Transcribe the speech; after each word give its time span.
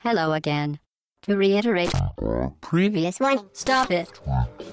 Hello 0.00 0.32
again. 0.32 0.78
To 1.22 1.36
reiterate, 1.36 1.90
previous 2.60 3.18
one, 3.18 3.40
stop 3.52 3.90
it. 3.90 4.08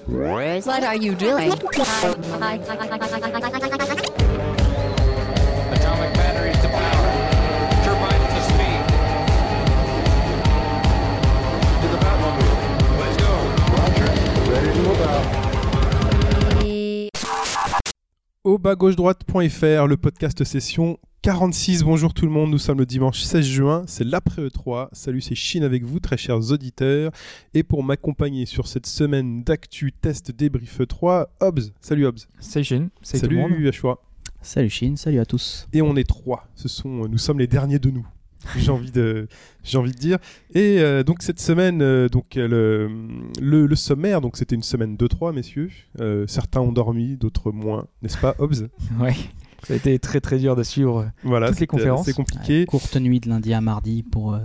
What 0.06 0.84
are 0.84 0.94
you 0.94 1.16
doing? 1.16 1.52
Atomic 1.52 1.74
batteries 6.14 6.56
to 6.62 6.68
power. 6.68 7.10
Turbines 7.82 8.34
to 8.34 8.40
speed. 8.46 8.82
To 11.82 11.88
the 11.88 11.98
Batmobile. 11.98 12.54
Let's 13.00 13.16
go. 13.16 13.32
au 18.44 18.58
bas 18.58 18.76
gauche 18.76 18.94
droite.fr, 18.94 19.88
le 19.88 19.96
podcast 19.96 20.44
session 20.44 20.98
46. 21.26 21.82
Bonjour 21.82 22.14
tout 22.14 22.24
le 22.24 22.30
monde, 22.30 22.52
nous 22.52 22.58
sommes 22.58 22.78
le 22.78 22.86
dimanche 22.86 23.18
16 23.22 23.44
juin, 23.44 23.82
c'est 23.88 24.04
l'après 24.04 24.42
E3. 24.42 24.90
Salut, 24.92 25.20
c'est 25.20 25.34
Chine 25.34 25.64
avec 25.64 25.82
vous, 25.82 25.98
très 25.98 26.16
chers 26.16 26.52
auditeurs. 26.52 27.10
Et 27.52 27.64
pour 27.64 27.82
m'accompagner 27.82 28.46
sur 28.46 28.68
cette 28.68 28.86
semaine 28.86 29.42
d'actu 29.42 29.90
test 29.90 30.30
débrief 30.30 30.78
E3, 30.78 31.26
Hobbs. 31.40 31.72
Salut 31.80 32.06
Hobbs. 32.06 32.28
Salut 32.38 32.64
Shin, 32.64 32.88
salut, 33.02 33.22
tout 33.22 33.28
le 33.30 33.36
monde. 33.38 33.50
Salut 33.50 33.68
Ashua. 33.68 34.00
Salut 34.40 34.70
Chine, 34.70 34.96
salut 34.96 35.18
à 35.18 35.24
tous. 35.24 35.66
Et 35.72 35.82
on 35.82 35.96
est 35.96 36.08
trois. 36.08 36.46
Ce 36.54 36.68
sont, 36.68 37.08
nous 37.08 37.18
sommes 37.18 37.40
les 37.40 37.48
derniers 37.48 37.80
de 37.80 37.90
nous. 37.90 38.06
J'ai 38.56 38.70
envie 38.70 38.92
de, 38.92 39.26
j'ai 39.64 39.78
envie 39.78 39.90
de 39.90 39.98
dire. 39.98 40.18
Et 40.54 40.78
euh, 40.78 41.02
donc 41.02 41.22
cette 41.22 41.40
semaine, 41.40 41.82
euh, 41.82 42.08
donc 42.08 42.36
euh, 42.36 42.46
le, 42.46 42.88
le, 43.40 43.66
le 43.66 43.74
sommaire, 43.74 44.20
donc 44.20 44.36
c'était 44.36 44.54
une 44.54 44.62
semaine 44.62 44.96
de 44.96 45.06
3 45.08 45.32
messieurs. 45.32 45.70
Euh, 45.98 46.28
certains 46.28 46.60
ont 46.60 46.70
dormi, 46.70 47.16
d'autres 47.16 47.50
moins, 47.50 47.88
n'est-ce 48.02 48.18
pas, 48.18 48.36
Hobbs? 48.38 48.68
Ouais, 49.00 49.16
ça 49.66 49.74
a 49.74 49.76
été 49.76 49.98
très 49.98 50.20
très 50.20 50.38
dur 50.38 50.54
de 50.54 50.62
suivre. 50.62 51.10
Voilà, 51.24 51.48
Toutes 51.48 51.60
les 51.60 51.66
conférences. 51.66 52.02
assez 52.02 52.12
compliqué. 52.12 52.60
Ouais, 52.60 52.66
courte 52.66 52.96
nuit 52.96 53.18
de 53.20 53.28
lundi 53.28 53.52
à 53.52 53.60
mardi 53.60 54.02
pour, 54.04 54.34
euh, 54.34 54.38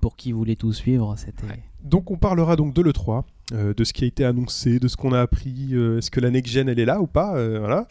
pour 0.00 0.16
qui 0.16 0.32
voulait 0.32 0.56
tout 0.56 0.72
suivre. 0.72 1.14
C'était 1.16 1.46
Donc 1.84 2.10
on 2.10 2.16
parlera 2.16 2.56
donc 2.56 2.74
de 2.74 2.82
l'E3, 2.82 3.22
euh, 3.52 3.72
de 3.72 3.84
ce 3.84 3.92
qui 3.92 4.04
a 4.04 4.06
été 4.08 4.24
annoncé, 4.24 4.80
de 4.80 4.88
ce 4.88 4.96
qu'on 4.96 5.12
a 5.12 5.20
appris, 5.20 5.68
euh, 5.72 5.98
est-ce 5.98 6.10
que 6.10 6.18
la 6.20 6.30
next 6.30 6.52
gen 6.52 6.68
elle 6.68 6.80
est 6.80 6.84
là 6.84 7.00
ou 7.00 7.06
pas, 7.06 7.36
euh, 7.36 7.58
voilà. 7.60 7.86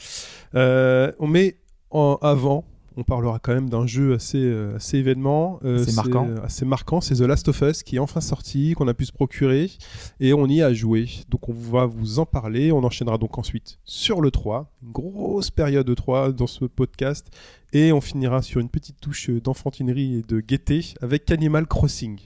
Euh, 0.55 1.11
on 1.19 1.27
met 1.27 1.57
en 1.89 2.17
avant, 2.21 2.65
on 2.97 3.03
parlera 3.03 3.39
quand 3.39 3.53
même 3.53 3.69
d'un 3.69 3.87
jeu 3.87 4.13
assez, 4.13 4.37
euh, 4.43 4.75
assez 4.75 4.97
événement, 4.97 5.59
euh, 5.63 5.77
Assez 5.81 5.91
c'est, 5.91 5.95
marquant. 5.95 6.27
euh, 6.29 6.37
assez 6.43 6.65
marquant, 6.65 7.01
c'est 7.01 7.15
The 7.15 7.21
Last 7.21 7.47
of 7.47 7.61
Us 7.61 7.83
qui 7.83 7.95
est 7.95 7.99
enfin 7.99 8.21
sorti, 8.21 8.73
qu'on 8.73 8.87
a 8.87 8.93
pu 8.93 9.05
se 9.05 9.11
procurer 9.11 9.71
et 10.19 10.33
on 10.33 10.47
y 10.47 10.61
a 10.61 10.73
joué. 10.73 11.09
Donc 11.29 11.49
on 11.49 11.53
va 11.53 11.85
vous 11.85 12.19
en 12.19 12.25
parler, 12.25 12.71
on 12.71 12.83
enchaînera 12.83 13.17
donc 13.17 13.37
ensuite 13.37 13.79
sur 13.83 14.21
le 14.21 14.31
3, 14.31 14.71
une 14.83 14.91
grosse 14.91 15.49
période 15.49 15.87
de 15.87 15.93
3 15.93 16.31
dans 16.31 16.47
ce 16.47 16.65
podcast 16.65 17.27
et 17.73 17.91
on 17.91 18.01
finira 18.01 18.41
sur 18.41 18.59
une 18.61 18.69
petite 18.69 18.99
touche 19.01 19.29
d'enfantinerie 19.29 20.17
et 20.19 20.21
de 20.21 20.39
gaieté 20.39 20.93
avec 21.01 21.29
Animal 21.31 21.65
Crossing. 21.67 22.19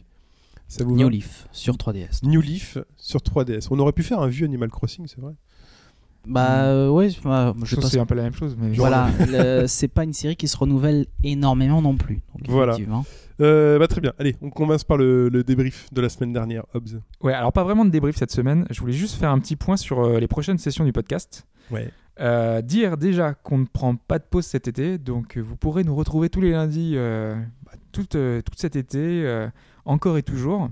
Ça 0.67 0.83
vous 0.83 0.95
New 0.95 1.07
Leaf 1.07 1.47
sur 1.53 1.75
3DS. 1.75 2.19
New 2.25 2.41
Leaf 2.41 2.77
sur 2.97 3.21
3DS. 3.21 3.67
On 3.71 3.79
aurait 3.79 3.93
pu 3.93 4.03
faire 4.03 4.19
un 4.19 4.27
vieux 4.27 4.45
Animal 4.45 4.69
Crossing, 4.69 5.07
c'est 5.07 5.21
vrai. 5.21 5.33
Bah 6.27 6.65
euh, 6.65 6.89
ouais, 6.89 7.09
bah, 7.23 7.53
je 7.63 7.65
Je 7.65 7.75
pense 7.75 7.89
c'est 7.91 7.99
un 7.99 8.05
peu 8.05 8.15
la 8.15 8.23
même 8.23 8.33
chose. 8.33 8.55
Mais 8.59 8.73
Voilà, 8.73 9.09
c'est 9.67 9.87
pas 9.87 10.03
une 10.03 10.13
série 10.13 10.35
qui 10.35 10.47
se 10.47 10.57
renouvelle 10.57 11.05
énormément 11.23 11.81
non 11.81 11.95
plus. 11.95 12.21
Donc, 12.35 12.47
Voilà. 12.49 12.73
effectivement. 12.73 13.05
Euh, 13.39 13.77
bah, 13.79 13.87
très 13.87 14.01
bien. 14.01 14.13
Allez, 14.19 14.35
on 14.41 14.49
commence 14.49 14.83
par 14.83 14.97
le, 14.97 15.29
le 15.29 15.43
débrief 15.43 15.87
de 15.93 16.01
la 16.01 16.09
semaine 16.09 16.33
dernière, 16.33 16.63
Hobbs. 16.73 16.99
Ouais, 17.21 17.33
alors 17.33 17.53
pas 17.53 17.63
vraiment 17.63 17.85
de 17.85 17.89
débrief 17.91 18.15
cette 18.17 18.31
semaine. 18.31 18.65
Je 18.71 18.79
voulais 18.79 18.93
juste 18.93 19.15
faire 19.15 19.29
un 19.31 19.39
petit 19.39 19.55
point 19.55 19.77
sur 19.77 19.99
euh, 20.03 20.19
les 20.19 20.27
prochaines 20.27 20.57
sessions 20.57 20.83
du 20.83 20.91
podcast. 20.91 21.45
Ouais. 21.71 21.91
Euh, 22.19 22.61
dire 22.63 22.97
déjà 22.97 23.35
qu'on 23.35 23.59
ne 23.59 23.65
prend 23.65 23.95
pas 23.95 24.17
de 24.17 24.23
pause 24.23 24.45
cet 24.45 24.67
été, 24.67 24.97
donc 24.97 25.37
vous 25.37 25.55
pourrez 25.55 25.83
nous 25.83 25.95
retrouver 25.95 26.29
tous 26.29 26.41
les 26.41 26.49
lundis 26.51 26.93
euh, 26.95 27.35
bah, 27.63 27.73
tout, 27.91 28.07
euh, 28.15 28.41
tout 28.41 28.53
cet 28.57 28.75
été, 28.75 28.97
euh, 29.23 29.47
encore 29.85 30.17
et 30.17 30.23
toujours. 30.23 30.69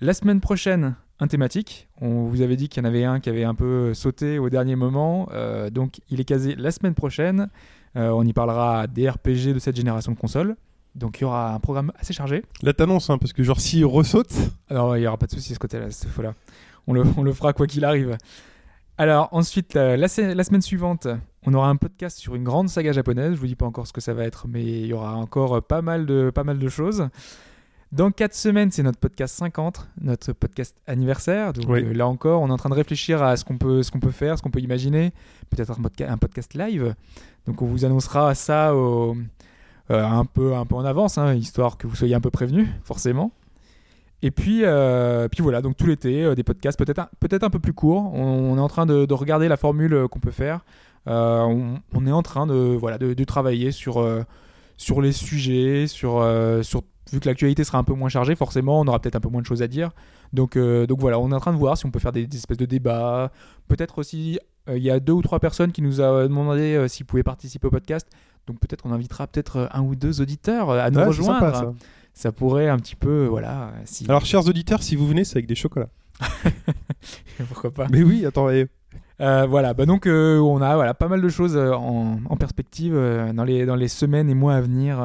La 0.00 0.12
semaine 0.12 0.40
prochaine, 0.40 0.96
un 1.20 1.26
thématique. 1.26 1.88
On 2.00 2.24
vous 2.24 2.42
avait 2.42 2.56
dit 2.56 2.68
qu'il 2.68 2.82
y 2.82 2.86
en 2.86 2.88
avait 2.88 3.04
un 3.04 3.20
qui 3.20 3.28
avait 3.28 3.44
un 3.44 3.54
peu 3.54 3.94
sauté 3.94 4.38
au 4.38 4.50
dernier 4.50 4.76
moment, 4.76 5.28
euh, 5.32 5.70
donc 5.70 6.00
il 6.10 6.20
est 6.20 6.24
casé 6.24 6.54
la 6.56 6.70
semaine 6.70 6.94
prochaine. 6.94 7.48
Euh, 7.96 8.10
on 8.10 8.24
y 8.24 8.32
parlera 8.32 8.86
des 8.86 9.08
RPG 9.08 9.54
de 9.54 9.58
cette 9.58 9.76
génération 9.76 10.12
de 10.12 10.18
consoles. 10.18 10.56
Donc 10.94 11.18
il 11.18 11.22
y 11.22 11.24
aura 11.24 11.54
un 11.54 11.60
programme 11.60 11.92
assez 11.98 12.12
chargé. 12.12 12.44
Là, 12.62 12.72
t'annonces, 12.72 13.10
hein, 13.10 13.18
parce 13.18 13.32
que 13.32 13.42
genre, 13.42 13.60
s'il 13.60 13.84
ressaute, 13.84 14.32
Alors, 14.68 14.96
il 14.96 15.00
n'y 15.00 15.06
aura 15.06 15.16
pas 15.16 15.26
de 15.26 15.32
souci 15.32 15.54
ce 15.54 15.58
côté-là, 15.58 15.90
cette 15.90 16.10
fois-là. 16.10 16.34
On 16.86 16.92
le, 16.92 17.02
on 17.16 17.22
le 17.22 17.32
fera 17.32 17.52
quoi 17.52 17.66
qu'il 17.66 17.84
arrive. 17.84 18.16
Alors, 18.96 19.28
ensuite, 19.32 19.74
la, 19.74 19.96
la 19.96 20.06
la 20.06 20.44
semaine 20.44 20.62
suivante, 20.62 21.08
on 21.46 21.54
aura 21.54 21.68
un 21.68 21.76
podcast 21.76 22.18
sur 22.18 22.36
une 22.36 22.44
grande 22.44 22.68
saga 22.68 22.92
japonaise. 22.92 23.34
Je 23.34 23.40
vous 23.40 23.46
dis 23.46 23.56
pas 23.56 23.66
encore 23.66 23.86
ce 23.88 23.92
que 23.92 24.00
ça 24.00 24.14
va 24.14 24.24
être, 24.24 24.46
mais 24.46 24.62
il 24.62 24.86
y 24.86 24.92
aura 24.92 25.16
encore 25.16 25.62
pas 25.62 25.82
mal 25.82 26.06
de, 26.06 26.30
pas 26.30 26.44
mal 26.44 26.58
de 26.60 26.68
choses. 26.68 27.08
Dans 27.94 28.10
4 28.10 28.34
semaines, 28.34 28.72
c'est 28.72 28.82
notre 28.82 28.98
podcast 28.98 29.36
50, 29.36 29.88
notre 30.00 30.32
podcast 30.32 30.76
anniversaire. 30.88 31.52
Donc 31.52 31.66
Oui. 31.68 31.84
euh, 31.84 31.92
là 31.94 32.08
encore, 32.08 32.42
on 32.42 32.48
est 32.48 32.52
en 32.52 32.56
train 32.56 32.68
de 32.70 32.74
réfléchir 32.74 33.22
à 33.22 33.36
ce 33.36 33.44
qu'on 33.44 33.56
peut, 33.56 33.84
ce 33.84 33.92
qu'on 33.92 34.00
peut 34.00 34.10
faire, 34.10 34.36
ce 34.36 34.42
qu'on 34.42 34.50
peut 34.50 34.58
imaginer. 34.58 35.12
Peut-être 35.48 35.70
un, 35.78 35.80
podca- 35.80 36.10
un 36.10 36.16
podcast 36.18 36.54
live. 36.54 36.96
Donc 37.46 37.62
on 37.62 37.66
vous 37.66 37.84
annoncera 37.84 38.34
ça 38.34 38.74
au- 38.74 39.16
euh, 39.92 40.04
un, 40.04 40.24
peu, 40.24 40.56
un 40.56 40.66
peu 40.66 40.74
en 40.74 40.84
avance, 40.84 41.18
hein, 41.18 41.34
histoire 41.34 41.78
que 41.78 41.86
vous 41.86 41.94
soyez 41.94 42.16
un 42.16 42.20
peu 42.20 42.30
prévenus, 42.32 42.66
forcément. 42.82 43.30
Et 44.22 44.32
puis, 44.32 44.62
euh, 44.64 45.28
puis 45.28 45.42
voilà, 45.42 45.62
donc 45.62 45.76
tout 45.76 45.86
l'été, 45.86 46.34
des 46.34 46.42
podcasts 46.42 46.76
peut-être 46.78 46.98
un, 46.98 47.46
un 47.46 47.50
peu 47.50 47.60
plus 47.60 47.74
courts. 47.74 48.12
On, 48.12 48.54
on 48.54 48.56
est 48.56 48.60
en 48.60 48.68
train 48.68 48.86
de, 48.86 49.04
de 49.06 49.14
regarder 49.14 49.46
la 49.46 49.56
formule 49.56 50.08
qu'on 50.10 50.18
peut 50.18 50.32
faire. 50.32 50.64
On, 51.06 51.76
on 51.92 52.06
est 52.08 52.12
en 52.12 52.22
train 52.22 52.48
de, 52.48 52.54
voilà, 52.54 52.98
de, 52.98 53.14
de 53.14 53.24
travailler 53.24 53.70
sur, 53.70 54.04
sur 54.78 55.00
les 55.00 55.12
sujets, 55.12 55.86
sur, 55.86 56.26
sur, 56.62 56.82
vu 57.12 57.20
que 57.20 57.28
l'actualité 57.28 57.64
sera 57.64 57.78
un 57.78 57.84
peu 57.84 57.94
moins 57.94 58.08
chargée, 58.08 58.34
forcément, 58.34 58.80
on 58.80 58.86
aura 58.86 58.98
peut-être 58.98 59.16
un 59.16 59.20
peu 59.20 59.28
moins 59.28 59.42
de 59.42 59.46
choses 59.46 59.62
à 59.62 59.68
dire. 59.68 59.90
Donc, 60.32 60.56
euh, 60.56 60.86
donc 60.86 61.00
voilà, 61.00 61.18
on 61.18 61.30
est 61.30 61.34
en 61.34 61.40
train 61.40 61.52
de 61.52 61.58
voir 61.58 61.76
si 61.76 61.86
on 61.86 61.90
peut 61.90 61.98
faire 61.98 62.12
des, 62.12 62.26
des 62.26 62.36
espèces 62.36 62.56
de 62.56 62.66
débats. 62.66 63.30
Peut-être 63.68 63.98
aussi, 63.98 64.38
euh, 64.68 64.76
il 64.76 64.82
y 64.82 64.90
a 64.90 65.00
deux 65.00 65.12
ou 65.12 65.22
trois 65.22 65.38
personnes 65.40 65.72
qui 65.72 65.82
nous 65.82 66.00
ont 66.00 66.22
demandé 66.22 66.74
euh, 66.74 66.88
s'ils 66.88 67.06
pouvaient 67.06 67.22
participer 67.22 67.66
au 67.66 67.70
podcast. 67.70 68.08
Donc 68.46 68.58
peut-être 68.60 68.82
qu'on 68.82 68.92
invitera 68.92 69.26
peut-être 69.26 69.68
un 69.72 69.82
ou 69.82 69.94
deux 69.94 70.20
auditeurs 70.20 70.70
à 70.70 70.90
nous 70.90 70.98
ouais, 70.98 71.06
rejoindre. 71.06 71.54
sympa, 71.54 71.54
ça. 71.54 71.74
Ça 72.12 72.30
pourrait 72.30 72.68
un 72.68 72.78
petit 72.78 72.94
peu, 72.94 73.26
voilà, 73.26 73.72
si... 73.86 74.04
Alors, 74.08 74.24
chers 74.24 74.46
auditeurs, 74.46 74.84
si 74.84 74.94
vous 74.94 75.04
venez, 75.06 75.24
c'est 75.24 75.36
avec 75.36 75.46
des 75.46 75.56
chocolats. 75.56 75.88
pourquoi 77.48 77.72
pas? 77.72 77.86
Mais 77.90 78.02
oui, 78.04 78.24
attends, 78.24 78.48
Euh, 79.20 79.46
voilà, 79.46 79.74
bah 79.74 79.86
donc 79.86 80.06
euh, 80.06 80.38
on 80.38 80.60
a 80.60 80.74
voilà, 80.74 80.94
pas 80.94 81.08
mal 81.08 81.20
de 81.20 81.28
choses 81.28 81.56
en, 81.56 82.18
en 82.28 82.36
perspective 82.36 82.94
euh, 82.96 83.32
dans, 83.32 83.44
les, 83.44 83.64
dans 83.64 83.76
les 83.76 83.88
semaines 83.88 84.28
et 84.28 84.34
mois 84.34 84.54
à 84.54 84.60
venir 84.60 84.98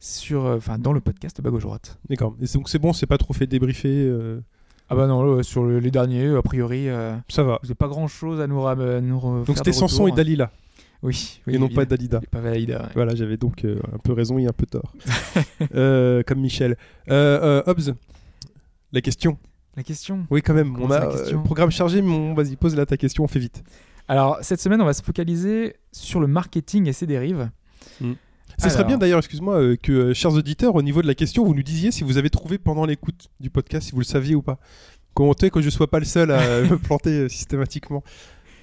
sur, 0.00 0.46
euh, 0.46 0.56
enfin, 0.56 0.78
dans 0.78 0.92
le 0.92 1.00
podcast 1.00 1.40
Bas 1.40 1.50
Gauche 1.50 1.62
Droite. 1.62 1.98
d'accord. 2.08 2.34
Et 2.40 2.46
donc, 2.54 2.68
c'est 2.68 2.78
bon, 2.78 2.92
c'est 2.92 3.06
pas 3.06 3.18
trop 3.18 3.32
fait 3.34 3.46
débriefer. 3.46 3.88
euh, 4.08 4.40
Ah 4.88 4.96
bah 4.96 5.06
non, 5.06 5.42
sur 5.44 5.62
le- 5.64 5.78
les 5.78 5.90
derniers, 5.92 6.26
a 6.34 6.42
priori, 6.42 6.88
euh, 6.88 7.14
ça 7.28 7.42
va. 7.44 7.58
n'avez 7.62 7.74
pas 7.76 7.86
grand 7.86 8.08
chose 8.08 8.40
à 8.40 8.46
nous, 8.48 8.58
re- 8.60 9.44
Donc, 9.44 9.56
c'était 9.58 9.70
de 9.70 9.76
Samson 9.76 10.08
et. 10.08 10.12
Dalila, 10.12 10.50
Oui, 11.02 11.40
oui 11.46 11.54
et 11.54 11.58
non 11.58 11.68
pas 11.68 11.84
Dalida. 11.84 12.20
Pas 12.30 12.40
ouais. 12.40 12.88
Voilà, 12.94 13.14
j'avais 13.14 13.36
donc 13.36 13.64
euh, 13.64 13.78
un 13.94 13.98
peu 13.98 14.12
raison 14.12 14.38
et 14.38 14.46
un 14.46 14.52
peu 14.52 14.66
tort. 14.66 14.92
Euh, 15.74 16.22
comme 16.26 16.40
Michel. 16.40 16.76
Hobbs, 17.08 17.94
la 18.92 19.00
question. 19.02 19.36
La 19.76 19.82
question. 19.84 20.26
Oui, 20.30 20.42
quand 20.42 20.54
même. 20.54 20.72
Comment 20.72 20.86
On 20.86 20.90
a 20.90 21.06
question 21.06 21.42
programme 21.42 21.70
chargé, 21.70 22.02
mais 22.02 22.10
on- 22.12 22.34
vas-y, 22.34 22.56
pose 22.56 22.74
là 22.74 22.86
ta 22.86 22.96
question, 22.96 23.22
on 23.24 23.28
fait 23.28 23.38
vite. 23.38 23.62
Alors, 24.08 24.38
cette 24.40 24.60
semaine, 24.60 24.80
on 24.82 24.84
va 24.86 24.94
se 24.94 25.02
focaliser 25.02 25.76
sur 25.92 26.18
le 26.20 26.26
marketing 26.26 26.88
et 26.88 26.92
ses 26.92 27.06
dérives. 27.06 27.48
Ce 28.62 28.68
serait 28.70 28.84
bien 28.84 28.98
d'ailleurs, 28.98 29.18
excuse-moi, 29.18 29.54
euh, 29.60 29.76
que, 29.76 29.92
euh, 29.92 30.14
chers 30.14 30.32
auditeurs, 30.34 30.74
au 30.74 30.82
niveau 30.82 31.02
de 31.02 31.06
la 31.06 31.14
question, 31.14 31.44
vous 31.44 31.54
nous 31.54 31.62
disiez 31.62 31.90
si 31.90 32.04
vous 32.04 32.18
avez 32.18 32.30
trouvé 32.30 32.58
pendant 32.58 32.84
l'écoute 32.86 33.28
du 33.40 33.50
podcast, 33.50 33.86
si 33.88 33.92
vous 33.92 33.98
le 34.00 34.04
saviez 34.04 34.34
ou 34.34 34.42
pas. 34.42 34.58
Comptez 35.14 35.50
que 35.50 35.60
je 35.60 35.70
sois 35.70 35.88
pas 35.90 35.98
le 35.98 36.04
seul 36.04 36.30
à 36.30 36.38
me 36.62 36.76
planter 36.78 37.10
euh, 37.10 37.28
systématiquement. 37.28 38.02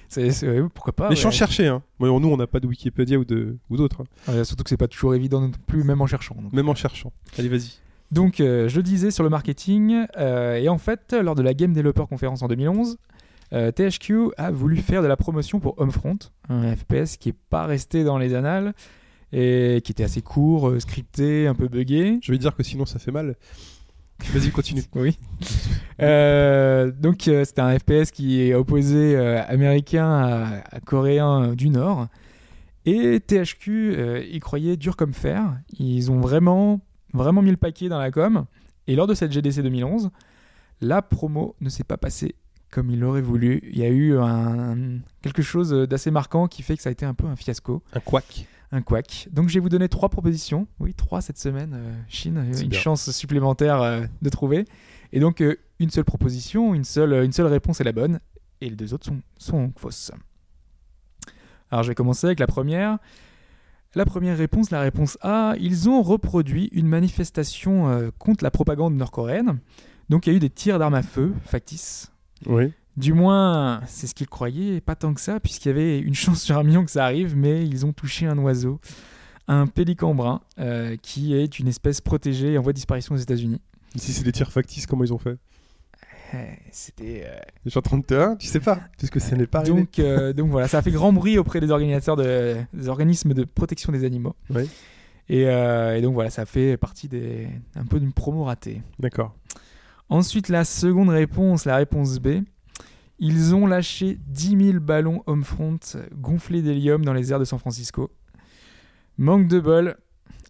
C'est, 0.08 0.30
c'est- 0.30 0.62
pourquoi 0.74 0.94
pas 0.94 1.04
Mais 1.10 1.16
ouais. 1.16 1.20
sans 1.20 1.30
chercher, 1.30 1.66
hein. 1.66 1.82
Bon, 2.00 2.18
nous, 2.18 2.28
on 2.28 2.36
n'a 2.38 2.46
pas 2.46 2.60
de 2.60 2.66
Wikipédia 2.66 3.18
ou 3.18 3.24
de- 3.26 3.56
ou 3.68 3.76
d'autres, 3.76 4.02
hein. 4.28 4.32
Ouais, 4.32 4.44
Surtout 4.44 4.64
que 4.64 4.70
c'est 4.70 4.78
pas 4.78 4.88
toujours 4.88 5.14
évident 5.14 5.40
non 5.42 5.50
plus, 5.66 5.84
même 5.84 6.00
en 6.00 6.06
cherchant. 6.06 6.34
donc. 6.40 6.52
même 6.52 6.68
en 6.68 6.74
cherchant. 6.74 7.12
Allez, 7.38 7.48
vas-y. 7.48 7.72
Donc, 8.10 8.40
euh, 8.40 8.68
je 8.70 8.76
le 8.76 8.82
disais 8.82 9.10
sur 9.10 9.22
le 9.22 9.28
marketing, 9.28 10.06
euh, 10.16 10.54
et 10.56 10.70
en 10.70 10.78
fait, 10.78 11.12
lors 11.12 11.34
de 11.34 11.42
la 11.42 11.52
Game 11.52 11.74
Developer 11.74 12.04
Conference 12.08 12.40
en 12.40 12.48
2011, 12.48 12.96
euh, 13.52 13.70
THQ 13.70 14.30
a 14.38 14.50
voulu 14.50 14.78
faire 14.78 15.02
de 15.02 15.06
la 15.08 15.16
promotion 15.18 15.60
pour 15.60 15.78
Homefront, 15.78 16.18
un 16.48 16.74
FPS 16.74 17.18
qui 17.18 17.28
est 17.30 17.36
pas 17.50 17.66
resté 17.66 18.04
dans 18.04 18.16
les 18.16 18.32
annales 18.34 18.72
et 19.32 19.80
qui 19.84 19.92
était 19.92 20.04
assez 20.04 20.22
court, 20.22 20.68
euh, 20.68 20.80
scripté, 20.80 21.46
un 21.46 21.54
peu 21.54 21.68
buggé. 21.68 22.18
Je 22.22 22.32
vais 22.32 22.38
dire 22.38 22.54
que 22.54 22.62
sinon, 22.62 22.86
ça 22.86 22.98
fait 22.98 23.12
mal. 23.12 23.36
Vas-y, 24.32 24.50
continue. 24.50 24.82
Oui. 24.94 25.18
Euh, 26.00 26.90
donc, 26.92 27.28
euh, 27.28 27.44
c'était 27.44 27.60
un 27.60 27.78
FPS 27.78 28.10
qui 28.10 28.40
est 28.40 28.54
opposé 28.54 29.16
euh, 29.16 29.42
américain 29.46 30.08
à, 30.08 30.62
à 30.76 30.80
coréen 30.80 31.54
du 31.54 31.70
Nord. 31.70 32.08
Et 32.84 33.20
THQ, 33.20 33.94
euh, 33.96 34.24
ils 34.30 34.40
croyaient 34.40 34.76
dur 34.76 34.96
comme 34.96 35.12
fer. 35.12 35.58
Ils 35.78 36.10
ont 36.10 36.20
vraiment, 36.20 36.80
vraiment 37.12 37.42
mis 37.42 37.50
le 37.50 37.56
paquet 37.56 37.88
dans 37.88 37.98
la 37.98 38.10
com. 38.10 38.46
Et 38.86 38.96
lors 38.96 39.06
de 39.06 39.14
cette 39.14 39.32
GDC 39.32 39.62
2011, 39.62 40.10
la 40.80 41.02
promo 41.02 41.54
ne 41.60 41.68
s'est 41.68 41.84
pas 41.84 41.96
passée 41.96 42.34
comme 42.70 42.90
il 42.90 43.00
l'aurait 43.00 43.22
voulu. 43.22 43.60
Il 43.70 43.78
y 43.78 43.82
a 43.82 43.88
eu 43.88 44.16
un, 44.18 45.00
quelque 45.22 45.42
chose 45.42 45.70
d'assez 45.70 46.10
marquant 46.10 46.48
qui 46.48 46.62
fait 46.62 46.76
que 46.76 46.82
ça 46.82 46.88
a 46.88 46.92
été 46.92 47.04
un 47.06 47.14
peu 47.14 47.26
un 47.26 47.36
fiasco. 47.36 47.82
Un 47.92 48.00
quack. 48.00 48.46
Un 48.72 48.82
quack. 48.82 49.28
Donc 49.32 49.48
je 49.48 49.54
vais 49.54 49.60
vous 49.60 49.68
donner 49.68 49.88
trois 49.88 50.08
propositions. 50.08 50.66
Oui, 50.78 50.94
trois 50.94 51.20
cette 51.20 51.38
semaine. 51.38 51.74
euh, 51.74 51.94
Chine, 52.08 52.36
une 52.60 52.68
bien. 52.68 52.78
chance 52.78 53.10
supplémentaire 53.10 53.80
euh, 53.80 54.04
de 54.22 54.28
trouver. 54.28 54.66
Et 55.12 55.20
donc 55.20 55.40
euh, 55.40 55.56
une 55.78 55.90
seule 55.90 56.04
proposition, 56.04 56.74
une 56.74 56.84
seule, 56.84 57.12
une 57.24 57.32
seule 57.32 57.46
réponse 57.46 57.80
est 57.80 57.84
la 57.84 57.92
bonne, 57.92 58.20
et 58.60 58.68
les 58.68 58.76
deux 58.76 58.92
autres 58.92 59.06
sont, 59.06 59.20
sont 59.38 59.72
fausses. 59.76 60.12
Alors 61.70 61.82
je 61.82 61.88
vais 61.88 61.94
commencer 61.94 62.26
avec 62.26 62.40
la 62.40 62.46
première. 62.46 62.98
La 63.94 64.04
première 64.04 64.36
réponse, 64.36 64.70
la 64.70 64.80
réponse 64.82 65.16
A, 65.22 65.54
ils 65.58 65.88
ont 65.88 66.02
reproduit 66.02 66.68
une 66.72 66.86
manifestation 66.86 68.10
contre 68.18 68.44
la 68.44 68.50
propagande 68.50 68.94
nord-coréenne. 68.94 69.60
Donc 70.10 70.26
il 70.26 70.30
y 70.30 70.32
a 70.34 70.36
eu 70.36 70.40
des 70.40 70.50
tirs 70.50 70.78
d'armes 70.78 70.94
à 70.94 71.02
feu 71.02 71.32
factices. 71.46 72.12
Oui. 72.46 72.72
Du 72.98 73.12
moins, 73.12 73.80
c'est 73.86 74.08
ce 74.08 74.14
qu'ils 74.14 74.26
croyaient, 74.26 74.74
et 74.76 74.80
pas 74.80 74.96
tant 74.96 75.14
que 75.14 75.20
ça, 75.20 75.38
puisqu'il 75.38 75.68
y 75.68 75.70
avait 75.70 76.00
une 76.00 76.14
chance 76.24 76.42
sur 76.42 76.58
un 76.58 76.64
million 76.64 76.84
que 76.84 76.90
ça 76.90 77.04
arrive, 77.04 77.36
mais 77.36 77.64
ils 77.64 77.86
ont 77.86 77.92
touché 77.92 78.26
un 78.26 78.36
oiseau, 78.38 78.80
un 79.46 79.68
pélican 79.68 80.16
brun, 80.16 80.40
euh, 80.58 80.96
qui 81.00 81.34
est 81.34 81.60
une 81.60 81.68
espèce 81.68 82.00
protégée 82.00 82.58
en 82.58 82.62
voie 82.62 82.72
de 82.72 82.76
disparition 82.76 83.14
aux 83.14 83.18
États-Unis. 83.18 83.60
Si 83.94 84.12
c'est 84.12 84.24
des 84.24 84.32
tirs 84.32 84.50
factices, 84.50 84.86
comment 84.86 85.04
ils 85.04 85.12
ont 85.12 85.18
fait? 85.18 85.36
Euh, 86.34 86.44
C'était. 86.72 87.24
euh, 87.24 87.80
te 88.02 88.14
hein, 88.14 88.36
tu 88.36 88.48
sais 88.48 88.58
pas, 88.58 88.80
puisque 88.98 89.20
ça 89.20 89.36
n'est 89.36 89.46
pas 89.46 89.60
arrivé. 89.60 89.78
Donc, 89.78 89.98
euh, 90.00 90.32
donc 90.34 90.50
voilà, 90.50 90.66
ça 90.66 90.78
a 90.78 90.82
fait 90.82 90.90
grand 90.90 91.12
bruit 91.12 91.38
auprès 91.38 91.60
des 91.60 91.70
organisateurs 91.70 92.16
de, 92.16 92.56
des 92.74 92.88
organismes 92.88 93.32
de 93.32 93.44
protection 93.44 93.92
des 93.92 94.04
animaux. 94.04 94.34
Et, 95.28 95.46
euh, 95.46 95.96
et 95.96 96.02
donc 96.02 96.14
voilà, 96.14 96.30
ça 96.30 96.46
fait 96.46 96.76
partie 96.76 97.06
des, 97.06 97.48
un 97.76 97.84
peu 97.84 98.00
d'une 98.00 98.12
promo 98.12 98.42
ratée. 98.44 98.82
D'accord. 98.98 99.36
Ensuite, 100.08 100.48
la 100.48 100.64
seconde 100.64 101.10
réponse, 101.10 101.64
la 101.64 101.76
réponse 101.76 102.18
B. 102.18 102.40
Ils 103.18 103.54
ont 103.54 103.66
lâché 103.66 104.18
10 104.28 104.72
000 104.72 104.80
ballons 104.80 105.22
Homefront 105.26 105.80
gonflés 106.14 106.62
d'hélium 106.62 107.04
dans 107.04 107.12
les 107.12 107.32
airs 107.32 107.40
de 107.40 107.44
San 107.44 107.58
Francisco. 107.58 108.10
Manque 109.16 109.48
de 109.48 109.58
bol, 109.58 109.96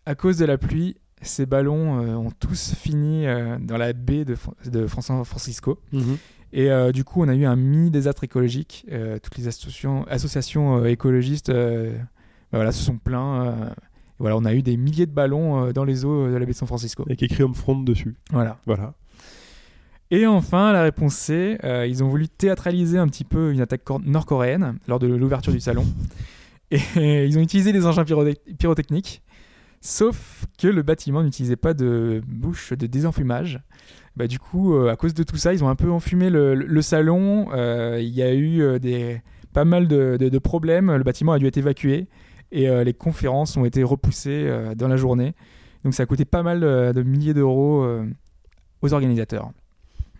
à 0.04 0.14
cause 0.14 0.36
de 0.36 0.44
la 0.44 0.58
pluie, 0.58 0.96
ces 1.22 1.46
ballons 1.46 2.00
euh, 2.00 2.14
ont 2.14 2.30
tous 2.30 2.74
fini 2.74 3.26
euh, 3.26 3.58
dans 3.58 3.76
la 3.76 3.92
baie 3.92 4.24
de, 4.24 4.36
San 5.00 5.24
Francisco. 5.24 5.80
Et 6.52 6.70
euh, 6.70 6.92
du 6.92 7.04
coup, 7.04 7.22
on 7.22 7.28
a 7.28 7.34
eu 7.34 7.44
un 7.44 7.56
mini 7.56 7.90
désastre 7.90 8.24
écologique. 8.24 8.86
Toutes 9.22 9.36
les 9.36 9.48
associations, 9.48 10.06
associations 10.08 10.84
écologistes 10.84 11.50
bah 11.50 12.56
voilà, 12.56 12.72
se 12.72 12.82
sont 12.82 12.96
plaints. 12.96 13.74
voilà, 14.18 14.36
on 14.36 14.44
a 14.44 14.54
eu 14.54 14.62
des 14.62 14.76
milliers 14.76 15.06
de 15.06 15.12
ballons 15.12 15.72
dans 15.72 15.84
les 15.84 16.04
eaux 16.04 16.28
de 16.28 16.34
la 16.34 16.40
baie 16.40 16.52
de 16.52 16.56
San 16.56 16.68
Francisco. 16.68 17.04
Avec 17.06 17.22
écrit 17.22 17.42
Homefront 17.42 17.80
dessus. 17.80 18.16
Voilà. 18.30 18.58
Voilà. 18.66 18.94
Et 20.10 20.26
enfin, 20.26 20.72
la 20.72 20.82
réponse 20.82 21.14
C, 21.14 21.58
euh, 21.64 21.86
ils 21.86 22.02
ont 22.02 22.08
voulu 22.08 22.28
théâtraliser 22.28 22.98
un 22.98 23.06
petit 23.08 23.24
peu 23.24 23.52
une 23.52 23.60
attaque 23.60 23.84
cor- 23.84 24.00
nord-coréenne 24.00 24.78
lors 24.88 24.98
de 24.98 25.06
l'ouverture 25.06 25.52
du 25.52 25.60
salon. 25.60 25.84
Et 26.70 27.26
ils 27.26 27.38
ont 27.38 27.42
utilisé 27.42 27.72
des 27.72 27.84
engins 27.86 28.04
pyro- 28.04 28.24
pyrotechniques, 28.58 29.22
sauf 29.80 30.46
que 30.58 30.68
le 30.68 30.82
bâtiment 30.82 31.22
n'utilisait 31.22 31.56
pas 31.56 31.74
de 31.74 32.22
bouche 32.26 32.72
de 32.72 32.86
désenfumage. 32.86 33.60
Bah, 34.16 34.26
du 34.26 34.38
coup, 34.38 34.74
euh, 34.74 34.90
à 34.90 34.96
cause 34.96 35.12
de 35.14 35.22
tout 35.22 35.36
ça, 35.36 35.52
ils 35.52 35.62
ont 35.62 35.68
un 35.68 35.76
peu 35.76 35.90
enfumé 35.90 36.30
le, 36.30 36.82
salon. 36.82 37.48
Euh, 37.52 37.98
Il 38.00 38.08
y 38.14 38.22
a 38.22 38.34
eu 38.34 38.80
des, 38.80 39.20
pas 39.52 39.66
mal 39.66 39.88
de, 39.88 40.38
problèmes. 40.38 40.94
Le 40.94 41.04
bâtiment 41.04 41.32
a 41.32 41.38
dû 41.38 41.46
être 41.46 41.58
évacué 41.58 42.06
et 42.50 42.66
les 42.82 42.94
conférences 42.94 43.58
ont 43.58 43.66
été 43.66 43.82
repoussées 43.82 44.50
dans 44.74 44.88
la 44.88 44.96
journée. 44.96 45.34
Donc 45.84 45.92
ça 45.92 46.04
a 46.04 46.06
coûté 46.06 46.24
pas 46.24 46.42
mal 46.42 46.60
de 46.60 47.02
milliers 47.02 47.34
d'euros 47.34 47.86
aux 48.80 48.92
organisateurs. 48.94 49.52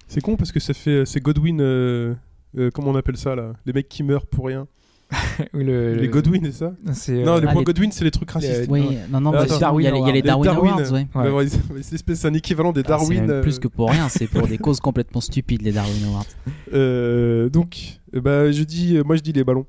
C'est 0.08 0.20
con 0.20 0.36
parce 0.36 0.50
que 0.52 0.58
ça 0.60 0.74
fait. 0.74 1.04
C'est 1.06 1.20
Godwin. 1.20 1.60
euh, 1.60 2.14
euh, 2.56 2.70
comment 2.72 2.90
on 2.90 2.96
appelle 2.96 3.16
ça 3.18 3.34
là 3.36 3.52
Les 3.66 3.72
mecs 3.72 3.88
qui 3.88 4.02
meurent 4.02 4.26
pour 4.26 4.46
rien. 4.46 4.66
Le- 5.54 5.94
Les 5.94 6.02
le- 6.02 6.08
Godwin, 6.08 6.42
c'est 6.44 6.52
ça 6.52 6.72
C'est 6.92 7.22
Non, 7.22 7.36
euh, 7.36 7.40
les 7.40 7.46
ah, 7.46 7.52
points 7.52 7.60
les- 7.60 7.64
Godwin, 7.64 7.90
c'est 7.92 8.04
les 8.04 8.10
trucs 8.10 8.30
racistes. 8.30 8.62
les- 8.62 8.68
Oui, 8.68 8.80
Ouais. 8.80 8.98
non, 9.10 9.20
non, 9.22 9.32
Ah, 9.34 9.44
il 9.44 9.48
y 9.82 9.86
a- 9.86 10.08
y, 10.08 10.12
les 10.12 10.20
Darwin. 10.22 10.50
Awards, 10.50 10.78
ouais. 10.78 10.90
Ouais. 10.92 11.06
Bah, 11.14 11.30
ouais, 11.32 11.48
c'est 11.48 11.60
c'est 11.82 11.92
l'espèce- 11.92 12.20
c'est 12.20 12.28
un 12.28 12.34
équivalent 12.34 12.72
des 12.72 12.80
Ah, 12.80 12.84
c'est 12.84 12.90
Darwin. 12.90 13.30
euh, 13.30 13.40
plus 13.42 13.58
que 13.58 13.68
pour 13.68 13.90
rien, 13.90 14.08
c'est 14.10 14.26
pour 14.26 14.46
des 14.46 14.58
causes 14.58 14.80
complètement 14.80 15.20
stupides, 15.22 15.62
les 15.62 15.72
Darwin 15.72 16.04
Awards. 16.08 16.26
euh, 16.74 17.48
donc, 17.48 18.00
bah, 18.12 18.50
je 18.52 18.62
dis, 18.64 18.98
moi 19.04 19.16
je 19.16 19.22
dis 19.22 19.32
les 19.32 19.44
ballons. 19.44 19.66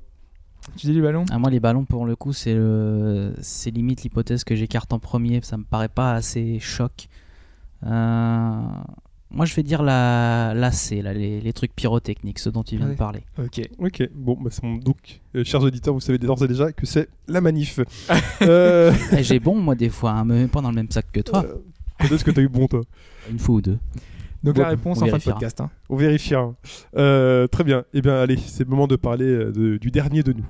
Tu 0.76 0.86
dis 0.88 0.92
les 0.92 1.00
ballons? 1.00 1.24
Ah, 1.30 1.38
moi, 1.38 1.48
les 1.50 1.58
ballons, 1.60 1.84
pour 1.86 2.04
le 2.04 2.16
coup, 2.16 2.32
c'est 2.34 2.54
le... 2.54 3.32
c'est 3.40 3.70
limite 3.70 4.02
l'hypothèse 4.02 4.44
que 4.44 4.54
j'écarte 4.54 4.92
en 4.92 4.98
premier. 4.98 5.40
Ça 5.42 5.56
me 5.56 5.64
paraît 5.64 5.88
pas 5.88 6.12
assez 6.12 6.58
choc. 6.60 7.08
Euh, 7.86 8.52
Moi, 9.32 9.46
je 9.46 9.54
vais 9.54 9.62
dire 9.62 9.82
la, 9.82 10.52
la 10.54 10.72
C, 10.72 11.02
là, 11.02 11.12
les... 11.14 11.40
les 11.40 11.52
trucs 11.52 11.74
pyrotechniques, 11.74 12.38
ceux 12.40 12.50
dont 12.50 12.64
tu 12.64 12.76
viens 12.76 12.86
Ouais. 12.86 12.92
de 12.92 12.98
parler. 12.98 13.20
Ok. 13.38 13.60
Ok, 13.78 14.08
bon, 14.14 14.36
bah, 14.40 14.50
c'est 14.52 14.62
mon- 14.64 14.76
donc, 14.76 15.20
euh, 15.36 15.44
chers 15.44 15.62
auditeurs, 15.62 15.94
vous 15.94 16.00
savez 16.00 16.18
d'ores 16.18 16.42
et 16.44 16.48
déjà 16.48 16.72
que 16.72 16.84
c'est 16.84 17.08
la 17.28 17.40
manif. 17.40 17.78
euh, 18.42 18.92
Eh, 19.12 19.22
J'ai 19.22 19.38
bon, 19.38 19.54
moi, 19.56 19.74
des 19.76 19.88
fois, 19.88 20.10
hein, 20.12 20.24
même 20.24 20.48
pas 20.48 20.60
dans 20.60 20.70
le 20.70 20.74
même 20.74 20.90
sac 20.90 21.06
que 21.12 21.20
toi. 21.20 21.44
euh, 21.44 21.54
Quand 22.00 22.12
est-ce 22.12 22.24
que 22.24 22.30
t'as 22.32 22.42
eu 22.42 22.48
bon, 22.48 22.66
toi? 22.66 22.82
Une 23.30 23.38
fois 23.38 23.54
ou 23.56 23.60
deux. 23.60 23.78
Donc 24.42 24.56
Bon, 24.56 24.62
la 24.62 24.68
réponse 24.70 24.98
on 24.98 25.02
en 25.02 25.04
fin 25.04 25.06
de 25.06 25.10
vérifiera. 25.12 25.34
podcast. 25.34 25.60
hein. 25.60 25.70
On 25.90 25.96
vérifiera. 25.96 26.54
Euh, 26.96 27.46
très 27.46 27.62
bien. 27.62 27.84
Eh 27.92 28.00
bien, 28.00 28.14
allez, 28.20 28.36
c'est 28.38 28.64
le 28.64 28.70
moment 28.70 28.86
de 28.86 28.96
parler 28.96 29.26
de- 29.26 29.76
du 29.76 29.90
dernier 29.90 30.22
de 30.22 30.32
nous. 30.32 30.44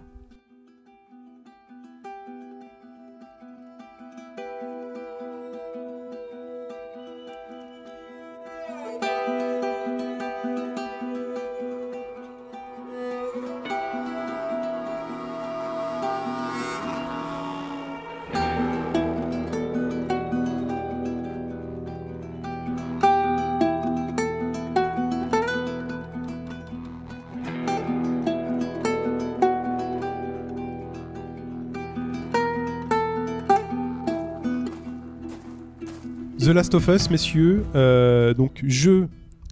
Last 36.71 36.89
of 36.89 36.95
Us, 36.95 37.11
messieurs, 37.11 37.65
euh, 37.75 38.33
donc 38.33 38.63
jeu 38.65 39.09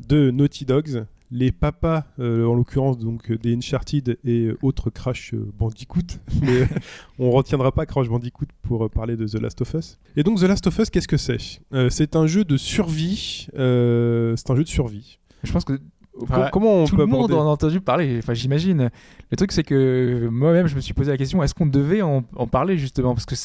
de 0.08 0.30
Naughty 0.30 0.64
Dogs, 0.64 1.04
les 1.32 1.50
papas, 1.50 2.04
euh, 2.20 2.46
en 2.46 2.54
l'occurrence 2.54 2.96
donc 2.96 3.32
des 3.32 3.56
Uncharted 3.56 4.20
et 4.24 4.50
autres 4.62 4.88
Crash 4.90 5.34
Bandicoot, 5.58 6.20
mais 6.42 6.68
on 7.18 7.32
retiendra 7.32 7.72
pas 7.72 7.86
Crash 7.86 8.08
Bandicoot 8.08 8.46
pour 8.62 8.88
parler 8.88 9.16
de 9.16 9.26
The 9.26 9.40
Last 9.40 9.60
of 9.62 9.74
Us. 9.74 9.98
Et 10.14 10.22
donc 10.22 10.38
The 10.38 10.44
Last 10.44 10.68
of 10.68 10.78
Us, 10.78 10.90
qu'est-ce 10.90 11.08
que 11.08 11.16
c'est? 11.16 11.38
Euh, 11.74 11.90
C'est 11.90 12.14
un 12.14 12.28
jeu 12.28 12.44
de 12.44 12.56
survie. 12.56 13.48
euh, 13.58 14.36
c'est 14.36 14.50
un 14.52 14.54
jeu 14.54 14.62
de 14.62 14.68
survie. 14.68 15.18
Je 15.42 15.50
pense 15.50 15.64
que 15.64 15.72
Enfin, 16.20 16.50
comment 16.52 16.82
on 16.82 16.84
tout 16.84 16.94
peut 16.94 17.02
le 17.02 17.06
monde 17.06 17.24
aborder 17.30 17.34
en 17.34 17.48
a 17.48 17.50
entendu 17.50 17.80
parler. 17.80 18.18
Enfin, 18.18 18.34
j'imagine. 18.34 18.90
Le 19.30 19.36
truc, 19.36 19.50
c'est 19.52 19.62
que 19.64 20.28
moi-même, 20.30 20.66
je 20.68 20.74
me 20.76 20.80
suis 20.80 20.92
posé 20.94 21.10
la 21.12 21.16
question 21.16 21.42
est-ce 21.44 21.54
qu'on 21.54 21.66
devait 21.66 22.02
en, 22.02 22.24
en 22.36 22.46
parler 22.48 22.76
justement? 22.76 23.14
Parce 23.14 23.26
que 23.26 23.36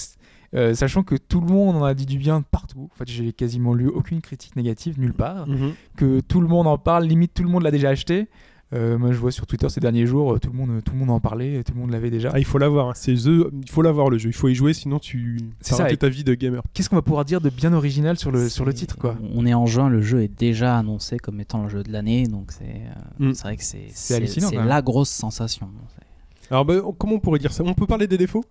euh, 0.56 0.74
sachant 0.76 1.04
que 1.04 1.16
tout 1.16 1.42
le 1.42 1.48
monde 1.48 1.76
en 1.76 1.84
a 1.84 1.94
dit 1.94 2.06
du 2.06 2.18
bien 2.18 2.42
partout. 2.42 2.90
En 2.94 2.96
fait, 2.96 3.10
j'ai 3.10 3.34
quasiment 3.34 3.74
lu 3.74 3.88
aucune 3.88 4.22
critique 4.22 4.56
négative 4.56 5.00
nulle 5.00 5.14
part. 5.14 5.48
Mhm. 5.48 5.74
Que 5.98 6.20
tout 6.22 6.42
le 6.42 6.48
monde 6.48 6.68
en 6.68 6.78
parle, 6.78 7.06
limite 7.06 7.34
tout 7.34 7.44
le 7.44 7.50
monde 7.50 7.64
l'a 7.64 7.72
déjà 7.72 7.90
acheté. 7.90 8.28
Euh, 8.74 8.98
moi, 8.98 9.12
je 9.12 9.18
vois 9.20 9.32
sur 9.32 9.46
Twitter 9.46 9.70
ces 9.70 9.80
derniers 9.80 10.08
jours, 10.08 10.34
euh, 10.34 10.40
tout 10.40 10.50
le 10.52 10.58
monde, 10.58 10.82
tout 10.84 10.94
le 10.94 10.98
monde 10.98 11.12
en 11.12 11.20
parlait, 11.20 11.64
tout 11.64 11.74
le 11.76 11.80
monde 11.80 11.92
l'avait 11.92 12.10
déjà. 12.10 12.32
Ah, 12.34 12.40
il 12.40 12.46
faut 12.46 12.58
l'avoir. 12.58 12.90
hein. 12.90 12.94
C'est 12.96 13.14
The- 13.14 13.52
Il 13.62 13.70
faut 13.70 13.84
l'avoir 13.84 14.10
le 14.10 14.18
jeu. 14.18 14.30
Il 14.30 14.34
faut 14.34 14.48
y 14.48 14.56
jouer, 14.56 14.74
sinon 14.74 14.98
tu 14.98 15.38
C'est 15.62 15.76
as 15.76 15.78
ça, 15.78 15.84
raté 15.84 15.96
ta 15.98 16.10
vie 16.10 16.24
de 16.24 16.34
gamer. 16.34 16.64
Qu'est-ce 16.74 16.90
qu'on 16.90 16.96
va 16.96 17.04
pouvoir 17.04 17.24
dire 17.24 17.40
de 17.40 17.52
bien 17.52 17.72
original 17.74 18.18
sur 18.18 18.32
le, 18.32 18.50
sur 18.50 18.66
le 18.66 18.74
titre, 18.74 18.98
quoi 18.98 19.16
On 19.36 19.46
est 19.46 19.54
en 19.54 19.68
juin, 19.68 19.90
le 19.90 20.02
jeu 20.02 20.24
est 20.24 20.40
déjà 20.40 20.76
annoncé 20.76 21.18
comme 21.18 21.40
étant 21.40 21.62
le 21.62 21.70
jeu 21.70 21.84
de 21.84 21.92
l'année, 21.92 22.26
donc 22.26 22.52
c'est 22.52 22.82
Mm. 23.20 23.34
c'est 23.34 23.44
vrai 23.44 23.58
que 23.58 23.64
c'est 23.64 24.56
la 24.66 24.82
grosse 24.82 25.10
sensation. 25.12 25.70
Alors, 26.50 26.66
bah, 26.66 26.74
comment 26.98 27.14
on 27.16 27.20
pourrait 27.20 27.40
dire 27.40 27.54
ça? 27.54 27.64
On 27.64 27.76
peut 27.76 27.86
parler 27.86 28.08
des 28.08 28.18
défauts? 28.18 28.44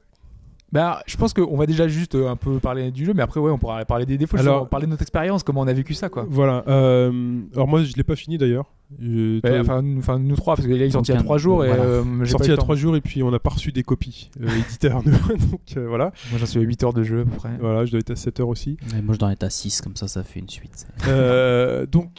Bah, 0.73 1.03
je 1.07 1.17
pense 1.19 1.35
qu'on 1.35 1.57
va 1.57 1.67
déjà 1.67 1.87
juste 1.87 2.15
euh, 2.15 2.31
un 2.31 2.37
peu 2.37 2.59
parler 2.59 2.91
du 2.91 3.05
jeu, 3.05 3.13
mais 3.15 3.23
après, 3.23 3.39
ouais, 3.41 3.51
on 3.51 3.59
pourra 3.59 3.85
parler 3.85 4.07
des 4.07 4.17
défauts, 4.17 4.39
Alors- 4.39 4.69
parler 4.69 4.87
de 4.87 4.91
notre 4.91 5.03
expérience, 5.03 5.43
comment 5.43 5.61
on 5.61 5.67
a 5.69 5.73
vécu 5.75 5.93
ça, 5.93 6.09
quoi. 6.09 6.25
Voilà. 6.29 6.65
euh, 6.69 7.41
alors, 7.55 7.69
moi, 7.69 7.83
je 7.85 7.93
l'ai 7.95 8.03
pas 8.05 8.17
fini 8.17 8.39
d'ailleurs. 8.39 8.65
Je- 9.01 9.35
Ouais, 9.37 9.41
toi- 9.51 9.61
enfin, 9.61 9.83
nous, 9.83 9.99
enfin, 9.99 10.19
nous 10.19 10.37
trois, 10.37 10.55
parce 10.57 10.67
qu'il 10.69 10.81
est 10.81 10.91
sorti 10.91 11.13
il 11.13 11.15
y 11.15 11.19
a 11.19 11.23
trois 11.23 11.39
jours 11.39 11.65
et 11.65 11.69
voilà. 11.69 11.83
euh, 11.83 12.05
j'ai 12.25 12.31
sorti 12.31 12.49
il 12.49 12.51
y 12.51 12.55
a 12.55 12.57
trois 12.59 12.75
jours 12.77 12.95
et 12.97 13.01
puis 13.01 13.23
on 13.23 13.31
n'a 13.31 13.39
pas 13.39 13.51
reçu 13.51 13.73
des 13.73 13.83
copies 13.83 14.31
euh, 14.43 14.47
éditeurs. 14.67 15.03
Donc 15.51 15.61
euh, 15.77 15.87
voilà. 15.89 16.13
Moi, 16.31 16.39
j'en 16.39 16.45
suis 16.47 16.59
à 16.59 16.63
8 16.63 16.83
heures 16.85 16.93
de 16.93 17.03
jeu 17.03 17.21
à 17.21 17.25
peu 17.25 17.31
près. 17.37 17.51
Voilà, 17.61 17.85
je 17.87 17.91
dois 17.91 18.01
être 18.01 18.11
à 18.11 18.17
7 18.17 18.41
heures 18.41 18.49
aussi. 18.49 18.77
Et 18.97 19.01
moi 19.03 19.15
je 19.15 19.19
dois 19.19 19.29
en 19.29 19.33
être 19.33 19.45
à 19.45 19.51
6, 19.51 19.81
comme 19.81 19.97
ça 19.97 20.09
ça 20.09 20.23
fait 20.23 20.41
une 20.41 20.49
suite. 20.51 20.87
Euh, 21.09 21.87
donc, 21.87 22.11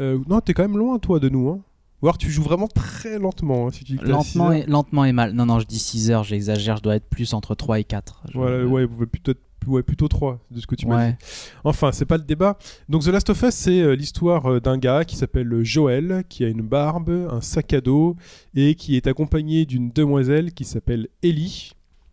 euh, 0.00 0.18
non, 0.28 0.40
t'es 0.40 0.52
quand 0.52 0.62
même 0.62 0.76
loin 0.78 0.98
toi 0.98 1.20
de 1.20 1.28
nous. 1.28 1.48
Hein. 1.48 1.60
Ou 2.06 2.08
alors 2.08 2.18
tu 2.18 2.30
joues 2.30 2.44
vraiment 2.44 2.68
très 2.68 3.18
lentement. 3.18 3.66
hein, 3.66 3.70
si 3.72 3.82
tu 3.82 3.96
Lentement 3.96 4.52
et, 4.52 4.64
lentement 4.66 5.04
et 5.04 5.10
mal. 5.10 5.32
Non, 5.32 5.44
non, 5.46 5.58
je 5.58 5.66
dis 5.66 5.80
6 5.80 6.12
heures, 6.12 6.22
j'exagère, 6.22 6.76
je 6.76 6.82
dois 6.82 6.94
être 6.94 7.08
plus 7.08 7.34
entre 7.34 7.56
3 7.56 7.80
et 7.80 7.84
4. 7.84 8.22
Je- 8.32 8.38
Voilà, 8.38 8.64
ouais, 8.64 8.86
plutôt, 8.86 9.32
ouais, 9.66 9.82
plutôt 9.82 10.06
3 10.06 10.38
de 10.52 10.60
ce 10.60 10.68
que 10.68 10.76
tu 10.76 10.86
m'as 10.86 10.98
dit. 10.98 11.10
Ouais. 11.10 11.18
Enfin, 11.64 11.90
c'est 11.90 12.04
pas 12.04 12.16
le 12.16 12.22
débat. 12.22 12.58
Donc 12.88 13.02
The 13.02 13.08
Last 13.08 13.28
of 13.30 13.42
Us, 13.42 13.54
c'est 13.54 13.80
euh, 13.80 13.96
l'histoire 13.96 14.46
euh, 14.46 14.60
d'un 14.60 14.78
gars 14.78 15.04
qui 15.04 15.16
s'appelle 15.16 15.64
Joël, 15.64 16.22
qui 16.28 16.44
a 16.44 16.48
une 16.48 16.62
barbe, 16.62 17.10
un 17.28 17.40
sac 17.40 17.72
à 17.72 17.80
dos, 17.80 18.14
et 18.54 18.76
qui 18.76 18.94
est 18.96 19.08
accompagné 19.08 19.66
d'une 19.66 19.90
demoiselle 19.90 20.52
qui 20.52 20.64
s'appelle 20.64 21.08
Ellie, 21.24 21.72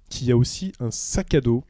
qui 0.10 0.32
a 0.32 0.36
aussi 0.38 0.72
un 0.80 0.90
sac 0.90 1.36
à 1.36 1.42
dos. 1.42 1.64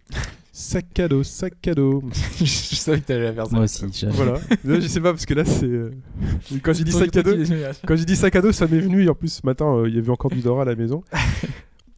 Sac 0.55 1.00
à 1.00 1.07
dos, 1.10 1.24
sac 1.24 1.67
à 1.67 1.74
dos. 1.74 2.01
je 2.39 2.45
savais 2.45 3.01
que 3.01 3.05
t'allais 3.07 3.24
la 3.24 3.33
faire 3.33 3.48
ça. 3.48 3.55
Moi 3.55 3.63
aussi. 3.65 3.86
je- 3.91 4.05
voilà. 4.07 4.33
Là, 4.63 4.79
je 4.79 4.88
sais 4.88 5.01
pas 5.01 5.12
parce 5.12 5.25
que 5.25 5.33
là 5.33 5.43
c'est. 5.43 5.65
euh, 5.65 5.91
Quand 6.63 6.72
j'ai 6.74 6.83
dit 6.86 6.91
sac 6.93 7.15
à 7.17 7.24
ton- 7.24 7.31
dos, 7.31 7.43
ton- 7.43 7.53
quand 7.88 7.95
j'ai 7.98 8.05
dit 8.05 8.15
sac 8.15 8.36
à 8.36 8.41
dos, 8.41 8.51
ça 8.51 8.67
m'est 8.67 8.79
venu. 8.79 9.03
Et 9.03 9.10
en 9.10 9.15
plus, 9.15 9.33
ce 9.33 9.45
matin, 9.45 9.65
euh, 9.75 9.89
il 9.89 9.95
y 9.95 9.98
avait 9.98 10.10
encore 10.12 10.31
du 10.31 10.39
Dora 10.41 10.62
à 10.62 10.65
la 10.65 10.75
maison. 10.75 11.03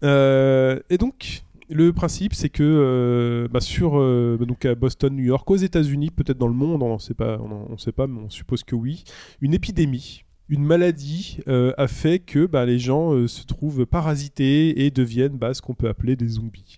Euh, 0.03 0.79
et 0.89 0.97
donc, 0.97 1.43
le 1.69 1.91
principe, 1.93 2.35
c'est 2.35 2.49
que 2.49 2.61
euh, 2.63 3.47
bah, 3.47 3.61
sur 3.61 3.97
euh, 3.97 4.35
bah, 4.39 4.45
donc 4.45 4.65
à 4.65 4.75
Boston, 4.75 5.15
New 5.15 5.23
York, 5.23 5.49
aux 5.49 5.55
États-Unis, 5.55 6.11
peut-être 6.11 6.37
dans 6.37 6.49
le 6.49 6.53
monde, 6.53 6.83
on 6.83 6.93
ne 6.93 6.99
sait 6.99 7.13
pas, 7.15 7.39
on 7.39 7.71
ne 7.71 7.77
sait 7.77 7.93
pas, 7.93 8.05
mais 8.05 8.19
on 8.25 8.29
suppose 8.29 8.63
que 8.63 8.75
oui, 8.75 9.03
une 9.41 9.53
épidémie. 9.53 10.23
Une 10.47 10.63
maladie 10.63 11.39
euh, 11.47 11.71
a 11.79 11.87
fait 11.87 12.19
que 12.19 12.45
bah, 12.45 12.65
les 12.67 12.77
gens 12.77 13.13
euh, 13.13 13.27
se 13.27 13.43
trouvent 13.45 13.87
parasités 13.87 14.85
et 14.85 14.91
deviennent 14.91 15.37
bah, 15.37 15.55
ce 15.55 15.61
qu'on 15.63 15.73
peut 15.73 15.87
appeler 15.89 16.15
des 16.15 16.27
zombies. 16.27 16.77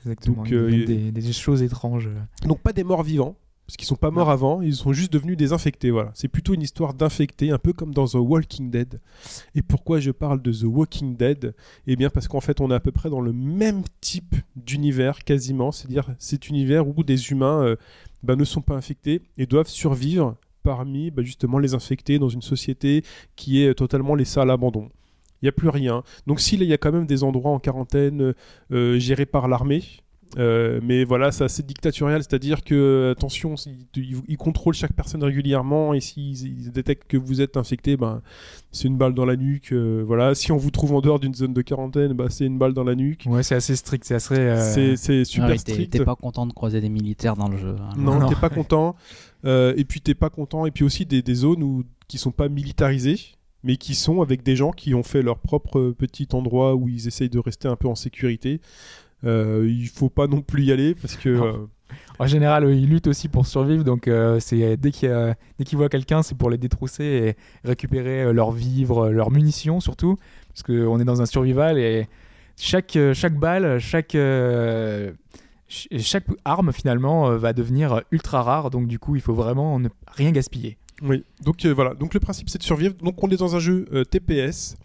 Exactement. 0.00 0.36
Donc, 0.36 0.48
il 0.48 0.54
y 0.54 0.56
a 0.56 0.60
euh, 0.60 0.86
des, 0.86 1.12
des 1.12 1.32
choses 1.32 1.62
étranges. 1.62 2.08
Donc 2.44 2.60
pas 2.60 2.72
des 2.72 2.84
morts 2.84 3.02
vivants, 3.02 3.36
parce 3.66 3.76
qu'ils 3.76 3.86
sont 3.86 3.94
pas 3.94 4.10
morts 4.10 4.30
avant, 4.30 4.62
ils 4.62 4.74
sont 4.74 4.92
juste 4.92 5.12
devenus 5.12 5.36
des 5.36 5.52
infectés. 5.52 5.92
Voilà, 5.92 6.10
c'est 6.14 6.26
plutôt 6.26 6.54
une 6.54 6.62
histoire 6.62 6.92
d'infectés, 6.92 7.52
un 7.52 7.58
peu 7.58 7.72
comme 7.72 7.94
dans 7.94 8.06
The 8.06 8.14
Walking 8.14 8.68
Dead. 8.70 9.00
Et 9.54 9.62
pourquoi 9.62 10.00
je 10.00 10.10
parle 10.10 10.42
de 10.42 10.52
The 10.52 10.64
Walking 10.64 11.16
Dead? 11.16 11.54
Eh 11.86 11.94
bien 11.94 12.10
parce 12.10 12.26
qu'en 12.26 12.40
fait 12.40 12.60
on 12.60 12.70
est 12.70 12.74
à 12.74 12.80
peu 12.80 12.90
près 12.90 13.10
dans 13.10 13.20
le 13.20 13.32
même 13.32 13.82
type 14.00 14.34
d'univers 14.56 15.22
quasiment, 15.22 15.70
c'est-à-dire 15.70 16.12
cet 16.18 16.48
univers 16.48 16.88
où 16.88 17.04
des 17.04 17.30
humains 17.30 17.62
euh, 17.62 17.76
bah, 18.24 18.34
ne 18.34 18.44
sont 18.44 18.60
pas 18.60 18.74
infectés 18.74 19.22
et 19.38 19.46
doivent 19.46 19.68
survivre 19.68 20.36
parmi 20.64 21.10
bah, 21.12 21.22
justement 21.22 21.58
les 21.58 21.74
infectés 21.74 22.18
dans 22.18 22.28
une 22.28 22.42
société 22.42 23.04
qui 23.36 23.62
est 23.62 23.74
totalement 23.74 24.16
laissée 24.16 24.40
à 24.40 24.44
l'abandon. 24.44 24.88
Il 25.42 25.46
n'y 25.46 25.48
a 25.48 25.52
plus 25.52 25.68
rien. 25.68 26.02
Donc 26.26 26.40
s'il 26.40 26.62
y 26.62 26.72
a 26.72 26.78
quand 26.78 26.92
même 26.92 27.06
des 27.06 27.22
endroits 27.24 27.52
en 27.52 27.58
quarantaine 27.58 28.34
euh, 28.72 28.98
gérés 28.98 29.26
par 29.26 29.48
l'armée, 29.48 29.82
euh, 30.38 30.78
mais 30.84 31.02
voilà, 31.02 31.32
c'est 31.32 31.42
assez 31.42 31.64
dictatorial, 31.64 32.22
c'est-à-dire 32.22 32.62
que, 32.62 32.74
euh, 32.74 33.10
attention, 33.10 33.56
ils, 33.96 34.36
contrôlent 34.36 34.74
chaque 34.74 34.92
personne 34.92 35.24
régulièrement 35.24 35.92
et 35.92 35.98
s'ils 36.00 36.46
ils 36.46 36.70
détectent 36.70 37.08
que 37.08 37.16
vous 37.16 37.40
êtes 37.40 37.56
infecté, 37.56 37.96
ben, 37.96 38.22
c'est 38.70 38.86
une 38.86 38.96
balle 38.96 39.12
dans 39.14 39.24
la 39.24 39.34
nuque. 39.34 39.72
euh, 39.72 40.04
voilà, 40.06 40.36
si 40.36 40.52
on 40.52 40.56
vous 40.56 40.70
trouve 40.70 40.92
en 40.94 41.00
dehors 41.00 41.18
d'une 41.18 41.34
zone 41.34 41.52
de 41.52 41.62
quarantaine, 41.62 42.12
bah, 42.12 42.26
c'est 42.28 42.44
une 42.46 42.58
balle 42.58 42.74
dans 42.74 42.84
la 42.84 42.94
nuque. 42.94 43.24
Ouais, 43.26 43.42
c'est 43.42 43.56
assez 43.56 43.74
strict, 43.74 44.04
c'est 44.04 44.14
assez. 44.14 44.38
euh, 44.38 44.72
C'est 44.72 44.94
c'est 44.96 45.24
super 45.24 45.48
t'es- 45.50 45.58
strict. 45.58 45.92
T'es 45.94 46.04
pas 46.04 46.14
content 46.14 46.46
de 46.46 46.52
croiser 46.52 46.80
des 46.80 46.90
militaires 46.90 47.34
dans 47.34 47.48
le 47.48 47.56
jeu. 47.56 47.74
hein. 47.80 47.88
Non, 47.96 48.20
Non. 48.20 48.28
t'es 48.28 48.36
pas 48.36 48.50
content. 48.50 48.94
Euh, 49.44 49.74
et 49.76 49.84
puis 49.84 50.00
t'es 50.00 50.14
pas 50.14 50.30
content. 50.30 50.64
Et 50.64 50.70
puis 50.70 50.84
aussi 50.84 51.06
des, 51.06 51.22
des 51.22 51.34
zones 51.34 51.62
où, 51.64 51.82
qui 52.06 52.18
sont 52.18 52.30
pas 52.30 52.48
militarisées, 52.48 53.18
mais 53.64 53.76
qui 53.76 53.94
sont 53.94 54.22
avec 54.22 54.42
des 54.42 54.56
gens 54.56 54.70
qui 54.72 54.94
ont 54.94 55.02
fait 55.02 55.22
leur 55.22 55.38
propre 55.38 55.90
petit 55.96 56.28
endroit 56.32 56.74
où 56.74 56.88
ils 56.88 57.06
essayent 57.06 57.28
de 57.30 57.38
rester 57.38 57.68
un 57.68 57.76
peu 57.76 57.88
en 57.88 57.94
sécurité. 57.94 58.60
Euh, 59.24 59.66
il 59.68 59.88
faut 59.88 60.08
pas 60.08 60.26
non 60.26 60.40
plus 60.40 60.64
y 60.64 60.72
aller 60.72 60.94
parce 60.94 61.16
que 61.16 61.28
euh, 61.28 61.52
En 62.20 62.26
général, 62.26 62.70
ils 62.72 62.88
luttent 62.88 63.08
aussi 63.08 63.28
pour 63.28 63.46
survivre, 63.46 63.82
donc 63.82 64.06
euh, 64.06 64.38
c'est 64.40 64.64
a- 64.64 64.76
dès 64.76 64.90
qu'ils 64.92 65.76
voient 65.76 65.88
quelqu'un, 65.88 66.22
c'est 66.22 66.36
pour 66.36 66.48
les 66.48 66.56
détrousser 66.58 67.04
et 67.04 67.68
récupérer 67.68 68.22
euh, 68.22 68.32
leurs 68.32 68.52
vivres, 68.52 69.06
euh, 69.06 69.10
leurs 69.10 69.30
munitions 69.32 69.80
surtout, 69.80 70.16
parce 70.48 70.62
qu'on 70.62 71.00
est 71.00 71.04
dans 71.04 71.20
un 71.20 71.26
survival 71.26 71.78
et 71.78 72.06
chaque 72.56 72.94
euh, 72.96 73.12
chaque 73.12 73.34
balle, 73.34 73.78
chaque 73.80 74.14
euh, 74.14 75.10
ch- 75.68 75.88
chaque 76.00 76.26
arme 76.44 76.72
finalement 76.72 77.30
euh, 77.30 77.38
va 77.38 77.52
devenir 77.52 78.02
ultra 78.12 78.42
rare, 78.42 78.70
donc 78.70 78.86
du 78.86 78.98
coup, 79.00 79.16
il 79.16 79.20
faut 79.22 79.34
vraiment 79.34 79.78
ne 79.80 79.88
rien 80.06 80.30
gaspiller. 80.30 80.76
Oui, 81.02 81.24
donc 81.42 81.64
euh, 81.64 81.72
voilà. 81.72 81.94
Donc 81.94 82.12
le 82.14 82.20
principe 82.20 82.48
c'est 82.50 82.58
de 82.58 82.62
survivre. 82.62 82.94
Donc 83.02 83.22
on 83.22 83.28
est 83.30 83.36
dans 83.36 83.56
un 83.56 83.60
jeu 83.60 83.86
euh, 83.92 84.04
TPS 84.04 84.76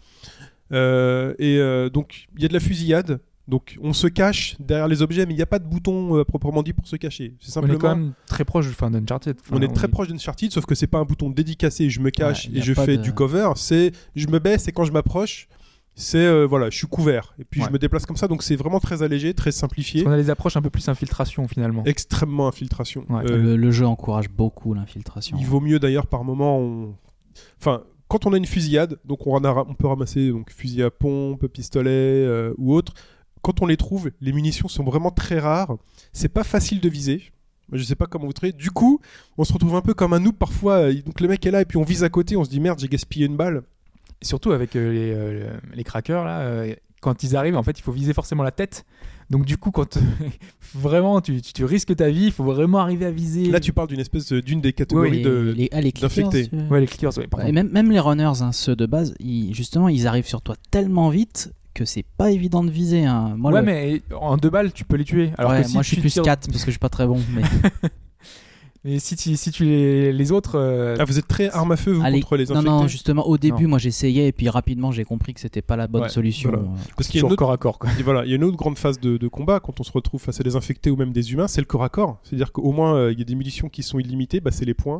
Euh, 0.72 1.34
et 1.38 1.58
euh, 1.58 1.88
donc 1.90 2.26
il 2.36 2.42
y 2.42 2.44
a 2.44 2.48
de 2.48 2.52
la 2.54 2.60
fusillade. 2.60 3.20
Donc 3.46 3.78
on 3.80 3.92
se 3.92 4.08
cache 4.08 4.56
derrière 4.58 4.88
les 4.88 5.02
objets, 5.02 5.24
mais 5.24 5.32
il 5.32 5.36
n'y 5.36 5.42
a 5.42 5.46
pas 5.46 5.60
de 5.60 5.64
bouton 5.68 6.16
euh, 6.18 6.24
proprement 6.24 6.64
dit 6.64 6.72
pour 6.72 6.88
se 6.88 6.96
cacher. 6.96 7.34
C'est 7.40 7.50
On 7.50 7.52
simplement. 7.52 7.74
est 7.74 7.78
quand 7.78 7.96
même 7.96 8.12
très 8.26 8.44
proche 8.44 8.66
enfin, 8.68 8.90
d'Uncharted. 8.90 9.36
Enfin, 9.40 9.56
on 9.56 9.62
est 9.62 9.72
très 9.72 9.86
est- 9.86 9.90
proche 9.90 10.08
d'Uncharted, 10.08 10.50
sauf 10.50 10.66
que 10.66 10.74
c'est 10.74 10.88
pas 10.88 10.98
un 10.98 11.04
bouton 11.04 11.30
dédicacé, 11.30 11.88
je 11.88 12.00
me 12.00 12.10
cache 12.10 12.48
Ouais, 12.48 12.58
et 12.58 12.62
je 12.62 12.74
fais 12.74 12.96
de- 12.96 13.02
du 13.02 13.12
cover. 13.12 13.50
C'est 13.54 13.92
je 14.16 14.26
me 14.26 14.40
baisse 14.40 14.66
et 14.66 14.72
quand 14.72 14.84
je 14.84 14.90
m'approche, 14.90 15.46
c'est 15.98 16.18
euh, 16.18 16.44
voilà, 16.46 16.68
je 16.70 16.76
suis 16.76 16.86
couvert 16.86 17.34
et 17.38 17.44
puis 17.44 17.60
Ouais. 17.62 17.66
je 17.66 17.72
me 17.72 17.78
déplace 17.78 18.04
comme 18.06 18.16
ça. 18.18 18.28
Donc 18.28 18.42
c'est 18.42 18.54
vraiment 18.54 18.78
très 18.80 19.02
allégé, 19.02 19.32
très 19.34 19.50
simplifié, 19.50 20.02
Parce 20.04 20.14
qu'on 20.14 20.20
a 20.20 20.22
des 20.22 20.30
approches 20.30 20.56
un 20.56 20.62
peu 20.62 20.70
plus 20.70 20.88
infiltration 20.88 21.48
finalement. 21.48 21.82
extrêmement 21.86 22.46
infiltration. 22.48 23.04
Ouais. 23.08 23.22
Euh, 23.30 23.36
Le, 23.38 23.56
le 23.56 23.70
jeu 23.70 23.86
encourage 23.86 24.28
beaucoup 24.28 24.74
l'infiltration. 24.74 25.36
Il 25.40 25.46
vaut 25.46 25.60
mieux 25.60 25.78
d'ailleurs 25.78 26.06
par 26.06 26.22
moment. 26.22 26.58
On... 26.60 26.94
Enfin, 27.58 27.82
quand 28.08 28.26
on 28.26 28.32
a 28.34 28.36
une 28.36 28.46
fusillade, 28.46 28.98
donc 29.04 29.26
on, 29.26 29.36
a- 29.42 29.64
on 29.68 29.74
peut 29.74 29.86
ramasser 29.88 30.30
donc 30.30 30.52
fusil 30.52 30.82
à 30.82 30.90
pompe, 30.90 31.46
pistolet 31.48 31.90
euh, 31.90 32.52
ou 32.58 32.74
autre. 32.74 32.92
Quand 33.42 33.62
on 33.62 33.66
les 33.66 33.76
trouve, 33.76 34.10
les 34.20 34.32
munitions 34.32 34.68
sont 34.68 34.84
vraiment 34.84 35.10
très 35.10 35.38
rares. 35.38 35.76
C'est 36.12 36.28
pas 36.28 36.44
facile 36.44 36.80
de 36.80 36.88
viser. 36.88 37.22
Je 37.72 37.82
sais 37.82 37.96
pas 37.96 38.06
comment 38.06 38.26
vous 38.26 38.32
trouvez. 38.32 38.52
Du 38.52 38.70
coup, 38.70 39.00
on 39.38 39.44
se 39.44 39.52
retrouve 39.52 39.74
un 39.74 39.80
peu 39.80 39.94
comme 39.94 40.12
un 40.12 40.20
noob 40.20 40.36
parfois. 40.36 40.92
Donc 40.92 41.20
le 41.20 41.26
mec 41.28 41.44
est 41.46 41.50
là 41.50 41.62
et 41.62 41.64
puis 41.64 41.78
on 41.78 41.82
vise 41.84 42.04
à 42.04 42.08
côté. 42.08 42.36
On 42.36 42.44
se 42.44 42.50
dit 42.50 42.60
merde, 42.60 42.78
j'ai 42.78 42.86
gaspillé 42.88 43.26
une 43.26 43.36
balle. 43.36 43.62
Surtout 44.22 44.52
avec 44.52 44.74
euh, 44.76 44.92
les, 44.92 45.12
euh, 45.14 45.50
les 45.74 45.84
crackers 45.84 46.24
là, 46.24 46.40
euh, 46.40 46.74
quand 47.00 47.22
ils 47.22 47.36
arrivent, 47.36 47.56
en 47.56 47.62
fait, 47.62 47.78
il 47.78 47.82
faut 47.82 47.92
viser 47.92 48.12
forcément 48.14 48.42
la 48.42 48.50
tête. 48.50 48.84
Donc 49.28 49.44
du 49.44 49.56
coup, 49.58 49.70
quand 49.70 49.98
vraiment 50.74 51.20
tu, 51.20 51.42
tu, 51.42 51.52
tu 51.52 51.64
risques 51.64 51.94
ta 51.96 52.08
vie, 52.10 52.26
il 52.26 52.32
faut 52.32 52.44
vraiment 52.44 52.78
arriver 52.78 53.06
à 53.06 53.10
viser. 53.10 53.50
Là, 53.50 53.60
tu 53.60 53.72
parles 53.72 53.88
d'une 53.88 54.00
espèce 54.00 54.32
d'une 54.32 54.60
des 54.60 54.72
catégories 54.72 55.18
Et 55.20 55.22
de. 55.22 55.54
les, 55.56 55.68
ah, 55.72 55.80
les 55.80 55.92
clickers, 55.92 56.28
d'infectés. 56.28 56.56
euh, 56.56 56.68
Ouais, 56.68 56.80
les 56.80 56.86
clickers, 56.86 57.16
ouais. 57.18 57.26
Et 57.46 57.52
même, 57.52 57.68
même 57.70 57.90
les 57.90 58.00
runners, 58.00 58.40
hein, 58.40 58.52
ceux 58.52 58.74
de 58.76 58.86
base, 58.86 59.14
ils- 59.20 59.52
justement, 59.54 59.88
ils 59.88 60.06
arrivent 60.06 60.26
sur 60.28 60.42
toi 60.42 60.54
tellement 60.70 61.08
vite 61.10 61.52
que 61.74 61.84
c'est 61.84 62.04
pas 62.16 62.30
évident 62.30 62.64
de 62.64 62.70
viser. 62.70 63.04
hein. 63.04 63.34
Moi, 63.36 63.52
ouais, 63.52 63.60
le- 63.60 63.66
mais 63.66 64.02
en 64.18 64.36
deux 64.38 64.48
balles, 64.50 64.72
tu 64.72 64.84
peux 64.84 64.96
les 64.96 65.04
tuer. 65.04 65.32
Alors 65.36 65.50
Ouais, 65.52 65.62
que 65.62 65.66
si 65.68 65.74
moi 65.74 65.82
je 65.82 65.88
suis 65.88 66.00
plus 66.00 66.10
tires- 66.10 66.22
4 66.22 66.46
parce 66.48 66.60
que 66.62 66.66
je 66.66 66.70
suis 66.72 66.78
pas 66.78 66.88
très 66.88 67.06
bon. 67.06 67.20
Mais... 67.34 67.42
Mais 68.86 69.00
si 69.00 69.16
tu, 69.16 69.34
si 69.36 69.50
tu 69.50 69.64
les, 69.64 70.12
les 70.12 70.32
autres. 70.32 70.54
euh, 70.54 70.94
Ah, 70.98 71.04
vous 71.04 71.18
êtes 71.18 71.26
très 71.26 71.50
arme 71.50 71.72
à 71.72 71.76
feu 71.76 71.92
vous, 71.92 72.02
Allez, 72.04 72.20
contre 72.20 72.36
les 72.36 72.44
non, 72.44 72.50
infectés. 72.56 72.70
non, 72.70 72.86
justement, 72.88 73.26
au 73.26 73.36
début, 73.36 73.66
moi 73.66 73.78
j'essayais 73.78 74.28
et 74.28 74.32
puis 74.32 74.48
rapidement 74.48 74.92
j'ai 74.92 75.04
compris 75.04 75.34
que 75.34 75.40
c'était 75.40 75.60
pas 75.62 75.74
la 75.76 75.88
bonne 75.88 76.02
Ouais, 76.02 76.08
solution. 76.08 76.50
voilà. 76.50 76.64
Euh, 76.64 76.76
Parce 76.96 77.08
qu'il 77.08 77.16
y 77.20 77.24
a 77.24 77.26
une 77.26 77.32
autre 77.32 77.36
corps 77.36 77.50
à 77.52 77.56
corps. 77.56 77.78
Quoi. 77.80 77.90
Et 77.98 78.02
voilà, 78.04 78.24
il 78.24 78.30
y 78.30 78.32
a 78.32 78.36
une 78.36 78.44
autre 78.44 78.56
grande 78.56 78.78
phase 78.78 79.00
de, 79.00 79.16
de 79.16 79.28
combat 79.28 79.58
quand 79.60 79.80
on 79.80 79.82
se 79.82 79.90
retrouve 79.92 80.20
face 80.22 80.40
à 80.40 80.44
des 80.44 80.54
infectés 80.54 80.90
ou 80.90 80.96
même 80.96 81.12
des 81.12 81.32
humains, 81.32 81.48
c'est 81.48 81.60
le 81.60 81.66
corps 81.66 81.82
à 81.82 81.88
corps. 81.88 82.18
C'est-à-dire 82.22 82.52
qu'au 82.52 82.70
moins 82.70 82.94
euh, 82.94 83.12
il 83.12 83.18
y 83.18 83.22
a 83.22 83.24
des 83.24 83.34
munitions 83.34 83.68
qui 83.68 83.82
sont 83.82 83.98
illimitées, 83.98 84.38
bah, 84.40 84.50
c'est 84.52 84.64
les 84.64 84.74
points. 84.74 84.98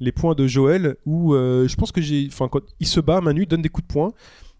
Les 0.00 0.12
points 0.12 0.34
de 0.34 0.46
Joël 0.46 0.96
où 1.06 1.34
euh, 1.34 1.66
je 1.68 1.76
pense 1.76 1.92
que 1.92 2.02
j'ai. 2.02 2.28
Enfin, 2.30 2.48
quand 2.48 2.60
il 2.80 2.86
se 2.86 3.00
bat, 3.00 3.20
Manu 3.20 3.46
donne 3.46 3.62
des 3.62 3.68
coups 3.68 3.86
de 3.88 3.92
poing. 3.92 4.12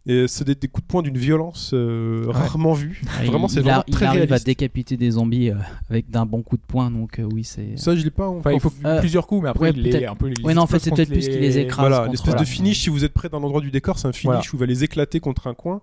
Et 0.06 0.26
c'est 0.28 0.44
des, 0.44 0.54
des 0.54 0.68
coups 0.68 0.86
de 0.86 0.90
poing 0.90 1.00
d'une 1.00 1.16
violence 1.16 1.70
euh, 1.72 2.24
rarement 2.28 2.74
vue. 2.74 3.00
il- 3.22 3.26
Vraiment, 3.26 3.48
c'est 3.48 3.60
il, 3.60 3.62
vraiment 3.62 3.80
a- 3.80 3.84
très 3.84 4.04
il 4.04 4.08
arrive 4.08 4.22
à 4.22 4.24
réaliste. 4.26 4.44
décapiter 4.46 4.98
des 4.98 5.12
zombies 5.12 5.48
euh, 5.48 5.54
avec 5.88 6.10
d'un 6.10 6.26
bon 6.26 6.42
coup 6.42 6.58
de 6.58 6.62
poing, 6.62 6.90
donc 6.90 7.18
euh, 7.18 7.26
oui, 7.32 7.42
c'est. 7.42 7.78
Ça, 7.78 7.96
je 7.96 8.04
l'ai 8.04 8.10
pas 8.10 8.28
Enfin, 8.28 8.52
il 8.52 8.60
faut. 8.60 8.70
Euh, 8.84 9.00
plusieurs 9.00 9.26
coups, 9.26 9.42
mais 9.44 9.48
après, 9.48 9.68
ouais, 9.70 9.72
il 9.74 9.82
les, 9.82 9.90
peut-être- 9.90 10.10
un 10.12 10.14
peu, 10.14 10.28
il 10.28 10.34
les 10.36 10.44
Ouais, 10.44 10.52
non, 10.52 10.62
en 10.62 10.66
fait, 10.66 10.78
c'est 10.78 10.90
peut-être 10.90 11.08
plus 11.10 11.26
qu'il 11.26 11.40
les 11.40 11.56
écrase. 11.58 11.88
Voilà, 11.88 12.06
l'espèce 12.08 12.32
voilà. 12.32 12.40
de 12.42 12.46
finish, 12.46 12.82
si 12.82 12.90
vous 12.90 13.02
êtes 13.06 13.14
près 13.14 13.30
d'un 13.30 13.38
endroit 13.42 13.62
du 13.62 13.70
décor, 13.70 13.98
c'est 13.98 14.06
un 14.06 14.12
finish 14.12 14.24
Voilà. 14.26 14.40
où 14.40 14.56
il 14.56 14.58
va 14.58 14.66
les 14.66 14.84
éclater 14.84 15.20
contre 15.20 15.46
un 15.46 15.54
coin. 15.54 15.80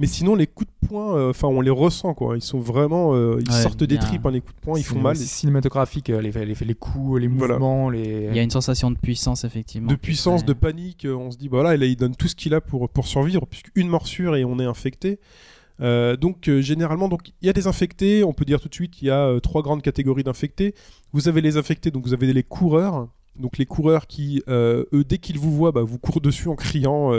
Mais 0.00 0.06
sinon, 0.08 0.34
les 0.34 0.48
coups 0.48 0.68
de 0.82 0.88
poing, 0.88 1.16
euh, 1.16 1.30
enfin, 1.30 1.46
on 1.46 1.60
les 1.60 1.70
ressent, 1.70 2.14
quoi. 2.14 2.36
Ils 2.36 2.42
sont 2.42 2.58
vraiment. 2.58 3.14
euh, 3.14 3.38
ils 3.40 3.48
Ouais, 3.50 3.62
sortent 3.62 3.84
des 3.84 3.96
tripes, 3.96 4.26
hein, 4.26 4.32
les 4.32 4.40
coups 4.40 4.56
de 4.56 4.60
poing, 4.60 4.78
ils 4.78 4.82
font 4.84 4.98
mal. 5.00 5.16
C'est 5.16 5.24
cinématographique, 5.24 6.10
euh, 6.10 6.20
les, 6.20 6.32
les, 6.32 6.54
les 6.54 6.74
coups, 6.74 7.20
les 7.20 7.28
Voilà. 7.28 7.54
mouvements, 7.54 7.90
les. 7.90 8.26
Il 8.30 8.36
y 8.36 8.40
a 8.40 8.42
une 8.42 8.50
sensation 8.50 8.90
de 8.90 8.98
puissance, 8.98 9.44
effectivement. 9.44 9.88
de 9.88 9.94
puissance, 9.94 10.44
de 10.44 10.52
panique. 10.52 11.06
On 11.08 11.30
se 11.30 11.36
dit, 11.38 11.48
bah 11.48 11.58
voilà, 11.58 11.74
et 11.74 11.78
là, 11.78 11.86
il 11.86 11.94
donne 11.96 12.16
tout 12.16 12.26
ce 12.26 12.34
qu'il 12.34 12.54
a 12.54 12.60
pour, 12.60 12.88
pour 12.88 13.06
survivre, 13.06 13.46
puisqu'une 13.46 13.88
morsure 13.88 14.34
et 14.34 14.44
on 14.44 14.58
est 14.58 14.64
infecté. 14.64 15.20
Euh, 15.80 16.16
donc, 16.16 16.48
euh, 16.48 16.60
généralement, 16.60 17.08
donc 17.08 17.28
il 17.42 17.46
y 17.46 17.48
a 17.48 17.52
des 17.52 17.66
infectés. 17.68 18.24
On 18.24 18.32
peut 18.32 18.44
dire 18.44 18.60
tout 18.60 18.68
de 18.68 18.74
suite, 18.74 19.00
il 19.00 19.06
y 19.06 19.10
a 19.10 19.26
euh, 19.26 19.38
trois 19.40 19.62
grandes 19.62 19.82
catégories 19.82 20.24
d'infectés. 20.24 20.74
Vous 21.12 21.28
avez 21.28 21.40
les 21.40 21.56
infectés, 21.56 21.90
donc 21.92 22.04
vous 22.06 22.12
avez 22.14 22.32
les 22.32 22.42
coureurs. 22.42 23.08
Donc, 23.36 23.58
les 23.58 23.66
coureurs 23.66 24.06
qui, 24.06 24.42
euh, 24.48 24.84
eux, 24.92 25.02
dès 25.04 25.18
qu'ils 25.18 25.38
vous 25.40 25.52
voient, 25.52 25.72
bah, 25.72 25.82
vous 25.82 25.98
courent 25.98 26.20
dessus 26.20 26.48
en 26.48 26.54
criant. 26.56 27.12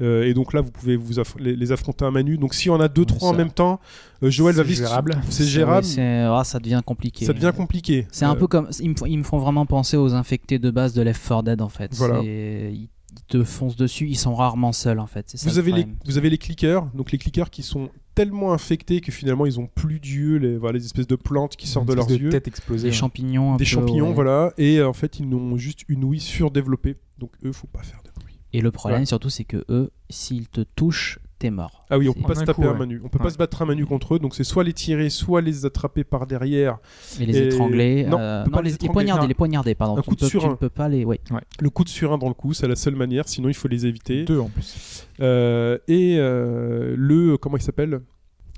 Euh, 0.00 0.24
et 0.24 0.34
donc 0.34 0.52
là, 0.52 0.60
vous 0.60 0.70
pouvez 0.70 0.96
vous 0.96 1.14
aff- 1.18 1.38
les, 1.40 1.56
les 1.56 1.72
affronter 1.72 2.04
à 2.04 2.10
main 2.10 2.22
nue. 2.22 2.38
Donc, 2.38 2.54
si 2.54 2.70
on 2.70 2.78
a 2.80 2.88
deux, 2.88 3.02
Ouais, 3.02 3.06
trois 3.06 3.30
en 3.30 3.34
même 3.34 3.50
temps, 3.50 3.80
euh, 4.22 4.30
Joël 4.30 4.54
va 4.54 4.62
C'est 4.62 4.68
vite. 4.68 4.78
gérable. 4.78 5.20
C'est 5.28 5.44
gérable. 5.44 5.84
c'est- 5.86 6.22
ah, 6.28 6.42
ça 6.44 6.58
devient 6.60 6.80
compliqué. 6.84 7.24
Ça 7.24 7.32
devient 7.32 7.52
compliqué. 7.56 8.06
C'est 8.12 8.24
un 8.24 8.32
Euh, 8.32 8.36
peu 8.36 8.46
comme. 8.46 8.68
Ils 8.80 8.90
me, 8.90 8.94
font, 8.94 9.06
ils 9.06 9.18
me 9.18 9.24
font 9.24 9.38
vraiment 9.38 9.66
penser 9.66 9.96
aux 9.96 10.14
infectés 10.14 10.58
de 10.58 10.70
base 10.70 10.92
de 10.94 11.02
Left 11.02 11.20
4 11.26 11.42
Dead 11.42 11.60
en 11.62 11.68
fait. 11.68 11.94
Voilà. 11.94 12.20
Ils 12.22 12.88
te 13.26 13.42
foncent 13.42 13.76
dessus, 13.76 14.06
ils 14.08 14.16
sont 14.16 14.34
rarement 14.34 14.72
seuls 14.72 15.00
en 15.00 15.06
fait. 15.06 15.28
ça 15.30 15.48
Vous 15.48 15.54
le 15.56 15.58
avez, 15.60 15.72
les, 15.72 15.86
vous 16.06 16.18
avez 16.18 16.30
les 16.30 16.38
clickers, 16.38 16.86
donc 16.94 17.10
les 17.10 17.18
clickers 17.18 17.50
qui 17.50 17.62
sont 17.62 17.88
tellement 18.14 18.52
infectés 18.52 19.00
que 19.00 19.10
finalement 19.10 19.44
ils 19.44 19.58
ont 19.58 19.66
plus 19.66 19.98
d'yeux, 19.98 20.36
les, 20.36 20.56
voilà, 20.56 20.78
les 20.78 20.84
espèces 20.84 21.06
de 21.08 21.16
plantes 21.16 21.56
qui 21.56 21.66
sortent 21.66 21.88
de 21.88 21.94
leurs 21.94 22.04
espèce 22.06 22.20
yeux, 22.22 22.28
tête 22.30 22.46
explosée. 22.48 22.84
Des 22.84 22.88
ouais. 22.90 22.96
champignons. 22.96 23.54
un 23.54 23.56
des 23.56 23.64
peu, 23.64 23.68
champignons, 23.70 24.08
ouais. 24.08 24.14
voilà, 24.14 24.52
et 24.56 24.78
euh, 24.78 24.88
en 24.88 24.92
fait 24.92 25.18
ils 25.18 25.28
n'ont 25.28 25.56
juste 25.56 25.80
une 25.88 26.04
ouïe 26.04 26.20
surdéveloppée, 26.20 26.96
donc 27.18 27.32
eux 27.44 27.52
faut 27.52 27.66
pas 27.66 27.82
faire 27.82 28.00
de 28.04 28.10
bruit. 28.20 28.27
Et 28.52 28.60
le 28.60 28.70
problème 28.70 29.00
Ouais. 29.00 29.06
surtout, 29.06 29.28
c'est 29.30 29.44
que 29.44 29.64
eux, 29.68 29.90
s'ils 30.08 30.48
te 30.48 30.62
touchent, 30.62 31.18
t'es 31.38 31.50
mort. 31.50 31.84
Ah 31.90 31.98
oui, 31.98 32.08
on 32.08 32.14
peut 32.14 32.22
pas 32.22 32.34
se 32.34 32.40
taper 32.44 32.62
coup, 32.62 32.68
un 32.68 32.72
ouais. 32.72 32.78
manu, 32.78 33.00
on 33.04 33.08
peut 33.08 33.18
pas 33.18 33.26
Ouais. 33.26 33.30
se 33.30 33.36
battre 33.36 33.60
un 33.62 33.66
manu 33.66 33.84
contre 33.86 34.14
eux, 34.14 34.18
donc 34.18 34.34
c'est 34.34 34.42
soit 34.42 34.64
les 34.64 34.72
tirer, 34.72 35.10
soit 35.10 35.40
les 35.42 35.66
attraper 35.66 36.02
par 36.02 36.26
derrière. 36.26 36.78
Et 37.20 37.26
les 37.26 37.36
Et- 37.36 37.46
étrangler. 37.48 38.04
non, 38.04 38.18
euh, 38.18 38.40
on 38.40 38.44
peut 38.46 38.50
pas 38.50 38.58
les 38.58 38.64
les, 38.64 38.70
les 38.70 38.74
étrangler. 38.76 38.92
poignarder, 38.94 39.22
Non. 39.22 39.28
les 39.28 39.34
poignarder, 39.34 39.74
pardon. 39.74 39.98
Un 39.98 40.02
tu 40.02 40.08
coup 40.08 40.14
de 40.16 40.20
peux, 40.20 40.26
tu 40.26 40.30
surin. 40.30 40.48
ne 40.50 40.54
peux 40.54 40.70
pas 40.70 40.88
les. 40.88 41.04
Oui. 41.04 41.18
Le 41.60 41.70
coup 41.70 41.84
de 41.84 41.88
surin 41.90 42.16
dans 42.18 42.28
le 42.28 42.34
cou, 42.34 42.54
c'est 42.54 42.66
la 42.66 42.74
seule 42.76 42.96
manière, 42.96 43.28
sinon 43.28 43.48
il 43.50 43.54
faut 43.54 43.68
les 43.68 43.84
éviter. 43.86 44.24
Deux 44.24 44.40
en 44.40 44.48
plus. 44.48 45.06
Euh, 45.20 45.78
et 45.86 46.16
euh, 46.18 46.94
le 46.96 47.36
comment 47.36 47.56
il 47.58 47.62
s'appelle? 47.62 48.00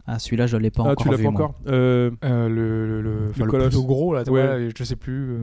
Ah, 0.07 0.19
celui-là, 0.19 0.47
je 0.47 0.57
l'ai 0.57 0.71
pas 0.71 0.83
Ah, 0.87 0.93
encore 0.93 1.05
tu 1.05 1.11
l'as 1.11 1.17
pas 1.19 1.23
moi. 1.25 1.33
encore? 1.33 1.55
Euh, 1.69 2.11
Euh, 2.25 2.49
le, 2.49 2.87
le, 2.87 3.03
le, 3.03 3.29
enfin, 3.31 3.45
le 3.45 3.51
colosse. 3.51 3.69
plutôt 3.69 3.85
gros, 3.85 4.15
là, 4.15 4.23
Ouais. 4.29 4.43
ouais, 4.43 4.69
je 4.77 4.85
sais 4.85 4.97
plus. 4.97 5.41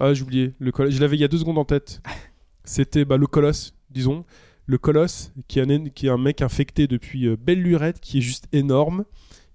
Ah, 0.00 0.12
j'ai 0.14 0.22
oublié. 0.22 0.54
Le 0.58 0.72
colosse. 0.72 0.94
Je 0.94 1.00
l'avais 1.00 1.16
il 1.16 1.20
y 1.20 1.24
a 1.24 1.28
deux 1.28 1.38
secondes 1.38 1.58
en 1.58 1.64
tête. 1.64 2.02
C'était 2.64 3.04
bah, 3.04 3.16
le 3.16 3.26
colosse, 3.26 3.74
disons. 3.92 4.24
Le 4.66 4.78
colosse, 4.78 5.32
qui 5.48 5.58
est 5.58 5.62
un, 5.70 5.84
qui 5.86 6.06
est 6.06 6.10
un 6.10 6.18
mec 6.18 6.40
infecté 6.40 6.86
depuis 6.86 7.26
euh, 7.26 7.36
belle 7.36 7.60
lurette, 7.62 7.98
qui 8.00 8.18
est 8.18 8.22
juste 8.22 8.46
énorme, 8.52 9.04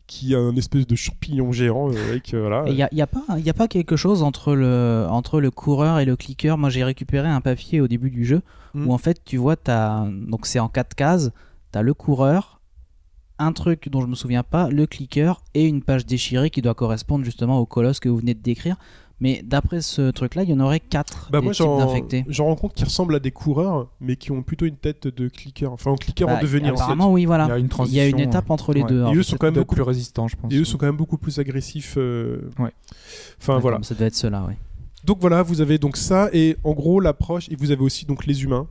qui 0.06 0.36
a 0.36 0.39
un 0.39 0.56
espèce 0.56 0.86
de 0.86 0.96
champignon 0.96 1.51
géant. 1.51 1.89
euh, 1.91 2.10
avec, 2.10 2.34
euh, 2.34 2.41
voilà. 2.41 2.63
Il 2.67 2.75
n'y 2.75 2.84
a, 2.84 2.89
y 2.94 3.01
a, 3.01 3.08
pas- 3.08 3.24
y 3.39 3.50
a 3.50 3.53
pas 3.53 3.67
quelque 3.67 3.96
chose 3.96 4.22
entre 4.22 4.53
le, 4.53 5.08
entre 5.10 5.39
le 5.39 5.50
coureur 5.51 6.00
et 6.00 6.06
le 6.06 6.15
clicker. 6.17 6.58
Moi, 6.58 6.70
j'ai 6.70 6.84
récupéré 6.84 7.27
un 7.29 7.41
papier 7.41 7.79
au 7.82 7.88
début 7.88 8.10
du 8.12 8.25
jeu 8.25 8.41
Mm. 8.74 8.88
où 8.88 8.94
en 8.94 8.98
fait, 8.98 9.22
tu 9.24 9.38
vois, 9.38 9.56
t'as- 9.56 10.08
donc 10.12 10.46
c'est 10.46 10.60
en 10.60 10.67
quatre 10.70 10.94
cases. 10.94 11.32
Tu 11.72 11.79
as 11.79 11.82
le 11.82 11.94
coureur, 11.94 12.60
un 13.39 13.53
truc 13.53 13.88
dont 13.89 14.01
je 14.01 14.08
me 14.08 14.15
souviens 14.15 14.44
pas, 14.44 14.70
le 14.70 14.86
clicker 14.88 15.41
et 15.53 15.65
une 15.65 15.82
page 15.84 16.06
déchirée 16.06 16.50
qui 16.50 16.62
doit 16.62 16.74
correspondre 16.74 17.24
justement 17.24 17.60
au 17.60 17.65
colosse 17.65 18.00
que 18.01 18.10
vous 18.10 18.17
venez 18.17 18.34
de 18.34 18.41
décrire. 18.41 18.75
Mais 19.20 19.42
d'après 19.44 19.82
ce 19.82 20.12
truc-là, 20.12 20.44
il 20.44 20.50
y 20.50 20.54
en 20.54 20.60
aurait 20.60 20.80
quatre 20.80 21.30
Bah 21.32 21.40
des 21.40 21.46
moi 21.46 21.54
types 21.54 21.64
j'en 21.66 21.80
d'infectés. 21.80 22.24
j'en 22.28 22.46
rencontre 22.46 22.76
qui 22.76 22.84
ressemblent 22.84 23.16
à 23.16 23.20
des 23.20 23.32
coureurs 23.32 23.88
mais 24.00 24.16
qui 24.16 24.32
ont 24.32 24.44
plutôt 24.44 24.66
une 24.68 24.76
tête 24.78 25.08
de 25.08 25.28
clicker 25.28 25.72
enfin 25.72 25.90
en 25.92 25.96
clicker 25.96 26.26
en 26.28 26.34
Bah, 26.36 26.40
devenir 26.42 26.74
en 26.74 26.76
fait. 26.78 26.82
apparemment, 26.84 27.12
oui, 27.12 27.26
voilà. 27.26 27.46
Il 27.46 27.50
y 27.50 27.52
a 27.54 27.58
une 27.58 27.62
Il 27.62 27.64
y 27.64 27.66
a 27.66 27.70
transition, 27.70 28.08
une 28.10 28.20
étape 28.20 28.50
entre 28.52 28.74
les 28.74 28.84
ouais. 28.84 28.90
deux. 28.90 28.98
Et 29.00 29.02
Alors, 29.02 29.16
eux 29.16 29.24
sont 29.24 29.38
quand 29.38 29.48
même 29.48 29.56
beaucoup 29.56 29.74
plus 29.76 29.82
résistant, 29.84 30.28
je 30.28 30.36
pense. 30.36 30.54
et 30.54 30.58
eux 30.58 30.66
sont 30.66 30.78
quand 30.78 30.86
même 30.86 30.98
beaucoup 30.98 31.18
plus 31.18 31.40
agressifs 31.40 31.96
euh, 31.98 32.42
Ouais. 32.60 32.72
enfin 33.42 33.56
Ouais, 33.56 33.62
voilà 33.62 33.80
Ça 33.82 33.96
devait 33.96 34.06
être 34.08 34.16
cela, 34.16 34.46
oui. 34.48 34.54
donc 35.04 35.18
voilà 35.20 35.42
vous 35.42 35.62
avez 35.62 35.78
donc 35.80 35.98
ça 35.98 36.30
et 36.32 36.56
en 36.64 36.74
gros 36.74 37.00
l'approche 37.00 37.50
et 37.50 37.56
vous 37.56 37.72
avez 37.72 37.82
aussi 37.82 38.06
donc 38.06 38.26
les 38.28 38.44
humains 38.44 38.68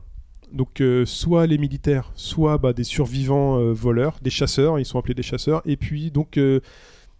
donc 0.53 0.79
euh, 0.79 1.05
soit 1.05 1.45
les 1.45 1.57
militaires 1.57 2.09
soit 2.15 2.57
bah, 2.57 2.71
des 2.71 2.85
survivants 2.85 3.57
euh, 3.59 3.73
voleurs 3.73 4.15
des 4.21 4.29
chasseurs 4.29 4.79
ils 4.79 4.85
sont 4.85 4.97
appelés 4.97 5.13
des 5.13 5.23
chasseurs 5.23 5.61
et 5.65 5.75
puis 5.75 6.09
donc 6.09 6.37
euh, 6.37 6.61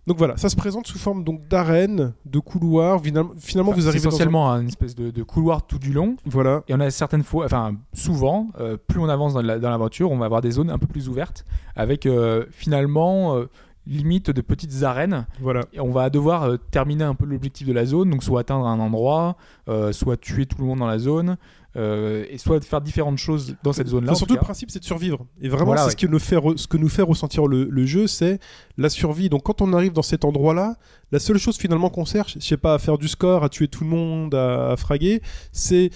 donc 0.08 0.18
voilà 0.18 0.36
ça 0.38 0.50
se 0.50 0.56
présente 0.56 0.88
sous 0.88 0.98
forme 0.98 1.24
donc 1.24 1.48
d'arène 1.48 2.14
de 2.26 2.40
couloir. 2.40 3.02
Finalement, 3.02 3.32
finalement 3.38 3.72
Enfin, 3.72 3.82
vous 3.82 3.88
arrivez 3.88 4.04
dans 4.04 4.08
un... 4.08 4.10
essentiellement 4.10 4.52
un 4.52 4.66
espèce 4.68 4.96
de, 4.96 5.12
de 5.12 5.24
couloir 5.24 5.68
tout 5.68 5.78
du 5.80 5.94
long. 5.94 6.16
voilà. 6.26 6.64
Et 6.68 6.74
on 6.74 6.80
a 6.80 6.90
certaines 6.90 7.24
fois, 7.24 7.46
enfin 7.46 7.76
souvent, 7.94 8.50
euh, 8.60 8.78
plus 8.78 9.00
on 9.00 9.10
avance 9.10 9.34
dans 9.34 9.42
la- 9.42 9.60
dans 9.60 9.70
l'aventure, 9.70 10.10
on 10.12 10.18
va 10.18 10.26
avoir 10.26 10.42
des 10.42 10.52
zones 10.52 10.70
un 10.72 10.78
peu 10.80 10.88
plus 10.88 11.10
ouvertes, 11.10 11.46
avec 11.76 12.06
euh, 12.06 12.46
finalement 12.52 13.36
euh, 13.36 13.46
limite 13.86 14.32
de 14.32 14.42
petites 14.42 14.84
arènes. 14.84 15.26
voilà. 15.42 15.62
Et 15.74 15.80
on 15.80 15.92
va 15.92 16.10
devoir 16.10 16.44
euh, 16.44 16.58
terminer 16.58 17.04
un 17.06 17.16
peu 17.16 17.26
l'objectif 17.26 17.68
de 17.68 17.74
la 17.74 17.86
zone, 17.86 18.10
donc 18.10 18.24
soit 18.24 18.42
atteindre 18.42 18.66
un 18.68 18.80
endroit, 18.80 19.38
euh, 19.70 19.92
soit 19.94 20.18
tuer 20.18 20.46
tout 20.46 20.58
le 20.60 20.66
monde 20.66 20.80
dans 20.80 20.88
la 20.88 21.00
zone, 21.00 21.38
euh, 21.78 22.26
et 22.30 22.38
soit 22.38 22.64
faire 22.64 22.82
différentes 22.82 23.18
choses 23.20 23.56
dans 23.64 23.72
cette 23.72 23.88
zone-là. 23.88 24.12
Enfin, 24.12 24.16
en 24.16 24.18
surtout 24.18 24.34
tout 24.34 24.40
le 24.40 24.44
principe 24.46 24.72
c'est 24.72 24.80
de 24.80 24.84
survivre. 24.86 25.26
Et 25.42 25.48
vraiment 25.50 25.68
Voilà, 25.68 25.82
c'est 25.82 25.86
ouais. 25.88 25.92
ce, 25.92 25.96
qui 25.98 26.10
nous 26.10 26.20
fait 26.20 26.36
re- 26.38 26.58
ce 26.58 26.68
que 26.68 26.78
nous 26.78 26.90
fait 26.90 27.04
ressentir 27.04 27.46
le, 27.48 27.66
le 27.66 27.86
jeu 27.86 28.08
c'est 28.08 28.40
la 28.78 28.90
survie. 28.90 29.30
Donc 29.30 29.44
quand 29.44 29.62
on 29.62 29.74
arrive 29.74 29.94
dans 29.94 30.02
cet 30.02 30.26
endroit 30.26 30.54
là 30.54 30.76
la 31.12 31.20
seule 31.20 31.38
chose 31.38 31.58
finalement 31.58 31.90
qu'on 31.90 32.06
cherche 32.06 32.34
je 32.40 32.46
sais 32.46 32.58
pas 32.58 32.74
à 32.74 32.80
faire 32.80 32.98
du 32.98 33.08
score 33.08 33.44
à 33.44 33.50
tuer 33.50 33.68
tout 33.68 33.84
le 33.84 33.90
monde 33.90 34.34
à, 34.34 34.72
à 34.72 34.76
fraguer 34.78 35.22
c'est 35.52 35.92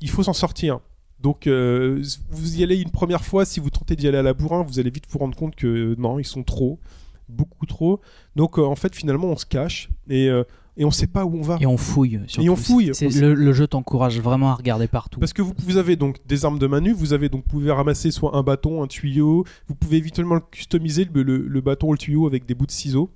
il 0.00 0.10
faut 0.10 0.22
s'en 0.24 0.32
sortir. 0.32 0.80
Donc 1.20 1.46
euh, 1.46 2.02
vous 2.30 2.58
y 2.58 2.64
allez 2.64 2.80
une 2.80 2.90
première 2.90 3.24
fois. 3.24 3.44
Si 3.44 3.60
vous 3.60 3.70
tentez 3.70 3.94
d'y 3.94 4.08
aller 4.08 4.18
à 4.18 4.22
la 4.22 4.34
bourrin 4.34 4.64
vous 4.64 4.80
allez 4.80 4.90
vite 4.90 5.04
vous 5.08 5.18
rendre 5.18 5.36
compte 5.36 5.54
que 5.54 5.66
euh, 5.68 5.94
non 5.98 6.18
ils 6.18 6.24
sont 6.26 6.42
trop 6.42 6.80
beaucoup 7.28 7.64
trop. 7.66 8.00
Donc 8.34 8.58
euh, 8.58 8.62
en 8.62 8.74
fait 8.74 8.94
finalement 8.96 9.28
on 9.28 9.36
se 9.36 9.46
cache. 9.46 9.88
Et, 10.10 10.28
et 10.76 10.84
on 10.84 10.90
sait 10.90 11.06
pas 11.06 11.24
où 11.24 11.36
on 11.36 11.42
va 11.42 11.58
Et 11.60 11.66
on 11.66 11.76
fouille. 11.76 12.20
surtout. 12.26 12.46
Et 12.46 12.50
on 12.50 12.56
fouille 12.56 12.90
C'est- 12.94 13.08
le, 13.20 13.34
le 13.34 13.52
jeu 13.52 13.66
t'encourage 13.66 14.18
vraiment 14.20 14.50
à 14.50 14.54
regarder 14.54 14.88
partout. 14.88 15.20
Parce 15.20 15.32
que 15.32 15.42
vous, 15.42 15.52
vous 15.66 15.76
avez 15.76 15.96
donc 15.96 16.16
des 16.26 16.44
armes 16.44 16.58
de 16.58 16.66
manu, 16.66 16.92
vous 16.92 17.12
avez 17.12 17.28
donc 17.28 17.42
vous 17.44 17.50
pouvez 17.50 17.70
ramasser 17.70 18.10
soit 18.10 18.36
un 18.36 18.42
bâton, 18.42 18.82
un 18.82 18.86
tuyau, 18.86 19.44
vous 19.68 19.74
pouvez 19.74 19.98
éventuellement 19.98 20.34
le 20.36 20.40
customiser 20.50 21.06
le, 21.12 21.22
le- 21.22 21.46
le 21.46 21.60
bâton 21.60 21.88
ou 21.88 21.92
le 21.92 21.98
tuyau 21.98 22.26
avec 22.26 22.46
des 22.46 22.54
bouts 22.54 22.66
de 22.66 22.70
ciseaux 22.70 23.10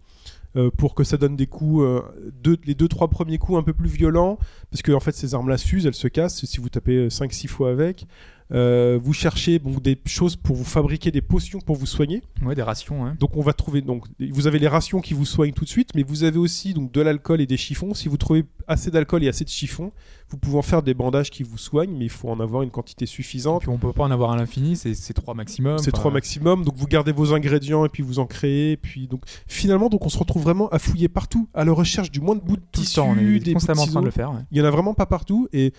euh, 0.57 0.71
pour 0.77 0.95
que 0.95 1.05
ça 1.05 1.17
donne 1.19 1.37
des 1.37 1.47
coups, 1.47 1.83
euh, 1.85 2.01
deux- 2.43 2.57
les 2.65 2.75
deux 2.75 2.89
trois 2.89 3.09
premiers 3.09 3.39
coups 3.39 3.59
un 3.59 3.63
peu 3.63 3.73
plus 3.75 3.89
violents, 3.91 4.39
parce 4.71 4.83
que 4.83 4.93
en 4.93 5.01
fait 5.01 5.15
ces 5.15 5.35
armes-là 5.35 5.59
s'usent, 5.59 5.87
elles 5.87 5.95
se 5.95 6.09
cassent 6.09 6.45
si 6.45 6.59
vous 6.59 6.69
tapez 6.69 7.09
5-6 7.09 7.47
fois 7.49 7.71
avec. 7.71 8.07
Euh, 8.53 8.99
vous 9.03 9.13
cherchez 9.13 9.59
des 9.59 9.99
choses 10.07 10.37
pour 10.37 10.55
vous 10.55 10.65
fabriquer 10.65 11.11
des 11.11 11.21
potions 11.21 11.59
pour 11.61 11.75
vous 11.75 11.87
soigner. 11.87 12.23
Ouais, 12.45 12.55
des 12.55 12.63
rations. 12.63 13.13
Donc 13.19 13.37
on 13.37 13.43
va 13.43 13.53
trouver 13.53 13.81
donc 13.81 14.05
vous 14.31 14.47
avez 14.47 14.59
les 14.61 14.69
rations 14.69 15.01
qui 15.01 15.15
vous 15.15 15.27
soignent 15.27 15.53
tout 15.53 15.65
de 15.65 15.69
suite, 15.69 15.91
mais 15.97 16.05
vous 16.05 16.23
avez 16.23 16.39
aussi 16.39 16.73
donc 16.73 16.93
de 16.93 17.01
l'alcool 17.01 17.41
et 17.41 17.47
des 17.47 17.57
chiffons. 17.57 17.93
Si 17.93 18.09
vous 18.09 18.17
trouvez 18.17 18.45
assez 18.69 18.91
d'alcool 18.93 19.25
et 19.25 19.29
assez 19.29 19.45
de 19.45 19.49
chiffons, 19.49 19.91
vous 20.29 20.37
pouvez 20.39 20.59
en 20.59 20.63
faire 20.63 20.83
des 20.83 20.95
bandages 20.95 21.31
qui 21.31 21.43
vous 21.43 21.59
soignent, 21.59 21.97
mais 21.97 22.05
il 22.05 22.11
faut 22.11 22.29
en 22.31 22.39
avoir 22.39 22.63
une 22.63 22.71
quantité 22.71 23.05
Et 23.05 23.07
suffisante. 23.07 23.63
puis 23.63 23.69
on 23.71 23.79
peut 23.79 23.93
pas 23.93 24.05
en 24.05 24.11
avoir 24.13 24.31
à 24.31 24.37
l'infini, 24.37 24.77
c'est 24.77 25.13
trois 25.13 25.35
maximum. 25.35 25.79
C'est 25.79 25.93
trois 25.93 26.13
maximum, 26.13 26.65
donc 26.65 26.77
vous 26.77 26.87
gardez 26.87 27.13
vos 27.13 27.33
ingrédients 27.35 27.85
et 27.85 27.89
puis 27.89 28.03
vous 28.05 28.21
en 28.21 28.27
créez. 28.27 28.73
Et 28.73 28.77
puis 28.77 29.09
donc 29.09 29.23
finalement 29.49 29.89
donc 29.89 30.07
on 30.07 30.09
se 30.09 30.19
retrouve 30.19 30.43
vraiment 30.45 30.69
à 30.69 30.79
fouiller 30.79 31.09
partout, 31.09 31.49
à 31.53 31.65
la 31.65 31.73
recherche 31.73 32.11
du 32.13 32.21
moins 32.21 32.37
de 32.37 32.41
bouts 32.41 32.57
de 32.57 32.63
Tout 32.71 32.81
le 32.81 32.85
tissu, 32.87 32.97
temps, 32.97 33.09
on 33.11 33.19
est 33.19 33.39
des 33.41 33.55
constamment 33.55 33.83
en 33.83 33.87
train 33.89 34.01
de 34.01 34.05
le 34.07 34.11
faire. 34.13 34.31
ouais. 34.31 34.41
Il 34.53 34.59
y 34.59 34.61
en 34.61 34.65
a 34.65 34.71
vraiment 34.71 34.95
pas 34.95 35.07
partout 35.07 35.49
et 35.53 35.73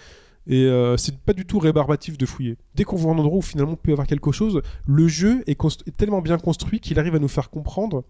et 0.50 0.66
euh, 0.66 0.96
c'est 0.98 1.18
pas 1.20 1.34
du 1.34 1.46
tout 1.46 1.60
rébarbatif 1.60 2.18
de 2.18 2.26
fouiller. 2.26 2.58
Dès 2.76 2.84
qu'on 2.86 2.96
voit 2.96 3.14
un 3.14 3.18
endroit 3.18 3.38
où 3.38 3.42
finalement 3.42 3.74
on 3.74 3.76
peut 3.76 3.90
y 3.90 3.94
avoir 3.94 4.08
quelque 4.08 4.32
chose, 4.32 4.62
le 4.86 5.08
jeu 5.08 5.44
est, 5.48 5.58
tellement 5.98 6.22
bien 6.22 6.38
construit 6.38 6.80
qu'il 6.80 6.98
arrive 7.00 7.16
à 7.16 7.20
nous 7.20 7.28
faire 7.28 7.50
comprendre 7.50 8.04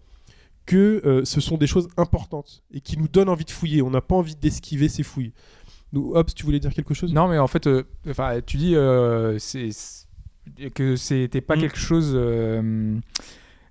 que 0.64 1.00
euh, 1.04 1.24
ce 1.24 1.40
sont 1.40 1.56
des 1.56 1.66
choses 1.66 1.88
importantes 1.96 2.62
et 2.72 2.80
qui 2.80 2.96
nous 2.98 3.08
donnent 3.08 3.28
envie 3.30 3.44
de 3.44 3.50
fouiller. 3.50 3.82
On 3.82 3.90
n'a 3.90 4.00
pas 4.02 4.14
envie 4.14 4.36
d'esquiver 4.36 4.88
ces 4.88 5.02
fouilles. 5.02 5.32
Nous, 5.92 6.12
Hobbs, 6.14 6.32
tu 6.34 6.44
voulais 6.44 6.60
dire 6.60 6.72
quelque 6.74 6.94
chose? 6.94 7.12
Non, 7.12 7.26
mais 7.28 7.38
en 7.38 7.46
fait, 7.46 7.66
euh, 7.66 7.82
enfin, 8.08 8.40
tu 8.44 8.56
dis 8.58 8.76
euh, 8.76 9.38
c'est 9.38 9.70
que 10.74 10.94
c'était 10.96 11.40
pas 11.40 11.56
Mm. 11.56 11.60
quelque 11.60 11.78
chose 11.78 12.12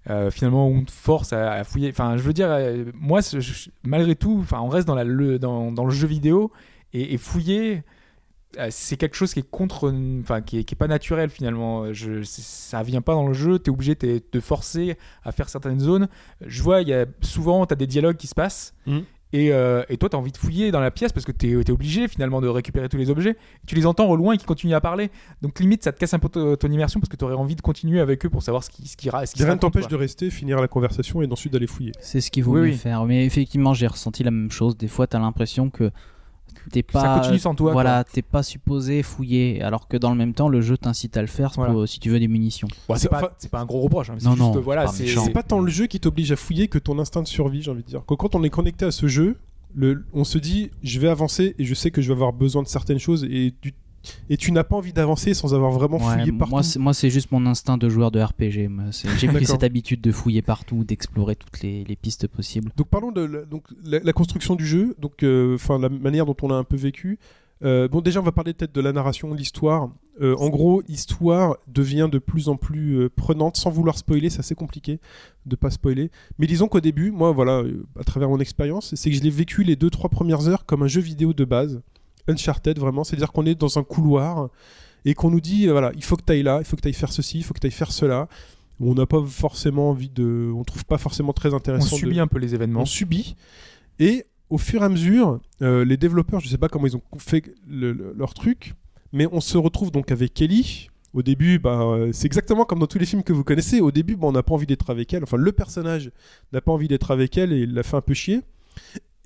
euh, 0.10 0.32
finalement 0.32 0.68
où 0.68 0.76
on 0.76 0.84
te 0.84 0.92
force 0.92 1.34
à, 1.34 1.52
à 1.54 1.64
fouiller. 1.64 1.90
Enfin, 1.90 2.18
je 2.18 2.24
veux 2.24 2.34
dire, 2.34 2.48
euh, 2.50 2.86
moi, 2.94 3.20
je- 3.22 3.70
malgré 3.84 4.16
tout, 4.16 4.38
enfin, 4.42 4.60
on 4.62 4.70
reste 4.70 4.88
dans, 4.88 4.96
la, 4.96 5.04
le, 5.04 5.38
dans, 5.40 5.72
dans 5.72 5.86
le 5.86 5.92
jeu 5.92 6.08
vidéo 6.08 6.52
et, 6.94 7.14
et 7.14 7.18
fouiller. 7.18 7.84
Euh, 8.58 8.68
C'est 8.72 8.98
quelque 8.98 9.16
chose 9.16 9.34
qui 9.34 9.40
est 9.40 9.50
contre, 9.50 9.94
enfin 10.22 10.42
qui 10.42 10.60
est, 10.60 10.64
qui 10.64 10.74
est 10.74 10.78
pas 10.78 10.88
naturel 10.88 11.30
finalement. 11.30 11.92
Je, 11.94 12.24
ça 12.24 12.82
vient 12.84 13.02
pas 13.02 13.14
dans 13.14 13.28
le 13.28 13.34
jeu. 13.34 13.60
T'es 13.60 13.70
obligé 13.72 13.96
de 13.96 14.20
te 14.20 14.40
forcer 14.40 14.98
à 15.24 15.32
faire 15.32 15.50
certaines 15.50 15.80
zones. 15.80 16.08
Je 16.46 16.64
vois, 16.64 16.82
il 16.82 16.88
y 16.88 16.94
a 16.94 17.06
souvent 17.22 17.66
t'as 17.66 17.76
des 17.76 17.88
dialogues 17.88 18.18
qui 18.18 18.28
se 18.28 18.36
passent 18.36 18.74
Mhm. 18.86 19.04
et, 19.34 19.52
euh, 19.52 19.84
et 19.90 19.98
toi, 19.98 20.08
tu 20.10 20.16
as 20.16 20.20
envie 20.20 20.32
de 20.32 20.38
fouiller 20.38 20.72
dans 20.72 20.80
la 20.80 20.90
pièce 20.92 21.12
parce 21.12 21.26
que 21.26 21.34
tu 21.34 21.52
es, 21.60 21.70
obligé 21.72 22.08
finalement 22.08 22.40
de 22.40 22.48
récupérer 22.48 22.88
tous 22.88 22.96
les 22.98 23.10
objets. 23.10 23.36
Tu 23.66 23.76
les 23.76 23.86
entends 23.86 24.08
au 24.10 24.16
loin 24.16 24.34
et 24.34 24.38
qui 24.38 24.46
continuent 24.46 24.74
à 24.76 24.82
parler. 24.82 25.12
Donc 25.42 25.60
limite, 25.60 25.84
ça 25.84 25.92
te 25.92 26.00
casse 26.00 26.14
un 26.14 26.20
peu 26.20 26.30
ton 26.56 26.72
immersion 26.72 27.00
parce 27.02 27.10
que 27.10 27.18
tu 27.18 27.26
aurais 27.26 27.36
envie 27.36 27.56
de 27.58 27.62
continuer 27.62 28.00
avec 28.00 28.26
eux 28.26 28.30
pour 28.30 28.42
savoir 28.42 28.64
ce 28.64 28.70
qui, 28.70 28.88
ce 28.88 28.96
qui, 28.96 29.10
ce 29.10 29.44
Rien 29.44 29.56
ne 29.56 29.60
t'empêche 29.60 29.90
de 29.90 29.96
rester, 29.98 30.30
finir 30.30 30.62
la 30.62 30.70
conversation 30.70 31.22
et 31.22 31.30
ensuite 31.30 31.52
d'aller 31.52 31.68
fouiller. 31.68 31.92
C'est 32.00 32.22
ce 32.22 32.32
qu'il 32.32 32.46
vaut 32.46 32.54
Oui, 32.54 32.60
mieux 32.62 32.66
oui. 32.68 32.78
faire. 32.78 33.04
Mais 33.06 33.26
effectivement, 33.26 33.74
j'ai 33.74 33.88
ressenti 33.88 34.24
la 34.24 34.32
même 34.32 34.52
chose. 34.52 34.78
Des 34.78 34.88
fois, 34.88 35.06
t'as 35.08 35.20
l'impression 35.20 35.70
que 35.70 35.92
t'es 36.72 36.84
Ça 36.92 37.02
pas. 37.04 37.20
continue 37.20 37.40
sans 37.40 37.56
toi, 37.56 37.72
Voilà, 37.74 38.04
t'es 38.04 38.22
pas 38.22 38.44
supposé 38.44 39.04
fouiller. 39.04 39.62
Alors 39.62 39.88
que 39.88 39.98
dans 39.98 40.10
le 40.12 40.18
même 40.18 40.34
temps, 40.34 40.50
le 40.50 40.62
jeu 40.62 40.78
t'incite 40.78 41.18
à 41.18 41.22
le 41.22 41.28
faire 41.28 41.52
Voilà. 41.56 41.74
pour- 41.74 41.88
si 41.88 42.00
tu 42.00 42.10
veux 42.10 42.20
des 42.20 42.28
munitions. 42.28 42.68
Bon, 42.88 42.96
c'est 42.96 43.10
pas, 43.10 43.18
enfin- 43.18 43.30
c'est 43.38 43.52
pas 43.52 43.60
un 43.60 43.66
gros 43.66 43.82
reproche. 43.82 44.10
hein, 44.10 44.16
c'est 44.18 44.26
Non, 44.26 44.32
juste, 44.36 44.42
non, 44.44 44.60
voilà, 44.62 44.88
c'est 44.88 45.32
pas 45.34 45.44
tant 45.44 45.60
le 45.60 45.70
jeu 45.72 45.88
qui 45.88 46.00
t'oblige 46.00 46.32
à 46.32 46.36
fouiller 46.36 46.68
que 46.68 46.80
ton 46.80 47.00
instinct 47.00 47.22
de 47.22 47.28
survie, 47.28 47.62
j'ai 47.62 47.72
envie 47.72 47.84
de 47.84 47.88
dire. 47.88 48.04
Que 48.06 48.14
quand 48.14 48.36
on 48.36 48.44
est 48.44 48.50
connecté 48.50 48.86
à 48.86 48.92
ce 48.92 49.08
jeu, 49.08 49.38
le, 49.76 50.06
on 50.14 50.24
se 50.24 50.38
dit, 50.38 50.72
je 50.84 51.00
vais 51.00 51.10
avancer 51.10 51.56
et 51.60 51.64
je 51.66 51.74
sais 51.74 51.92
que 51.92 52.02
je 52.02 52.08
vais 52.08 52.14
avoir 52.14 52.34
besoin 52.34 52.64
de 52.64 52.68
certaines 52.68 53.00
choses 53.00 53.24
et 53.30 53.54
tu, 53.62 53.74
et 54.30 54.38
tu 54.38 54.52
n'as 54.52 54.64
pas 54.64 54.76
envie 54.76 54.94
d'avancer 54.94 55.34
sans 55.34 55.54
avoir 55.54 55.72
vraiment 55.72 55.98
Ouais, 55.98 56.20
fouillé 56.20 56.32
partout. 56.32 56.80
moi, 56.80 56.94
c'est- 56.94 57.10
juste 57.10 57.32
mon 57.32 57.46
instinct 57.46 57.78
de 57.78 57.90
joueur 57.90 58.12
de 58.12 58.20
RPG. 58.22 58.70
J'ai 59.18 59.28
pris 59.28 59.46
cette 59.46 59.64
habitude 59.64 60.02
de 60.02 60.12
fouiller 60.12 60.42
partout, 60.42 60.84
d'explorer 60.84 61.36
toutes 61.36 61.62
les, 61.62 61.84
les 61.84 61.96
pistes 61.96 62.28
possibles. 62.28 62.72
Donc 62.76 62.88
parlons 62.88 63.12
de 63.12 63.22
la, 63.22 63.46
donc, 63.46 63.64
la, 63.86 64.00
la 64.00 64.14
construction 64.14 64.56
du 64.56 64.66
jeu, 64.66 64.96
donc 65.00 65.24
euh, 65.24 65.58
la 65.82 65.90
manière 65.90 66.26
dont 66.26 66.36
on 66.42 66.48
l'a 66.50 66.56
un 66.56 66.64
peu 66.64 66.76
vécu. 66.76 67.20
Euh, 67.64 67.88
bon 67.88 68.02
déjà 68.02 68.20
on 68.20 68.24
va 68.24 68.32
parler 68.32 68.54
peut-être 68.54 68.76
de 68.76 68.82
la 68.82 68.94
narration, 68.94 69.32
de 69.32 69.36
l'histoire. 69.38 69.90
Euh, 70.22 70.36
en 70.38 70.50
gros, 70.50 70.84
l'histoire 70.88 71.58
devient 71.68 72.08
de 72.12 72.20
plus 72.20 72.50
en 72.50 72.56
plus 72.56 73.00
euh, 73.00 73.10
prenante, 73.10 73.58
sans 73.58 73.72
vouloir 73.72 73.98
spoiler, 73.98 74.30
c'est 74.30 74.40
assez 74.40 74.54
compliqué 74.56 75.00
de 75.48 75.56
pas 75.56 75.72
spoiler. 75.72 76.12
Mais 76.38 76.46
disons 76.46 76.68
qu'au 76.68 76.80
début, 76.82 77.10
moi 77.10 77.32
voilà, 77.32 77.64
à 78.00 78.04
travers 78.04 78.30
mon 78.30 78.40
expérience, 78.40 78.94
c'est 78.96 79.10
que 79.10 79.16
je 79.16 79.22
l'ai 79.24 79.30
vécu 79.32 79.64
les 79.64 79.76
deux 79.76 79.90
trois 79.90 80.10
premières 80.10 80.48
heures 80.48 80.66
comme 80.68 80.84
un 80.84 80.88
jeu 80.88 81.02
vidéo 81.02 81.34
de 81.34 81.46
base, 81.46 81.82
Uncharted 82.28 82.78
vraiment, 82.80 83.04
c'est-à-dire 83.04 83.32
qu'on 83.32 83.46
est 83.46 83.56
dans 83.56 83.78
un 83.78 83.84
couloir 83.84 84.50
et 85.06 85.14
qu'on 85.14 85.30
nous 85.32 85.42
dit 85.42 85.68
voilà, 85.68 85.92
il 85.96 86.04
faut 86.04 86.16
que 86.18 86.24
tu 86.26 86.34
ailles 86.34 86.44
là, 86.44 86.60
il 86.60 86.66
faut 86.66 86.76
que 86.76 86.82
tu 86.82 86.88
ailles 86.88 86.94
faire 86.94 87.12
ceci, 87.12 87.38
il 87.40 87.44
faut 87.44 87.54
que 87.54 87.60
tu 87.60 87.68
ailles 87.68 87.72
faire 87.72 87.92
cela. 87.92 88.28
On 88.80 88.94
n'a 88.94 89.06
pas 89.08 89.24
forcément 89.26 89.90
envie 89.90 90.10
de, 90.10 90.52
on 90.56 90.64
trouve 90.64 90.86
pas 90.86 90.98
forcément 91.00 91.34
très 91.34 91.54
On 91.54 91.58
intéressant. 91.58 91.96
de- 91.96 92.00
subit 92.00 92.20
un 92.20 92.28
peu 92.28 92.38
les 92.40 92.54
événements. 92.54 92.82
on 92.82 92.86
subit. 92.86 93.36
Et 94.00 94.26
au 94.50 94.58
fur 94.60 94.82
et 94.82 94.86
à 94.86 94.90
mesure, 94.90 95.40
euh, 95.62 95.84
les 95.84 95.98
développeurs, 95.98 96.40
je 96.42 96.48
sais 96.48 96.58
pas 96.60 96.70
comment 96.70 96.86
ils 96.88 96.96
ont 96.96 97.02
fait 97.18 97.44
le- 97.68 97.92
le- 97.94 98.14
leur 98.16 98.34
truc, 98.36 98.76
mais 99.12 99.28
on 99.32 99.42
se 99.42 99.58
retrouve 99.58 99.92
donc 99.92 100.12
avec 100.12 100.34
Kelly. 100.34 100.90
Au 101.14 101.24
début, 101.24 101.58
bah, 101.58 101.82
euh, 101.82 102.12
c'est 102.14 102.28
exactement 102.28 102.66
comme 102.66 102.78
dans 102.80 102.86
tous 102.86 103.00
les 103.00 103.06
films 103.08 103.24
que 103.24 103.34
vous 103.34 103.44
connaissez. 103.44 103.82
Au 103.82 103.90
début, 103.92 104.16
bah, 104.16 104.28
on 104.28 104.32
n'a 104.34 104.44
pas 104.44 104.54
envie 104.54 104.68
d'être 104.68 104.90
avec 104.92 105.12
elle. 105.14 105.24
Enfin, 105.24 105.38
le 105.38 105.52
personnage 105.52 106.12
n'a 106.54 106.62
pas 106.62 106.72
envie 106.72 106.88
d'être 106.88 107.10
avec 107.10 107.36
elle 107.38 107.52
et 107.54 107.62
il 107.62 107.74
l'a 107.74 107.82
fait 107.82 107.96
un 107.98 108.02
peu 108.02 108.14
chier. 108.14 108.42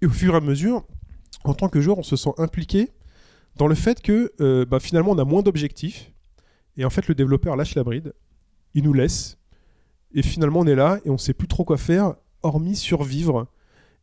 Et 0.01 0.05
au 0.05 0.09
fur 0.11 0.33
et 0.33 0.37
à 0.37 0.41
mesure, 0.41 0.85
en 1.43 1.53
tant 1.53 1.69
que 1.69 1.81
joueur, 1.81 1.97
on 1.97 2.03
se 2.03 2.15
sent 2.15 2.31
impliqué 2.37 2.89
dans 3.55 3.67
le 3.67 3.75
fait 3.75 4.01
que 4.01 4.31
euh, 4.41 4.65
bah, 4.65 4.79
finalement, 4.79 5.11
on 5.11 5.17
a 5.17 5.25
moins 5.25 5.41
d'objectifs. 5.41 6.11
Et 6.77 6.85
en 6.85 6.89
fait, 6.89 7.07
le 7.07 7.15
développeur 7.15 7.55
lâche 7.55 7.75
la 7.75 7.83
bride. 7.83 8.13
Il 8.73 8.83
nous 8.83 8.93
laisse. 8.93 9.37
et 10.13 10.21
finalement 10.21 10.61
on 10.61 10.67
est 10.67 10.75
là 10.75 10.99
et 11.05 11.09
on 11.09 11.17
sait 11.17 11.33
plus 11.33 11.47
trop 11.47 11.63
quoi 11.63 11.77
faire 11.77 12.15
hormis 12.43 12.75
survivre 12.75 13.47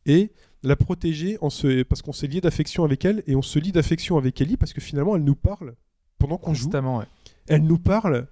et 0.06 0.30
la 0.62 0.76
protéger 0.76 1.38
en 1.40 1.50
se... 1.50 1.82
parce 1.82 2.02
qu'on 2.02 2.12
s'est 2.12 2.26
lié 2.26 2.40
d'affection 2.40 2.84
avec 2.84 3.04
elle 3.04 3.22
et 3.26 3.36
on 3.36 3.42
se 3.42 3.58
lie 3.58 3.72
d'affection 3.72 4.16
avec 4.16 4.40
Ellie 4.40 4.56
parce 4.56 4.72
que 4.72 4.80
finalement 4.80 5.16
elle 5.16 5.24
nous 5.24 5.34
parle 5.34 5.74
pendant 6.18 6.36
qu'on 6.36 6.54
joue. 6.54 6.70
Ouais. 6.70 7.04
Elle 7.46 7.62
nous 7.64 7.78
parle 7.78 8.26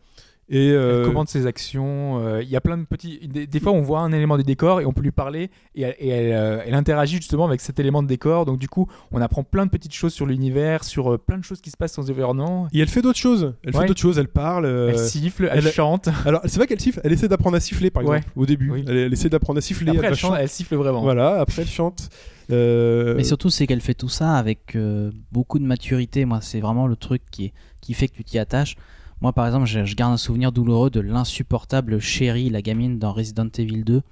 et 0.48 0.70
euh, 0.70 1.00
Elle 1.00 1.06
commande 1.06 1.28
ses 1.28 1.46
actions. 1.46 2.20
euh, 2.24 2.42
Il 2.42 2.48
y 2.48 2.54
a 2.56 2.60
plein 2.60 2.78
de 2.78 2.84
petits. 2.84 3.26
Des, 3.26 3.46
des 3.48 3.60
fois, 3.60 3.72
on 3.72 3.80
voit 3.82 4.00
un 4.00 4.12
élément 4.12 4.36
du 4.36 4.44
décor 4.44 4.80
et 4.80 4.86
on 4.86 4.92
peut 4.92 5.02
lui 5.02 5.10
parler 5.10 5.50
et, 5.74 5.82
elle, 5.82 5.94
et 5.98 6.08
elle, 6.08 6.32
euh, 6.32 6.62
elle 6.64 6.74
interagit 6.74 7.16
justement 7.16 7.46
avec 7.46 7.60
cet 7.60 7.80
élément 7.80 8.02
de 8.02 8.08
décor. 8.08 8.44
Donc, 8.46 8.58
du 8.58 8.68
coup, 8.68 8.86
on 9.10 9.20
apprend 9.20 9.42
plein 9.42 9.66
de 9.66 9.70
petites 9.70 9.92
choses 9.94 10.12
sur 10.14 10.24
l'univers, 10.24 10.84
sur 10.84 11.12
euh, 11.14 11.18
plein 11.18 11.38
de 11.38 11.42
choses 11.44 11.60
qui 11.60 11.70
se 11.70 11.76
passent 11.76 11.96
dans 11.96 12.02
l'environnement. 12.04 12.68
et 12.72 12.78
elle 12.78 12.88
fait 12.88 13.02
d'autres 13.02 13.18
choses. 13.18 13.54
Elle 13.64 13.74
Ouais. 13.74 13.80
fait 13.82 13.86
d'autres 13.88 14.00
choses. 14.00 14.18
Elle 14.18 14.28
parle. 14.28 14.66
euh, 14.66 14.90
Elle 14.90 14.98
siffle, 15.00 15.48
elle, 15.52 15.66
elle- 15.66 15.72
chante. 15.72 16.08
Alors 16.26 16.42
c'est 16.44 16.56
vrai 16.58 16.66
qu'elle 16.68 16.80
siffle. 16.80 17.00
Elle 17.02 17.12
essaie 17.12 17.28
d'apprendre 17.28 17.56
à 17.56 17.60
siffler 17.60 17.90
par 17.90 18.04
Ouais. 18.04 18.18
exemple 18.18 18.32
au 18.36 18.46
début. 18.46 18.70
Oui. 18.70 18.84
Elle, 18.86 18.96
elle 18.96 19.12
essaie 19.12 19.28
d'apprendre 19.28 19.58
à 19.58 19.60
siffler. 19.62 19.90
Après, 19.90 20.06
elle 20.06 20.14
chante, 20.14 20.36
elle 20.38 20.48
siffle 20.48 20.76
vraiment. 20.76 21.02
Voilà. 21.02 21.40
Après 21.40 21.62
elle 21.62 21.68
chante. 21.68 22.08
Euh, 22.52 23.14
Mais 23.16 23.24
surtout, 23.24 23.50
c'est 23.50 23.66
qu'elle 23.66 23.80
fait 23.80 23.94
tout 23.94 24.08
ça 24.08 24.34
avec 24.36 24.76
euh, 24.76 25.10
beaucoup 25.32 25.58
de 25.58 25.64
maturité. 25.64 26.24
Moi, 26.24 26.38
c'est 26.40 26.60
vraiment 26.60 26.86
le 26.86 26.94
truc 26.94 27.22
qui, 27.32 27.46
est, 27.46 27.52
qui 27.80 27.92
fait 27.94 28.06
que 28.06 28.14
tu 28.14 28.22
t'y 28.22 28.38
attaches. 28.38 28.76
Moi, 29.20 29.32
par 29.32 29.46
exemple, 29.46 29.66
je, 29.66 29.84
je 29.84 29.94
garde 29.96 30.12
un 30.12 30.16
souvenir 30.18 30.52
douloureux 30.52 30.90
de 30.90 31.00
l'insupportable 31.00 31.98
Sherry, 32.00 32.50
la 32.50 32.62
gamine 32.62 32.98
dans 32.98 33.12
Resident 33.12 33.48
Evil 33.58 33.82
2, 33.84 34.02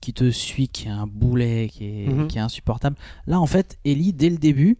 qui 0.00 0.12
te 0.12 0.30
suit, 0.30 0.68
qui 0.68 0.86
est 0.86 0.90
un 0.90 1.06
boulet, 1.06 1.68
qui 1.70 1.84
est, 1.84 2.08
Mhm. 2.08 2.28
qui 2.28 2.38
est 2.38 2.42
insupportable. 2.42 2.96
Là, 3.26 3.40
en 3.40 3.46
fait, 3.46 3.78
Ellie, 3.84 4.12
dès 4.12 4.30
le 4.30 4.38
début, 4.38 4.76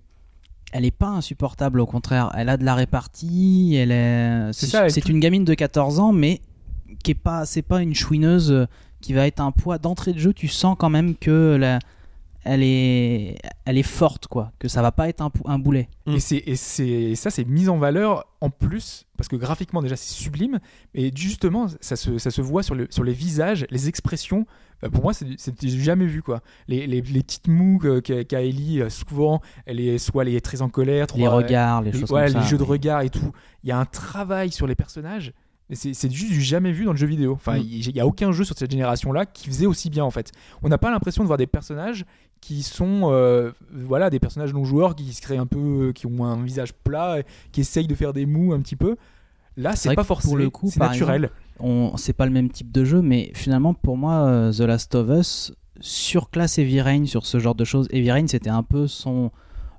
elle 0.72 0.84
est 0.84 0.90
pas 0.90 1.08
insupportable, 1.08 1.80
au 1.80 1.86
contraire. 1.86 2.30
Elle 2.36 2.48
a 2.48 2.56
de 2.56 2.64
la 2.64 2.74
répartie, 2.74 3.74
elle 3.76 3.92
est. 3.92 4.52
C'est 4.90 5.08
une 5.08 5.20
gamine 5.20 5.44
de 5.44 5.54
14 5.54 6.00
ans, 6.00 6.12
mais 6.12 6.40
qui 7.02 7.12
est 7.12 7.14
pas, 7.14 7.44
c'est 7.46 7.62
pas 7.62 7.82
une 7.82 7.94
chouineuse 7.94 8.50
euh, 8.52 8.66
qui 9.00 9.12
va 9.12 9.26
être 9.26 9.40
un 9.40 9.50
poids 9.52 9.78
d'entrée 9.78 10.12
de 10.14 10.18
jeu. 10.18 10.32
Tu 10.32 10.48
sens 10.48 10.76
quand 10.78 10.90
même 10.90 11.14
que 11.14 11.56
la, 11.60 11.78
elle 12.44 12.62
est, 12.62 13.36
elle 13.64 13.78
est 13.78 13.82
forte, 13.82 14.26
quoi. 14.26 14.52
Que 14.58 14.68
ça 14.68 14.82
va 14.82 14.92
pas 14.92 15.08
être 15.08 15.22
un, 15.46 15.58
boulet. 15.58 15.88
Mm. 16.06 16.12
Et, 16.14 16.20
c'est, 16.20 16.42
et, 16.46 16.56
c'est, 16.56 16.86
et 16.88 17.14
ça, 17.16 17.30
c'est 17.30 17.44
mis 17.44 17.68
en 17.68 17.78
valeur 17.78 18.26
en 18.40 18.50
plus, 18.50 19.06
parce 19.16 19.28
que 19.28 19.36
graphiquement, 19.36 19.80
déjà, 19.82 19.96
c'est 19.96 20.12
sublime. 20.12 20.60
Et 20.94 21.10
justement, 21.14 21.66
ça 21.80 21.96
se, 21.96 22.18
ça 22.18 22.30
se 22.30 22.40
voit 22.42 22.62
sur, 22.62 22.74
le, 22.74 22.86
sur 22.90 23.02
les 23.04 23.12
visages, 23.14 23.66
les 23.70 23.88
expressions. 23.88 24.46
Bah, 24.82 24.90
pour 24.90 25.02
moi, 25.02 25.14
c'est, 25.14 25.26
jamais 25.66 26.06
vu, 26.06 26.22
quoi. 26.22 26.40
Les, 26.68 26.86
les, 26.86 27.00
les 27.00 27.22
petites 27.22 27.48
mous 27.48 27.78
que- 27.78 28.00
qu'a, 28.00 28.24
qu'a 28.24 28.42
Ellie, 28.42 28.80
euh, 28.82 28.90
souvent, 28.90 29.40
elle 29.66 29.80
est, 29.80 29.98
soit 29.98 30.22
elle 30.24 30.34
est 30.34 30.40
très 30.44 30.60
en 30.62 30.68
colère, 30.68 31.06
trop, 31.06 31.18
Les 31.18 31.26
euh, 31.26 31.30
regards, 31.30 31.82
les 31.82 31.92
les- 31.92 32.00
choses 32.00 32.10
ouais, 32.12 32.24
comme 32.24 32.32
ça. 32.34 32.40
les 32.40 32.46
jeux 32.46 32.58
de 32.58 32.62
regard 32.62 33.00
et 33.02 33.10
tout. 33.10 33.32
Il 33.62 33.68
y 33.68 33.72
a 33.72 33.78
un 33.78 33.86
travail 33.86 34.50
sur 34.52 34.66
les 34.66 34.74
personnages. 34.74 35.32
mais 35.70 35.76
C'est 35.76 35.94
c'est 35.94 36.10
juste 36.12 36.30
du 36.32 36.42
jamais 36.42 36.72
vu 36.72 36.84
dans 36.84 36.90
le 36.92 36.98
jeu 36.98 37.06
vidéo. 37.06 37.32
Enfin, 37.32 37.56
Mm. 37.58 37.62
il 37.66 37.92
n'y 37.94 38.00
a 38.00 38.06
aucun 38.06 38.30
jeu 38.32 38.44
sur 38.44 38.54
cette 38.58 38.70
génération-là 38.70 39.24
qui 39.24 39.46
faisait 39.46 39.64
aussi 39.64 39.88
bien 39.88 40.04
en 40.04 40.10
fait. 40.10 40.30
On 40.62 40.68
n'a 40.68 40.76
pas 40.76 40.90
l'impression 40.90 41.22
de 41.22 41.26
voir 41.28 41.38
des 41.38 41.46
personnages 41.46 42.04
qui 42.44 42.62
sont, 42.62 43.04
euh, 43.04 43.52
voilà, 43.72 44.10
des 44.10 44.20
personnages 44.20 44.52
non 44.52 44.64
joueurs 44.64 44.94
qui 44.94 45.14
se 45.14 45.22
créent 45.22 45.38
un 45.38 45.46
peu, 45.46 45.92
qui 45.94 46.06
ont 46.06 46.24
un 46.24 46.42
visage 46.42 46.74
plat, 46.74 47.20
et 47.20 47.24
qui 47.52 47.62
essayent 47.62 47.86
de 47.86 47.94
faire 47.94 48.12
des 48.12 48.26
mous 48.26 48.52
un 48.52 48.60
petit 48.60 48.76
peu. 48.76 48.96
Là, 49.56 49.74
C'est 49.76 49.94
pas 49.94 50.04
forcément 50.04 50.34
le 50.36 50.50
coup, 50.50 50.68
c'est 50.70 50.78
naturel. 50.78 51.30
on 51.58 51.96
c'est 51.96 52.12
pas 52.12 52.26
le 52.26 52.32
même 52.32 52.50
type 52.50 52.70
de 52.72 52.84
jeu 52.84 53.00
mais 53.00 53.30
finalement 53.34 53.72
pour 53.72 53.96
moi 53.96 54.26
euh, 54.26 54.52
The 54.52 54.60
Last 54.62 54.96
of 54.96 55.08
Us 55.08 55.54
surclasse 55.80 56.58
Heavy 56.58 56.80
Rain 56.80 57.06
sur 57.06 57.24
ce 57.24 57.38
genre 57.38 57.54
de 57.54 57.64
choses 57.64 57.86
Heavy 57.92 58.10
Rain 58.10 58.26
c'était 58.26 58.50
un 58.50 58.64
peu 58.64 58.88
son 58.88 59.30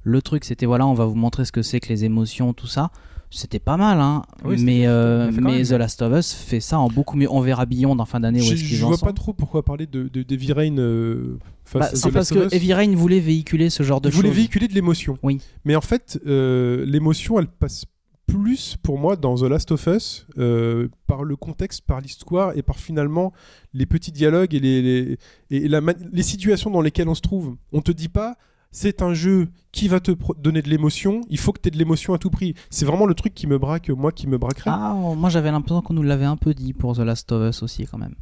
le 0.04 0.22
truc 0.22 0.46
c'était 0.46 0.66
voilà 0.66 0.88
on 0.88 0.94
va 0.94 1.04
vous 1.04 1.16
montrer 1.16 1.44
ce 1.44 1.52
que 1.52 1.62
c'est 1.62 1.82
que 1.82 1.90
les 1.90 2.06
émotions 2.06 2.54
tout 2.54 2.68
ça 2.68 2.90
c'était 3.32 3.60
pas 3.60 3.76
mal 3.76 4.00
hein 4.00 4.22
Oui, 4.46 4.64
mais 4.64 4.88
euh, 4.88 5.30
mais. 5.42 5.64
The 5.64 5.72
Last 5.72 6.02
of 6.02 6.18
Us 6.18 6.32
fait 6.34 6.62
ça 6.62 6.80
en 6.80 6.88
beaucoup 6.88 7.18
mieux 7.18 7.30
on 7.30 7.42
verra 7.42 7.66
Beyond 7.66 8.00
en 8.00 8.06
fin 8.06 8.22
d'année 8.22 8.40
où 8.40 8.46
je, 8.46 8.54
est-ce 8.54 8.64
qu'ils 8.64 8.78
je 8.78 8.86
en 8.86 8.88
vois 8.88 8.98
sont 8.98 9.06
pas 9.06 9.12
trop 9.12 9.34
pourquoi 9.34 9.64
parler 9.64 9.88
de, 9.88 10.08
de, 10.08 10.54
Rain, 10.54 10.78
euh, 10.78 11.38
Bah, 11.74 11.90
c'est 11.94 12.10
The 12.10 12.14
parce 12.14 12.30
que. 12.30 12.54
Heavy 12.54 12.74
Rain 12.74 12.96
voulait 12.96 13.20
véhiculer 13.20 13.70
ce 13.70 13.84
genre 13.84 14.02
de 14.02 14.10
Il 14.10 14.16
voulait 14.16 14.30
choses 14.30 14.38
véhiculer 14.38 14.68
de 14.68 14.74
l'émotion. 14.74 15.18
Oui. 15.24 15.42
Mais 15.66 15.76
en 15.76 15.82
fait, 15.82 16.20
euh, 16.26 16.86
l'émotion, 16.86 17.40
elle 17.40 17.48
passe 17.48 17.86
plus 18.28 18.76
pour 18.82 18.98
moi 18.98 19.16
dans 19.16 19.36
The 19.36 19.44
Last 19.44 19.72
of 19.72 19.86
Us 19.88 20.26
euh, 20.38 20.88
par 21.08 21.24
le 21.24 21.36
contexte, 21.36 21.82
par 21.82 22.02
l'histoire 22.02 22.58
et 22.58 22.64
par 22.64 22.80
finalement 22.80 23.34
les 23.74 23.86
petits 23.86 24.12
dialogues 24.12 24.54
et 24.56 24.60
les, 24.60 24.82
les, 24.82 25.18
et 25.52 25.68
la 25.68 25.80
les 26.12 26.24
situations 26.24 26.72
dans 26.72 26.82
lesquelles 26.82 27.08
on 27.10 27.14
se 27.16 27.22
trouve. 27.22 27.56
On 27.72 27.82
te 27.82 27.92
dit 27.92 28.10
pas 28.10 28.36
c'est 28.72 29.02
un 29.04 29.14
jeu 29.14 29.48
qui 29.72 29.88
va 29.88 30.00
te 30.02 30.12
donner 30.42 30.62
de 30.62 30.70
l'émotion, 30.70 31.22
il 31.30 31.38
faut 31.38 31.54
que 31.54 31.62
tu 31.62 31.68
aies 31.70 31.72
de 31.72 31.78
l'émotion 31.78 32.14
à 32.14 32.18
tout 32.18 32.30
prix. 32.32 32.56
C'est 32.70 32.84
vraiment 32.86 33.06
le 33.06 33.14
truc 33.14 33.34
qui 33.34 33.48
me 33.48 33.58
braque, 33.58 33.90
moi 33.90 34.12
qui 34.12 34.28
me 34.28 34.38
braquerait. 34.38 34.72
ah 34.74 34.94
moi 35.16 35.30
j'avais 35.30 35.52
l'impression 35.52 35.82
qu'on 35.82 35.94
nous 35.94 36.04
l'avait 36.04 36.26
un 36.26 36.36
peu 36.36 36.54
dit 36.54 36.74
pour 36.74 36.94
The 36.96 37.00
Last 37.02 37.32
of 37.32 37.48
Us 37.50 37.64
aussi 37.64 37.86
quand 37.86 38.00
même 38.00 38.16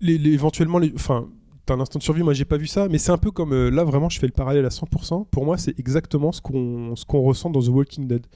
les, 0.00 0.18
les- 0.18 0.32
éventuellement, 0.32 0.78
les, 0.78 0.92
enfin, 0.96 1.28
t'as 1.66 1.74
un 1.74 1.80
instant 1.80 1.98
de 1.98 2.04
survie, 2.04 2.22
moi 2.22 2.34
j'ai 2.34 2.44
pas 2.44 2.56
vu 2.56 2.66
ça, 2.66 2.88
mais 2.88 2.98
c'est 2.98 3.12
un 3.12 3.18
peu 3.18 3.30
comme 3.30 3.52
euh, 3.52 3.70
là 3.70 3.84
vraiment, 3.84 4.08
je 4.08 4.18
fais 4.18 4.26
le 4.26 4.32
parallèle 4.32 4.64
à 4.64 4.70
100%. 4.70 5.26
Pour 5.30 5.44
moi, 5.44 5.58
c'est 5.58 5.78
exactement 5.78 6.32
ce 6.32 6.40
qu'on 6.40 6.96
ce 6.96 7.04
qu'on 7.04 7.20
ressent 7.20 7.50
dans 7.50 7.62
The 7.62 7.68
Walking 7.68 8.06
Dead. 8.06 8.26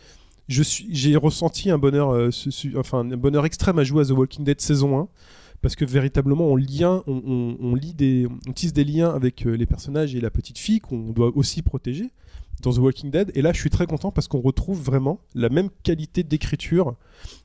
Je 0.49 0.63
suis, 0.63 0.87
j'ai 0.91 1.17
ressenti 1.17 1.71
un 1.71 1.79
bonheur, 1.79 2.11
euh, 2.11 2.31
enfin 2.77 3.01
un 3.01 3.17
bonheur 3.17 3.45
extrême 3.45 3.79
à 3.79 3.85
jouer 3.85 4.03
à 4.03 4.07
The 4.07 4.11
Walking 4.11 4.45
Dead 4.45 4.61
saison 4.61 4.99
1 4.99 5.09
parce 5.61 5.75
que 5.75 5.85
véritablement 5.85 6.47
on 6.47 6.55
lien, 6.55 7.03
on, 7.09 7.57
on, 7.59 7.75
lie 7.75 7.95
des, 7.95 8.29
on 8.47 8.53
tisse 8.53 8.73
des 8.73 8.85
liens 8.85 9.11
avec 9.11 9.47
euh, 9.47 9.57
les 9.57 9.67
personnages 9.67 10.15
et 10.15 10.21
la 10.21 10.31
petite 10.31 10.59
fille 10.59 10.79
qu'on 10.79 11.11
doit 11.11 11.33
aussi 11.37 11.63
protéger 11.63 12.11
dans 12.63 12.73
The 12.73 12.79
Walking 12.79 13.11
Dead. 13.11 13.33
Et 13.35 13.43
là, 13.43 13.53
je 13.53 13.59
suis 13.59 13.71
très 13.71 13.87
content 13.87 14.13
parce 14.13 14.29
qu'on 14.29 14.41
retrouve 14.41 14.81
vraiment 14.81 15.19
la 15.35 15.49
même 15.49 15.69
qualité 15.83 16.23
d'écriture 16.23 16.95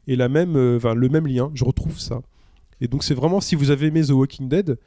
et 0.07 0.15
la 0.15 0.29
même, 0.29 0.55
enfin, 0.77 0.93
le 0.93 1.09
même 1.09 1.25
lien. 1.25 1.49
Je 1.55 1.65
retrouve 1.65 1.99
ça. 1.99 2.21
Et 2.81 2.87
donc 2.87 3.03
c'est 3.03 3.13
vraiment 3.13 3.39
si 3.41 3.55
vous 3.55 3.69
avez 3.69 3.87
aimé 3.87 4.03
The 4.03 4.09
Walking 4.09 4.49
Dead, 4.49 4.77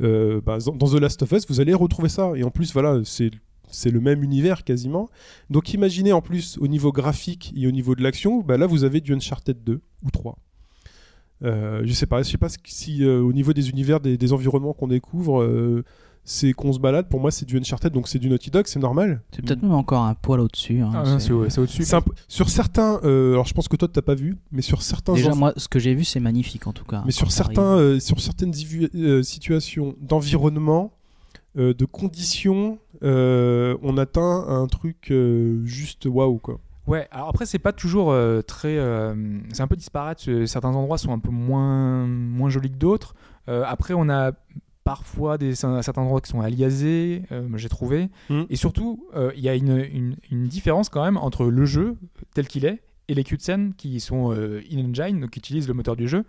euh, 0.00 0.40
bah, 0.44 0.58
dans 0.58 0.88
The 0.88 1.00
Last 1.00 1.22
of 1.22 1.32
Us, 1.32 1.46
vous 1.48 1.60
allez 1.60 1.74
retrouver 1.74 2.08
ça. 2.08 2.32
Et 2.36 2.42
en 2.42 2.50
plus, 2.50 2.72
voilà, 2.72 3.00
c'est 3.04 3.30
c'est 3.70 3.90
le 3.90 4.00
même 4.00 4.22
univers 4.22 4.64
quasiment. 4.64 5.10
Donc 5.50 5.74
imaginez 5.74 6.12
en 6.12 6.22
plus 6.22 6.56
au 6.58 6.68
niveau 6.68 6.90
graphique 6.90 7.52
et 7.54 7.66
au 7.66 7.70
niveau 7.70 7.94
de 7.94 8.02
l'action, 8.02 8.40
bah, 8.40 8.56
là 8.56 8.66
vous 8.66 8.84
avez 8.84 9.02
du 9.02 9.12
Uncharted 9.14 9.62
2 9.62 9.80
ou 10.04 10.10
3. 10.10 10.38
Euh, 11.44 11.82
je 11.84 11.92
sais 11.92 12.06
pas, 12.06 12.22
je 12.22 12.30
sais 12.30 12.38
pas 12.38 12.48
si 12.64 13.04
euh, 13.04 13.20
au 13.20 13.32
niveau 13.32 13.52
des 13.52 13.68
univers, 13.68 14.00
des, 14.00 14.16
des 14.16 14.32
environnements 14.32 14.72
qu'on 14.72 14.88
découvre, 14.88 15.84
c'est 16.24 16.52
qu'on 16.52 16.72
se 16.72 16.78
balade. 16.78 17.08
Pour 17.08 17.20
moi, 17.20 17.30
c'est 17.30 17.46
du 17.46 17.56
Uncharted, 17.58 17.92
donc 17.92 18.08
c'est 18.08 18.18
du 18.18 18.28
Naughty 18.28 18.50
Dog, 18.50 18.66
c'est 18.66 18.78
normal. 18.78 19.22
c'est 19.32 19.42
peut-être 19.44 19.62
même 19.62 19.72
encore 19.72 20.02
un 20.04 20.14
poil 20.14 20.40
au-dessus 20.40 20.80
hein, 20.80 20.90
Ah, 20.94 21.04
c'est- 21.04 21.26
c'est 21.28 21.32
au- 21.32 21.48
c'est 21.48 21.60
au-dessus. 21.60 21.84
Sur 22.28 22.48
certains, 22.50 23.00
euh, 23.04 23.32
alors 23.32 23.46
je 23.46 23.54
pense 23.54 23.68
que 23.68 23.76
toi 23.76 23.88
t'as 23.92 24.02
pas 24.02 24.14
vu, 24.14 24.36
mais 24.52 24.62
sur 24.62 24.82
certains 24.82 25.14
déjà 25.14 25.34
moi 25.34 25.52
ce 25.56 25.68
que 25.68 25.78
j'ai 25.78 25.94
vu 25.94 26.04
c'est 26.04 26.20
magnifique 26.20 26.66
en 26.66 26.72
tout 26.72 26.84
cas 26.84 27.02
Mais 27.06 27.12
sur, 27.12 27.30
certains, 27.32 27.76
euh, 27.78 27.98
sur 28.00 28.20
certaines 28.20 28.50
divu- 28.50 28.90
euh, 28.94 29.22
situations 29.22 29.94
d'environnement, 30.00 30.92
euh, 31.56 31.72
de 31.74 31.84
conditions, 31.86 32.78
euh, 33.02 33.76
on 33.82 33.96
atteint 33.96 34.44
un 34.48 34.66
truc 34.66 35.10
euh, 35.10 35.64
juste 35.64 36.06
waouh 36.06 36.38
quoi. 36.38 36.60
Ouais, 36.86 37.06
alors 37.10 37.28
après, 37.28 37.44
c'est 37.44 37.58
pas 37.58 37.72
toujours 37.72 38.10
euh, 38.12 38.40
très. 38.40 38.78
euh, 38.78 39.14
c'est 39.52 39.60
un 39.62 39.66
peu 39.66 39.76
disparate. 39.76 40.26
Certains 40.46 40.74
endroits 40.74 40.96
sont 40.96 41.12
un 41.12 41.18
peu 41.18 41.30
moins, 41.30 42.06
moins 42.06 42.48
jolis 42.48 42.70
que 42.70 42.76
d'autres. 42.78 43.14
Euh, 43.48 43.62
après, 43.66 43.92
on 43.92 44.08
a 44.08 44.32
parfois 44.88 45.36
des, 45.36 45.54
certains 45.54 46.00
endroits 46.00 46.22
qui 46.22 46.30
sont 46.30 46.40
aliasés, 46.40 47.22
euh, 47.30 47.46
j'ai 47.56 47.68
trouvé. 47.68 48.08
Mm. 48.30 48.44
Et 48.48 48.56
surtout, 48.56 49.06
euh, 49.14 49.32
il 49.36 49.42
y 49.42 49.48
a 49.50 49.54
une, 49.54 49.86
une, 49.92 50.16
une 50.30 50.44
différence 50.46 50.88
quand 50.88 51.04
même 51.04 51.18
entre 51.18 51.44
le 51.44 51.66
jeu 51.66 51.98
tel 52.32 52.48
qu'il 52.48 52.64
est 52.64 52.80
et 53.08 53.14
les 53.14 53.22
cutscenes 53.22 53.74
qui 53.76 54.00
sont 54.00 54.32
euh, 54.32 54.62
in-engine, 54.72 55.20
donc 55.20 55.28
qui 55.28 55.40
utilisent 55.40 55.68
le 55.68 55.74
moteur 55.74 55.94
du 55.94 56.08
jeu, 56.08 56.24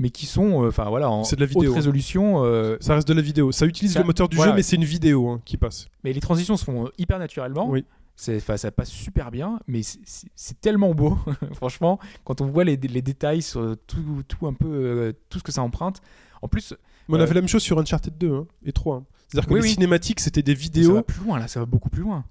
mais 0.00 0.10
qui 0.10 0.26
sont 0.26 0.66
enfin 0.66 0.88
voilà, 0.88 1.08
en 1.10 1.22
de 1.22 1.36
la 1.36 1.46
vidéo, 1.46 1.62
haute 1.62 1.68
hein. 1.68 1.74
résolution. 1.76 2.76
Ça 2.80 2.96
reste 2.96 3.06
de 3.06 3.14
la 3.14 3.22
vidéo. 3.22 3.52
Ça 3.52 3.66
utilise 3.66 3.92
Ça- 3.92 4.00
le 4.00 4.06
moteur 4.06 4.28
du 4.28 4.34
voilà. 4.34 4.50
jeu, 4.50 4.56
mais 4.56 4.62
c'est 4.62 4.74
une 4.74 4.84
vidéo 4.84 5.28
hein, 5.28 5.40
qui 5.44 5.56
passe. 5.56 5.86
mais 6.02 6.12
les 6.12 6.20
transitions 6.20 6.56
se 6.56 6.64
font 6.64 6.90
hyper 6.98 7.20
naturellement. 7.20 7.70
Oui. 7.70 7.84
Ça 8.16 8.70
passe 8.72 8.90
super 8.90 9.30
bien, 9.30 9.60
mais 9.68 9.82
c'est, 9.82 10.60
tellement 10.60 10.92
beau, 10.92 11.18
franchement, 11.54 12.00
quand 12.24 12.40
on 12.40 12.46
voit 12.46 12.64
les, 12.64 12.76
les 12.76 13.02
détails 13.02 13.42
sur 13.42 13.76
tout, 13.86 14.22
tout 14.26 14.46
un 14.48 14.52
peu, 14.54 14.68
euh, 14.68 15.12
tout 15.28 15.38
ce 15.38 15.44
que 15.44 15.52
ça 15.52 15.62
emprunte. 15.62 16.00
En 16.42 16.48
plus, 16.48 16.74
Mais 17.08 17.18
on 17.18 17.20
a 17.20 17.26
fait 17.26 17.34
la 17.34 17.40
même 17.40 17.48
chose 17.48 17.62
sur 17.62 17.78
Uncharted 17.78 18.16
2 18.18 18.32
hein, 18.34 18.46
et 18.64 18.72
3. 18.72 18.96
hein. 18.96 19.04
C'est-à-dire 19.28 19.48
que 19.48 19.54
Oui, 19.54 19.60
les 19.60 19.66
oui. 19.66 19.72
cinématiques, 19.74 20.20
c'était 20.20 20.42
des 20.42 20.54
ça 20.54 20.60
vidéos. 20.60 20.94
va 20.94 21.02
plus 21.02 21.22
loin, 21.24 21.38
là, 21.38 21.48
ça 21.48 21.60
va 21.60 21.66
beaucoup 21.66 21.88
plus 21.90 22.02
loin. 22.02 22.24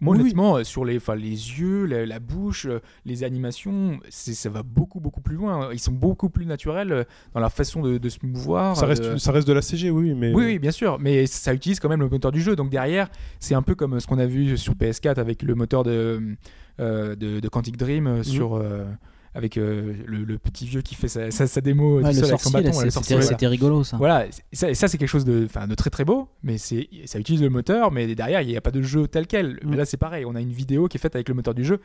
Moi, 0.00 0.16
oui. 0.16 0.22
honnêtement, 0.22 0.56
euh, 0.56 0.64
sur 0.64 0.84
les, 0.84 0.98
les 1.16 1.28
yeux, 1.30 1.86
la, 1.86 2.04
la 2.04 2.18
bouche, 2.18 2.66
euh, 2.66 2.80
les 3.04 3.22
animations, 3.22 4.00
ça 4.10 4.48
va 4.50 4.64
beaucoup, 4.64 4.98
beaucoup 4.98 5.20
plus 5.20 5.36
loin. 5.36 5.68
Ils 5.72 5.78
sont 5.78 5.92
beaucoup 5.92 6.28
plus 6.28 6.44
naturels 6.44 6.90
euh, 6.92 7.04
dans 7.34 7.40
leur 7.40 7.52
façon 7.52 7.82
de, 7.82 7.98
de 7.98 8.08
se 8.08 8.18
mouvoir. 8.24 8.76
Ça 8.76 8.86
reste, 8.86 9.04
de- 9.12 9.16
ça 9.16 9.30
reste 9.30 9.46
de 9.46 9.52
la 9.52 9.62
CG, 9.62 9.90
oui, 9.90 10.12
mais. 10.14 10.34
Oui, 10.34 10.44
oui, 10.44 10.58
bien 10.58 10.72
sûr, 10.72 10.98
mais 10.98 11.26
ça 11.26 11.54
utilise 11.54 11.78
quand 11.78 11.88
même 11.88 12.00
le 12.00 12.08
moteur 12.08 12.32
du 12.32 12.40
jeu. 12.42 12.56
Donc 12.56 12.68
derrière, 12.68 13.08
c'est 13.38 13.54
un 13.54 13.62
peu 13.62 13.76
comme 13.76 14.00
ce 14.00 14.06
qu'on 14.08 14.18
a 14.18 14.26
vu 14.26 14.58
sur 14.58 14.74
PS4 14.74 15.20
avec 15.20 15.42
le 15.44 15.54
moteur 15.54 15.84
de, 15.84 16.36
euh, 16.80 17.14
de, 17.14 17.38
de 17.38 17.48
Quantic 17.48 17.76
Dream 17.76 18.08
euh, 18.08 18.22
sur, 18.24 18.56
euh, 18.56 18.84
avec 19.34 19.56
euh, 19.56 19.94
le, 20.06 20.24
le 20.24 20.38
petit 20.38 20.66
vieux 20.66 20.82
qui 20.82 20.94
fait 20.94 21.08
sa, 21.08 21.30
sa, 21.30 21.46
sa 21.46 21.60
démo 21.60 21.96
Ouais, 21.96 22.02
tout 22.02 22.08
le 22.08 22.14
seul 22.14 22.24
avec 22.26 22.40
son 22.40 22.50
bâton. 22.50 22.72
c'était 22.72 23.16
voilà. 23.16 23.48
rigolo 23.48 23.84
ça 23.84 23.96
Voilà, 23.96 24.26
ça, 24.52 24.70
et 24.70 24.74
ça 24.74 24.88
c'est 24.88 24.98
quelque 24.98 25.08
chose 25.08 25.24
de, 25.24 25.46
de 25.46 25.74
très 25.74 25.90
très 25.90 26.04
beau, 26.04 26.28
mais 26.42 26.58
ça 26.58 26.76
utilise 27.18 27.42
le 27.42 27.50
moteur, 27.50 27.92
mais 27.92 28.14
derrière 28.14 28.42
il 28.42 28.48
n'y 28.48 28.56
a 28.56 28.60
pas 28.60 28.70
de 28.70 28.82
jeu 28.82 29.08
tel 29.08 29.26
quel. 29.26 29.54
Mm. 29.54 29.70
Mais 29.70 29.76
là 29.76 29.84
c'est 29.84 29.96
pareil, 29.96 30.24
on 30.26 30.34
a 30.34 30.40
une 30.40 30.52
vidéo 30.52 30.88
qui 30.88 30.98
est 30.98 31.00
faite 31.00 31.14
avec 31.14 31.28
le 31.28 31.34
moteur 31.34 31.54
du 31.54 31.64
jeu, 31.64 31.80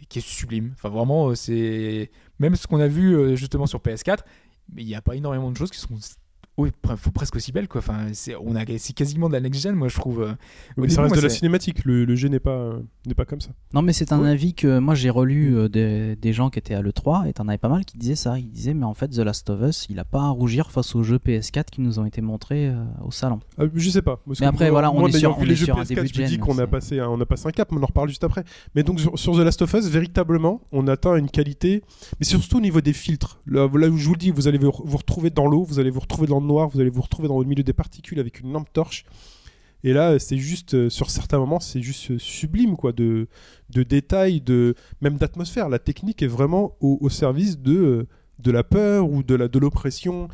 et 0.00 0.04
qui 0.06 0.18
est 0.18 0.26
sublime. 0.26 0.72
Enfin 0.74 0.88
vraiment, 0.88 1.28
euh, 1.28 1.34
c'est 1.34 2.10
même 2.38 2.56
ce 2.56 2.66
qu'on 2.66 2.80
a 2.80 2.88
vu 2.88 3.16
euh, 3.16 3.36
justement 3.36 3.66
sur 3.66 3.80
PS4, 3.80 4.18
mais 4.74 4.82
il 4.82 4.86
n'y 4.86 4.94
a 4.94 5.02
pas 5.02 5.16
énormément 5.16 5.50
de 5.50 5.56
choses 5.56 5.70
qui 5.70 5.78
sont 5.78 5.96
oui, 6.62 6.70
presque 7.14 7.36
aussi 7.36 7.52
belle 7.52 7.68
quoi. 7.68 7.80
Enfin, 7.80 8.06
c'est 8.12 8.34
on 8.36 8.54
a 8.56 8.60
c'est 8.78 8.92
quasiment 8.94 9.28
de 9.28 9.34
la 9.34 9.40
next 9.40 9.60
gen, 9.62 9.74
moi 9.74 9.88
je 9.88 9.96
trouve. 9.96 10.22
euh. 10.22 10.32
Mais 10.76 10.88
ça 10.88 10.96
début, 10.96 11.00
reste 11.02 11.14
moi, 11.14 11.16
de 11.16 11.22
la 11.22 11.28
cinématique. 11.28 11.84
Le, 11.84 12.04
le 12.04 12.16
jeu 12.16 12.28
n'est 12.28 12.40
pas, 12.40 12.72
n'est 13.06 13.14
pas 13.14 13.24
comme 13.24 13.40
ça. 13.40 13.50
Non, 13.74 13.82
mais 13.82 13.92
c'est 13.92 14.12
un 14.12 14.20
Ouais. 14.22 14.30
avis 14.30 14.54
que 14.54 14.78
moi 14.78 14.94
j'ai 14.94 15.10
relu 15.10 15.56
euh, 15.56 15.68
des, 15.68 16.16
des 16.16 16.32
gens 16.32 16.50
qui 16.50 16.58
étaient 16.58 16.74
à 16.74 16.82
l'E3 16.82 17.28
et 17.28 17.32
t'en 17.32 17.48
avais 17.48 17.58
pas 17.58 17.68
mal 17.68 17.84
qui 17.84 17.98
disaient 17.98 18.14
ça. 18.14 18.38
Ils 18.38 18.50
disaient, 18.50 18.74
mais 18.74 18.84
en 18.84 18.94
fait, 18.94 19.08
The 19.08 19.18
Last 19.18 19.48
of 19.50 19.60
Us, 19.62 19.86
il 19.90 19.98
a 19.98 20.04
pas 20.04 20.22
à 20.22 20.28
rougir 20.28 20.70
face 20.70 20.94
aux 20.94 21.02
jeux 21.02 21.18
PS4 21.18 21.64
qui 21.70 21.80
nous 21.80 21.98
ont 21.98 22.04
été 22.04 22.20
montrés 22.20 22.68
euh, 22.68 22.84
au 23.04 23.10
salon. 23.10 23.40
Ah, 23.58 23.64
je 23.74 23.90
sais 23.90 24.02
pas. 24.02 24.20
Mais 24.40 24.46
après, 24.46 24.70
voilà, 24.70 24.90
on 24.92 25.00
moi, 25.00 25.08
est 25.08 25.12
sur- 25.12 25.36
vu 25.36 25.42
on 25.42 25.44
les 25.44 25.52
est 25.52 25.56
jeux 25.56 25.64
sur 25.66 25.78
un 25.78 25.82
PS4, 25.82 25.88
début 25.88 26.08
de 26.08 26.14
je 26.14 26.22
dis 26.22 26.38
qu'on 26.38 26.58
a 26.58 26.66
passé, 26.66 27.00
un- 27.00 27.08
on 27.08 27.20
a 27.20 27.26
passé 27.26 27.46
un 27.48 27.50
cap, 27.52 27.70
mais 27.72 27.78
on 27.78 27.82
en 27.82 27.86
reparle 27.86 28.08
juste 28.08 28.24
après. 28.24 28.44
Mais 28.74 28.82
donc 28.82 29.00
sur, 29.00 29.18
sur 29.18 29.34
The 29.34 29.38
Last 29.40 29.62
of 29.62 29.72
Us, 29.74 29.86
véritablement, 29.88 30.60
on 30.72 30.86
atteint 30.88 31.16
une 31.16 31.30
qualité, 31.30 31.82
mais 32.20 32.26
surtout 32.26 32.58
au 32.58 32.60
niveau 32.60 32.80
des 32.80 32.92
filtres. 32.92 33.40
Là, 33.46 33.68
là 33.74 33.88
où 33.88 33.96
je 33.96 34.06
vous 34.06 34.12
le 34.14 34.18
dis, 34.18 34.30
vous 34.30 34.48
allez 34.48 34.58
vous, 34.58 34.70
vous 34.84 34.96
retrouver 34.96 35.30
dans 35.30 35.46
l'eau, 35.46 35.64
vous 35.64 35.78
allez 35.78 35.90
vous 35.90 36.00
retrouver 36.00 36.26
dans 36.26 36.40
le 36.40 36.46
vous 36.52 36.80
allez 36.80 36.90
vous 36.90 37.02
retrouver 37.02 37.28
dans 37.28 37.40
le 37.40 37.46
milieu 37.46 37.62
des 37.62 37.72
particules 37.72 38.20
avec 38.20 38.40
une 38.40 38.52
lampe 38.52 38.72
torche. 38.72 39.04
Et 39.84 39.92
là, 39.92 40.18
c'est 40.18 40.36
juste, 40.36 40.74
euh, 40.74 40.90
sur 40.90 41.10
certains 41.10 41.38
moments, 41.38 41.60
c'est 41.60 41.82
juste 41.82 42.12
euh, 42.12 42.18
sublime, 42.18 42.76
quoi, 42.76 42.92
de, 42.92 43.26
de 43.70 43.82
détails, 43.82 44.40
de, 44.40 44.74
même 45.00 45.16
d'atmosphère. 45.16 45.68
La 45.68 45.78
technique 45.78 46.22
est 46.22 46.28
vraiment 46.28 46.76
au, 46.80 47.08
service 47.08 47.58
de, 47.58 47.76
euh, 47.76 48.06
de 48.38 48.50
la 48.52 48.62
peur 48.62 49.10
ou 49.10 49.22
de 49.22 49.34
la 49.34 49.48
de 49.48 49.58
l'oppression. 49.58 50.28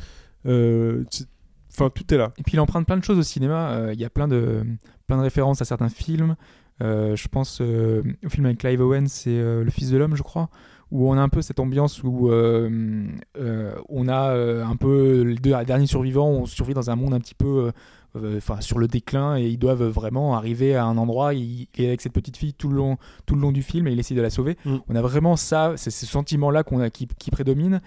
Enfin, 0.45 1.89
tout 1.93 2.13
est 2.13 2.17
là. 2.17 2.31
Et 2.37 2.43
puis 2.43 2.53
il 2.53 2.59
emprunte 2.59 2.85
plein 2.85 2.97
de 2.97 3.03
choses 3.03 3.17
au 3.17 3.23
cinéma. 3.23 3.89
Il 3.93 3.99
y 3.99 4.05
a 4.05 4.09
plein 4.09 4.27
de, 4.27 4.63
plein 5.07 5.17
de 5.17 5.23
références 5.23 5.61
à 5.61 5.65
certains 5.65 5.89
films. 5.89 6.35
Je 6.79 7.27
pense 7.27 7.61
au 7.61 8.29
film 8.29 8.45
avec 8.45 8.59
Clive 8.59 8.81
Owen, 8.81 9.07
c'est 9.07 9.37
Le 9.37 9.69
Fils 9.69 9.91
de 9.91 9.97
l'homme, 9.97 10.15
je 10.15 10.23
crois, 10.23 10.49
où 10.91 11.09
on 11.09 11.17
a 11.17 11.21
un 11.21 11.29
peu 11.29 11.41
cette 11.41 11.59
ambiance 11.59 12.03
où 12.03 12.29
euh, 12.29 13.07
euh, 13.37 13.75
on 13.89 14.07
a 14.07 14.31
euh, 14.31 14.65
un 14.65 14.75
peu 14.75 15.21
les 15.21 15.35
deux 15.35 15.53
derniers 15.63 15.85
survivants, 15.85 16.29
on 16.29 16.45
survit 16.45 16.73
dans 16.73 16.89
un 16.89 16.95
monde 16.95 17.13
un 17.13 17.19
petit 17.19 17.35
peu 17.35 17.71
enfin 18.15 18.59
sur 18.59 18.79
le 18.79 18.87
déclin 18.87 19.37
et 19.37 19.47
ils 19.47 19.59
doivent 19.59 19.83
vraiment 19.83 20.35
arriver 20.35 20.75
à 20.75 20.85
un 20.85 20.97
endroit. 20.97 21.35
Il, 21.35 21.67
il 21.75 21.83
est 21.83 21.87
avec 21.87 22.01
cette 22.01 22.13
petite 22.13 22.37
fille 22.37 22.53
tout 22.53 22.69
le 22.69 22.75
long, 22.75 22.97
tout 23.27 23.35
le 23.35 23.41
long 23.41 23.51
du 23.51 23.61
film 23.61 23.87
et 23.87 23.91
il 23.91 23.99
essaie 23.99 24.15
de 24.15 24.21
la 24.21 24.31
sauver. 24.31 24.57
Mm. 24.65 24.77
On 24.87 24.95
a 24.95 25.01
vraiment 25.01 25.35
ça, 25.35 25.73
c'est 25.75 25.91
ce 25.91 26.05
sentiment-là 26.07 26.63
qu'on 26.63 26.79
a 26.79 26.89
qui, 26.89 27.07
qui 27.19 27.29
prédomine. 27.29 27.81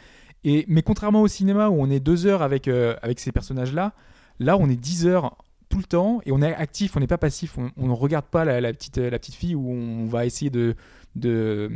Et, 0.45 0.65
mais 0.69 0.83
contrairement 0.83 1.23
au 1.23 1.29
cinéma 1.29 1.69
où 1.69 1.81
on 1.81 1.91
est 1.91 2.01
deux 2.01 2.27
heures 2.27 2.43
avec, 2.43 2.69
avec 2.69 3.19
ces 3.19 3.33
personnages-là, 3.33 3.95
là 4.39 4.57
on 4.57 4.69
est 4.69 4.77
10 4.77 5.07
heures 5.07 5.37
tout 5.69 5.79
le 5.79 5.85
temps 5.85 6.21
et 6.25 6.33
on 6.33 6.43
est 6.43 6.55
actif, 6.55 6.97
on 6.97 7.01
n'est 7.01 7.07
pas 7.07 7.19
passif, 7.19 7.59
on 7.59 7.71
on 7.77 7.89
ne 7.89 7.93
regarde 7.93 8.27
pas 8.27 8.45
la, 8.45 8.61
la 8.61 8.73
petite, 8.73 8.99
la 8.99 9.19
petite 9.19 9.35
fille 9.35 9.55
où 9.55 9.71
on 9.71 10.05
va 10.05 10.27
essayer 10.27 10.51
de, 10.51 10.77
de, 11.17 11.71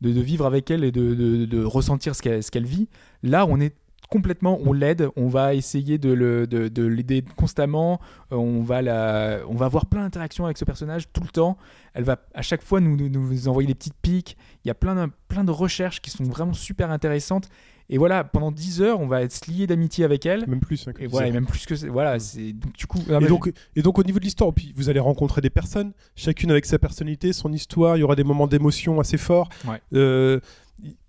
de, 0.00 0.20
vivre 0.20 0.46
avec 0.46 0.70
elle 0.70 0.84
et 0.84 0.92
de, 0.92 1.14
de, 1.14 1.44
de 1.44 1.64
ressentir 1.64 2.14
ce 2.14 2.22
qu'elle 2.22 2.42
ce 2.42 2.50
qu'elle 2.50 2.66
vit. 2.66 2.88
Là 3.22 3.46
on 3.48 3.60
est 3.60 3.74
complètement, 4.08 4.58
on 4.62 4.74
l'aide, 4.74 5.08
on 5.16 5.28
va 5.28 5.54
essayer 5.54 5.96
de 5.96 6.12
le- 6.12 6.46
de, 6.46 6.68
de 6.68 6.84
l'aider 6.84 7.24
constamment, 7.36 7.98
euh, 8.30 8.36
on 8.36 8.62
va, 8.62 8.82
la, 8.82 9.38
on 9.48 9.54
va 9.54 9.64
avoir 9.64 9.86
plein 9.86 10.02
d'interactions 10.02 10.44
avec 10.44 10.58
ce 10.58 10.66
personnage 10.66 11.10
tout 11.14 11.22
le 11.22 11.30
temps, 11.30 11.56
elle 11.94 12.04
va 12.04 12.18
à 12.34 12.42
chaque 12.42 12.62
fois 12.62 12.80
nous, 12.80 12.94
nous, 12.94 13.08
nous 13.08 13.48
envoyer 13.48 13.66
des 13.66 13.74
petites 13.74 13.96
piques, 14.02 14.36
il 14.64 14.68
y 14.68 14.70
a 14.70 14.74
plein 14.74 14.94
de, 14.94 15.10
plein 15.28 15.44
de 15.44 15.50
recherches 15.50 16.02
qui 16.02 16.10
sont 16.10 16.24
vraiment 16.24 16.52
super 16.52 16.90
intéressantes. 16.90 17.48
Et 17.92 17.98
voilà, 17.98 18.24
pendant 18.24 18.50
10 18.50 18.80
heures, 18.82 19.00
on 19.00 19.06
va 19.06 19.22
être 19.22 19.32
se 19.32 19.50
lier 19.50 19.66
d'amitié 19.66 20.04
avec 20.04 20.24
elle. 20.26 20.46
Même 20.48 20.60
plus. 20.60 20.88
hein, 20.88 20.92
Et 20.98 21.06
voilà, 21.06 21.28
et 21.28 21.30
même 21.30 21.46
plus 21.46 21.66
que. 21.66 21.74
Voilà, 21.88 22.18
c'est 22.18 22.52
donc 22.52 22.72
du 22.72 22.86
coup. 22.86 22.98
ah, 23.10 23.18
Et 23.20 23.26
donc, 23.26 23.52
et 23.76 23.82
donc 23.82 23.98
au 23.98 24.02
niveau 24.02 24.18
de 24.18 24.24
l'histoire, 24.24 24.52
puis 24.52 24.72
vous 24.76 24.88
allez 24.88 24.98
rencontrer 24.98 25.40
des 25.42 25.50
personnes, 25.50 25.92
chacune 26.16 26.50
avec 26.50 26.64
sa 26.64 26.78
personnalité, 26.78 27.32
son 27.32 27.52
histoire, 27.52 27.96
il 27.96 28.00
y 28.00 28.02
aura 28.02 28.16
des 28.16 28.24
moments 28.24 28.46
d'émotion 28.46 28.98
assez 28.98 29.18
forts. 29.18 29.48
Ouais. 29.68 29.80
Euh, 29.92 30.40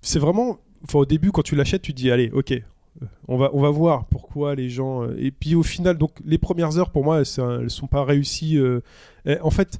c'est 0.01 0.19
vraiment, 0.19 0.59
enfin, 0.83 0.99
au 0.99 1.05
début 1.05 1.31
quand 1.31 1.41
tu 1.41 1.55
l'achètes, 1.55 1.81
tu 1.81 1.93
te 1.93 1.97
dis 1.97 2.11
allez, 2.11 2.29
ok, 2.31 2.51
euh, 2.51 3.05
on 3.27 3.37
va, 3.37 3.49
on 3.53 3.61
va 3.61 3.69
voir 3.69 4.05
pourquoi 4.07 4.53
les 4.55 4.69
gens. 4.69 5.03
euh, 5.03 5.15
Et 5.17 5.31
puis 5.31 5.55
au 5.55 5.63
final, 5.63 5.97
donc 5.97 6.11
les 6.25 6.37
premières 6.37 6.77
heures 6.77 6.91
pour 6.91 7.03
moi, 7.05 7.19
elles 7.21 7.69
sont 7.69 7.87
pas 7.87 8.03
réussies. 8.03 8.57
euh, 8.57 8.81
en 9.41 9.49
fait, 9.51 9.79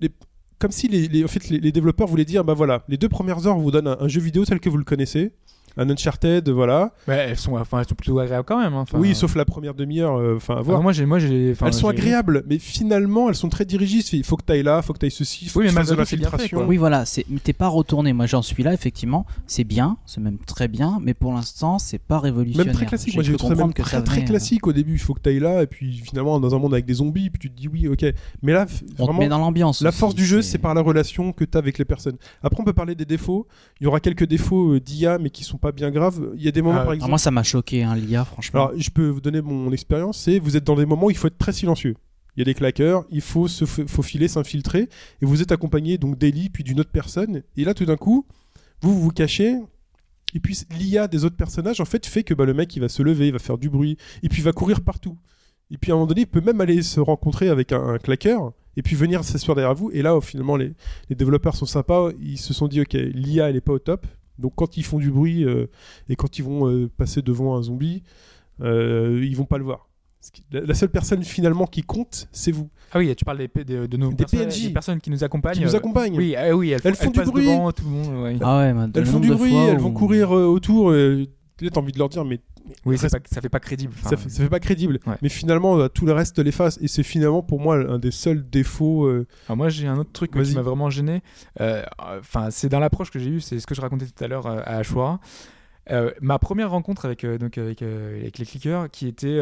les- 0.00 0.10
comme 0.58 0.70
si 0.70 0.86
les, 0.86 1.08
les- 1.08 1.24
en 1.24 1.28
fait, 1.28 1.48
les, 1.48 1.58
les 1.58 1.72
développeurs 1.72 2.06
voulaient 2.08 2.24
dire 2.26 2.44
bah 2.44 2.54
voilà, 2.54 2.84
les 2.88 2.98
deux 2.98 3.08
premières 3.08 3.46
heures 3.46 3.56
on 3.56 3.60
vous 3.62 3.70
donne 3.70 3.88
un, 3.88 3.96
un 3.98 4.08
jeu 4.08 4.20
vidéo 4.20 4.44
tel 4.44 4.60
que 4.60 4.68
vous 4.68 4.76
le 4.76 4.84
connaissez. 4.84 5.32
Un 5.76 5.88
Uncharted, 5.88 6.48
voilà. 6.50 6.92
ouais, 7.08 7.26
elles, 7.30 7.36
sont, 7.36 7.56
enfin, 7.56 7.80
elles 7.80 7.86
sont 7.88 7.94
plutôt 7.94 8.18
agréables 8.18 8.44
quand 8.44 8.60
même. 8.60 8.74
hein. 8.74 8.84
Oui, 8.94 9.14
sauf 9.14 9.34
la 9.34 9.44
première 9.44 9.74
demi-heure, 9.74 10.16
euh, 10.16 10.36
enfin, 10.36 10.60
voir. 10.60 10.82
moi, 10.82 10.92
j'ai. 10.92 11.06
Moi, 11.06 11.18
j'ai 11.18 11.54
elles 11.64 11.72
sont 11.72 11.88
agréables, 11.88 12.42
mais 12.46 12.58
finalement, 12.58 13.28
elles 13.28 13.34
sont 13.34 13.48
très 13.48 13.64
dirigistes. 13.64 14.12
Il 14.12 14.24
faut 14.24 14.36
que 14.36 14.44
tu 14.44 14.52
ailles 14.52 14.62
là, 14.62 14.80
il 14.82 14.86
faut 14.86 14.92
que 14.92 14.98
tu 14.98 15.06
ailles 15.06 15.10
ceci, 15.10 15.46
il 15.46 15.48
faut 15.48 15.60
Oui, 15.60 15.66
que 15.66 15.70
tu 15.70 15.74
mais 15.74 15.80
fasses 15.80 15.90
de 15.90 15.94
l'infiltration. 15.96 16.66
Oui, 16.66 16.76
voilà, 16.76 17.04
c'est- 17.04 17.24
t'es 17.42 17.52
pas 17.52 17.68
retourné. 17.68 18.12
Moi, 18.12 18.26
j'en 18.26 18.42
suis 18.42 18.62
là, 18.62 18.72
effectivement. 18.74 19.26
C'est 19.46 19.64
bien, 19.64 19.96
c'est 20.06 20.20
même 20.20 20.38
très 20.38 20.68
bien, 20.68 20.98
mais 21.00 21.14
pour 21.14 21.32
l'instant, 21.32 21.78
c'est 21.78 21.98
pas 21.98 22.18
révolutionnaire. 22.18 22.66
Même 22.66 22.74
très 22.74 22.86
classique. 22.86 23.14
Moi, 23.14 23.22
j'ai 23.22 23.36
trouvé 23.36 23.54
même 23.54 23.72
que 23.72 23.82
très, 23.82 23.96
ça 23.96 24.02
très 24.02 24.22
euh, 24.22 24.24
classique 24.24 24.66
au 24.66 24.72
début. 24.72 24.92
Il 24.94 24.98
faut 24.98 25.14
que 25.14 25.20
tu 25.20 25.30
ailles 25.30 25.40
là, 25.40 25.62
et 25.62 25.66
puis 25.66 25.92
finalement, 26.04 26.38
dans 26.40 26.54
un 26.54 26.58
monde 26.58 26.74
avec 26.74 26.84
des 26.84 26.94
zombies, 26.94 27.30
puis 27.30 27.38
tu 27.38 27.50
te 27.50 27.56
dis 27.58 27.68
oui, 27.68 27.88
ok. 27.88 28.04
Mais 28.42 28.52
là, 28.52 28.66
te 28.66 28.72
vraiment, 29.02 29.18
met 29.20 29.28
dans 29.28 29.38
l'ambiance. 29.38 29.80
la 29.82 29.88
aussi, 29.88 29.98
force 29.98 30.14
du 30.14 30.24
jeu, 30.26 30.42
c'est 30.42 30.58
par 30.58 30.74
la 30.74 30.80
relation 30.82 31.32
que 31.32 31.44
tu 31.44 31.56
as 31.56 31.58
avec 31.58 31.78
les 31.78 31.84
personnes. 31.84 32.16
Après, 32.42 32.60
on 32.60 32.64
peut 32.64 32.72
parler 32.72 32.94
des 32.94 33.04
défauts. 33.04 33.46
Il 33.80 33.84
y 33.84 33.86
aura 33.86 34.00
quelques 34.00 34.26
défauts 34.26 34.74
euh, 34.74 34.80
d'IA, 34.80 35.18
mais 35.18 35.30
qui 35.30 35.44
sont 35.44 35.58
pas 35.62 35.72
bien 35.72 35.90
graves. 35.90 36.20
Il 36.36 36.42
y 36.42 36.48
a 36.48 36.50
des 36.52 36.60
moments, 36.60 36.80
Ah, 36.80 36.84
par 36.84 36.92
exemple. 36.92 37.10
moi, 37.10 37.18
ça 37.18 37.30
m'a 37.30 37.42
choqué, 37.42 37.82
hein, 37.84 37.94
l'IA, 37.96 38.24
franchement. 38.26 38.66
Alors, 38.66 38.78
je 38.78 38.90
peux 38.90 39.08
vous 39.08 39.20
donner 39.22 39.40
mon 39.40 39.72
expérience. 39.72 40.18
C'est 40.18 40.38
vous 40.38 40.56
êtes 40.58 40.64
dans 40.64 40.76
des 40.76 40.84
moments 40.84 41.06
où 41.06 41.10
il 41.10 41.16
faut 41.16 41.28
être 41.28 41.38
très 41.38 41.52
silencieux. 41.54 41.94
Il 42.36 42.40
y 42.40 42.42
a 42.42 42.44
des 42.44 42.54
claqueurs, 42.54 43.04
il 43.10 43.20
faut 43.20 43.46
se 43.48 43.64
fa- 43.64 43.86
faufiler, 43.86 44.26
s'infiltrer, 44.28 44.88
et 45.20 45.24
vous 45.26 45.40
êtes 45.42 45.52
accompagné 45.52 45.96
donc 45.98 46.18
d'Ellie 46.18 46.50
puis 46.50 46.64
d'une 46.64 46.80
autre 46.80 46.90
personne. 46.90 47.42
Et 47.56 47.64
là, 47.64 47.72
tout 47.74 47.84
d'un 47.86 47.96
coup, 47.96 48.26
vous 48.82 48.94
vous, 48.94 49.00
vous 49.02 49.10
cachez. 49.10 49.56
Et 50.34 50.40
puis 50.40 50.58
l'IA 50.78 51.08
des 51.08 51.24
autres 51.26 51.36
personnages 51.36 51.80
en 51.80 51.84
fait 51.84 52.04
fait 52.06 52.22
que 52.24 52.32
bah, 52.34 52.46
le 52.46 52.54
mec 52.54 52.74
il 52.74 52.80
va 52.80 52.88
se 52.88 53.02
lever, 53.02 53.26
il 53.28 53.32
va 53.32 53.38
faire 53.38 53.58
du 53.58 53.68
bruit, 53.70 53.98
et 54.22 54.28
puis 54.30 54.40
il 54.40 54.44
va 54.44 54.52
courir 54.52 54.80
partout. 54.80 55.18
Et 55.70 55.76
puis 55.78 55.90
à 55.90 55.94
un 55.94 55.96
moment 55.98 56.06
donné, 56.06 56.22
il 56.22 56.26
peut 56.26 56.40
même 56.40 56.60
aller 56.60 56.82
se 56.82 57.00
rencontrer 57.00 57.48
avec 57.50 57.72
un, 57.72 57.82
un 57.86 57.98
claqueur, 57.98 58.52
et 58.78 58.82
puis 58.82 58.96
venir 58.96 59.24
s'asseoir 59.24 59.54
derrière 59.54 59.74
vous. 59.74 59.90
Et 59.92 60.00
là, 60.00 60.18
finalement, 60.22 60.56
les, 60.56 60.72
les 61.10 61.16
développeurs 61.16 61.54
sont 61.54 61.66
sympas. 61.66 62.08
Ils 62.18 62.38
se 62.38 62.54
sont 62.54 62.66
dit, 62.66 62.80
ok, 62.80 62.94
l'IA 62.94 63.50
elle 63.50 63.56
est 63.56 63.60
pas 63.60 63.72
au 63.74 63.78
top. 63.78 64.06
Donc 64.38 64.54
quand 64.56 64.76
ils 64.76 64.84
font 64.84 64.98
du 64.98 65.10
bruit 65.10 65.44
euh, 65.44 65.66
et 66.08 66.16
quand 66.16 66.38
ils 66.38 66.42
vont 66.44 66.68
euh, 66.68 66.88
passer 66.96 67.22
devant 67.22 67.56
un 67.56 67.62
zombie, 67.62 68.02
euh, 68.60 69.20
ils 69.24 69.36
vont 69.36 69.44
pas 69.44 69.58
le 69.58 69.64
voir. 69.64 69.88
La, 70.52 70.60
la 70.60 70.74
seule 70.74 70.88
personne 70.90 71.24
finalement 71.24 71.66
qui 71.66 71.82
compte, 71.82 72.28
c'est 72.30 72.52
vous. 72.52 72.70
Ah 72.92 72.98
oui, 72.98 73.12
tu 73.16 73.24
parles 73.24 73.38
des, 73.38 73.48
P- 73.48 73.64
de, 73.64 73.86
de 73.86 73.96
nos 73.96 74.10
Des 74.10 74.16
personnes, 74.16 74.38
PNJ. 74.48 74.62
des 74.68 74.70
personnes 74.70 75.00
qui 75.00 75.10
nous 75.10 75.24
accompagnent. 75.24 75.54
Qui 75.56 75.64
nous 75.64 75.74
accompagnent. 75.74 76.16
Oui, 76.16 76.36
ah 76.36 76.54
oui, 76.56 76.70
elles, 76.70 76.80
Elles 76.84 76.94
font 76.94 77.10
du 77.10 77.20
bruit. 77.22 77.44
devant 77.46 77.72
tout 77.72 77.84
le 77.84 77.90
monde. 77.90 78.22
ouais. 78.22 78.36
Ah 78.40 78.58
ouais, 78.60 78.72
bah, 78.72 78.86
Elles 78.94 79.00
le 79.02 79.06
font 79.06 79.18
du 79.18 79.30
bruit, 79.34 79.50
fois 79.50 79.64
elles 79.64 79.78
vont 79.78 79.92
courir 79.92 80.36
euh, 80.36 80.46
autour. 80.46 80.92
Là, 80.92 81.70
t'as 81.72 81.80
envie 81.80 81.92
de 81.92 81.98
leur 81.98 82.08
dire, 82.08 82.24
mais 82.24 82.38
Oui, 82.84 82.96
Reste- 82.96 83.18
pas- 83.18 83.24
ça 83.30 83.40
fait 83.40 83.48
pas 83.48 83.60
crédible. 83.60 83.92
Enfin, 83.98 84.10
ça, 84.10 84.16
fait, 84.16 84.28
ça 84.28 84.42
fait 84.42 84.48
pas 84.48 84.60
crédible. 84.60 84.98
Ouais. 85.06 85.16
Mais 85.22 85.28
finalement, 85.28 85.78
euh, 85.78 85.88
tout 85.88 86.06
le 86.06 86.12
reste 86.12 86.38
l'efface. 86.38 86.78
Et 86.82 86.88
c'est 86.88 87.02
finalement 87.02 87.42
pour 87.42 87.60
moi 87.60 87.76
un 87.76 87.98
des 87.98 88.10
seuls 88.10 88.48
défauts. 88.48 89.06
euh, 89.06 89.26
Alors 89.48 89.56
moi 89.56 89.68
j'ai 89.68 89.86
un 89.86 89.98
autre 89.98 90.12
truc 90.12 90.30
qui 90.32 90.54
m'a 90.54 90.62
vraiment 90.62 90.90
gêné. 90.90 91.22
Euh, 91.60 91.82
Enfin 92.18 92.50
c'est 92.50 92.68
dans 92.68 92.80
l'approche 92.80 93.10
que 93.10 93.18
j'ai 93.18 93.30
eue, 93.30 93.40
c'est 93.40 93.58
ce 93.60 93.66
que 93.66 93.74
je 93.74 93.80
racontais 93.80 94.06
tout 94.06 94.24
à 94.24 94.28
l'heure 94.28 94.46
à 94.46 94.60
Ashwara. 94.62 95.20
Euh, 95.90 96.12
ma 96.20 96.38
première 96.38 96.70
rencontre 96.70 97.06
avec, 97.06 97.26
donc 97.26 97.58
avec, 97.58 97.82
avec 97.82 98.38
les 98.38 98.46
clickers, 98.46 98.88
qui 98.90 99.08
était, 99.08 99.40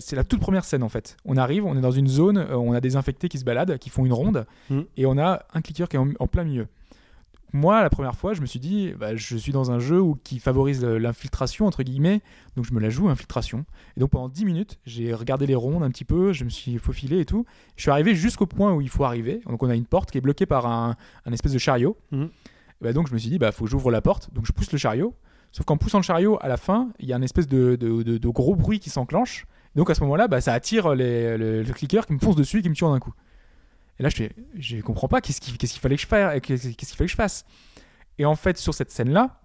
c'est 0.00 0.14
la 0.14 0.22
toute 0.24 0.40
première 0.40 0.64
scène 0.64 0.82
en 0.84 0.88
fait. 0.88 1.16
On 1.24 1.36
arrive, 1.36 1.64
on 1.64 1.76
est 1.76 1.80
dans 1.80 1.90
une 1.90 2.06
zone, 2.06 2.38
on 2.52 2.72
a 2.72 2.80
des 2.80 2.94
infectés 2.94 3.28
qui 3.28 3.38
se 3.38 3.44
baladent, 3.44 3.76
qui 3.78 3.90
font 3.90 4.06
une 4.06 4.12
ronde, 4.12 4.46
Mhm. 4.70 4.84
et 4.96 5.06
on 5.06 5.18
a 5.18 5.44
un 5.54 5.60
clicker 5.62 5.88
qui 5.88 5.96
est 5.96 5.98
en, 5.98 6.08
en 6.20 6.26
plein 6.28 6.44
milieu. 6.44 6.68
Moi, 7.52 7.80
la 7.82 7.88
première 7.90 8.14
fois, 8.16 8.34
je 8.34 8.40
me 8.40 8.46
suis 8.46 8.58
dit, 8.58 8.92
bah, 8.98 9.14
je 9.16 9.36
suis 9.36 9.52
dans 9.52 9.70
un 9.70 9.78
jeu 9.78 10.00
où, 10.00 10.16
qui 10.22 10.38
favorise 10.40 10.84
l'infiltration, 10.84 11.66
entre 11.66 11.82
guillemets, 11.82 12.20
donc 12.56 12.66
je 12.66 12.74
me 12.74 12.80
la 12.80 12.90
joue, 12.90 13.08
infiltration. 13.08 13.64
Et 13.96 14.00
donc 14.00 14.10
pendant 14.10 14.28
10 14.28 14.44
minutes, 14.44 14.78
j'ai 14.84 15.14
regardé 15.14 15.46
les 15.46 15.54
rondes 15.54 15.82
un 15.82 15.90
petit 15.90 16.04
peu, 16.04 16.32
je 16.32 16.44
me 16.44 16.50
suis 16.50 16.76
faufilé 16.78 17.20
et 17.20 17.24
tout. 17.24 17.46
Je 17.76 17.82
suis 17.82 17.90
arrivé 17.90 18.14
jusqu'au 18.14 18.46
point 18.46 18.72
où 18.74 18.80
il 18.80 18.88
faut 18.88 19.04
arriver. 19.04 19.40
Donc 19.46 19.62
on 19.62 19.70
a 19.70 19.74
une 19.74 19.86
porte 19.86 20.10
qui 20.10 20.18
est 20.18 20.20
bloquée 20.20 20.44
par 20.46 20.66
un, 20.66 20.96
un 21.24 21.32
espèce 21.32 21.52
de 21.52 21.58
chariot. 21.58 21.96
Mhm. 22.10 22.24
Et 22.24 22.84
bah, 22.84 22.92
donc 22.92 23.08
je 23.08 23.14
me 23.14 23.18
suis 23.18 23.30
dit, 23.30 23.38
bah 23.38 23.52
faut 23.52 23.64
que 23.64 23.70
j'ouvre 23.70 23.90
la 23.90 24.02
porte. 24.02 24.28
Donc 24.34 24.44
je 24.46 24.52
pousse 24.52 24.70
le 24.72 24.78
chariot. 24.78 25.14
Sauf 25.52 25.64
qu'en 25.64 25.78
poussant 25.78 25.98
le 25.98 26.02
chariot, 26.04 26.36
à 26.42 26.48
la 26.48 26.58
fin, 26.58 26.90
il 26.98 27.06
y 27.08 27.12
a 27.14 27.16
un 27.16 27.22
espèce 27.22 27.46
de, 27.46 27.76
de- 27.76 28.02
de- 28.02 28.18
de 28.18 28.28
gros 28.28 28.54
bruit 28.56 28.80
qui 28.80 28.90
s'enclenche. 28.90 29.46
Donc 29.76 29.88
à 29.88 29.94
ce 29.94 30.00
moment-là, 30.02 30.28
bah, 30.28 30.40
ça 30.42 30.52
attire 30.52 30.94
les, 30.94 31.38
le, 31.38 31.62
le 31.62 31.72
clicker 31.72 32.04
qui 32.06 32.12
me 32.12 32.18
fonce 32.18 32.36
dessus 32.36 32.58
et 32.58 32.62
qui 32.62 32.68
me 32.68 32.74
tue 32.74 32.84
en 32.84 32.92
un 32.92 32.98
coup. 32.98 33.14
Et 33.98 34.02
là, 34.02 34.08
je 34.10 34.16
fais, 34.16 34.32
je 34.58 34.78
comprends 34.80 35.08
pas 35.08 35.20
qu'est-ce 35.20 35.40
qu'il 35.40 35.56
qu'est-ce 35.56 35.72
qu'il 35.72 35.80
fallait 35.80 35.96
que 35.96 36.02
je 36.02 36.06
fasse. 36.06 36.40
Qu'est-ce 36.42 36.68
qu'il 36.68 36.86
fallait 36.96 37.06
que 37.06 37.12
je 37.12 37.16
fasse. 37.16 37.44
Et 38.18 38.24
en 38.24 38.34
fait, 38.34 38.58
sur 38.58 38.74
cette 38.74 38.90
scène-là, 38.90 39.40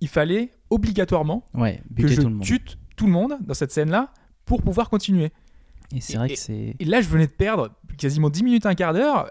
il 0.00 0.08
fallait 0.08 0.50
obligatoirement 0.70 1.44
Ouais, 1.54 1.82
que 1.96 2.06
je 2.08 2.20
tout 2.20 2.28
le 2.28 2.34
monde. 2.34 2.42
tue 2.44 2.60
tout 2.96 3.06
le 3.06 3.12
monde 3.12 3.36
dans 3.40 3.54
cette 3.54 3.72
scène-là 3.72 4.12
pour 4.44 4.62
pouvoir 4.62 4.88
continuer. 4.90 5.30
Et 5.94 6.00
c'est 6.00 6.14
Et- 6.14 6.16
vrai 6.16 6.28
que 6.28 6.36
c'est. 6.38 6.76
Et 6.78 6.84
là, 6.84 7.00
je 7.00 7.08
venais 7.08 7.26
de 7.26 7.32
perdre 7.32 7.70
quasiment 7.98 8.30
10 8.30 8.44
minutes, 8.44 8.64
un 8.66 8.74
quart 8.76 8.92
d'heure, 8.94 9.28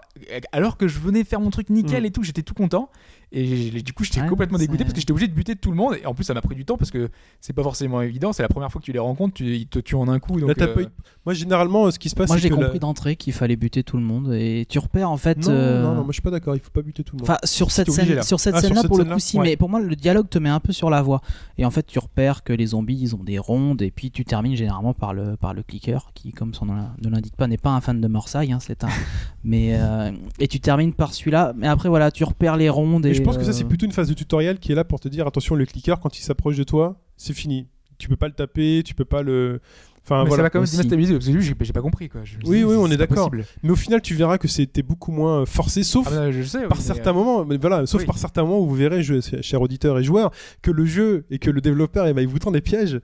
alors 0.52 0.76
que 0.76 0.86
je 0.88 0.98
venais 0.98 1.24
faire 1.24 1.40
mon 1.40 1.50
truc 1.50 1.70
nickel 1.70 2.02
Mm. 2.02 2.06
et 2.06 2.10
tout, 2.10 2.22
j'étais 2.22 2.42
tout 2.42 2.52
content. 2.54 2.90
Et 3.32 3.70
du 3.82 3.92
coup, 3.92 4.02
j'étais 4.02 4.20
Ouais, 4.20 4.26
complètement 4.26 4.58
dégoûté 4.58 4.82
parce 4.82 4.92
que 4.92 4.98
j'étais 5.00 5.12
obligé 5.12 5.28
de 5.28 5.32
buter 5.34 5.54
tout 5.54 5.70
le 5.70 5.76
monde. 5.76 5.96
Et 6.02 6.04
en 6.06 6.14
plus, 6.14 6.24
ça 6.24 6.34
m'a 6.34 6.40
pris 6.40 6.56
du 6.56 6.64
temps 6.64 6.76
parce 6.76 6.90
que 6.90 7.10
c'est 7.40 7.52
pas 7.52 7.62
forcément 7.62 8.02
évident. 8.02 8.32
C'est 8.32 8.42
la 8.42 8.48
première 8.48 8.72
fois 8.72 8.80
que 8.80 8.84
tu 8.86 8.92
les 8.92 8.98
rencontres, 8.98 9.34
tu, 9.34 9.56
ils 9.56 9.68
te 9.68 9.78
tuent 9.78 9.94
en 9.94 10.08
un 10.08 10.18
coup. 10.18 10.40
Donc, 10.40 10.48
Là, 10.58 10.66
euh, 10.66 10.74
pas 10.74 10.80
Moi, 11.24 11.34
généralement, 11.34 11.86
euh, 11.86 11.90
ce 11.92 12.00
qui 12.00 12.08
se 12.08 12.16
passe, 12.16 12.28
Moi 12.28 12.38
c'est 12.38 12.42
j'ai 12.42 12.48
la- 12.48 12.56
compris 12.56 12.80
d'entrée 12.80 13.14
qu'il 13.14 13.32
fallait 13.32 13.54
buter 13.54 13.84
tout 13.84 13.96
le 13.98 14.02
monde 14.02 14.32
et 14.34 14.66
tu 14.68 14.80
repères 14.80 15.10
en 15.10 15.16
fait. 15.16 15.38
Non, 15.38 15.50
euh, 15.50 15.82
non, 15.82 15.88
non, 15.90 15.94
moi 15.96 16.06
je 16.08 16.14
suis 16.14 16.22
pas 16.22 16.30
d'accord. 16.32 16.56
Il 16.56 16.60
faut 16.60 16.70
pas 16.70 16.82
buter 16.82 17.04
tout 17.04 17.14
le 17.14 17.20
monde. 17.20 17.30
Enfin, 17.30 17.38
sur 17.44 17.70
cette 17.70 17.88
obligé, 17.88 18.06
scène, 18.08 18.16
là. 18.16 18.22
sur 18.22 18.40
cette 18.40 18.56
Ah, 18.56 18.60
scène-là, 18.62 18.80
cette 18.80 18.88
pour 18.88 18.98
le 18.98 19.04
coup, 19.04 19.18
si, 19.20 19.38
Ouais. 19.38 19.44
mais 19.50 19.56
pour 19.56 19.68
moi, 19.68 19.78
le 19.80 19.94
dialogue 19.94 20.28
te 20.28 20.38
met 20.40 20.48
un 20.48 20.58
peu 20.60 20.72
sur 20.72 20.90
la 20.90 21.00
voie. 21.00 21.20
Et 21.56 21.64
en 21.64 21.70
fait, 21.70 21.86
tu 21.86 22.00
repères 22.00 22.42
que 22.42 22.52
les 22.52 22.66
zombies, 22.66 22.98
ils 23.00 23.14
ont 23.14 23.22
des 23.22 23.38
rondes, 23.38 23.80
et 23.82 23.92
puis 23.92 24.10
tu 24.10 24.24
termines 24.24 24.56
généralement 24.56 24.92
par 24.92 25.14
le, 25.14 25.36
par 25.36 25.54
le 25.54 25.62
clicker, 25.62 26.10
qui, 26.14 26.32
comme 26.32 26.52
son 26.52 26.66
nom 26.66 26.74
ne 27.00 27.08
l'indique 27.08 27.36
pas, 27.36 27.46
n'est 27.46 27.58
pas 27.58 27.70
un 27.70 27.80
fan 27.80 28.00
de 28.00 28.08
Morsaille, 28.08 28.50
hein, 28.50 28.58
c'est 28.60 28.82
un. 28.82 28.88
mais, 29.44 29.76
euh, 29.78 30.10
et 30.40 30.48
tu 30.48 30.58
termines 30.58 30.92
par 30.94 31.14
celui-là, 31.14 31.52
mais 31.56 31.68
après, 31.68 31.88
voilà, 31.88 32.10
tu 32.10 32.24
repères 32.24 32.56
les 32.56 32.68
rondes. 32.68 33.06
Et, 33.06 33.10
Et 33.10 33.19
je 33.20 33.24
pense 33.24 33.38
que 33.38 33.44
ça, 33.44 33.52
c'est 33.52 33.64
euh, 33.64 33.68
plutôt 33.68 33.86
une 33.86 33.92
phase 33.92 34.08
de 34.08 34.14
tutoriel 34.14 34.58
qui 34.58 34.72
est 34.72 34.74
là 34.74 34.84
pour 34.84 35.00
te 35.00 35.08
dire 35.08 35.26
attention, 35.26 35.54
le 35.54 35.66
clicker, 35.66 36.00
quand 36.00 36.18
il 36.18 36.22
s'approche 36.22 36.56
de 36.56 36.64
toi, 36.64 37.00
c'est 37.16 37.32
fini. 37.32 37.68
Tu 37.98 38.08
peux 38.08 38.16
pas 38.16 38.28
le 38.28 38.34
taper, 38.34 38.82
tu 38.84 38.94
peux 38.94 39.04
pas 39.04 39.22
le. 39.22 39.60
Enfin, 40.02 40.22
mais 40.22 40.28
voilà. 40.28 40.36
ça 40.36 40.42
va 40.44 40.50
quand 40.50 40.60
même 40.60 40.66
se 40.66 40.76
déstabiliser 40.76 41.12
parce 41.12 41.26
que 41.26 41.40
j'ai 41.40 41.72
pas 41.72 41.82
compris. 41.82 42.08
Quoi. 42.08 42.22
Je 42.24 42.38
me 42.38 42.46
Oui, 42.46 42.58
dis, 42.58 42.64
oui, 42.64 42.74
on 42.78 42.90
est 42.90 42.96
d'accord. 42.96 43.30
Mais 43.62 43.70
au 43.70 43.76
final, 43.76 44.00
tu 44.00 44.14
verras 44.14 44.38
que 44.38 44.48
c'était 44.48 44.82
beaucoup 44.82 45.12
moins 45.12 45.44
forcé, 45.44 45.82
sauf 45.82 46.08
Ah, 46.10 46.16
bah, 46.16 46.30
je 46.32 46.42
sais. 46.42 46.58
oui, 46.60 46.68
par 46.68 46.80
certains 46.80 47.10
euh, 47.10 47.14
moments, 47.14 47.44
mais 47.44 47.58
voilà, 47.58 47.84
sauf 47.86 48.00
oui. 48.00 48.06
par 48.06 48.16
certains 48.16 48.42
moments 48.42 48.60
où 48.60 48.66
vous 48.66 48.74
verrez, 48.74 49.02
chers 49.02 49.60
auditeurs 49.60 49.98
et 49.98 50.02
joueurs, 50.02 50.30
que 50.62 50.70
le 50.70 50.86
jeu 50.86 51.26
et 51.30 51.38
que 51.38 51.50
le 51.50 51.60
développeur, 51.60 52.06
eh 52.06 52.14
ben, 52.14 52.22
il 52.22 52.28
vous 52.28 52.38
tend 52.38 52.50
des 52.50 52.62
pièges 52.62 52.98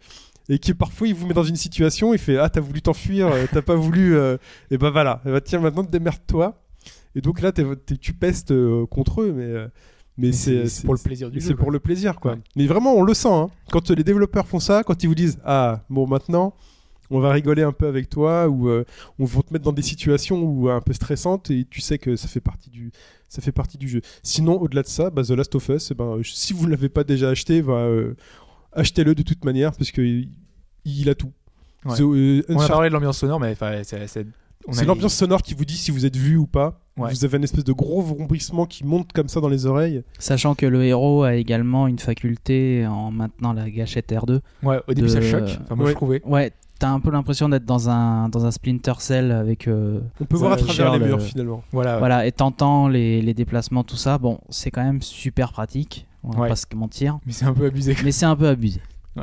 et 0.49 0.59
que 0.59 0.73
parfois 0.73 1.09
il 1.09 1.15
vous 1.15 1.27
met 1.27 1.35
dans 1.35 1.45
une 1.45 1.57
situation, 1.57 2.13
il 2.15 2.19
fait 2.19 2.39
ah 2.39 2.49
t'as 2.49 2.61
voulu 2.61 2.83
t'enfuir, 2.83 3.27
euh, 3.29 3.47
t'as 3.53 3.63
pas 3.63 3.75
voulu, 3.75 4.17
euh, 4.17 4.37
et 4.71 4.79
ben 4.79 4.91
voilà, 4.91 5.21
eh 5.27 5.31
ben, 5.31 5.41
tiens 5.41 5.61
maintenant 5.61 5.83
démerde-toi. 5.83 6.63
Et 7.15 7.21
donc 7.21 7.41
là 7.41 7.51
tu 7.53 8.13
pestes 8.13 8.53
euh, 8.53 8.87
contre 8.87 9.23
eux, 9.23 9.33
mais 9.33 9.45
euh, 9.45 9.69
mais 10.19 10.33
c'est 10.33 10.65
pour 10.85 10.95
le 10.95 11.01
plaisir 11.01 11.31
du 11.31 11.41
c'est 11.41 11.49
jeu. 11.51 11.55
pour 11.57 11.67
quoi. 11.67 11.73
le 11.73 11.81
plaisir 11.81 12.19
quoi. 12.21 12.33
Ouais. 12.33 12.39
Mais 12.57 12.67
vraiment 12.67 12.95
on 12.95 13.03
le 13.03 13.15
sent 13.15 13.29
hein. 13.31 13.51
quand 13.71 13.91
les 13.91 14.05
développeurs 14.05 14.47
font 14.47 14.61
ça, 14.61 14.83
quand 14.83 15.03
ils 15.03 15.07
vous 15.07 15.15
disent 15.15 15.39
ah 15.45 15.81
bon 15.91 16.07
maintenant 16.07 16.55
on 17.11 17.21
va 17.21 17.31
rigoler 17.33 17.63
un 17.63 17.73
peu 17.73 17.87
avec 17.87 18.09
toi 18.09 18.49
ou 18.49 18.69
euh, 18.69 18.85
on 19.19 19.25
va 19.25 19.43
te 19.43 19.53
mettre 19.53 19.65
dans 19.65 19.73
des 19.73 19.83
situations 19.83 20.43
où 20.43 20.69
un 20.69 20.81
peu 20.81 20.93
stressantes 20.93 21.51
et 21.51 21.65
tu 21.69 21.81
sais 21.81 21.99
que 21.99 22.17
ça 22.17 22.29
fait 22.29 22.41
partie 22.41 22.71
du 22.71 22.91
ça 23.29 23.43
fait 23.43 23.53
partie 23.53 23.79
du 23.79 23.89
jeu. 23.89 24.01
Sinon 24.23 24.61
au-delà 24.61 24.83
de 24.83 24.89
ça, 24.89 25.11
bah, 25.11 25.23
The 25.23 25.31
Last 25.31 25.55
of 25.55 25.69
Us, 25.69 25.91
eh 25.91 25.95
ben, 25.95 26.21
si 26.25 26.53
vous 26.53 26.67
ne 26.67 26.71
l'avez 26.71 26.89
pas 26.89 27.05
déjà 27.05 27.29
acheté, 27.29 27.63
bah, 27.63 27.73
euh, 27.75 28.15
achetez-le 28.73 29.15
de 29.15 29.23
toute 29.23 29.45
manière 29.45 29.73
parce 29.73 29.91
que 29.91 30.01
il, 30.85 31.09
a 31.11 31.15
tout. 31.15 31.33
Ouais. 31.85 31.97
The- 31.97 32.01
euh, 32.03 32.43
On 32.49 32.61
a 32.61 32.69
parlé 32.69 32.89
de 32.89 32.95
l'ambiance 32.95 33.19
sonore, 33.19 33.41
mais 33.41 33.55
c'est- 33.85 34.27
l'ambiance 34.85 35.15
sonore 35.15 35.43
qui 35.43 35.55
vous 35.55 35.65
dit 35.65 35.77
si 35.77 35.91
vous 35.91 36.07
êtes 36.07 36.17
vu 36.17 36.37
ou 36.37 36.47
pas. 36.47 36.81
Ouais. 36.97 37.11
Vous 37.13 37.25
avez 37.25 37.37
une 37.37 37.45
espèce 37.45 37.65
de 37.65 37.73
gros 37.73 38.01
vrombissement 38.01 38.65
qui 38.67 38.85
monte 38.85 39.13
comme 39.13 39.29
ça 39.29 39.41
dans 39.41 39.49
les 39.51 39.67
oreilles. 39.67 40.03
Sachant 40.19 40.55
que 40.55 40.65
le 40.67 40.83
héros 40.85 41.25
a 41.25 41.35
également 41.35 41.87
une 41.89 41.99
faculté 41.99 42.87
en 42.87 43.11
maintenant 43.11 43.53
la 43.53 43.69
gâchette 43.71 44.11
R2. 44.13 44.41
Ouais, 44.63 44.81
au 44.89 44.95
début, 44.95 45.09
de- 45.09 45.13
ça 45.13 45.21
choque. 45.21 45.59
Enfin, 45.65 45.75
moi, 45.75 45.85
Ouais. 45.87 45.91
je 45.91 45.97
trouvais. 45.97 46.23
Ouais, 46.25 46.53
t'as 46.79 46.89
un 46.89 47.01
peu 47.01 47.11
l'impression 47.11 47.49
d'être 47.51 47.67
dans 47.67 47.91
un, 47.91 48.29
dans 48.31 48.47
un 48.47 48.51
Splinter 48.51 48.95
Cell 48.99 49.31
avec. 49.31 49.69
euh, 49.69 50.01
On 50.21 50.25
peut 50.25 50.37
voir 50.39 50.53
à 50.53 50.57
travers 50.57 50.93
les 50.95 50.99
le- 51.01 51.07
murs 51.07 51.21
finalement. 51.23 51.63
Voilà. 51.71 51.95
ouais. 51.95 51.99
Voilà, 51.99 52.27
et 52.27 52.33
t'entends 52.33 52.89
les, 52.89 53.21
les 53.21 53.35
déplacements, 53.35 53.85
tout 53.85 53.97
ça. 53.97 54.17
Bon, 54.17 54.39
c'est 54.49 54.71
quand 54.71 54.83
même 54.85 55.03
super 55.03 55.53
pratique, 55.53 56.07
on 56.25 56.31
va 56.31 56.41
Ouais. 56.43 56.49
pas 56.49 56.57
se 56.57 56.65
mentir. 56.75 57.19
Mais 57.27 57.33
c'est 57.33 57.45
un 57.45 57.53
peu 57.53 57.67
abusé. 57.67 57.95
Mais 58.05 58.13
c'est 58.13 58.27
un 58.27 58.37
peu 58.37 58.49
abusé. 58.49 58.81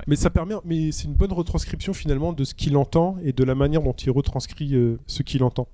Mais 0.07 0.15
ça 0.15 0.29
permet, 0.31 0.55
mais 0.65 0.91
c'est 0.91 1.05
une 1.05 1.13
bonne 1.13 1.31
retranscription 1.33 1.93
finalement 1.93 2.33
de 2.33 2.43
ce 2.43 2.55
qu'il 2.55 2.75
entend 2.77 3.15
et 3.23 3.31
de 3.31 3.43
la 3.43 3.53
manière 3.53 3.81
dont 3.83 3.93
il 3.93 4.09
retranscrit 4.09 4.73
euh, 4.75 4.97
ce 5.05 5.21
qu'il 5.21 5.43
entend. 5.43 5.67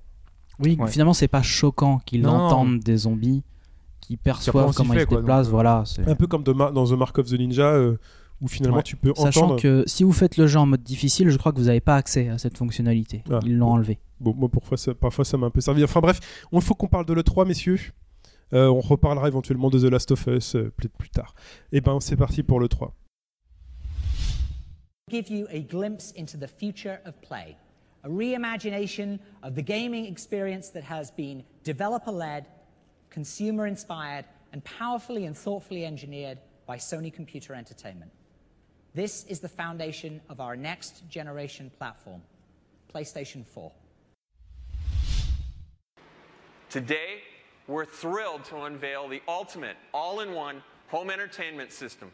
Oui, 0.62 0.76
Ouais. 0.78 0.90
finalement, 0.90 1.14
c'est 1.14 1.28
pas 1.28 1.42
choquant 1.42 1.98
qu'ils 2.04 2.26
entendent 2.26 2.80
des 2.80 2.96
zombies 2.98 3.42
qui 4.00 4.14
Après, 4.14 4.30
on 4.30 4.34
perçoivent 4.34 4.74
comment 4.74 4.92
fait, 4.94 5.00
ils 5.00 5.02
se 5.02 5.06
quoi, 5.06 5.18
déplacent. 5.20 5.46
donc, 5.46 5.48
euh, 5.48 5.50
voilà, 5.52 5.84
Un 6.06 6.14
peu 6.14 6.26
comme 6.26 6.42
dans 6.42 6.86
The 6.86 6.92
Mark 6.92 7.18
of 7.18 7.28
the 7.28 7.32
Ninja 7.34 7.66
euh, 7.72 7.96
où 8.40 8.48
finalement 8.48 8.78
Ouais. 8.78 8.82
tu 8.82 8.96
peux 8.96 9.12
Sachant 9.16 9.44
entendre. 9.44 9.60
que 9.60 9.84
si 9.86 10.02
vous 10.04 10.12
faites 10.12 10.36
le 10.36 10.46
jeu 10.46 10.58
en 10.58 10.66
mode 10.66 10.82
difficile, 10.82 11.28
je 11.30 11.36
crois 11.36 11.52
que 11.52 11.58
vous 11.58 11.66
n'avez 11.66 11.80
pas 11.80 11.96
accès 11.96 12.28
à 12.28 12.38
cette 12.38 12.56
fonctionnalité. 12.56 13.22
Ah. 13.30 13.40
Ils 13.44 13.56
l'ont 13.56 13.68
enlevé. 13.72 13.98
Bon, 14.20 14.34
moi 14.34 14.48
parfois 14.48 14.76
ça, 14.76 14.94
parfois 14.94 15.24
ça 15.24 15.36
m'a 15.38 15.46
un 15.46 15.50
peu 15.50 15.60
servi. 15.60 15.84
Enfin 15.84 16.00
bref, 16.00 16.20
il 16.52 16.60
faut 16.60 16.74
qu'on 16.74 16.88
parle 16.88 17.06
de 17.06 17.12
l'E3, 17.14 17.46
messieurs. 17.46 17.78
Euh, 18.52 18.66
on 18.68 18.80
reparlera 18.80 19.28
éventuellement 19.28 19.70
de 19.70 19.78
The 19.78 19.84
Last 19.92 20.10
of 20.10 20.26
Us 20.26 20.56
euh, 20.56 20.72
plus, 20.76 20.88
plus 20.88 21.08
tard. 21.10 21.34
Et 21.72 21.80
ben 21.80 21.98
c'est 22.00 22.16
parti 22.16 22.42
pour 22.42 22.58
l'E3. 22.60 22.90
give 25.10 25.28
you 25.30 25.46
a 25.52 25.58
glimpse 25.60 26.12
into 26.18 26.36
the 26.38 26.48
future 26.48 26.98
of 27.06 27.14
play, 27.20 27.56
a 28.04 28.08
reimagination 28.08 29.18
of 29.42 29.54
the 29.54 29.62
gaming 29.62 30.06
experience 30.06 30.70
that 30.70 30.84
has 30.84 31.10
been 31.10 31.44
developer 31.64 32.10
led, 32.10 32.46
consumer 33.10 33.66
inspired, 33.66 34.24
and 34.52 34.64
powerfully 34.64 35.26
and 35.26 35.36
thoughtfully 35.36 35.84
engineered 35.84 36.38
by 36.66 36.76
Sony 36.76 37.12
Computer 37.12 37.54
Entertainment. 37.54 38.10
This 38.94 39.24
is 39.24 39.40
the 39.40 39.48
foundation 39.48 40.20
of 40.28 40.40
our 40.40 40.56
next 40.56 41.08
generation 41.08 41.70
platform, 41.78 42.22
PlayStation 42.92 43.46
4. 43.46 43.70
Today, 46.68 47.22
we're 47.68 47.84
thrilled 47.84 48.44
to 48.44 48.62
unveil 48.62 49.08
the 49.08 49.22
ultimate 49.28 49.76
all 49.94 50.20
in 50.20 50.32
one 50.32 50.62
home 50.88 51.10
entertainment 51.10 51.72
system. 51.72 52.10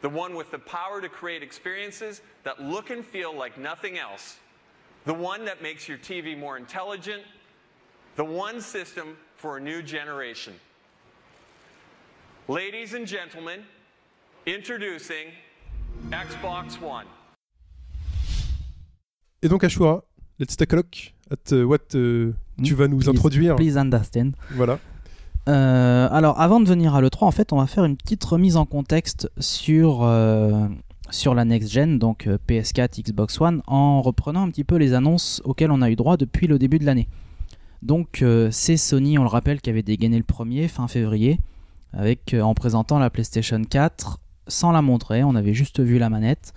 The 0.00 0.08
one 0.08 0.34
with 0.34 0.50
the 0.50 0.58
power 0.58 1.00
to 1.00 1.08
create 1.08 1.42
experiences 1.42 2.22
that 2.44 2.60
look 2.60 2.90
and 2.90 3.04
feel 3.04 3.34
like 3.34 3.58
nothing 3.58 3.98
else. 3.98 4.38
The 5.04 5.12
one 5.14 5.44
that 5.46 5.60
makes 5.62 5.88
your 5.88 5.98
TV 5.98 6.36
more 6.38 6.56
intelligent. 6.56 7.22
The 8.16 8.24
one 8.24 8.60
system 8.60 9.16
for 9.36 9.56
a 9.56 9.60
new 9.60 9.82
generation. 9.82 10.52
Ladies 12.48 12.94
and 12.94 13.06
gentlemen, 13.06 13.60
introducing 14.46 15.32
Xbox 16.10 16.78
One. 16.80 17.06
Et 19.42 19.48
donc 19.48 19.64
Ashura, 19.64 20.02
let's 20.38 20.56
take 20.56 20.72
a 20.72 20.76
look 20.76 20.94
at 21.30 21.52
uh, 21.52 21.66
what 21.66 21.94
uh, 21.94 22.32
tu 22.62 22.74
Hmm, 22.74 22.74
vas 22.76 22.88
nous 22.88 22.98
please- 22.98 23.08
introduire. 23.08 23.56
Please 23.56 23.76
understand. 23.76 24.32
Voilà. 24.50 24.78
Euh, 25.48 26.08
alors, 26.12 26.38
avant 26.40 26.60
de 26.60 26.68
venir 26.68 26.94
à 26.94 27.00
l'E3, 27.00 27.24
en 27.24 27.30
fait, 27.32 27.52
on 27.52 27.56
va 27.58 27.66
faire 27.66 27.84
une 27.84 27.96
petite 27.96 28.22
remise 28.22 28.56
en 28.56 28.64
contexte 28.66 29.28
sur, 29.40 30.04
euh, 30.04 30.68
sur 31.12 31.34
la 31.34 31.44
next 31.44 31.70
gen, 31.70 31.98
donc 32.00 32.26
euh, 32.26 32.38
PS4, 32.48 33.00
Xbox 33.02 33.40
One, 33.40 33.62
en 33.68 34.02
reprenant 34.02 34.42
un 34.42 34.50
petit 34.50 34.64
peu 34.64 34.76
les 34.76 34.94
annonces 34.94 35.40
auxquelles 35.44 35.70
on 35.70 35.80
a 35.82 35.90
eu 35.90 35.94
droit 35.94 36.16
depuis 36.16 36.46
le 36.48 36.58
début 36.58 36.78
de 36.80 36.84
l'année. 36.86 37.06
Donc, 37.82 38.22
euh, 38.22 38.48
c'est 38.50 38.76
Sony, 38.76 39.18
on 39.18 39.22
le 39.22 39.28
rappelle, 39.28 39.60
qui 39.60 39.70
avait 39.70 39.82
dégainé 39.82 40.16
le 40.16 40.24
premier 40.24 40.68
fin 40.68 40.88
février, 40.88 41.38
avec, 41.92 42.32
euh, 42.34 42.40
en 42.42 42.54
présentant 42.54 42.98
la 42.98 43.10
PlayStation 43.10 43.60
4 43.62 44.18
sans 44.48 44.72
la 44.72 44.82
montrer, 44.82 45.22
on 45.22 45.34
avait 45.36 45.54
juste 45.54 45.80
vu 45.80 45.98
la 45.98 46.08
manette, 46.10 46.52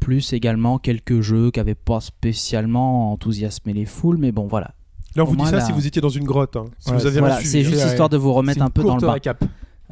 plus 0.00 0.32
également 0.32 0.78
quelques 0.78 1.20
jeux 1.20 1.50
qui 1.50 1.60
n'avaient 1.60 1.74
pas 1.74 2.00
spécialement 2.00 3.12
enthousiasmé 3.12 3.72
les 3.72 3.84
foules, 3.84 4.16
mais 4.18 4.32
bon, 4.32 4.46
voilà. 4.46 4.72
Là 5.16 5.22
on 5.22 5.26
Au 5.26 5.30
vous 5.30 5.36
dit 5.36 5.42
moins, 5.42 5.50
ça 5.50 5.56
la- 5.56 5.64
si 5.64 5.72
vous 5.72 5.86
étiez 5.86 6.00
dans 6.02 6.08
une 6.08 6.24
grotte. 6.24 6.56
hein. 6.56 6.64
Si 6.78 6.90
Ouais, 6.90 6.96
vous 6.96 7.06
avez 7.06 7.18
Voilà, 7.20 7.40
c'est 7.40 7.62
juste 7.62 7.78
C'est- 7.80 7.88
histoire 7.88 8.08
de 8.08 8.16
vous 8.16 8.32
remettre 8.32 8.62
un 8.62 8.70
peu 8.70 8.82
dans 8.82 8.96
le 8.96 9.00
bain. 9.00 9.16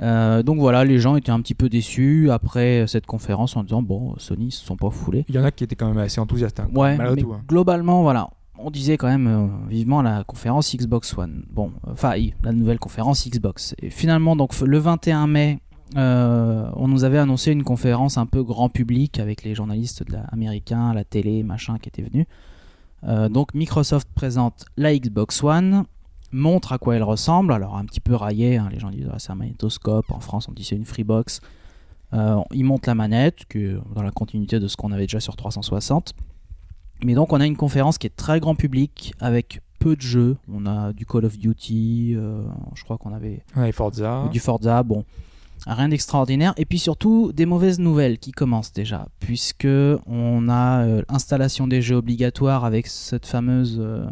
Euh, 0.02 0.42
donc 0.42 0.58
voilà, 0.58 0.84
les 0.84 0.98
gens 0.98 1.16
étaient 1.16 1.30
un 1.30 1.40
petit 1.40 1.54
peu 1.54 1.68
déçus 1.68 2.30
après 2.30 2.84
cette 2.86 3.06
conférence 3.06 3.56
en 3.56 3.62
disant 3.64 3.82
bon, 3.82 4.14
Sony 4.18 4.46
ils 4.48 4.50
se 4.52 4.64
sont 4.64 4.76
pas 4.76 4.90
foulés. 4.90 5.24
Il 5.28 5.34
y 5.34 5.38
en 5.38 5.44
a 5.44 5.50
qui 5.50 5.64
étaient 5.64 5.76
quand 5.76 5.88
même 5.88 5.98
assez 5.98 6.20
enthousiastes. 6.20 6.60
hein, 6.60 6.68
Ouais, 6.74 6.96
mais 6.98 7.16
tout. 7.22 7.32
hein. 7.32 7.40
globalement 7.48 8.02
voilà, 8.02 8.28
on 8.58 8.70
disait 8.70 8.98
quand 8.98 9.08
même 9.08 9.26
euh, 9.26 9.46
vivement 9.70 10.02
la 10.02 10.22
conférence 10.24 10.74
Xbox 10.76 11.16
One. 11.16 11.44
Bon, 11.50 11.72
enfin 11.90 12.14
la 12.42 12.52
nouvelle 12.52 12.78
conférence 12.78 13.26
Xbox. 13.26 13.74
Et 13.80 13.88
finalement 13.90 14.36
donc 14.36 14.58
le 14.60 14.78
21 14.78 15.26
mai, 15.28 15.60
euh, 15.96 16.68
on 16.74 16.88
nous 16.88 17.04
avait 17.04 17.18
annoncé 17.18 17.52
une 17.52 17.64
conférence 17.64 18.18
un 18.18 18.26
peu 18.26 18.42
grand 18.42 18.68
public 18.68 19.18
avec 19.18 19.44
les 19.44 19.54
journalistes 19.54 20.06
de 20.06 20.12
la, 20.12 20.20
américains, 20.24 20.92
la 20.92 21.04
télé, 21.04 21.42
machin 21.42 21.78
qui 21.78 21.88
étaient 21.88 22.02
venus. 22.02 22.26
Donc 23.30 23.54
Microsoft 23.54 24.08
présente 24.16 24.64
la 24.76 24.92
Xbox 24.98 25.44
One, 25.44 25.84
montre 26.36 26.72
à 26.72 26.78
quoi 26.78 26.96
elle 26.96 27.02
ressemble. 27.02 27.52
Alors 27.52 27.76
un 27.76 27.84
petit 27.84 28.00
peu 28.00 28.14
raillé, 28.14 28.56
hein, 28.56 28.68
les 28.70 28.78
gens 28.78 28.90
disent 28.90 29.08
ah, 29.12 29.18
c'est 29.18 29.32
un 29.32 29.36
magnétoscope. 29.36 30.10
En 30.10 30.20
France 30.20 30.48
on 30.48 30.52
dit 30.52 30.64
c'est 30.64 30.76
une 30.76 30.84
Freebox. 30.84 31.40
Euh, 32.12 32.40
il 32.52 32.64
monte 32.64 32.86
la 32.86 32.94
manette, 32.94 33.44
qui 33.50 33.58
est 33.58 33.76
dans 33.94 34.02
la 34.02 34.12
continuité 34.12 34.60
de 34.60 34.68
ce 34.68 34.76
qu'on 34.76 34.92
avait 34.92 35.04
déjà 35.04 35.20
sur 35.20 35.34
360. 35.34 36.14
Mais 37.04 37.14
donc 37.14 37.32
on 37.32 37.40
a 37.40 37.46
une 37.46 37.56
conférence 37.56 37.98
qui 37.98 38.06
est 38.06 38.16
très 38.16 38.40
grand 38.40 38.54
public 38.54 39.12
avec 39.20 39.60
peu 39.78 39.96
de 39.96 40.00
jeux. 40.00 40.36
On 40.52 40.66
a 40.66 40.92
du 40.92 41.04
Call 41.06 41.24
of 41.24 41.38
Duty, 41.38 42.14
euh, 42.16 42.42
je 42.74 42.84
crois 42.84 42.98
qu'on 42.98 43.12
avait 43.12 43.42
Forza. 43.72 44.28
du 44.32 44.40
Forza, 44.40 44.82
bon, 44.82 45.04
rien 45.66 45.88
d'extraordinaire. 45.88 46.54
Et 46.56 46.64
puis 46.64 46.78
surtout 46.78 47.32
des 47.32 47.46
mauvaises 47.46 47.78
nouvelles 47.78 48.18
qui 48.18 48.32
commencent 48.32 48.72
déjà, 48.72 49.06
puisque 49.20 49.68
on 50.06 50.48
a 50.48 50.84
euh, 50.84 51.02
l'installation 51.10 51.66
des 51.66 51.82
jeux 51.82 51.96
obligatoires 51.96 52.64
avec 52.64 52.86
cette 52.86 53.26
fameuse, 53.26 53.78
euh, 53.80 54.06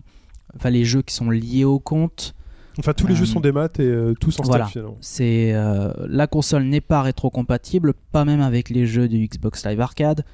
enfin 0.56 0.70
les 0.70 0.84
jeux 0.84 1.02
qui 1.02 1.14
sont 1.14 1.30
liés 1.30 1.64
au 1.64 1.78
compte. 1.78 2.34
Enfin 2.78 2.92
tous 2.92 3.06
les 3.06 3.14
Euh, 3.14 3.18
jeux 3.18 3.26
sont 3.26 3.40
des 3.40 3.52
maths 3.52 3.78
et 3.78 3.84
euh, 3.84 4.14
tous 4.18 4.38
en 4.40 4.42
voilà. 4.42 4.66
finalement. 4.66 4.96
C'est 5.00 5.52
euh, 5.54 5.92
la 6.08 6.26
console 6.26 6.64
n'est 6.64 6.80
pas 6.80 7.02
rétrocompatible, 7.02 7.94
pas 8.12 8.24
même 8.24 8.40
avec 8.40 8.68
les 8.68 8.86
jeux 8.86 9.06
du 9.08 9.26
Xbox 9.28 9.64
Live 9.66 9.80
Arcade. 9.80 10.24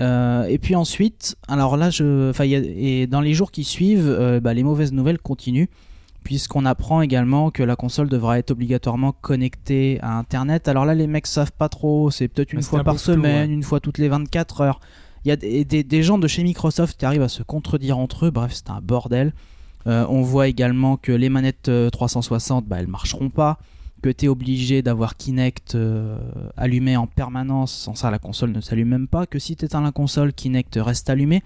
Euh, 0.00 0.44
et 0.44 0.58
puis 0.58 0.74
ensuite, 0.74 1.36
alors 1.48 1.76
là, 1.76 1.90
je, 1.90 2.30
enfin, 2.30 2.44
il 2.44 2.50
y 2.50 2.56
a- 2.56 2.60
et 2.60 3.06
dans 3.06 3.20
les 3.20 3.34
jours 3.34 3.50
qui 3.52 3.62
suivent, 3.64 4.08
euh, 4.08 4.40
bah, 4.40 4.54
les 4.54 4.62
mauvaises 4.64 4.92
nouvelles 4.92 5.18
continuent, 5.18 5.66
puisqu'on 6.24 6.64
apprend 6.66 7.02
également 7.02 7.50
que 7.50 7.62
la 7.62 7.76
console 7.76 8.08
devra 8.08 8.38
être 8.38 8.50
obligatoirement 8.52 9.12
connectée 9.12 9.98
à 10.02 10.16
Internet. 10.18 10.66
Alors 10.68 10.84
là, 10.84 10.94
les 10.94 11.06
mecs 11.06 11.26
savent 11.26 11.52
pas 11.52 11.68
trop, 11.68 12.10
c'est 12.10 12.28
peut-être 12.28 12.52
une 12.52 12.58
Mais 12.58 12.62
c'est 12.62 12.70
fois 12.70 12.80
un 12.80 12.84
par 12.84 12.94
flou, 12.98 13.12
semaine, 13.14 13.48
ouais. 13.50 13.54
une 13.54 13.62
fois 13.62 13.80
toutes 13.80 13.98
les 13.98 14.08
24 14.08 14.60
heures. 14.62 14.80
Il 15.24 15.28
y 15.28 15.32
a 15.32 15.36
des, 15.36 15.64
des- 15.64 15.84
des 15.84 16.02
gens 16.02 16.18
de 16.18 16.26
chez 16.28 16.42
Microsoft 16.42 16.98
qui 16.98 17.04
arrivent 17.04 17.22
à 17.22 17.28
se 17.28 17.42
contredire 17.42 17.98
entre 17.98 18.26
eux, 18.26 18.30
bref, 18.30 18.52
c'est 18.54 18.70
un 18.70 18.80
bordel. 18.80 19.32
Euh, 19.86 20.06
on 20.08 20.22
voit 20.22 20.48
également 20.48 20.96
que 20.96 21.12
les 21.12 21.28
manettes 21.28 21.68
euh, 21.68 21.90
360, 21.90 22.66
bah, 22.66 22.76
elles 22.80 22.86
marcheront 22.86 23.30
pas, 23.30 23.58
que 24.02 24.10
tu 24.10 24.24
es 24.26 24.28
obligé 24.28 24.82
d'avoir 24.82 25.16
Kinect 25.16 25.74
euh, 25.74 26.18
allumé 26.56 26.96
en 26.96 27.06
permanence, 27.06 27.72
sans 27.72 27.94
ça 27.94 28.10
la 28.10 28.18
console 28.18 28.52
ne 28.52 28.60
s'allume 28.60 28.88
même 28.88 29.08
pas, 29.08 29.26
que 29.26 29.38
si 29.38 29.56
tu 29.56 29.64
éteins 29.64 29.80
la 29.80 29.92
console, 29.92 30.32
Kinect 30.32 30.78
reste 30.80 31.08
allumé. 31.10 31.42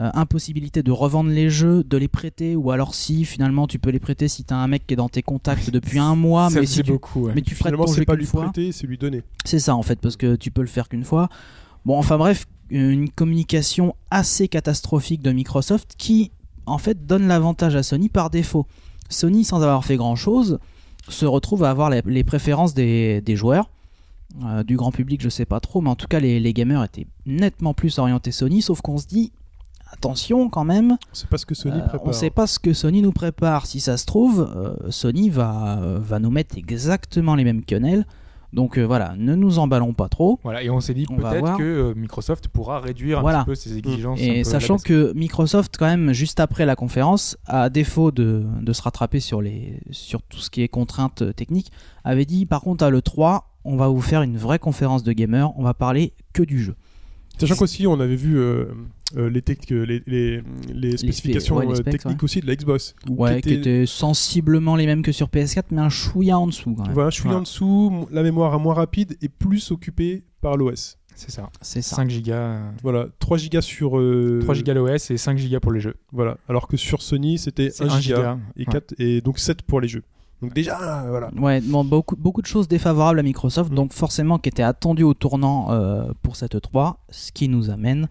Euh, 0.00 0.10
impossibilité 0.14 0.82
de 0.82 0.90
revendre 0.90 1.28
les 1.28 1.50
jeux, 1.50 1.84
de 1.84 1.98
les 1.98 2.08
prêter, 2.08 2.56
ou 2.56 2.70
alors 2.70 2.94
si 2.94 3.26
finalement 3.26 3.66
tu 3.66 3.78
peux 3.78 3.90
les 3.90 4.00
prêter 4.00 4.26
si 4.26 4.42
tu 4.42 4.54
as 4.54 4.56
un 4.56 4.66
mec 4.66 4.86
qui 4.86 4.94
est 4.94 4.96
dans 4.96 5.10
tes 5.10 5.20
contacts 5.22 5.68
depuis 5.68 5.98
un 5.98 6.16
mois, 6.16 6.48
ça 6.48 6.60
mais 6.60 6.66
si 6.66 6.82
tu, 6.82 6.92
beaucoup. 6.92 7.26
ouais. 7.26 7.32
mais 7.34 7.42
tu 7.42 7.54
prêtes 7.54 7.74
ton 7.76 7.86
jeu 7.86 8.04
pas 8.06 8.14
lui 8.14 8.24
fois. 8.24 8.44
prêter, 8.44 8.72
c'est 8.72 8.86
lui 8.86 8.96
donner. 8.96 9.20
C'est 9.44 9.58
ça 9.58 9.76
en 9.76 9.82
fait, 9.82 10.00
parce 10.00 10.16
que 10.16 10.34
tu 10.36 10.50
peux 10.50 10.62
le 10.62 10.66
faire 10.66 10.88
qu'une 10.88 11.04
fois. 11.04 11.28
Bon, 11.84 11.98
enfin 11.98 12.16
bref, 12.16 12.46
une 12.80 13.10
communication 13.10 13.94
assez 14.10 14.48
catastrophique 14.48 15.22
de 15.22 15.30
Microsoft 15.30 15.94
qui, 15.98 16.30
en 16.66 16.78
fait, 16.78 17.06
donne 17.06 17.28
l'avantage 17.28 17.76
à 17.76 17.82
Sony 17.82 18.08
par 18.08 18.30
défaut. 18.30 18.66
Sony, 19.10 19.44
sans 19.44 19.62
avoir 19.62 19.84
fait 19.84 19.96
grand 19.96 20.16
chose, 20.16 20.58
se 21.08 21.26
retrouve 21.26 21.64
à 21.64 21.70
avoir 21.70 21.90
les, 21.90 22.02
les 22.06 22.24
préférences 22.24 22.74
des, 22.74 23.20
des 23.20 23.36
joueurs. 23.36 23.68
Euh, 24.46 24.62
du 24.62 24.76
grand 24.76 24.92
public, 24.92 25.20
je 25.20 25.28
sais 25.28 25.44
pas 25.44 25.60
trop, 25.60 25.82
mais 25.82 25.90
en 25.90 25.96
tout 25.96 26.06
cas, 26.06 26.18
les, 26.18 26.40
les 26.40 26.54
gamers 26.54 26.82
étaient 26.82 27.06
nettement 27.26 27.74
plus 27.74 27.98
orientés 27.98 28.32
Sony, 28.32 28.62
sauf 28.62 28.80
qu'on 28.80 28.96
se 28.98 29.06
dit. 29.06 29.32
Attention 29.94 30.48
quand 30.48 30.64
même, 30.64 30.92
On 30.92 31.14
sait 31.14 31.26
pas 31.26 31.36
ce 31.36 31.44
que 31.44 31.54
Sony 31.54 31.76
euh, 31.76 31.86
prépare. 31.86 32.06
on 32.08 32.12
sait 32.14 32.30
pas 32.30 32.46
ce 32.46 32.58
que 32.58 32.72
Sony 32.72 33.02
nous 33.02 33.12
prépare. 33.12 33.66
Si 33.66 33.78
ça 33.78 33.98
se 33.98 34.06
trouve, 34.06 34.50
euh, 34.56 34.90
Sony 34.90 35.28
va, 35.28 35.80
euh, 35.82 35.98
va 36.00 36.18
nous 36.18 36.30
mettre 36.30 36.56
exactement 36.56 37.34
les 37.34 37.44
mêmes 37.44 37.62
quenelles. 37.62 38.06
Donc 38.52 38.76
euh, 38.78 38.82
voilà, 38.84 39.14
ne 39.16 39.34
nous 39.34 39.58
emballons 39.58 39.94
pas 39.94 40.08
trop. 40.08 40.38
Voilà, 40.42 40.62
et 40.62 40.68
on 40.68 40.80
s'est 40.80 40.92
dit 40.94 41.06
peut-être 41.06 41.56
que 41.56 41.62
euh, 41.62 41.94
Microsoft 41.96 42.48
pourra 42.48 42.80
réduire 42.80 43.18
un 43.18 43.22
Voilà. 43.22 43.38
petit 43.40 43.46
peu 43.46 43.54
ses 43.54 43.78
exigences. 43.78 44.20
un 44.20 44.22
Et 44.22 44.44
sachant 44.44 44.76
que 44.76 45.12
Microsoft, 45.14 45.76
quand 45.78 45.86
même, 45.86 46.12
juste 46.12 46.38
après 46.38 46.66
la 46.66 46.76
conférence, 46.76 47.38
à 47.46 47.70
défaut 47.70 48.10
de, 48.10 48.44
de 48.60 48.72
se 48.72 48.82
rattraper 48.82 49.20
sur, 49.20 49.40
les, 49.40 49.78
sur 49.90 50.20
tout 50.22 50.38
ce 50.38 50.50
qui 50.50 50.62
est 50.62 50.68
contraintes 50.68 51.34
techniques, 51.34 51.72
avait 52.04 52.26
dit 52.26 52.44
par 52.44 52.60
contre 52.60 52.84
à 52.84 52.90
l'E3, 52.90 53.40
on 53.64 53.76
va 53.76 53.88
vous 53.88 54.00
faire 54.02 54.22
une 54.22 54.36
vraie 54.36 54.58
conférence 54.58 55.02
de 55.02 55.12
gamers, 55.12 55.50
on 55.58 55.62
va 55.62 55.72
parler 55.72 56.12
que 56.32 56.42
du 56.42 56.62
jeu. 56.62 56.74
Sachant 57.38 57.54
qu'aussi, 57.56 57.86
on 57.86 57.98
avait 58.00 58.16
vu 58.16 58.38
euh, 58.38 58.66
euh, 59.16 59.28
les, 59.30 59.40
tec- 59.40 59.70
les, 59.70 60.02
les, 60.06 60.42
les 60.72 60.96
spécifications 60.96 61.56
ouais, 61.56 61.66
les 61.66 61.72
euh, 61.72 61.76
specs, 61.76 61.92
techniques 61.92 62.22
aussi 62.22 62.40
de 62.40 62.46
la 62.46 62.54
Xbox. 62.56 62.94
ou 63.08 63.22
Ouais, 63.22 63.40
qui 63.40 63.54
étaient 63.54 63.84
sensiblement 63.86 64.76
les 64.76 64.86
mêmes 64.86 65.02
que 65.02 65.12
sur 65.12 65.28
PS4, 65.28 65.64
mais 65.70 65.80
un 65.80 65.88
chouïa 65.88 66.38
en 66.38 66.46
dessous 66.46 66.74
quand 66.74 66.84
même. 66.84 66.92
Voilà, 66.94 67.10
suis 67.10 67.28
Ouais. 67.28 67.34
en 67.34 67.40
dessous, 67.42 68.06
la 68.10 68.22
mémoire 68.22 68.58
moins 68.60 68.74
rapide 68.74 69.16
et 69.22 69.28
plus 69.28 69.70
occupée 69.70 70.24
par 70.40 70.56
l'OS. 70.56 70.98
c'est 71.14 71.30
ça. 71.30 71.50
C'est 71.60 71.82
ça. 71.82 71.96
5 71.96 72.10
gigas, 72.10 72.34
euh, 72.36 72.70
Voilà, 72.82 73.06
3 73.18 73.36
gigas 73.38 73.60
sur. 73.62 73.98
euh, 73.98 74.40
3 74.42 74.54
gigas 74.54 74.74
l'OS 74.74 75.10
et 75.10 75.16
5 75.16 75.38
gigas 75.38 75.60
pour 75.60 75.72
les 75.72 75.80
jeux. 75.80 75.94
Voilà, 76.12 76.36
alors 76.48 76.66
que 76.68 76.76
sur 76.76 77.00
Sony, 77.02 77.38
c'était 77.38 77.70
C'est 77.70 77.84
1 77.84 77.88
1 77.90 78.00
giga, 78.00 78.16
giga. 78.16 78.38
et, 78.56 78.60
Ouais. 78.60 78.66
4, 78.72 78.94
et 78.98 79.20
donc 79.20 79.38
7 79.38 79.62
pour 79.62 79.80
les 79.80 79.88
jeux. 79.88 80.02
Donc 80.40 80.54
déjà, 80.54 81.04
euh, 81.04 81.08
voilà. 81.10 81.30
Ouais, 81.36 81.60
bon, 81.60 81.84
beaucoup, 81.84 82.16
beaucoup 82.16 82.42
de 82.42 82.46
choses 82.48 82.66
défavorables 82.66 83.20
à 83.20 83.22
Microsoft, 83.22 83.70
Mm. 83.70 83.74
donc 83.76 83.92
forcément 83.92 84.38
qui 84.38 84.48
étaient 84.48 84.64
attendues 84.64 85.04
au 85.04 85.14
tournant 85.14 85.70
euh, 85.70 86.06
pour 86.22 86.34
cette 86.34 86.60
3, 86.60 87.04
ce 87.10 87.30
qui 87.30 87.48
nous 87.48 87.70
amène 87.70 88.08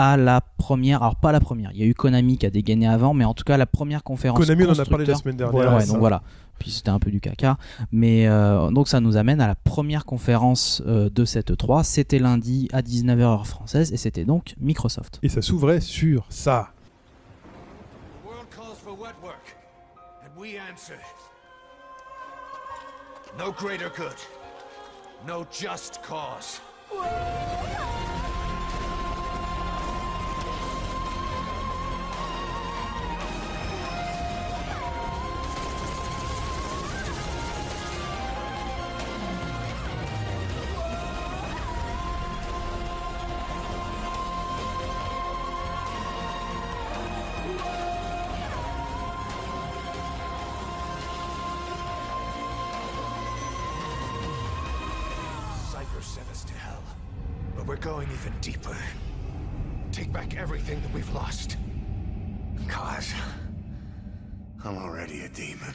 à 0.00 0.16
la 0.16 0.40
première, 0.40 1.02
alors 1.02 1.16
pas 1.16 1.30
la 1.30 1.40
première, 1.40 1.72
il 1.72 1.78
y 1.78 1.82
a 1.82 1.86
eu 1.86 1.92
Konami 1.92 2.38
qui 2.38 2.46
a 2.46 2.50
dégainé 2.50 2.88
avant, 2.88 3.12
mais 3.12 3.26
en 3.26 3.34
tout 3.34 3.44
cas 3.44 3.58
la 3.58 3.66
première 3.66 4.02
conférence 4.02 4.40
Konami, 4.40 4.64
on 4.64 4.70
en 4.70 4.78
a 4.78 4.84
parlé 4.86 5.04
la 5.04 5.14
semaine 5.14 5.36
dernière. 5.36 5.52
Voilà, 5.52 5.76
ouais, 5.76 5.86
donc 5.86 5.98
voilà. 5.98 6.22
Puis 6.58 6.70
c'était 6.70 6.88
un 6.88 6.98
peu 6.98 7.10
du 7.10 7.20
caca. 7.20 7.58
Mais 7.92 8.26
euh, 8.26 8.70
donc 8.70 8.88
ça 8.88 9.00
nous 9.00 9.18
amène 9.18 9.42
à 9.42 9.46
la 9.46 9.54
première 9.54 10.06
conférence 10.06 10.82
euh, 10.86 11.10
de 11.10 11.26
cette 11.26 11.54
3. 11.54 11.84
C'était 11.84 12.18
lundi 12.18 12.68
à 12.72 12.80
19h 12.80 13.20
heure 13.20 13.46
française 13.46 13.92
et 13.92 13.98
c'était 13.98 14.24
donc 14.24 14.54
Microsoft. 14.58 15.18
Et 15.22 15.28
ça 15.28 15.42
s'ouvrait 15.42 15.80
sur 15.80 16.24
ça. 16.30 16.70
The 18.24 18.26
world 18.26 18.46
calls 18.50 18.76
for 18.82 18.98
wet 18.98 19.14
work, 19.22 19.56
and 20.24 20.40
we 20.40 20.56
answer. 20.70 20.96
No 23.38 23.52
greater 23.52 23.90
good, 23.94 24.16
no 25.26 25.44
just 25.50 26.00
cause. 26.02 26.60
Everything 60.40 60.76
that 60.82 60.94
we've 60.94 61.12
lost. 61.14 61.58
Cause 62.68 63.12
I'm 64.64 64.76
already 64.76 65.20
a 65.22 65.28
demon. 65.28 65.74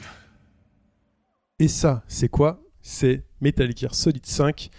Et 1.58 1.68
ça, 1.68 2.02
c'est 2.08 2.28
quoi? 2.28 2.60
C'est 2.82 3.24
Metal 3.40 3.70
Gear 3.76 3.94
Solid 3.94 4.24
5. 4.24 4.70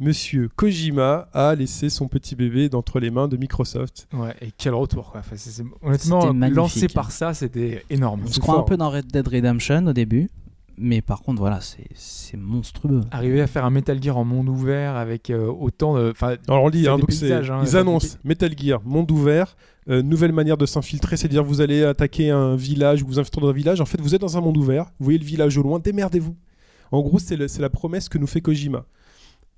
Monsieur 0.00 0.48
Kojima 0.48 1.28
a 1.32 1.54
laissé 1.54 1.88
son 1.88 2.08
petit 2.08 2.34
bébé 2.34 2.68
d'entre 2.68 2.98
les 2.98 3.10
mains 3.10 3.28
de 3.28 3.36
Microsoft. 3.36 4.08
Ouais, 4.12 4.34
et 4.40 4.50
quel 4.56 4.74
retour 4.74 5.12
quoi. 5.12 5.20
Enfin, 5.20 5.36
c'est- 5.36 5.50
c'est- 5.50 5.64
honnêtement, 5.82 6.32
lancé 6.48 6.88
par 6.88 7.12
ça, 7.12 7.32
c'était 7.32 7.84
énorme. 7.90 8.22
On 8.24 8.32
se 8.32 8.40
croit 8.40 8.54
un 8.54 8.58
fort. 8.58 8.64
peu 8.66 8.76
dans 8.76 8.90
Red 8.90 9.06
Dead 9.06 9.26
Redemption 9.28 9.86
au 9.86 9.92
début. 9.92 10.28
Mais 10.76 11.00
par 11.02 11.22
contre, 11.22 11.38
voilà, 11.40 11.60
c'est- 11.60 12.36
monstrueux. 12.36 13.02
Arriver 13.12 13.40
à 13.40 13.46
faire 13.46 13.64
un 13.64 13.70
Metal 13.70 14.02
Gear 14.02 14.16
en 14.16 14.24
monde 14.24 14.48
ouvert 14.48 14.96
avec 14.96 15.30
euh, 15.30 15.46
autant 15.46 15.96
de. 15.96 16.10
Enfin, 16.10 16.34
Alors 16.48 16.64
on 16.64 16.68
lit, 16.68 16.88
hein, 16.88 16.96
des 16.96 17.02
donc 17.02 17.08
paysages, 17.10 17.50
hein, 17.50 17.60
ils 17.64 17.76
annoncent 17.76 18.18
Metal 18.24 18.52
Gear, 18.58 18.80
monde 18.84 19.10
ouvert, 19.12 19.56
euh, 19.88 20.02
nouvelle 20.02 20.32
manière 20.32 20.56
de 20.56 20.66
s'infiltrer, 20.66 21.16
c'est-à-dire 21.16 21.44
vous 21.44 21.60
allez 21.60 21.84
attaquer 21.84 22.30
un 22.30 22.56
village 22.56 23.02
ou 23.02 23.06
vous 23.06 23.18
infiltrer 23.20 23.40
dans 23.40 23.48
un 23.50 23.52
village. 23.52 23.80
En 23.80 23.86
fait, 23.86 24.00
vous 24.00 24.14
êtes 24.14 24.20
dans 24.20 24.36
un 24.36 24.40
monde 24.40 24.56
ouvert, 24.56 24.86
vous 24.98 25.04
voyez 25.04 25.18
le 25.18 25.24
village 25.24 25.56
au 25.58 25.62
loin, 25.62 25.78
démerdez-vous. 25.78 26.34
En 26.90 27.00
gros, 27.02 27.18
c'est 27.18 27.36
la 27.58 27.70
promesse 27.70 28.08
que 28.08 28.18
nous 28.18 28.26
fait 28.26 28.40
Kojima. 28.40 28.84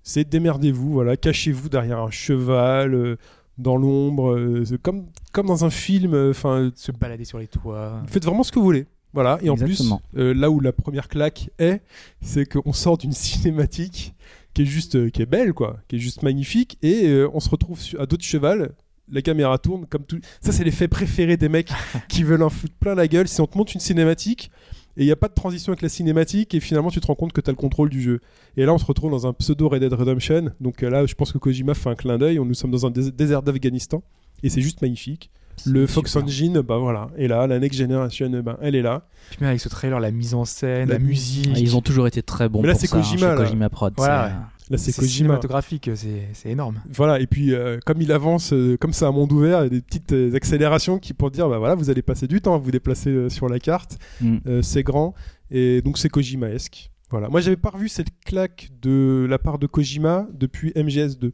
C'est 0.03 0.29
démerdez-vous, 0.29 0.93
voilà, 0.93 1.17
cachez-vous 1.17 1.69
derrière 1.69 1.99
un 2.01 2.11
cheval, 2.11 2.95
euh, 2.95 3.17
dans 3.59 3.77
l'ombre, 3.77 4.35
euh, 4.35 4.65
comme, 4.83 5.07
comme 5.33 5.47
dans 5.47 5.65
un 5.65 5.71
film. 5.71 6.13
euh, 6.15 6.31
Enfin, 6.31 6.71
se 6.75 6.93
balader 6.93 7.25
sur 7.25 7.39
les 7.39 7.47
toits. 7.49 8.03
faites 8.07 8.25
vraiment 8.25 8.43
ce 8.43 8.53
que 8.53 8.59
vous 8.59 8.65
voulez. 8.67 8.87
Voilà, 9.17 9.39
et 9.43 9.51
en 9.51 9.55
Exactement. 9.57 10.01
plus, 10.13 10.21
euh, 10.23 10.33
là 10.35 10.51
où 10.51 10.61
la 10.61 10.73
première 10.73 11.09
claque 11.09 11.51
est, 11.59 11.81
c'est 12.21 12.47
qu'on 12.47 12.73
sort 12.73 12.99
d'une 12.99 13.13
cinématique 13.51 14.15
qui 14.55 14.63
est 14.63 14.67
juste, 14.67 14.95
euh, 14.97 15.09
qui 15.11 15.23
est 15.23 15.27
belle, 15.27 15.53
quoi, 15.55 15.79
qui 15.89 15.97
est 15.97 15.99
juste 15.99 16.23
magnifique, 16.23 16.79
et 16.83 17.09
euh, 17.09 17.29
on 17.35 17.41
se 17.41 17.49
retrouve 17.49 17.79
à 17.99 18.07
d'autres 18.07 18.25
cheval. 18.25 18.75
La 19.11 19.23
caméra 19.23 19.57
tourne 19.59 19.87
comme 19.87 20.05
tout. 20.05 20.19
Ça, 20.41 20.53
c'est 20.53 20.65
l'effet 20.65 20.87
préféré 20.89 21.37
des 21.37 21.49
mecs 21.49 21.71
qui 22.09 22.25
veulent 22.25 22.43
en 22.43 22.51
foutre 22.51 22.75
plein 22.79 22.95
la 22.95 23.07
gueule. 23.09 23.27
C'est 23.29 23.41
on 23.41 23.47
te 23.47 23.57
montre 23.57 23.73
une 23.75 23.81
cinématique 23.81 24.51
et 24.97 25.03
il 25.03 25.07
n'y 25.07 25.13
a 25.13 25.17
pas 25.17 25.29
de 25.29 25.35
transition 25.35 25.73
avec 25.73 25.81
la 25.83 25.89
cinématique 25.89 26.55
et 26.55 26.61
finalement 26.61 26.91
tu 26.91 27.01
te 27.01 27.07
rends 27.07 27.15
compte 27.15 27.33
que 27.33 27.41
tu 27.41 27.49
as 27.49 27.53
le 27.53 27.57
contrôle 27.57 27.89
du 27.89 28.03
jeu. 28.03 28.21
Et 28.57 28.65
là, 28.67 28.75
on 28.75 28.79
se 28.79 28.85
retrouve 28.85 29.11
dans 29.13 29.27
un 29.27 29.33
pseudo 29.33 29.69
Red 29.69 29.81
Dead 29.83 29.93
Redemption. 29.93 30.51
Donc 30.61 30.81
là, 30.83 31.07
je 31.07 31.15
pense 31.15 31.33
que 31.33 31.39
Kojima 31.39 31.75
fait 31.75 31.89
un 31.89 31.95
clin 31.95 32.19
d'œil. 32.19 32.37
Nous 32.45 32.55
sommes 32.55 32.73
dans 32.73 32.85
un 32.85 32.91
dés- 32.91 33.13
désert 33.13 33.43
d'Afghanistan 33.43 34.03
et 34.43 34.51
c'est 34.51 34.61
juste 34.61 34.83
magnifique. 34.83 35.31
Le 35.65 35.87
Fox 35.87 36.11
Super. 36.13 36.25
Engine, 36.25 36.61
bah 36.61 36.79
voilà, 36.79 37.09
est 37.17 37.29
là. 37.29 37.47
La 37.47 37.59
Next 37.59 37.79
Generation, 37.79 38.31
ben, 38.45 38.57
elle 38.61 38.75
est 38.75 38.83
là. 38.83 39.07
Puis 39.31 39.39
même 39.41 39.51
avec 39.51 39.61
ce 39.61 39.69
trailer, 39.69 39.99
la 40.01 40.11
mise 40.11 40.35
en 40.35 40.45
scène, 40.45 40.89
La 40.89 40.95
la, 40.95 40.99
musique. 40.99 41.53
Ah, 41.55 41.59
Ils 41.59 41.77
ont 41.77 41.81
toujours 41.81 42.07
été 42.07 42.23
très 42.23 42.49
bons 42.49 42.61
Mais 42.63 42.69
là, 42.69 42.75
pour 42.75 42.81
c'est 42.81 42.87
ça, 42.87 42.97
hein, 42.97 43.03
Kojima. 43.03 43.37
Kojima 43.37 43.69
Prod. 43.71 43.95
Voilà. 43.97 44.51
Là, 44.69 44.79
c'est 44.79 44.93
Kojima. 44.93 45.13
cinématographique, 45.13 45.91
c'est 45.95 46.29
c'est 46.33 46.51
énorme. 46.51 46.81
Voilà, 46.93 47.21
et 47.21 47.27
puis 47.29 47.55
euh, 47.55 47.79
comme 47.87 48.03
il 48.03 48.11
avance, 48.11 48.53
euh, 48.53 48.77
comme 48.77 48.93
c'est 48.93 49.05
un 49.05 49.13
monde 49.13 49.33
ouvert, 49.33 49.61
il 49.61 49.65
y 49.65 49.67
a 49.67 49.69
des 49.71 49.81
petites 49.81 50.13
euh, 50.13 50.35
accélérations 50.35 50.99
qui 50.99 51.15
pour 51.15 51.31
dire, 51.31 51.49
bah 51.49 51.59
voilà, 51.59 51.77
vous 51.77 51.89
allez 51.89 52.03
passer 52.03 52.27
du 52.27 52.41
temps 52.41 52.55
à 52.55 52.59
vous 52.59 52.73
déplacer 52.73 53.11
euh, 53.11 53.29
sur 53.29 53.49
la 53.49 53.61
carte. 53.61 53.97
Mm. 54.21 54.37
Euh, 54.47 54.63
c'est 54.63 54.83
grand, 54.83 55.15
et 55.53 55.83
donc 55.83 55.99
c'est 55.99 56.09
Kojima-esque. 56.09 56.91
Voilà. 57.11 57.29
Moi, 57.29 57.41
j'avais 57.41 57.57
pas 57.57 57.71
revu 57.71 57.89
cette 57.89 58.09
claque 58.25 58.71
de 58.83 59.27
la 59.31 59.39
part 59.39 59.61
de 59.61 59.69
Kojima 59.69 60.27
depuis 60.33 60.71
MGS2. 60.71 61.31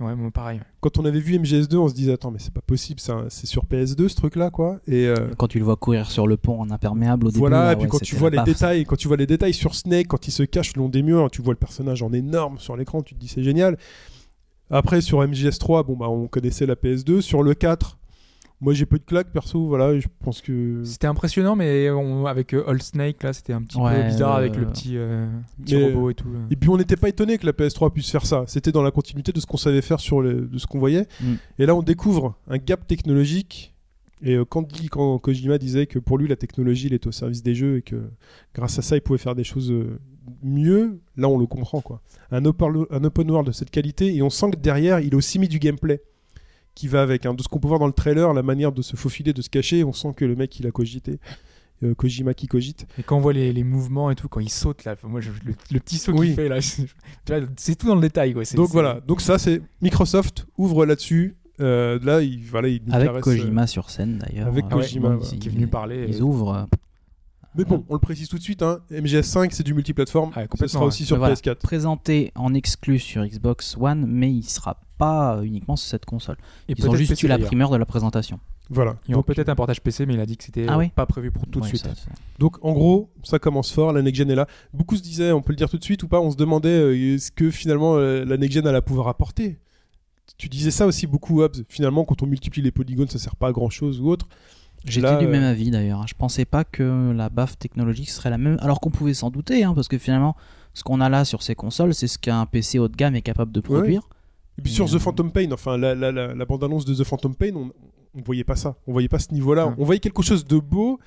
Ouais, 0.00 0.14
moi 0.14 0.30
pareil. 0.30 0.60
Quand 0.80 0.98
on 0.98 1.04
avait 1.04 1.20
vu 1.20 1.38
MGS2, 1.38 1.76
on 1.76 1.88
se 1.88 1.94
disait, 1.94 2.12
attends, 2.12 2.30
mais 2.30 2.38
c'est 2.38 2.52
pas 2.52 2.60
possible, 2.60 3.00
c'est 3.00 3.46
sur 3.46 3.64
PS2 3.64 4.08
ce 4.08 4.16
truc-là, 4.16 4.50
quoi. 4.50 4.78
Et 4.86 5.06
euh, 5.06 5.14
Quand 5.38 5.48
tu 5.48 5.58
le 5.58 5.64
vois 5.64 5.76
courir 5.76 6.10
sur 6.10 6.26
le 6.26 6.36
pont 6.36 6.60
en 6.60 6.70
imperméable 6.70 7.26
au 7.26 7.30
début. 7.30 7.38
voilà, 7.38 7.64
là, 7.64 7.72
et 7.72 7.76
puis 7.76 7.84
ouais, 7.84 7.90
quand 7.90 8.00
tu 8.00 8.16
vois 8.16 8.30
les 8.30 8.42
détails, 8.42 8.84
quand 8.84 8.96
tu 8.96 9.08
vois 9.08 9.16
les 9.16 9.26
détails 9.26 9.54
sur 9.54 9.74
Snake, 9.74 10.08
quand 10.08 10.28
il 10.28 10.30
se 10.30 10.42
cache 10.42 10.74
le 10.76 10.82
long 10.82 10.88
des 10.88 11.02
murs, 11.02 11.30
tu 11.30 11.42
vois 11.42 11.54
le 11.54 11.58
personnage 11.58 12.02
en 12.02 12.12
énorme 12.12 12.58
sur 12.58 12.76
l'écran, 12.76 13.02
tu 13.02 13.14
te 13.14 13.20
dis 13.20 13.28
c'est 13.28 13.42
génial. 13.42 13.78
Après, 14.70 15.00
sur 15.00 15.22
MGS3, 15.22 15.86
bon, 15.86 15.96
bah, 15.96 16.08
on 16.08 16.26
connaissait 16.26 16.66
la 16.66 16.74
PS2. 16.74 17.20
Sur 17.20 17.42
le 17.42 17.54
4, 17.54 17.98
moi, 18.60 18.72
j'ai 18.72 18.86
peu 18.86 18.98
de 18.98 19.04
claques, 19.04 19.30
perso. 19.32 19.66
Voilà, 19.66 19.98
je 20.00 20.06
pense 20.24 20.40
que. 20.40 20.82
C'était 20.84 21.06
impressionnant, 21.06 21.56
mais 21.56 21.90
on- 21.90 22.24
avec 22.26 22.54
euh, 22.54 22.64
Old 22.66 22.82
Snake, 22.82 23.22
là, 23.22 23.32
c'était 23.32 23.52
un 23.52 23.62
petit 23.62 23.76
Ouais, 23.78 24.02
peu 24.02 24.08
bizarre 24.08 24.34
euh, 24.36 24.38
avec 24.38 24.56
le 24.56 24.66
petit, 24.66 24.96
euh, 24.96 25.26
petit 25.62 25.76
mais- 25.76 25.92
robot 25.92 26.10
et 26.10 26.14
tout. 26.14 26.32
là. 26.32 26.38
Et 26.50 26.56
puis 26.56 26.68
on 26.70 26.76
n'était 26.76 26.96
pas 26.96 27.08
étonné 27.08 27.36
que 27.38 27.44
la 27.46 27.52
PS3 27.52 27.92
puisse 27.92 28.10
faire 28.10 28.24
ça. 28.26 28.44
C'était 28.46 28.72
dans 28.72 28.82
la 28.82 28.90
continuité 28.90 29.32
de 29.32 29.40
ce 29.40 29.46
qu'on 29.46 29.56
savait 29.58 29.82
faire 29.82 30.00
sur 30.00 30.22
les- 30.22 30.34
de 30.34 30.58
ce 30.58 30.66
qu'on 30.66 30.78
voyait. 30.78 31.06
Mm. 31.20 31.34
Et 31.58 31.66
là, 31.66 31.74
on 31.74 31.82
découvre 31.82 32.34
un 32.48 32.58
gap 32.58 32.86
technologique. 32.86 33.74
Et 34.22 34.34
euh, 34.34 34.46
quand, 34.46 34.66
Kojima 35.20 35.58
disait 35.58 35.86
que 35.86 35.98
pour 35.98 36.16
lui, 36.16 36.26
la 36.26 36.36
technologie, 36.36 36.86
il 36.86 36.94
est 36.94 37.06
au 37.06 37.12
service 37.12 37.42
des 37.42 37.54
jeux 37.54 37.76
et 37.76 37.82
que 37.82 37.96
grâce 38.54 38.78
à 38.78 38.82
ça, 38.82 38.96
il 38.96 39.02
pouvait 39.02 39.18
faire 39.18 39.34
des 39.34 39.44
choses 39.44 39.70
euh, 39.70 39.98
mieux, 40.42 40.98
là, 41.18 41.28
on 41.28 41.36
le 41.38 41.46
comprend. 41.46 41.82
quoi. 41.82 42.00
Un 42.30 42.44
open, 42.46 42.86
un 42.90 43.04
open 43.04 43.30
world 43.30 43.46
de 43.48 43.52
cette 43.52 43.70
qualité, 43.70 44.16
et 44.16 44.22
on 44.22 44.30
sent 44.30 44.52
que 44.52 44.56
derrière, 44.56 45.00
il 45.00 45.12
a 45.14 45.18
aussi 45.18 45.38
mis 45.38 45.48
du 45.48 45.58
gameplay 45.58 46.00
qui 46.76 46.86
va 46.86 47.02
avec. 47.02 47.26
hein. 47.26 47.34
De 47.34 47.42
ce 47.42 47.48
qu'on 47.48 47.58
peut 47.58 47.66
voir 47.66 47.80
dans 47.80 47.88
le 47.88 47.92
trailer, 47.92 48.32
la 48.32 48.44
manière 48.44 48.70
de 48.70 48.82
se 48.82 48.94
faufiler, 48.94 49.32
de 49.32 49.42
se 49.42 49.50
cacher, 49.50 49.82
on 49.82 49.92
sent 49.92 50.12
que 50.14 50.24
le 50.24 50.36
mec, 50.36 50.56
il 50.60 50.66
a 50.68 50.70
cogité. 50.70 51.18
Euh, 51.82 51.94
Kojima 51.94 52.32
qui 52.32 52.46
cogite. 52.46 52.86
Et 52.98 53.02
quand 53.02 53.18
on 53.18 53.20
voit 53.20 53.34
les, 53.34 53.52
les 53.52 53.62
mouvements 53.64 54.10
et 54.10 54.14
tout, 54.14 54.28
quand 54.28 54.40
il 54.40 54.48
saute 54.48 54.84
là, 54.84 54.96
moi 55.02 55.20
je- 55.20 55.28
le, 55.44 55.54
le 55.72 55.78
petit 55.80 55.98
saut 55.98 56.12
Oui. 56.12 56.28
qu'il 56.28 56.34
fait 56.36 56.48
là, 56.48 56.58
c'est 57.56 57.74
tout 57.76 57.86
dans 57.88 57.94
le 57.96 58.00
détail 58.00 58.32
quoi. 58.32 58.44
Donc 58.54 58.70
voilà, 58.70 59.00
donc 59.06 59.20
ça 59.20 59.36
c'est 59.38 59.60
Microsoft 59.82 60.46
ouvre 60.56 60.86
là-dessus. 60.86 61.36
Euh, 61.60 61.98
là, 62.02 62.22
il, 62.22 62.42
voilà, 62.44 62.68
il 62.68 62.80
Avec 62.90 63.08
caresse, 63.08 63.24
Kojima 63.24 63.66
sur 63.66 63.90
scène 63.90 64.18
d'ailleurs. 64.18 64.46
avec 64.46 64.64
Euh, 64.66 64.68
Kojima, 64.68 65.16
ouais, 65.16 65.38
qui 65.38 65.48
est 65.48 65.50
venu 65.50 65.66
parler. 65.66 66.06
Ils 66.08 66.16
euh, 66.16 66.24
ouvrent. 66.24 66.66
Euh, 67.58 67.62
euh, 67.62 67.64
Mais 67.70 67.76
bon, 67.76 67.84
on 67.88 67.94
le 67.94 68.00
précise 68.00 68.28
tout 68.28 68.38
de 68.38 68.42
suite, 68.42 68.62
hein, 68.62 68.80
MGS5 68.90 69.48
c'est 69.52 69.62
du 69.62 69.74
multiplateforme. 69.74 70.30
Ouais, 70.36 70.46
Ce 70.58 70.66
sera 70.66 70.82
ouais. 70.82 70.88
aussi 70.88 71.04
sur 71.04 71.16
Mais 71.16 71.20
voilà. 71.20 71.34
PS4. 71.34 71.56
présenté 71.56 72.32
en 72.34 72.54
exclu 72.54 72.98
sur 72.98 73.24
Xbox 73.24 73.76
One, 73.78 74.06
mais 74.06 74.30
il 74.32 74.42
sera 74.44 74.80
pas 74.98 75.40
uniquement 75.42 75.76
sur 75.76 75.88
cette 75.90 76.04
console. 76.06 76.36
et 76.68 76.74
Ils 76.76 76.88
ont 76.88 76.94
juste 76.94 77.10
PC, 77.12 77.26
eu 77.26 77.28
la 77.28 77.38
primeur 77.38 77.70
de 77.70 77.76
la 77.76 77.84
présentation. 77.86 78.40
Voilà. 78.68 78.96
Il 79.06 79.12
y 79.12 79.14
aura 79.14 79.20
Donc, 79.22 79.26
peut-être 79.34 79.48
un 79.48 79.54
portage 79.54 79.80
PC, 79.80 80.06
mais 80.06 80.14
il 80.14 80.20
a 80.20 80.26
dit 80.26 80.36
que 80.36 80.42
c'était 80.42 80.66
Ah 80.68 80.74
euh, 80.74 80.78
oui 80.78 80.88
pas 80.88 81.06
prévu 81.06 81.30
pour 81.30 81.46
tout 81.46 81.60
de 81.60 81.66
suite. 81.66 81.82
ça, 81.82 81.94
ça- 81.94 82.10
donc, 82.38 82.56
en 82.64 82.72
gros, 82.72 83.10
ça 83.22 83.38
commence 83.38 83.70
fort, 83.70 83.92
la 83.92 84.02
next 84.02 84.18
gen 84.18 84.30
est 84.30 84.34
là. 84.34 84.46
Beaucoup 84.74 84.96
se 84.96 85.02
disaient, 85.02 85.30
on 85.32 85.40
peut 85.42 85.52
le 85.52 85.56
dire 85.56 85.68
tout 85.70 85.78
de 85.78 85.84
suite 85.84 86.02
ou 86.02 86.08
pas, 86.08 86.20
on 86.20 86.30
se 86.32 86.36
demandait 86.36 86.68
euh, 86.70 87.14
est-ce 87.14 87.30
que 87.30 87.50
finalement 87.50 87.96
euh, 87.96 88.24
la 88.24 88.36
next 88.36 88.54
gen 88.54 88.66
allait 88.66 88.80
pouvoir 88.80 89.06
apporter. 89.08 89.58
Tu 90.38 90.48
disais 90.48 90.72
ça 90.72 90.86
aussi 90.86 91.06
beaucoup, 91.06 91.42
Hobbs. 91.42 91.62
Finalement, 91.68 92.04
quand 92.04 92.22
on 92.22 92.26
multiplie 92.26 92.60
les 92.60 92.72
polygones, 92.72 93.08
ça 93.08 93.18
sert 93.18 93.36
pas 93.36 93.48
à 93.48 93.52
grand 93.52 93.70
chose 93.70 94.00
ou 94.00 94.08
autre. 94.08 94.26
J'étais 94.86 95.18
du 95.18 95.26
euh, 95.26 95.30
même 95.30 95.42
avis 95.42 95.70
d'ailleurs. 95.70 96.00
hein. 96.00 96.06
Je 96.08 96.14
pensais 96.14 96.44
pas 96.44 96.64
que 96.64 97.12
la 97.12 97.28
baffe 97.28 97.58
technologique 97.58 98.10
serait 98.10 98.30
la 98.30 98.38
même, 98.38 98.56
alors 98.60 98.80
qu'on 98.80 98.90
pouvait 98.90 99.14
s'en 99.14 99.30
douter, 99.30 99.64
hein, 99.64 99.74
parce 99.74 99.88
que 99.88 99.98
finalement, 99.98 100.36
ce 100.74 100.82
qu'on 100.84 101.00
a 101.00 101.08
là 101.08 101.24
sur 101.24 101.42
ces 101.42 101.54
consoles, 101.54 101.94
c'est 101.94 102.06
ce 102.08 102.18
qu'un 102.18 102.46
PC 102.46 102.78
haut 102.78 102.88
de 102.88 102.96
gamme 102.96 103.16
est 103.16 103.22
capable 103.22 103.52
de 103.52 103.60
produire. 103.60 104.02
Et 104.58 104.62
puis 104.62 104.72
sur 104.72 104.86
euh, 104.86 104.96
The 104.96 104.98
Phantom 104.98 105.30
Pain, 105.32 105.50
enfin 105.52 105.76
la, 105.76 105.94
la, 105.94 106.12
la, 106.12 106.34
la 106.34 106.44
bande-annonce 106.44 106.84
de 106.84 106.94
The 106.94 107.04
Phantom 107.04 107.34
Pain, 107.34 107.50
on, 107.54 107.70
on 108.14 108.22
voyait 108.24 108.44
pas 108.44 108.56
ça. 108.56 108.76
On 108.86 108.92
voyait 108.92 109.08
pas 109.08 109.18
ce 109.18 109.32
niveau-là. 109.34 109.66
Ouais. 109.68 109.74
On 109.78 109.84
voyait 109.84 110.00
quelque 110.00 110.22
chose 110.22 110.44
de 110.46 110.58
beau, 110.58 110.98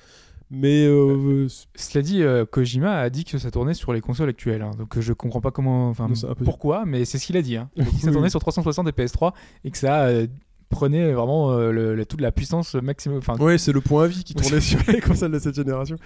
mais 0.50 0.84
euh, 0.86 1.46
Cela 1.74 2.02
dit, 2.02 2.22
euh, 2.22 2.44
Kojima 2.44 2.98
a 2.98 3.10
dit 3.10 3.24
que 3.24 3.38
ça 3.38 3.50
tournait 3.50 3.74
sur 3.74 3.92
les 3.92 4.00
consoles 4.00 4.28
actuelles, 4.28 4.62
hein. 4.62 4.72
donc 4.78 4.96
euh, 4.96 5.00
je 5.00 5.12
comprends 5.12 5.40
pas 5.40 5.50
comment, 5.52 5.88
enfin 5.88 6.08
pourquoi, 6.44 6.84
mais 6.86 7.04
c'est 7.04 7.18
ce 7.18 7.26
qu'il 7.26 7.36
a 7.36 7.42
dit. 7.42 7.56
Hein. 7.56 7.70
Il 7.76 7.82
a 7.82 7.84
dit 7.86 7.96
que 7.96 8.02
ça 8.02 8.12
tournait 8.12 8.30
sur 8.30 8.40
360 8.40 8.88
et 8.88 8.90
PS3 8.90 9.32
et 9.64 9.70
que 9.70 9.78
ça 9.78 10.02
euh, 10.06 10.26
prenait 10.70 11.12
vraiment 11.12 11.50
euh, 11.52 11.70
le- 11.72 11.94
le- 11.94 12.06
toute 12.06 12.20
la 12.22 12.32
puissance 12.32 12.74
maximum. 12.76 13.18
Enfin, 13.18 13.36
Ouais, 13.36 13.58
c'est 13.58 13.72
le 13.72 13.82
point 13.82 14.04
à 14.04 14.06
vie 14.06 14.24
qui 14.24 14.34
tournait 14.50 14.60
sur 14.60 14.78
les 14.88 15.00
consoles 15.00 15.32
de 15.32 15.38
cette 15.38 15.54
génération. 15.56 15.96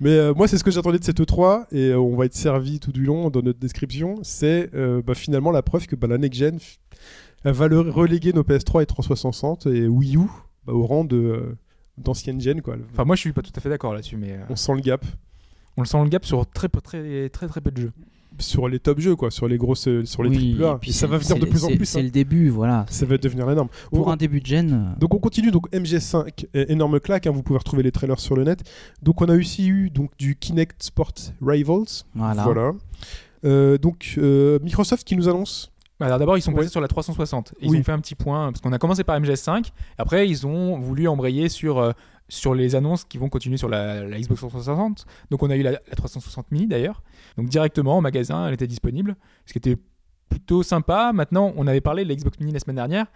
Mais 0.00 0.10
euh, 0.10 0.32
moi, 0.34 0.48
c'est 0.48 0.56
ce 0.56 0.64
que 0.64 0.70
j'attendais 0.70 0.98
de 0.98 1.04
cette 1.04 1.20
E3, 1.20 1.66
et 1.72 1.88
euh, 1.90 1.98
on 1.98 2.16
va 2.16 2.24
être 2.24 2.34
servi 2.34 2.80
tout 2.80 2.92
du 2.92 3.04
long 3.04 3.28
dans 3.28 3.42
notre 3.42 3.58
description. 3.58 4.20
C'est 4.22 4.70
bah, 5.04 5.14
finalement 5.14 5.50
la 5.50 5.62
preuve 5.62 5.86
que 5.86 5.96
bah, 5.96 6.06
la 6.06 6.16
next 6.16 6.38
gen 6.40 6.58
va 7.44 7.68
le- 7.68 7.80
reléguer 7.80 8.32
nos 8.32 8.42
PS3 8.42 8.82
et 8.82 8.86
360 8.86 9.66
et 9.66 9.86
Wii 9.86 10.16
U 10.16 10.20
bah, 10.66 10.72
au 10.72 10.86
rang 10.86 11.04
de 11.04 11.56
d'ancienne 11.98 12.40
gen. 12.40 12.60
Quoi. 12.62 12.76
enfin, 12.92 13.04
moi 13.04 13.14
je 13.16 13.20
suis 13.20 13.32
pas 13.32 13.42
tout 13.42 13.52
à 13.54 13.60
fait 13.60 13.68
d'accord 13.68 13.92
là-dessus, 13.94 14.16
mais 14.16 14.38
On 14.48 14.56
sent 14.56 14.72
le 14.74 14.80
gap 14.80 15.04
on 15.76 15.82
le 15.82 15.86
sent 15.86 16.02
le 16.02 16.08
gap 16.08 16.24
sur 16.24 16.44
très 16.48 16.68
peu, 16.68 16.80
très 16.80 17.28
très 17.30 17.46
très 17.48 17.60
peu 17.60 17.70
de 17.70 17.80
jeux. 17.82 17.92
Sur 18.38 18.68
les 18.68 18.78
top 18.78 19.00
jeux, 19.00 19.16
quoi, 19.16 19.30
sur 19.30 19.48
les 19.48 19.56
grosses, 19.58 19.88
euh, 19.88 20.04
sur 20.04 20.22
les 20.22 20.30
Oui, 20.30 20.36
triple 20.36 20.64
A. 20.64 20.72
et 20.72 20.78
puis 20.80 20.90
Et 20.90 20.92
ça 20.92 21.06
va 21.06 21.18
venir 21.18 21.36
de 21.38 21.46
plus 21.46 21.64
en 21.64 21.68
plus. 21.68 21.84
C'est 21.86 22.00
hein. 22.00 22.02
le 22.02 22.10
début, 22.10 22.48
voilà. 22.48 22.86
Ça 22.88 23.06
va 23.06 23.16
devenir 23.18 23.50
énorme. 23.50 23.68
Pour 23.90 24.06
On- 24.08 24.10
un 24.10 24.16
début 24.16 24.40
de 24.40 24.46
gen. 24.46 24.72
euh, 24.72 25.00
Donc 25.00 25.14
on 25.14 25.18
continue, 25.18 25.50
donc 25.50 25.70
MGS5, 25.72 26.46
é- 26.54 26.72
énorme 26.72 27.00
claque, 27.00 27.26
hein, 27.26 27.30
vous 27.32 27.42
pouvez 27.42 27.58
retrouver 27.58 27.82
les 27.82 27.92
trailers 27.92 28.18
sur 28.20 28.36
le 28.36 28.44
net. 28.44 28.60
Donc 29.02 29.20
on 29.22 29.28
a 29.28 29.36
aussi 29.36 29.68
eu 29.68 29.90
donc, 29.90 30.10
du 30.18 30.36
Kinect 30.36 30.82
Sport 30.82 31.12
Rivals. 31.44 32.04
Voilà. 32.14 32.72
Euh, 33.44 33.76
donc 33.78 34.14
euh, 34.18 34.58
Microsoft 34.62 35.04
qui 35.06 35.16
nous 35.16 35.28
annonce. 35.28 35.70
Bah, 36.00 36.06
alors 36.06 36.18
d'abord, 36.18 36.36
ils 36.36 36.42
sont 36.42 36.50
Ouais. 36.52 36.58
passés 36.58 36.70
sur 36.70 36.80
la 36.80 36.88
360. 36.88 37.54
Ils 37.60 37.70
Oui. 37.70 37.78
ont 37.78 37.82
fait 37.84 37.92
un 37.92 38.00
petit 38.00 38.14
point 38.16 38.50
parce 38.50 38.60
qu'on 38.60 38.72
a 38.72 38.78
commencé 38.78 39.04
par 39.04 39.16
MGS5. 39.20 39.70
Après, 39.98 40.28
ils 40.28 40.46
ont 40.46 40.78
voulu 40.80 41.06
embrayer 41.06 41.48
sur 41.48 41.78
euh, 41.78 41.92
sur 42.28 42.54
les 42.54 42.74
annonces 42.74 43.04
qui 43.04 43.18
vont 43.18 43.28
continuer 43.28 43.56
sur 43.56 43.68
la, 43.68 44.04
la 44.04 44.18
Xbox 44.18 44.40
360. 44.40 45.04
Donc, 45.30 45.42
on 45.42 45.50
a 45.50 45.56
eu 45.56 45.62
la, 45.62 45.72
la 45.72 45.78
360 45.96 46.50
mini 46.52 46.66
d'ailleurs. 46.66 47.02
Donc 47.36 47.48
directement 47.48 47.98
au 47.98 48.00
magasin, 48.00 48.46
elle 48.48 48.54
était 48.54 48.66
disponible, 48.66 49.16
ce 49.46 49.52
qui 49.52 49.58
était 49.58 49.76
plutôt 50.28 50.62
sympa. 50.62 51.12
Maintenant, 51.12 51.52
on 51.56 51.66
avait 51.66 51.80
parlé 51.80 52.04
de 52.04 52.08
la 52.08 52.14
Xbox 52.14 52.38
mini 52.40 52.52
la 52.52 52.60
semaine 52.60 52.76
dernière. 52.76 53.06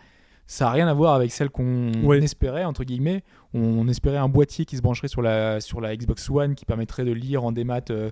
Ça 0.46 0.64
n'a 0.66 0.70
rien 0.70 0.88
à 0.88 0.94
voir 0.94 1.14
avec 1.14 1.30
celle 1.30 1.50
qu'on 1.50 1.92
Ouais. 2.04 2.18
espérait 2.22 2.64
entre 2.64 2.84
guillemets. 2.84 3.22
On, 3.52 3.86
espérait 3.88 4.16
un 4.16 4.28
boîtier 4.30 4.64
qui 4.64 4.76
se 4.76 4.82
brancherait 4.82 5.09
sur 5.09 5.20
la 5.20 5.61
sur 5.61 5.80
la 5.80 5.94
Xbox 5.94 6.30
One 6.30 6.54
qui 6.54 6.64
permettrait 6.64 7.04
de 7.04 7.12
lire 7.12 7.44
en 7.44 7.52
démat. 7.52 7.80
euh, 7.90 8.11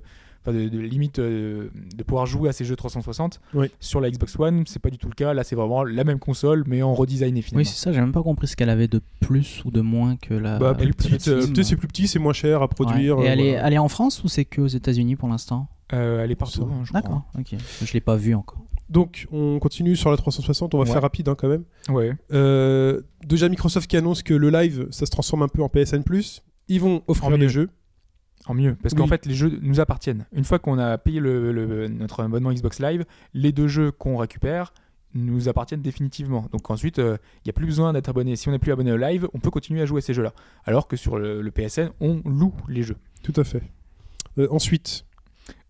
de, 0.52 0.68
de 0.68 0.78
limite 0.78 1.18
euh, 1.18 1.68
de 1.96 2.02
pouvoir 2.02 2.26
jouer 2.26 2.48
à 2.48 2.52
ces 2.52 2.64
jeux 2.64 2.76
360 2.76 3.40
Oui. 3.54 3.70
sur 3.80 4.00
la 4.00 4.10
Xbox 4.10 4.38
One, 4.38 4.64
c'est 4.66 4.78
pas 4.80 4.90
du 4.90 4.98
tout 4.98 5.08
le 5.08 5.14
cas. 5.14 5.32
Là, 5.34 5.44
c'est 5.44 5.56
vraiment 5.56 5.84
la 5.84 6.04
même 6.04 6.18
console, 6.18 6.64
mais 6.66 6.82
en 6.82 6.94
redesigné 6.94 7.42
finalement. 7.42 7.60
Oui, 7.60 7.64
c'est 7.66 7.76
ça, 7.82 7.92
j'ai 7.92 8.00
même 8.00 8.12
pas 8.12 8.22
compris 8.22 8.46
ce 8.48 8.56
qu'elle 8.56 8.70
avait 8.70 8.88
de 8.88 9.00
plus 9.20 9.62
ou 9.64 9.70
de 9.70 9.80
moins 9.80 10.16
que 10.16 10.34
la. 10.34 10.58
bah, 10.58 10.74
plus 10.74 10.92
petite, 10.94 11.28
euh, 11.28 11.46
peut-être 11.46 11.62
c'est 11.64 11.76
plus 11.76 11.88
petit, 11.88 12.08
c'est 12.08 12.18
moins 12.18 12.32
cher 12.32 12.58
à 12.58 12.62
Ouais. 12.62 12.68
produire. 12.68 13.18
Et 13.20 13.28
euh, 13.28 13.32
elle, 13.32 13.40
est, 13.40 13.50
voilà. 13.52 13.66
elle 13.68 13.72
est 13.74 13.78
en 13.78 13.88
France 13.88 14.22
ou 14.24 14.28
c'est 14.28 14.44
que 14.44 14.60
aux 14.60 14.66
États-Unis 14.66 15.16
pour 15.16 15.28
l'instant? 15.28 15.68
Euh, 15.92 16.22
elle 16.24 16.30
est 16.30 16.36
partout, 16.36 16.62
hein. 16.62 16.82
D'accord, 16.92 17.22
ok. 17.38 17.54
Je 17.84 17.92
l'ai 17.92 18.00
pas 18.00 18.16
vu 18.16 18.34
encore. 18.34 18.58
Donc 18.88 19.26
on 19.32 19.58
continue 19.58 19.96
sur 19.96 20.10
la 20.10 20.16
360, 20.16 20.74
on 20.74 20.78
va 20.78 20.84
Ouais. 20.84 20.90
faire 20.90 21.02
rapide 21.02 21.28
hein, 21.28 21.34
quand 21.36 21.48
même. 21.48 21.64
Ouais. 21.88 22.12
Euh, 22.32 23.02
déjà 23.26 23.48
Microsoft 23.48 23.88
qui 23.90 23.96
annonce 23.96 24.22
que 24.22 24.34
le 24.34 24.50
live, 24.50 24.86
ça 24.90 25.06
se 25.06 25.10
transforme 25.10 25.42
un 25.42 25.48
peu 25.48 25.62
en 25.62 25.68
PSN+. 25.68 26.02
Ils 26.68 26.80
vont 26.80 27.02
offrir 27.08 27.36
des 27.38 27.48
jeux. 27.48 27.70
En 28.48 28.54
mieux, 28.54 28.76
parce 28.82 28.92
Oui. 28.94 28.98
qu'en 28.98 29.06
fait, 29.06 29.26
les 29.26 29.34
jeux 29.34 29.58
nous 29.62 29.80
appartiennent. 29.80 30.24
Une 30.32 30.44
fois 30.44 30.58
qu'on 30.58 30.78
a 30.78 30.96
payé 30.98 31.18
le, 31.20 31.50
le- 31.52 31.88
notre 31.88 32.22
abonnement 32.22 32.52
Xbox 32.52 32.78
Live, 32.80 33.04
les 33.34 33.52
deux 33.52 33.66
jeux 33.68 33.90
qu'on 33.90 34.16
récupère 34.18 34.72
nous 35.14 35.48
appartiennent 35.48 35.80
définitivement. 35.82 36.46
Donc 36.52 36.70
ensuite, 36.70 36.98
il 36.98 37.18
n'y 37.46 37.50
a 37.50 37.52
plus 37.52 37.66
besoin 37.66 37.92
d'être 37.92 38.08
abonné. 38.08 38.36
Si 38.36 38.48
on 38.48 38.52
n'est 38.52 38.58
plus 38.58 38.70
abonné 38.72 38.92
au 38.92 38.96
live, 38.98 39.28
on 39.34 39.38
peut 39.38 39.50
continuer 39.50 39.80
à 39.82 39.86
jouer 39.86 39.98
à 39.98 40.02
ces 40.02 40.12
jeux-là. 40.14 40.32
Alors 40.64 40.88
que 40.88 40.96
sur 40.96 41.16
le, 41.18 41.40
le 41.42 41.50
PSN, 41.50 41.88
on 42.00 42.20
loue 42.26 42.54
les 42.68 42.82
jeux. 42.82 42.96
Tout 43.22 43.32
à 43.36 43.44
fait. 43.44 43.62
Euh, 44.38 44.46
ensuite, 44.50 45.04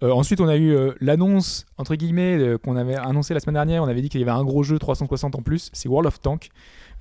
Euh, 0.03 0.11
ensuite, 0.11 0.41
on 0.41 0.49
a 0.49 0.57
eu 0.57 0.73
euh, 0.73 0.93
l'annonce, 1.01 1.65
entre 1.77 1.95
guillemets, 1.97 2.39
euh, 2.39 2.59
qu'on 2.59 2.77
avait 2.77 2.97
annoncé 2.97 3.35
la 3.35 3.41
semaine 3.41 3.55
dernière. 3.55 3.83
On 3.83 3.87
avait 3.89 4.01
dit 4.03 4.09
qu'il 4.09 4.21
y 4.21 4.23
avait 4.25 4.33
un 4.33 4.43
gros 4.45 4.63
jeu 4.63 4.79
360 4.79 5.35
en 5.37 5.43
plus. 5.43 5.71
C'est 5.75 5.89
World 5.89 6.07
of 6.07 6.21
Tank, 6.21 6.49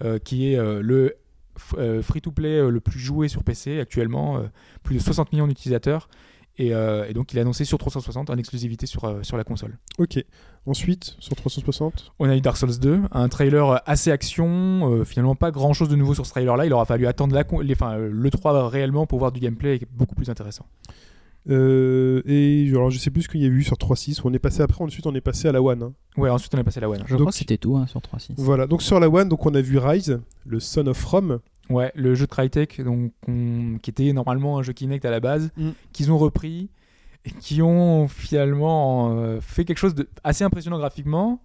euh, 0.04 0.20
qui 0.20 0.52
est 0.52 0.58
euh, 0.60 0.82
le 0.82 0.96
euh, 0.96 1.10
free-to-play 2.02 2.60
euh, 2.60 2.70
le 2.70 2.80
plus 2.80 3.00
joué 3.00 3.28
sur 3.28 3.44
PC 3.44 3.80
actuellement. 3.80 4.38
euh, 4.38 4.42
plus 4.84 4.96
de 4.96 5.02
60 5.02 5.32
millions 5.34 5.48
d'utilisateurs. 5.48 6.08
Et, 6.58 6.74
euh, 6.74 7.06
et 7.10 7.14
donc, 7.14 7.34
il 7.34 7.38
est 7.38 7.42
annoncé 7.42 7.66
sur 7.66 7.78
360 7.78 8.30
en 8.30 8.38
exclusivité 8.38 8.86
sur, 8.86 9.04
euh, 9.04 9.24
sur 9.24 9.36
la 9.36 9.44
console. 9.44 9.78
ok. 10.00 10.24
Ensuite, 10.68 11.16
sur 11.20 11.36
360, 11.36 12.14
On 12.18 12.28
a 12.30 12.36
eu 12.36 12.42
Dark 12.42 12.58
Souls 12.58 12.80
2, 12.80 13.02
un 13.12 13.30
trailer 13.30 13.70
euh, 13.70 13.78
assez 13.86 14.10
action. 14.10 14.90
euh, 14.92 15.04
finalement, 15.04 15.36
pas 15.36 15.52
grand 15.52 15.74
chose 15.74 15.90
de 15.90 15.96
nouveau 15.96 16.14
sur 16.16 16.26
ce 16.26 16.32
trailer-là. 16.32 16.66
Il 16.66 16.74
aura 16.74 16.86
fallu 16.86 17.06
attendre 17.08 17.36
la 17.36 17.44
con- 17.44 17.60
les, 17.60 17.74
enfin, 17.74 17.98
euh, 17.98 18.10
le 18.12 18.30
3 18.32 18.68
réellement 18.70 19.06
pour 19.06 19.20
voir 19.20 19.32
du 19.32 19.40
gameplay 19.42 19.80
beaucoup 19.92 20.16
plus 20.16 20.30
intéressant. 20.30 20.66
Euh, 21.50 22.22
et 22.26 22.68
alors 22.70 22.90
je 22.90 22.98
sais 22.98 23.12
plus 23.12 23.22
ce 23.24 23.30
qu'il 23.30 23.42
y 23.42 23.46
a 23.46 23.50
eu 23.50 23.62
sur 23.64 23.78
3.6 23.78 24.22
où 24.24 24.28
on 24.28 24.34
est 24.34 24.40
passé 24.40 24.62
après 24.64 24.84
ensuite 24.84 25.06
on 25.06 25.14
est 25.14 25.22
passé 25.22 25.48
à 25.48 25.52
la 25.52 25.62
One. 25.62 25.84
hein. 25.84 25.94
Ouais, 26.18 26.30
ensuite, 26.30 26.54
on 26.56 26.58
est 26.58 26.64
passé 26.64 26.78
à 26.80 26.82
la 26.82 26.90
One. 26.90 27.04
Je 27.06 27.12
Donc- 27.12 27.20
crois 27.20 27.32
que 27.32 27.38
c'était 27.38 27.58
tout 27.58 27.76
hein, 27.78 27.86
sur 27.88 28.00
3.6. 28.02 28.34
Voilà, 28.38 28.68
donc 28.68 28.82
sur 28.82 29.00
la 29.00 29.10
One, 29.10 29.28
donc 29.30 29.46
on 29.46 29.54
a 29.54 29.62
vu 29.62 29.78
Rise, 29.78 30.20
le 30.46 30.60
Son 30.60 30.88
of 30.88 31.04
Rome. 31.04 31.40
Ouais, 31.70 31.92
le 31.96 32.14
jeu 32.16 32.26
de 32.26 32.32
Crytek, 32.32 32.82
donc, 32.84 33.12
on- 33.28 33.78
qui 33.82 33.90
était 33.90 34.14
normalement 34.14 34.58
un 34.60 34.64
jeu 34.64 34.72
Kinect 34.72 35.04
à 35.06 35.12
la 35.12 35.20
base, 35.20 35.50
Mm. 35.58 35.70
qu'ils 35.94 36.12
ont 36.12 36.18
repris 36.18 36.70
et 37.26 37.32
qui 37.32 37.62
ont 37.64 38.08
finalement 38.08 39.12
euh, 39.18 39.40
fait 39.42 39.66
quelque 39.66 39.80
chose 39.80 39.96
de 39.96 40.08
assez 40.24 40.44
impressionnant 40.44 40.78
graphiquement, 40.78 41.42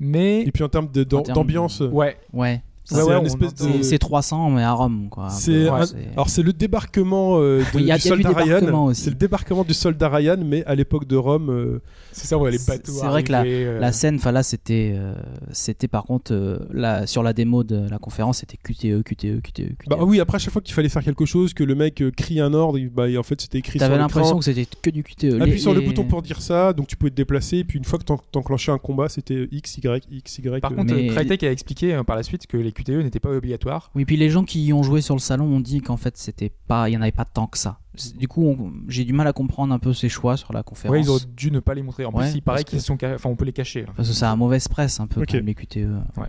mais 0.00 0.42
Et 0.42 0.52
puis 0.52 0.64
en 0.64 0.68
termes 0.68 0.88
En 0.88 1.20
d'ambiance, 1.22 1.80
de- 1.82 1.86
ouais, 1.88 2.16
Ouais. 2.32 2.62
C'est 2.90 2.94
Ouais, 2.96 3.02
ouais, 3.02 3.14
un 3.14 3.18
on 3.20 3.24
espèce 3.24 3.50
entend- 3.52 3.66
de. 3.66 3.72
C'est 3.82 3.82
c'est 3.82 3.98
300 3.98 4.48
mais 4.50 4.62
à 4.62 4.72
Rome 4.72 5.08
quoi. 5.10 5.28
C'est 5.28 5.64
Ouais, 5.64 5.80
un- 5.80 5.84
c'est- 5.86 5.96
Alors 6.14 6.30
c'est 6.30 6.42
le 6.42 6.54
débarquement 6.54 7.38
euh, 7.38 7.58
de, 7.58 7.64
Oui, 7.74 7.82
il 7.82 7.86
y 7.86 7.92
a- 7.92 7.96
du 7.96 8.00
soldat 8.00 8.30
Ryan. 8.30 8.94
C'est 8.94 9.10
le 9.10 9.16
débarquement 9.16 9.62
du 9.64 9.74
soldat 9.74 10.08
Ryan, 10.08 10.38
mais 10.42 10.64
à 10.64 10.74
l'époque 10.74 11.06
de 11.06 11.16
Rome. 11.16 11.50
euh, 11.50 11.82
C'est 12.12 12.26
ça, 12.26 12.38
ouais, 12.38 12.50
les 12.50 12.56
C'est- 12.58 12.70
bateaux. 12.72 12.92
c'est 12.92 13.06
vrai 13.06 13.22
que 13.22 13.30
la- 13.32 13.42
euh, 13.44 13.78
La 13.78 13.92
scène, 13.92 14.18
là, 14.32 14.42
c'était, 14.42 14.94
euh, 14.96 15.12
c'était 15.52 15.86
par 15.88 16.04
contre 16.04 16.32
euh, 16.32 16.58
là, 16.72 17.06
sur 17.06 17.22
la 17.22 17.32
démo 17.32 17.62
de 17.62 17.86
la 17.90 17.98
conférence, 17.98 18.38
c'était 18.38 18.56
QTE, 18.56 19.02
QTE, 19.02 19.40
QTE, 19.42 19.74
QTE. 19.76 19.88
Bah 19.90 19.98
oui, 20.00 20.18
après 20.18 20.36
à 20.36 20.38
chaque 20.38 20.52
fois 20.52 20.62
qu'il 20.62 20.74
fallait 20.74 20.88
faire 20.88 21.04
quelque 21.04 21.26
chose, 21.26 21.52
que 21.54 21.64
le 21.64 21.74
mec 21.74 22.00
euh, 22.00 22.10
crie 22.10 22.40
un 22.40 22.54
ordre, 22.54 22.78
bah, 22.94 23.04
en 23.18 23.22
fait 23.22 23.40
c'était 23.40 23.58
écrit 23.58 23.78
sur 23.78 23.80
T'avais 23.86 23.98
l'impression 23.98 24.38
que 24.38 24.44
c'était 24.44 24.64
que 24.80 24.90
du 24.90 25.02
QTE. 25.04 25.34
Appuie 25.40 25.50
Les- 25.52 25.58
sur 25.58 25.74
le 25.74 25.80
bouton 25.82 26.04
pour 26.04 26.22
dire 26.22 26.40
ça, 26.40 26.72
donc 26.72 26.86
tu 26.86 26.96
pouvais 26.96 27.10
te 27.10 27.16
déplacer, 27.16 27.58
et 27.58 27.64
puis 27.64 27.78
une 27.78 27.84
fois 27.84 27.98
que 27.98 28.04
t'en- 28.04 28.20
t'enclenchais 28.32 28.72
un 28.72 28.78
combat, 28.78 29.08
c'était 29.10 29.46
X, 29.52 29.76
Y, 29.78 30.04
X, 30.10 30.38
Y. 30.38 30.60
Par 30.60 30.74
contre, 30.74 30.94
Crytek 31.14 31.42
a 31.44 31.52
expliqué 31.52 32.00
par 32.06 32.16
la 32.16 32.22
suite 32.22 32.46
que 32.46 32.56
les 32.56 32.72
QTE 32.82 33.02
n'étaient 33.02 33.20
pas 33.20 33.30
obligatoires. 33.30 33.90
Oui, 33.94 34.04
puis 34.04 34.16
les 34.16 34.30
gens 34.30 34.44
qui 34.44 34.64
y 34.64 34.72
ont 34.72 34.82
joué 34.82 35.00
sur 35.00 35.14
le 35.14 35.20
salon 35.20 35.44
ont 35.46 35.60
dit 35.60 35.80
qu'en 35.80 35.96
fait, 35.96 36.16
c'était 36.16 36.50
pas, 36.66 36.88
il 36.88 36.92
y 36.92 36.96
en 36.96 37.02
avait 37.02 37.12
pas 37.12 37.24
tant 37.24 37.46
que 37.46 37.58
ça. 37.58 37.78
Du 38.16 38.28
coup, 38.28 38.46
on- 38.46 38.72
j'ai 38.88 39.04
du 39.04 39.12
mal 39.12 39.26
à 39.26 39.32
comprendre 39.32 39.74
un 39.74 39.78
peu 39.78 39.92
ces 39.92 40.08
choix 40.08 40.36
sur 40.36 40.52
la 40.52 40.62
conférence. 40.62 40.92
Ouais, 40.92 41.00
ils 41.02 41.08
auraient 41.10 41.24
dû 41.36 41.50
ne 41.50 41.60
pas 41.60 41.74
les 41.74 41.82
montrer. 41.82 42.04
En 42.04 42.12
Ouais, 42.12 42.28
plus, 42.30 42.36
il 42.38 42.42
paraît 42.42 42.62
que- 42.64 42.70
qu'ils 42.70 42.80
sont, 42.80 42.96
enfin, 43.02 43.28
on 43.28 43.36
peut 43.36 43.44
les 43.44 43.52
cacher. 43.52 43.84
hein. 43.88 43.92
Parce 43.96 44.08
que 44.08 44.14
ça 44.14 44.30
a 44.30 44.36
mauvaise 44.36 44.68
presse 44.68 45.00
un 45.00 45.06
peu 45.06 45.20
Ok. 45.20 45.26
quand 45.30 45.34
même, 45.38 45.46
les 45.46 45.54
QTE. 45.54 45.88
Ouais. 46.16 46.28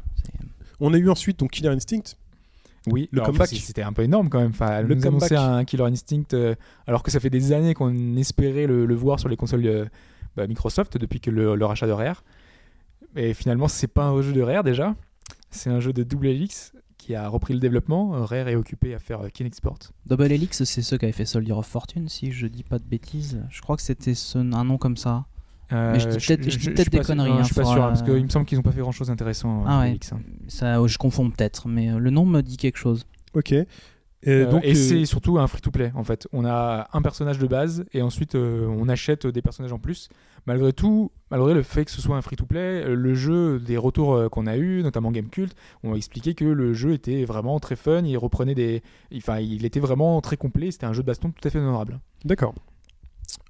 On 0.79 0.93
a 0.93 0.97
eu 0.97 1.09
ensuite 1.09 1.39
donc 1.39 1.51
Killer 1.51 1.69
Instinct. 1.69 2.15
Oui, 2.87 3.09
Le 3.11 3.19
alors, 3.19 3.27
comeback. 3.31 3.49
C'était 3.49 3.81
un 3.83 3.91
peu 3.93 4.03
énorme 4.03 4.29
quand 4.29 4.39
même. 4.39 4.51
Enfin, 4.51 4.81
Le 4.81 4.95
nous 4.95 5.01
comeback. 5.01 5.31
un 5.33 5.63
Killer 5.65 5.83
Instinct 5.83 6.33
euh, 6.33 6.55
alors 6.87 7.03
que 7.03 7.11
ça 7.11 7.19
fait 7.19 7.29
des 7.29 7.51
années 7.51 7.73
qu'on 7.73 8.15
espérait 8.15 8.65
le, 8.67 8.85
le 8.85 8.95
voir 8.95 9.19
sur 9.19 9.27
les 9.29 9.35
consoles 9.35 9.65
euh, 9.65 9.85
bah, 10.37 10.47
Microsoft 10.47 10.97
depuis 10.97 11.19
que 11.19 11.29
le, 11.29 11.55
le 11.55 11.65
rachat 11.65 11.85
de 11.87 11.91
Rare. 11.91 12.23
Mais 13.15 13.33
finalement, 13.33 13.67
c'est 13.67 13.87
pas 13.87 14.05
un 14.05 14.21
jeu 14.21 14.31
de 14.33 14.41
Rare 14.41 14.63
déjà. 14.63 14.95
C'est 15.51 15.69
un 15.69 15.79
jeu 15.79 15.93
de 15.93 16.03
Double 16.03 16.27
Helix 16.27 16.73
qui 16.97 17.15
a 17.15 17.27
repris 17.27 17.53
le 17.53 17.59
développement. 17.59 18.09
Rare 18.25 18.47
est 18.49 18.55
occupé 18.55 18.93
à 18.93 18.99
faire 18.99 19.21
euh, 19.21 19.29
Kinect 19.29 19.55
Sport. 19.55 19.79
Double 20.05 20.31
Helix, 20.31 20.63
c'est 20.63 20.81
ceux 20.81 20.97
qui 20.97 21.05
avaient 21.05 21.11
fait 21.11 21.25
Soldier 21.25 21.53
of 21.53 21.65
Fortune, 21.65 22.07
si 22.09 22.31
je 22.31 22.45
dis 22.47 22.63
pas 22.63 22.77
de 22.77 22.83
bêtises. 22.83 23.41
Je 23.49 23.61
crois 23.61 23.75
que 23.75 23.81
c'était 23.81 24.13
ce- 24.13 24.37
un 24.37 24.63
nom 24.63 24.77
comme 24.77 24.97
ça. 24.97 25.25
Euh, 25.71 25.93
Mais 25.93 25.99
je 25.99 26.07
dis 26.09 26.25
peut-être- 26.69 26.89
des 26.89 26.97
pas 26.97 27.03
sûr- 27.03 27.13
conneries, 27.15 27.29
non, 27.29 27.35
hein, 27.37 27.39
je 27.41 27.45
suis 27.45 27.55
pas 27.55 27.61
faudra- 27.61 27.75
sûr 27.75 27.83
parce 27.87 28.01
qu'il 28.03 28.23
me 28.23 28.29
semble 28.29 28.45
qu'ils 28.45 28.57
n'ont 28.57 28.63
pas 28.63 28.71
fait 28.71 28.81
grand 28.81 28.91
chose 28.91 29.07
d'intéressant. 29.07 29.63
Ah 29.67 29.77
euh, 29.77 29.81
ouais. 29.81 29.89
Helix, 29.91 30.11
hein. 30.13 30.19
Ça, 30.47 30.85
je 30.87 30.97
confonds 30.97 31.29
peut-être, 31.29 31.67
mais 31.67 31.91
euh, 31.91 31.99
le 31.99 32.09
nom 32.09 32.25
me 32.25 32.41
dit 32.41 32.57
quelque 32.57 32.77
chose. 32.77 33.05
Ok. 33.33 33.53
Et 34.23 34.31
Euh, 34.31 34.51
donc, 34.51 34.65
et 34.65 34.71
euh, 34.71 34.73
c'est 34.73 35.05
surtout 35.05 35.39
un 35.39 35.47
free-to-play 35.47 35.91
en 35.95 36.03
fait. 36.03 36.27
On 36.33 36.43
a 36.45 36.89
un 36.91 37.01
personnage 37.01 37.39
de 37.39 37.47
base 37.47 37.85
et 37.93 38.01
ensuite 38.01 38.35
euh, 38.35 38.67
on 38.67 38.89
achète 38.89 39.25
des 39.27 39.41
personnages 39.41 39.71
en 39.71 39.79
plus. 39.79 40.09
Malgré 40.45 40.73
tout, 40.73 41.11
malgré 41.31 41.53
le 41.53 41.63
fait 41.63 41.85
que 41.85 41.91
ce 41.91 42.01
soit 42.01 42.17
un 42.17 42.21
free-to-play, 42.21 42.95
le 42.95 43.13
jeu, 43.13 43.59
des 43.59 43.77
retours 43.77 44.29
qu'on 44.31 44.47
a 44.47 44.57
eu, 44.57 44.81
notamment 44.83 45.11
Gamecult, 45.11 45.53
ont 45.83 45.95
expliqué 45.95 46.33
que 46.33 46.45
le 46.45 46.73
jeu 46.73 46.93
était 46.93 47.23
vraiment 47.23 47.59
très 47.59 47.75
fun. 47.75 48.03
Il 48.05 48.17
reprenait 48.17 48.55
des, 48.55 48.81
enfin, 49.15 49.39
il 49.39 49.63
était 49.65 49.79
vraiment 49.81 50.19
très 50.21 50.37
complet. 50.37 50.71
C'était 50.71 50.85
un 50.85 50.93
jeu 50.93 51.01
de 51.01 51.07
baston 51.07 51.31
tout 51.31 51.47
à 51.47 51.51
fait 51.51 51.59
honorable. 51.59 51.99
D'accord. 52.25 52.55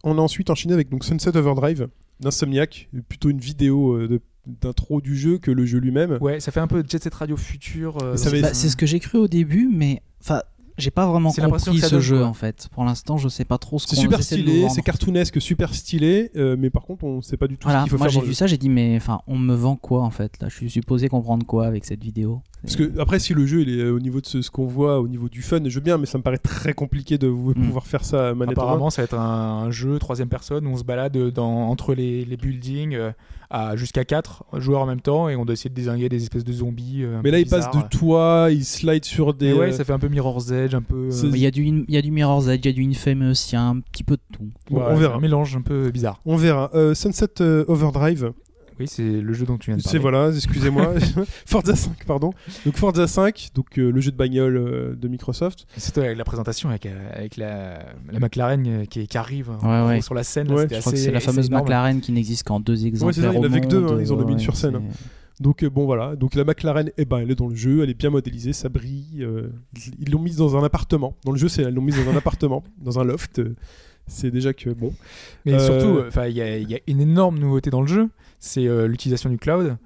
On 0.03 0.17
a 0.17 0.21
ensuite 0.21 0.49
enchaîné 0.49 0.73
avec 0.73 0.89
donc 0.89 1.03
Sunset 1.05 1.35
Overdrive 1.37 1.87
d'Insomniac, 2.19 2.89
plutôt 3.07 3.29
une 3.29 3.39
vidéo 3.39 4.07
de- 4.07 4.21
d'intro 4.45 4.99
du 4.99 5.15
jeu 5.15 5.37
que 5.37 5.51
le 5.51 5.65
jeu 5.65 5.79
lui-même. 5.79 6.17
Ouais, 6.21 6.39
ça 6.39 6.51
fait 6.51 6.59
un 6.59 6.67
peu 6.67 6.83
Jet 6.87 7.01
Set 7.01 7.13
Radio 7.13 7.37
futur. 7.37 7.97
euh, 8.03 8.15
Bah, 8.41 8.53
c'est 8.53 8.69
ce 8.69 8.75
que 8.75 8.85
j'ai 8.85 8.99
cru 8.99 9.17
au 9.19 9.27
début, 9.27 9.69
mais 9.71 10.01
enfin, 10.21 10.41
j'ai 10.79 10.91
pas 10.91 11.05
vraiment 11.07 11.29
C'est 11.31 11.41
l'impression 11.41 11.71
compris 11.71 11.87
ce 11.87 11.99
jeu 11.99 12.17
quoi. 12.19 12.27
en 12.27 12.33
fait. 12.33 12.67
Pour 12.71 12.83
l'instant, 12.83 13.17
je 13.17 13.29
sais 13.29 13.45
pas 13.45 13.57
trop 13.57 13.79
ce 13.79 13.87
C'est 13.87 13.95
qu'on 13.95 14.01
super 14.01 14.17
de 14.19 14.23
nous 14.23 14.25
stylé, 14.25 14.69
c'est 14.69 14.81
cartoonesque, 14.81 15.41
super 15.41 15.73
stylé, 15.75 16.31
euh, 16.35 16.55
mais 16.57 16.69
par 16.69 16.83
contre 16.83 17.03
on 17.03 17.21
sait 17.21 17.37
pas 17.37 17.47
du 17.47 17.57
tout 17.57 17.67
Voilà, 17.67 17.79
ce 17.81 17.83
qu'il 17.85 17.91
faut 17.91 17.97
moi 17.97 18.07
faire. 18.07 18.13
j'ai 18.13 18.19
dans 18.21 18.25
vu 18.25 18.33
ça, 18.33 18.47
j'ai 18.47 18.57
dit 18.57 18.69
mais 18.69 18.95
enfin, 18.95 19.21
on 19.27 19.37
me 19.37 19.53
vend 19.55 19.75
quoi 19.75 20.03
en 20.03 20.09
fait 20.09 20.33
là? 20.41 20.47
Je 20.49 20.55
suis 20.55 20.69
supposé 20.69 21.09
comprendre 21.09 21.45
quoi 21.45 21.65
avec 21.67 21.85
cette 21.85 22.03
vidéo? 22.03 22.41
Parce 22.61 22.75
que 22.75 22.99
après 22.99 23.19
si 23.19 23.33
le 23.33 23.45
jeu 23.45 23.61
il 23.61 23.69
est 23.79 23.81
euh, 23.83 23.91
au 23.95 23.99
niveau 23.99 24.19
de 24.19 24.25
ce, 24.25 24.41
ce 24.41 24.51
qu'on 24.51 24.65
voit, 24.65 24.99
au 24.99 25.07
niveau 25.07 25.29
du 25.29 25.41
fun, 25.41 25.59
je 25.65 25.73
veux 25.75 25.83
bien, 25.83 25.97
mais 25.97 26.05
ça 26.05 26.17
me 26.17 26.23
paraît 26.23 26.37
très 26.37 26.73
compliqué 26.73 27.17
de 27.17 27.27
vous- 27.27 27.51
Mm. 27.51 27.65
pouvoir 27.67 27.87
faire 27.87 28.03
ça 28.03 28.29
à 28.29 28.33
manette 28.33 28.57
en. 28.57 28.61
Apparemment, 28.63 28.89
ça 28.89 29.01
va 29.01 29.05
être 29.05 29.13
un, 29.17 29.63
un 29.65 29.71
jeu 29.71 29.97
troisième 29.99 30.27
personne 30.29 30.67
où 30.67 30.71
on 30.71 30.75
se 30.77 30.83
balade 30.83 31.17
dans, 31.31 31.69
entre 31.69 31.93
les, 31.93 32.25
les 32.25 32.35
buildings 32.37 32.95
euh, 32.95 33.11
à 33.49 33.75
jusqu'à 33.75 34.03
4 34.05 34.43
joueurs 34.57 34.81
en 34.81 34.85
même 34.85 34.99
temps 35.01 35.27
et 35.29 35.35
on 35.35 35.45
doit 35.45 35.53
essayer 35.53 35.69
de 35.69 35.75
désinguer 35.75 36.09
des 36.09 36.21
espèces 36.21 36.43
de 36.43 36.51
zombies. 36.53 37.03
euh, 37.03 37.21
Mais 37.23 37.31
là 37.31 37.39
il 37.39 37.47
passe 37.47 37.67
bizarres. 37.67 37.83
de 37.89 37.97
toit, 37.97 38.47
il 38.51 38.63
slide 38.65 39.05
sur 39.05 39.33
des. 39.33 39.47
Et 39.47 39.53
ouais, 39.53 39.71
ça 39.71 39.83
fait 39.85 39.93
un 39.93 39.99
peu 39.99 40.09
Mirror's 40.09 40.51
Edge, 40.51 40.75
un 40.75 40.81
peu. 40.81 41.09
euh, 41.11 41.31
il 41.33 41.37
y 41.39 41.45
a 41.45 41.51
du 41.51 41.63
il 41.65 41.85
y 41.87 41.97
a 41.97 42.01
du 42.01 42.11
Mirror's 42.11 42.47
Edge, 42.47 42.59
il 42.65 42.67
y 42.67 42.69
a 42.69 42.73
du 42.73 42.83
Infamous, 42.85 43.33
il 43.49 43.53
y 43.53 43.55
a 43.55 43.63
un 43.63 43.79
petit 43.79 44.03
peu 44.03 44.17
de 44.17 44.21
tout. 44.33 44.49
Bon, 44.69 44.79
ouais, 44.79 44.85
on 44.89 44.95
verra. 44.97 45.15
Un 45.15 45.19
mélange 45.21 45.55
un 45.55 45.61
peu 45.61 45.89
bizarre. 45.91 46.19
On 46.25 46.35
verra. 46.35 46.69
Euh, 46.75 46.93
Sunset 46.93 47.41
Overdrive, 47.67 48.33
Oui, 48.79 48.87
c'est 48.87 49.03
le 49.03 49.33
jeu 49.33 49.45
dont 49.45 49.57
tu 49.57 49.71
viens 49.71 49.77
de 49.77 49.81
c'est 49.81 49.99
parler. 49.99 50.17
voilà, 50.17 50.29
excusez-moi. 50.35 50.93
Forza 51.45 51.75
5, 51.75 52.05
pardon. 52.05 52.31
Donc 52.65 52.77
Forza 52.77 53.07
5, 53.07 53.49
donc 53.55 53.77
euh, 53.77 53.91
le 53.91 53.99
jeu 54.01 54.11
de 54.11 54.15
bagnole 54.17 54.57
euh, 54.57 54.95
de 54.95 55.07
Microsoft. 55.07 55.65
Surtout 55.77 55.99
avec 56.01 56.17
la 56.17 56.23
présentation, 56.23 56.69
avec, 56.69 56.85
euh, 56.85 57.09
avec 57.13 57.35
la, 57.37 57.79
la 58.11 58.19
McLaren 58.19 58.87
qui, 58.87 59.07
qui 59.07 59.17
arrive 59.17 59.49
Ouais, 59.63 59.67
ouais. 59.85 59.93
gros 59.95 60.01
sur 60.01 60.13
la 60.15 60.23
scène. 60.23 60.47
là, 60.47 60.55
Ouais, 60.55 60.61
c'était 60.63 60.75
Je 60.75 60.79
crois 60.81 60.91
que 60.93 60.97
assez- 60.97 61.05
c'est 61.05 61.11
la 61.11 61.19
fameuse 61.19 61.47
c'est. 61.47 61.51
McLaren 61.53 61.99
qui 62.01 62.11
n'existe 62.13 62.43
qu'en 62.47 62.59
deux 62.59 62.85
exemplaires. 62.85 63.15
c'est 63.15 63.21
ça, 63.21 63.33
il 63.33 63.35
y 63.35 63.37
en 63.37 63.41
au 63.41 63.45
avait 63.45 63.61
que 63.61 63.67
deux, 63.67 63.85
hein, 63.85 63.97
ils 63.99 64.13
en 64.13 64.17
ont 64.19 64.25
mis 64.25 64.33
une 64.33 64.39
sur 64.39 64.53
ouais, 64.53 64.59
scène. 64.59 64.79
c'est- 64.91 65.43
Donc 65.43 65.63
bon 65.65 65.85
voilà, 65.85 66.15
donc 66.15 66.35
la 66.35 66.43
McLaren, 66.43 66.89
eh 66.97 67.05
ben, 67.05 67.19
elle 67.19 67.31
est 67.31 67.35
dans 67.35 67.47
le 67.47 67.55
jeu, 67.55 67.81
elle 67.83 67.89
est 67.89 67.93
bien 67.97 68.09
modélisée, 68.09 68.53
ça 68.53 68.69
brille. 68.69 69.19
euh, 69.23 69.49
ils- 69.99 70.09
l'ont 70.11 70.19
mise 70.19 70.35
dans 70.37 70.55
un 70.57 70.63
appartement. 70.63 71.15
Dans 71.25 71.31
le 71.31 71.37
jeu, 71.37 71.47
c'est 71.47 71.63
ils 71.63 71.69
l'ont 71.69 71.81
mise 71.81 71.95
dans 72.03 72.11
un 72.11 72.15
appartement, 72.17 72.63
dans 72.77 72.99
un 72.99 73.03
loft. 73.03 73.41
c'est 74.07 74.31
déjà 74.31 74.53
que 74.53 74.69
bon. 74.71 74.91
Mais 75.45 75.53
Euh, 75.53 75.59
surtout, 75.59 76.01
enfin, 76.07 76.25
il 76.27 76.35
y, 76.35 76.41
a- 76.41 76.57
il 76.57 76.69
y 76.69 76.75
a 76.75 76.79
une 76.87 76.99
énorme 76.99 77.37
nouveauté 77.39 77.69
dans 77.69 77.81
le 77.81 77.87
jeu, 77.87 78.09
c'est 78.39 78.67
euh, 78.67 78.87
l'utilisation 78.87 79.29
du 79.29 79.37
cloud 79.37 79.77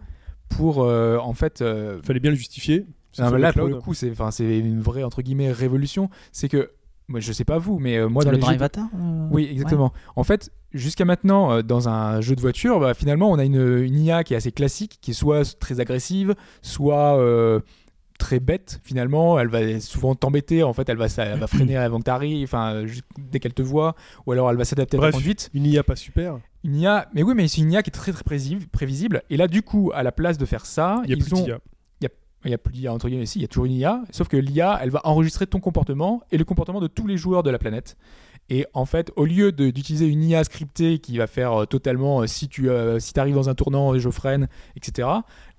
pour 0.50 0.84
euh, 0.84 1.18
en 1.18 1.34
fait. 1.34 1.62
euh, 1.62 2.02
Fallait 2.04 2.20
bien 2.20 2.32
le 2.32 2.38
justifier. 2.38 2.86
C'est 3.12 3.22
non, 3.22 3.28
sur 3.30 3.34
mais 3.36 3.40
le 3.40 3.44
là, 3.44 3.54
pour 3.54 3.68
le 3.68 3.76
coup, 3.76 3.94
c'est 3.94 4.10
enfin, 4.12 4.32
c'est 4.32 4.58
une 4.60 4.82
vraie 4.82 5.04
entre 5.04 5.22
guillemets 5.22 5.52
révolution. 5.52 6.10
C'est 6.32 6.50
que 6.50 6.72
moi, 7.08 7.20
je 7.20 7.32
sais 7.34 7.44
pas 7.46 7.58
vous, 7.58 7.80
mais 7.80 7.98
euh, 7.98 8.08
moi 8.08 8.24
dans 8.24 8.32
le 8.32 8.38
les 8.38 8.42
Drive 8.42 8.56
Avatar 8.56 8.86
euh, 8.96 9.28
Oui, 9.30 9.48
exactement. 9.52 9.92
En 10.16 10.24
fait, 10.24 10.52
jusqu'à 10.74 11.06
maintenant, 11.06 11.52
euh, 11.52 11.62
dans 11.62 11.90
un 11.90 12.22
jeu 12.22 12.36
de 12.36 12.42
voiture, 12.42 12.80
bah, 12.80 12.94
finalement, 12.94 13.30
on 13.30 13.38
a 13.38 13.44
une, 13.44 13.84
une 13.84 14.00
IA 14.00 14.24
qui 14.24 14.34
est 14.34 14.38
assez 14.38 14.52
classique, 14.54 15.00
qui 15.02 15.12
est 15.12 15.14
soit 15.14 15.60
très 15.60 15.80
agressive, 15.82 16.34
soit 16.62 17.18
euh, 17.20 17.60
très 18.24 18.40
bête. 18.40 18.80
Finalement, 18.84 19.38
elle 19.38 19.50
va 19.50 19.80
souvent 19.82 20.16
t'embêter. 20.16 20.64
En 20.64 20.72
fait, 20.72 20.88
elle 20.88 20.98
va, 20.98 21.08
elle 21.18 21.40
va 21.40 21.48
freiner 21.48 21.76
avant 21.78 22.00
que 22.00 22.06
tu 22.06 22.10
arrives, 22.10 22.46
enfin, 22.46 22.86
dès 23.18 23.40
qu'elle 23.40 23.54
te 23.54 23.62
voit, 23.62 23.96
ou 24.26 24.32
alors 24.32 24.50
elle 24.50 24.58
va 24.58 24.66
s'adapter 24.66 24.98
à 24.98 25.02
ta 25.02 25.12
conduite. 25.12 25.50
une 25.54 25.66
IA 25.66 25.84
pas 25.84 25.98
super. 25.98 26.40
Une 26.64 26.78
IA, 26.78 27.10
mais 27.14 27.24
oui, 27.24 27.34
mais 27.36 27.48
c'est 27.50 27.62
une 27.62 27.74
IA 27.74 27.84
qui 27.84 27.90
est 27.90 27.92
très 27.92 28.14
très 28.14 28.24
prévisible. 28.24 29.24
Et 29.30 29.36
là, 29.36 29.48
du 29.48 29.62
coup, 29.62 29.92
à 29.94 30.04
la 30.04 30.14
place 30.14 30.38
de 30.38 30.46
faire 30.46 30.66
ça, 30.66 31.02
Il 31.04 31.10
y 31.10 31.14
a 31.14 31.18
ils 31.18 31.24
plus 31.24 31.34
ont 31.34 31.46
il 32.46 32.50
n'y 32.50 32.54
a 32.54 32.58
plus 32.58 32.74
d'IA 32.74 32.94
entre 32.94 33.08
guillemets, 33.08 33.26
si, 33.26 33.40
il 33.40 33.42
y 33.42 33.46
a 33.46 33.48
toujours 33.48 33.66
une 33.66 33.74
IA, 33.74 34.04
sauf 34.12 34.28
que 34.28 34.38
l'IA, 34.38 34.80
elle 34.82 34.90
va 34.90 35.02
enregistrer 35.06 35.48
ton 35.48 35.60
comportement 35.60 36.22
et 36.32 36.38
le 36.38 36.44
comportement 36.44 36.82
de 36.82 36.88
tous 36.88 37.08
les 37.08 37.18
joueurs 37.18 37.44
de 37.44 37.50
la 37.50 37.58
planète. 37.58 37.98
Et 38.50 38.66
en 38.74 38.86
fait, 38.86 39.12
au 39.16 39.24
lieu 39.24 39.54
d'utiliser 39.54 40.06
une 40.06 40.22
IA 40.22 40.44
scriptée 40.44 41.00
qui 41.00 41.18
va 41.18 41.28
faire 41.28 41.62
euh, 41.62 41.66
totalement, 41.66 42.22
euh, 42.22 42.28
si 42.28 42.50
tu 42.50 42.70
euh, 42.70 43.00
si 43.00 43.18
arrives 43.18 43.36
dans 43.36 43.48
un 43.48 43.56
tournant, 43.56 43.98
je 43.98 44.10
freine, 44.10 44.50
etc., 44.76 45.08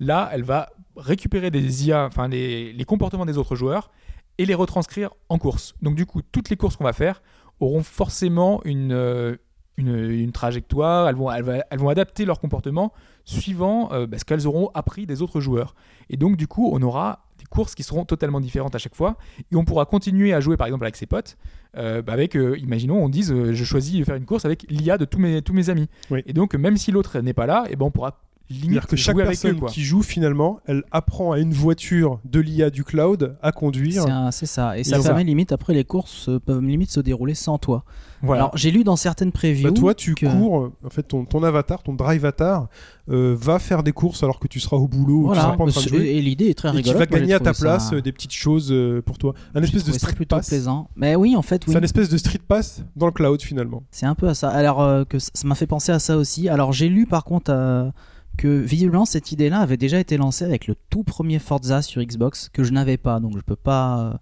là, 0.00 0.28
elle 0.32 0.42
va 0.42 0.68
récupérer 0.96 1.50
des 1.50 1.86
IA, 1.86 2.06
enfin 2.06 2.28
les, 2.28 2.72
les 2.72 2.84
comportements 2.84 3.26
des 3.26 3.38
autres 3.38 3.56
joueurs 3.56 3.90
et 4.38 4.46
les 4.46 4.54
retranscrire 4.54 5.10
en 5.28 5.38
course. 5.38 5.74
Donc 5.82 5.94
du 5.94 6.06
coup, 6.06 6.22
toutes 6.22 6.50
les 6.50 6.56
courses 6.56 6.76
qu'on 6.76 6.84
va 6.84 6.92
faire 6.92 7.22
auront 7.60 7.82
forcément 7.82 8.60
une, 8.64 8.92
euh, 8.92 9.36
une, 9.76 9.94
une 9.94 10.32
trajectoire, 10.32 11.08
elles 11.08 11.14
vont, 11.14 11.30
elles, 11.30 11.78
vont 11.78 11.88
adapter 11.88 12.24
leur 12.24 12.40
comportement 12.40 12.92
suivant 13.24 13.92
euh, 13.92 14.06
bah, 14.06 14.18
ce 14.18 14.24
qu'elles 14.24 14.46
auront 14.46 14.70
appris 14.74 15.06
des 15.06 15.22
autres 15.22 15.40
joueurs. 15.40 15.74
Et 16.10 16.16
donc, 16.16 16.36
du 16.36 16.46
coup, 16.46 16.70
on 16.72 16.82
aura 16.82 17.26
des 17.38 17.44
courses 17.46 17.74
qui 17.74 17.82
seront 17.82 18.04
totalement 18.04 18.40
différentes 18.40 18.74
à 18.74 18.78
chaque 18.78 18.94
fois. 18.94 19.16
Et 19.52 19.56
on 19.56 19.64
pourra 19.64 19.86
continuer 19.86 20.34
à 20.34 20.40
jouer, 20.40 20.56
par 20.56 20.66
exemple, 20.66 20.84
avec 20.84 20.96
ses 20.96 21.06
potes. 21.06 21.36
euh, 21.76 22.02
bah, 22.02 22.12
avec, 22.12 22.34
imaginons, 22.34 23.02
on 23.02 23.08
dise, 23.08 23.32
je 23.32 23.64
choisis 23.64 23.98
de 23.98 24.04
faire 24.04 24.16
une 24.16 24.26
course 24.26 24.44
avec 24.44 24.66
l'IA 24.68 24.98
de 24.98 25.04
tous 25.04 25.18
mes, 25.18 25.42
tous 25.42 25.52
mes 25.52 25.70
amis. 25.70 25.88
Oui. 26.10 26.22
Et 26.26 26.32
donc, 26.32 26.54
même 26.54 26.76
si 26.76 26.90
l'autre 26.92 27.18
n'est 27.20 27.34
pas 27.34 27.46
là, 27.46 27.64
et 27.70 27.76
ben, 27.76 27.86
on 27.86 27.90
pourra 27.90 28.20
limite 28.50 28.86
que 28.86 28.96
chaque 28.96 29.14
jouer 29.14 29.22
avec 29.24 29.38
eux. 29.44 29.52
personne 29.52 29.68
qui 29.70 29.82
joue 29.82 30.02
finalement, 30.02 30.60
elle 30.66 30.84
apprend 30.90 31.32
à 31.32 31.38
une 31.38 31.52
voiture 31.52 32.20
de 32.24 32.40
l'IA 32.40 32.70
du 32.70 32.84
cloud 32.84 33.36
à 33.42 33.52
conduire. 33.52 34.04
C'est 34.32 34.46
ça. 34.46 34.78
Et 34.78 34.84
ça 34.84 35.00
ça. 35.00 35.08
permet 35.08 35.24
limite, 35.24 35.52
après, 35.52 35.72
les 35.74 35.84
courses 35.84 36.28
euh, 36.28 36.38
peuvent 36.38 36.60
limite 36.62 36.90
se 36.90 37.00
dérouler 37.00 37.34
sans 37.34 37.58
toi. 37.58 37.84
Voilà. 38.22 38.42
Alors, 38.44 38.56
j'ai 38.56 38.70
lu 38.70 38.84
dans 38.84 38.96
certaines 38.96 39.32
previews. 39.32 39.68
Bah, 39.70 39.72
toi, 39.78 39.94
tu 39.94 40.14
que- 40.14 40.26
cours, 40.26 40.70
en 40.84 40.90
fait, 40.90 41.02
ton, 41.02 41.24
ton 41.26 41.42
avatar, 41.42 41.82
ton 41.82 41.92
drive 41.94 42.24
avatar, 42.24 42.68
euh, 43.10 43.36
va 43.38 43.58
faire 43.58 43.82
des 43.82 43.92
courses 43.92 44.22
alors 44.22 44.38
que 44.40 44.48
tu 44.48 44.60
seras 44.60 44.76
au 44.78 44.88
boulot 44.88 45.14
ou 45.16 45.20
tu 45.22 45.26
Voilà. 45.26 45.42
seras 45.42 45.56
pas 45.56 45.64
en 45.64 45.66
train 45.66 45.80
de 45.82 45.86
Et- 45.86 45.88
jouer. 45.90 46.06
Et 46.16 46.22
l'idée 46.22 46.46
est 46.48 46.54
très 46.54 46.68
Et 46.68 46.72
qui 46.72 46.76
rigolote. 46.90 46.98
va 47.10 47.18
gagner 47.18 47.34
à 47.34 47.40
ta 47.40 47.52
ça- 47.52 47.60
place 47.62 47.92
euh, 47.92 48.00
des 48.00 48.12
petites 48.12 48.32
choses 48.32 48.74
pour 49.04 49.18
toi. 49.18 49.34
Un 49.54 49.62
espèce 49.62 49.84
de 49.84 49.92
ça 49.92 49.98
street 49.98 50.14
plutôt 50.14 50.36
pass. 50.36 50.48
plaisant. 50.48 50.88
Mais 50.96 51.16
oui, 51.16 51.36
en 51.36 51.42
fait, 51.42 51.66
oui. 51.66 51.72
C'est 51.72 51.78
un 51.78 51.82
espèce 51.82 52.08
de 52.08 52.16
street 52.16 52.40
pass 52.48 52.82
dans 52.96 53.06
le 53.06 53.12
cloud 53.12 53.42
finalement. 53.42 53.82
C'est 53.90 54.06
un 54.06 54.14
peu 54.14 54.28
à 54.28 54.34
ça. 54.34 54.48
Alors 54.48 54.80
euh, 54.80 55.04
que 55.04 55.18
ça 55.18 55.30
ça 55.34 55.46
m'a 55.48 55.54
fait 55.54 55.66
penser 55.66 55.92
à 55.92 55.98
ça 55.98 56.16
aussi. 56.16 56.48
Alors 56.48 56.72
j'ai 56.72 56.88
lu 56.88 57.06
par 57.06 57.24
contre 57.24 57.50
euh, 57.52 57.90
que 58.36 58.48
visiblement 58.60 59.04
cette 59.04 59.32
idée-là 59.32 59.58
avait 59.60 59.76
déjà 59.76 59.98
été 60.00 60.16
lancée 60.16 60.44
avec 60.44 60.66
le 60.66 60.74
tout 60.90 61.02
premier 61.04 61.38
Forza 61.38 61.82
sur 61.82 62.02
Xbox 62.02 62.48
que 62.52 62.64
je 62.64 62.72
n'avais 62.72 62.96
pas, 62.96 63.20
donc 63.20 63.36
je 63.36 63.42
peux 63.42 63.56
pas. 63.56 64.00
euh, 64.00 64.14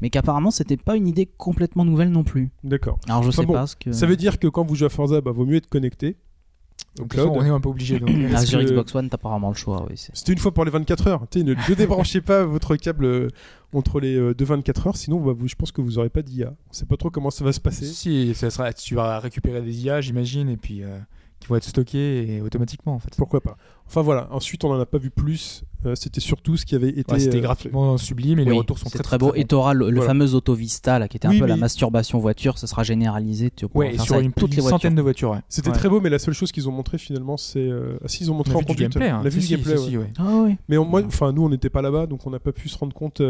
Mais 0.00 0.10
qu'apparemment 0.10 0.50
c'était 0.50 0.76
pas 0.76 0.96
une 0.96 1.06
idée 1.06 1.26
complètement 1.26 1.84
nouvelle 1.84 2.10
non 2.10 2.24
plus. 2.24 2.50
D'accord. 2.64 2.98
Alors 3.08 3.22
je 3.22 3.28
Enfin 3.28 3.42
sais 3.42 3.46
bon, 3.46 3.52
pas 3.54 3.66
ce 3.66 3.76
que. 3.76 3.92
Ça 3.92 4.06
veut 4.06 4.16
dire 4.16 4.38
que 4.38 4.48
quand 4.48 4.64
vous 4.64 4.74
jouez 4.74 4.86
à 4.86 4.90
Forza, 4.90 5.20
bah, 5.20 5.30
vaut 5.32 5.44
mieux 5.46 5.56
être 5.56 5.68
connecté. 5.68 6.16
Donc, 6.96 7.08
cloud. 7.08 7.30
on 7.32 7.42
est 7.42 7.48
un 7.48 7.60
peu 7.60 7.68
obligé. 7.70 7.98
donc, 7.98 8.10
Ah, 8.34 8.44
sur 8.44 8.58
que- 8.58 8.64
Xbox 8.64 8.94
One, 8.94 9.08
t'as 9.08 9.16
pas 9.16 9.30
vraiment 9.30 9.48
le 9.48 9.54
choix. 9.54 9.86
Oui, 9.88 9.94
C'était 9.96 10.32
une 10.32 10.38
fois 10.38 10.52
pour 10.52 10.64
les 10.64 10.70
24 10.70 11.06
heures. 11.06 11.26
Tu 11.30 11.38
sais, 11.38 11.44
ne, 11.44 11.54
ne 11.54 11.74
débranchez 11.74 12.20
pas 12.20 12.44
votre 12.44 12.76
câble 12.76 13.04
euh, 13.06 13.28
entre 13.72 13.98
les 14.00 14.14
euh, 14.16 14.34
deux 14.34 14.44
24 14.44 14.88
heures, 14.88 14.96
sinon 14.96 15.18
bah, 15.20 15.32
vous- 15.34 15.48
je 15.48 15.54
pense 15.54 15.72
que 15.72 15.80
vous 15.80 15.98
aurez 15.98 16.10
pas 16.10 16.20
d'IA. 16.22 16.52
On 16.68 16.72
sait 16.72 16.84
pas 16.84 16.96
trop 16.98 17.08
comment 17.10 17.30
ça 17.30 17.44
va 17.44 17.52
se 17.52 17.60
passer. 17.60 17.86
Si, 17.86 18.34
ça 18.34 18.50
sera, 18.50 18.72
tu 18.74 18.94
vas 18.94 19.20
récupérer 19.20 19.62
des 19.62 19.84
IA, 19.84 20.00
j'imagine, 20.02 20.48
et 20.50 20.56
puis 20.58 20.82
euh, 20.82 20.98
qui 21.42 21.48
vont 21.48 21.56
être 21.56 21.64
stockés 21.64 22.36
et 22.36 22.40
automatiquement 22.40 22.94
en 22.94 22.98
fait. 22.98 23.10
Pourquoi 23.16 23.40
pas 23.40 23.56
Enfin 23.86 24.00
voilà, 24.00 24.28
ensuite 24.30 24.64
on 24.64 24.70
en 24.70 24.80
a 24.80 24.86
pas 24.86 24.96
vu 24.98 25.10
plus. 25.10 25.64
Euh, 25.84 25.94
C'était 25.96 26.20
surtout 26.20 26.56
ce 26.56 26.64
qui 26.64 26.74
avait 26.76 26.88
été. 26.88 27.12
Ouais, 27.12 27.18
C'était 27.18 27.38
euh, 27.38 27.40
graphiquement 27.40 27.98
sublime 27.98 28.38
et 28.38 28.44
les 28.44 28.52
retours 28.52 28.78
sont 28.78 28.88
très 28.88 29.00
très 29.02 29.18
beau. 29.18 29.32
Et 29.34 29.44
t'auras 29.44 29.74
le, 29.74 29.86
le 29.90 29.96
Voilà. 29.96 30.06
fameux 30.10 30.34
Auto 30.34 30.54
Vista, 30.54 30.98
là, 31.00 31.08
qui 31.08 31.16
était 31.16 31.26
un 31.26 31.30
Oui, 31.32 31.40
peu 31.40 31.46
la 31.46 31.56
masturbation 31.56 32.18
voiture, 32.20 32.56
ça 32.58 32.66
sera 32.68 32.84
généralisé. 32.84 33.50
Tu 33.50 33.66
pourras 33.68 33.86
Ouais, 33.86 33.90
et 33.94 33.96
faire 33.96 34.04
sur 34.04 34.14
ça 34.14 34.20
une, 34.20 34.32
toutes 34.32 34.50
une 34.50 34.56
les 34.56 34.62
voitures. 34.62 34.78
centaine 34.78 34.94
de 34.94 35.02
voitures. 35.02 35.30
Ouais. 35.32 35.38
C'était 35.48 35.70
Ouais. 35.70 35.74
très 35.76 35.88
beau, 35.88 36.00
mais 36.00 36.08
la 36.10 36.18
seule 36.20 36.34
chose 36.34 36.52
qu'ils 36.52 36.68
ont 36.68 36.72
montré 36.72 36.96
finalement, 36.98 37.36
c'est. 37.36 37.58
euh, 37.58 37.98
Ah 38.04 38.08
si, 38.08 38.22
ils 38.22 38.30
ont 38.30 38.34
montré 38.34 38.54
en 38.54 38.60
conduite. 38.62 38.78
gameplay. 38.92 39.08
hein. 39.10 39.20
On 39.22 39.26
a 39.26 39.28
vu 39.28 39.40
Si, 39.42 39.48
du 39.48 39.62
si, 39.62 39.62
gameplay. 39.70 39.76
si, 39.76 39.90
si. 39.90 39.98
Ah 40.18 40.42
oui. 40.44 40.56
Mais 40.68 40.78
on- 40.78 40.84
moi, 40.86 41.02
enfin, 41.04 41.32
nous, 41.32 41.44
on 41.44 41.48
n'était 41.48 41.68
pas 41.70 41.82
là-bas, 41.82 42.06
donc 42.06 42.24
on 42.26 42.30
n'a 42.30 42.38
pas 42.40 42.52
pu 42.52 42.68
se 42.68 42.78
rendre 42.78 42.94
compte. 42.94 43.20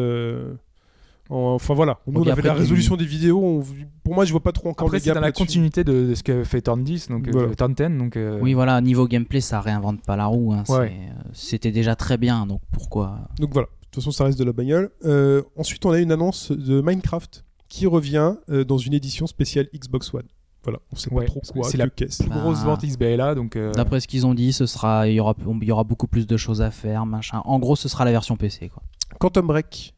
En- 1.33 1.55
Enfin 1.55 1.75
voilà, 1.75 1.99
nous, 2.07 2.15
On 2.15 2.19
on 2.21 2.23
avait 2.23 2.33
après 2.33 2.49
la 2.49 2.55
résolution 2.55 2.97
des 2.97 3.05
vidéos. 3.05 3.41
on- 3.43 3.63
Pour 4.05 4.15
moi, 4.15 4.25
je 4.25 4.33
vois 4.33 4.43
pas 4.43 4.53
trop 4.53 4.69
encore 4.69 4.87
Après, 4.89 4.99
les 4.99 5.05
c'est 5.05 5.11
dans 5.11 5.15
gaps 5.21 5.27
la 5.27 5.33
continuité 5.33 5.85
de, 5.85 6.09
de 6.09 6.15
ce 6.15 6.23
que 6.23 6.45
fait 6.45 6.61
Turn 6.63 6.83
10, 6.83 7.09
donc 7.09 7.29
Voilà. 7.31 7.49
euh, 7.49 7.55
Turn 7.55 7.75
10. 7.75 7.99
Donc, 7.99 8.17
euh, 8.17 8.39
Oui, 8.43 8.53
voilà, 8.55 8.81
niveau 8.81 9.07
gameplay, 9.07 9.41
ça 9.41 9.61
réinvente 9.61 10.03
pas 10.03 10.17
la 10.17 10.27
roue. 10.27 10.53
hein, 10.53 10.65
Ouais. 10.69 10.93
euh, 10.93 11.23
C'était 11.33 11.73
déjà 11.73 11.97
très 11.97 12.17
bien, 12.19 12.47
donc 12.47 12.61
pourquoi 12.73 13.29
Donc 13.39 13.53
voilà, 13.53 13.69
de 13.69 13.87
toute 13.91 14.03
façon, 14.03 14.11
ça 14.11 14.25
reste 14.25 14.39
de 14.39 14.45
la 14.45 14.53
bagnole. 14.53 14.91
Euh, 15.05 15.43
ensuite, 15.57 15.85
on 15.87 15.91
a 15.91 15.99
une 15.99 16.13
annonce 16.13 16.53
de 16.53 16.81
Minecraft 16.81 17.45
qui 17.69 17.87
revient 17.87 18.35
euh, 18.51 18.65
dans 18.65 18.79
une 18.79 18.93
édition 18.95 19.27
spéciale 19.27 19.69
Xbox 19.75 20.13
One. 20.13 20.23
Voilà, 20.65 20.79
on 20.93 20.97
sait 20.97 21.11
Ouais, 21.13 21.25
pas 21.25 21.31
trop 21.31 21.41
quoi, 21.53 21.65
c'est 21.69 21.77
la 21.77 21.89
qu'est-ce. 21.89 22.23
plus 22.23 22.31
Bah, 22.31 22.39
grosse 22.41 22.63
vente 22.63 22.85
XBLA. 22.85 23.35
Donc, 23.35 23.57
euh, 23.57 23.73
D'après 23.73 23.99
ce 23.99 24.07
qu'ils 24.07 24.27
ont 24.27 24.35
dit, 24.35 24.53
ce 24.53 24.67
sera, 24.67 25.09
il 25.09 25.15
y 25.15 25.21
aura, 25.21 25.35
il 25.61 25.67
y 25.67 25.73
aura 25.73 25.83
beaucoup 25.83 26.07
plus 26.07 26.27
de 26.29 26.37
choses 26.37 26.63
à 26.63 26.71
faire, 26.71 27.05
machin. 27.05 27.41
En 27.47 27.59
gros, 27.59 27.75
ce 27.75 27.89
sera 27.89 28.05
la 28.05 28.13
version 28.13 28.37
PC, 28.37 28.69
quoi. 28.69 28.83
Quantum 29.19 29.47
Break. 29.49 29.95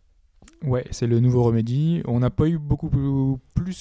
Ouais, 0.64 0.84
c'est 0.90 1.06
le 1.06 1.20
nouveau 1.20 1.42
Remedy. 1.42 2.02
On 2.06 2.20
n'a 2.20 2.30
pas 2.30 2.46
eu 2.48 2.58
beaucoup 2.58 2.88
plus- 2.88 3.38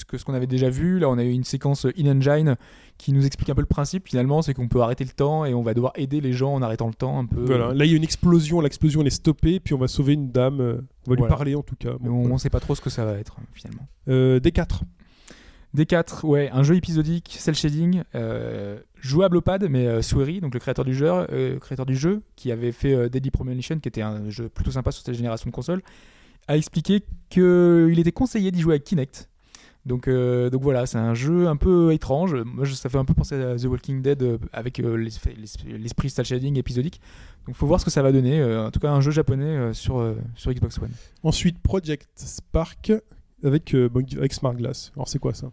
que 0.08 0.18
ce 0.18 0.24
qu'on 0.24 0.34
avait 0.34 0.48
déjà 0.48 0.70
vu. 0.70 0.98
Là, 1.00 1.10
on 1.10 1.18
a 1.18 1.24
eu 1.24 1.32
une 1.32 1.44
séquence 1.44 1.86
in-engine 1.98 2.56
qui 2.98 3.12
nous 3.12 3.26
explique 3.26 3.50
un 3.50 3.56
peu 3.56 3.62
le 3.62 3.68
principe 3.68 4.08
finalement. 4.08 4.42
C'est 4.42 4.54
qu'on 4.54 4.70
peut 4.70 4.82
arrêter 4.82 5.04
le 5.04 5.10
temps 5.10 5.44
et 5.44 5.54
on 5.54 5.62
va 5.62 5.74
devoir 5.74 5.92
aider 5.96 6.22
les 6.22 6.32
gens 6.32 6.54
en 6.54 6.62
arrêtant 6.62 6.88
le 6.88 6.94
temps 6.94 7.20
un 7.20 7.26
peu. 7.26 7.44
Voilà, 7.44 7.74
là 7.74 7.84
il 7.84 7.92
y 7.92 7.94
a 7.94 7.98
une 7.98 8.04
explosion, 8.04 8.62
l'explosion 8.62 9.02
elle 9.02 9.08
est 9.08 9.10
stoppée, 9.10 9.60
puis 9.60 9.74
on 9.74 9.78
va 9.78 9.88
sauver 9.90 10.14
une 10.14 10.32
dame. 10.32 10.62
euh, 10.62 10.82
on 11.08 11.12
va 11.12 11.16
lui 11.18 11.28
parler 11.28 11.56
en 11.56 11.64
tout 11.64 11.76
cas. 11.78 11.96
Mais 12.00 12.08
on 12.10 12.20
voilà. 12.22 12.34
ne 12.34 12.38
sait 12.38 12.50
pas 12.50 12.62
trop 12.62 12.76
ce 12.76 12.82
que 12.82 12.90
ça 12.90 13.04
va 13.04 13.14
être 13.18 13.36
finalement. 13.54 13.86
Euh, 14.08 14.40
D4. 14.40 14.84
D4, 15.76 16.26
ouais, 16.26 16.50
un 16.54 16.62
jeu 16.64 16.76
épisodique, 16.76 17.36
cel 17.40 17.56
shading, 17.56 18.04
euh, 18.14 18.78
jouable 19.02 19.38
au 19.38 19.42
pad, 19.42 19.68
mais 19.70 19.88
euh, 19.88 20.02
Swery, 20.04 20.40
donc 20.40 20.54
le 20.54 20.60
créateur 20.60 20.86
du 20.86 20.94
jeu, 20.94 21.08
euh, 21.10 21.58
créateur 21.60 21.86
du 21.88 21.96
jeu, 21.96 22.22
qui 22.36 22.52
avait 22.52 22.72
fait 22.72 23.10
Deadly 23.10 23.32
Premonition, 23.32 23.80
qui 23.80 23.88
était 23.88 24.04
un 24.04 24.30
jeu 24.30 24.50
plutôt 24.50 24.70
sympa 24.72 24.92
sur 24.92 25.04
cette 25.04 25.16
génération 25.16 25.50
de 25.50 25.54
consoles, 25.56 25.82
a 26.48 26.58
expliqué 26.58 27.04
qu'il 27.30 27.98
était 27.98 28.12
conseillé 28.12 28.52
d'y 28.52 28.62
jouer 28.62 28.74
avec 28.74 28.84
Kinect. 28.84 29.30
Donc, 29.86 30.08
euh, 30.08 30.50
donc 30.50 30.62
voilà, 30.62 30.86
c'est 30.86 30.98
un 30.98 31.14
jeu 31.14 31.48
un 31.48 31.58
peu 31.58 31.91
étrange. 31.91 32.36
Moi, 32.46 32.66
ça 32.66 32.89
fait 32.89 32.98
un 32.98 33.06
peu 33.06 33.14
penser 33.14 33.36
à 33.36 33.58
The 33.58 33.66
Walking 33.66 34.02
Dead 34.02 34.24
euh, 34.24 34.38
avec 34.54 34.80
euh, 34.80 34.96
l'esprit 34.96 36.10
cel 36.10 36.26
shading 36.26 36.58
épisodique. 36.58 37.02
Donc, 37.46 37.56
faut 37.56 37.68
voir 37.68 37.80
ce 37.80 37.86
que 37.86 37.91
ça 37.91 38.02
va 38.02 38.12
donner. 38.12 38.41
En 38.44 38.72
tout 38.72 38.80
cas, 38.80 38.91
un 38.91 39.02
jeu 39.02 39.12
japonais 39.12 39.74
sur, 39.74 40.16
sur 40.36 40.54
Xbox 40.54 40.78
One. 40.80 40.91
Ensuite, 41.24 41.60
Project 41.60 42.10
Spark 42.16 42.94
avec 43.44 43.76
Smart 44.32 44.54
Glass. 44.54 44.94
Alors 44.96 45.10
c'est 45.10 45.20
quoi 45.20 45.34
ça? 45.34 45.52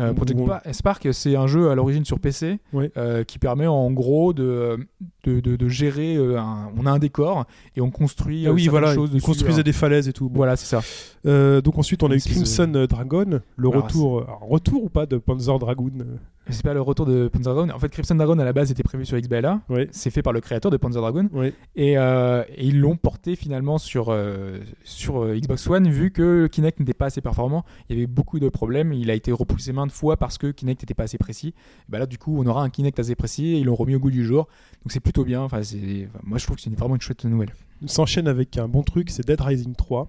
Euh, 0.00 0.12
Project. 0.14 0.40
Pa- 0.46 0.62
Spark, 0.72 1.08
c'est 1.12 1.36
un 1.36 1.46
jeu 1.46 1.70
à 1.70 1.74
l'origine 1.74 2.04
sur 2.04 2.18
PC 2.18 2.58
Ouais. 2.72 2.90
euh, 2.96 3.22
qui 3.24 3.38
permet 3.38 3.66
en 3.66 3.90
gros 3.90 4.32
de, 4.32 4.78
de, 5.24 5.40
de- 5.40 5.56
de 5.56 5.68
gérer. 5.68 6.16
euh, 6.16 6.38
un- 6.40 6.70
on 6.78 6.86
a 6.86 6.90
un 6.90 6.98
décor 6.98 7.44
et 7.76 7.80
on 7.80 7.90
construit 7.90 8.46
Ah 8.46 8.50
euh, 8.50 8.52
oui, 8.54 8.68
voilà, 8.68 8.94
dessus. 8.96 9.20
construisaient 9.20 9.60
hein. 9.60 9.64
des 9.64 9.72
falaises 9.72 10.08
et 10.08 10.12
tout. 10.12 10.28
Bon. 10.28 10.36
Voilà, 10.36 10.56
c'est 10.56 10.66
ça. 10.66 10.80
Euh, 11.26 11.60
donc 11.60 11.78
ensuite, 11.78 12.02
on 12.02 12.10
a 12.10 12.14
eu 12.14 12.20
Crimson 12.20 12.86
Dragon, 12.88 13.40
le 13.56 13.68
Alors, 13.68 13.82
retour, 13.84 14.22
alors, 14.22 14.40
retour 14.48 14.84
ou 14.84 14.88
pas 14.88 15.06
de 15.06 15.18
Panzer 15.18 15.58
Dragoon 15.58 15.90
euh, 16.00 16.04
C'est 16.52 16.62
pas 16.64 16.74
le 16.74 16.80
retour 16.80 17.06
de 17.06 17.28
Panzer 17.28 17.54
Dragon. 17.54 17.72
En 17.72 17.78
fait, 17.78 17.88
Crimson 17.88 18.14
Dragon 18.14 18.38
à 18.38 18.44
la 18.44 18.52
base 18.52 18.70
était 18.70 18.82
prévu 18.82 19.04
sur 19.06 19.18
XBLA. 19.18 19.60
Ouais, 19.68 19.88
C'est 19.92 20.10
fait 20.10 20.22
par 20.22 20.32
le 20.32 20.40
créateur 20.40 20.70
de 20.70 20.76
Panzer 20.76 21.00
Dragon. 21.00 21.28
Et, 21.76 21.96
euh, 21.98 22.42
et 22.56 22.66
ils 22.66 22.78
l'ont 22.80 22.96
porté 22.96 23.36
finalement 23.36 23.78
sur, 23.78 24.06
euh, 24.10 24.58
sur 24.84 25.22
euh, 25.24 25.36
Xbox 25.38 25.66
One 25.68 25.88
vu 25.88 26.10
que 26.10 26.46
Kinect 26.46 26.80
n'était 26.80 26.94
pas 26.94 27.06
assez 27.06 27.20
performant. 27.20 27.64
Il 27.88 27.96
y 27.96 27.98
avait 27.98 28.06
beaucoup 28.06 28.38
de 28.38 28.48
problèmes. 28.48 28.92
Il 28.92 29.10
a 29.10 29.14
été 29.14 29.32
repoussé 29.32 29.72
maintes 29.72 29.92
fois 29.92 30.16
parce 30.16 30.38
que 30.38 30.48
Kinect 30.50 30.82
n'était 30.82 30.94
pas 30.94 31.04
assez 31.04 31.18
précis. 31.18 31.48
Et 31.48 31.54
bah 31.90 31.98
là, 31.98 32.06
du 32.06 32.18
coup, 32.18 32.38
on 32.40 32.46
aura 32.46 32.62
un 32.62 32.70
Kinect 32.70 32.98
assez 32.98 33.14
précis 33.14 33.46
et 33.54 33.58
ils 33.58 33.64
l'ont 33.66 33.74
remis 33.74 33.94
au 33.94 33.98
goût 34.00 34.10
du 34.10 34.24
jour. 34.24 34.48
Donc 34.84 34.92
c'est 34.92 35.00
plutôt 35.00 35.24
bien. 35.24 35.42
Enfin, 35.42 35.62
c'est- 35.62 36.08
enfin, 36.08 36.20
moi, 36.24 36.38
je 36.38 36.44
trouve 36.44 36.56
que 36.56 36.62
c'est 36.62 36.70
vraiment 36.78 36.94
une 36.96 37.00
chouette 37.00 37.24
nouvelle. 37.24 37.52
S'enchaîne 37.86 38.28
avec 38.28 38.58
un 38.58 38.68
bon 38.68 38.82
truc, 38.82 39.08
c'est 39.10 39.26
Dead 39.26 39.40
Rising 39.40 39.74
3. 39.74 40.08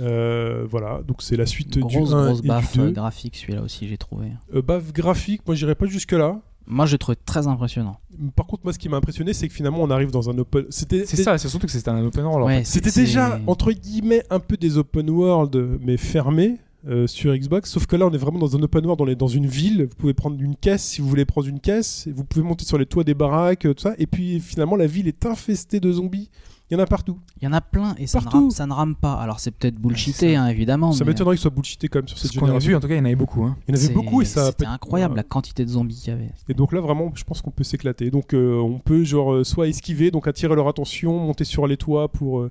Euh, 0.00 0.66
voilà, 0.70 1.00
donc 1.06 1.22
c'est 1.22 1.36
la 1.36 1.46
suite 1.46 1.78
Grosse, 1.78 2.10
du 2.10 2.14
1 2.14 2.26
grosse 2.26 2.40
et 2.44 2.48
baffe 2.48 2.72
du 2.72 2.78
2. 2.78 2.84
euh, 2.86 2.90
graphique, 2.92 3.36
celui-là 3.36 3.62
aussi, 3.62 3.86
j'ai 3.88 3.98
trouvé. 3.98 4.28
Euh, 4.54 4.62
baffe 4.62 4.92
graphique, 4.92 5.42
moi 5.46 5.54
j'irai 5.54 5.74
pas 5.74 5.86
jusque 5.86 6.12
là. 6.12 6.40
Moi, 6.64 6.86
je 6.86 6.92
l'ai 6.92 6.98
trouvé 6.98 7.16
très 7.26 7.48
impressionnant. 7.48 7.96
Par 8.36 8.46
contre, 8.46 8.62
moi 8.64 8.72
ce 8.72 8.78
qui 8.78 8.88
m'a 8.88 8.96
impressionné, 8.96 9.32
c'est 9.32 9.48
que 9.48 9.54
finalement 9.54 9.80
on 9.82 9.90
arrive 9.90 10.12
dans 10.12 10.30
un 10.30 10.38
open. 10.38 10.66
C'était 10.70 11.04
C'est 11.06 11.16
ça, 11.22 11.36
c'est 11.36 11.48
surtout 11.48 11.66
que 11.66 11.72
c'était 11.72 11.90
un 11.90 12.04
open 12.04 12.24
world. 12.24 12.44
en 12.44 12.46
Ouais, 12.46 12.58
fait. 12.58 12.64
C'était 12.64 12.92
déjà 13.00 13.40
entre 13.46 13.72
guillemets 13.72 14.22
un 14.30 14.38
peu 14.38 14.56
des 14.56 14.78
open 14.78 15.10
world 15.10 15.78
mais 15.80 15.96
fermés 15.96 16.58
euh, 16.88 17.06
sur 17.08 17.36
Xbox, 17.36 17.70
sauf 17.70 17.86
que 17.86 17.96
là 17.96 18.06
on 18.06 18.10
est 18.12 18.16
vraiment 18.18 18.38
dans 18.38 18.56
un 18.56 18.62
open 18.62 18.84
world, 18.86 19.00
on 19.00 19.08
est 19.08 19.16
dans 19.16 19.26
une 19.28 19.46
ville, 19.46 19.84
vous 19.90 19.94
pouvez 19.96 20.14
prendre 20.14 20.40
une 20.40 20.54
caisse 20.56 20.82
si 20.84 21.00
vous 21.00 21.08
voulez 21.08 21.24
prendre 21.24 21.46
une 21.48 21.60
caisse, 21.60 22.08
vous 22.14 22.24
pouvez 22.24 22.44
monter 22.44 22.64
sur 22.64 22.78
les 22.78 22.86
toits 22.86 23.04
des 23.04 23.14
baraques, 23.14 23.60
tout 23.60 23.74
ça, 23.76 23.94
et 23.98 24.06
puis 24.06 24.40
finalement 24.40 24.76
la 24.76 24.86
ville 24.86 25.06
est 25.08 25.24
infestée 25.26 25.78
de 25.80 25.92
zombies, 25.92 26.28
il 26.70 26.74
y 26.74 26.80
en 26.80 26.82
a 26.82 26.86
partout. 26.86 27.18
Il 27.40 27.44
y 27.44 27.48
en 27.48 27.52
a 27.52 27.60
plein 27.60 27.94
et 27.98 28.06
ça 28.06 28.18
ne, 28.18 28.24
Partout. 28.24 28.38
rame, 28.38 28.50
ça 28.50 28.66
ne 28.66 28.72
rame 28.72 28.94
pas. 28.96 29.12
Alors, 29.14 29.40
c'est 29.40 29.50
peut-être 29.50 29.74
bullshité, 29.74 30.36
hein, 30.36 30.46
évidemment. 30.46 30.92
ça 30.92 31.04
mais 31.04 31.10
m'étonnerait 31.10 31.34
qu'ils 31.36 31.42
soient 31.42 31.50
bullshité 31.50 31.88
quand 31.88 31.98
même 31.98 32.08
sur 32.08 32.16
cette 32.18 32.32
Ce 32.32 32.38
qu'on 32.38 32.44
a 32.46 32.48
génération. 32.48 32.68
vu, 32.70 32.76
en 32.76 32.80
tout 32.80 32.88
cas, 32.88 32.94
il 32.94 32.98
y 32.98 33.00
en 33.00 33.04
avait 33.04 33.14
beaucoup. 33.14 33.44
hein. 33.44 33.56
Il 33.68 33.74
y 33.74 33.76
en 33.76 33.78
avait 33.78 33.86
c'est- 33.88 33.92
beaucoup 33.92 34.22
et 34.22 34.24
ça 34.24 34.46
C'était 34.46 34.64
incroyable 34.66 35.12
voilà. 35.12 35.22
la 35.22 35.28
quantité 35.28 35.64
de 35.64 35.70
zombies 35.70 35.96
qu'il 35.96 36.12
y 36.12 36.16
avait. 36.16 36.30
Et 36.48 36.54
donc 36.54 36.72
là 36.72 36.80
vraiment, 36.80 37.12
je 37.14 37.24
pense 37.24 37.42
qu'on 37.42 37.50
peut 37.50 37.64
s'éclater. 37.64 38.10
Donc 38.10 38.32
euh, 38.32 38.56
on 38.58 38.78
peut 38.78 39.04
genre 39.04 39.34
euh, 39.34 39.44
soit 39.44 39.68
esquiver, 39.68 40.10
donc 40.10 40.26
attirer 40.26 40.54
leur 40.54 40.68
attention, 40.68 41.18
monter 41.18 41.44
sur 41.44 41.66
les 41.66 41.76
toits 41.76 42.08
pour 42.08 42.40
euh, 42.40 42.50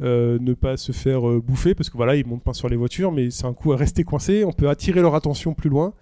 euh, 0.00 0.38
ne 0.40 0.54
pas 0.54 0.76
se 0.78 0.92
faire 0.92 1.28
euh, 1.28 1.42
bouffer, 1.44 1.74
parce 1.74 1.90
que 1.90 1.96
voilà 1.98 2.16
ils 2.16 2.24
montent 2.26 2.44
pas 2.44 2.54
sur 2.54 2.68
les 2.70 2.76
voitures, 2.76 3.12
mais 3.12 3.30
c'est 3.30 3.44
un 3.46 3.52
coup 3.52 3.72
à 3.72 3.76
rester 3.76 4.02
coincé. 4.04 4.44
On 4.44 4.52
peut 4.52 4.68
attirer 4.70 5.00
leur 5.02 5.14
attention 5.14 5.52
plus 5.52 5.68
loin. 5.68 5.92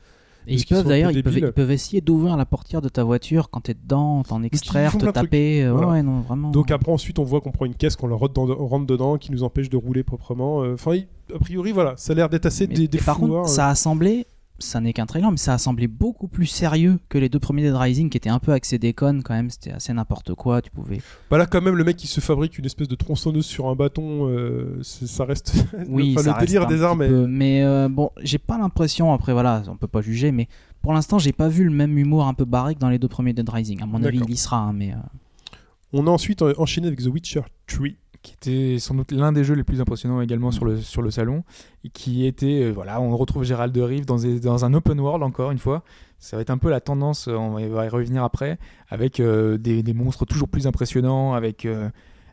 Et 0.48 0.54
ils 0.54 0.64
peuvent 0.64 0.86
d'ailleurs, 0.86 1.10
ils 1.10 1.22
peuvent, 1.22 1.32
débiles. 1.34 1.48
ils 1.48 1.52
peuvent 1.52 1.70
essayer 1.70 2.00
d'ouvrir 2.00 2.36
la 2.36 2.44
portière 2.46 2.80
de 2.80 2.88
ta 2.88 3.02
voiture 3.04 3.50
quand 3.50 3.60
t'es 3.62 3.74
dedans, 3.74 4.22
t'en 4.22 4.42
extraire, 4.42 4.96
te 4.96 5.06
taper. 5.06 5.64
euh, 5.64 5.72
Voilà. 5.72 5.88
Ouais, 5.88 6.02
non, 6.02 6.20
vraiment. 6.20 6.50
Donc 6.50 6.70
après 6.70 6.92
ensuite 6.92 7.18
on 7.18 7.24
voit 7.24 7.40
qu'on 7.40 7.50
prend 7.50 7.64
une 7.66 7.74
caisse, 7.74 7.96
qu'on 7.96 8.06
leur 8.06 8.18
rentre, 8.20 8.34
dans- 8.34 8.54
rentre 8.66 8.86
dedans, 8.86 9.16
qui 9.18 9.32
nous 9.32 9.42
empêche 9.42 9.68
de 9.70 9.76
rouler 9.76 10.02
proprement. 10.04 10.62
Euh, 10.62 10.74
Enfin 10.74 10.98
a 11.34 11.38
priori 11.40 11.72
voilà, 11.72 11.94
ça 11.96 12.12
a 12.12 12.16
l'air 12.16 12.28
d'être 12.28 12.46
assez 12.46 12.66
des, 12.68 12.86
des 12.86 12.98
par 12.98 13.18
contre, 13.18 13.34
euh. 13.34 13.44
ça 13.44 13.68
a 13.68 13.74
semblé, 13.74 14.26
ça 14.58 14.80
n'est 14.80 14.92
qu'un 14.92 15.06
trailer, 15.06 15.30
mais 15.30 15.36
ça 15.36 15.54
a 15.54 15.58
semblé 15.58 15.86
beaucoup 15.86 16.28
plus 16.28 16.46
sérieux 16.46 16.98
que 17.08 17.18
les 17.18 17.28
deux 17.28 17.38
premiers 17.38 17.62
Dead 17.62 17.74
Rising 17.74 18.08
qui 18.10 18.16
étaient 18.16 18.30
un 18.30 18.38
peu 18.38 18.52
axés 18.52 18.78
déconne 18.78 19.22
quand 19.22 19.34
même. 19.34 19.50
C'était 19.50 19.72
assez 19.72 19.92
n'importe 19.92 20.34
quoi. 20.34 20.62
Tu 20.62 20.70
pouvais. 20.70 21.00
Bah 21.30 21.38
là 21.38 21.46
quand 21.46 21.60
même 21.60 21.74
le 21.76 21.84
mec 21.84 21.96
qui 21.96 22.06
se 22.06 22.20
fabrique 22.20 22.58
une 22.58 22.64
espèce 22.66 22.88
de 22.88 22.94
tronçonneuse 22.94 23.44
sur 23.46 23.68
un 23.68 23.74
bâton, 23.74 24.28
euh, 24.28 24.78
ça 24.82 25.24
reste 25.24 25.52
Oui, 25.88 26.12
enfin, 26.14 26.22
ça 26.22 26.30
le 26.30 26.34
reste 26.36 26.46
délire 26.46 26.66
des 26.66 26.82
armes. 26.82 27.06
peu, 27.06 27.26
Mais 27.26 27.62
euh, 27.62 27.88
bon, 27.88 28.10
j'ai 28.22 28.38
pas 28.38 28.58
l'impression. 28.58 29.12
Après, 29.12 29.32
voilà, 29.32 29.62
on 29.68 29.76
peut 29.76 29.86
pas 29.86 30.00
juger, 30.00 30.32
mais 30.32 30.48
pour 30.82 30.92
l'instant, 30.92 31.18
j'ai 31.18 31.32
pas 31.32 31.48
vu 31.48 31.64
le 31.64 31.70
même 31.70 31.96
humour 31.98 32.26
un 32.26 32.34
peu 32.34 32.44
barré 32.44 32.74
que 32.74 32.80
dans 32.80 32.88
les 32.90 32.98
deux 32.98 33.08
premiers 33.08 33.32
Dead 33.32 33.48
Rising. 33.48 33.82
À 33.82 33.86
mon 33.86 34.02
avis, 34.02 34.20
il 34.26 34.30
y 34.30 34.36
sera, 34.36 34.58
hein, 34.58 34.72
mais. 34.72 34.92
euh, 34.92 34.96
On 35.92 36.06
a 36.06 36.10
ensuite 36.10 36.42
enchaîné 36.42 36.86
avec 36.86 37.00
The 37.02 37.06
Witcher 37.06 37.42
3. 37.66 37.88
Qui 38.26 38.34
était 38.34 38.78
sans 38.80 38.94
doute 38.94 39.12
l'un 39.12 39.30
des 39.32 39.44
jeux 39.44 39.54
les 39.54 39.62
plus 39.62 39.80
impressionnants 39.80 40.20
également 40.20 40.50
sur 40.50 40.64
le, 40.64 40.78
sur 40.80 41.00
le 41.00 41.10
salon, 41.10 41.44
et 41.84 41.88
qui 41.90 42.26
était, 42.26 42.62
euh, 42.64 42.70
voilà, 42.72 43.00
on 43.00 43.16
retrouve 43.16 43.44
Gérald 43.44 43.72
de 43.72 43.80
Rive 43.80 44.04
dans, 44.04 44.16
des- 44.16 44.40
dans 44.40 44.64
un 44.64 44.74
open 44.74 44.98
world 44.98 45.22
encore 45.22 45.50
une 45.52 45.58
fois. 45.58 45.82
Ça 46.18 46.36
va 46.36 46.42
être 46.42 46.50
un 46.50 46.58
peu 46.58 46.68
la 46.70 46.80
tendance, 46.80 47.28
euh, 47.28 47.34
on 47.36 47.50
va 47.52 47.84
y- 47.86 47.88
revenir 47.88 48.24
après, 48.24 48.58
avec 48.88 49.20
euh, 49.20 49.58
des, 49.58 49.82
des 49.82 49.94
monstres 49.94 50.24
toujours 50.26 50.48
plus 50.48 50.66
impressionnants, 50.66 51.34
avec, 51.34 51.64
euh, 51.66 51.88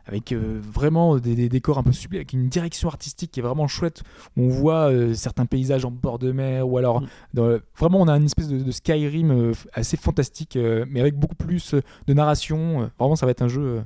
avec 0.06 0.32
euh, 0.32 0.58
vraiment 0.60 1.16
des, 1.18 1.34
des 1.36 1.48
décors 1.48 1.78
un 1.78 1.82
peu 1.84 1.92
sublimes, 1.92 2.18
avec 2.18 2.32
une 2.32 2.48
direction 2.48 2.88
artistique 2.88 3.30
qui 3.30 3.40
est 3.40 3.42
vraiment 3.44 3.68
chouette. 3.68 4.02
où 4.36 4.42
On 4.42 4.48
voit 4.48 4.90
certains 5.14 5.46
paysages 5.46 5.84
en 5.84 5.90
bord 5.92 6.18
de 6.18 6.32
mer, 6.32 6.68
ou 6.68 6.76
alors 6.76 7.02
Mm. 7.02 7.06
dans- 7.34 7.58
vraiment 7.78 8.00
on 8.00 8.08
a 8.08 8.16
une 8.16 8.24
espèce 8.24 8.48
de, 8.48 8.58
de 8.58 8.70
Skyrim 8.72 9.52
assez 9.72 9.96
fantastique, 9.96 10.58
mais 10.88 11.00
avec 11.00 11.14
beaucoup 11.16 11.36
plus 11.36 11.74
de 12.06 12.12
narration. 12.14 12.90
Vraiment, 12.98 13.16
ça 13.16 13.26
va 13.26 13.30
être 13.30 13.42
un 13.42 13.48
jeu 13.48 13.82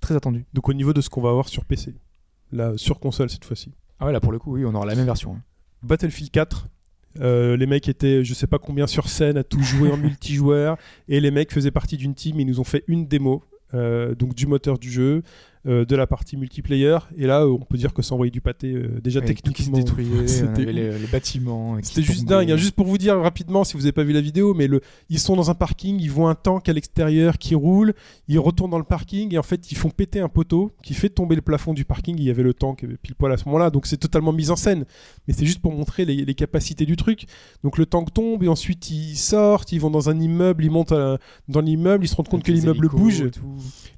très 0.00 0.16
attendu. 0.16 0.44
Donc 0.54 0.68
au 0.68 0.72
niveau 0.72 0.92
de 0.92 1.00
ce 1.00 1.08
qu'on 1.10 1.20
va 1.20 1.30
avoir 1.30 1.48
sur 1.48 1.64
PC, 1.64 1.94
là 2.52 2.72
sur 2.76 2.98
console 3.00 3.30
cette 3.30 3.44
fois-ci. 3.44 3.72
Ah 3.98 4.06
ouais, 4.06 4.12
là 4.12 4.20
pour 4.20 4.32
le 4.32 4.38
coup, 4.38 4.54
oui, 4.54 4.64
on 4.64 4.74
aura 4.74 4.86
la 4.86 4.94
même 4.94 5.06
version. 5.06 5.34
hein. 5.34 5.42
Battlefield 5.82 6.30
4. 6.30 6.68
euh, 7.20 7.56
les 7.56 7.66
mecs 7.66 7.88
étaient, 7.88 8.24
je 8.24 8.34
sais 8.34 8.46
pas 8.46 8.58
combien 8.58 8.86
sur 8.86 9.08
scène 9.08 9.36
à 9.36 9.44
tout 9.44 9.62
jouer 9.62 9.90
en 9.90 9.96
multijoueur, 9.98 10.76
et 11.08 11.20
les 11.20 11.30
mecs 11.30 11.52
faisaient 11.52 11.70
partie 11.70 11.96
d'une 11.96 12.14
team. 12.14 12.38
Ils 12.40 12.46
nous 12.46 12.60
ont 12.60 12.64
fait 12.64 12.84
une 12.86 13.06
démo, 13.06 13.42
euh, 13.74 14.14
donc 14.14 14.34
du 14.34 14.46
moteur 14.46 14.78
du 14.78 14.90
jeu, 14.90 15.22
euh, 15.66 15.84
de 15.84 15.94
la 15.96 16.06
partie 16.06 16.36
multiplayer. 16.36 16.96
Et 17.16 17.26
là, 17.26 17.42
euh, 17.42 17.50
on 17.50 17.58
peut 17.64 17.76
dire 17.76 17.92
que 17.92 18.00
ça 18.02 18.14
envoyait 18.14 18.30
du 18.30 18.40
pâté 18.40 18.72
euh, 18.72 19.00
déjà 19.02 19.20
Et 19.20 19.34
tout 19.34 19.52
qui 19.52 19.62
se 19.64 19.70
techniquement. 19.70 20.00
C'était 20.26 20.64
les, 20.72 20.98
les 20.98 21.06
bâtiments. 21.06 21.76
C'était 21.82 22.02
juste 22.02 22.20
tombaient. 22.26 22.46
dingue. 22.46 22.52
hein. 22.52 22.56
Juste 22.56 22.74
pour 22.74 22.86
vous 22.86 22.96
dire 22.98 23.18
rapidement, 23.18 23.64
si 23.64 23.74
vous 23.74 23.80
n'avez 23.80 23.92
pas 23.92 24.02
vu 24.04 24.12
la 24.12 24.20
vidéo, 24.22 24.54
mais 24.54 24.66
le, 24.66 24.80
ils 25.10 25.18
sont 25.18 25.36
dans 25.36 25.50
un 25.50 25.54
parking, 25.54 25.98
ils 26.00 26.10
voient 26.10 26.30
un 26.30 26.34
tank 26.34 26.68
à 26.68 26.72
l'extérieur 26.72 27.36
qui 27.38 27.54
roule, 27.54 27.92
ils 28.28 28.38
retournent 28.38 28.70
dans 28.70 28.78
le 28.78 28.84
parking 28.84 29.34
et 29.34 29.38
en 29.38 29.42
fait 29.42 29.70
ils 29.70 29.76
font 29.76 29.90
péter 29.90 30.20
un 30.20 30.28
poteau 30.28 30.72
qui 30.82 30.94
fait 30.94 31.10
tomber 31.10 31.34
le 31.36 31.42
plafond 31.42 31.74
du 31.74 31.84
parking. 31.84 32.16
Il 32.18 32.24
y 32.24 32.30
avait 32.30 32.42
le 32.42 32.54
tank 32.54 32.86
pile 33.02 33.14
poil 33.14 33.30
à 33.32 33.36
ce 33.36 33.44
moment-là, 33.46 33.70
donc 33.70 33.86
c'est 33.86 33.96
totalement 33.98 34.32
mis 34.32 34.50
en 34.50 34.56
scène. 34.56 34.84
Mais 35.28 35.34
c'est 35.34 35.44
juste 35.46 35.60
pour 35.60 35.72
montrer 35.72 36.04
les, 36.06 36.24
les 36.24 36.34
capacités 36.34 36.86
du 36.86 36.96
truc. 36.96 37.26
Donc 37.64 37.76
le 37.76 37.84
tank 37.86 38.12
tombe 38.14 38.42
et 38.42 38.48
ensuite 38.48 38.90
ils 38.90 39.16
sortent, 39.16 39.72
ils 39.72 39.80
vont 39.80 39.90
dans 39.90 40.08
un 40.08 40.18
immeuble, 40.18 40.64
ils 40.64 40.70
montent 40.70 40.92
à- 40.92 41.18
dans 41.48 41.60
l'immeuble, 41.60 42.04
ils 42.04 42.08
se 42.08 42.14
rendent 42.16 42.28
compte 42.28 42.40
Avec 42.40 42.46
que 42.46 42.52
l'immeuble 42.60 42.88
bouge. 42.88 43.24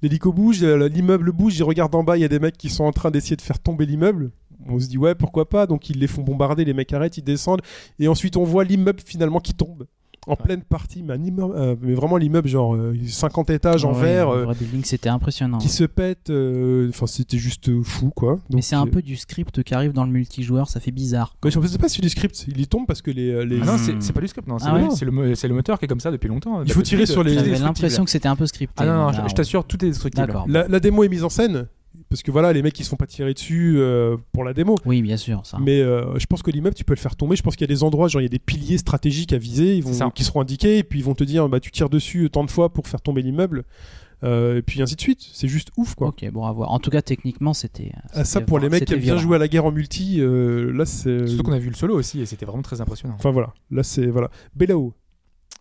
L'hélico 0.03 0.33
bouge, 0.33 0.63
l'immeuble 0.65 1.31
bouge, 1.33 1.52
ils 1.59 1.63
regardent 1.63 1.95
en 1.95 2.05
bas, 2.05 2.17
il 2.17 2.21
y 2.21 2.25
a 2.25 2.29
des 2.29 2.39
mecs 2.39 2.57
qui 2.57 2.69
sont 2.69 2.85
en 2.85 2.93
train 2.93 3.11
d'essayer 3.11 3.37
de 3.37 3.43
faire 3.43 3.59
tomber 3.59 3.87
l'immeuble. 3.87 4.31
On 4.69 4.79
se 4.79 4.87
dit 4.87 4.99
ouais, 4.99 5.15
pourquoi 5.15 5.49
pas, 5.49 5.67
donc 5.67 5.91
ils 5.91 5.99
les 5.99 6.07
font 6.07 6.23
bombarder, 6.23 6.65
les 6.65 6.75
mecs 6.75 6.93
arrêtent, 6.93 7.19
ils 7.19 7.25
descendent, 7.25 7.63
et 7.99 8.09
ensuite 8.09 8.37
on 8.37 8.45
voit 8.45 8.65
l'immeuble 8.65 9.01
finalement 9.05 9.41
qui 9.41 9.55
tombe. 9.55 9.87
En 10.29 10.37
pleine 10.37 10.62
partie, 10.62 11.03
mais, 11.03 11.14
un 11.14 11.23
immeuble, 11.25 11.53
euh, 11.57 11.75
mais 11.83 11.95
vraiment 11.95 12.16
l'immeuble, 12.16 12.47
genre 12.49 12.77
euh, 12.77 12.95
50 13.05 13.51
étages 13.51 13.85
en 13.85 13.93
Ouais, 13.93 14.03
verre, 14.03 14.31
le 14.33 14.39
euh, 14.39 14.45
vrai 14.45 14.55
building, 14.55 14.85
c'était 14.85 15.09
impressionnant. 15.09 15.59
qui 15.59 15.68
se 15.68 15.83
pète. 15.83 16.31
euh, 16.31 16.89
Enfin, 16.91 17.07
c'était 17.09 17.39
juste 17.39 17.68
euh, 17.68 17.83
fou, 17.83 18.11
quoi. 18.14 18.39
Mais 18.55 18.62
c'est 18.62 18.77
un 18.77 18.87
euh, 18.87 18.91
peu 18.91 19.03
du 19.03 19.16
script 19.16 19.64
qui 19.64 19.75
arrive 19.75 19.93
dans 19.93 20.05
le 20.05 20.12
multijoueur, 20.12 20.68
ça 20.68 20.79
fait 20.79 20.93
bizarre. 20.93 21.35
Mais 21.45 21.51
je 21.51 21.59
ne 21.59 21.66
sais 21.66 21.77
pas 21.79 21.89
si 21.89 22.01
du 22.01 22.09
script, 22.09 22.45
il 22.47 22.61
y 22.61 22.66
tombe 22.68 22.87
parce 22.87 23.03
que 23.03 23.11
les. 23.11 23.45
les- 23.45 23.61
Ah 23.62 23.66
non, 23.66 23.79
c'est 23.79 24.01
c'est 24.01 24.12
pas 24.12 24.20
du 24.20 24.29
script, 24.29 24.47
non. 24.47 24.61
C'est 24.61 24.66
Ah 24.68 24.79
le, 24.79 24.85
ouais 24.85 24.91
c'est 24.95 25.05
le 25.05 25.11
mo- 25.11 25.35
c'est 25.35 25.49
le 25.49 25.55
moteur 25.55 25.79
qui 25.81 25.87
est 25.87 25.89
comme 25.89 25.99
ça 26.01 26.12
depuis 26.12 26.29
longtemps. 26.29 26.62
Il 26.62 26.73
faut 26.73 26.83
tirer 26.83 27.07
sur 27.07 27.25
les- 27.25 27.35
J'avais 27.35 27.59
l'impression 27.59 28.05
que 28.05 28.11
c'était 28.11 28.29
un 28.29 28.37
peu 28.37 28.47
scripté. 28.47 28.75
Ah 28.79 28.87
non, 28.87 28.95
non, 29.11 29.29
je, 29.29 29.35
t'assure, 29.35 29.64
tout 29.64 29.85
est 29.85 29.89
destructible. 29.89 30.33
La, 30.47 30.68
la 30.68 30.79
démo 30.81 31.03
est 31.03 31.09
mise 31.09 31.25
en 31.25 31.31
scène 31.31 31.66
parce 32.13 32.23
que 32.23 32.31
voilà, 32.31 32.53
les 32.53 32.61
mecs 32.61 32.79
ils 32.79 32.85
se 32.85 32.91
font 32.91 32.97
pas 32.97 33.07
tirer 33.07 33.33
dessus 33.33 33.77
euh, 33.79 34.19
pour 34.33 34.45
la 34.45 34.53
démo. 34.53 34.75
Oui, 34.85 35.01
bien 35.01 35.17
sûr, 35.17 35.41
ça. 35.47 35.57
Mais 35.59 35.81
euh, 35.81 36.19
je 36.19 36.27
pense 36.27 36.43
que 36.43 36.51
l'immeuble, 36.51 36.75
tu 36.75 36.85
peux 36.85 36.93
le 36.93 36.99
faire 36.99 37.17
tomber. 37.17 37.37
Je 37.37 37.43
pense 37.43 37.57
qu'il 37.57 37.67
y 37.67 37.71
a 37.73 37.75
des 37.75 37.83
endroits, 37.83 38.09
genre 38.09 38.21
il 38.21 38.25
y 38.25 38.27
a 38.27 38.29
des 38.29 38.39
piliers 38.39 38.77
stratégiques 38.77 39.33
à 39.33 39.39
viser, 39.39 39.77
ils 39.77 39.83
vont, 39.83 40.11
qui 40.11 40.23
seront 40.23 40.43
indiqués, 40.43 40.77
et 40.77 40.85
puis 40.85 40.99
ils 40.99 41.05
vont 41.07 41.15
te 41.15 41.25
dire, 41.25 41.49
bah 41.49 41.59
tu 41.59 41.71
tires 41.71 41.89
dessus 41.89 42.29
tant 42.31 42.45
de 42.45 42.51
fois 42.51 42.71
pour 42.71 42.87
faire 42.87 43.01
tomber 43.01 43.23
l'immeuble, 43.23 43.65
Euh, 44.25 44.59
et 44.59 44.63
puis 44.63 44.81
ainsi 44.83 44.95
de 44.95 45.01
suite. 45.01 45.21
C'est 45.33 45.49
juste 45.49 45.71
ouf, 45.77 45.95
quoi. 45.95 46.09
Ok, 46.09 46.25
bon, 46.31 46.45
à 46.45 46.53
voir. 46.53 46.71
En 46.71 46.79
tout 46.79 46.91
cas, 46.91 47.03
techniquement, 47.03 47.55
c'était. 47.55 47.93
Ah, 48.13 48.25
ça 48.25 48.41
pour 48.41 48.59
les 48.59 48.69
mecs 48.69 48.85
qui 48.85 48.93
aiment 48.93 49.01
bien 49.01 49.17
jouer 49.17 49.37
à 49.37 49.39
la 49.39 49.49
guerre 49.49 49.65
en 49.65 49.73
multi, 49.73 50.21
euh, 50.21 50.73
là 50.73 50.85
c'est. 50.87 51.27
Surtout 51.27 51.45
qu'on 51.45 51.53
a 51.53 51.59
vu 51.59 51.71
le 51.71 51.75
solo 51.75 51.97
aussi 51.97 52.21
et 52.21 52.27
c'était 52.27 52.47
vraiment 52.47 52.63
très 52.63 52.81
impressionnant. 52.81 53.15
Enfin 53.19 53.31
voilà, 53.31 53.53
là 53.71 53.83
c'est 53.83 54.07
voilà. 54.07 54.31
Below. 54.55 54.95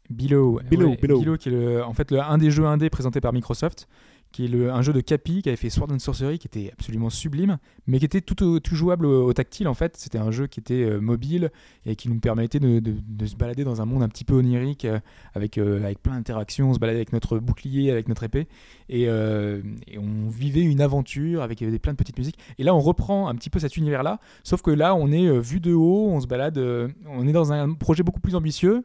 Below, 0.09 0.59
Below, 0.69 0.89
ouais, 0.89 0.97
Below. 1.01 1.37
qui 1.37 1.47
est 1.47 1.53
le, 1.53 1.85
en 1.85 1.93
fait 1.93 2.11
le, 2.11 2.19
un 2.19 2.37
des 2.37 2.51
jeux 2.51 2.65
indés 2.65 2.89
présentés 2.89 3.21
par 3.21 3.31
Microsoft, 3.31 3.87
qui 4.31 4.45
est 4.45 4.47
le, 4.47 4.71
un 4.71 4.81
jeu 4.81 4.93
de 4.93 5.01
Capi 5.01 5.41
qui 5.41 5.49
avait 5.49 5.57
fait 5.57 5.69
Sword 5.69 5.91
and 5.91 5.99
Sorcery, 5.99 6.39
qui 6.39 6.47
était 6.47 6.71
absolument 6.71 7.09
sublime, 7.09 7.57
mais 7.87 7.99
qui 7.99 8.05
était 8.05 8.21
tout, 8.21 8.59
tout 8.59 8.75
jouable 8.75 9.05
au, 9.05 9.33
tactile 9.33 9.67
en 9.67 9.73
fait. 9.73 9.97
C'était 9.97 10.17
un 10.17 10.31
jeu 10.31 10.47
qui 10.47 10.59
était 10.59 10.83
euh, 10.83 10.99
mobile 10.99 11.51
et 11.85 11.95
qui 11.95 12.09
nous 12.09 12.19
permettait 12.19 12.59
de, 12.59 12.79
de- 12.79 13.25
se 13.25 13.35
balader 13.35 13.63
dans 13.63 13.81
un 13.81 13.85
monde 13.85 14.03
un 14.03 14.09
petit 14.09 14.23
peu 14.23 14.35
onirique 14.35 14.85
euh, 14.85 14.99
avec, 15.33 15.57
euh, 15.57 15.83
avec 15.83 16.01
plein 16.01 16.13
d'interactions. 16.13 16.69
On 16.69 16.73
se 16.73 16.79
baladait 16.79 16.99
avec 16.99 17.13
notre 17.13 17.39
bouclier, 17.39 17.91
avec 17.91 18.07
notre 18.07 18.23
épée, 18.23 18.47
et, 18.89 19.07
on 19.09 20.29
vivait 20.29 20.61
une 20.61 20.81
aventure 20.81 21.41
avec 21.41 21.59
des, 21.59 21.79
plein 21.79 21.93
de 21.93 21.97
petites 21.97 22.17
musiques. 22.17 22.37
Et 22.57 22.63
là, 22.63 22.73
on 22.73 22.79
reprend 22.79 23.27
un 23.27 23.35
petit 23.35 23.49
peu 23.49 23.59
cet 23.59 23.77
univers-là, 23.77 24.19
sauf 24.43 24.61
que 24.61 24.71
là, 24.71 24.95
on 24.95 25.11
est 25.11 25.39
vu 25.39 25.59
de 25.59 25.73
haut, 25.73 26.09
on 26.09 26.19
se 26.19 26.27
balade, 26.27 26.57
on 27.05 27.27
est 27.27 27.31
dans 27.31 27.53
un 27.53 27.73
projet 27.73 28.03
beaucoup 28.03 28.19
plus 28.19 28.35
ambitieux 28.35 28.83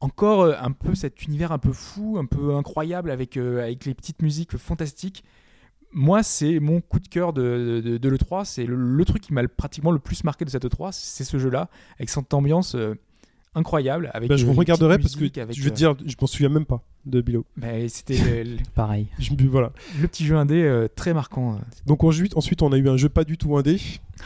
encore 0.00 0.42
euh, 0.42 0.54
un 0.60 0.72
peu 0.72 0.94
cet 0.94 1.22
univers 1.24 1.52
un 1.52 1.58
peu 1.58 1.72
fou, 1.72 2.16
un 2.18 2.26
peu 2.26 2.54
incroyable 2.54 3.10
avec, 3.10 3.36
euh, 3.36 3.62
avec 3.62 3.84
les 3.86 3.94
petites 3.94 4.22
musiques 4.22 4.56
fantastiques. 4.56 5.24
Moi, 5.92 6.22
c'est 6.22 6.58
mon 6.60 6.80
coup 6.80 7.00
de 7.00 7.08
cœur 7.08 7.32
de, 7.32 7.80
de, 7.82 7.96
de 7.96 8.08
l'E3. 8.08 8.44
C'est 8.44 8.66
le, 8.66 8.76
le 8.76 9.04
truc 9.04 9.22
qui 9.22 9.32
m'a 9.32 9.40
le- 9.42 9.48
pratiquement 9.48 9.92
le 9.92 9.98
plus 9.98 10.24
marqué 10.24 10.44
de 10.44 10.50
cette 10.50 10.64
E3. 10.66 10.90
C'est 10.92 11.24
ce 11.24 11.38
jeu-là, 11.38 11.70
avec 11.98 12.10
cette 12.10 12.34
ambiance 12.34 12.74
euh, 12.74 12.94
incroyable. 13.54 14.10
Avec, 14.12 14.28
Bah, 14.28 14.36
je 14.36 14.44
vous 14.44 14.52
regarderai 14.52 14.98
parce 14.98 15.16
que 15.16 15.24
avec, 15.40 15.56
je 15.58 15.66
euh, 15.68 15.70
dire, 15.70 15.94
je 16.04 16.14
m'en 16.20 16.26
souviens 16.26 16.50
même 16.50 16.66
pas 16.66 16.82
de 17.06 17.22
Below. 17.22 17.46
bah, 17.56 17.68
C'était 17.88 18.18
le, 18.18 18.50
le- 18.50 18.56
Pareil. 18.74 19.06
Je, 19.18 19.30
voilà. 19.48 19.72
le 19.98 20.06
petit 20.08 20.26
jeu 20.26 20.36
indé 20.36 20.62
euh, 20.62 20.88
très 20.94 21.14
marquant. 21.14 21.54
euh. 21.54 21.58
Donc 21.86 22.04
ensuite, 22.04 22.36
ensuite, 22.36 22.60
on 22.60 22.72
a 22.72 22.76
eu 22.76 22.88
un 22.90 22.98
jeu 22.98 23.08
pas 23.08 23.24
du 23.24 23.38
tout 23.38 23.56
indé 23.56 23.80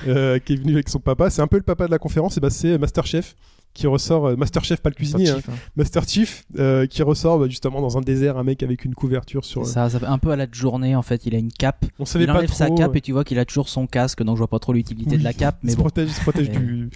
euh, 0.09 0.41
qui 0.41 0.55
est 0.55 0.57
venu 0.57 0.73
avec 0.73 0.89
son 0.89 0.99
papa. 0.99 1.31
C'est 1.31 1.43
un 1.43 1.47
peu 1.47 1.59
le 1.59 1.63
papa 1.63 1.87
de 1.87 1.93
la 1.93 1.99
conférence. 1.99 2.37
Et 2.37 2.41
bah, 2.41 2.51
c'est 2.51 2.79
Masterchef 2.79 3.37
qui 3.75 3.87
ressort. 3.87 4.27
euh, 4.27 4.37
Masterchef, 4.37 4.81
pas 4.81 4.91
le 4.91 4.95
cuisinier. 4.95 5.25
Master 5.33 5.37
hein. 5.37 5.41
Chief, 5.41 5.49
hein. 5.67 5.71
Master 5.77 6.09
Chief 6.09 6.45
euh, 6.59 6.87
qui 6.87 7.03
ressort 7.03 7.39
bah, 7.39 7.49
justement 7.49 7.81
dans 7.81 7.97
un 7.99 8.01
désert, 8.01 8.37
un 8.39 8.43
mec 8.45 8.63
avec 8.63 8.85
une 8.85 8.95
couverture 8.95 9.45
sur. 9.45 9.63
euh, 9.63 9.65
Ça, 9.65 9.89
ça 9.89 9.99
fait 10.01 10.07
un 10.07 10.19
peu 10.19 10.31
à 10.31 10.37
la 10.37 10.47
journée 10.51 10.95
en 10.97 11.03
fait. 11.03 11.27
Il 11.27 11.35
a 11.35 11.39
une 11.39 11.53
cape. 11.53 11.85
On 11.99 12.05
savait 12.05 12.25
il 12.25 12.27
pas 12.29 12.35
enlève 12.35 12.49
trop. 12.49 12.57
sa 12.59 12.71
cape 12.71 12.93
euh, 12.93 12.99
et 12.99 13.01
tu 13.01 13.13
vois 13.13 13.25
qu'il 13.25 13.39
a 13.39 13.45
toujours 13.45 13.69
son 13.69 13.87
casque, 13.87 14.23
donc 14.23 14.37
je 14.37 14.41
vois 14.41 14.49
pas 14.49 14.59
trop 14.59 14.73
l'utilité 14.73 15.13
oui, 15.13 15.19
de 15.19 15.25
la 15.25 15.33
cape. 15.33 15.59
il 15.63 15.67
Mais 15.67 15.73
se 15.73 15.77
bon, 15.77 15.83
protège, 15.85 16.09
il 16.09 16.15
se 16.15 16.21
protège 16.21 16.51
du. 16.51 16.91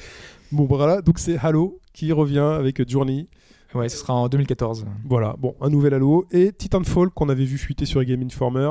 Bon, 0.53 0.65
voilà. 0.67 1.01
Donc 1.03 1.19
c'est 1.19 1.37
Halo 1.39 1.81
qui 1.93 2.13
revient 2.13 2.39
avec 2.39 2.81
euh, 2.81 2.85
Journey. 2.87 3.27
Ouais, 3.75 3.89
ce 3.89 3.97
sera 3.97 4.15
en 4.15 4.29
2014. 4.29 4.87
Voilà. 5.05 5.35
Bon, 5.39 5.57
un 5.61 5.69
nouvel 5.69 5.95
Halo 5.95 6.27
et 6.31 6.53
Titanfall 6.53 7.11
qu'on 7.11 7.29
avait 7.29 7.45
vu 7.45 7.59
fuiter 7.59 7.87
sur 7.87 8.05
Game 8.05 8.23
Informer. 8.23 8.71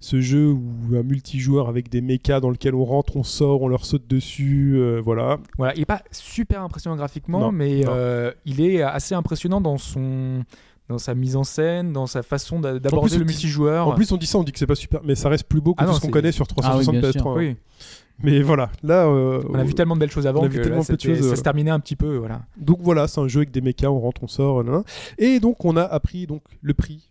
Ce 0.00 0.20
jeu 0.20 0.50
où 0.52 0.94
un 0.96 1.02
multijoueur 1.02 1.68
avec 1.68 1.88
des 1.88 2.00
mechas 2.00 2.38
dans 2.38 2.50
lequel 2.50 2.74
on 2.76 2.84
rentre, 2.84 3.16
on 3.16 3.24
sort, 3.24 3.62
on 3.62 3.68
leur 3.68 3.84
saute 3.84 4.06
dessus, 4.06 4.74
euh, 4.76 5.00
voilà. 5.04 5.38
Voilà, 5.56 5.74
il 5.74 5.82
est 5.82 5.86
pas 5.86 6.02
super 6.12 6.62
impressionnant 6.62 6.94
graphiquement, 6.96 7.40
Non, 7.40 7.50
mais 7.52 7.80
non. 7.80 7.90
euh, 7.94 8.30
il 8.44 8.60
est 8.60 8.80
assez 8.82 9.14
impressionnant 9.16 9.60
dans 9.60 9.76
son 9.78 10.44
dans 10.88 10.96
sa 10.98 11.14
mise 11.14 11.36
en 11.36 11.44
scène, 11.44 11.92
dans 11.92 12.06
sa 12.06 12.22
façon 12.22 12.60
d'aborder 12.60 13.18
le 13.18 13.24
dit- 13.24 13.32
multijoueur. 13.32 13.88
En 13.88 13.92
plus, 13.92 14.10
on 14.10 14.16
dit 14.16 14.24
ça, 14.26 14.38
on 14.38 14.42
dit 14.42 14.52
que 14.52 14.58
c'est 14.58 14.66
pas 14.66 14.74
super, 14.74 15.00
mais 15.04 15.14
ça 15.16 15.28
reste 15.28 15.44
plus 15.46 15.60
beau 15.60 15.74
que 15.74 15.82
Ah 15.82 15.84
tout 15.84 15.90
non, 15.90 15.96
ce 15.96 16.00
qu'on 16.00 16.08
connaît 16.10 16.32
sur 16.32 16.46
Ah 16.48 16.78
oui, 16.78 16.84
360 16.84 16.94
bien 16.96 17.10
PS3. 17.10 17.12
sûr. 17.12 17.26
oui, 17.36 17.56
Mais 18.22 18.40
voilà, 18.40 18.70
là. 18.82 19.04
euh, 19.06 19.42
on 19.50 19.54
a 19.56 19.64
vu 19.64 19.74
tellement 19.74 19.96
de 19.96 20.00
belles 20.00 20.10
choses 20.10 20.26
avant 20.26 20.40
on 20.40 20.44
a 20.44 20.46
que 20.48 20.52
vu 20.52 20.58
là, 20.60 20.64
tellement 20.64 20.84
peu 20.84 20.96
de 20.96 21.00
choses, 21.02 21.28
ça 21.28 21.36
se 21.36 21.42
terminait 21.42 21.70
un 21.72 21.78
petit 21.80 21.94
peu, 21.96 22.16
voilà. 22.16 22.40
Donc 22.56 22.78
voilà, 22.80 23.06
c'est 23.06 23.20
un 23.20 23.28
jeu 23.28 23.40
avec 23.40 23.50
des 23.50 23.60
mechas, 23.60 23.90
on 23.90 23.98
rentre, 24.00 24.22
on 24.22 24.28
sort, 24.28 24.64
et 25.18 25.40
donc 25.40 25.62
on 25.66 25.76
a 25.76 25.82
appris 25.82 26.26
donc 26.26 26.42
le 26.62 26.72
prix 26.72 27.07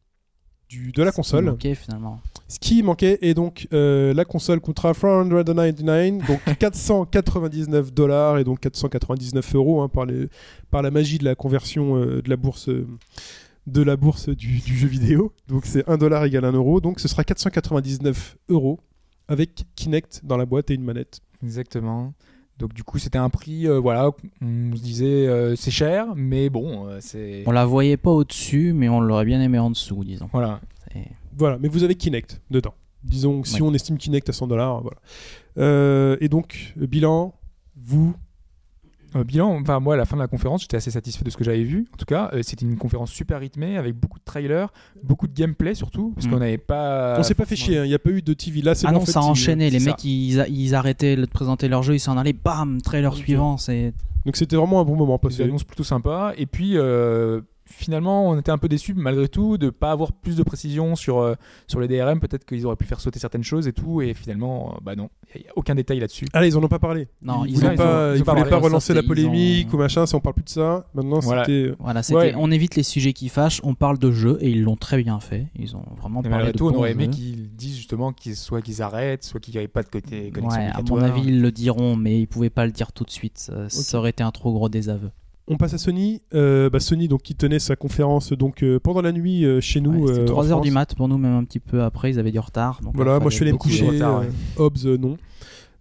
du, 0.69 0.91
de 0.91 1.03
la 1.03 1.11
console. 1.11 1.49
Ok, 1.49 1.67
finalement. 1.73 2.19
Ce 2.49 2.59
qui 2.59 2.81
manquait 2.83 3.19
est 3.21 3.33
donc 3.33 3.67
euh, 3.73 4.13
la 4.13 4.23
console 4.25 4.59
coûtera 4.61 4.93
499, 4.93 6.25
donc 6.27 6.39
499 6.59 7.93
dollars 7.93 8.37
et 8.37 8.43
donc 8.43 8.59
499 8.61 9.55
euros 9.55 9.81
hein, 9.81 9.89
par, 9.89 10.05
les, 10.05 10.29
par 10.71 10.81
la 10.81 10.91
magie 10.91 11.17
de 11.17 11.25
la 11.25 11.35
conversion 11.35 11.97
euh, 11.97 12.21
de 12.21 12.29
la 12.29 12.37
bourse. 12.37 12.69
euh, 12.69 12.87
de 13.65 13.81
la 13.81 13.97
bourse 13.97 14.29
du, 14.29 14.59
du 14.59 14.77
jeu 14.77 14.87
vidéo. 14.87 15.33
Donc 15.49 15.65
c'est 15.65 15.87
1 15.89 15.97
dollar 15.97 16.23
égale 16.23 16.45
1 16.45 16.53
euro. 16.53 16.79
Donc 16.79 17.01
ce 17.01 17.09
sera 17.09 17.25
499 17.25 18.37
euros 18.47 18.79
avec 19.27 19.65
Kinect 19.75 20.21
dans 20.23 20.37
la 20.37 20.45
boîte 20.45 20.71
et 20.71 20.73
une 20.73 20.85
manette. 20.85 21.19
Exactement. 21.43 22.13
Donc 22.59 22.73
du 22.73 22.83
coup, 22.83 22.97
c'était 22.97 23.19
un 23.19 23.29
prix, 23.29 23.67
euh, 23.67 23.79
voilà, 23.79 24.09
on 24.41 24.75
se 24.75 24.81
disait 24.81 25.27
euh, 25.27 25.55
c'est 25.55 25.69
cher, 25.71 26.07
mais 26.15 26.49
bon, 26.49 26.87
euh, 26.87 26.97
c'est 27.01 27.43
On 27.45 27.51
la 27.51 27.65
voyait 27.65 27.97
pas 27.97 28.09
au-dessus, 28.11 28.73
mais 28.73 28.89
on 28.89 28.99
l'aurait 28.99 29.25
bien 29.25 29.39
aimé 29.41 29.59
en 29.59 29.69
dessous, 29.69 30.03
disons. 30.03 30.29
voilà. 30.31 30.59
Voilà, 31.37 31.59
mais 31.59 31.67
vous 31.67 31.83
avez 31.83 31.93
Kinect 31.93 32.41
dedans. 32.49 32.73
Disons 33.03 33.43
si 33.43 33.61
Ouais. 33.61 33.67
on 33.69 33.73
estime 33.75 33.97
Kinect 33.99 34.27
à 34.29 34.33
100 34.33 34.47
dollars, 34.47 34.81
voilà. 34.81 34.97
Euh, 35.59 36.17
et 36.19 36.29
donc, 36.29 36.73
bilan, 36.75 37.35
vous, 37.75 38.15
Euh, 39.17 39.23
bilan, 39.23 39.59
enfin 39.61 39.79
moi 39.79 39.95
à 39.95 39.97
la 39.97 40.05
fin 40.05 40.15
de 40.15 40.21
la 40.21 40.27
conférence, 40.27 40.61
j'étais 40.61 40.77
assez 40.77 40.91
satisfait 40.91 41.23
de 41.25 41.29
ce 41.29 41.37
que 41.37 41.43
j'avais 41.43 41.63
vu. 41.63 41.87
En 41.93 41.97
tout 41.97 42.05
cas, 42.05 42.29
euh, 42.33 42.41
c'était 42.43 42.65
une 42.65 42.77
conférence 42.77 43.11
super 43.11 43.39
rythmée 43.39 43.77
avec 43.77 43.95
beaucoup 43.95 44.19
de 44.19 44.23
trailers, 44.23 44.71
beaucoup 45.03 45.27
de 45.27 45.33
gameplay 45.33 45.73
surtout, 45.75 46.11
parce 46.15 46.27
Mm. 46.27 46.29
qu'on 46.31 46.39
n'avait 46.39 46.57
pas. 46.57 47.15
on 47.19 47.23
s'est 47.23 47.33
pas 47.35 47.45
fait 47.45 47.55
chier, 47.55 47.77
hein, 47.79 47.85
il 47.85 47.89
n'y 47.89 47.93
a 47.95 47.99
pas 47.99 48.09
eu 48.11 48.21
de 48.21 48.33
TV 48.33 48.61
là, 48.61 48.75
c'est 48.75 48.85
Ah 48.87 48.91
bon, 48.91 48.97
non, 48.97 49.01
en 49.03 49.05
fait, 49.05 49.11
ça 49.11 49.21
il- 49.21 49.29
enchaînait. 49.29 49.69
Les 49.69 49.79
mecs, 49.79 50.03
ils, 50.03 50.39
a- 50.39 50.47
ils 50.47 50.75
arrêtaient 50.75 51.15
de 51.15 51.25
présenter 51.25 51.67
leur 51.67 51.83
jeu, 51.83 51.95
ils 51.95 51.99
s'en 51.99 52.17
allaient, 52.17 52.33
bam, 52.33 52.81
trailer 52.81 53.13
suivant. 53.15 53.57
C'est 53.57 53.93
Donc 54.25 54.35
c'était 54.35 54.55
vraiment 54.55 54.81
un 54.81 54.83
bon 54.83 54.95
moment 54.95 55.15
Des 55.21 55.29
passé. 55.29 55.43
annonces 55.43 55.63
plutôt 55.63 55.83
sympas. 55.83 56.33
Et 56.37 56.45
puis, 56.45 56.73
euh, 56.77 57.41
finalement, 57.69 58.29
on 58.29 58.39
était 58.39 58.51
un 58.51 58.57
peu 58.57 58.67
déçus, 58.67 58.93
malgré 58.93 59.27
tout, 59.27 59.57
de 59.57 59.69
pas 59.69 59.91
avoir 59.91 60.11
plus 60.13 60.35
de 60.35 60.43
précision 60.43 60.95
sur, 60.95 61.19
euh, 61.19 61.35
sur 61.67 61.79
les 61.79 61.87
DRM. 61.87 62.19
Peut-être 62.19 62.45
qu'ils 62.45 62.65
auraient 62.65 62.75
pu 62.75 62.85
faire 62.85 62.99
sauter 62.99 63.19
certaines 63.19 63.43
choses 63.43 63.67
et 63.67 63.73
tout. 63.73 64.01
Et 64.01 64.13
finalement, 64.13 64.73
euh, 64.73 64.77
bah 64.81 64.95
non, 64.95 65.09
il 65.35 65.41
n'y 65.41 65.47
a 65.47 65.51
aucun 65.55 65.75
détail 65.75 65.99
là-dessus. 65.99 66.25
Ah 66.33 66.39
là, 66.39 66.47
ils 66.47 66.57
en 66.57 66.63
ont 66.63 66.67
pas 66.67 66.79
parlé. 66.79 67.07
Non, 67.21 67.45
ils, 67.45 67.55
voulaient 67.55 67.69
ont- 67.69 67.75
pas, 67.75 67.83
ils 67.83 67.87
ont- 68.09 68.13
ils 68.13 68.17
ils 68.17 68.21
ont 68.21 68.25
pas 68.25 68.43
pas 68.45 68.57
relancer 68.57 68.93
la 68.93 69.01
ont- 69.01 69.07
polémique 69.07 69.73
ou 69.73 69.77
machin, 69.77 70.05
si 70.05 70.15
on 70.15 70.19
parle 70.19 70.35
plus 70.35 70.43
de 70.45 70.49
ça. 70.49 70.87
Maintenant, 70.93 71.19
Voilà. 71.19 71.45
c'était. 71.45 71.73
voilà, 71.79 72.03
c'était. 72.03 72.17
Ouais. 72.17 72.33
On 72.37 72.49
évite 72.51 72.75
les 72.75 72.83
sujets 72.83 73.13
qui 73.13 73.29
fâchent, 73.29 73.59
on 73.63 73.75
parle 73.75 73.97
de 73.99 74.11
jeu 74.11 74.37
et 74.41 74.49
ils 74.49 74.63
l'ont 74.63 74.75
très 74.77 75.01
bien 75.01 75.19
fait. 75.19 75.47
Ils 75.57 75.75
ont 75.75 75.83
vraiment 75.99 76.21
Mais 76.21 76.29
parlé 76.29 76.45
malgré 76.45 76.51
de 76.53 76.57
tout, 76.57 76.67
on 76.69 76.73
aurait 76.75 76.91
aimé 76.91 77.09
qu'ils 77.09 77.49
disent 77.55 77.75
justement 77.77 78.13
qu'ils 78.13 78.35
soit 78.35 78.61
qu'ils 78.61 78.81
arrêtent, 78.81 79.23
soit 79.23 79.39
qu'il 79.39 79.55
n'y 79.55 79.61
ait 79.61 79.67
pas 79.67 79.83
de 79.83 79.89
côté 79.89 80.31
connexion 80.31 80.59
Ouais, 80.61 80.67
à 80.73 80.81
mon 80.81 80.97
avis, 81.01 81.21
ils 81.25 81.41
le 81.41 81.51
diront, 81.51 81.95
mais 81.95 82.19
ils 82.19 82.27
pouvaient 82.27 82.49
pas 82.49 82.65
le 82.65 82.71
dire 82.71 82.91
tout 82.91 83.03
de 83.03 83.11
suite. 83.11 83.37
Ça, 83.37 83.69
ça 83.69 83.97
aurait 83.97 84.11
été 84.11 84.23
un 84.23 84.31
trop 84.31 84.51
gros 84.53 84.69
désaveu. 84.69 85.09
On 85.49 85.55
passe 85.55 85.73
à 85.73 85.77
Sony. 85.77 86.21
Euh, 86.33 86.69
bah, 86.69 86.79
Sony, 86.79 87.07
donc, 87.07 87.21
qui 87.21 87.35
tenait 87.35 87.59
sa 87.59 87.75
conférence 87.75 88.33
donc, 88.33 88.63
euh, 88.63 88.79
pendant 88.79 89.01
la 89.01 89.13
nuit 89.13 89.45
euh, 89.45 89.61
chez 89.61 89.79
nous. 89.79 90.03
Ouais, 90.03 90.07
c'était 90.07 90.19
euh, 90.19 90.23
en 90.23 90.25
3 90.25 90.51
heures 90.51 90.61
du 90.61 90.71
mat 90.71 90.93
pour 90.95 91.07
nous, 91.07 91.17
même 91.17 91.35
un 91.35 91.43
petit 91.45 91.59
peu 91.59 91.81
après, 91.83 92.11
ils 92.11 92.19
avaient 92.19 92.31
du 92.31 92.39
retard. 92.39 92.81
Donc 92.83 92.95
Voilà, 92.95 93.13
là, 93.13 93.19
moi 93.19 93.29
je 93.29 93.35
suis 93.35 93.43
allé 93.43 93.53
me 93.53 93.57
coucher. 93.57 93.87
retard, 93.87 94.21
ouais. 94.21 94.29
Hobbs, 94.57 94.85
non. 94.99 95.17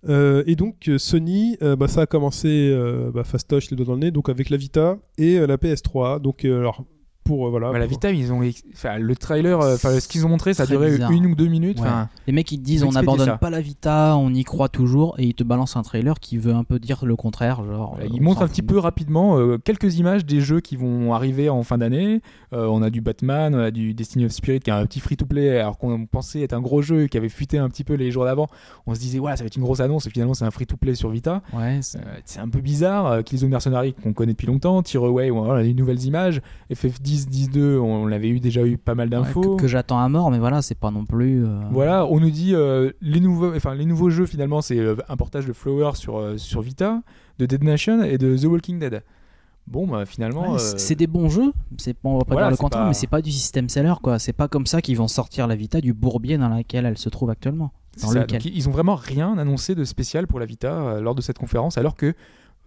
Et 0.09 0.55
donc 0.55 0.89
Sony, 0.99 1.57
bah, 1.61 1.89
ça 1.89 2.03
a 2.03 2.07
commencé 2.07 2.73
bah, 3.13 3.25
fastoche 3.25 3.71
les 3.71 3.77
doigts 3.77 3.87
dans 3.87 3.95
le 3.95 4.01
nez, 4.01 4.11
donc 4.13 4.29
avec 4.29 4.51
la 4.51 4.57
Vita 4.57 4.99
et 5.19 5.39
la 5.45 5.57
PS3. 5.57 6.21
Donc 6.21 6.45
alors 6.45 6.85
pour 7.27 7.47
euh, 7.47 7.51
voilà. 7.51 7.73
Bah, 7.73 7.79
la 7.79 7.87
Vita, 7.87 8.11
ils 8.11 8.33
ont, 8.33 8.41
enfin, 8.73 8.99
le 8.99 9.15
trailer, 9.17 9.61
euh, 9.61 9.75
enfin, 9.75 9.99
ce 10.01 10.09
qu'ils 10.09 10.25
ont 10.25 10.29
montré, 10.29 10.55
ça 10.55 10.63
a 10.63 10.67
duré 10.67 10.93
bizarre. 10.93 11.11
une 11.11 11.27
ou 11.27 11.35
deux 11.35 11.49
minutes. 11.49 11.81
Ouais. 11.81 11.87
Les 12.27 12.33
mecs 12.33 12.51
ils 12.53 12.59
te 12.59 12.65
disent 12.65 12.81
Ils 12.81 12.85
ont 12.85 12.89
on 12.89 12.93
n'abandonne 12.93 13.37
pas 13.39 13.51
la 13.51 13.61
Vita, 13.61 14.17
on 14.17 14.33
y 14.33 14.45
croit 14.45 14.69
toujours, 14.69 15.15
et 15.19 15.25
ils 15.25 15.35
te 15.35 15.45
balancent 15.45 15.77
un 15.77 15.83
trailer 15.83 16.19
qui 16.21 16.39
veut 16.39 16.55
un 16.55 16.65
peu 16.65 16.79
dire 16.79 17.05
le 17.05 17.17
contraire. 17.17 17.65
Genre, 17.65 17.91
Voilà, 17.97 18.05
euh, 18.05 18.11
il 18.15 18.21
on 18.21 18.25
montre 18.25 18.39
s'en 18.39 18.45
un 18.45 18.49
petit 18.49 18.63
peu 18.63 18.79
rapidement 18.79 19.39
euh, 19.39 19.59
quelques 19.59 19.99
images 19.99 20.25
des 20.25 20.41
jeux 20.41 20.61
qui 20.61 20.77
vont 20.77 21.13
arriver 21.13 21.49
en 21.49 21.63
fin 21.63 21.79
d'année. 21.79 22.21
Euh, 22.53 22.67
on 22.67 22.83
a 22.83 22.91
du 22.91 23.01
Batman, 23.01 23.55
on 23.55 23.59
a 23.59 23.71
du 23.71 23.93
Destiny 23.93 24.25
of 24.25 24.33
Spirit 24.33 24.61
qui 24.61 24.71
est 24.71 24.73
un 24.73 24.87
petit 24.87 25.01
free-to-play 25.01 25.59
alors 25.59 25.79
qu'on 25.79 26.07
pensait 26.07 26.43
être 26.43 26.53
un 26.53 26.61
gros 26.61 26.81
jeu 26.83 27.03
et 27.05 27.09
qui 27.09 27.17
avait 27.19 27.29
fuité 27.29 27.59
un 27.59 27.69
petit 27.69 27.85
peu 27.85 27.95
les 27.95 28.11
jours 28.11 28.25
d'avant. 28.25 28.47
On 28.87 28.95
se 28.95 29.01
disait 29.01 29.19
ouais 29.19 29.33
ça 29.37 29.43
va 29.43 29.47
être 29.47 29.57
une 29.57 29.63
grosse 29.63 29.81
annonce 29.81 30.07
et 30.07 30.11
finalement 30.11 30.35
c'est 30.35 30.45
un 30.45 30.51
free-to-play 30.51 30.95
sur 30.95 31.11
Vita. 31.11 31.43
Ouais, 31.53 31.79
c'est- 31.83 31.99
Euh, 31.99 32.43
un 32.43 32.49
peu 32.49 32.61
bizarre. 32.61 33.07
Euh, 33.07 33.23
Killzone 33.23 33.49
Mercenary 33.51 33.95
qu'on 33.95 34.13
connaît 34.13 34.33
depuis 34.33 34.47
longtemps, 34.47 34.83
Tearaway, 34.83 35.31
on 35.31 35.51
a 35.51 35.63
des 35.63 35.75
nouvelles 35.75 36.05
images. 36.05 36.41
FF10, 36.71 37.16
10-2, 37.25 37.79
on 37.79 38.07
l'avait 38.07 38.29
eu 38.29 38.41
déjà 38.41 38.65
eu 38.67 38.77
pas 38.79 38.95
mal 38.95 39.09
ouais, 39.09 39.11
d'infos. 39.17 39.57
que, 39.57 39.63
que 39.63 39.69
j'attends 39.69 39.99
à 39.99 40.09
mort, 40.09 40.31
mais 40.31 40.39
voilà, 40.39 40.63
c'est 40.63 40.75
pas 40.79 40.91
non 40.91 41.05
plus. 41.05 41.45
euh, 41.45 41.59
Voilà, 41.71 42.07
on 42.07 42.21
nous 42.21 42.31
dit 42.31 42.55
euh, 42.55 42.91
les 43.01 43.21
nouveaux, 43.21 43.55
enfin 43.55 43.75
les 43.75 43.87
nouveaux 43.87 44.11
jeux 44.11 44.27
finalement, 44.27 44.61
c'est 44.61 44.79
euh, 44.79 44.97
un 45.09 45.17
portage 45.17 45.47
de 45.47 45.53
Flower 45.53 45.93
sur 45.95 46.39
sur 46.39 46.61
Vita, 46.63 47.03
de 47.39 47.47
Dead 47.47 47.63
Nation 47.65 48.03
et 48.03 48.19
de 48.19 48.37
The 48.37 48.45
Walking 48.45 48.79
Dead. 48.79 49.03
Bon, 49.67 49.87
bah 49.89 50.07
finalement, 50.07 50.53
Ouais, 50.53 50.59
c'est- 50.61 50.95
des 50.95 51.09
bons 51.09 51.29
jeux, 51.29 51.53
c'est 51.79 51.97
on 52.05 52.19
va 52.19 52.25
pas 52.25 52.35
Voilà, 52.35 52.47
dire 52.49 52.53
le 52.53 52.57
contraire, 52.57 52.83
pas- 52.85 52.89
mais 52.89 52.95
c'est 52.95 53.09
pas 53.09 53.21
du 53.21 53.33
système 53.33 53.69
seller 53.69 53.95
quoi. 54.01 54.19
C'est 54.21 54.33
pas 54.33 54.47
comme 54.47 54.65
ça 54.67 54.81
qu'ils 54.81 54.97
vont 54.97 55.09
sortir 55.09 55.49
la 55.49 55.57
Vita 55.57 55.81
du 55.81 55.93
bourbier 55.93 56.39
dans 56.39 56.49
lequel 56.49 56.87
elle 56.87 56.99
se 56.99 57.09
trouve 57.09 57.31
actuellement. 57.31 57.73
c'est 57.97 58.07
Dans 58.07 58.13
ça. 58.13 58.21
lequel. 58.21 58.43
Donc, 58.43 58.53
ils 58.55 58.69
ont 58.69 58.73
vraiment 58.73 58.95
rien 58.95 59.37
annoncé 59.39 59.75
de 59.75 59.83
spécial 59.85 60.27
pour 60.29 60.39
la 60.39 60.47
Vita 60.47 61.01
lors 61.01 61.15
de 61.17 61.21
cette 61.23 61.39
conférence, 61.39 61.79
alors 61.79 61.97
que 61.97 62.15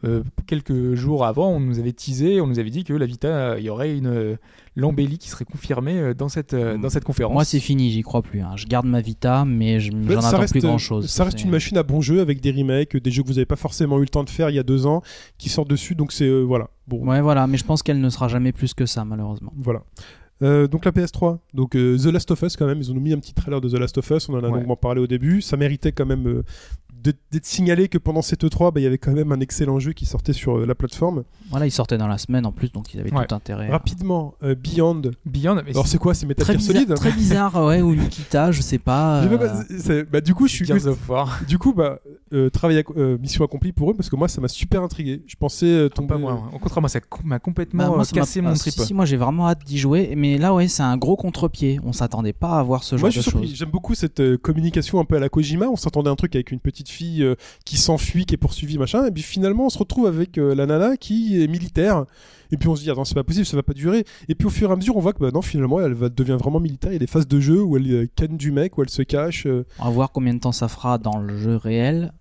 euh, 0.05 0.23
quelques 0.47 0.93
jours 0.95 1.25
avant, 1.25 1.49
on 1.49 1.59
nous 1.59 1.79
avait 1.79 1.91
teasé, 1.91 2.39
on 2.41 2.47
nous 2.47 2.59
avait 2.59 2.69
dit 2.69 2.83
que 2.83 2.93
la 2.93 3.05
Vita, 3.05 3.27
euh, 3.27 3.55
il 3.59 3.65
y 3.65 3.69
aurait 3.69 3.97
une 3.97 4.07
euh, 4.07 4.35
l'embellie 4.75 5.17
qui 5.17 5.27
serait 5.29 5.45
confirmée 5.45 5.99
euh, 5.99 6.13
dans 6.13 6.29
cette 6.29 6.53
euh, 6.53 6.77
dans 6.77 6.89
cette 6.89 7.03
conférence. 7.03 7.33
Moi 7.33 7.43
c'est 7.43 7.59
fini, 7.59 7.91
j'y 7.91 8.01
crois 8.01 8.21
plus. 8.21 8.39
hein. 8.41 8.53
Je 8.55 8.65
garde 8.65 8.85
ma 8.85 9.01
Vita, 9.01 9.43
mais 9.45 9.79
je- 9.79 9.91
j'en 10.07 10.21
ça 10.21 10.29
attends 10.29 10.39
reste, 10.39 10.53
plus 10.53 10.61
grand 10.61 10.77
chose. 10.77 11.07
Ça 11.09 11.23
reste 11.25 11.43
une 11.43 11.49
machine 11.49 11.77
à 11.77 11.83
bon 11.83 11.99
jeu 12.01 12.21
avec 12.21 12.39
des 12.41 12.51
remakes, 12.51 12.95
des 12.95 13.11
jeux 13.11 13.23
que 13.23 13.27
vous 13.27 13.33
n'avez 13.33 13.45
pas 13.45 13.55
forcément 13.57 13.97
eu 13.97 14.01
le 14.03 14.07
temps 14.09 14.23
de 14.23 14.29
faire 14.29 14.49
il 14.49 14.55
y 14.55 14.59
a 14.59 14.63
deux 14.63 14.85
ans, 14.85 15.01
qui 15.37 15.49
sortent 15.49 15.69
dessus. 15.69 15.95
Donc 15.95 16.11
c'est 16.13 16.25
euh, 16.27 16.41
voilà. 16.43 16.69
Bon, 16.87 17.05
Ouais, 17.07 17.21
voilà, 17.21 17.45
mais 17.47 17.57
je 17.57 17.65
pense 17.65 17.83
qu'elle 17.83 17.99
ne 17.99 18.09
sera 18.09 18.27
jamais 18.29 18.51
plus 18.51 18.73
que 18.73 18.85
ça, 18.85 19.03
malheureusement. 19.05 19.51
Voilà. 19.57 19.83
Euh, 20.41 20.67
donc 20.67 20.85
la 20.85 20.91
PS3, 20.91 21.39
donc 21.53 21.75
euh, 21.75 21.97
The 21.97 22.05
Last 22.05 22.31
of 22.31 22.41
Us 22.43 22.55
quand 22.55 22.65
même, 22.65 22.79
ils 22.79 22.89
ont 22.91 22.93
nous 22.93 23.01
mis 23.01 23.11
un 23.13 23.19
petit 23.19 23.33
trailer 23.33 23.59
de 23.59 23.67
The 23.69 23.73
Last 23.73 23.97
of 23.97 24.09
Us, 24.11 24.29
on 24.29 24.33
en 24.35 24.37
a 24.39 24.47
Ouais. 24.49 24.51
longuement 24.57 24.77
parlé 24.77 25.01
au 25.01 25.07
début, 25.07 25.41
ça 25.41 25.57
méritait 25.57 25.91
quand 25.91 26.05
même 26.05 26.27
euh, 26.27 26.43
d'être 27.31 27.45
signalé 27.45 27.87
que 27.87 27.97
pendant 27.97 28.21
cette 28.21 28.43
E3, 28.43 28.73
bah, 28.73 28.81
il 28.81 28.83
y 28.83 28.85
avait 28.85 28.97
quand 28.97 29.13
même 29.13 29.31
un 29.31 29.39
excellent 29.39 29.79
jeu 29.79 29.93
qui 29.93 30.05
sortait 30.05 30.33
sur 30.33 30.57
euh, 30.59 30.65
la 30.65 30.75
plateforme. 30.75 31.23
Voilà, 31.49 31.65
ils 31.65 31.71
sortaient 31.71 31.97
dans 31.97 32.07
la 32.09 32.17
semaine 32.17 32.45
en 32.45 32.51
plus, 32.51 32.73
donc 32.73 32.93
ils 32.93 32.99
avaient 32.99 33.13
Ouais. 33.13 33.25
tout 33.25 33.33
intérêt. 33.35 33.67
à- 33.69 33.71
Rapidement, 33.71 34.35
euh, 34.43 34.53
Beyond, 34.53 35.01
Beyond, 35.25 35.61
mais 35.65 35.71
alors 35.71 35.87
c'est 35.87 35.97
quoi 35.97 36.13
C'est 36.13 36.25
Metal 36.25 36.45
Gear 36.45 36.57
bizarre, 36.57 36.75
Solid 36.75 36.93
très 36.95 37.11
bizarre, 37.13 37.55
ouais, 37.65 37.81
ou 37.81 37.95
Nikita, 37.95 38.51
je 38.51 38.61
sais 38.61 38.79
pas. 38.79 39.23
Bah, 40.11 40.21
du 40.21 40.33
coup, 40.33 40.47
je 40.47 40.53
suis 40.53 40.65
Gears 40.65 40.87
of 40.87 41.09
War. 41.09 41.39
du 41.47 41.57
coup, 41.57 41.73
bah, 41.73 41.99
euh, 42.33 42.49
travail 42.49 42.83
euh, 42.97 43.17
mission 43.17 43.43
accomplie 43.45 43.71
pour 43.71 43.91
eux 43.91 43.93
parce 43.93 44.09
que 44.09 44.15
moi, 44.15 44.27
ça 44.27 44.41
m'a 44.41 44.47
super 44.49 44.83
intrigué. 44.83 45.23
Je 45.25 45.35
pensais 45.35 45.65
euh, 45.67 45.89
tomber. 45.89 46.09
Pas 46.09 46.17
moi. 46.17 46.33
hein. 46.33 46.49
Au 46.53 46.59
contraire, 46.59 46.81
moi, 46.81 46.89
ça 46.89 46.99
m'a 47.23 47.39
complètement 47.39 47.83
bah, 47.89 47.95
moi, 47.95 48.03
ça 48.05 48.11
m'a- 48.15 48.21
cassé 48.21 48.41
mon 48.41 48.49
ah, 48.49 48.55
trip. 48.55 48.73
si, 48.73 48.81
si, 48.87 48.93
moi 48.93 49.05
j'ai 49.05 49.17
vraiment 49.17 49.47
hâte 49.47 49.63
d'y 49.65 49.77
jouer, 49.77 50.13
mais 50.17 50.28
là, 50.37 50.53
ouais, 50.53 50.67
c'est 50.67 50.83
un 50.83 50.97
gros 50.97 51.15
contre-pied. 51.15 51.79
On 51.83 51.93
s'attendait 51.93 52.33
pas 52.33 52.59
à 52.59 52.63
voir 52.63 52.83
ce 52.83 52.95
genre 52.95 53.01
Moi, 53.03 53.09
je 53.09 53.17
de 53.17 53.21
suis 53.23 53.31
choses. 53.31 53.53
J'aime 53.55 53.69
beaucoup 53.69 53.95
cette 53.95 54.19
euh, 54.19 54.37
communication 54.37 54.99
un 54.99 55.05
peu 55.05 55.15
à 55.15 55.19
la 55.19 55.29
Kojima. 55.29 55.67
On 55.67 55.75
s'attendait 55.75 56.09
à 56.09 56.11
un 56.11 56.15
truc 56.15 56.35
avec 56.35 56.51
une 56.51 56.59
petite 56.59 56.89
fille 56.89 57.23
euh, 57.23 57.35
qui 57.65 57.77
s'enfuit, 57.77 58.25
qui 58.25 58.33
est 58.35 58.37
poursuivie, 58.37 58.77
machin. 58.77 59.05
Et 59.05 59.11
puis 59.11 59.23
finalement, 59.23 59.65
on 59.65 59.69
se 59.69 59.77
retrouve 59.77 60.07
avec 60.07 60.37
euh, 60.37 60.53
la 60.53 60.65
nana 60.65 60.97
qui 60.97 61.41
est 61.41 61.47
militaire. 61.47 62.05
Et 62.51 62.57
puis 62.57 62.67
on 62.67 62.75
se 62.75 62.81
dit, 62.81 62.89
attends, 62.89 63.05
c'est 63.05 63.13
pas 63.15 63.23
possible, 63.23 63.45
ça 63.45 63.55
va 63.55 63.63
pas 63.63 63.73
durer. 63.73 64.05
Et 64.27 64.35
puis 64.35 64.47
au 64.47 64.49
fur 64.49 64.69
et 64.69 64.73
à 64.73 64.75
mesure, 64.75 64.97
on 64.97 64.99
voit 65.01 65.13
que 65.13 65.19
bah, 65.19 65.29
non, 65.33 65.41
finalement, 65.41 65.79
elle 65.81 65.93
va 65.93 66.09
devient 66.09 66.37
vraiment 66.39 66.59
militaire. 66.59 66.91
Il 66.91 66.95
y 66.95 66.97
a 66.97 66.99
des 66.99 67.07
phases 67.07 67.27
de 67.27 67.39
jeu 67.39 67.61
où 67.61 67.77
elle 67.77 67.91
euh, 67.91 68.07
canne 68.15 68.37
du 68.37 68.51
mec, 68.51 68.77
où 68.77 68.81
elle 68.81 68.89
se 68.89 69.03
cache. 69.03 69.45
euh. 69.45 69.65
On 69.79 69.85
va 69.85 69.89
voir 69.91 70.11
combien 70.11 70.33
de 70.33 70.39
temps 70.39 70.51
ça 70.51 70.67
fera 70.67 70.97
dans 70.97 71.17
le 71.19 71.37
jeu 71.37 71.55
réel. 71.55 72.11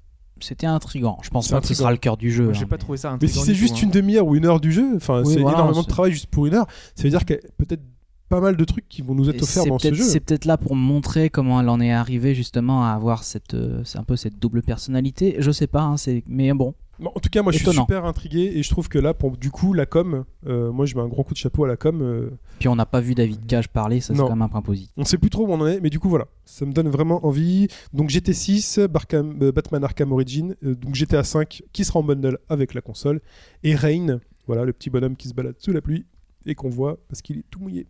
C'était 0.41 0.69
intriguant. 0.69 1.19
Je 1.23 1.31
pense 1.31 1.49
pas 1.49 1.61
que 1.61 1.67
ce 1.67 1.75
sera 1.75 1.91
le 1.91 1.97
cœur 1.97 2.17
du 2.17 2.31
jeu. 2.31 2.45
Moi, 2.45 2.53
J'ai 2.53 2.63
hein, 2.63 2.67
pas 2.69 2.77
mais- 2.77 2.81
trouvé 2.81 2.97
ça 2.99 3.19
Mais 3.21 3.27
si 3.27 3.41
c'est 3.41 3.55
juste 3.55 3.77
tout, 3.79 3.83
une 3.87 3.91
demi-heure 3.91 4.25
ou 4.25 4.37
une 4.37 4.47
heure 4.47 4.61
du 4.61 4.71
jeu, 4.71 4.93
enfin, 4.95 5.23
Oui, 5.25 5.33
c'est 5.35 5.41
voilà, 5.41 5.57
énormément 5.59 5.83
de 5.83 5.87
travail 5.89 6.13
juste 6.13 6.27
pour 6.27 6.47
une 6.47 6.55
heure. 6.55 6.67
Ça 6.95 7.03
veut 7.03 7.11
dire 7.11 7.25
qu'il 7.25 7.35
y 7.35 7.39
a 7.41 7.43
peut-être 7.57 7.83
pas 8.29 8.41
mal 8.41 8.57
de 8.57 8.65
trucs 8.65 8.89
qui 8.89 9.03
vont 9.03 9.15
nous 9.15 9.29
être 9.31 9.43
offerts 9.43 9.65
dans 9.67 9.79
ce 9.79 9.93
jeu. 9.95 10.05
c'est 10.05 10.21
peut-être 10.21 10.45
là 10.45 10.57
pour 10.57 10.77
montrer 10.77 11.31
comment 11.31 11.61
elle 11.61 11.69
en 11.69 11.81
est 11.81 11.93
arrivée 11.93 12.35
justement 12.35 12.85
à 12.85 12.91
avoir 12.91 13.25
cette, 13.25 13.55
euh, 13.55 13.83
un 13.95 14.05
peu 14.05 14.17
cette 14.17 14.39
double 14.39 14.63
personnalité. 14.63 15.37
Je 15.39 15.51
sais 15.51 15.67
pas, 15.67 15.83
hein, 15.83 15.95
mais 16.27 16.53
bon. 16.53 16.75
Bon, 17.01 17.13
en 17.15 17.21
tout 17.21 17.29
cas, 17.31 17.43
moi, 17.43 17.53
je 17.53 17.59
suis 17.59 17.65
super 17.85 18.05
intrigué 18.07 18.55
et 18.57 18.63
je 18.65 18.69
trouve 18.71 18.89
que 18.89 18.99
là, 18.99 19.15
pour 19.15 19.37
du 19.37 19.53
coup, 19.53 19.73
la 19.73 19.87
com, 19.87 20.25
euh, 20.49 20.73
moi, 20.73 20.85
je 20.85 20.97
mets 20.97 21.01
un 21.01 21.07
grand 21.07 21.23
coup 21.23 21.33
de 21.33 21.39
chapeau 21.39 21.63
à 21.65 21.69
la 21.69 21.77
com. 21.77 22.03
euh, 22.03 22.31
Puis 22.59 22.67
on 22.69 22.75
n'a 22.75 22.87
pas 22.87 23.01
vu 23.01 23.15
David 23.15 23.47
Cage 23.47 23.69
parler, 23.69 24.01
ça 24.01 24.15
c'est 24.15 24.19
quand 24.21 24.31
même 24.31 24.43
un 24.43 24.49
point 24.49 24.63
positif. 24.63 24.91
On 24.97 25.05
sait 25.05 25.17
plus 25.17 25.31
trop 25.31 25.47
où 25.47 25.53
on 25.53 25.61
en 25.61 25.67
est, 25.69 25.79
mais 25.81 25.91
du 25.91 26.01
coup 26.01 26.09
voilà, 26.09 26.27
ça 26.45 26.67
me 26.67 26.73
donne 26.73 26.89
vraiment 26.89 27.25
envie. 27.25 27.69
Donc 27.93 28.11
GT6, 28.11 28.89
Barkham- 28.89 29.39
euh, 29.43 29.53
Batman 29.53 29.85
Arkham 29.85 30.11
Origin, 30.11 30.57
donc 30.61 30.97
GTA 30.97 31.23
5 31.23 31.63
qui 31.73 31.85
sera 31.85 32.01
en 32.01 32.03
bundle 32.03 32.39
avec 32.49 32.75
la 32.75 32.81
console, 32.81 33.21
et 33.63 33.77
Rain, 33.77 34.19
voilà 34.49 34.65
le 34.65 34.73
petit 34.73 34.91
bonhomme 34.91 35.15
qui 35.15 35.29
se 35.29 35.35
balade 35.35 35.55
sous 35.59 35.73
la 35.73 35.81
pluie 35.81 36.05
et 36.47 36.57
qu'on 36.57 36.69
voit 36.69 36.99
parce 37.09 37.23
qu'il 37.23 37.39
est 37.39 37.45
tout 37.49 37.61
mouillé. 37.61 37.87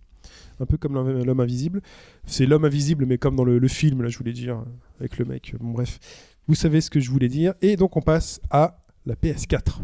Un 0.60 0.66
peu 0.66 0.76
comme 0.76 0.94
l'homme 0.94 1.40
invisible. 1.40 1.80
C'est 2.26 2.46
l'homme 2.46 2.64
invisible, 2.64 3.06
mais 3.06 3.18
comme 3.18 3.36
dans 3.36 3.44
le, 3.44 3.58
le 3.58 3.68
film, 3.68 4.02
là 4.02 4.08
je 4.08 4.18
voulais 4.18 4.32
dire, 4.32 4.64
avec 4.98 5.18
le 5.18 5.24
mec. 5.24 5.54
Bon 5.60 5.70
bref, 5.70 5.98
vous 6.46 6.54
savez 6.54 6.80
ce 6.80 6.90
que 6.90 7.00
je 7.00 7.10
voulais 7.10 7.28
dire. 7.28 7.54
Et 7.62 7.76
donc 7.76 7.96
on 7.96 8.02
passe 8.02 8.40
à 8.50 8.84
la 9.06 9.14
PS4. 9.14 9.82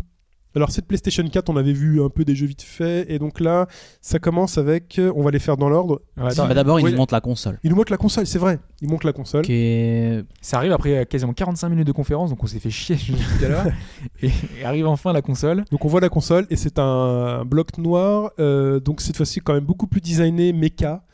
Alors 0.55 0.71
cette 0.71 0.87
PlayStation 0.87 1.25
4, 1.29 1.49
on 1.51 1.57
avait 1.57 1.73
vu 1.73 2.03
un 2.03 2.09
peu 2.09 2.25
des 2.25 2.35
jeux 2.37 2.47
vite 2.47 2.63
fait, 2.63 3.07
et 3.13 3.19
donc 3.19 3.41
là, 3.41 3.67
ça 4.01 4.19
commence 4.19 4.57
avec, 4.59 4.99
euh, 4.99 5.13
on 5.17 5.23
va 5.23 5.31
les 5.31 5.39
faire 5.39 5.57
dans 5.57 5.69
l'ordre. 5.69 6.03
Ouais, 6.17 6.27
attends, 6.31 6.47
Bah, 6.47 6.55
D'abord, 6.55 6.79
il 6.79 6.85
Ouais. 6.85 6.91
nous 6.93 6.97
montre 6.97 7.13
la 7.15 7.21
console. 7.21 7.59
Il 7.65 7.71
nous 7.71 7.77
montre 7.77 7.91
la 7.91 7.97
console, 7.99 8.27
c'est 8.27 8.39
vrai. 8.39 8.59
Il 8.81 8.89
montre 8.89 9.07
la 9.07 9.13
console. 9.13 9.45
Est... 9.49 10.25
Ça 10.41 10.59
arrive 10.59 10.73
après 10.73 10.99
euh, 10.99 11.05
quasiment 11.05 11.33
45 11.33 11.69
minutes 11.71 11.87
de 11.87 11.93
conférence, 11.93 12.31
donc 12.31 12.43
on 12.43 12.47
s'est 12.47 12.61
fait 12.61 12.71
chier 12.71 12.97
tout 12.97 13.45
à 13.45 13.49
l'heure. 13.49 13.67
et, 14.23 14.31
et 14.61 14.65
arrive 14.65 14.87
enfin 14.87 15.13
la 15.13 15.23
console. 15.23 15.65
Donc 15.73 15.85
on 15.85 15.89
voit 15.89 16.01
la 16.01 16.09
console 16.09 16.47
et 16.51 16.57
c'est 16.57 16.79
un 16.79 17.45
bloc 17.45 17.77
noir. 17.79 18.31
euh, 18.39 18.79
donc 18.81 19.01
cette 19.01 19.17
fois-ci 19.17 19.41
quand 19.41 19.55
même 19.55 19.65
beaucoup 19.65 19.87
plus 19.87 20.01
designé, 20.01 20.53
méca, 20.53 21.05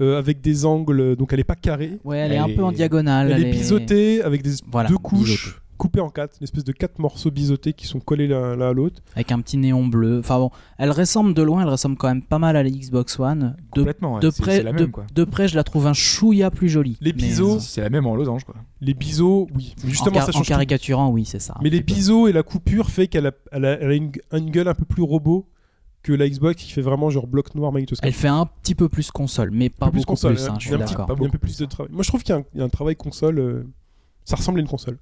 euh, 0.00 0.18
avec 0.18 0.40
des 0.40 0.64
angles. 0.64 1.14
Donc 1.16 1.32
elle 1.32 1.40
est 1.40 1.44
pas 1.44 1.54
carrée. 1.56 1.98
Ouais, 2.04 2.18
elle, 2.18 2.32
est 2.32 2.38
un 2.38 2.48
peu 2.48 2.64
en 2.64 2.70
est- 2.70 2.74
diagonale. 2.74 3.30
Elle, 3.30 3.46
est 3.46 3.50
biseautée 3.50 4.22
avec 4.22 4.42
des 4.42 4.52
Voilà, 4.70 4.88
deux 4.88 4.98
couches 4.98 5.60
coupées 5.78 6.00
en 6.00 6.10
quatre, 6.10 6.36
une 6.40 6.44
espèce 6.44 6.64
de 6.64 6.72
quatre 6.72 6.98
morceaux 6.98 7.30
biseautés 7.30 7.72
qui 7.72 7.86
sont 7.86 8.00
collés 8.00 8.26
l'un 8.26 8.60
à 8.60 8.72
l'autre. 8.74 9.00
Avec 9.14 9.32
un 9.32 9.40
petit 9.40 9.56
néon 9.56 9.86
bleu. 9.86 10.18
Enfin 10.18 10.38
bon, 10.38 10.50
elle 10.76 10.90
ressemble 10.90 11.32
de 11.32 11.40
loin, 11.42 11.62
elle 11.62 11.68
ressemble 11.68 11.96
quand 11.96 12.08
même 12.08 12.20
pas 12.22 12.38
mal 12.38 12.56
à 12.56 12.62
la 12.62 12.68
Xbox 12.70 13.18
One. 13.18 13.56
De, 13.74 13.80
Complètement. 13.80 14.14
ouais, 14.16 14.20
de 14.20 14.30
c'est- 14.30 14.42
près, 14.42 14.56
c'est 14.58 14.62
la 14.64 14.72
de, 14.72 14.80
même 14.82 14.90
quoi. 14.90 15.06
de 15.14 15.24
près, 15.24 15.48
je 15.48 15.56
la 15.56 15.64
trouve 15.64 15.86
un 15.86 15.92
chouïa 15.94 16.50
plus 16.50 16.68
jolie. 16.68 16.98
Les 17.00 17.12
biseaux, 17.14 17.56
euh, 17.56 17.60
C'est 17.60 17.80
la 17.80 17.88
même 17.90 18.06
en 18.06 18.14
losange 18.14 18.44
quoi. 18.44 18.56
Les 18.80 18.92
biseaux, 18.94 19.46
oui. 19.54 19.74
Mais 19.78 19.84
en, 19.86 19.88
justement, 19.88 20.10
car- 20.16 20.24
ça 20.24 20.30
en 20.30 20.32
change. 20.32 20.46
tout. 20.46 20.52
caricaturant, 20.52 21.08
oui, 21.10 21.24
c'est 21.24 21.38
ça. 21.38 21.54
Mais 21.62 21.70
les 21.70 21.80
biseaux 21.80 22.28
et 22.28 22.32
la 22.32 22.42
coupure 22.42 22.90
fait 22.90 23.06
qu'elle 23.08 23.26
a, 23.28 23.32
elle 23.52 23.64
a, 23.64 23.72
elle 23.80 23.90
a 23.90 23.94
une, 23.94 24.12
une 24.32 24.50
gueule 24.50 24.68
un 24.68 24.74
peu 24.74 24.84
plus 24.84 25.02
robot 25.02 25.48
que 26.02 26.12
la 26.12 26.28
Xbox 26.28 26.62
qui 26.62 26.70
fait 26.72 26.80
vraiment 26.80 27.10
genre 27.10 27.26
bloc 27.26 27.54
noir 27.54 27.72
magnétoscope. 27.72 28.06
Elle 28.06 28.12
fait 28.12 28.28
un 28.28 28.46
petit 28.62 28.74
peu 28.74 28.88
plus 28.88 29.10
console, 29.10 29.50
mais 29.52 29.68
pas 29.68 29.90
plus 29.90 29.98
beaucoup 30.00 30.12
console, 30.12 30.34
plus. 30.34 30.44
hein. 30.46 30.52
hein, 30.54 30.56
je 30.58 30.66
suis 30.66 30.74
un 30.74 30.78
petit- 30.78 30.94
d'accord. 30.94 31.10
Un 31.10 31.14
peu 31.16 31.28
plus 31.28 31.38
plus, 31.38 31.58
de 31.58 31.66
travail. 31.66 31.92
Moi, 31.92 32.02
je 32.02 32.08
trouve 32.08 32.22
qu'il 32.22 32.34
y, 32.34 32.38
a 32.38 32.40
un- 32.40 32.44
il 32.54 32.58
y 32.58 32.62
a 32.62 32.64
un 32.64 32.68
travail 32.68 32.96
console. 32.96 33.38
euh, 33.38 33.64
ça 34.24 34.36
ressemble 34.36 34.58
à 34.58 34.62
une 34.62 34.68
console. 34.68 34.98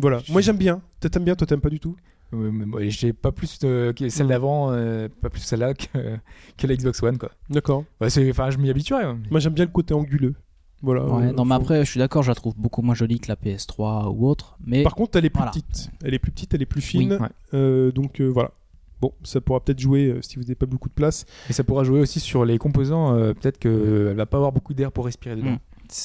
Voilà. 0.00 0.20
Moi, 0.28 0.40
j'aime 0.40 0.56
bien. 0.56 0.80
Toi, 1.00 1.10
t'aimes 1.10 1.24
bien. 1.24 1.34
Toi, 1.34 1.46
t'aimes 1.46 1.60
pas 1.60 1.70
du 1.70 1.80
tout? 1.80 1.96
Ouais, 2.32 2.90
J'ai 2.90 3.12
pas 3.12 3.32
plus 3.32 3.58
de, 3.58 3.92
que 3.96 4.08
celle 4.08 4.28
d'avant, 4.28 4.70
euh, 4.70 5.08
pas 5.20 5.30
plus 5.30 5.40
celle-là 5.40 5.74
que, 5.74 5.86
que 6.56 6.66
la 6.68 6.76
Xbox 6.76 7.02
One 7.02 7.18
quoi. 7.18 7.30
D'accord. 7.48 7.84
Ouais, 8.00 8.08
c'est- 8.08 8.30
Enfin, 8.30 8.50
je 8.50 8.58
m'y 8.58 8.70
habituerai. 8.70 9.02
hein. 9.04 9.18
Moi, 9.32 9.40
j'aime 9.40 9.52
bien 9.54 9.64
le 9.64 9.70
côté 9.72 9.94
anguleux. 9.94 10.34
Voilà. 10.82 11.04
Ouais, 11.06 11.26
euh, 11.26 11.32
non, 11.32 11.44
mais 11.44 11.56
après, 11.56 11.84
je 11.84 11.90
suis 11.90 11.98
d'accord, 11.98 12.22
je 12.22 12.30
la 12.30 12.34
trouve 12.36 12.54
beaucoup 12.56 12.82
moins 12.82 12.94
jolie 12.94 13.18
que 13.18 13.26
la 13.28 13.34
PS3 13.36 14.08
ou 14.16 14.28
autre. 14.28 14.56
Mais 14.64 14.82
Par 14.84 14.94
contre, 14.94 15.18
elle 15.18 15.24
est 15.24 15.30
plus 15.30 15.38
Voilà. 15.38 15.50
petite. 15.50 15.90
Elle 16.04 16.14
est 16.14 16.18
plus 16.20 16.30
petite, 16.30 16.54
elle 16.54 16.62
est 16.62 16.66
plus 16.66 16.80
fine. 16.80 17.18
Euh, 17.52 17.90
donc 17.92 18.20
euh, 18.20 18.28
voilà. 18.28 18.52
Bon, 19.00 19.12
ça 19.24 19.40
pourra 19.40 19.60
peut-être 19.60 19.80
jouer 19.80 20.06
euh, 20.06 20.22
si 20.22 20.36
vous 20.36 20.42
n'avez 20.42 20.54
pas 20.54 20.66
beaucoup 20.66 20.88
de 20.88 20.94
place. 20.94 21.24
Et 21.48 21.52
ça 21.52 21.64
pourra 21.64 21.82
jouer 21.84 22.00
aussi 22.00 22.20
sur 22.20 22.44
les 22.44 22.58
composants. 22.58 23.14
euh, 23.16 23.34
Peut-être 23.34 23.58
qu'elle 23.58 24.14
va 24.14 24.26
pas 24.26 24.36
avoir 24.36 24.52
beaucoup 24.52 24.72
d'air 24.72 24.92
pour 24.92 25.06
respirer 25.06 25.34
dedans. 25.36 25.56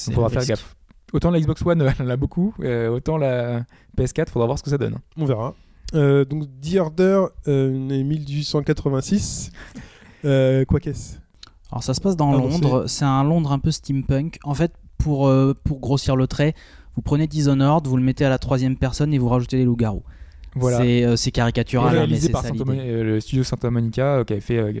Il 0.08 0.12
faudra 0.14 0.28
le 0.28 0.32
faire 0.32 0.40
risque. 0.40 0.50
gaffe. 0.50 0.76
Autant 1.16 1.30
la 1.30 1.40
Xbox 1.40 1.64
One, 1.64 1.80
elle 1.98 2.06
en 2.06 2.10
a 2.10 2.16
beaucoup, 2.16 2.52
euh, 2.60 2.90
autant 2.90 3.16
la 3.16 3.64
PS4, 3.96 4.28
faudra 4.28 4.44
voir 4.44 4.58
ce 4.58 4.62
que 4.62 4.68
ça 4.68 4.76
donne. 4.76 4.98
On 5.16 5.24
verra. 5.24 5.54
Euh, 5.94 6.26
donc 6.26 6.44
The 6.60 6.76
Order 6.76 7.24
euh, 7.48 7.88
est 7.88 8.02
1886. 8.04 9.50
Euh, 10.26 10.66
quoi 10.66 10.78
qu'est-ce? 10.78 11.16
Alors 11.72 11.82
ça 11.82 11.94
se 11.94 12.02
passe 12.02 12.16
dans 12.16 12.34
Ah, 12.34 12.36
Londres, 12.36 12.84
c'est 12.86 13.06
un 13.06 13.24
Londres 13.24 13.50
un 13.52 13.58
peu 13.58 13.70
steampunk. 13.70 14.38
En 14.44 14.52
fait, 14.52 14.72
pour, 14.98 15.28
euh, 15.28 15.54
pour 15.64 15.80
grossir 15.80 16.16
le 16.16 16.26
trait, 16.26 16.54
vous 16.96 17.02
prenez 17.02 17.26
Dishonored, 17.26 17.86
vous 17.86 17.96
le 17.96 18.02
mettez 18.02 18.26
à 18.26 18.28
la 18.28 18.38
troisième 18.38 18.76
personne 18.76 19.14
et 19.14 19.18
vous 19.18 19.28
rajoutez 19.28 19.56
les 19.56 19.64
loups-garous. 19.64 20.02
Voilà. 20.54 20.78
C'est 20.78 21.04
euh, 21.04 21.16
c'est 21.16 21.30
caricatural, 21.30 21.88
hein, 21.88 21.92
mais 21.92 21.98
réalisé 21.98 22.26
c'est 22.26 22.32
par 22.32 22.42
ça 22.42 22.48
Santa 22.48 22.64
euh, 22.72 23.04
le 23.04 23.20
studio 23.20 23.42
Santa 23.42 23.70
Monica 23.70 24.16
euh, 24.16 24.24
qui 24.24 24.34
avait 24.34 24.42
fait 24.42 24.58
euh, 24.58 24.72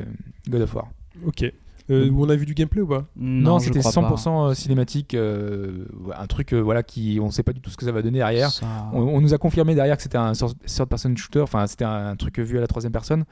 God 0.50 0.60
of 0.60 0.74
War. 0.74 0.88
Ok. 1.26 1.50
Euh, 1.88 2.10
on 2.16 2.28
a 2.28 2.34
vu 2.36 2.46
du 2.46 2.54
gameplay 2.54 2.80
ou 2.82 2.86
pas? 2.88 3.04
Non, 3.16 3.58
c'était 3.60 3.78
crois 3.78 3.92
pas. 3.92 4.14
100% 4.16 4.54
cinématique, 4.54 5.14
euh, 5.14 5.84
un 6.18 6.26
truc 6.26 6.52
euh, 6.52 6.60
voilà 6.60 6.82
qui 6.82 7.18
on 7.22 7.30
sait 7.30 7.42
pas 7.44 7.52
du 7.52 7.60
tout 7.60 7.70
ce 7.70 7.76
que 7.76 7.84
ça 7.84 7.92
va 7.92 8.02
donner 8.02 8.18
derrière. 8.18 8.50
Ça- 8.50 8.66
On, 8.92 9.02
on 9.02 9.20
nous 9.20 9.34
a 9.34 9.38
confirmé 9.38 9.74
derrière 9.76 9.96
que 9.96 10.02
c'était 10.02 10.18
un 10.18 10.32
third 10.32 10.88
person 10.88 11.14
shooter, 11.16 11.40
enfin 11.42 11.66
c'était 11.68 11.84
un 11.84 12.16
truc 12.16 12.38
vu 12.40 12.58
à 12.58 12.60
la 12.60 12.66
troisième 12.66 12.92
personne. 12.92 13.24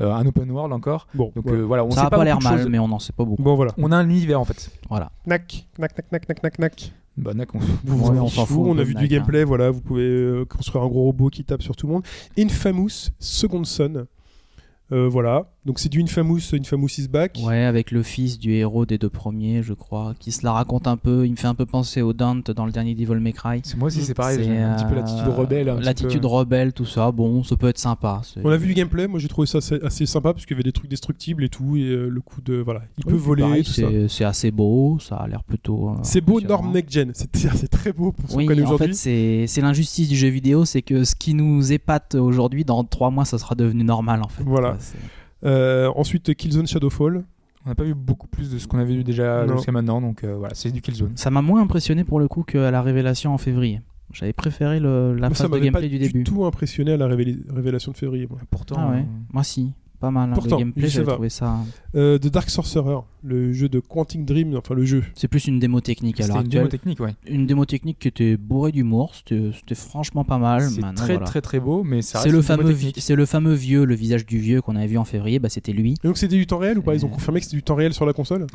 euh, 0.00 0.12
un 0.12 0.24
open 0.26 0.50
world 0.50 0.72
encore. 0.72 1.06
Bon, 1.14 1.32
Donc 1.36 1.44
voilà. 1.46 1.58
euh, 1.60 1.64
voilà, 1.64 1.84
on 1.84 1.90
ça 1.90 2.00
sait 2.00 2.06
a 2.06 2.10
pas 2.10 2.24
l'air 2.24 2.40
mal, 2.42 2.66
mais 2.68 2.78
on 2.78 2.88
n'en 2.88 2.98
sait 2.98 3.12
pas 3.12 3.24
beaucoup. 3.24 3.42
bon 3.42 3.54
voilà. 3.56 3.72
On 3.78 3.92
a 3.92 3.96
un 3.96 4.08
univers 4.08 4.40
en 4.40 4.44
fait. 4.44 4.70
Voilà. 4.88 5.10
Knack, 5.26 5.66
knack, 5.78 5.94
knack, 5.94 6.08
knack, 6.10 6.26
knack, 6.26 6.40
knack, 6.42 6.58
knack. 6.58 6.92
Bah, 7.18 7.34
d'accord. 7.34 7.60
Vous 7.84 8.02
Ouais, 8.08 8.14
vous 8.16 8.22
on 8.24 8.28
fout, 8.28 8.58
on 8.66 8.78
a 8.78 8.82
vu 8.84 8.94
du 8.94 9.04
hein. 9.04 9.06
gameplay, 9.06 9.44
voilà, 9.44 9.70
vous 9.70 9.82
pouvez 9.82 10.02
euh, 10.02 10.44
construire 10.46 10.82
un 10.84 10.88
gros 10.88 11.02
robot 11.04 11.28
qui 11.28 11.44
tape 11.44 11.60
sur 11.62 11.76
tout 11.76 11.86
le 11.86 11.92
monde. 11.92 12.02
Infamous 12.38 13.10
Second 13.18 13.64
Son. 13.64 14.06
Euh, 14.92 15.08
voilà, 15.08 15.51
donc 15.64 15.78
c'est 15.78 15.88
du 15.88 16.02
Infamous, 16.02 16.40
Infamous 16.54 16.88
is 16.98 17.06
back. 17.08 17.38
Ouais, 17.44 17.62
avec 17.64 17.92
le 17.92 18.02
fils 18.02 18.36
du 18.38 18.52
héros 18.54 18.84
des 18.84 18.98
deux 18.98 19.08
premiers, 19.08 19.62
je 19.62 19.74
crois, 19.74 20.14
qui 20.18 20.32
se 20.32 20.44
la 20.44 20.50
raconte 20.52 20.88
un 20.88 20.96
peu. 20.96 21.24
Il 21.24 21.30
me 21.30 21.36
fait 21.36 21.46
un 21.46 21.54
peu 21.54 21.66
penser 21.66 22.02
au 22.02 22.12
Dante 22.12 22.50
dans 22.50 22.66
le 22.66 22.72
dernier 22.72 22.94
Devil 22.96 23.20
May 23.20 23.32
Cry. 23.32 23.60
C'est- 23.62 23.76
Moi 23.76 23.86
aussi 23.86 24.02
c'est 24.02 24.14
pareil, 24.14 24.38
C'est, 24.38 24.44
j'ai 24.44 24.58
un 24.58 24.74
petit 24.74 24.84
peu 24.86 24.92
euh, 24.92 24.96
l'attitude 24.96 25.28
rebelle. 25.28 25.76
L'attitude 25.80 26.24
rebelle, 26.24 26.72
tout 26.72 26.84
ça. 26.84 27.12
Bon, 27.12 27.44
ça 27.44 27.56
peut 27.56 27.68
être 27.68 27.78
sympa. 27.78 28.22
On 28.42 28.50
a 28.50 28.56
vu 28.56 28.66
du 28.66 28.74
gameplay, 28.74 29.06
moi 29.06 29.20
j'ai 29.20 29.28
trouvé 29.28 29.46
ça 29.46 29.58
assez, 29.58 29.80
assez 29.82 30.04
sympa 30.06 30.32
parce 30.32 30.46
qu'il 30.46 30.54
y 30.56 30.58
avait 30.58 30.64
des 30.64 30.72
trucs 30.72 30.90
destructibles 30.90 31.44
et 31.44 31.48
tout, 31.48 31.76
et 31.76 31.82
euh, 31.90 32.08
le 32.08 32.20
coup 32.20 32.40
de. 32.40 32.54
Voilà, 32.54 32.82
il 32.98 33.04
Oui, 33.06 33.12
peut 33.12 33.18
voler, 33.18 33.42
pareil, 33.42 34.08
c'est, 34.08 34.24
assez 34.24 34.50
beau, 34.50 34.98
ça 35.00 35.14
a 35.16 35.28
l'air 35.28 35.44
plutôt. 35.44 35.90
euh, 35.90 35.94
C'est 36.02 36.20
beau, 36.20 36.40
norme 36.40 36.72
next 36.72 36.92
gen, 36.92 37.12
c'est 37.14 37.28
c'est 37.36 37.68
très 37.68 37.92
beau 37.92 38.10
pour 38.12 38.28
ce 38.28 38.32
qu'on 38.34 38.38
Oui, 38.38 38.46
connaît 38.46 38.62
en 38.62 38.66
fait, 38.66 38.74
aujourd'hui. 38.74 38.94
c'est, 38.96 39.44
c'est 39.46 39.60
l'injustice 39.60 40.08
du 40.08 40.16
jeu 40.16 40.28
vidéo, 40.28 40.64
c'est 40.64 40.82
que 40.82 41.04
ce 41.04 41.14
qui 41.14 41.34
nous 41.34 41.72
épate 41.72 42.16
aujourd'hui, 42.16 42.64
dans 42.64 42.82
trois 42.82 43.10
mois, 43.10 43.24
ça 43.24 43.38
sera 43.38 43.54
devenu 43.54 43.84
normal 43.84 44.22
en 44.24 44.28
fait. 44.28 44.42
Voilà. 44.44 44.72
Ouais, 44.72 44.76
ensuite, 45.44 46.34
Killzone 46.34 46.66
Shadowfall. 46.66 47.24
On 47.64 47.68
n'a 47.68 47.74
pas 47.76 47.84
vu 47.84 47.94
beaucoup 47.94 48.26
plus 48.26 48.50
de 48.50 48.58
ce 48.58 48.66
qu'on 48.66 48.78
avait 48.78 48.94
vu 48.94 49.04
déjà 49.04 49.46
jusqu'à 49.46 49.70
maintenant, 49.70 50.00
donc 50.00 50.24
euh, 50.24 50.34
voilà, 50.36 50.52
c'est 50.54 50.72
du 50.72 50.80
Killzone. 50.80 51.12
Ça 51.16 51.30
m'a 51.30 51.42
moins 51.42 51.62
impressionné 51.62 52.02
pour 52.02 52.18
le 52.18 52.26
coup 52.26 52.42
qu'à 52.42 52.70
la 52.72 52.82
révélation 52.82 53.32
en 53.32 53.38
février. 53.38 53.80
J'avais 54.12 54.32
préféré 54.32 54.80
le- 54.80 55.14
la 55.14 55.28
Moi, 55.28 55.36
ça 55.36 55.44
phase 55.44 55.46
de 55.46 55.50
m'avait 55.56 55.70
pas 55.70 55.80
gameplay 55.80 55.88
du 55.88 55.98
du 55.98 56.12
début. 56.12 56.24
tout 56.24 56.44
impressionné 56.44 56.92
à 56.92 56.96
la 56.96 57.06
révél- 57.06 57.38
révélation 57.50 57.92
de 57.92 57.96
février. 57.96 58.26
moi. 58.28 58.38
Pourtant, 58.50 58.74
Ah 58.78 58.90
ouais, 58.90 58.98
euh, 58.98 59.22
moi 59.32 59.44
si, 59.44 59.72
pas 60.02 60.10
mal. 60.10 60.28
hein, 60.28 60.34
Pourtant, 60.34 60.56
le 60.58 60.64
gameplay, 60.64 60.88
ça 60.88 60.94
j'avais 60.96 61.06
va. 61.06 61.12
trouvé 61.14 61.28
ça. 61.30 61.56
Euh, 61.94 62.18
The 62.18 62.26
Dark 62.26 62.50
Sorcerer, 62.50 62.98
le 63.22 63.52
jeu 63.52 63.68
de 63.70 63.80
Quantic 63.80 64.24
Dream, 64.26 64.54
enfin 64.56 64.74
le 64.74 64.84
jeu. 64.84 65.02
C'est 65.14 65.28
plus 65.28 65.46
une 65.46 65.58
démo 65.58 65.80
technique 65.80 66.18
l'heure 66.18 66.28
une 66.28 66.36
actuelle. 66.36 66.50
démo 66.60 66.68
technique, 66.68 67.00
ouais. 67.00 67.14
Une 67.26 67.46
démo 67.46 67.64
technique 67.64 67.98
qui 67.98 68.08
était 68.08 68.36
bourrée 68.36 68.72
d'humour, 68.72 69.14
c'était 69.14 69.50
c'était 69.54 69.74
franchement 69.74 70.24
pas 70.24 70.36
mal. 70.38 70.60
C'est 70.68 70.80
très 70.94 71.12
voilà. 71.14 71.24
très 71.26 71.40
très 71.40 71.60
beau, 71.60 71.82
mais 71.84 72.02
ça 72.02 72.18
C'est 72.18 72.28
reste 72.30 72.32
le 72.32 72.40
une 72.40 72.46
démo 72.66 72.74
fameux, 72.76 72.92
c'est 72.98 73.14
le 73.16 73.26
fameux 73.26 73.54
vieux, 73.54 73.84
le 73.86 73.94
visage 73.94 74.26
du 74.26 74.38
vieux 74.38 74.60
qu'on 74.60 74.76
avait 74.76 74.86
vu 74.88 74.98
en 74.98 75.04
février. 75.04 75.38
Bah 75.38 75.48
c'était 75.48 75.72
lui. 75.72 75.94
Et 76.04 76.06
donc 76.06 76.18
c'était 76.18 76.36
du 76.36 76.46
temps 76.46 76.58
réel 76.58 76.78
ou 76.78 76.82
pas? 76.82 76.94
Ils 76.94 77.04
ont 77.06 77.08
Euh. 77.08 77.12
confirmé 77.12 77.40
que 77.40 77.46
c'était 77.46 77.56
du 77.56 77.62
temps 77.62 77.76
réel 77.76 77.94
sur 77.94 78.04
la 78.04 78.12
console? 78.12 78.46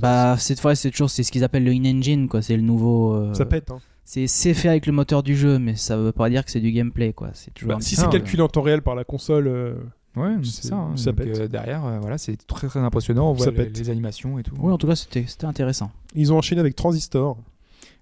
Bah 0.00 0.36
cette 0.38 0.60
fois 0.60 0.74
c'est 0.74 0.90
toujours 0.90 1.10
c'est 1.10 1.22
ce 1.22 1.30
qu'ils 1.30 1.44
appellent 1.44 1.64
le 1.64 1.72
in-engine 1.72 2.28
quoi. 2.28 2.42
C'est 2.42 2.56
le 2.56 2.62
nouveau. 2.62 3.14
euh, 3.14 3.34
Ça 3.34 3.44
pète. 3.46 3.70
Hein. 3.70 3.78
C'est 4.08 4.26
c'est 4.28 4.54
fait 4.54 4.68
avec 4.68 4.86
le 4.86 4.92
moteur 4.92 5.22
du 5.24 5.36
jeu, 5.36 5.58
mais 5.58 5.74
ça 5.74 5.96
veut 5.96 6.12
pas 6.12 6.30
dire 6.30 6.44
que 6.44 6.50
c'est 6.52 6.60
du 6.60 6.70
gameplay 6.70 7.12
quoi. 7.12 7.30
C'est 7.34 7.52
toujours. 7.52 7.72
Bah, 7.74 7.78
si 7.80 7.96
c'est 7.96 8.04
peu- 8.04 8.10
calculé 8.12 8.40
en 8.42 8.48
temps 8.48 8.62
réel 8.62 8.82
par 8.82 8.94
la 8.94 9.02
console, 9.04 9.48
euh, 9.48 9.74
Ouais, 10.16 10.34
C'est- 10.42 10.68
ça. 10.68 10.76
hein. 10.76 10.96
ça 10.96 11.12
Donc, 11.12 11.24
pète. 11.24 11.38
euh, 11.40 11.48
derrière, 11.48 11.84
euh, 11.84 11.98
voilà, 12.00 12.16
c'est 12.18 12.36
très 12.46 12.66
très 12.68 12.80
impressionnant. 12.80 13.30
On 13.30 13.32
voit 13.34 13.44
Ça 13.46 13.50
les, 13.50 13.56
pète. 13.56 13.78
les 13.78 13.90
animations 13.90 14.38
et 14.38 14.42
tout. 14.42 14.54
Oui 14.58 14.72
en 14.72 14.78
tout 14.78 14.86
cas 14.86 14.96
c'était 14.96 15.24
c'était 15.26 15.44
intéressant. 15.46 15.90
ils 16.14 16.32
ont 16.32 16.38
enchaîné 16.38 16.60
avec 16.60 16.74
Transistor. 16.74 17.36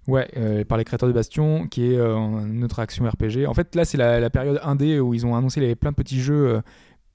Ouais, 0.06 0.28
euh, 0.36 0.64
par 0.66 0.76
les 0.76 0.84
créateurs 0.84 1.08
de 1.08 1.14
Bastion, 1.14 1.66
qui 1.66 1.86
est 1.92 1.96
euh, 1.96 2.14
une 2.14 2.62
autre 2.62 2.78
action 2.78 3.06
RPG. 3.08 3.46
En 3.48 3.54
fait, 3.54 3.74
là, 3.74 3.86
c'est 3.86 3.96
la, 3.96 4.20
la 4.20 4.28
période 4.28 4.60
indé 4.62 5.00
où 5.00 5.14
ils 5.14 5.24
ont 5.24 5.34
annoncé 5.34 5.60
les, 5.60 5.74
plein 5.74 5.92
de 5.92 5.96
petits 5.96 6.20
jeux, 6.20 6.56
euh, 6.56 6.60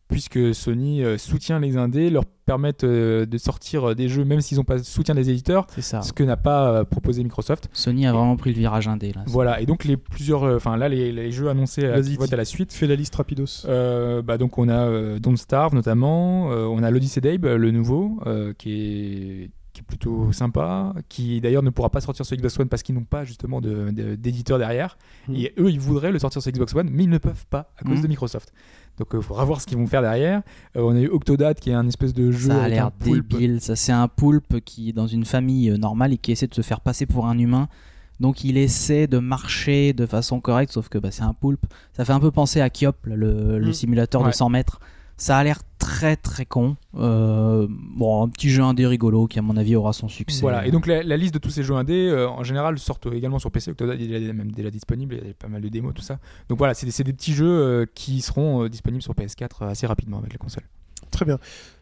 puisque 0.10 0.54
Sony 0.54 1.04
euh, 1.04 1.18
soutient 1.18 1.60
les 1.60 1.78
indés, 1.78 2.10
leur 2.10 2.26
permettent 2.26 2.84
euh, 2.84 3.26
de 3.26 3.38
sortir 3.38 3.90
euh, 3.92 3.96
des 3.96 4.10
jeux, 4.10 4.26
même 4.26 4.42
s'ils 4.42 4.58
n'ont 4.58 4.64
pas 4.66 4.78
de 4.80 4.84
soutien 4.84 5.16
des 5.16 5.30
éditeurs, 5.30 5.68
ça. 5.78 6.02
ce 6.02 6.12
que 6.12 6.24
n'a 6.24 6.36
pas 6.36 6.72
euh, 6.72 6.84
proposé 6.84 7.24
Microsoft. 7.24 7.70
Sony 7.74 8.06
a 8.08 8.12
vraiment 8.12 8.36
pris 8.36 8.52
le 8.52 8.58
virage 8.60 8.88
indé 8.88 9.14
là. 9.14 9.24
Voilà, 9.28 9.62
et 9.62 9.66
donc 9.66 9.86
les 9.86 9.96
plusieurs, 9.98 10.44
euh, 10.44 10.56
enfin 10.58 10.76
là, 10.76 10.90
les, 10.90 11.12
les 11.14 11.32
jeux 11.32 11.48
annoncés 11.48 11.86
à 11.86 11.96
la 12.36 12.46
suite. 12.46 12.74
Fais 12.74 12.88
la 12.88 12.96
liste 12.96 13.16
rapidos. 13.16 13.66
Euh, 13.66 14.22
bah 14.22 14.38
donc 14.38 14.58
on 14.58 14.68
a 14.68 14.74
euh, 14.88 15.20
Don't 15.20 15.38
Starve 15.38 15.74
notamment, 15.76 16.52
euh, 16.52 16.66
on 16.66 16.82
a 16.84 16.92
l'Odyssey 16.92 17.22
d'Abe, 17.22 17.46
le 17.46 17.72
nouveau, 17.72 18.20
euh, 18.26 18.52
qui 18.58 18.72
est 18.74 19.52
qui 19.72 19.82
est 19.82 19.84
plutôt 19.84 20.32
sympa, 20.32 20.94
qui 21.10 21.40
d'ailleurs 21.42 21.62
ne 21.62 21.70
pourra 21.70 21.90
pas 21.92 22.02
sortir 22.02 22.26
sur 22.26 22.36
Xbox 22.36 22.60
One 22.60 22.68
parce 22.68 22.82
qu'ils 22.82 22.96
n'ont 22.96 23.04
pas 23.04 23.24
justement 23.24 23.62
de- 23.62 23.92
de- 23.92 24.16
d'éditeur 24.16 24.58
derrière. 24.58 24.98
Mhm. 25.28 25.36
Et 25.36 25.54
eux, 25.60 25.70
ils 25.70 25.80
voudraient 25.80 26.12
le 26.12 26.18
sortir 26.18 26.42
sur 26.42 26.52
Xbox 26.52 26.74
One, 26.74 26.90
mais 26.92 27.04
ils 27.04 27.10
ne 27.10 27.20
peuvent 27.20 27.46
pas 27.52 27.72
à 27.78 27.84
cause 27.84 27.98
Mhm. 27.98 28.02
de 28.02 28.08
Microsoft. 28.08 28.52
Donc 29.00 29.08
il 29.14 29.22
faudra 29.22 29.46
voir 29.46 29.60
ce 29.62 29.66
qu'ils 29.66 29.78
vont 29.78 29.88
faire 29.88 30.02
derrière. 30.02 30.42
Euh, 30.76 30.82
on 30.82 30.96
a 30.96 31.00
eu 31.00 31.08
Octodad 31.08 31.58
qui 31.60 31.70
est 31.72 31.74
un 31.74 31.88
espèce 31.88 32.14
de 32.14 32.32
jeu 32.32 32.50
Ça 32.50 32.64
a 32.64 32.68
l'air 32.68 32.92
débile. 33.00 33.62
Ça, 33.62 33.76
c'est 33.76 33.92
un 33.94 34.08
poulpe 34.08 34.60
qui 34.66 34.90
est 34.90 34.94
dans 34.94 35.08
une 35.08 35.26
famille 35.26 35.70
euh, 35.72 35.78
normale 35.78 36.14
et 36.14 36.18
qui 36.18 36.32
essaie 36.34 36.48
de 36.48 36.54
se 36.54 36.62
faire 36.62 36.82
passer 36.82 37.06
pour 37.06 37.26
un 37.26 37.38
humain. 37.38 37.68
Donc, 38.20 38.44
il 38.44 38.58
essaie 38.58 39.08
de 39.08 39.18
marcher 39.20 39.94
de 39.94 40.06
façon 40.06 40.42
correcte, 40.42 40.74
sauf 40.74 40.90
que 40.90 40.98
bah, 40.98 41.10
c'est 41.12 41.24
un 41.24 41.34
poulpe. 41.34 41.66
Ça 41.94 42.04
fait 42.04 42.12
un 42.12 42.20
peu 42.20 42.32
penser 42.32 42.60
à 42.60 42.70
Kiop, 42.70 42.98
le, 43.06 43.58
le 43.58 43.70
Mm. 43.70 43.74
simulateur 43.74 44.22
de 44.22 44.28
Ouais. 44.28 44.34
100 44.34 44.50
mètres. 44.50 44.80
Ça 45.20 45.38
a 45.38 45.44
l'air 45.44 45.60
très 45.78 46.16
très 46.16 46.46
con. 46.46 46.78
Euh, 46.96 47.68
bon, 47.70 48.24
un 48.24 48.30
petit 48.30 48.50
jeu 48.50 48.64
indé 48.64 48.88
rigolo 48.88 49.28
qui, 49.28 49.38
à 49.38 49.42
mon 49.42 49.58
avis, 49.58 49.76
aura 49.76 49.94
son 49.94 50.08
succès. 50.08 50.42
Voilà, 50.42 50.66
et 50.66 50.72
donc 50.72 50.88
la, 50.88 51.04
la 51.04 51.18
liste 51.18 51.34
de 51.34 51.40
tous 51.40 51.50
ces 51.50 51.62
jeux 51.62 51.76
indés, 51.76 52.08
euh, 52.08 52.30
en 52.30 52.44
général, 52.44 52.80
sortent 52.80 53.08
également 53.08 53.38
sur 53.38 53.52
PC. 53.52 53.72
Octodad 53.72 54.00
il 54.00 54.14
est 54.14 54.34
même 54.34 54.52
déjà 54.52 54.72
disponible, 54.72 55.20
il 55.22 55.28
y 55.28 55.32
a 55.32 55.34
pas 55.34 55.50
mal 55.50 55.62
de 55.62 55.68
démos, 55.68 55.94
tout 55.94 56.02
ça. 56.02 56.20
Donc 56.48 56.58
voilà, 56.58 56.74
c'est 56.74 56.86
des, 56.86 56.92
c'est 56.92 57.04
des 57.04 57.14
petits 57.14 57.34
jeux 57.34 57.46
euh, 57.48 57.86
qui 57.94 58.22
seront 58.22 58.64
euh, 58.64 58.70
disponibles 58.70 59.04
sur 59.04 59.14
PS4 59.14 59.68
assez 59.68 59.86
rapidement 59.86 60.20
avec 60.20 60.32
les 60.32 60.40
consoles. 60.40 60.64
Très 61.12 61.26
bien. 61.26 61.38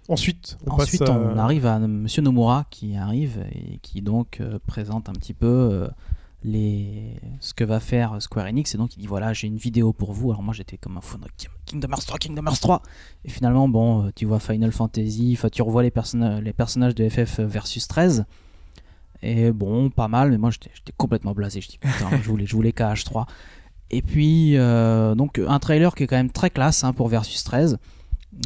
Ensuite, 0.10 0.58
on 0.66 0.72
Ensuite, 0.72 1.00
passe 1.00 1.10
à... 1.10 1.14
on 1.14 1.38
arrive 1.38 1.66
à 1.66 1.80
Monsieur 1.80 2.22
Nomura 2.22 2.66
qui 2.70 2.96
arrive 2.96 3.46
et 3.52 3.78
qui 3.82 4.02
donc 4.02 4.40
euh, 4.40 4.58
présente 4.66 5.10
un 5.10 5.14
petit 5.14 5.34
peu 5.34 5.46
euh, 5.48 5.88
ce 6.44 7.54
que 7.54 7.64
va 7.64 7.80
faire 7.80 8.22
Square 8.22 8.46
Enix. 8.48 8.74
Et 8.76 8.78
donc, 8.78 8.96
il 8.96 9.00
dit 9.00 9.08
voilà, 9.08 9.34
j'ai 9.34 9.48
une 9.48 9.58
vidéo 9.58 9.94
pour 9.94 10.14
vous. 10.14 10.30
Alors, 10.32 10.44
moi, 10.44 10.54
j'étais 10.54 10.78
comme 10.78 10.98
un 10.98 11.02
fou 11.02 11.18
Kingdom 11.66 11.90
Hearts 11.90 12.06
3, 12.06 12.18
Kingdom 12.20 12.46
Hearts 12.46 12.60
3. 12.62 12.82
Et 13.26 13.30
finalement, 13.30 13.68
bon, 13.68 14.06
euh, 14.06 14.12
tu 14.16 14.26
vois 14.26 14.40
Final 14.40 14.72
Fantasy, 14.72 15.38
tu 15.52 15.62
revois 15.62 15.84
les, 15.84 15.92
personna- 15.92 16.40
les 16.42 16.54
personnages 16.54 16.96
de 16.96 17.08
FF 17.10 17.40
versus 17.42 17.88
13. 17.88 18.26
Et 19.24 19.52
bon, 19.52 19.90
pas 19.90 20.08
mal, 20.08 20.30
mais 20.32 20.38
moi, 20.38 20.52
j'étais 20.52 20.72
complètement 20.96 21.34
blasé. 21.34 21.60
Je 21.60 21.70
dis 21.70 21.78
putain, 21.80 22.10
je 22.22 22.30
voulais, 22.30 22.46
je 22.46 22.56
voulais 22.56 22.72
KH3. 22.72 23.26
Et 23.90 24.02
puis, 24.02 24.58
euh, 24.58 25.16
donc, 25.16 25.40
un 25.46 25.60
trailer 25.60 25.96
qui 25.96 26.04
est 26.04 26.08
quand 26.08 26.18
même 26.18 26.30
très 26.32 26.50
classe 26.50 26.84
hein, 26.84 26.94
pour 26.94 27.08
Versus 27.08 27.44
13. 27.44 27.78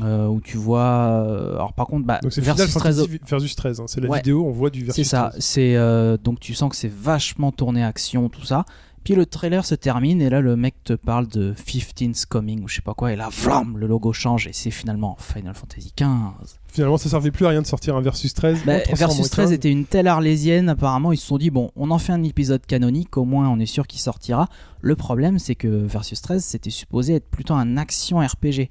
Euh, 0.03 0.27
où 0.27 0.41
tu 0.41 0.57
vois. 0.57 0.81
euh, 1.25 1.55
alors, 1.55 1.73
par 1.73 1.87
contre, 1.87 2.05
bah, 2.05 2.19
Donc 2.21 2.31
c'est 2.33 2.41
Final 2.41 2.57
Versus 2.57 2.75
13. 2.75 2.97
Fantasy 2.97 3.19
versus 3.29 3.55
13. 3.55 3.79
hein. 3.79 3.85
C'est 3.87 4.01
la 4.01 4.09
Ouais. 4.09 4.19
vidéo, 4.19 4.45
on 4.45 4.51
voit 4.51 4.69
du 4.69 4.79
C'est 4.81 4.85
versus 4.85 5.07
ça. 5.07 5.29
13. 5.31 5.43
C'est 5.43 5.75
euh, 5.75 6.17
donc 6.17 6.39
tu 6.39 6.53
sens 6.53 6.69
que 6.69 6.75
c'est 6.75 6.91
vachement 6.91 7.51
tourné 7.51 7.83
action 7.83 8.29
tout 8.29 8.43
ça. 8.45 8.65
Puis 9.03 9.15
le 9.15 9.25
trailer 9.25 9.65
se 9.65 9.73
termine 9.73 10.21
et 10.21 10.29
là 10.29 10.41
le 10.41 10.55
mec 10.55 10.75
te 10.83 10.93
parle 10.93 11.25
de 11.27 11.55
15's 11.55 12.25
coming 12.27 12.63
ou 12.63 12.67
je 12.67 12.75
sais 12.75 12.81
pas 12.83 12.93
quoi 12.93 13.11
et 13.11 13.15
là 13.15 13.29
flamme 13.31 13.79
le 13.79 13.87
logo 13.87 14.13
change 14.13 14.45
et 14.45 14.53
c'est 14.53 14.69
finalement 14.69 15.17
Final 15.19 15.55
Fantasy 15.55 15.91
15. 15.95 16.59
Finalement, 16.67 16.97
ça 16.99 17.09
servait 17.09 17.31
plus 17.31 17.47
à 17.47 17.49
rien 17.49 17.63
de 17.63 17.67
sortir 17.67 17.95
un 17.95 18.01
versus 18.01 18.31
13. 18.35 18.59
Bah, 18.63 18.77
Versus 18.93 19.27
13 19.31 19.45
15. 19.47 19.51
était 19.53 19.71
une 19.71 19.85
telle 19.85 20.07
arlésienne 20.07 20.69
apparemment 20.69 21.11
ils 21.11 21.17
se 21.17 21.25
sont 21.25 21.39
dit 21.39 21.49
bon 21.49 21.71
on 21.75 21.89
en 21.89 21.97
fait 21.97 22.13
un 22.13 22.21
épisode 22.21 22.63
canonique 22.67 23.17
au 23.17 23.25
moins 23.25 23.49
on 23.49 23.59
est 23.59 23.65
sûr 23.65 23.87
qu'il 23.87 23.99
sortira. 23.99 24.47
Le 24.81 24.95
problème 24.95 25.39
c'est 25.39 25.55
que 25.55 25.67
Versus 25.67 26.21
13 26.21 26.43
c'était 26.45 26.69
supposé 26.69 27.15
être 27.15 27.27
plutôt 27.27 27.55
un 27.55 27.77
action 27.77 28.19
RPG 28.19 28.69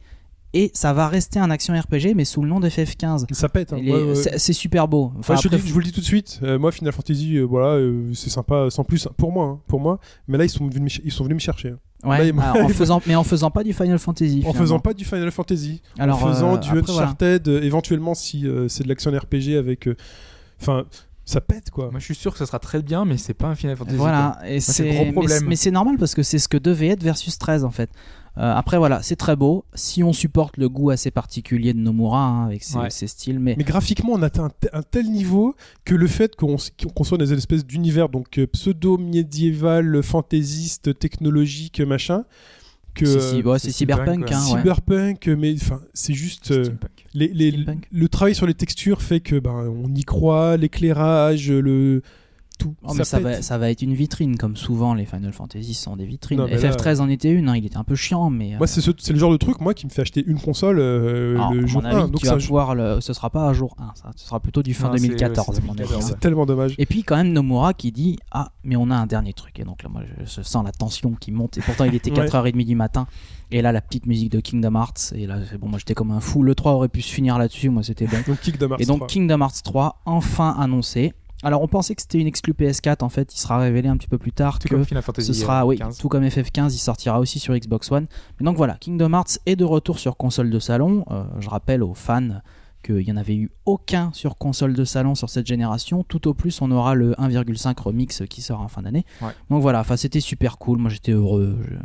et 0.52 0.70
ça 0.74 0.92
va 0.92 1.08
rester 1.08 1.38
un 1.38 1.50
action 1.50 1.72
RPG 1.78 2.14
mais 2.16 2.24
sous 2.24 2.42
le 2.42 2.48
nom 2.48 2.60
d'FF15. 2.60 3.26
Ça 3.32 3.48
pète. 3.48 3.72
hein. 3.72 3.76
Ouais, 3.78 4.02
ouais. 4.02 4.14
c'est- 4.14 4.52
super 4.52 4.88
beau. 4.88 5.12
Enfin, 5.18 5.34
Ouais, 5.34 5.40
je, 5.42 5.48
après, 5.48 5.58
dis- 5.60 5.68
je 5.68 5.72
vous 5.72 5.78
le 5.78 5.84
dis 5.84 5.92
tout 5.92 6.00
de 6.00 6.04
suite. 6.06 6.40
euh, 6.42 6.58
moi, 6.58 6.72
Final 6.72 6.92
Fantasy, 6.92 7.36
euh, 7.36 7.42
voilà, 7.44 7.74
euh, 7.76 8.12
c'est 8.14 8.30
sympa, 8.30 8.68
sans 8.70 8.82
plus 8.84 9.08
pour 9.16 9.30
moi, 9.32 9.46
hein, 9.46 9.60
pour 9.68 9.80
moi. 9.80 10.00
Mais 10.28 10.38
là, 10.38 10.44
ils 10.44 10.50
sont 10.50 10.66
venus, 10.68 11.00
ils 11.04 11.12
sont 11.12 11.24
venus 11.24 11.36
me 11.36 11.40
chercher. 11.40 11.70
hein. 11.70 11.78
Ouais, 12.08 12.32
Là, 12.32 12.42
alors, 12.52 12.64
en 12.64 12.68
faisant, 12.70 13.00
mais 13.06 13.14
en 13.14 13.24
faisant 13.24 13.50
pas 13.50 13.62
du 13.62 13.72
Final 13.74 13.98
Fantasy. 13.98 14.38
En 14.38 14.40
finalement. 14.40 14.60
faisant 14.60 14.78
pas 14.80 14.94
du 14.94 15.04
Final 15.04 15.30
Fantasy, 15.30 15.82
Alors, 15.98 16.22
en 16.24 16.28
faisant 16.32 16.54
euh, 16.54 16.58
du 16.58 16.68
après, 16.70 16.80
voilà. 16.92 17.02
Uncharted, 17.02 17.46
euh, 17.48 17.62
éventuellement 17.62 18.14
si 18.14 18.46
euh, 18.46 18.68
c'est 18.68 18.84
de 18.84 18.88
l'action 18.88 19.10
RPG 19.12 19.56
avec, 19.58 19.86
euh, 19.86 19.96
enfin, 20.60 20.84
ça 21.26 21.40
pète 21.40 21.70
quoi. 21.70 21.90
Moi 21.90 22.00
je 22.00 22.04
suis 22.06 22.14
sûr 22.14 22.32
que 22.32 22.38
ça 22.38 22.46
sera 22.46 22.58
très 22.58 22.82
bien, 22.82 23.04
mais 23.04 23.16
c'est 23.18 23.34
pas 23.34 23.48
un 23.48 23.54
Final 23.54 23.76
Fantasy. 23.76 23.96
Voilà, 23.96 24.38
et 24.46 24.58
c'est 24.60 24.88
gros 24.90 25.12
problème. 25.12 25.44
mais 25.46 25.54
c'est 25.56 25.70
normal 25.70 25.96
parce 25.98 26.14
que 26.14 26.22
c'est 26.24 26.38
ce 26.40 26.48
que 26.48 26.56
devait 26.56 26.88
être 26.88 27.02
Versus 27.04 27.38
13 27.38 27.64
en 27.64 27.70
fait. 27.70 27.90
Euh, 28.38 28.54
après 28.54 28.78
voilà, 28.78 29.02
c'est 29.02 29.16
très 29.16 29.34
beau. 29.34 29.64
Si 29.74 30.04
on 30.04 30.12
supporte 30.12 30.56
le 30.56 30.68
goût 30.68 30.90
assez 30.90 31.10
particulier 31.10 31.72
de 31.74 31.78
Nomura 31.80 32.24
hein, 32.24 32.46
avec 32.46 32.62
ses, 32.62 32.78
Ouais. 32.78 32.88
ses 32.90 33.08
styles, 33.08 33.40
mais, 33.40 33.54
Mais 33.58 33.64
graphiquement, 33.64 34.12
on 34.12 34.22
atteint 34.22 34.44
un, 34.44 34.50
te- 34.50 34.68
un 34.72 34.82
tel 34.82 35.10
niveau 35.10 35.56
que 35.84 35.94
le 35.96 36.06
fait 36.06 36.36
qu'on 36.36 36.56
qu'on 36.94 37.04
soit 37.04 37.18
dans 37.18 37.24
des 37.24 37.32
espèces 37.32 37.66
d'univers 37.66 38.08
donc 38.08 38.38
euh, 38.38 38.46
pseudo-médiéval, 38.46 40.02
fantaisiste, 40.02 40.98
technologique, 40.98 41.80
machin, 41.80 42.24
que 42.94 43.06
c'est 43.06 43.20
si- 43.36 43.42
ouais, 43.42 43.58
c'est 43.58 43.68
c'est 43.70 43.78
cyberpunk. 43.78 44.30
hein, 44.30 44.40
ouais. 44.52 44.58
cyberpunk, 44.58 45.26
mais 45.28 45.54
enfin, 45.54 45.80
c'est 45.94 46.14
juste. 46.14 46.50
euh, 46.52 46.64
les, 47.14 47.28
les- 47.28 47.64
le 47.90 48.08
travail 48.08 48.34
sur 48.34 48.46
les 48.46 48.54
textures 48.54 49.02
fait 49.02 49.20
que 49.20 49.38
ben, 49.38 49.50
on 49.84 49.92
y 49.94 50.04
croit, 50.04 50.56
l'éclairage, 50.56 51.50
le 51.50 52.02
tout. 52.60 52.74
Oh, 52.82 52.92
mais 52.94 53.04
ça, 53.04 53.18
va, 53.18 53.42
ça 53.42 53.58
va 53.58 53.70
être 53.70 53.82
une 53.82 53.94
vitrine, 53.94 54.36
comme 54.36 54.56
souvent 54.56 54.94
les 54.94 55.04
Final 55.06 55.32
Fantasy 55.32 55.74
sont 55.74 55.96
des 55.96 56.04
vitrines. 56.04 56.38
Non, 56.38 56.46
mais 56.46 56.56
là- 56.58 56.70
FF13 56.70 57.00
en 57.00 57.08
était 57.08 57.30
une, 57.30 57.48
hein, 57.48 57.56
il 57.56 57.66
était 57.66 57.76
un 57.76 57.84
peu 57.84 57.96
chiant, 57.96 58.30
mais. 58.30 58.56
Moi, 58.58 58.66
c'est 58.66 58.80
ce- 58.80 58.90
c'est 58.98 59.12
le 59.12 59.18
genre 59.18 59.32
de 59.32 59.36
truc, 59.36 59.60
moi, 59.60 59.74
qui 59.74 59.86
me 59.86 59.90
fait 59.90 60.02
acheter 60.02 60.22
une 60.26 60.38
console 60.40 60.78
euh, 60.78 61.34
Alors, 61.36 61.52
le 61.54 61.66
jour 61.66 61.82
mon 61.82 61.88
avis, 61.88 61.96
1. 61.96 62.08
Donc 62.08 62.20
tu 62.20 62.26
ça, 62.26 62.34
vas 62.34 62.38
je- 62.38 62.46
pouvoir 62.46 62.74
le... 62.74 63.00
ce 63.00 63.12
sera 63.12 63.30
pas 63.30 63.48
à 63.48 63.52
jour 63.52 63.74
1, 63.78 63.92
ça. 63.94 64.10
ce 64.14 64.26
sera 64.26 64.38
plutôt 64.40 64.62
du 64.62 64.74
fin 64.74 64.88
Non, 64.88 64.96
c'est- 64.96 65.08
2014 65.08 65.56
c'est 65.56 65.62
à 65.62 65.66
mon 65.66 65.72
avis. 65.72 65.78
2014. 65.78 66.04
hein. 66.04 66.06
c'est 66.14 66.20
tellement 66.20 66.46
dommage. 66.46 66.74
Et 66.78 66.86
puis 66.86 67.02
quand 67.02 67.16
même 67.16 67.32
Nomura 67.32 67.72
qui 67.74 67.90
dit 67.92 68.18
ah 68.30 68.52
mais 68.64 68.76
on 68.76 68.90
a 68.90 68.94
un 68.96 69.06
dernier 69.06 69.32
truc 69.32 69.58
et 69.58 69.64
donc 69.64 69.82
là 69.82 69.88
moi 69.88 70.02
je, 70.24 70.42
sens 70.42 70.64
la 70.64 70.72
tension 70.72 71.12
qui 71.18 71.32
monte 71.32 71.56
et 71.58 71.60
pourtant 71.62 71.84
il 71.84 71.94
était 71.94 72.10
Ouais. 72.18 72.26
4h30 72.26 72.64
du 72.64 72.74
matin 72.76 73.06
et 73.50 73.62
là 73.62 73.72
la 73.72 73.80
petite 73.80 74.06
musique 74.06 74.30
de 74.30 74.40
Kingdom 74.40 74.74
Hearts 74.74 75.12
et 75.14 75.26
là 75.26 75.38
c'est 75.50 75.58
bon 75.58 75.68
moi 75.68 75.78
j'étais 75.78 75.94
comme 75.94 76.10
un 76.10 76.20
fou 76.20 76.42
le 76.42 76.54
3 76.54 76.72
aurait 76.72 76.88
pu 76.88 77.00
se 77.02 77.12
finir 77.12 77.38
là-dessus 77.38 77.70
moi 77.70 77.82
c'était 77.82 78.06
bon 78.06 78.16
Donc, 78.26 78.40
Kick 78.40 78.58
de 78.58 78.66
Mars 78.66 78.82
et 78.82 78.86
donc 78.86 78.98
3. 78.98 79.06
Kingdom 79.08 79.40
Hearts 79.40 79.62
3 79.64 80.00
enfin 80.04 80.54
annoncé 80.58 81.12
alors 81.42 81.62
on 81.62 81.68
pensait 81.68 81.94
que 81.94 82.02
c'était 82.02 82.18
une 82.18 82.26
exclue 82.26 82.52
PS4 82.52 83.02
en 83.02 83.08
fait 83.08 83.34
il 83.34 83.38
sera 83.38 83.58
révélé 83.58 83.88
un 83.88 83.96
petit 83.96 84.08
peu 84.08 84.18
plus 84.18 84.32
tard 84.32 84.58
Tout 84.58 84.68
que 84.68 84.74
comme 84.74 84.84
Final 84.84 85.02
Fantasy 85.02 85.26
ce 85.28 85.32
sera, 85.32 85.62
euh, 85.62 85.66
oui, 85.66 85.78
15. 85.78 85.98
tout 85.98 86.08
comme 86.08 86.24
FF15, 86.24 86.72
il 86.74 86.78
sortira 86.78 87.18
aussi 87.20 87.38
sur 87.38 87.54
Xbox 87.56 87.90
One. 87.90 88.06
Mais 88.38 88.44
donc 88.44 88.56
voilà, 88.56 88.74
Kingdom 88.80 89.12
Hearts 89.14 89.38
est 89.46 89.56
de 89.56 89.64
retour 89.64 89.98
sur 89.98 90.16
console 90.16 90.50
de 90.50 90.58
salon. 90.58 91.04
Euh, 91.10 91.24
je 91.38 91.48
rappelle 91.48 91.82
aux 91.82 91.94
fans 91.94 92.40
qu'il 92.82 92.96
n'y 93.04 93.12
en 93.12 93.16
avait 93.16 93.36
eu 93.36 93.50
aucun 93.66 94.10
sur 94.14 94.36
console 94.38 94.72
de 94.74 94.84
salon 94.84 95.14
sur 95.14 95.28
cette 95.30 95.46
génération. 95.46 96.02
Tout 96.08 96.28
au 96.28 96.34
plus, 96.34 96.60
on 96.62 96.70
aura 96.70 96.94
le 96.94 97.12
1,5 97.18 97.78
remix 97.80 98.22
qui 98.28 98.40
sort 98.42 98.60
en 98.60 98.68
fin 98.68 98.82
d'année. 98.82 99.04
Ouais. 99.22 99.28
Donc 99.50 99.60
voilà, 99.62 99.80
enfin 99.80 99.96
c'était 99.96 100.20
super 100.20 100.56
cool. 100.58 100.78
Moi 100.78 100.90
j'étais 100.90 101.12
heureux. 101.12 101.56
Je- 101.68 101.76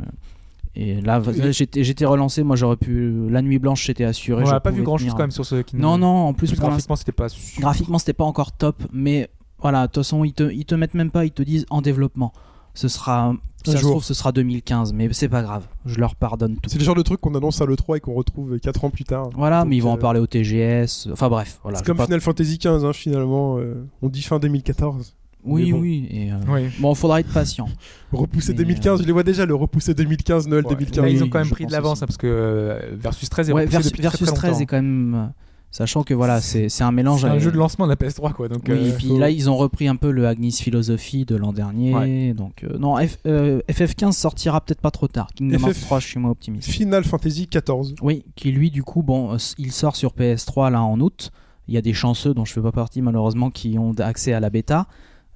Et 0.78 1.00
là, 1.00 1.22
j'étais 1.22 2.04
relancé. 2.04 2.42
Moi 2.42 2.56
j'aurais 2.56 2.76
pu. 2.76 3.28
La 3.30 3.40
nuit 3.42 3.58
blanche, 3.58 3.84
j'étais 3.86 4.04
assuré. 4.04 4.44
On 4.44 4.50
n'a 4.50 4.60
pas 4.60 4.70
vu 4.70 4.82
grand 4.82 4.98
chose 4.98 5.12
quand 5.12 5.18
même 5.18 5.30
sur 5.30 5.46
ce 5.46 5.62
Kingdom. 5.62 5.82
Non, 5.82 5.98
non, 5.98 6.28
en 6.28 6.34
plus, 6.34 6.48
Plus 6.50 6.60
graphiquement, 6.60 6.96
c'était 6.96 7.12
pas. 7.12 7.28
Graphiquement, 7.58 7.98
c'était 7.98 8.12
pas 8.12 8.24
encore 8.24 8.52
top, 8.52 8.82
mais 8.92 9.28
voilà, 9.60 9.82
de 9.82 9.86
toute 9.86 10.04
façon, 10.04 10.24
ils 10.24 10.32
te, 10.32 10.50
ils 10.52 10.64
te 10.64 10.74
mettent 10.74 10.94
même 10.94 11.10
pas, 11.10 11.24
ils 11.24 11.30
te 11.32 11.42
disent 11.42 11.66
en 11.70 11.80
développement. 11.82 12.32
Ce 12.74 12.88
sera, 12.88 13.34
si 13.64 13.70
ça 13.70 13.76
se 13.78 13.82
jour. 13.82 13.90
trouve, 13.92 14.04
ce 14.04 14.12
sera 14.12 14.32
2015, 14.32 14.92
mais 14.92 15.08
c'est 15.12 15.30
pas 15.30 15.40
grave, 15.42 15.66
je 15.86 15.98
leur 15.98 16.14
pardonne 16.14 16.56
tout. 16.56 16.68
C'est 16.68 16.78
le 16.78 16.84
genre 16.84 16.94
de 16.94 17.00
truc 17.02 17.20
qu'on 17.22 17.34
annonce 17.34 17.60
à 17.62 17.64
l'E3 17.64 17.96
et 17.96 18.00
qu'on 18.00 18.12
retrouve 18.12 18.58
4 18.58 18.84
ans 18.84 18.90
plus 18.90 19.04
tard. 19.04 19.30
Voilà, 19.34 19.60
Donc, 19.60 19.70
mais 19.70 19.76
ils 19.76 19.82
vont 19.82 19.92
en 19.92 19.96
euh, 19.96 19.98
parler 19.98 20.20
au 20.20 20.26
TGS, 20.26 21.08
enfin 21.10 21.30
bref, 21.30 21.58
voilà. 21.62 21.78
C'est 21.78 21.86
comme 21.86 21.96
pas- 21.96 22.04
Final 22.04 22.20
Fantasy 22.20 22.58
XV, 22.58 22.84
hein, 22.84 22.92
finalement. 22.92 23.56
euh, 23.58 23.86
on 24.02 24.08
dit 24.10 24.20
fin 24.22 24.38
2014. 24.38 25.14
Oui, 25.48 25.66
mais 25.66 25.72
bon. 25.72 25.78
oui, 25.80 26.06
et 26.10 26.32
euh, 26.32 26.36
Oui. 26.48 26.62
bon, 26.80 26.94
faudra 26.94 27.20
être 27.20 27.32
patient. 27.32 27.68
Repousser 28.12 28.52
Mais, 28.52 28.58
2015, 28.58 29.00
je 29.02 29.06
les 29.06 29.12
vois 29.12 29.22
déjà, 29.22 29.46
le 29.46 29.54
repousser 29.54 29.94
2015, 29.94 30.48
Noël 30.48 30.64
Ouais. 30.66 30.74
2015. 30.74 31.04
Là, 31.04 31.08
ils 31.08 31.22
ont 31.24 31.28
quand 31.28 31.38
même 31.38 31.48
pris 31.48 31.64
de 31.66 31.72
l'avance 31.72 32.02
hein, 32.02 32.06
parce 32.06 32.16
que 32.18 32.26
euh, 32.26 32.80
Versus 32.98 33.30
13 33.30 33.48
est 33.48 33.52
Ouais, 33.52 33.60
repoussé 33.62 33.76
Versus, 33.76 33.92
depuis 33.92 34.02
très, 34.02 34.10
Versus 34.10 34.26
très 34.26 34.36
13 34.36 34.50
longtemps. 34.50 34.60
est 34.62 34.66
quand 34.66 34.76
même. 34.82 35.32
Sachant 35.76 36.04
que 36.04 36.14
voilà, 36.14 36.40
c'est 36.40 36.68
un 36.80 36.90
mélange. 36.90 37.20
C'est 37.20 37.26
un 37.26 37.32
avec- 37.32 37.42
jeu 37.42 37.52
de 37.52 37.58
lancement 37.58 37.84
de 37.86 37.90
la 37.90 37.96
PS3 37.96 38.32
quoi. 38.32 38.48
Donc, 38.48 38.62
Oui, 38.66 38.72
euh, 38.74 38.88
et 38.88 38.92
puis 38.92 39.08
faut- 39.08 39.18
là, 39.18 39.28
ils 39.28 39.50
ont 39.50 39.56
repris 39.58 39.88
un 39.88 39.96
peu 39.96 40.10
le 40.10 40.26
Agnes 40.26 40.50
Philosophie 40.50 41.26
de 41.26 41.36
l'an 41.36 41.52
dernier. 41.52 41.94
Ouais. 41.94 42.32
Donc, 42.32 42.64
euh, 42.64 42.78
non, 42.78 42.96
F- 42.98 43.18
euh, 43.26 43.60
FF15 43.68 44.12
sortira 44.16 44.62
peut-être 44.62 44.80
pas 44.80 44.90
trop 44.90 45.06
tard. 45.06 45.28
Kingdom 45.34 45.58
Hearts 45.58 45.74
FF 45.74 45.80
3, 45.82 46.00
je 46.00 46.06
suis 46.06 46.18
moins 46.18 46.30
optimiste. 46.30 46.70
Final 46.70 47.04
Fantasy 47.04 47.46
XIV. 47.52 47.94
Oui, 48.00 48.24
qui 48.36 48.52
lui, 48.52 48.70
du 48.70 48.82
coup, 48.84 49.02
bon, 49.02 49.36
il 49.58 49.70
sort 49.70 49.96
sur 49.96 50.14
PS3 50.14 50.70
là 50.70 50.82
en 50.82 50.98
août. 51.00 51.30
Il 51.68 51.74
y 51.74 51.76
a 51.76 51.82
des 51.82 51.92
chanceux 51.92 52.32
dont 52.32 52.46
je 52.46 52.54
fais 52.54 52.62
pas 52.62 52.72
partie 52.72 53.02
malheureusement 53.02 53.50
qui 53.50 53.76
ont 53.78 53.92
accès 53.98 54.32
à 54.32 54.40
la 54.40 54.48
bêta. 54.48 54.86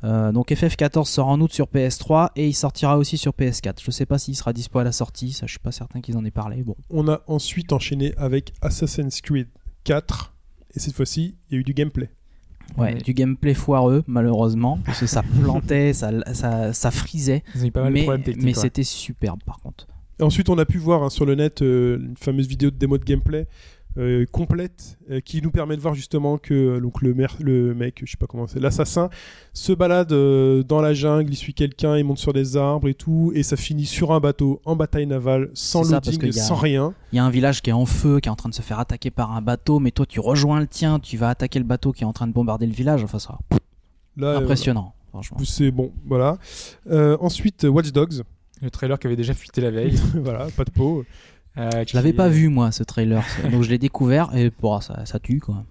Donc 0.03 0.51
FF14 0.51 1.05
sort 1.11 1.29
en 1.29 1.39
août 1.43 1.53
sur 1.53 1.67
PS3 1.67 2.31
et 2.35 2.49
il 2.49 2.55
sortira 2.55 2.97
aussi 2.97 3.19
sur 3.19 3.33
PS4. 3.35 3.83
Je 3.85 3.91
sais 3.91 4.07
pas 4.07 4.17
s'il 4.19 4.35
sera 4.35 4.55
dispo 4.55 4.79
à 4.79 4.85
la 4.85 4.93
sortie, 4.93 5.33
ça 5.33 5.45
je 5.47 5.51
suis 5.51 5.59
pas 5.59 5.73
certain 5.73 6.01
qu'ils 6.01 6.17
en 6.17 6.25
aient 6.25 6.31
parlé. 6.31 6.63
Bon, 6.63 6.75
On 6.89 7.07
a 7.09 7.21
ensuite 7.27 7.73
enchaîné 7.75 8.15
avec 8.17 8.55
Assassin's 8.63 9.21
Creed 9.21 9.49
4. 9.85 10.35
Et 10.75 10.79
cette 10.79 10.95
fois-ci, 10.95 11.37
il 11.51 11.55
y 11.55 11.57
a 11.57 11.61
eu 11.61 11.65
du 11.65 11.75
gameplay. 11.75 12.11
ouais, 12.79 12.95
Ouais. 12.95 13.01
du 13.01 13.13
gameplay 13.15 13.55
foireux 13.55 14.05
malheureusement 14.07 14.79
parce 14.85 15.01
que 15.01 15.07
ça 15.07 15.23
plantait, 15.43 15.93
ça, 15.93 16.11
ça, 16.35 16.73
ça 16.73 16.91
frisait, 16.91 17.43
Ils 17.57 17.65
ont 17.65 17.67
eu 17.67 17.71
pas 17.73 17.83
mal 17.83 17.93
de 17.93 17.95
mais, 17.95 18.03
problèmes 18.05 18.23
techniques. 18.23 18.45
mais 18.45 18.55
c'était 18.55 18.85
superbe 18.85 19.41
par 19.45 19.59
contre. 19.61 19.87
Et 20.19 20.23
ensuite, 20.23 20.49
on 20.51 20.59
a 20.59 20.67
pu 20.67 20.79
voir 20.79 21.03
hein, 21.03 21.11
sur 21.11 21.25
le 21.27 21.35
net 21.35 21.63
euh, 21.63 21.99
une 21.99 22.17
fameuse 22.17 22.47
vidéo 22.47 22.71
de 22.71 22.77
démo 22.77 22.99
de 22.99 23.05
gameplay 23.05 23.47
euh, 23.99 24.25
complète 24.31 24.99
euh, 25.11 25.21
qui 25.21 25.43
nous 25.43 25.51
permet 25.51 25.77
de 25.77 25.81
voir 25.81 25.95
justement 25.95 26.39
que 26.39 26.55
euh, 26.55 26.81
donc 26.81 27.03
le, 27.03 27.13
mer- 27.13 27.37
le 27.41 27.75
mec, 27.75 28.03
je 28.05 28.11
sais 28.11 28.17
pas 28.17 28.27
comment 28.27 28.47
c'est, 28.47 28.61
l'assassin 28.61 29.11
se 29.53 29.73
balade 29.73 30.13
euh, 30.13 30.63
dans 30.63 30.81
la 30.81 30.95
jungle, 30.95 31.31
il 31.33 31.37
suit 31.37 31.55
quelqu'un, 31.55 31.97
il 31.99 32.05
monte 32.05 32.19
sur 32.19 32.33
des 32.33 32.57
arbres 32.57 32.89
et 32.89 32.95
tout, 32.95 33.33
et 33.35 33.43
ça 33.43 33.57
finit 33.57 33.87
sur 33.87 34.13
un 34.13 34.21
bateau 34.21 34.61
en 34.65 34.77
bataille 34.77 35.07
navale, 35.07 35.51
sans 35.55 35.83
C'est 35.85 35.91
ça, 35.91 36.01
parce 36.01 36.17
loading, 36.17 36.31
a- 36.39 36.43
sans 36.43 36.55
rien. 36.55 36.95
Il 37.13 37.17
y 37.17 37.19
a 37.19 37.25
un 37.25 37.31
village 37.31 37.63
qui 37.63 37.71
est 37.71 37.73
en 37.73 37.87
feu, 37.87 38.21
qui 38.21 38.29
est 38.29 38.33
en 38.33 38.37
train 38.37 38.49
de 38.49 38.55
se 38.55 38.63
faire 38.63 38.79
attaquer 38.79 39.11
par 39.11 39.33
un 39.33 39.43
bateau, 39.43 39.81
mais 39.81 39.91
toi 39.91 40.07
tu 40.07 40.21
rejoins 40.21 40.61
le 40.61 40.67
tien, 40.69 41.01
tu 41.01 41.17
vas 41.17 41.29
attaquer 41.31 41.59
le 41.59 41.65
bateau 41.65 41.91
qui 41.93 42.05
est 42.05 42.07
en 42.07 42.13
train 42.13 42.27
de 42.29 42.33
bombarder 42.33 42.67
le 42.67 42.73
village. 42.73 43.03
Enfin, 43.03 43.19
ça, 43.19 43.39
Là, 44.17 44.29
euh, 44.29 44.39
impressionnant, 44.39 44.95
franchement. 45.11 45.39
c'est 45.45 45.71
bon, 45.71 45.93
voilà. 46.07 46.37
Euh, 46.91 47.17
ensuite, 47.21 47.65
Watch 47.69 47.91
Dogs, 47.93 48.23
Le 48.63 48.71
trailer 48.71 48.99
qui 48.99 49.07
avait 49.07 49.17
déjà 49.17 49.35
fuité 49.35 49.61
la 49.61 49.71
veille. 49.71 49.97
voilà, 50.15 50.47
pas 50.57 50.65
de 50.65 50.71
peau. 50.71 51.05
Euh, 51.59 51.85
Je 51.87 51.95
l'avais 51.97 52.13
pas 52.13 52.29
vu 52.29 52.49
moi 52.49 52.73
ce 52.73 52.83
trailer, 52.83 53.25
donc 53.51 53.63
je 53.63 53.71
l'ai 53.71 53.79
découvert 53.79 54.35
et 54.37 54.51
bon, 54.61 54.81
ça, 54.81 55.05
ça 55.07 55.19
tue 55.19 55.41
quoi. 55.41 55.65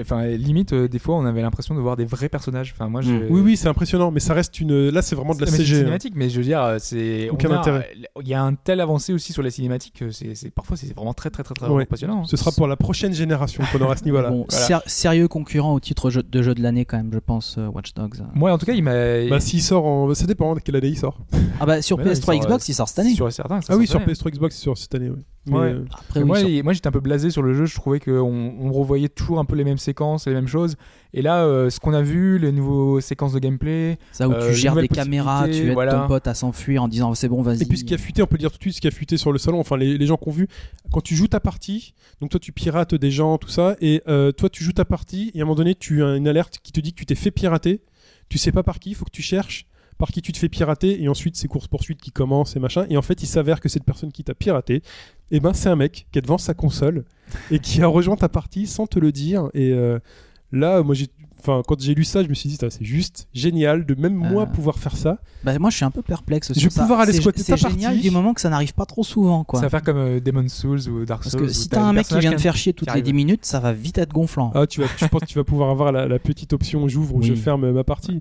Enfin, 0.00 0.26
limite, 0.26 0.72
euh, 0.72 0.88
des 0.88 0.98
fois, 0.98 1.16
on 1.16 1.24
avait 1.26 1.42
l'impression 1.42 1.74
de 1.74 1.80
voir 1.80 1.96
des 1.96 2.04
vrais 2.04 2.28
personnages. 2.28 2.72
Enfin, 2.74 2.88
moi, 2.88 3.00
je... 3.00 3.12
Mm. 3.12 3.26
Oui, 3.30 3.40
oui, 3.40 3.56
c'est 3.56 3.68
impressionnant, 3.68 4.10
mais 4.10 4.20
ça 4.20 4.34
reste 4.34 4.60
une. 4.60 4.88
Là, 4.90 5.02
c'est 5.02 5.14
vraiment 5.16 5.34
de 5.34 5.40
la 5.40 5.46
Mais 5.46 5.50
c'est 5.52 5.58
CG. 5.58 5.74
hein. 5.74 5.78
cinématique, 5.80 6.12
mais 6.16 6.28
je 6.30 6.38
veux 6.38 6.44
dire, 6.44 6.76
c'est 6.78 7.28
Aucun 7.30 7.50
a- 7.50 7.58
intérêt. 7.58 7.90
Il 8.20 8.28
y 8.28 8.34
a 8.34 8.42
un 8.42 8.54
tel 8.54 8.80
avancé 8.80 9.12
aussi 9.12 9.32
sur 9.32 9.42
la 9.42 9.50
cinématique 9.50 9.94
que 10.00 10.10
c'est 10.10 10.34
c'est- 10.34 10.50
parfois 10.50 10.76
c'est 10.76 10.92
vraiment 10.94 11.14
très 11.14 11.30
très 11.30 11.42
très 11.42 11.54
très 11.54 11.68
Ouais. 11.68 11.82
impressionnant. 11.82 12.20
hein. 12.22 12.26
Ce 12.26 12.36
sera 12.36 12.52
pour 12.52 12.66
la 12.66 12.76
prochaine 12.76 13.12
génération 13.14 13.62
qu'on 13.72 13.80
aura 13.80 13.94
à 13.94 13.96
ce 13.96 14.04
niveau-là. 14.04 14.30
bon, 14.30 14.46
voilà. 14.48 14.66
ser- 14.66 14.82
sérieux 14.86 15.28
concurrent 15.28 15.74
au 15.74 15.80
titre 15.80 16.10
jeu- 16.10 16.22
de 16.22 16.42
jeu 16.42 16.54
de 16.54 16.62
l'année 16.62 16.84
quand 16.84 16.96
même, 16.96 17.10
je 17.12 17.18
pense, 17.18 17.56
euh, 17.58 17.66
Watch 17.68 17.94
Dogs. 17.94 18.16
Moi, 18.34 18.52
en 18.52 18.58
tout 18.58 18.66
cas, 18.66 18.72
il 18.74 18.82
m'a. 18.82 19.28
Bah, 19.28 19.40
s'il 19.40 19.62
sort 19.62 19.86
en. 19.86 20.14
Ça 20.14 20.26
dépend 20.26 20.54
de 20.54 20.60
quelle 20.60 20.76
année 20.76 20.88
il 20.88 20.98
sort. 20.98 21.18
Ah 21.60 21.66
bah 21.66 21.82
sur 21.82 21.98
Mais 21.98 22.04
non, 22.04 22.10
il 22.10 22.14
PS3 22.16 22.24
sort, 22.34 22.34
Xbox, 22.44 22.64
euh, 22.64 22.72
il 22.72 22.74
sort 22.74 22.88
cette 22.88 22.98
année. 23.00 23.14
Sur 23.14 23.32
certains. 23.32 23.60
Ah 23.68 23.76
oui, 23.76 23.86
sort 23.86 24.00
sur 24.00 24.00
cette 24.00 24.02
année. 24.02 24.12
PS3 24.12 24.30
Xbox, 24.30 24.54
c'est 24.56 24.62
sur 24.62 24.78
cette 24.78 24.94
année, 24.94 25.10
oui. 25.10 25.22
Ouais. 25.56 25.72
euh, 25.72 25.84
Après, 25.92 26.20
Mais 26.20 26.22
oui, 26.22 26.26
moi, 26.26 26.38
sur- 26.38 26.64
moi 26.64 26.72
j'étais 26.72 26.86
un 26.88 26.92
peu 26.92 27.00
blasé 27.00 27.30
sur 27.30 27.42
le 27.42 27.54
jeu, 27.54 27.66
je 27.66 27.74
trouvais 27.74 28.00
qu'on 28.00 28.12
on 28.60 28.72
revoyait 28.72 29.08
toujours 29.08 29.38
un 29.38 29.44
peu 29.44 29.56
les 29.56 29.64
mêmes 29.64 29.78
séquences, 29.78 30.26
les 30.26 30.34
mêmes 30.34 30.48
choses. 30.48 30.76
Et 31.14 31.22
là, 31.22 31.44
euh, 31.44 31.70
ce 31.70 31.80
qu'on 31.80 31.94
a 31.94 32.02
vu, 32.02 32.38
les 32.38 32.52
nouveaux 32.52 33.00
séquences 33.00 33.32
de 33.32 33.38
gameplay, 33.38 33.98
ça 34.12 34.28
où 34.28 34.32
euh, 34.32 34.42
tu 34.44 34.48
les 34.50 34.54
gères 34.54 34.74
des 34.76 34.88
caméras, 34.88 35.48
tu 35.48 35.68
aides 35.68 35.72
voilà. 35.72 35.94
ton 35.94 36.06
pote 36.08 36.26
à 36.26 36.34
s'enfuir 36.34 36.82
en 36.82 36.88
disant 36.88 37.14
c'est 37.14 37.28
bon, 37.28 37.40
vas-y. 37.42 37.62
Et 37.62 37.66
puis 37.66 37.78
ce 37.78 37.84
qui 37.84 37.94
a 37.94 37.98
fuité, 37.98 38.22
on 38.22 38.26
peut 38.26 38.36
dire 38.38 38.50
tout 38.50 38.58
de 38.58 38.62
suite, 38.62 38.74
ce 38.74 38.80
qui 38.80 38.88
a 38.88 38.90
fuité 38.90 39.16
sur 39.16 39.32
le 39.32 39.38
salon, 39.38 39.58
enfin 39.60 39.76
les, 39.76 39.96
les 39.96 40.06
gens 40.06 40.16
qui 40.16 40.28
ont 40.28 40.32
vu, 40.32 40.48
quand 40.92 41.00
tu 41.00 41.14
joues 41.16 41.28
ta 41.28 41.40
partie, 41.40 41.94
donc 42.20 42.30
toi 42.30 42.40
tu 42.40 42.52
pirates 42.52 42.94
des 42.94 43.10
gens, 43.10 43.38
tout 43.38 43.48
ça, 43.48 43.76
et 43.80 44.02
euh, 44.08 44.32
toi 44.32 44.50
tu 44.50 44.64
joues 44.64 44.72
ta 44.72 44.84
partie, 44.84 45.30
et 45.34 45.38
à 45.40 45.42
un 45.42 45.44
moment 45.46 45.54
donné 45.54 45.74
tu 45.74 46.02
as 46.04 46.16
une 46.16 46.28
alerte 46.28 46.58
qui 46.62 46.72
te 46.72 46.80
dit 46.80 46.92
que 46.92 46.98
tu 46.98 47.06
t'es 47.06 47.14
fait 47.14 47.30
pirater, 47.30 47.80
tu 48.28 48.36
sais 48.36 48.52
pas 48.52 48.62
par 48.62 48.78
qui, 48.78 48.90
il 48.90 48.94
faut 48.94 49.06
que 49.06 49.10
tu 49.10 49.22
cherches 49.22 49.64
par 49.98 50.08
qui 50.10 50.22
tu 50.22 50.32
te 50.32 50.38
fais 50.38 50.48
pirater, 50.48 51.02
et 51.02 51.08
ensuite 51.08 51.36
c'est 51.36 51.48
course-poursuite 51.48 52.00
qui 52.00 52.12
commence 52.12 52.56
et 52.56 52.60
machin, 52.60 52.86
et 52.88 52.96
en 52.96 53.02
fait 53.02 53.22
il 53.22 53.26
s'avère 53.26 53.60
que 53.60 53.68
cette 53.68 53.84
personne 53.84 54.12
qui 54.12 54.24
t'a 54.24 54.34
piraté, 54.34 54.82
et 55.30 55.40
ben 55.40 55.52
c'est 55.52 55.68
un 55.68 55.76
mec 55.76 56.06
qui 56.12 56.18
est 56.18 56.22
devant 56.22 56.38
sa 56.38 56.54
console, 56.54 57.04
et 57.50 57.58
qui 57.58 57.82
a 57.82 57.86
rejoint 57.88 58.16
ta 58.16 58.28
partie 58.28 58.66
sans 58.66 58.86
te 58.86 58.98
le 58.98 59.10
dire, 59.12 59.48
et 59.54 59.72
euh, 59.72 59.98
là 60.52 60.82
moi 60.82 60.94
j'ai... 60.94 61.08
Enfin, 61.40 61.62
quand 61.68 61.80
j'ai 61.80 61.94
lu 61.94 62.02
ça, 62.02 62.24
je 62.24 62.28
me 62.28 62.34
suis 62.34 62.48
dit, 62.48 62.58
c'est 62.60 62.82
juste 62.82 63.28
génial 63.32 63.86
de 63.86 63.94
même 63.94 64.12
moi 64.16 64.42
Euh, 64.42 64.46
pouvoir 64.46 64.76
faire 64.76 64.96
ça. 64.96 65.18
Bah, 65.44 65.56
moi 65.60 65.70
je 65.70 65.76
suis 65.76 65.84
un 65.84 65.92
peu 65.92 66.02
perplexe. 66.02 66.52
Je 66.52 66.64
vais 66.64 66.68
ça. 66.68 66.80
pouvoir 66.82 66.98
aller 66.98 67.12
squatter 67.12 67.44
ta 67.44 67.56
C'est 67.56 67.68
génial 67.70 67.92
partie. 67.92 68.00
du 68.08 68.10
moment 68.10 68.34
que 68.34 68.40
ça 68.40 68.50
n'arrive 68.50 68.74
pas 68.74 68.86
trop 68.86 69.04
souvent 69.04 69.44
quoi. 69.44 69.60
ça 69.60 69.66
va 69.66 69.70
faire 69.70 69.84
comme 69.84 69.98
euh, 69.98 70.18
Demon's 70.20 70.52
Souls 70.52 70.88
ou 70.88 71.04
Dark 71.04 71.22
Parce 71.22 71.30
Souls. 71.36 71.42
que 71.42 71.46
où 71.46 71.52
si 71.54 71.68
t'as 71.68 71.80
un 71.80 71.92
mec 71.92 72.08
qui 72.08 72.18
vient 72.18 72.32
de 72.32 72.38
faire 72.40 72.56
chier 72.56 72.72
toutes 72.72 72.88
les 72.88 72.92
arrive. 72.94 73.04
10 73.04 73.12
minutes, 73.12 73.44
ça 73.46 73.60
va 73.60 73.72
vite 73.72 73.98
être 73.98 74.12
gonflant. 74.12 74.50
Ah, 74.56 74.66
tu, 74.66 74.80
vas, 74.80 74.88
tu 74.98 75.08
penses 75.08 75.20
que 75.20 75.26
tu 75.26 75.38
vas 75.38 75.44
pouvoir 75.44 75.70
avoir 75.70 75.92
la, 75.92 76.08
la 76.08 76.18
petite 76.18 76.52
option 76.54 76.88
j'ouvre 76.88 77.14
ou 77.14 77.22
je 77.22 77.34
ferme 77.34 77.70
ma 77.70 77.84
partie. 77.84 78.20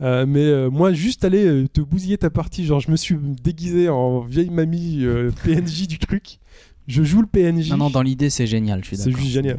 Euh, 0.00 0.26
mais 0.26 0.44
euh, 0.44 0.70
moi, 0.70 0.92
juste 0.92 1.24
aller 1.24 1.44
euh, 1.44 1.68
te 1.68 1.80
bousiller 1.80 2.18
ta 2.18 2.30
partie, 2.30 2.64
genre 2.64 2.80
je 2.80 2.90
me 2.90 2.96
suis 2.96 3.16
déguisé 3.42 3.88
en 3.88 4.20
vieille 4.20 4.50
mamie 4.50 5.04
PNJ 5.44 5.86
du 5.86 5.98
truc. 5.98 6.38
Je 6.86 7.02
joue 7.02 7.20
le 7.22 7.26
PNJ. 7.26 7.70
Non, 7.70 7.76
non, 7.78 7.90
dans 7.90 8.02
l'idée 8.02 8.28
c'est 8.30 8.46
génial, 8.46 8.80
je 8.82 8.88
suis 8.88 8.96
C'est 8.96 9.06
d'accord. 9.10 9.20
juste 9.20 9.32
génial. 9.32 9.58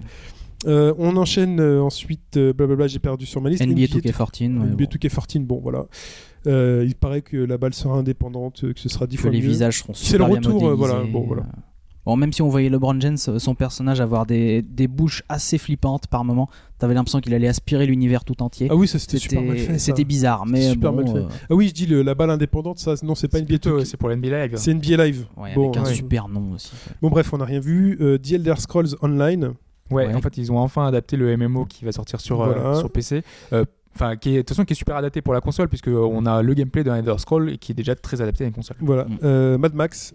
On 0.67 1.15
enchaîne 1.17 1.59
ensuite, 1.61 2.37
blablabla, 2.37 2.87
j'ai 2.87 2.99
perdu 2.99 3.25
sur 3.25 3.41
ma 3.41 3.49
liste. 3.49 3.65
NBA 3.65 3.85
2K14, 3.85 4.41
ouais, 4.41 4.47
NBA 4.49 4.75
bon. 4.75 4.83
2K14, 4.83 5.39
bon 5.45 5.59
voilà. 5.61 5.85
Il 6.45 6.95
paraît 6.99 7.21
que 7.21 7.37
la 7.37 7.57
balle 7.57 7.73
sera 7.73 7.95
indépendante, 7.97 8.73
que 8.73 8.79
ce 8.79 8.89
sera 8.89 9.07
10 9.07 9.15
que 9.15 9.21
fois 9.23 9.31
les 9.31 9.41
mieux. 9.41 9.47
visages 9.47 9.79
seront 9.79 9.93
C'est 9.93 10.17
le 10.17 10.23
super 10.25 10.27
bien 10.27 10.37
retour, 10.37 10.61
modélisés. 10.61 10.77
voilà, 10.77 11.03
bon, 11.11 11.21
voilà. 11.25 11.43
Bon, 12.05 12.15
même 12.15 12.31
si 12.33 12.41
on 12.41 12.49
voyait 12.49 12.69
LeBron 12.69 12.99
James, 12.99 13.17
euh, 13.27 13.39
son 13.39 13.55
personnage, 13.55 13.99
avoir 13.99 14.25
des, 14.25 14.61
des 14.61 14.87
bouches 14.87 15.23
assez 15.27 15.57
flippantes 15.57 16.07
par 16.07 16.23
moment, 16.23 16.49
t'avais 16.77 16.93
l'impression 16.93 17.19
qu'il 17.19 17.33
allait 17.33 17.47
aspirer 17.47 17.85
l'univers 17.87 18.23
tout 18.23 18.41
entier. 18.43 18.67
Ah 18.69 18.75
oui, 18.75 18.87
ça 18.87 18.99
c'était 18.99 19.17
super 19.17 19.41
mal 19.41 19.57
fait. 19.57 19.73
ça. 19.73 19.79
C'était 19.79 20.03
bizarre, 20.03 20.45
mais 20.45 20.69
super 20.69 20.91
bon, 20.93 21.03
mal 21.03 21.07
fait. 21.07 21.17
euh, 21.19 21.37
Ah 21.49 21.55
oui, 21.55 21.69
je 21.69 21.73
dis 21.73 21.85
le- 21.87 22.03
la 22.03 22.13
balle 22.13 22.29
indépendante, 22.29 22.77
ça 22.79 22.93
non, 23.03 23.15
c'est 23.15 23.27
pas 23.27 23.39
NBA 23.39 23.47
Plutôt, 23.47 23.79
2K. 23.79 23.85
C'est 23.85 23.97
pour 23.97 24.09
l'NBA 24.09 24.45
Live. 24.47 24.57
C'est 24.57 24.71
NBA 24.73 25.03
Live. 25.05 25.25
ouais, 25.37 25.53
Bon, 25.55 25.65
avec 25.71 25.77
un 25.77 25.85
ouais. 25.85 25.93
super 25.95 26.27
nom 26.27 26.51
aussi. 26.53 26.71
Bon 27.01 27.09
bref, 27.09 27.33
on 27.33 27.37
n'a 27.39 27.45
rien 27.45 27.59
vu. 27.59 27.97
Euh, 28.01 28.17
The 28.17 28.33
Elder 28.33 28.55
Scrolls 28.57 28.95
Online. 29.01 29.53
Ouais, 29.91 30.07
Ouais. 30.07 30.15
en 30.15 30.21
fait, 30.21 30.37
ils 30.37 30.51
ont 30.51 30.57
enfin 30.57 30.85
adapté 30.87 31.15
le 31.17 31.35
MMO 31.37 31.65
qui 31.65 31.85
va 31.85 31.91
sortir 31.91 32.19
sur, 32.21 32.41
euh, 32.41 32.75
sur 32.79 32.89
PC. 32.91 33.23
Euh, 33.53 33.65
Enfin, 33.97 34.17
qui 34.17 34.31
est 34.31 34.33
de 34.33 34.37
toute 34.39 34.49
façon 34.49 34.65
qui 34.65 34.73
est 34.73 34.75
super 34.75 34.97
adapté 34.97 35.21
pour 35.21 35.33
la 35.33 35.39
console 35.39 35.69
puisque 35.69 35.87
euh, 35.87 35.95
on 36.11 36.25
a 36.25 36.41
le 36.41 36.53
gameplay 36.53 36.83
d'un 36.83 36.97
Elder 36.97 37.15
Scroll 37.17 37.51
et 37.51 37.57
qui 37.57 37.71
est 37.71 37.75
déjà 37.75 37.95
très 37.95 38.19
adapté 38.21 38.43
à 38.43 38.47
une 38.47 38.51
console. 38.53 38.75
Voilà. 38.81 39.05
Mm. 39.05 39.17
Euh, 39.23 39.57
Mad 39.57 39.73
Max. 39.73 40.13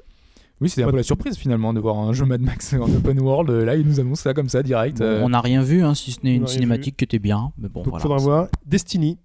Oui, 0.60 0.68
c'était 0.68 0.82
un 0.82 0.90
peu 0.90 0.96
la 0.96 1.02
surprise 1.02 1.36
finalement 1.36 1.72
de 1.72 1.80
voir 1.80 1.98
un 1.98 2.12
jeu 2.12 2.26
Mad 2.26 2.40
Max 2.42 2.74
en 2.74 2.82
open 2.94 3.18
world. 3.20 3.48
Euh, 3.50 3.64
Là, 3.64 3.76
ils 3.76 3.86
nous 3.86 3.98
annoncent 4.00 4.22
ça 4.22 4.34
comme 4.34 4.48
ça 4.48 4.62
direct. 4.62 4.98
Bon, 4.98 5.04
euh, 5.04 5.22
on 5.22 5.30
n'a 5.30 5.40
rien 5.40 5.62
vu, 5.62 5.82
hein, 5.82 5.94
si 5.94 6.12
ce 6.12 6.18
n'est 6.22 6.34
une 6.34 6.46
cinématique 6.46 6.96
qui 6.98 7.04
était 7.04 7.18
bien. 7.18 7.52
Mais 7.58 7.68
bon, 7.68 7.80
Donc 7.82 7.90
voilà. 7.90 8.02
faudra 8.02 8.18
voir. 8.18 8.48
Destiny. 8.66 9.18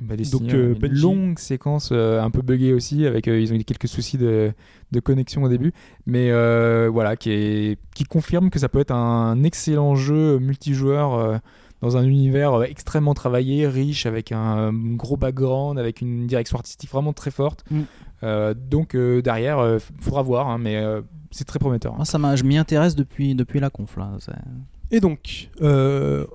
Bah, 0.00 0.16
Destiny, 0.16 0.46
Donc, 0.46 0.54
euh, 0.54 0.74
une 0.74 0.78
Bungie- 0.78 1.02
longue 1.02 1.38
séquence 1.40 1.90
euh, 1.92 2.22
un 2.22 2.30
peu 2.30 2.40
buggée 2.40 2.72
aussi, 2.72 3.04
avec 3.04 3.26
euh, 3.26 3.40
ils 3.40 3.52
ont 3.52 3.56
eu 3.56 3.64
quelques 3.64 3.88
soucis 3.88 4.16
de, 4.16 4.52
de 4.92 5.00
connexion 5.00 5.42
au 5.42 5.48
début, 5.48 5.72
mais 6.06 6.30
euh, 6.30 6.88
voilà, 6.90 7.16
qui, 7.16 7.32
est, 7.32 7.78
qui 7.96 8.04
confirme 8.04 8.48
que 8.48 8.60
ça 8.60 8.68
peut 8.68 8.78
être 8.78 8.92
un 8.94 9.42
excellent 9.42 9.96
jeu 9.96 10.38
multijoueur 10.38 11.14
euh, 11.14 11.36
dans 11.80 11.96
un 11.96 12.04
univers 12.04 12.54
euh, 12.54 12.64
extrêmement 12.64 13.14
travaillé, 13.14 13.66
riche, 13.66 14.06
avec 14.06 14.32
un 14.32 14.72
gros 14.72 15.16
background, 15.16 15.78
avec 15.78 16.00
une 16.00 16.26
direction 16.26 16.58
artistique 16.58 16.90
vraiment 16.90 17.12
très 17.12 17.30
forte. 17.30 17.64
Mm. 17.70 17.80
Euh, 18.24 18.54
donc 18.54 18.94
euh, 18.94 19.22
derrière, 19.22 19.58
euh, 19.58 19.78
faudra 20.00 20.22
voir, 20.22 20.48
hein, 20.48 20.58
mais 20.58 20.76
euh, 20.76 21.02
c'est 21.30 21.46
très 21.46 21.58
prometteur. 21.58 21.94
Ça 22.04 22.18
m'a, 22.18 22.36
je 22.36 22.44
m'y 22.44 22.56
intéresse 22.56 22.96
depuis, 22.96 23.34
depuis 23.34 23.60
la 23.60 23.70
conf. 23.70 23.96
Là. 23.96 24.10
Et 24.90 25.00
donc, 25.00 25.50
euh, 25.60 26.26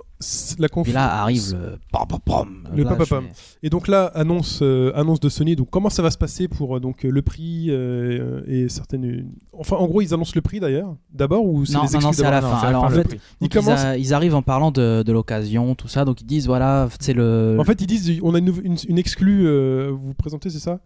la 0.59 0.67
conf. 0.69 0.83
Puis 0.83 0.93
là 0.93 1.21
arrive 1.21 1.53
le 1.53 1.77
pam, 1.91 2.07
pam, 2.07 2.19
pam. 2.25 2.69
Le 2.75 2.83
Là, 2.83 2.89
pam, 2.89 2.97
pam, 2.97 3.05
je 3.05 3.09
pam. 3.09 3.23
fais- 3.33 3.57
Et 3.63 3.69
donc 3.69 3.87
là, 3.87 4.05
annonce, 4.15 4.59
euh, 4.61 4.91
annonce 4.95 5.19
de 5.19 5.29
Sony. 5.29 5.55
Donc 5.55 5.69
comment 5.69 5.89
ça 5.89 6.01
va 6.01 6.11
se 6.11 6.17
passer 6.17 6.47
pour 6.47 6.77
euh, 6.77 6.79
donc 6.79 7.05
euh, 7.05 7.09
le 7.09 7.21
prix 7.21 7.67
euh, 7.69 8.41
et 8.47 8.69
certaines. 8.69 9.29
Enfin, 9.53 9.75
en 9.77 9.87
gros, 9.87 10.01
ils 10.01 10.13
annoncent 10.13 10.31
le 10.35 10.41
prix 10.41 10.59
d'ailleurs. 10.59 10.95
D'abord 11.13 11.45
ou 11.45 11.65
c'est 11.65 11.73
Non, 11.73 11.83
les 11.83 11.91
non, 11.93 11.99
non, 12.01 12.11
c'est 12.13 12.25
à 12.25 12.31
la 12.31 12.41
fin. 12.41 12.55
Alors, 12.67 12.83
en 12.83 12.89
fait. 12.89 13.01
Ils 13.03 13.09
donc, 13.09 13.19
ils, 13.41 13.49
commencent- 13.49 13.79
a- 13.83 13.97
ils 13.97 14.13
arrivent 14.13 14.35
en 14.35 14.41
parlant 14.41 14.71
de, 14.71 15.03
de 15.03 15.11
l'occasion, 15.11 15.75
tout 15.75 15.87
ça. 15.87 16.05
Donc 16.05 16.21
ils 16.21 16.25
disent 16.25 16.47
voilà, 16.47 16.87
c'est 16.99 17.13
le. 17.13 17.57
En 17.59 17.63
fait, 17.63 17.81
ils 17.81 17.87
disent 17.87 18.19
on 18.23 18.33
a 18.35 18.39
une, 18.39 18.53
une, 18.63 18.77
une 18.89 18.97
exclue. 18.97 19.47
euh, 19.47 19.89
vous 19.91 20.07
vous 20.07 20.13
présentez, 20.13 20.49
c'est 20.49 20.59
ça? 20.59 20.79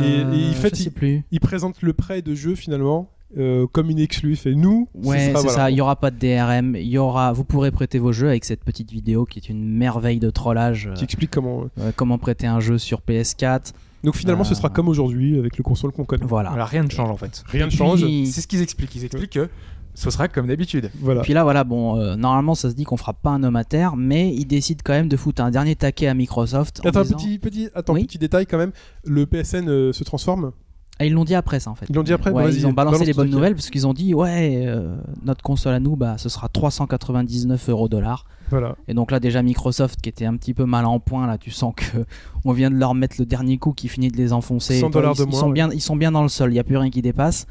Et- 0.00 0.20
et 0.20 0.22
en 0.50 0.52
fait, 0.54 0.74
sais 0.74 0.84
il- 0.84 0.90
plus. 0.90 1.22
Ils 1.32 1.40
présentent 1.40 1.82
le 1.82 1.92
prêt 1.92 2.22
de 2.22 2.34
jeu 2.34 2.54
finalement 2.54 3.10
euh, 3.38 3.66
comme 3.70 3.90
une 3.90 3.98
exclue. 3.98 4.36
Fait 4.36 4.54
nous. 4.54 4.88
Ouais, 4.94 5.18
c'est 5.26 5.32
voilà. 5.32 5.48
ça. 5.50 5.70
Il 5.70 5.76
y 5.76 5.80
aura 5.80 5.96
pas 5.96 6.10
de 6.10 6.16
DRM. 6.18 6.76
Il 6.76 6.86
y 6.88 6.98
aura. 6.98 7.32
Vous 7.32 7.44
pourrez 7.44 7.70
prêter 7.70 7.98
vos 7.98 8.12
jeux 8.12 8.28
avec 8.28 8.44
cette 8.44 8.64
petite 8.64 8.90
vidéo 8.90 9.24
qui 9.24 9.38
est 9.38 9.48
une 9.48 9.64
merveille 9.76 10.18
de 10.20 10.30
trollage. 10.30 10.86
euh, 10.88 10.94
Qui 10.94 11.04
explique 11.04 11.30
comment. 11.30 11.64
euh, 11.80 11.92
comment 11.96 12.18
prêter 12.18 12.46
un 12.46 12.60
jeu 12.60 12.78
sur 12.78 13.00
PS4. 13.00 13.72
Donc 14.04 14.16
finalement, 14.16 14.42
ce 14.44 14.52
Euh, 14.52 14.56
sera 14.56 14.68
comme 14.68 14.88
aujourd'hui 14.88 15.38
avec 15.38 15.56
le 15.58 15.62
console 15.62 15.92
qu'on 15.92 16.04
connaît. 16.04 16.24
Voilà. 16.26 16.48
Voilà, 16.50 16.64
rien 16.64 16.82
ne 16.82 16.90
change 16.90 17.08
en 17.10 17.16
fait. 17.16 17.44
Rien 17.46 17.66
ne 17.66 17.70
Et 17.70 17.74
change. 17.76 18.02
puis- 18.02 18.26
C'est 18.26 18.40
ce 18.40 18.46
qu'ils 18.48 18.60
expliquent. 18.62 18.94
Ils 18.96 19.04
expliquent 19.04 19.30
que 19.32 19.48
ce 19.94 20.10
sera 20.10 20.26
comme 20.26 20.46
d'habitude. 20.48 20.90
Voilà. 21.00 21.20
Puis 21.20 21.34
là, 21.34 21.44
voilà, 21.44 21.62
bon, 21.64 21.98
euh, 22.00 22.16
normalement, 22.16 22.54
ça 22.56 22.68
se 22.70 22.74
dit 22.74 22.82
qu'on 22.84 22.96
fera 22.96 23.12
pas 23.12 23.30
un 23.30 23.42
homme 23.44 23.54
à 23.56 23.62
terre, 23.64 23.94
mais 23.94 24.34
ils 24.34 24.46
décident 24.46 24.80
quand 24.84 24.94
même 24.94 25.08
de 25.08 25.16
foutre 25.16 25.40
un 25.42 25.50
dernier 25.52 25.76
taquet 25.76 26.08
à 26.08 26.14
Microsoft. 26.14 26.80
en 26.84 26.88
Attends, 26.88 27.02
disant- 27.02 27.16
petit, 27.16 27.38
petit, 27.38 27.68
attends, 27.74 27.92
Oui 27.94 28.04
petit 28.06 28.18
détail 28.18 28.46
quand 28.46 28.58
même. 28.58 28.72
Le 29.04 29.24
PSN 29.26 29.68
euh, 29.68 29.92
se 29.92 30.02
transforme. 30.02 30.50
Ah, 30.98 31.04
ils 31.06 31.12
l'ont 31.12 31.24
dit 31.24 31.34
après 31.34 31.58
ça 31.58 31.70
en 31.70 31.74
fait. 31.74 31.86
Ils 31.88 31.96
l'ont 31.96 32.02
dit 32.02 32.12
après 32.12 32.30
Ouais, 32.30 32.44
Bah, 32.44 32.50
Ils 32.50 32.66
ont 32.66 32.72
balancé 32.72 33.04
les 33.04 33.12
bonnes 33.12 33.30
nouvelles 33.30 33.54
parce 33.54 33.70
qu'ils 33.70 33.86
ont 33.86 33.94
dit 33.94 34.14
ouais, 34.14 34.64
euh, 34.66 34.94
notre 35.24 35.42
console 35.42 35.74
à 35.74 35.80
nous, 35.80 35.96
bah, 35.96 36.16
ce 36.18 36.28
sera 36.28 36.48
399 36.48 37.68
euros 37.70 37.88
dollars. 37.88 38.24
Voilà. 38.50 38.76
Et 38.86 38.94
donc 38.94 39.10
là 39.10 39.18
déjà 39.18 39.42
Microsoft 39.42 40.00
qui 40.00 40.08
était 40.10 40.26
un 40.26 40.36
petit 40.36 40.52
peu 40.54 40.64
mal 40.66 40.84
en 40.84 41.00
point 41.00 41.26
là, 41.26 41.38
tu 41.38 41.50
sens 41.50 41.74
que 41.74 41.84
on 42.44 42.52
vient 42.52 42.70
de 42.70 42.76
leur 42.76 42.94
mettre 42.94 43.16
le 43.18 43.26
dernier 43.26 43.58
coup 43.58 43.72
qui 43.72 43.88
finit 43.88 44.08
de 44.10 44.16
les 44.16 44.32
enfoncer. 44.32 44.78
100 44.80 44.90
Toi, 44.90 45.00
dollars 45.00 45.14
ils, 45.16 45.18
de 45.20 45.24
ils 45.24 45.30
moins, 45.30 45.40
sont 45.40 45.46
ouais. 45.48 45.52
bien, 45.54 45.70
ils 45.72 45.80
sont 45.80 45.96
bien 45.96 46.12
dans 46.12 46.22
le 46.22 46.28
sol, 46.28 46.52
il 46.52 46.56
y 46.56 46.60
a 46.60 46.64
plus 46.64 46.76
rien 46.76 46.90
qui 46.90 47.02
dépasse. 47.02 47.46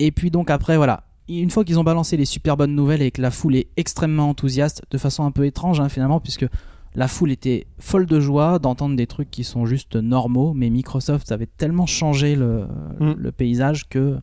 Et 0.00 0.10
puis 0.10 0.30
donc 0.30 0.50
après 0.50 0.76
voilà, 0.76 1.04
une 1.28 1.50
fois 1.50 1.64
qu'ils 1.64 1.78
ont 1.78 1.84
balancé 1.84 2.16
les 2.16 2.24
super 2.24 2.56
bonnes 2.56 2.74
nouvelles 2.74 3.02
et 3.02 3.10
que 3.10 3.22
la 3.22 3.30
foule 3.30 3.54
est 3.56 3.68
extrêmement 3.76 4.28
enthousiaste, 4.30 4.82
de 4.90 4.98
façon 4.98 5.24
un 5.24 5.30
peu 5.30 5.44
étrange 5.46 5.78
hein, 5.80 5.88
finalement 5.88 6.20
puisque 6.20 6.46
la 6.94 7.08
foule 7.08 7.32
était 7.32 7.66
folle 7.78 8.06
de 8.06 8.20
joie 8.20 8.58
d'entendre 8.58 8.94
des 8.96 9.06
trucs 9.06 9.30
qui 9.30 9.42
sont 9.44 9.66
juste 9.66 9.96
normaux, 9.96 10.52
mais 10.54 10.70
Microsoft 10.70 11.32
avait 11.32 11.46
tellement 11.46 11.86
changé 11.86 12.36
le, 12.36 12.66
Mm. 13.00 13.12
le 13.16 13.32
paysage 13.32 13.88
que. 13.88 14.18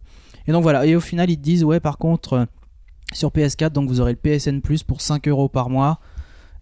Et 0.48 0.52
donc 0.52 0.64
voilà, 0.64 0.86
et 0.86 0.96
au 0.96 1.00
final 1.02 1.30
ils 1.30 1.38
te 1.38 1.42
disent, 1.44 1.64
ouais, 1.64 1.80
par 1.80 1.98
contre, 1.98 2.34
euh, 2.34 2.46
sur 3.14 3.30
PS4, 3.30 3.72
donc 3.72 3.90
vous 3.90 4.00
aurez 4.02 4.14
le 4.14 4.18
PSN 4.18 4.62
Plus 4.62 4.84
pour 4.84 5.02
5 5.02 5.28
euros 5.28 5.50
par 5.50 5.70
mois. 5.70 6.00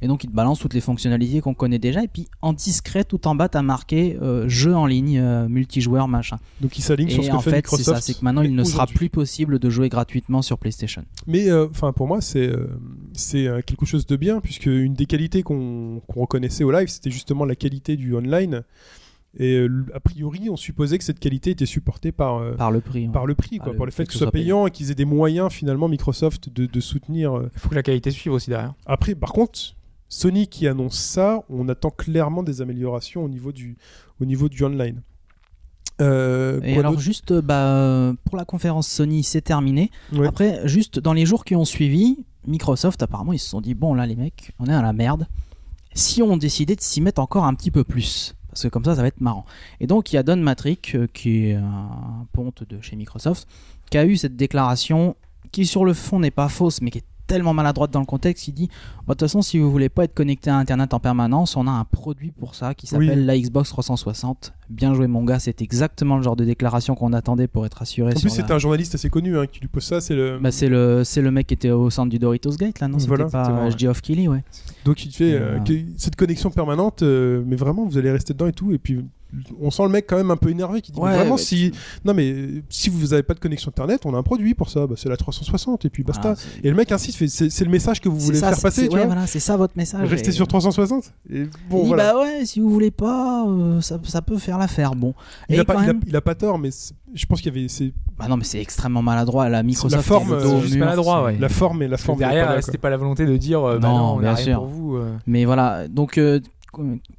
Et 0.02 0.08
donc 0.08 0.24
ils 0.24 0.30
te 0.30 0.34
balancent 0.36 0.60
toutes 0.60 0.74
les 0.74 0.82
fonctionnalités 0.82 1.42
qu'on 1.42 1.54
connaît 1.54 1.80
déjà. 1.80 2.04
Et 2.04 2.08
puis 2.08 2.28
en 2.42 2.54
discret, 2.54 3.04
tout 3.04 3.28
en 3.28 3.36
bas, 3.36 3.50
t'as 3.50 3.62
marqué 3.62 4.18
euh, 4.22 4.48
jeu 4.48 4.74
en 4.76 4.86
ligne, 4.86 5.20
euh, 5.20 5.48
multijoueur, 5.50 6.08
machin. 6.08 6.38
Donc 6.62 6.78
ils 6.78 6.82
s'alignent 6.82 7.10
sur 7.10 7.24
ce 7.24 7.30
que 7.30 7.36
en 7.36 7.40
fait 7.42 7.50
fait, 7.52 7.56
c'est 7.68 7.78
Microsoft. 7.78 7.96
ça, 7.98 8.02
c'est 8.02 8.14
que 8.18 8.24
maintenant 8.24 8.42
il 8.44 8.56
ne 8.56 8.64
sera 8.64 8.88
plus 8.88 9.10
possible 9.10 9.60
de 9.60 9.70
jouer 9.70 9.90
gratuitement 9.90 10.42
sur 10.42 10.58
PlayStation. 10.58 11.04
Mais 11.28 11.50
euh, 11.50 11.68
enfin, 11.70 11.92
pour 11.92 12.08
moi, 12.08 12.22
c'est 12.22 12.50
c'est 13.14 13.48
quelque 13.66 13.86
chose 13.86 14.06
de 14.06 14.16
bien 14.16 14.40
puisque 14.40 14.68
une 14.68 14.94
des 14.94 15.06
qualités 15.06 15.44
qu'on 15.44 16.02
reconnaissait 16.16 16.64
au 16.64 16.72
live, 16.72 16.88
c'était 16.88 17.12
justement 17.12 17.44
la 17.46 17.56
qualité 17.56 17.98
du 17.98 18.16
online. 18.16 18.64
Et 19.38 19.58
euh, 19.58 19.86
a 19.94 20.00
priori, 20.00 20.50
on 20.50 20.56
supposait 20.58 20.98
que 20.98 21.04
cette 21.04 21.20
qualité 21.20 21.52
était 21.52 21.68
supportée 21.68 22.12
par 22.12 22.38
euh, 22.38 22.56
Par 22.56 22.72
le 22.72 22.82
prix. 22.82 23.06
hein. 23.06 23.12
par 23.12 23.28
le 23.28 23.36
prix, 23.36 23.58
Par 23.58 23.66
quoi, 23.66 23.74
le 23.74 23.78
par 23.78 23.86
le 23.86 23.92
fait 23.92 23.98
fait 24.04 24.08
que 24.08 24.14
ce 24.14 24.20
soit 24.20 24.32
payant 24.32 24.66
et 24.66 24.72
qu'ils 24.72 24.90
aient 24.90 24.96
des 24.96 25.06
moyens 25.06 25.52
finalement 25.52 25.88
Microsoft 25.88 26.50
de, 26.50 26.66
de 26.66 26.80
soutenir. 26.80 27.40
Il 27.54 27.60
faut 27.60 27.70
que 27.70 27.76
la 27.76 27.84
qualité 27.84 28.10
suive 28.10 28.34
aussi 28.34 28.50
derrière. 28.50 28.74
Après, 28.88 29.14
par 29.14 29.32
contre, 29.32 29.76
Sony 30.10 30.48
qui 30.48 30.68
annonce 30.68 31.00
ça, 31.00 31.44
on 31.50 31.70
attend 31.70 31.92
clairement 31.92 32.44
des 32.44 32.62
améliorations 32.62 33.24
au 33.24 33.30
niveau 33.30 33.52
du 33.52 33.78
au 34.20 34.26
niveau 34.26 34.50
du 34.50 34.64
online. 34.64 35.02
Euh, 36.02 36.62
Et 36.64 36.78
alors 36.78 36.98
juste 37.00 37.34
bah, 37.34 38.14
pour 38.24 38.38
la 38.38 38.46
conférence 38.46 38.88
Sony 38.88 39.24
c'est 39.24 39.42
terminé. 39.42 39.92
Ouais. 40.14 40.28
Après 40.28 40.68
juste 40.68 41.00
dans 41.00 41.14
les 41.14 41.26
jours 41.26 41.46
qui 41.46 41.56
ont 41.56 41.66
suivi, 41.66 42.26
Microsoft 42.48 43.04
apparemment 43.04 43.34
ils 43.34 43.40
se 43.40 43.50
sont 43.50 43.62
dit 43.62 43.76
bon 43.76 43.94
là 43.94 44.06
les 44.06 44.16
mecs 44.16 44.52
on 44.60 44.66
est 44.66 44.74
à 44.74 44.82
la 44.82 44.94
merde. 44.94 45.28
Si 45.94 46.22
on 46.22 46.38
décidait 46.38 46.76
de 46.76 46.82
s'y 46.82 47.02
mettre 47.02 47.22
encore 47.22 47.46
un 47.46 47.54
petit 47.54 47.72
peu 47.72 47.84
plus 47.84 48.34
parce 48.50 48.64
que 48.64 48.68
comme 48.70 48.86
ça 48.86 48.96
ça 48.96 49.02
va 49.02 49.08
être 49.08 49.22
marrant. 49.22 49.46
Et 49.80 49.88
donc 49.88 50.12
il 50.12 50.16
y 50.16 50.20
a 50.20 50.24
Don 50.24 50.38
Matrick 50.38 50.96
euh, 50.96 51.08
qui 51.14 51.46
est 51.48 51.56
un 51.56 52.26
ponte 52.34 52.64
de 52.68 52.82
chez 52.82 52.96
Microsoft 52.96 53.48
qui 53.92 53.98
a 53.98 54.06
eu 54.06 54.18
cette 54.18 54.36
déclaration 54.36 55.16
qui 55.52 55.66
sur 55.66 55.84
le 55.86 55.94
fond 55.94 56.20
n'est 56.20 56.32
pas 56.32 56.48
fausse 56.50 56.82
mais 56.82 56.90
qui 56.92 57.00
est 57.00 57.06
tellement 57.30 57.54
maladroite 57.54 57.92
dans 57.92 58.00
le 58.02 58.06
contexte, 58.06 58.48
il 58.50 58.54
dit 58.54 58.68
Bah, 59.08 59.14
de 59.14 59.14
toute 59.14 59.22
façon 59.22 59.42
si 59.42 59.58
vous 59.60 59.72
voulez 59.72 59.88
pas 59.90 60.04
être 60.04 60.14
connecté 60.14 60.50
à 60.50 60.58
internet 60.58 60.94
en 60.94 61.00
permanence, 61.00 61.56
on 61.56 61.66
a 61.68 61.72
un 61.72 61.86
produit 61.86 62.32
pour 62.32 62.56
ça 62.56 62.74
qui 62.74 62.88
s'appelle 62.88 63.20
Oui. 63.20 63.26
la 63.26 63.38
Xbox 63.40 63.70
360. 63.70 64.54
Bien 64.70 64.94
joué 64.94 65.08
mon 65.08 65.24
gars, 65.24 65.40
c'est 65.40 65.62
exactement 65.62 66.18
le 66.18 66.24
genre 66.24 66.36
de 66.36 66.46
déclaration 66.46 66.94
qu'on 66.96 67.14
attendait 67.14 67.48
pour 67.48 67.66
être 67.66 67.82
assuré 67.82 68.10
En 68.14 68.16
sur 68.16 68.22
plus, 68.22 68.30
la- 68.30 68.36
c'était 68.44 68.54
un 68.54 68.60
journaliste 68.60 68.96
assez 68.96 69.10
connu 69.10 69.38
hein, 69.38 69.46
qui 69.48 69.60
lui 69.62 69.68
pose 69.68 69.84
ça. 69.84 70.02
C'est 70.02 70.16
le 70.16 70.40
Bah, 70.40 70.52
c'est 70.52 70.68
le 70.70 71.04
c'est 71.04 71.22
le 71.22 71.32
mec 71.32 71.48
qui 71.48 71.54
était 71.54 71.72
au 71.72 71.90
centre 71.90 72.10
du 72.10 72.20
Doritos 72.20 72.52
Gate 72.58 72.80
là 72.80 72.88
non? 72.88 72.98
Voilà, 73.08 73.26
pas 73.26 73.66
ouais. 73.66 73.88
Of 73.88 74.02
Killy 74.02 74.28
ouais 74.28 74.44
donc 74.86 75.06
il 75.06 75.12
fait 75.12 75.34
euh, 75.34 75.58
Euh. 75.70 75.82
cette 75.98 76.16
connexion 76.16 76.50
permanente, 76.52 77.04
euh, 77.04 77.44
mais 77.46 77.56
vraiment 77.56 77.86
vous 77.86 77.98
allez 77.98 78.12
rester 78.12 78.34
dedans 78.34 78.48
et 78.48 78.54
tout. 78.54 78.72
Et 78.72 78.78
puis 78.78 79.06
on 79.62 79.70
sent 79.72 79.84
le 79.84 79.90
mec 79.90 80.06
quand 80.08 80.18
même 80.18 80.32
un 80.32 80.38
peu 80.38 80.50
énervé 80.50 80.82
qui 80.82 80.92
dit 80.92 81.00
Ouais, 81.00 81.16
vraiment 81.16 81.38
si 81.38 81.72
non 82.04 82.14
mais 82.14 82.36
si 82.70 82.90
vous 82.90 83.14
avez 83.14 83.24
pas 83.24 83.34
de 83.34 83.40
connexion 83.40 83.70
internet, 83.70 84.02
on 84.06 84.14
a 84.16 84.18
un 84.18 84.24
produit 84.24 84.54
pour 84.56 84.70
ça. 84.70 84.88
Bah, 84.88 84.96
c'est 84.98 85.10
la 85.10 85.18
360 85.18 85.86
et 85.86 85.90
puis 85.90 86.04
basta. 86.04 86.36
C'est- 86.36 86.66
Et 86.66 86.70
le 86.70 86.76
mec 86.76 86.92
insiste, 86.92 87.18
fait, 87.18 87.28
c'est 87.28 87.64
le 87.64 87.70
message 87.72 88.02
que 88.02 88.10
vous 88.10 88.20
voulez 88.20 88.38
ça, 88.40 88.50
faire 88.50 88.62
passer, 88.62 88.82
c'est- 88.82 88.88
tu 88.88 88.94
ouais, 88.96 89.02
vois. 89.02 89.08
voilà, 89.14 89.28
c'est 89.28 89.40
ça 89.40 89.56
votre 89.58 89.78
message 89.78 90.08
Rester 90.10 90.30
Et- 90.30 90.32
sur 90.32 90.48
360. 90.48 91.14
Et 91.30 91.42
il 91.42 91.50
bon, 91.70 91.86
voilà. 91.86 92.14
bah 92.14 92.20
ouais 92.22 92.46
si 92.46 92.60
vous 92.60 92.70
voulez 92.70 92.92
pas 92.92 93.46
euh, 93.48 93.82
ça, 93.82 94.00
ça 94.04 94.22
peut 94.22 94.38
faire 94.38 94.58
l'affaire 94.58 94.96
bon 94.96 95.14
il, 95.50 95.56
Et 95.56 95.60
a 95.60 95.66
pas, 95.66 95.76
il, 95.76 95.84
a, 95.84 95.94
même- 95.94 96.02
il 96.08 96.16
a 96.16 96.22
pas 96.22 96.36
tort, 96.36 96.58
mais 96.58 96.70
je 97.14 97.26
pense 97.26 97.42
qu'il 97.42 97.54
y 97.56 97.58
avait 97.60 97.68
c'est 97.68 97.94
bah 98.18 98.28
non 98.28 98.38
mais 98.38 98.44
c'est 98.44 98.60
extrêmement 98.60 99.02
maladroit 99.02 99.48
la 99.50 99.64
Microsoft 99.64 99.96
la 99.96 100.02
forme, 100.02 100.32
euh, 100.34 100.62
juste 100.62 100.76
mur, 100.76 100.86
maladroit, 100.86 101.24
ouais. 101.24 101.38
la 101.40 101.50
forme 101.50 101.82
et 101.84 101.88
la 101.88 101.98
forme. 101.98 102.20
n'est 102.20 102.26
derrière, 102.26 102.64
c'était 102.64 102.78
pas 102.78 102.90
la 102.90 102.98
volonté 102.98 103.26
de 103.26 103.38
dire 103.38 103.64
euh, 103.64 103.78
bah 103.80 103.88
Non, 103.88 103.98
non, 103.98 104.04
on 104.16 104.20
bien 104.20 104.32
a 104.32 104.34
rien 104.36 104.44
sûr. 104.46 104.58
pour 104.60 104.68
vous. 104.68 104.96
euh. 104.98 105.12
Mais 105.28 105.46
voilà, 105.46 105.88
donc 105.88 106.18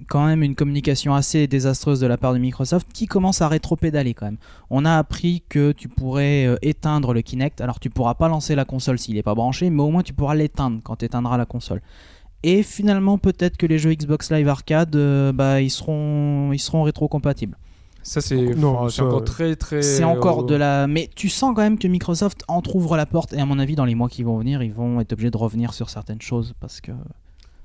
quand 0.09 0.27
même 0.27 0.43
une 0.43 0.55
communication 0.55 1.14
assez 1.14 1.47
désastreuse 1.47 2.01
de 2.01 2.06
la 2.06 2.16
part 2.16 2.32
de 2.32 2.39
Microsoft 2.39 2.89
qui 2.93 3.06
commence 3.06 3.43
à 3.43 3.48
rétro-pédaler 3.48 4.14
quand 4.14 4.27
même. 4.27 4.39
On 4.70 4.85
a 4.85 4.97
appris 4.97 5.43
que 5.48 5.72
tu 5.72 5.89
pourrais 5.89 6.47
euh, 6.47 6.56
éteindre 6.62 7.12
le 7.12 7.22
Kinect. 7.22 7.60
Alors 7.60 7.81
tu 7.81 7.90
pourras 7.90 8.14
pas 8.14 8.28
lancer 8.28 8.55
la 8.55 8.64
console 8.64 8.98
s'il 8.98 9.16
n'est 9.16 9.22
pas 9.22 9.35
branché, 9.35 9.70
mais 9.70 9.82
au 9.82 9.90
moins 9.90 10.02
tu 10.02 10.12
pourras 10.12 10.35
l'éteindre 10.35 10.81
quand 10.82 10.97
tu 10.97 11.05
éteindras 11.05 11.36
la 11.36 11.47
console. 11.47 11.82
Et 12.43 12.62
finalement, 12.62 13.18
peut-être 13.18 13.56
que 13.56 13.66
les 13.66 13.78
jeux 13.78 13.93
Xbox 13.93 14.31
Live 14.31 14.48
Arcade, 14.48 14.97
euh, 14.97 15.32
bah, 15.32 15.60
ils 15.60 15.70
seront, 15.70 16.52
ils 16.52 16.59
seront 16.59 16.82
rétro-compatibles. 16.85 17.56
Ça, 18.02 18.22
c'est 18.22 18.55
enfin, 18.64 18.89
ça, 18.89 19.05
encore 19.05 19.24
très 19.24 19.56
très. 19.56 19.82
C'est 19.82 20.05
encore 20.05 20.40
euh, 20.40 20.47
de 20.47 20.55
la. 20.55 20.86
Mais 20.86 21.10
tu 21.14 21.28
sens 21.28 21.52
quand 21.55 21.60
même 21.60 21.78
que 21.78 21.86
Microsoft 21.86 22.44
entrouvre 22.48 22.97
la 22.97 23.05
porte. 23.05 23.35
Et 23.35 23.40
à 23.40 23.44
mon 23.44 23.59
avis, 23.59 23.74
dans 23.74 23.85
les 23.85 23.94
mois 23.94 24.09
qui 24.09 24.22
vont 24.22 24.39
venir, 24.39 24.62
ils 24.62 24.72
vont 24.72 25.01
être 25.01 25.12
obligés 25.12 25.31
de 25.31 25.36
revenir 25.36 25.74
sur 25.74 25.90
certaines 25.90 26.22
choses 26.22 26.55
parce 26.60 26.81
que. 26.81 26.93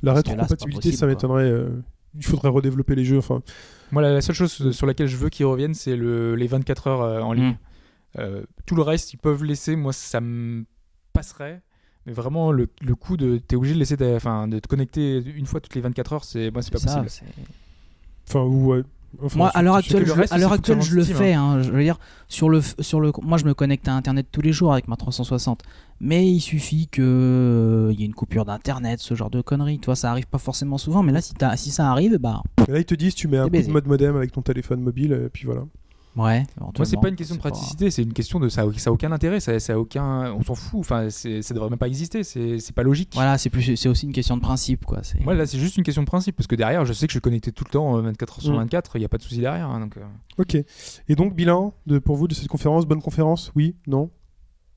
La 0.05 0.13
rétrocompatibilité, 0.13 0.91
ça 0.97 1.07
m'étonnerait. 1.07 1.43
euh, 1.51 1.69
il 2.15 2.23
faudrait 2.23 2.49
redévelopper 2.49 2.95
les 2.95 3.03
jeux. 3.05 3.17
Enfin, 3.17 3.41
Moi, 3.91 4.01
la, 4.01 4.13
la 4.13 4.21
seule 4.21 4.35
chose 4.35 4.71
sur 4.71 4.85
laquelle 4.87 5.07
je 5.07 5.17
veux 5.17 5.29
qu'ils 5.29 5.45
reviennent, 5.45 5.73
c'est 5.73 5.95
le, 5.97 6.35
les 6.35 6.47
24 6.47 6.87
heures 6.87 7.01
euh, 7.01 7.19
en 7.21 7.33
ligne. 7.33 7.45
Mm. 7.51 7.57
Euh, 8.19 8.43
tout 8.65 8.75
le 8.75 8.81
reste, 8.83 9.11
ils 9.13 9.17
peuvent 9.17 9.43
laisser. 9.43 9.75
Moi, 9.75 9.91
ça 9.91 10.21
me 10.21 10.63
passerait. 11.11 11.61
Mais 12.05 12.13
vraiment, 12.13 12.51
le, 12.53 12.67
le 12.81 12.95
coup 12.95 13.17
de. 13.17 13.37
T'es 13.39 13.55
obligé 13.57 13.73
de 13.73 13.79
laisser. 13.79 13.97
ta- 13.97 14.15
Enfin, 14.15 14.47
de 14.47 14.59
te 14.59 14.67
connecter 14.67 15.17
une 15.35 15.45
fois 15.45 15.59
toutes 15.59 15.75
les 15.75 15.81
24 15.81 16.13
heures, 16.13 16.23
c'est 16.23 16.51
moi, 16.51 16.61
c'est 16.61 16.71
pas 16.71 16.77
ça, 16.79 17.01
possible. 17.01 17.27
enfin, 18.29 18.41
ou, 18.43 18.67
ouais. 18.67 18.83
Enfin, 19.23 19.37
Moi, 19.37 19.47
à 19.49 19.61
l'heure 19.61 19.75
actuelle, 19.75 20.01
le 20.01 20.05
je, 20.07 20.11
reste, 20.13 20.33
à 20.33 20.37
l'heure 20.37 20.51
actuelle, 20.53 20.81
je 20.81 20.95
le 20.95 21.03
Steam, 21.03 21.17
fais. 21.17 21.33
hein. 21.33 21.61
Je 21.61 21.71
veux 21.71 21.81
dire, 21.83 21.97
sur 22.27 22.49
le, 22.49 22.61
sur 22.79 22.99
le, 22.99 23.11
moi, 23.21 23.37
je 23.37 23.45
me 23.45 23.53
connecte 23.53 23.87
à 23.87 23.93
Internet 23.93 24.27
tous 24.31 24.41
les 24.41 24.51
jours 24.51 24.73
avec 24.73 24.87
ma 24.87 24.95
360. 24.95 25.61
Mais 26.01 26.27
il 26.29 26.41
suffit 26.41 26.87
que 26.87 27.01
euh, 27.01 27.93
il 27.93 27.99
y 27.99 28.03
ait 28.03 28.05
une 28.05 28.13
coupure 28.13 28.45
d'Internet, 28.45 28.99
ce 28.99 29.15
genre 29.15 29.29
de 29.29 29.41
conneries. 29.41 29.79
Tu 29.79 29.85
vois, 29.85 29.95
ça 29.95 30.11
arrive 30.11 30.27
pas 30.27 30.37
forcément 30.37 30.77
souvent. 30.77 31.03
Mais 31.03 31.11
là, 31.11 31.21
si, 31.21 31.33
si 31.57 31.71
ça 31.71 31.89
arrive, 31.89 32.17
bah, 32.17 32.41
Et 32.67 32.71
là, 32.71 32.79
ils 32.79 32.85
te 32.85 32.95
disent, 32.95 33.15
tu 33.15 33.27
mets 33.27 33.37
un 33.37 33.47
coup 33.47 33.51
de 33.57 33.71
mode 33.71 33.87
modem 33.87 34.15
avec 34.15 34.31
ton 34.31 34.41
téléphone 34.41 34.81
mobile, 34.81 35.13
et 35.25 35.29
puis 35.29 35.45
voilà. 35.45 35.61
Ouais. 36.15 36.45
Moi, 36.59 36.85
c'est 36.85 36.95
pas 36.99 37.09
une 37.09 37.15
question 37.15 37.35
de 37.35 37.39
praticité, 37.41 37.91
c'est 37.91 38.03
une 38.03 38.13
question 38.13 38.39
de 38.39 38.47
ça, 38.49 38.61
a- 38.61 38.73
ça 38.77 38.89
a 38.89 38.93
aucun 38.93 39.11
intérêt, 39.11 39.39
ça, 39.39 39.59
ça 39.59 39.73
a 39.73 39.77
aucun, 39.77 40.31
on 40.33 40.43
s'en 40.43 40.55
fout. 40.55 40.79
Enfin, 40.79 41.09
ça 41.09 41.53
devrait 41.53 41.69
même 41.69 41.77
pas 41.79 41.87
exister, 41.87 42.23
c'est 42.23 42.71
pas 42.73 42.83
logique. 42.83 43.11
Voilà, 43.13 43.37
c'est 43.37 43.49
plus, 43.49 43.75
c'est 43.75 43.89
aussi 43.89 44.05
une 44.05 44.13
question 44.13 44.37
de 44.37 44.41
principe, 44.41 44.85
quoi. 44.85 45.01
Moi, 45.21 45.33
là, 45.33 45.45
c'est 45.45 45.57
juste 45.59 45.77
une 45.77 45.83
question 45.83 46.01
de 46.03 46.07
principe 46.07 46.35
parce 46.35 46.47
que 46.47 46.55
derrière, 46.55 46.85
je 46.85 46.93
sais 46.93 47.07
que 47.07 47.11
je 47.11 47.15
suis 47.15 47.21
connecté 47.21 47.51
tout 47.51 47.65
le 47.65 47.71
temps, 47.71 47.97
euh, 47.97 48.01
24 48.01 48.33
heures 48.37 48.41
sur 48.41 48.53
Mm. 48.53 48.57
24, 48.57 48.95
il 48.97 49.01
y 49.01 49.05
a 49.05 49.09
pas 49.09 49.17
de 49.17 49.23
souci 49.23 49.39
derrière. 49.39 49.69
hein, 49.69 49.79
donc, 49.81 49.97
euh, 49.97 50.01
Ok. 50.37 50.55
Et 51.07 51.15
donc, 51.15 51.35
bilan 51.35 51.73
de, 51.85 51.99
pour 51.99 52.15
vous 52.15 52.27
de 52.27 52.33
cette 52.33 52.47
conférence 52.47 52.85
Bonne 52.85 53.01
conférence 53.01 53.51
Oui 53.55 53.75
Non? 53.87 54.09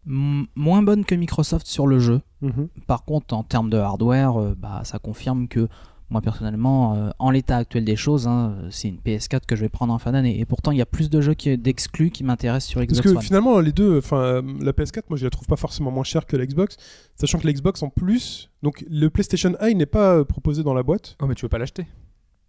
M- 0.06 0.46
moins 0.54 0.82
bonne 0.82 1.04
que 1.04 1.14
Microsoft 1.14 1.66
sur 1.66 1.86
le 1.86 1.98
jeu. 1.98 2.22
Mhm. 2.40 2.68
Par 2.86 3.04
contre, 3.04 3.34
en 3.34 3.42
termes 3.42 3.68
de 3.70 3.76
hardware, 3.76 4.40
euh, 4.40 4.54
bah, 4.56 4.80
ça 4.84 4.98
confirme 4.98 5.48
que 5.48 5.68
moi 6.10 6.20
personnellement, 6.22 6.94
euh, 6.96 7.10
en 7.18 7.30
l'état 7.30 7.56
actuel 7.58 7.84
des 7.84 7.96
choses, 7.96 8.26
hein, 8.26 8.56
c'est 8.70 8.88
une 8.88 8.96
PS4 8.98 9.46
que 9.46 9.56
je 9.56 9.60
vais 9.62 9.68
prendre 9.68 9.92
en 9.92 9.98
fin 9.98 10.12
d'année. 10.12 10.38
Et 10.40 10.44
pourtant, 10.44 10.70
il 10.72 10.78
y 10.78 10.82
a 10.82 10.86
plus 10.86 11.10
de 11.10 11.20
jeux 11.20 11.34
qui- 11.34 11.58
d'exclus 11.58 12.10
qui 12.10 12.24
m'intéressent 12.24 12.68
sur 12.70 12.80
Parce 12.80 12.92
Xbox 12.92 13.10
que 13.12 13.16
One. 13.16 13.22
finalement, 13.22 13.60
les 13.60 13.72
deux, 13.72 13.98
enfin, 13.98 14.18
euh, 14.20 14.42
la 14.60 14.72
PS4, 14.72 15.04
moi, 15.10 15.18
je 15.18 15.24
la 15.24 15.30
trouve 15.30 15.46
pas 15.46 15.56
forcément 15.56 15.90
moins 15.90 16.04
chère 16.04 16.26
que 16.26 16.36
la 16.36 16.46
Xbox, 16.46 16.76
sachant 17.16 17.38
que 17.38 17.46
la 17.46 17.52
Xbox 17.52 17.82
en 17.82 17.90
plus, 17.90 18.50
donc 18.62 18.84
le 18.88 19.08
PlayStation 19.10 19.54
Eye 19.60 19.74
n'est 19.74 19.86
pas 19.86 20.14
euh, 20.16 20.24
proposé 20.24 20.62
dans 20.62 20.74
la 20.74 20.82
boîte. 20.82 21.16
Oh, 21.20 21.26
mais 21.26 21.34
tu 21.34 21.44
veux 21.44 21.50
pas 21.50 21.58
l'acheter 21.58 21.86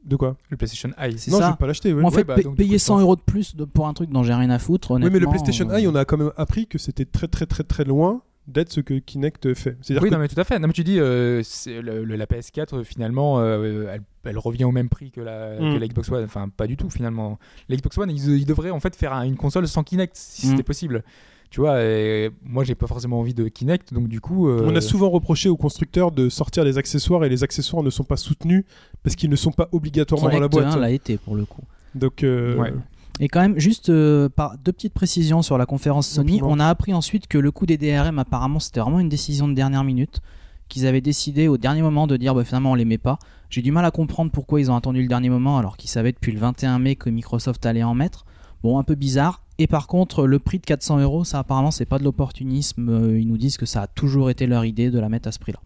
De 0.05 0.15
quoi? 0.15 0.37
Le 0.49 0.55
PlayStation 0.55 0.91
Eye. 0.97 1.15
C'est 1.17 1.29
Non, 1.29 1.39
ça. 1.39 1.47
je 1.47 1.51
vais 1.51 1.57
pas 1.57 1.67
l'acheter. 1.67 1.93
en 1.93 1.97
Ouais, 1.97 2.11
fait, 2.11 2.23
bah, 2.23 2.37
donc, 2.41 2.55
payer 2.55 2.73
coup, 2.75 2.79
100 2.79 2.95
t'en- 2.95 3.01
euros 3.01 3.15
de 3.17 3.21
plus 3.21 3.57
de- 3.57 3.65
pour 3.65 3.85
un 3.89 3.93
truc 3.93 4.09
dont 4.09 4.23
j'ai 4.23 4.33
rien 4.33 4.49
à 4.49 4.57
foutre, 4.57 4.91
Oui, 4.91 5.09
mais 5.11 5.19
le 5.19 5.27
PlayStation 5.27 5.69
euh, 5.69 5.75
Eye, 5.77 5.87
on 5.89 5.95
a 5.95 6.05
quand 6.05 6.15
même 6.17 6.31
appris 6.37 6.65
que 6.67 6.77
c'était 6.77 7.03
très 7.03 7.27
très 7.27 7.45
très 7.45 7.63
très 7.65 7.83
loin 7.83 8.21
d'être 8.49 8.71
ce 8.71 8.81
que 8.81 8.95
Kinect 8.95 9.53
fait. 9.53 9.77
Oui, 9.89 9.95
que 9.95 10.07
non, 10.13 10.19
mais 10.19 10.27
tout 10.27 10.39
à 10.39 10.43
fait. 10.43 10.59
Non, 10.59 10.67
mais 10.67 10.73
tu 10.73 10.83
dis, 10.83 10.99
euh, 10.99 11.41
c'est 11.43 11.81
le- 11.81 12.03
le- 12.03 12.15
la 12.15 12.25
PS4, 12.25 12.73
euh, 12.79 12.83
finalement, 12.83 13.39
euh, 13.39 13.87
elle, 13.93 14.01
elle 14.25 14.37
revient 14.37 14.65
au 14.65 14.71
même 14.71 14.89
prix 14.89 15.11
que 15.11 15.21
la, 15.21 15.55
Mm. 15.59 15.73
que 15.73 15.79
la 15.79 15.87
Xbox 15.87 16.11
One. 16.11 16.23
Enfin, 16.23 16.49
pas 16.49 16.67
du 16.67 16.75
tout, 16.77 16.89
finalement. 16.89 17.39
La 17.69 17.75
Xbox 17.75 17.97
One, 17.97 18.09
ils, 18.11 18.37
ils 18.39 18.45
devraient 18.45 18.69
en 18.71 18.79
fait 18.79 18.95
faire 18.95 19.13
un- 19.13 19.23
une 19.23 19.37
console 19.37 19.67
sans 19.67 19.83
Kinect, 19.83 20.15
si 20.15 20.47
Mm. 20.47 20.49
c'était 20.51 20.63
possible. 20.63 21.03
Tu 21.51 21.61
vois, 21.61 21.81
et 21.83 22.29
moi, 22.43 22.63
j'ai 22.63 22.75
pas 22.75 22.85
forcément 22.85 23.19
envie 23.19 23.33
de 23.33 23.47
Kinect, 23.47 23.91
donc 23.93 24.07
du 24.07 24.21
coup. 24.21 24.47
euh, 24.49 24.61
On 24.65 24.75
a 24.75 24.81
souvent 24.81 25.09
reproché 25.09 25.49
aux 25.49 25.57
constructeurs 25.57 26.11
de 26.11 26.29
sortir 26.29 26.63
les 26.63 26.77
accessoires 26.77 27.25
et 27.25 27.29
les 27.29 27.43
accessoires 27.43 27.81
ne 27.81 27.89
sont 27.89 28.03
pas 28.03 28.17
soutenus 28.17 28.65
parce 29.03 29.15
qu'ils 29.15 29.31
ne 29.31 29.35
sont 29.35 29.51
pas 29.51 29.67
obligatoirement 29.71 30.27
dans 30.29 30.39
la 30.39 30.47
Kinect 30.47 30.51
boîte. 30.53 30.75
1 30.75 30.79
l'a 30.79 30.91
été 30.91 31.17
pour 31.17 31.35
le 31.35 31.45
coup. 31.45 31.63
Donc, 31.95 32.23
euh, 32.23 32.55
Ouais. 32.55 32.71
Et 33.19 33.27
quand 33.27 33.41
même, 33.41 33.59
juste 33.59 33.89
euh, 33.89 34.29
par 34.29 34.57
deux 34.57 34.71
petites 34.71 34.93
précisions 34.93 35.41
sur 35.41 35.57
la 35.57 35.65
conférence 35.65 36.07
Sony, 36.07 36.39
on 36.41 36.59
a 36.59 36.67
appris 36.67 36.93
ensuite 36.93 37.27
que 37.27 37.37
le 37.37 37.51
coup 37.51 37.65
des 37.65 37.77
DRM, 37.77 38.17
apparemment, 38.17 38.59
c'était 38.59 38.79
vraiment 38.79 38.99
une 38.99 39.09
décision 39.09 39.47
de 39.47 39.53
dernière 39.53 39.83
minute, 39.83 40.21
qu'ils 40.69 40.85
avaient 40.87 41.01
décidé 41.01 41.47
au 41.47 41.57
dernier 41.57 41.81
moment 41.81 42.07
de 42.07 42.15
dire 42.15 42.33
bah, 42.33 42.43
finalement 42.45 42.71
on 42.71 42.75
les 42.75 42.85
met 42.85 42.97
pas. 42.97 43.19
J'ai 43.49 43.61
du 43.61 43.71
mal 43.71 43.83
à 43.83 43.91
comprendre 43.91 44.31
pourquoi 44.31 44.61
ils 44.61 44.71
ont 44.71 44.75
attendu 44.75 45.01
le 45.01 45.07
dernier 45.07 45.29
moment 45.29 45.57
alors 45.57 45.75
qu'ils 45.75 45.89
savaient 45.89 46.11
depuis 46.11 46.31
le 46.31 46.39
21 46.39 46.79
mai 46.79 46.95
que 46.95 47.09
Microsoft 47.09 47.65
allait 47.65 47.83
en 47.83 47.95
mettre. 47.95 48.25
Bon, 48.63 48.77
un 48.77 48.83
peu 48.83 48.95
bizarre. 48.95 49.41
Et 49.57 49.67
par 49.67 49.87
contre, 49.87 50.25
le 50.25 50.39
prix 50.39 50.59
de 50.59 50.65
400 50.65 50.99
euros, 50.99 51.23
ça 51.25 51.39
apparemment, 51.39 51.71
c'est 51.71 51.85
pas 51.85 51.97
de 51.99 52.03
l'opportunisme. 52.03 52.89
Euh, 52.89 53.19
Ils 53.19 53.27
nous 53.27 53.37
disent 53.37 53.57
que 53.57 53.65
ça 53.65 53.81
a 53.81 53.87
toujours 53.87 54.29
été 54.29 54.47
leur 54.47 54.63
idée 54.63 54.91
de 54.91 54.99
la 54.99 55.09
mettre 55.09 55.27
à 55.27 55.31
ce 55.31 55.39
prix-là. 55.39 55.59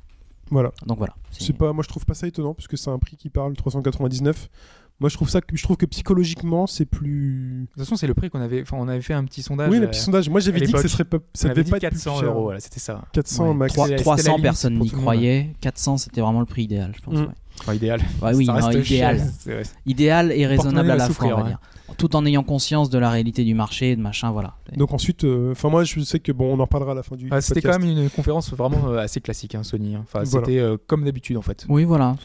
voilà. 0.50 0.72
Donc 0.88 0.98
voilà. 0.98 1.16
C'est 1.32 1.54
pas, 1.54 1.74
moi 1.74 1.84
je 1.84 1.90
trouve 1.90 2.06
pas 2.06 2.14
ça 2.14 2.26
étonnant 2.28 2.54
parce 2.54 2.68
que 2.68 2.78
c'est 2.78 2.90
un 2.90 3.00
prix 3.00 3.18
qui 3.18 3.30
parle 3.30 3.54
399. 3.56 4.50
Moi 5.04 5.10
je 5.10 5.16
trouve 5.18 5.28
ça, 5.30 5.42
que- 5.42 5.58
je 5.58 5.62
trouve 5.62 5.76
que 5.76 5.86
psychologiquement 5.86 6.66
c'est 6.66 6.86
plus. 6.86 7.64
De 7.64 7.66
toute 7.74 7.80
façon, 7.84 7.98
c'est 7.98 8.08
le 8.08 8.14
prix 8.14 8.30
qu'on 8.30 8.40
avait. 8.40 8.62
Enfin, 8.62 8.78
on 8.80 8.88
avait 8.88 9.02
fait 9.02 9.14
un 9.14 9.26
petit 9.26 9.42
sondage. 9.42 9.70
Oui, 9.70 9.78
le 9.80 9.84
euh, 9.84 9.90
petit 9.90 10.00
sondage. 10.00 10.30
Moi 10.30 10.40
j'avais 10.40 10.62
dit 10.62 10.72
que 10.72 10.82
ce 10.82 10.88
serait 10.88 11.04
pas, 11.04 11.18
ça 11.34 11.50
devait 11.50 11.66
pas 11.66 11.76
être 11.76 11.90
plus 11.90 12.00
400 12.00 12.20
cher. 12.22 12.30
euros, 12.30 12.44
voilà, 12.44 12.62
c'était 12.62 12.80
ça. 12.80 13.02
400 13.12 13.50
Ouais, 13.50 13.54
max. 13.54 13.74
Trois- 13.74 13.88
C'était 13.88 13.98
la 13.98 14.02
300 14.04 14.30
limite 14.30 14.44
personnes 14.44 14.80
n'y 14.80 14.90
croyaient. 14.92 15.50
400, 15.60 15.98
c'était 15.98 16.22
vraiment 16.22 16.40
le 16.40 16.46
prix 16.46 16.64
idéal, 16.64 16.94
je 16.96 17.02
pense. 17.02 17.16
Mm. 17.16 17.24
ouais. 17.24 17.28
Enfin, 17.60 17.74
idéal. 17.74 18.00
Ouais, 18.22 18.34
oui, 18.34 18.46
non, 18.48 18.72
idéal. 18.72 19.22
idéal 19.86 20.32
et 20.32 20.48
raisonnable 20.48 20.90
à 20.90 20.96
la 20.96 21.10
fois, 21.10 21.26
on 21.26 21.30
souffrir, 21.30 21.38
va 21.44 21.50
dire. 21.50 21.60
Tout 21.98 22.16
en 22.16 22.26
ayant 22.26 22.44
conscience 22.44 22.90
de 22.90 22.98
la 22.98 23.10
réalité 23.10 23.44
du 23.44 23.54
marché 23.54 23.92
et 23.92 23.96
de 23.98 24.02
machin, 24.02 24.32
voilà. 24.32 24.56
Donc 24.78 24.94
ensuite, 24.94 25.26
euh, 25.26 25.52
enfin 25.52 25.70
moi 25.70 25.84
je 25.84 26.00
sais 26.00 26.20
que 26.20 26.32
bon, 26.32 26.56
on 26.58 26.60
en 26.62 26.66
parlera 26.66 26.94
à 26.94 26.96
la 26.96 27.04
fin 27.04 27.18
du. 27.18 27.28
Ah, 27.30 27.42
c'était 27.42 27.62
quand 27.62 27.78
même 27.78 27.90
une 27.90 28.10
conférence 28.10 28.52
vraiment 28.54 28.88
euh, 28.88 29.00
assez 29.00 29.20
classique, 29.20 29.54
hein, 29.54 29.64
Sony. 29.64 29.96
hein. 29.96 30.00
Enfin, 30.04 30.24
Voilà. 30.24 30.46
c'était 30.48 30.60
euh, 30.60 30.78
comme 30.88 31.04
d'habitude 31.04 31.36
en 31.36 31.42
fait. 31.42 31.66
Oui, 31.68 31.84
voilà. 31.84 32.16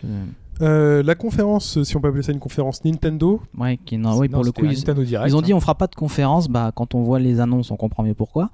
C'est- 0.59 0.65
Euh, 0.65 1.03
la 1.03 1.15
conférence, 1.15 1.83
si 1.83 1.97
on 1.97 2.01
peut 2.01 2.09
appeler 2.09 2.23
ça 2.23 2.33
une 2.33 2.39
conférence 2.41 2.85
Nintendo. 2.85 3.41
Ouais, 3.57 3.79
qui, 3.85 3.97
non, 3.99 4.17
oui, 4.19 4.29
pour 4.29 4.45
le 4.45 4.53
coup, 4.53 4.65
ils, 4.65 4.73
Nintendo 4.77 5.03
Direct, 5.05 5.31
ils 5.31 5.37
ont 5.37 5.43
dit 5.43 5.53
hein. 5.53 5.57
on 5.57 5.61
fera 5.61 5.75
pas 5.77 5.87
de 5.87 5.95
conférence. 5.95 6.49
Bah, 6.49 6.73
quand 6.75 6.95
on 6.95 7.03
voit 7.03 7.19
les 7.21 7.41
annonces, 7.41 7.71
on 7.71 7.77
comprend 7.77 8.03
mieux 8.03 8.15
pourquoi. 8.15 8.51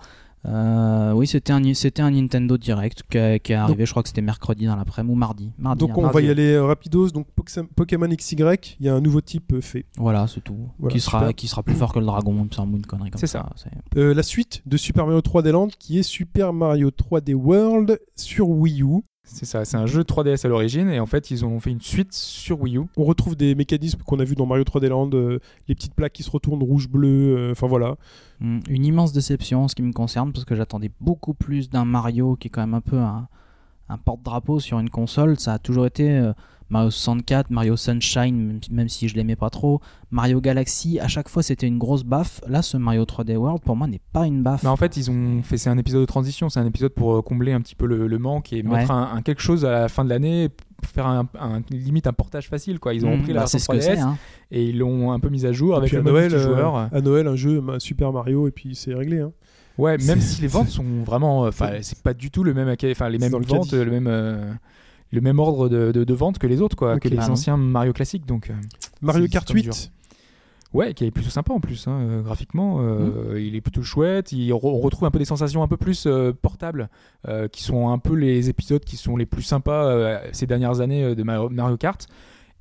Euh, 0.47 1.13
oui, 1.13 1.27
c'était 1.27 1.55
un, 1.55 1.73
c'était 1.73 2.03
un 2.03 2.11
Nintendo 2.11 2.59
Direct 2.59 3.03
qui, 3.11 3.17
est- 3.17 3.41
qui 3.41 3.53
est 3.53 3.55
arrivé, 3.55 3.87
je 3.87 3.91
crois 3.93 4.03
que 4.03 4.11
c'était 4.11 4.21
mercredi 4.21 4.67
dans 4.67 4.77
l'après-midi 4.77 5.15
ou 5.15 5.17
mardi. 5.17 5.51
mardi 5.57 5.81
Donc 5.81 5.93
hein. 5.93 6.03
on 6.05 6.11
va 6.11 6.21
y 6.21 6.29
aller 6.29 6.53
euh, 6.53 6.67
rapidos. 6.67 7.09
Donc 7.13 7.29
Pokémon 7.75 8.09
XY, 8.09 8.37
il 8.79 8.85
y 8.85 8.89
a 8.91 8.95
un 8.95 9.01
nouveau 9.01 9.23
type 9.23 9.55
euh, 9.55 9.63
fait. 9.63 9.87
Voilà, 9.97 10.27
c'est 10.27 10.43
tout. 10.43 10.69
Voilà, 10.79 10.93
qui, 10.93 11.01
sera, 11.01 11.21
super. 11.21 11.35
qui 11.35 11.49
sera 11.49 11.63
plus 11.63 11.75
fort 11.75 11.95
que 11.95 11.99
le 11.99 12.05
dragon, 12.05 12.35
il 12.39 12.45
me 12.45 12.51
semble, 12.53 12.75
ou 12.75 12.77
une 12.77 12.85
connerie 12.85 13.11
comme 13.11 13.19
C'est 13.21 13.27
ça. 13.27 13.49
ça. 13.57 13.71
c'est- 13.71 13.99
Euh, 13.99 14.13
la 14.13 14.23
suite 14.23 14.61
de 14.67 14.77
Super 14.77 15.07
Mario 15.07 15.23
3D 15.23 15.51
Land 15.51 15.69
qui 15.79 15.99
est 15.99 16.03
Super 16.03 16.53
Mario 16.53 16.91
3D 16.91 17.33
World 17.33 17.99
sur 18.15 18.47
Wii 18.51 18.83
U. 18.83 19.01
C'est 19.27 19.47
ça, 19.47 19.65
c'est 19.65 19.79
un 19.79 19.87
jeu 19.87 20.03
3DS 20.03 20.45
à 20.45 20.49
l'origine 20.49 20.89
et 20.91 21.01
en 21.01 21.07
fait 21.07 21.31
ils 21.31 21.45
ont 21.47 21.59
fait 21.59 21.71
une 21.71 21.81
suite 21.81 22.13
sur 22.13 22.61
Wii 22.61 22.77
U. 22.77 22.83
On 22.97 23.05
retrouve 23.05 23.37
des 23.37 23.55
mécanismes 23.55 24.01
qu'on 24.05 24.21
a 24.21 24.25
vu 24.25 24.35
dans 24.35 24.45
Mario 24.45 24.65
3D 24.65 24.89
Land, 24.89 25.11
euh, 25.15 25.41
les 25.67 25.75
petites 25.75 25.95
plaques 25.95 26.13
qui 26.13 26.23
se 26.23 26.31
retournent 26.31 26.63
rouge-bleu, 26.63 27.37
euh, 27.37 27.53
enfin 27.53 27.67
voilà. 27.67 27.97
Mm, 28.41 28.61
Une 28.69 28.85
immense 28.85 29.13
déception 29.13 29.65
en 29.65 29.69
ce 29.69 29.75
qui 29.75 29.83
me 29.83 29.93
concerne 29.93 30.33
parce 30.33 30.45
que 30.45 30.55
j'attendais 30.55 30.91
beaucoup 31.01 31.33
plus 31.33 31.71
d'un 31.71 31.87
Mario 31.87 32.37
qui 32.37 32.49
est 32.49 32.51
quand 32.51 32.61
même 32.61 32.75
un 32.75 32.83
peu 32.83 32.99
un, 32.99 33.27
un 33.89 33.97
porte-drapeau 33.99 34.61
sur 34.61 34.79
une 34.79 34.91
console. 34.91 35.39
Ça 35.41 35.55
a 35.55 35.59
toujours 35.59 35.87
été 35.87 36.11
euh, 36.11 36.33
Mario 36.71 36.91
64, 36.91 37.51
Mario 37.51 37.77
Sunshine, 37.77 38.59
même, 38.71 38.89
si 38.89 39.09
je 39.09 39.15
l'aimais 39.15 39.37
pas 39.37 39.51
trop, 39.51 39.81
Mario 40.11 40.41
Galaxy. 40.41 40.99
À 40.99 41.09
chaque 41.09 41.29
fois 41.29 41.43
c'était 41.43 41.67
une 41.67 41.79
grosse 41.79 42.05
baffe. 42.05 42.41
Là, 42.49 42.63
ce 42.63 42.77
Mario 42.77 43.05
3D 43.05 43.37
World 43.37 43.63
pour 43.63 43.77
moi 43.77 43.87
n'est 43.87 44.01
pas 44.13 44.27
une 44.27 44.43
baffe. 44.43 44.63
Mais 44.63 44.69
en 44.71 44.77
fait 44.77 44.97
ils 44.97 45.11
ont 45.11 45.43
fait, 45.43 45.57
c'est 45.59 45.71
un 45.71 45.79
épisode 45.79 46.01
de 46.01 46.07
transition, 46.07 46.49
c'est 46.49 46.61
un 46.61 46.67
épisode 46.67 46.93
pour 46.93 47.17
euh, 47.17 47.23
combler 47.23 47.53
un 47.53 47.61
petit 47.61 47.75
peu 47.75 47.87
le, 47.87 48.07
le 48.07 48.19
manque 48.19 48.53
et 48.53 48.63
Ouais. 48.63 48.79
mettre 48.79 48.91
un, 48.91 49.15
un 49.15 49.23
quelque 49.23 49.43
chose 49.43 49.65
à 49.65 49.71
la 49.73 49.89
fin 49.89 50.05
de 50.05 50.09
l'année, 50.11 50.49
pour 50.49 50.91
faire 50.91 51.07
un, 51.07 51.29
un- 51.39 51.63
limite 51.71 52.07
un 52.07 52.13
portage 52.13 52.49
facile 52.49 52.79
quoi. 52.81 52.95
Ils 52.95 53.05
ont 53.07 53.17
Mm, 53.17 53.23
pris 53.23 53.33
la 53.33 53.35
bah, 53.35 53.41
version 53.41 53.59
c'est 53.59 53.65
ce 53.65 53.69
que 53.69 53.77
3DS 53.77 53.95
c'est. 53.97 54.01
hein. 54.01 54.17
et 54.51 54.65
ils 54.65 54.79
l'ont 54.79 55.13
un 55.13 55.21
peu 55.21 55.29
mise 55.29 55.47
à 55.47 55.53
jour 55.53 55.75
Et 55.75 55.79
avec 55.79 55.93
le 55.93 56.01
à 56.01 56.03
Noël, 56.03 56.35
euh, 56.35 56.87
à 56.93 57.01
Noël, 57.01 57.27
un 57.29 57.37
jeu 57.37 57.63
Super 57.79 58.13
Mario 58.13 58.49
et 58.49 58.51
puis 58.51 58.75
c'est 58.75 58.95
réglé. 58.95 59.21
hein. 59.21 59.33
Ouais, 59.77 59.93
même 59.99 60.21
C'est- 60.21 60.37
si 60.37 60.43
les 60.43 60.49
ventes 60.49 60.69
sont 60.69 60.85
vraiment, 61.05 61.45
euh, 61.45 61.49
enfin, 61.49 61.71
c'est 61.83 62.01
pas 62.03 62.15
du 62.15 62.31
tout 62.31 62.45
le 62.45 62.55
même, 62.55 62.69
enfin, 62.69 63.09
les 63.09 63.19
mêmes 63.19 63.33
le 63.33 63.45
ventes, 63.45 63.73
le 63.73 63.91
même, 63.91 64.07
euh, 64.07 64.53
le 65.15 65.21
même 65.21 65.39
ordre 65.39 65.69
de, 65.69 65.93
de, 65.93 66.05
de 66.05 66.15
vente 66.15 66.39
que 66.39 66.47
les 66.47 66.61
autres, 66.61 66.77
quoi, 66.77 66.99
que 67.01 67.09
les 67.09 67.17
Ah 67.19 67.27
non. 67.27 67.33
anciens 67.33 67.57
Mario 67.57 67.93
classiques. 67.93 68.27
Donc, 68.27 68.51
euh, 68.51 68.55
Mario 69.01 69.27
Kart 69.29 69.47
c'est 69.49 69.55
comme 69.55 69.63
8. 69.63 69.93
ouais, 70.75 70.93
qui 70.95 71.05
est 71.05 71.11
plutôt 71.11 71.31
sympa 71.31 71.53
en 71.53 71.61
plus, 71.61 71.87
hein, 71.89 71.99
euh, 72.01 72.23
graphiquement, 72.23 72.79
euh, 72.81 73.41
il 73.41 73.55
est 73.57 73.61
plutôt 73.61 73.83
chouette. 73.83 74.33
Il, 74.33 74.51
re- 74.53 74.61
on 74.65 74.79
retrouve 74.81 75.07
un 75.07 75.11
peu 75.11 75.19
des 75.19 75.25
sensations 75.25 75.63
un 75.63 75.69
peu 75.69 75.77
plus 75.77 76.05
euh, 76.07 76.33
portables, 76.33 76.89
euh, 77.29 77.49
qui 77.49 77.63
sont 77.63 77.89
un 77.89 77.99
peu 77.99 78.15
les 78.15 78.49
épisodes 78.49 78.85
qui 78.85 78.97
sont 78.97 79.17
les 79.17 79.27
plus 79.27 79.43
sympas 79.43 79.87
euh, 79.87 80.19
ces 80.33 80.47
dernières 80.47 80.81
années 80.81 81.15
de 81.15 81.23
Mario, 81.23 81.77
Kart. 81.79 82.07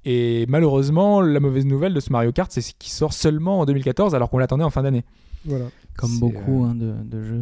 Et 0.06 0.46
malheureusement, 0.50 1.22
la 1.22 1.40
mauvaise 1.40 1.66
nouvelle 1.66 1.94
de 1.94 2.00
ce 2.02 2.12
Mario 2.12 2.32
Kart, 2.34 2.52
c'est 2.52 2.62
qu'il 2.78 2.92
sort 2.92 3.14
seulement 3.14 3.60
en 3.62 3.66
2014, 3.66 4.14
alors 4.16 4.30
qu'on 4.30 4.38
l'attendait 4.38 4.66
en 4.66 4.70
fin 4.70 4.84
d'année. 4.84 5.04
Voilà. 5.46 5.66
Comme 5.98 6.20
beaucoup 6.20 6.64
hein, 6.66 6.76
de, 6.76 6.94
de 7.04 7.22
jeux. 7.24 7.42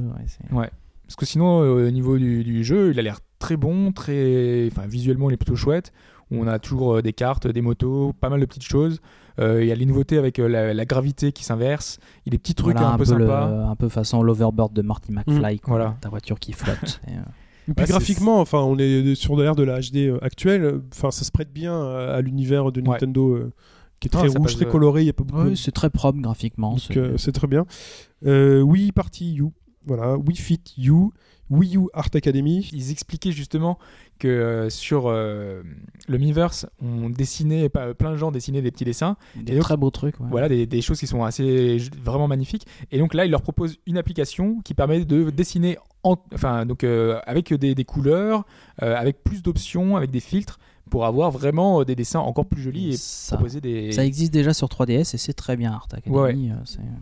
ouais. 0.52 0.70
Parce 1.08 1.16
que 1.16 1.26
sinon, 1.26 1.62
euh, 1.62 1.88
au 1.88 1.92
niveau 1.92 2.18
du, 2.18 2.44
du 2.44 2.64
jeu, 2.64 2.92
il 2.92 3.00
a 3.00 3.02
l'air 3.02 3.20
très 3.42 3.58
bon, 3.58 3.92
très, 3.92 4.68
enfin 4.72 4.88
visuellement, 4.88 5.30
il 5.30 5.34
est 5.34 5.38
plutôt 5.38 5.58
chouette. 5.58 5.92
On 6.34 6.48
a 6.48 6.60
toujours 6.60 6.96
euh, 6.96 7.02
des 7.02 7.12
cartes, 7.12 7.46
des 7.48 7.62
motos, 7.62 8.14
pas 8.22 8.30
mal 8.30 8.40
de 8.40 8.46
petites 8.46 8.64
choses. 8.64 9.02
Euh, 9.40 9.62
Il 9.62 9.68
y 9.68 9.72
a 9.74 9.76
les 9.76 9.86
nouveautés 9.86 10.18
avec 10.18 10.40
euh, 10.40 10.48
la, 10.48 10.74
la 10.74 10.86
gravité 10.86 11.34
qui 11.34 11.44
s'inverse. 11.44 12.00
Il 12.26 12.30
y 12.30 12.30
a 12.30 12.32
des 12.32 12.38
petits 12.38 12.56
trucs 12.56 12.78
Voilà, 12.78 12.94
un, 12.94 12.98
peu 12.98 13.04
le- 13.04 13.26
sympas. 13.28 13.48
un 13.70 13.76
peu 13.76 13.90
façon 13.90 14.24
l'overbird 14.24 14.72
de 14.72 14.82
Marty 14.82 15.12
McFly. 15.12 15.60
quoi. 15.60 15.76
voilà. 15.76 15.98
Ta 16.00 16.08
voiture 16.08 16.40
qui 16.40 16.54
flotte. 16.54 17.02
Et, 17.08 17.12
euh, 17.12 17.22
Et 17.70 17.74
puis 17.74 17.86
graphiquement, 17.86 18.40
enfin, 18.40 18.60
on 18.60 18.78
est 18.78 19.14
sur 19.16 19.36
de 19.36 19.44
l'ère 19.44 19.56
de 19.58 19.64
la 19.64 19.80
HD 19.82 20.18
actuelle. 20.22 20.80
Enfin, 20.94 21.12
ça 21.12 21.26
se 21.26 21.32
prête 21.32 21.52
bien 21.52 21.78
à, 21.82 22.22
l'univers 22.22 22.72
de 22.72 22.80
Ouais. 22.80 22.88
Nintendo, 22.88 23.34
euh, 23.36 23.52
qui 24.00 24.08
est 24.08 24.12
très 24.12 24.28
rouge, 24.30 24.56
très 24.56 24.66
coloré. 24.66 25.02
Il 25.02 25.08
y 25.08 25.10
a 25.10 25.14
pas 25.14 25.26
beaucoup. 25.26 25.44
ouais, 25.50 25.56
c'est 25.58 25.72
très 25.74 25.90
propre 25.90 26.20
graphiquement. 26.22 26.78
C'est- 26.78 26.96
euh, 26.98 27.18
très 27.34 27.48
bien. 27.48 27.66
Euh, 28.26 28.62
Wii 28.62 28.94
Party 28.94 29.36
U. 29.40 29.48
Voilà. 29.86 30.16
Wii 30.18 30.38
Fit 30.38 30.62
U. 30.78 31.10
Wii 31.52 31.78
U 31.78 31.88
Art 31.94 32.10
Academy. 32.15 32.68
Ils 32.73 32.90
expliquaient 32.91 33.32
justement 33.32 33.78
que 34.18 34.28
euh, 34.28 34.69
sur 34.69 35.03
euh, 35.07 35.61
le 36.07 36.18
Miiverse, 36.18 36.65
on 36.82 37.10
dessinait, 37.10 37.69
pas- 37.69 37.94
plein 37.94 38.11
de 38.11 38.18
gens 38.18 38.32
dessinaient 38.32 38.61
des 38.64 38.72
petits 38.72 38.86
dessins. 38.86 39.18
des 39.36 39.52
et 39.52 39.56
donc- 39.56 39.64
très 39.65 39.78
beaux 39.78 39.91
trucs. 39.91 40.19
ouais. 40.19 40.28
Voilà, 40.30 40.49
des, 40.49 40.65
des 40.65 40.82
choses 40.82 40.99
qui 40.99 41.07
sont 41.07 41.23
assez 41.23 41.78
vraiment 42.03 42.28
magnifiques. 42.28 42.65
Et 42.91 42.98
donc 42.98 43.14
là, 43.14 43.26
il 43.26 43.32
leur 43.32 43.41
propose 43.44 43.78
une 43.86 43.98
application 43.98 44.61
qui 44.61 44.73
permet 44.73 45.06
de 45.06 45.30
dessiner 45.30 45.78
en- 46.03 46.18
enfin, 46.34 46.65
donc, 46.65 46.84
euh, 46.84 47.19
avec 47.28 47.53
des, 47.53 47.76
des 47.76 47.86
couleurs, 47.86 48.45
euh, 48.82 48.95
avec 48.95 49.23
plus 49.23 49.44
d'options, 49.44 49.95
avec 49.98 50.10
des 50.10 50.19
filtres, 50.19 50.57
pour 50.92 51.06
avoir 51.06 51.32
vraiment 51.32 51.80
euh, 51.82 51.86
des 51.86 51.96
dessins 51.96 52.20
encore 52.20 52.46
plus 52.46 52.62
jolis 52.62 52.90
et 52.90 52.98
ça, 52.98 53.36
proposer 53.38 53.60
des. 53.62 53.92
ça 53.94 54.06
existe 54.06 54.32
déjà 54.32 54.54
sur 54.54 54.68
3DS 54.68 55.16
et 55.16 55.18
c'est 55.18 55.34
très 55.34 55.58
bien 55.58 55.72
Art 55.72 55.88
Academy. 55.92 56.52
euh, 56.52 56.56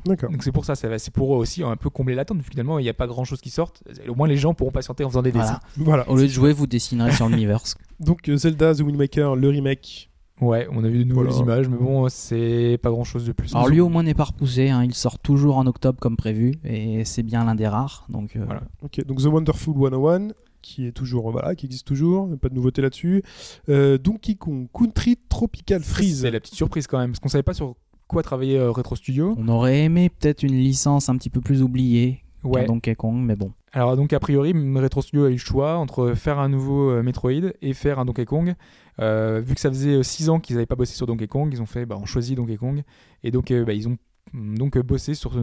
D'accord. 0.06 0.30
Donc 0.32 0.44
c'est 0.44 0.53
pour 0.53 0.64
ça, 0.64 0.76
c'est 0.76 1.11
pour 1.11 1.36
eux 1.36 1.38
aussi 1.40 1.64
un 1.64 1.76
peu 1.76 1.90
combler 1.90 2.16
l'attente. 2.16 2.41
Finalement, 2.49 2.80
il 2.80 2.84
n'y 2.84 2.90
a 2.90 2.94
pas 2.94 3.07
grand 3.07 3.26
chose 3.26 3.41
qui 3.41 3.49
sorte. 3.49 3.84
Au 4.07 4.16
moins, 4.16 4.28
les 4.30 4.38
gens 4.38 4.53
pourront 4.53 4.72
patienter 4.72 5.03
en 5.03 5.10
faisant 5.10 5.22
des 5.22 5.32
Voilà. 5.32 5.48
dessins. 5.48 5.60
Voilà. 5.78 6.10
Au 6.10 6.16
lieu 6.16 6.24
de 6.24 6.28
jouer, 6.28 6.53
vous 6.53 6.68
dessinerez 6.68 7.11
sur 7.11 7.28
le 7.28 7.36
Miiverse. 7.36 7.76
Donc 7.99 8.30
euh, 8.30 8.38
Zelda 8.38 8.74
The 8.74 8.80
Wind 8.80 8.98
Waker, 8.98 9.36
le 9.36 9.49
remake. 9.49 10.06
Ouais, 10.40 10.70
on 10.72 10.86
a 10.86 10.88
vu 10.88 10.99
de 11.03 11.10
nouvelles 11.10 11.32
Voilà. 11.34 11.44
images, 11.44 11.68
mais 11.68 11.76
bon, 11.76 12.07
c'est 12.07 12.80
pas 12.82 12.91
grand 12.91 13.03
chose 13.03 13.26
de 13.26 13.34
plus. 13.34 13.53
Alors 13.53 13.68
lui 13.68 13.82
au 13.82 13.90
moins 13.90 14.03
n'est 14.03 14.14
pas 14.14 14.24
repoussé, 14.24 14.70
hein, 14.70 14.86
il 14.86 14.94
sort 14.94 15.20
toujours 15.20 15.57
en 15.57 15.68
octobre 15.68 15.99
comme 15.99 16.16
prévu 16.16 16.53
et 16.64 17.03
c'est 17.03 17.24
bien 17.24 17.44
l'un 17.44 17.56
des 17.56 17.68
rares. 17.68 18.06
Donc 18.07 18.38
euh, 18.38 18.44
Voilà. 18.45 18.61
Ok, 18.82 19.03
donc 19.06 19.20
The 19.22 19.26
Wonderful 19.26 19.74
101, 19.76 20.28
qui 20.61 20.88
est 20.88 20.91
toujours, 20.91 21.31
voilà, 21.31 21.56
qui 21.56 21.65
existe 21.65 21.88
toujours, 21.88 22.30
pas 22.38 22.49
de 22.49 22.56
nouveauté 22.56 22.81
là-dessus. 22.81 23.23
Euh, 23.69 23.98
Donkey 23.98 24.36
Kong 24.36 24.68
Country 24.73 25.18
Tropical 25.30 25.81
Freeze. 25.81 26.22
C'est 26.22 26.31
la 26.31 26.40
petite 26.40 26.56
surprise 26.56 26.88
quand 26.88 26.99
même, 26.99 27.11
parce 27.11 27.19
qu'on 27.19 27.30
savait 27.30 27.44
pas 27.44 27.53
sur 27.53 27.76
quoi 28.07 28.23
travailler 28.23 28.57
euh, 28.57 28.72
Retro 28.72 28.95
Studio. 28.95 29.36
on 29.38 29.48
aurait 29.48 29.84
aimé 29.84 30.10
peut-être 30.10 30.44
une 30.44 30.56
licence 30.56 31.10
un 31.10 31.18
petit 31.18 31.30
peu 31.30 31.41
plus 31.41 31.61
oubliée 31.61 32.23
Ouais. 32.44 32.65
Donkey 32.65 32.95
Kong, 32.95 33.18
mais 33.18 33.36
bon. 33.36 33.52
Alors 33.73 33.98
donc 33.98 34.14
a 34.14 34.19
priori, 34.19 34.53
Retro 34.76 35.02
Studio 35.02 35.26
a 35.26 35.30
eu 35.30 35.34
le 35.34 35.38
choix 35.38 35.76
entre 35.76 36.14
faire 36.15 36.40
un 36.40 36.49
nouveau 36.49 36.90
euh, 36.90 37.03
Metroid 37.03 37.52
et 37.61 37.73
faire 37.73 37.99
un 37.99 38.06
Donkey 38.06 38.26
Kong. 38.26 38.56
Euh, 38.99 39.41
vu 39.44 39.56
que 39.56 39.61
ça 39.61 39.69
faisait 39.69 40.02
6 40.02 40.30
ans 40.30 40.40
qu'ils 40.40 40.56
n'avaient 40.56 40.65
pas 40.65 40.76
bossé 40.76 40.95
sur 40.95 41.06
Donkey 41.06 41.27
Kong, 41.27 41.49
ils 41.53 41.61
ont 41.61 41.65
fait, 41.65 41.86
bah, 41.86 41.98
on 41.99 42.06
choisit 42.06 42.36
Donkey 42.36 42.57
Kong 42.57 42.84
et 43.23 43.31
donc 43.31 43.52
euh, 43.52 43.64
bah, 43.65 43.73
ils 43.73 43.88
ont 43.88 43.98
donc 44.34 44.77
euh, 44.77 44.84
bossé 44.84 45.14
sur 45.14 45.34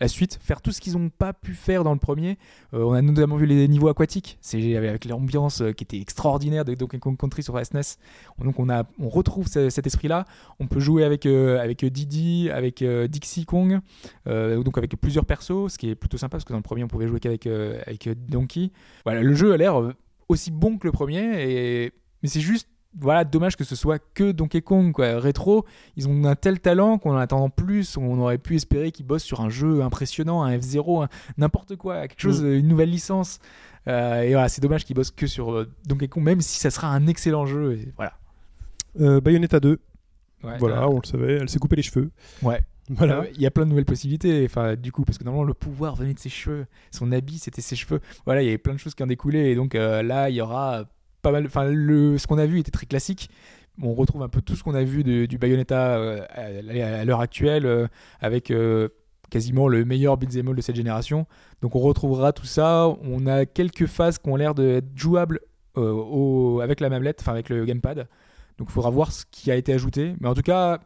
la 0.00 0.08
suite, 0.08 0.38
faire 0.42 0.60
tout 0.60 0.72
ce 0.72 0.80
qu'ils 0.80 0.94
n'ont 0.94 1.08
pas 1.08 1.32
pu 1.32 1.54
faire 1.54 1.84
dans 1.84 1.92
le 1.92 1.98
premier. 1.98 2.38
Euh, 2.74 2.82
on 2.82 2.92
a 2.92 3.02
notamment 3.02 3.36
vu 3.36 3.46
les 3.46 3.66
niveaux 3.68 3.88
aquatiques, 3.88 4.38
c'est 4.40 4.76
avec 4.76 5.04
l'ambiance 5.04 5.60
euh, 5.60 5.72
qui 5.72 5.84
était 5.84 6.00
extraordinaire 6.00 6.64
de 6.64 6.74
Donkey 6.74 6.98
Kong 6.98 7.16
Country 7.16 7.42
sur 7.42 7.58
SNES. 7.64 7.98
Donc 8.42 8.58
on 8.58 8.68
a, 8.68 8.84
on 8.98 9.08
retrouve 9.08 9.48
ce- 9.48 9.70
cet 9.70 9.86
esprit-là. 9.86 10.24
On 10.60 10.66
peut 10.66 10.80
jouer 10.80 11.04
avec 11.04 11.26
avec 11.26 11.84
Didi, 11.84 12.50
avec 12.50 12.84
Dixie 12.84 13.44
Kong, 13.44 13.80
donc 14.26 14.78
avec 14.78 14.96
plusieurs 15.00 15.24
persos, 15.24 15.72
ce 15.72 15.78
qui 15.78 15.90
est 15.90 15.94
plutôt 15.94 16.18
sympa 16.18 16.32
parce 16.32 16.44
que 16.44 16.52
dans 16.52 16.58
le 16.58 16.62
premier 16.62 16.84
on 16.84 16.88
pouvait 16.88 17.08
jouer 17.08 17.20
qu'avec 17.20 17.46
avec 17.46 18.08
Donkey. 18.28 18.70
Voilà, 19.04 19.22
le 19.22 19.34
jeu 19.34 19.52
a 19.52 19.56
l'air 19.56 19.80
aussi 20.28 20.50
bon 20.50 20.78
que 20.78 20.86
le 20.86 20.92
premier, 20.92 21.42
et... 21.84 21.92
mais 22.22 22.28
c'est 22.28 22.40
juste 22.40 22.68
voilà, 22.98 23.24
dommage 23.24 23.56
que 23.56 23.64
ce 23.64 23.76
soit 23.76 23.98
que 24.14 24.32
Donkey 24.32 24.62
Kong 24.62 24.92
quoi. 24.92 25.18
Rétro, 25.18 25.64
ils 25.96 26.08
ont 26.08 26.24
un 26.24 26.34
tel 26.34 26.60
talent 26.60 26.98
qu'on 26.98 27.12
en 27.12 27.16
attendant 27.18 27.50
plus, 27.50 27.96
on 27.96 28.18
aurait 28.20 28.38
pu 28.38 28.56
espérer 28.56 28.90
qu'ils 28.92 29.06
bossent 29.06 29.24
sur 29.24 29.40
un 29.40 29.48
jeu 29.50 29.82
impressionnant, 29.82 30.42
un 30.42 30.56
F0, 30.56 31.04
un- 31.04 31.08
n'importe 31.36 31.76
quoi, 31.76 32.08
quelque 32.08 32.20
chose, 32.20 32.40
une 32.42 32.66
nouvelle 32.68 32.90
licence. 32.90 33.40
Euh, 33.86 34.22
et 34.22 34.32
voilà, 34.32 34.48
c'est 34.48 34.60
dommage 34.62 34.84
qu'ils 34.84 34.96
bossent 34.96 35.10
que 35.10 35.26
sur 35.26 35.52
euh, 35.52 35.68
Donkey 35.86 36.08
Kong, 36.08 36.22
même 36.24 36.40
si 36.40 36.58
ça 36.58 36.70
sera 36.70 36.88
un 36.88 37.06
excellent 37.06 37.46
jeu. 37.46 37.74
et 37.74 37.88
voilà. 37.96 38.14
Euh, 39.00 39.20
Bayonetta 39.20 39.60
2, 39.60 39.78
Ouais, 40.44 40.56
voilà, 40.58 40.88
on 40.88 41.00
le 41.00 41.06
savait, 41.06 41.32
elle 41.34 41.48
s'est 41.48 41.58
coupée 41.58 41.76
les 41.76 41.82
cheveux. 41.82 42.10
ouais. 42.42 42.60
Voilà. 42.90 43.18
Euh, 43.18 43.24
Il 43.34 43.42
y 43.42 43.46
a 43.46 43.50
plein 43.50 43.64
de 43.64 43.68
nouvelles 43.68 43.84
possibilités, 43.84 44.44
enfin, 44.46 44.74
du 44.74 44.92
coup, 44.92 45.04
parce 45.04 45.18
que 45.18 45.24
normalement 45.24 45.44
le 45.46 45.52
pouvoir 45.52 45.94
venait 45.94 46.14
de 46.14 46.18
ses 46.18 46.30
cheveux, 46.30 46.64
son 46.90 47.12
habit 47.12 47.38
c'était 47.38 47.60
ses 47.60 47.76
cheveux. 47.76 48.00
Voilà, 48.24 48.40
il 48.42 48.46
y 48.46 48.48
avait 48.48 48.56
plein 48.56 48.72
de 48.72 48.78
choses 48.78 48.94
qui 48.94 49.02
en 49.02 49.06
découlaient, 49.06 49.50
et 49.52 49.54
donc 49.54 49.74
là 49.74 50.30
il 50.30 50.36
y 50.36 50.40
aura 50.40 50.86
ce 51.32 52.26
qu'on 52.26 52.38
a 52.38 52.46
vu 52.46 52.58
était 52.58 52.70
très 52.70 52.86
classique. 52.86 53.30
On 53.82 53.94
retrouve 53.94 54.22
un 54.22 54.28
peu 54.28 54.40
tout 54.40 54.56
ce 54.56 54.64
qu'on 54.64 54.74
a 54.74 54.82
vu 54.82 55.04
du 55.04 55.38
Bayonetta 55.38 55.96
euh, 55.98 56.24
à, 56.30 57.04
l'heure 57.04 57.20
actuelle, 57.20 57.64
euh, 57.64 57.86
avec 58.20 58.50
euh, 58.50 58.88
quasiment 59.30 59.68
le 59.68 59.84
meilleur 59.84 60.16
beat'em 60.16 60.48
all 60.48 60.56
de 60.56 60.60
cette 60.60 60.74
génération. 60.74 61.26
Donc 61.62 61.76
on 61.76 61.80
retrouvera 61.80 62.32
tout 62.32 62.46
ça. 62.46 62.88
On 63.02 63.26
a 63.26 63.46
quelques 63.46 63.86
phases 63.86 64.18
qui 64.18 64.28
ont 64.28 64.36
l'air 64.36 64.54
d'être 64.54 64.88
jouables 64.96 65.40
avec 65.76 66.80
la 66.80 66.88
mamelette, 66.88 67.18
enfin 67.20 67.30
avec 67.30 67.48
le 67.50 67.64
gamepad. 67.64 68.08
Donc 68.58 68.66
il 68.68 68.72
faudra 68.72 68.90
voir 68.90 69.12
ce 69.12 69.24
qui 69.30 69.52
a 69.52 69.54
été 69.54 69.72
ajouté. 69.72 70.16
Mais 70.20 70.26
en 70.26 70.34
tout 70.34 70.42
cas, 70.42 70.80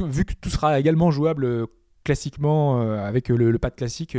vu 0.00 0.24
que 0.24 0.34
tout 0.40 0.50
sera 0.50 0.78
également 0.78 1.10
jouable 1.10 1.66
classiquement 2.04 2.80
avec 2.80 3.28
le, 3.28 3.58
pad 3.58 3.74
classique, 3.74 4.16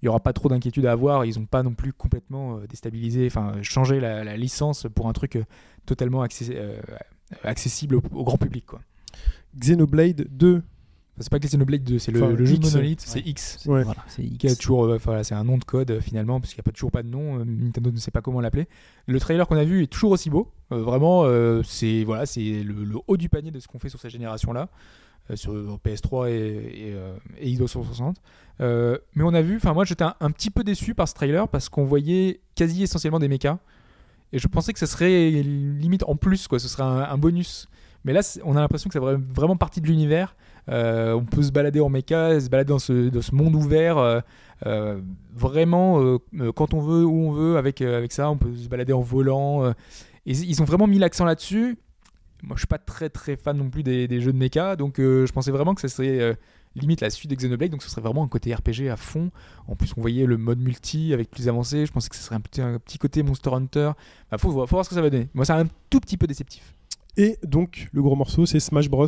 il 0.00 0.04
n'y 0.04 0.08
aura 0.08 0.20
pas 0.20 0.32
trop 0.32 0.48
d'inquiétude 0.48 0.86
à 0.86 0.92
avoir. 0.92 1.24
Ils 1.24 1.38
n'ont 1.38 1.46
pas 1.46 1.62
non 1.62 1.74
plus 1.74 1.92
complètement 1.92 2.56
euh, 2.58 2.66
déstabilisé, 2.68 3.26
enfin 3.26 3.54
changé 3.62 4.00
la, 4.00 4.24
la 4.24 4.36
licence 4.36 4.86
pour 4.94 5.08
un 5.08 5.12
truc 5.12 5.36
euh, 5.36 5.44
totalement 5.86 6.22
accessi- 6.24 6.52
euh, 6.54 6.80
accessible 7.44 7.96
au, 7.96 8.02
au 8.12 8.24
grand 8.24 8.38
public. 8.38 8.64
Quoi. 8.66 8.80
Xenoblade 9.58 10.26
2. 10.30 10.56
Enfin, 10.56 10.62
c'est 11.18 11.30
pas 11.30 11.38
que 11.40 11.46
Xenoblade 11.48 11.82
2, 11.82 11.98
c'est 11.98 12.12
le, 12.12 12.22
Enfin, 12.22 12.32
le 12.32 12.44
jeu 12.46 12.56
de 12.58 12.64
X. 12.64 12.74
Monolith, 12.74 13.00
c'est 13.00 13.18
Ouais. 13.18 13.24
X. 13.30 13.66
Ouais. 13.66 13.82
Voilà, 13.82 14.04
c'est 14.08 14.56
toujours, 14.58 14.84
euh, 14.84 14.98
c'est 15.24 15.34
un 15.34 15.42
nom 15.44 15.58
de 15.58 15.64
code 15.64 15.90
euh, 15.90 16.00
finalement, 16.00 16.38
parce 16.40 16.52
qu'il 16.54 16.58
n'y 16.60 16.62
a 16.62 16.68
pas, 16.70 16.72
toujours 16.72 16.92
pas 16.92 17.02
de 17.02 17.08
nom. 17.08 17.40
euh, 17.40 17.44
Nintendo 17.44 17.90
ne 17.90 17.96
sait 17.98 18.12
pas 18.12 18.20
comment 18.20 18.40
l'appeler. 18.40 18.68
Le 19.06 19.18
trailer 19.18 19.48
qu'on 19.48 19.56
a 19.56 19.64
vu 19.64 19.82
est 19.82 19.88
toujours 19.88 20.12
aussi 20.12 20.30
beau. 20.30 20.52
Euh, 20.70 20.80
vraiment, 20.82 21.24
euh, 21.24 21.62
c'est 21.64 22.04
voilà, 22.04 22.24
c'est 22.24 22.62
le, 22.62 22.84
le 22.84 22.96
haut 23.08 23.16
du 23.16 23.28
panier 23.28 23.50
de 23.50 23.58
ce 23.58 23.66
qu'on 23.66 23.80
fait 23.80 23.88
sur 23.88 23.98
cette 23.98 24.12
génération-là, 24.12 24.68
sur 25.36 25.52
PS3 25.84 26.28
et, 26.30 26.32
et, 26.34 26.92
euh, 26.94 27.14
et 27.38 27.52
Xbox 27.52 27.72
360. 27.72 28.16
Euh, 28.60 28.98
mais 29.14 29.22
on 29.24 29.34
a 29.34 29.42
vu, 29.42 29.56
enfin 29.56 29.72
moi 29.72 29.84
j'étais 29.84 30.04
un, 30.04 30.30
petit 30.30 30.50
peu 30.50 30.64
déçu 30.64 30.94
par 30.94 31.06
ce 31.08 31.14
trailer 31.14 31.46
parce 31.48 31.68
qu'on 31.68 31.84
voyait 31.84 32.40
quasi 32.54 32.82
essentiellement 32.82 33.18
des 33.20 33.28
mechas. 33.28 33.58
Et 34.32 34.38
je 34.38 34.46
pensais 34.48 34.72
que 34.72 34.78
ce 34.78 34.86
serait 34.86 35.30
limite 35.30 36.02
en 36.06 36.16
plus, 36.16 36.48
quoi, 36.48 36.58
ce 36.58 36.68
serait 36.68 36.82
un, 36.82 37.16
bonus. 37.18 37.68
Mais 38.04 38.12
là, 38.12 38.20
on 38.44 38.56
a 38.56 38.60
l'impression 38.60 38.88
que 38.88 38.92
c'est 38.92 39.04
vra- 39.04 39.16
vraiment 39.34 39.56
partie 39.56 39.80
de 39.80 39.86
l'univers. 39.86 40.36
Euh, 40.68 41.14
on 41.14 41.24
peut 41.24 41.42
se 41.42 41.50
balader 41.50 41.80
en 41.80 41.88
mecha, 41.88 42.38
se 42.38 42.48
balader 42.50 42.68
dans 42.68 42.78
ce, 42.78 43.08
dans 43.08 43.22
ce 43.22 43.34
monde 43.34 43.54
ouvert. 43.54 43.96
euh, 43.98 44.20
euh, 44.66 45.00
vraiment, 45.34 46.02
euh, 46.02 46.18
euh, 46.40 46.52
quand 46.52 46.74
on 46.74 46.80
veut, 46.80 47.04
où 47.04 47.28
on 47.28 47.32
veut, 47.32 47.56
avec, 47.56 47.80
euh, 47.80 47.96
avec 47.96 48.12
ça, 48.12 48.30
on 48.30 48.36
peut 48.36 48.54
se 48.54 48.68
balader 48.68 48.92
en 48.92 49.00
volant. 49.00 49.64
euh, 49.64 49.72
et 50.26 50.32
ils 50.32 50.60
ont 50.60 50.64
vraiment 50.66 50.86
mis 50.86 50.98
l'accent 50.98 51.24
là-dessus. 51.24 51.78
Moi, 52.42 52.54
je 52.56 52.60
suis 52.60 52.66
pas 52.68 52.78
très 52.78 53.08
très 53.10 53.36
fan 53.36 53.56
non 53.56 53.68
plus 53.70 53.82
des, 53.82 54.06
des 54.08 54.20
jeux 54.20 54.32
de 54.32 54.38
mecha, 54.38 54.76
donc 54.76 55.00
euh, 55.00 55.26
je 55.26 55.32
pensais 55.32 55.50
vraiment 55.50 55.74
que 55.74 55.80
ça 55.80 55.88
serait 55.88 56.20
euh, 56.20 56.34
limite 56.76 57.00
la 57.00 57.10
suite 57.10 57.30
de 57.30 57.34
Xenoblade, 57.36 57.70
donc 57.72 57.82
ce 57.82 57.90
serait 57.90 58.00
vraiment 58.00 58.22
un 58.22 58.28
côté 58.28 58.54
RPG 58.54 58.88
à 58.90 58.96
fond. 58.96 59.30
En 59.66 59.74
plus, 59.74 59.92
on 59.96 60.00
voyait 60.00 60.24
le 60.24 60.36
mode 60.36 60.60
multi 60.60 61.12
avec 61.12 61.30
plus 61.30 61.48
avancé. 61.48 61.84
Je 61.86 61.92
pensais 61.92 62.08
que 62.08 62.14
ce 62.16 62.22
serait 62.22 62.36
un 62.36 62.40
petit, 62.40 62.60
un 62.62 62.78
petit 62.78 62.98
côté 62.98 63.22
Monster 63.24 63.50
Hunter. 63.52 63.90
Bah, 64.30 64.38
faut, 64.38 64.50
voir- 64.50 64.68
faut 64.68 64.76
voir 64.76 64.84
ce 64.84 64.90
que 64.90 64.94
ça 64.94 65.02
va 65.02 65.10
donner. 65.10 65.28
Moi, 65.34 65.44
c'est 65.44 65.52
un 65.52 65.66
tout 65.90 65.98
petit 66.00 66.16
peu 66.16 66.26
déceptif. 66.28 66.74
Et 67.16 67.38
donc, 67.42 67.88
le 67.92 68.02
gros 68.02 68.14
morceau, 68.14 68.46
c'est 68.46 68.60
Smash 68.60 68.88
Bros. 68.88 69.06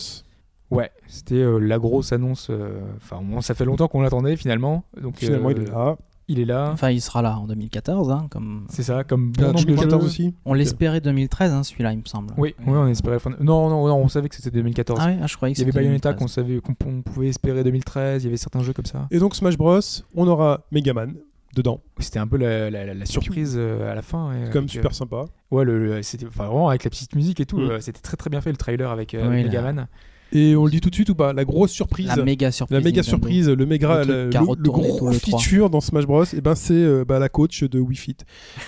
Ouais, 0.72 0.90
c'était 1.06 1.34
euh, 1.36 1.58
la 1.58 1.78
grosse 1.78 2.12
annonce. 2.12 2.50
Enfin, 2.96 3.22
ça 3.40 3.54
fait 3.54 3.64
longtemps 3.64 3.88
qu'on 3.88 4.02
l'attendait 4.02 4.36
finalement. 4.36 4.84
Donc 5.00 5.18
Finalement, 5.18 5.50
il 5.50 5.58
est 5.62 5.66
là. 5.66 5.96
Il 6.32 6.38
est 6.38 6.44
là. 6.44 6.70
Enfin, 6.72 6.90
il 6.90 7.00
sera 7.00 7.22
là 7.22 7.36
en 7.36 7.46
2014, 7.48 8.10
hein, 8.12 8.28
comme 8.30 8.64
C'est 8.68 8.84
ça, 8.84 9.02
comme 9.02 9.32
bon 9.32 9.42
Ah, 9.42 9.46
nombre 9.48 9.58
de 9.60 9.64
2014 9.66 10.00
jeux. 10.02 10.06
aussi. 10.06 10.34
on 10.44 10.54
l'espérait 10.54 11.00
2013, 11.00 11.52
hein, 11.52 11.64
celui-là, 11.64 11.92
il 11.92 11.98
me 11.98 12.04
semble. 12.04 12.32
Oui, 12.38 12.54
oui, 12.60 12.72
on 12.76 12.86
espérait. 12.86 13.18
Non, 13.40 13.68
non, 13.68 13.88
non, 13.88 13.96
on 13.96 14.06
savait 14.08 14.28
que 14.28 14.36
c'était 14.36 14.52
2014. 14.52 15.00
Ah 15.02 15.06
ouais, 15.08 15.18
ah, 15.20 15.26
je 15.26 15.34
croyais 15.36 15.54
que 15.54 15.58
il 15.58 15.62
y 15.62 15.64
avait 15.64 15.72
c'était 15.72 15.80
Bayonetta 15.80 16.10
2013. 16.12 16.18
qu'on 16.22 16.28
savait 16.28 16.60
qu'on 16.60 16.74
on 16.88 17.02
pouvait 17.02 17.28
espérer 17.28 17.64
2013. 17.64 18.22
Il 18.22 18.26
y 18.26 18.28
avait 18.28 18.36
certains 18.36 18.62
jeux 18.62 18.72
comme 18.72 18.86
ça. 18.86 19.08
Et 19.10 19.18
donc, 19.18 19.34
Smash 19.34 19.58
Bros, 19.58 19.80
on 20.14 20.28
aura 20.28 20.60
Megaman 20.70 21.14
dedans. 21.56 21.80
C'était 21.98 22.20
un 22.20 22.28
peu 22.28 22.36
la, 22.36 22.70
la- 22.70 22.86
la- 22.86 22.94
la 22.94 23.06
surprise 23.06 23.54
euh, 23.56 23.90
à 23.90 23.96
la 23.96 24.02
fin. 24.02 24.30
avec, 24.30 24.70
super 24.70 24.92
euh, 24.92 24.94
sympa. 24.94 25.24
Ouais, 25.50 25.64
le, 25.64 25.84
le- 25.84 26.02
c'était 26.04 26.26
enfin, 26.26 26.44
vraiment 26.44 26.68
avec 26.68 26.84
la 26.84 26.90
petite 26.90 27.16
musique 27.16 27.40
et 27.40 27.46
tout. 27.46 27.58
Mm. 27.58 27.70
euh, 27.70 27.80
c'était 27.80 28.00
très 28.00 28.16
très 28.16 28.30
bien 28.30 28.40
fait 28.40 28.52
le 28.52 28.56
trailer 28.56 28.88
avec, 28.88 29.14
euh, 29.14 29.22
Oui, 29.28 29.40
avec. 29.40 29.46
Megaman. 29.46 29.88
Et 30.32 30.54
on 30.54 30.64
le 30.64 30.70
dit 30.70 30.80
tout 30.80 30.90
de 30.90 30.94
suite 30.94 31.08
ou 31.10 31.14
pas? 31.14 31.32
La 31.32 31.44
grosse 31.44 31.72
surprise. 31.72 32.06
La 32.06 32.22
méga 32.22 32.52
surprise. 32.52 32.74
La 32.78 32.80
méga 32.84 33.00
Nintendo. 33.00 33.08
surprise, 33.08 33.48
le, 33.48 33.66
méga, 33.66 34.04
Le 34.04 34.24
le, 34.26 34.30
gros 34.30 34.54
tout 34.56 35.08
le 35.08 35.18
3. 35.18 35.38
feature 35.40 35.70
dans 35.70 35.80
Smash 35.80 36.06
Bros, 36.06 36.24
et 36.24 36.40
ben 36.40 36.54
c'est 36.54 36.72
euh, 36.74 37.04
bah, 37.04 37.18
la 37.18 37.28
coach 37.28 37.64
de 37.64 37.80
Wii 37.80 37.96
Fit 37.96 38.16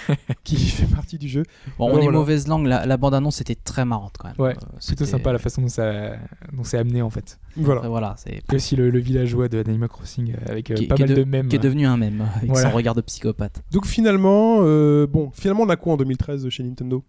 qui 0.44 0.56
fait 0.56 0.92
partie 0.92 1.18
du 1.18 1.28
jeu. 1.28 1.44
Bon, 1.78 1.86
Ouais, 1.86 1.92
on 1.94 1.98
est 1.98 2.02
voilà. 2.02 2.18
mauvaise 2.18 2.48
langue, 2.48 2.66
la, 2.66 2.84
la 2.86 2.96
bande-annonce 2.96 3.40
était 3.40 3.54
très 3.54 3.84
marrante 3.84 4.14
quand 4.18 4.28
même. 4.28 4.36
Ouais, 4.38 4.50
Euh, 4.50 4.54
Plutôt 4.54 4.76
c'était- 4.80 5.04
sympa 5.06 5.32
la 5.32 5.38
façon 5.38 5.62
dont 5.62 5.68
ça 5.68 6.12
dont 6.52 6.64
c'est 6.64 6.78
amené 6.78 7.00
en 7.02 7.10
fait. 7.10 7.38
Voilà. 7.56 7.78
Après, 7.78 7.88
voilà, 7.88 8.14
c'est 8.18 8.42
aussi 8.54 8.74
le, 8.76 8.90
villageois 8.98 9.48
de 9.48 9.58
Animal 9.60 9.88
Crossing 9.88 10.32
euh, 10.34 10.50
avec 10.52 10.70
euh, 10.70 10.74
Qui- 10.74 10.86
pas 10.86 10.96
qui 10.96 11.02
est 11.02 11.06
mal 11.06 11.16
de- 11.16 11.22
de 11.22 11.28
mèmes. 11.28 11.48
qui 11.48 11.56
est 11.56 11.60
devenu 11.60 11.86
un 11.86 11.96
mème 11.96 12.26
avec 12.36 12.50
Voilà. 12.50 12.70
son 12.70 12.74
regard 12.76 12.94
de 12.94 13.00
psychopathe. 13.02 13.62
Donc 13.70 13.86
finalement, 13.86 14.58
euh, 14.62 15.06
bon, 15.06 15.30
finalement 15.32 15.62
on 15.62 15.68
a 15.68 15.76
quoi 15.76 15.92
en 15.92 15.96
2013 15.96 16.48
chez 16.48 16.62
Nintendo? 16.64 17.04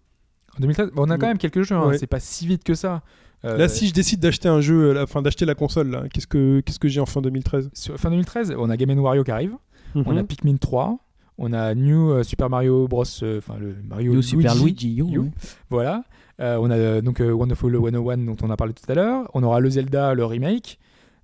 En 0.56 0.60
2013, 0.60 0.90
bon, 0.94 1.02
on 1.06 1.10
a 1.10 1.18
quand 1.18 1.26
même 1.26 1.38
quelques 1.38 1.62
jeux, 1.62 1.74
hein, 1.74 1.88
Ouais. 1.88 1.98
c'est 1.98 2.06
pas 2.06 2.20
si 2.20 2.46
vite 2.46 2.62
que 2.62 2.74
ça. 2.74 3.02
Euh, 3.44 3.58
Là, 3.58 3.68
si 3.68 3.86
je 3.88 3.92
décide 3.92 4.20
d'acheter 4.20 4.48
un 4.48 4.60
jeu, 4.60 4.96
euh, 4.96 5.02
enfin 5.04 5.20
d'acheter 5.22 5.44
la 5.44 5.54
console, 5.54 5.88
là, 5.90 6.04
qu'est-ce 6.12 6.26
que 6.26 6.60
qu'est-ce 6.60 6.78
que 6.78 6.88
j'ai 6.88 7.00
en 7.00 7.06
fin 7.06 7.20
2013 7.20 7.70
sur- 7.74 7.96
fin 7.98 8.10
2013, 8.10 8.54
on 8.58 8.70
a 8.70 8.76
Game 8.76 8.98
Wario 8.98 9.22
qui 9.24 9.30
arrive, 9.30 9.52
on 9.94 10.16
a 10.16 10.22
Mhm. 10.22 10.26
Pikmin 10.26 10.56
3, 10.56 10.98
on 11.38 11.52
a 11.52 11.74
New 11.74 12.10
euh, 12.10 12.22
Super 12.22 12.48
Mario 12.48 12.88
Bros, 12.88 13.04
euh, 13.22 13.38
enfin 13.38 13.56
le 13.60 13.74
Mario 13.88 14.14
New 14.14 14.22
Super 14.22 14.54
Luigi, 14.54 14.64
Luigi, 14.64 14.94
you, 14.94 15.08
You. 15.08 15.22
oui. 15.24 15.30
Voilà. 15.70 16.04
Euh, 16.40 16.58
on 16.60 16.70
a 16.70 16.76
euh, 16.76 17.00
donc 17.00 17.20
euh, 17.20 17.30
Wonderful 17.32 17.72
101 17.76 18.18
dont 18.18 18.36
on 18.42 18.50
a 18.50 18.56
parlé 18.56 18.72
tout 18.72 18.90
à 18.90 18.94
l'heure. 18.94 19.30
On 19.34 19.42
aura 19.42 19.60
le 19.60 19.68
Zelda, 19.70 20.14
le 20.14 20.24
remake. 20.24 20.78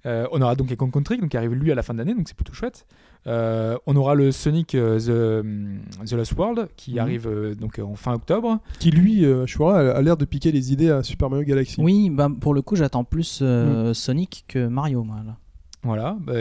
Euh, 0.07 0.27
on 0.33 0.41
aura 0.41 0.55
Donkey 0.55 0.77
Kong 0.77 0.91
Country 0.93 1.19
donc 1.19 1.31
qui 1.31 1.37
arrive 1.37 1.53
lui 1.55 1.73
à 1.73 1.75
la 1.75 1.83
fin 1.83 1.93
de 1.95 1.99
l'année, 1.99 2.15
donc 2.15 2.27
c'est 2.29 2.37
plutôt 2.37 2.53
chouette. 2.55 2.87
Euh, 3.27 3.77
on 3.87 3.97
aura 3.97 4.15
le 4.15 4.33
Sonic 4.33 4.75
euh, 4.75 4.99
the, 4.99 5.45
hum, 5.45 5.81
the 6.07 6.13
Lost 6.13 6.33
World 6.39 6.69
qui 6.77 6.93
Mhm. 6.93 6.99
arrive 6.99 7.27
euh, 7.29 7.55
donc 7.55 7.79
en 7.79 7.95
fin 7.95 8.15
octobre. 8.15 8.59
Qui 8.79 8.91
lui, 8.91 9.25
euh, 9.25 9.47
je 9.47 9.55
crois, 9.55 9.79
a 9.79 9.91
a 9.97 10.03
l'air 10.03 10.17
de 10.17 10.25
piquer 10.25 10.53
les 10.53 10.73
idées 10.73 10.91
à 10.91 11.03
Super 11.03 11.29
Mario 11.29 11.45
Galaxy. 11.45 11.81
Oui, 11.81 12.09
bah, 12.11 12.29
pour 12.41 12.55
le 12.55 12.63
coup, 12.63 12.77
j'attends 12.77 13.05
plus 13.05 13.41
euh, 13.43 13.91
Mm. 13.91 13.95
Sonic 13.95 14.45
que 14.49 14.67
Mario, 14.69 15.05
moi. 15.05 15.17
Là. 15.27 15.37
Voilà. 15.83 16.17
Bah, 16.21 16.33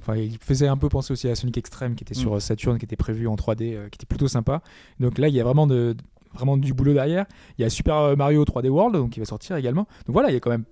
enfin, 0.00 0.16
il 0.16 0.38
faisait 0.40 0.68
un 0.68 0.76
peu 0.76 0.88
penser 0.88 1.12
aussi 1.12 1.28
à 1.28 1.34
Sonic 1.34 1.58
Extreme 1.58 1.94
qui 1.96 2.04
était 2.04 2.14
sur 2.14 2.32
Mm. 2.32 2.36
euh, 2.36 2.40
Saturn, 2.40 2.78
qui 2.78 2.84
était 2.84 2.96
prévu 2.96 3.26
en 3.26 3.34
3D, 3.36 3.74
euh, 3.74 3.88
qui 3.88 3.96
était 3.96 4.06
plutôt 4.06 4.28
sympa. 4.28 4.62
Donc 5.00 5.18
là, 5.18 5.28
il 5.28 5.34
y 5.34 5.40
a 5.40 5.44
vraiment 5.44 5.66
de 5.66 5.96
vraiment 6.34 6.56
du 6.56 6.72
boulot 6.74 6.92
derrière. 6.92 7.24
Il 7.58 7.62
y 7.62 7.64
a 7.64 7.70
Super 7.70 8.16
Mario 8.16 8.44
3D 8.44 8.68
World 8.68 8.94
donc 8.94 9.10
qui 9.10 9.18
va 9.18 9.26
sortir 9.26 9.56
également. 9.56 9.88
Donc 10.06 10.12
voilà, 10.14 10.30
il 10.30 10.34
y 10.34 10.36
a 10.36 10.40
quand 10.40 10.50
même 10.50 10.64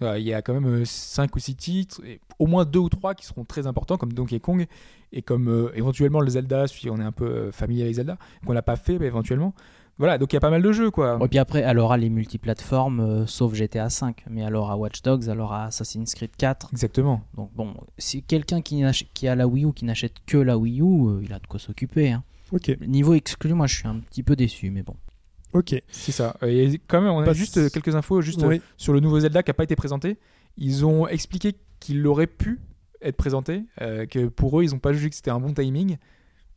il 0.00 0.22
y 0.22 0.32
a 0.34 0.42
quand 0.42 0.58
même 0.58 0.84
5 0.84 1.34
ou 1.34 1.38
6 1.38 1.54
titres, 1.56 2.00
et 2.04 2.20
au 2.38 2.46
moins 2.46 2.64
2 2.64 2.78
ou 2.78 2.88
3 2.88 3.14
qui 3.14 3.26
seront 3.26 3.44
très 3.44 3.66
importants, 3.66 3.96
comme 3.96 4.12
Donkey 4.12 4.40
Kong, 4.40 4.66
et 5.12 5.22
comme 5.22 5.48
euh, 5.48 5.70
éventuellement 5.74 6.20
le 6.20 6.28
Zelda, 6.30 6.66
si 6.66 6.88
on 6.90 6.98
est 6.98 7.04
un 7.04 7.12
peu 7.12 7.24
euh, 7.26 7.52
familier 7.52 7.82
avec 7.82 7.94
Zelda, 7.96 8.18
qu'on 8.46 8.54
n'a 8.54 8.62
pas 8.62 8.76
fait 8.76 8.98
bah, 8.98 9.06
éventuellement. 9.06 9.54
Voilà, 9.98 10.16
donc 10.16 10.32
il 10.32 10.36
y 10.36 10.38
a 10.38 10.40
pas 10.40 10.50
mal 10.50 10.62
de 10.62 10.70
jeux, 10.70 10.92
quoi. 10.92 11.18
Et 11.20 11.26
puis 11.26 11.38
après, 11.40 11.58
elle 11.60 11.80
aura 11.80 11.96
les 11.96 12.08
multiplateformes, 12.08 13.00
euh, 13.00 13.26
sauf 13.26 13.54
GTA 13.54 13.90
5. 13.90 14.26
Mais 14.30 14.42
elle 14.42 14.54
aura 14.54 14.76
Watch 14.76 15.02
Dogs, 15.02 15.26
elle 15.28 15.40
aura 15.40 15.64
Assassin's 15.64 16.14
Creed 16.14 16.30
4. 16.36 16.68
Exactement. 16.70 17.22
Donc 17.34 17.50
bon, 17.56 17.74
si 17.98 18.22
quelqu'un 18.22 18.60
qui, 18.60 18.84
qui 19.12 19.26
a 19.26 19.34
la 19.34 19.48
Wii 19.48 19.64
U, 19.64 19.72
qui 19.72 19.84
n'achète 19.84 20.14
que 20.24 20.36
la 20.38 20.56
Wii 20.56 20.82
U, 20.82 20.84
euh, 20.84 21.20
il 21.24 21.32
a 21.32 21.40
de 21.40 21.46
quoi 21.48 21.58
s'occuper. 21.58 22.12
hein. 22.12 22.22
Ok, 22.52 22.70
Niveau 22.86 23.14
exclu, 23.14 23.52
moi 23.54 23.66
je 23.66 23.74
suis 23.74 23.88
un 23.88 23.98
petit 23.98 24.22
peu 24.22 24.36
déçu, 24.36 24.70
mais 24.70 24.82
bon. 24.82 24.94
Ok. 25.52 25.82
C'est 25.90 26.12
ça. 26.12 26.36
Et 26.46 26.80
quand 26.86 27.00
même, 27.00 27.10
on 27.12 27.20
a 27.20 27.24
Pas- 27.24 27.32
juste 27.32 27.58
euh, 27.58 27.68
quelques 27.68 27.94
infos 27.94 28.20
juste 28.20 28.42
euh, 28.42 28.48
Oui. 28.48 28.60
sur 28.76 28.92
le 28.92 29.00
nouveau 29.00 29.20
Zelda 29.20 29.42
qui 29.42 29.50
n'a 29.50 29.54
pas 29.54 29.64
été 29.64 29.76
présenté. 29.76 30.18
Ils 30.56 30.84
ont 30.84 31.06
expliqué 31.08 31.54
qu'il 31.80 32.06
aurait 32.06 32.26
pu 32.26 32.60
être 33.02 33.16
présenté, 33.16 33.62
euh, 33.80 34.06
que 34.06 34.26
pour 34.26 34.58
eux, 34.58 34.64
ils 34.64 34.70
n'ont 34.72 34.78
pas 34.80 34.92
jugé 34.92 35.08
que 35.10 35.14
c'était 35.16 35.30
un 35.30 35.38
bon 35.40 35.52
timing. 35.54 35.96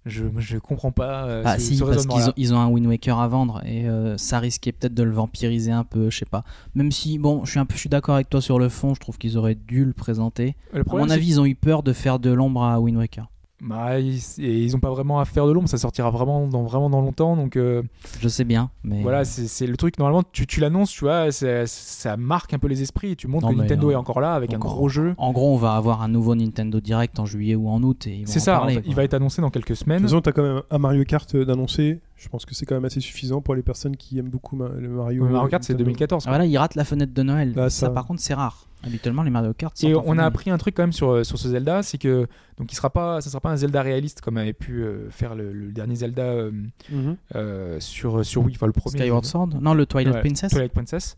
Je 0.07 0.23
je 0.39 0.57
comprends 0.57 0.91
pas 0.91 1.25
euh, 1.27 1.43
Ah 1.45 1.59
ce, 1.59 1.65
si, 1.67 1.77
ce 1.77 1.83
parce 1.83 2.07
qu'ils 2.07 2.29
ont, 2.29 2.33
ils 2.35 2.53
ont 2.55 2.57
un 2.57 2.67
Wind 2.67 2.87
Waker 2.87 3.19
à 3.19 3.27
vendre 3.27 3.61
et 3.63 3.87
euh, 3.87 4.17
ça 4.17 4.39
risquait 4.39 4.71
peut-être 4.71 4.95
de 4.95 5.03
le 5.03 5.11
vampiriser 5.11 5.71
un 5.71 5.83
peu, 5.83 6.09
je 6.09 6.17
sais 6.17 6.25
pas. 6.25 6.43
Même 6.73 6.91
si, 6.91 7.19
bon, 7.19 7.45
je 7.45 7.51
suis 7.51 7.59
un 7.59 7.65
peu, 7.67 7.75
je 7.75 7.81
suis 7.81 7.89
d'accord 7.89 8.15
avec 8.15 8.27
toi 8.27 8.41
sur 8.41 8.57
le 8.57 8.67
fond, 8.69 8.95
je 8.95 8.99
trouve 8.99 9.19
qu'ils 9.19 9.37
auraient 9.37 9.53
dû 9.53 9.85
le 9.85 9.93
présenter. 9.93 10.55
Le 10.73 10.81
À 10.81 10.95
mon 10.95 11.07
avis, 11.11 11.27
ils 11.27 11.39
ont 11.39 11.45
eu 11.45 11.53
peur 11.53 11.83
de 11.83 11.93
faire 11.93 12.17
de 12.17 12.31
l'ombre 12.31 12.63
à 12.63 12.79
Wind 12.79 12.97
Waker. 12.97 13.29
Bah, 13.63 13.99
ils, 13.99 14.17
et 14.39 14.63
ils 14.63 14.75
ont 14.75 14.79
pas 14.79 14.89
vraiment 14.89 15.19
à 15.19 15.25
faire 15.25 15.45
de 15.45 15.51
l'ombre, 15.51 15.69
ça 15.69 15.77
sortira 15.77 16.09
vraiment 16.09 16.47
dans, 16.47 16.63
vraiment 16.63 16.89
dans 16.89 16.99
longtemps. 16.99 17.35
Donc 17.35 17.57
euh, 17.57 17.83
Je 18.19 18.27
sais 18.27 18.43
bien, 18.43 18.71
mais 18.83 19.03
voilà, 19.03 19.23
c'est 19.23 19.45
c'est 19.47 19.67
le 19.67 19.77
truc. 19.77 19.99
Normalement, 19.99 20.23
tu, 20.31 20.47
tu 20.47 20.59
l'annonces, 20.59 20.89
tu 20.89 21.01
vois, 21.05 21.31
ça, 21.31 21.67
ça 21.67 22.17
marque 22.17 22.55
un 22.55 22.59
peu 22.59 22.67
les 22.67 22.81
esprits. 22.81 23.11
et 23.11 23.15
Tu 23.15 23.27
montres 23.27 23.45
Non, 23.45 23.53
que 23.53 23.59
Nintendo 23.59 23.89
euh, 23.89 23.91
est 23.91 23.95
encore 23.95 24.19
là 24.19 24.33
avec 24.33 24.51
un 24.55 24.57
gros 24.57 24.89
jeu. 24.89 25.13
en 25.17 25.31
gros, 25.31 25.53
on 25.53 25.57
va 25.57 25.73
avoir 25.75 26.01
un 26.01 26.07
nouveau 26.07 26.33
Nintendo 26.33 26.79
Direct 26.79 27.19
en 27.19 27.27
juillet 27.27 27.53
ou 27.53 27.69
en 27.69 27.83
août 27.83 28.07
C'est 28.25 28.39
ça, 28.39 28.53
parler, 28.53 28.73
en 28.73 28.75
fait, 28.77 28.81
quoi. 28.81 28.89
il 28.89 28.95
va 28.95 29.03
être 29.03 29.13
annoncé 29.13 29.41
dans 29.43 29.51
quelques 29.51 29.69
De 29.69 29.73
semaines. 29.75 29.99
toute 30.01 30.09
façon, 30.09 30.21
t'as 30.21 30.31
quand 30.31 30.41
même 30.43 30.61
un 30.71 30.77
Mario 30.79 31.03
Kart 31.03 31.35
euh, 31.35 31.45
d'annoncer. 31.45 31.99
Je 32.17 32.29
pense 32.29 32.45
que 32.45 32.55
c'est 32.55 32.65
quand 32.65 32.75
même 32.75 32.85
assez 32.85 32.99
suffisant 32.99 33.41
pour 33.41 33.53
les 33.53 33.61
personnes 33.63 33.95
qui 33.95 34.17
aiment 34.17 34.29
beaucoup 34.29 34.55
ma- 34.55 34.69
le 34.69 34.89
Mario. 34.89 35.23
Ouais, 35.23 35.29
Mario 35.31 35.49
Kart, 35.49 35.63
c'est 35.63 35.73
Nintendo. 35.73 35.85
2014. 35.85 36.23
Ah, 36.23 36.29
quoi. 36.29 36.37
voilà, 36.37 36.45
il 36.49 36.57
rate 36.57 36.73
la 36.75 36.83
fenêtre 36.83 37.13
de 37.13 37.21
Noël. 37.23 37.53
Bah, 37.53 37.69
ça, 37.69 37.87
ça- 37.87 37.89
par 37.91 38.07
contre, 38.07 38.21
c'est 38.21 38.33
rare. 38.33 38.65
Habituellement, 38.83 39.23
les 39.23 39.29
Mario 39.29 39.53
Kart. 39.53 39.73
Et 39.83 39.93
on 39.95 40.17
a 40.17 40.25
appris 40.25 40.49
un 40.49 40.57
truc 40.57 40.75
quand 40.75 40.83
même 40.83 40.91
sur, 40.93 41.25
sur 41.25 41.37
ce 41.37 41.47
Zelda, 41.49 41.83
c'est 41.83 41.97
que 41.97 42.27
donc 42.57 42.71
il 42.71 42.75
sera 42.75 42.89
pas, 42.89 43.21
ça 43.21 43.29
sera 43.29 43.39
pas 43.39 43.49
un 43.51 43.55
Zelda 43.57 43.81
réaliste 43.81 44.21
comme 44.21 44.37
avait 44.37 44.53
pu 44.53 44.83
euh, 44.83 45.09
faire 45.11 45.35
le, 45.35 45.51
le 45.53 45.71
dernier 45.71 45.95
Zelda 45.95 46.23
euh, 46.23 46.51
Mhm. 46.91 47.15
euh, 47.35 47.79
sur 47.79 48.25
sur 48.25 48.43
Wii, 48.43 48.55
enfin 48.55 48.65
le 48.67 48.73
premier. 48.73 48.97
Skyward 48.99 49.25
Sword 49.25 49.49
Non, 49.61 49.73
le 49.73 49.85
Twilight 49.85 50.15
Ouais, 50.15 50.21
Princess 50.21 50.51
Twilight 50.51 50.73
Princess. 50.73 51.15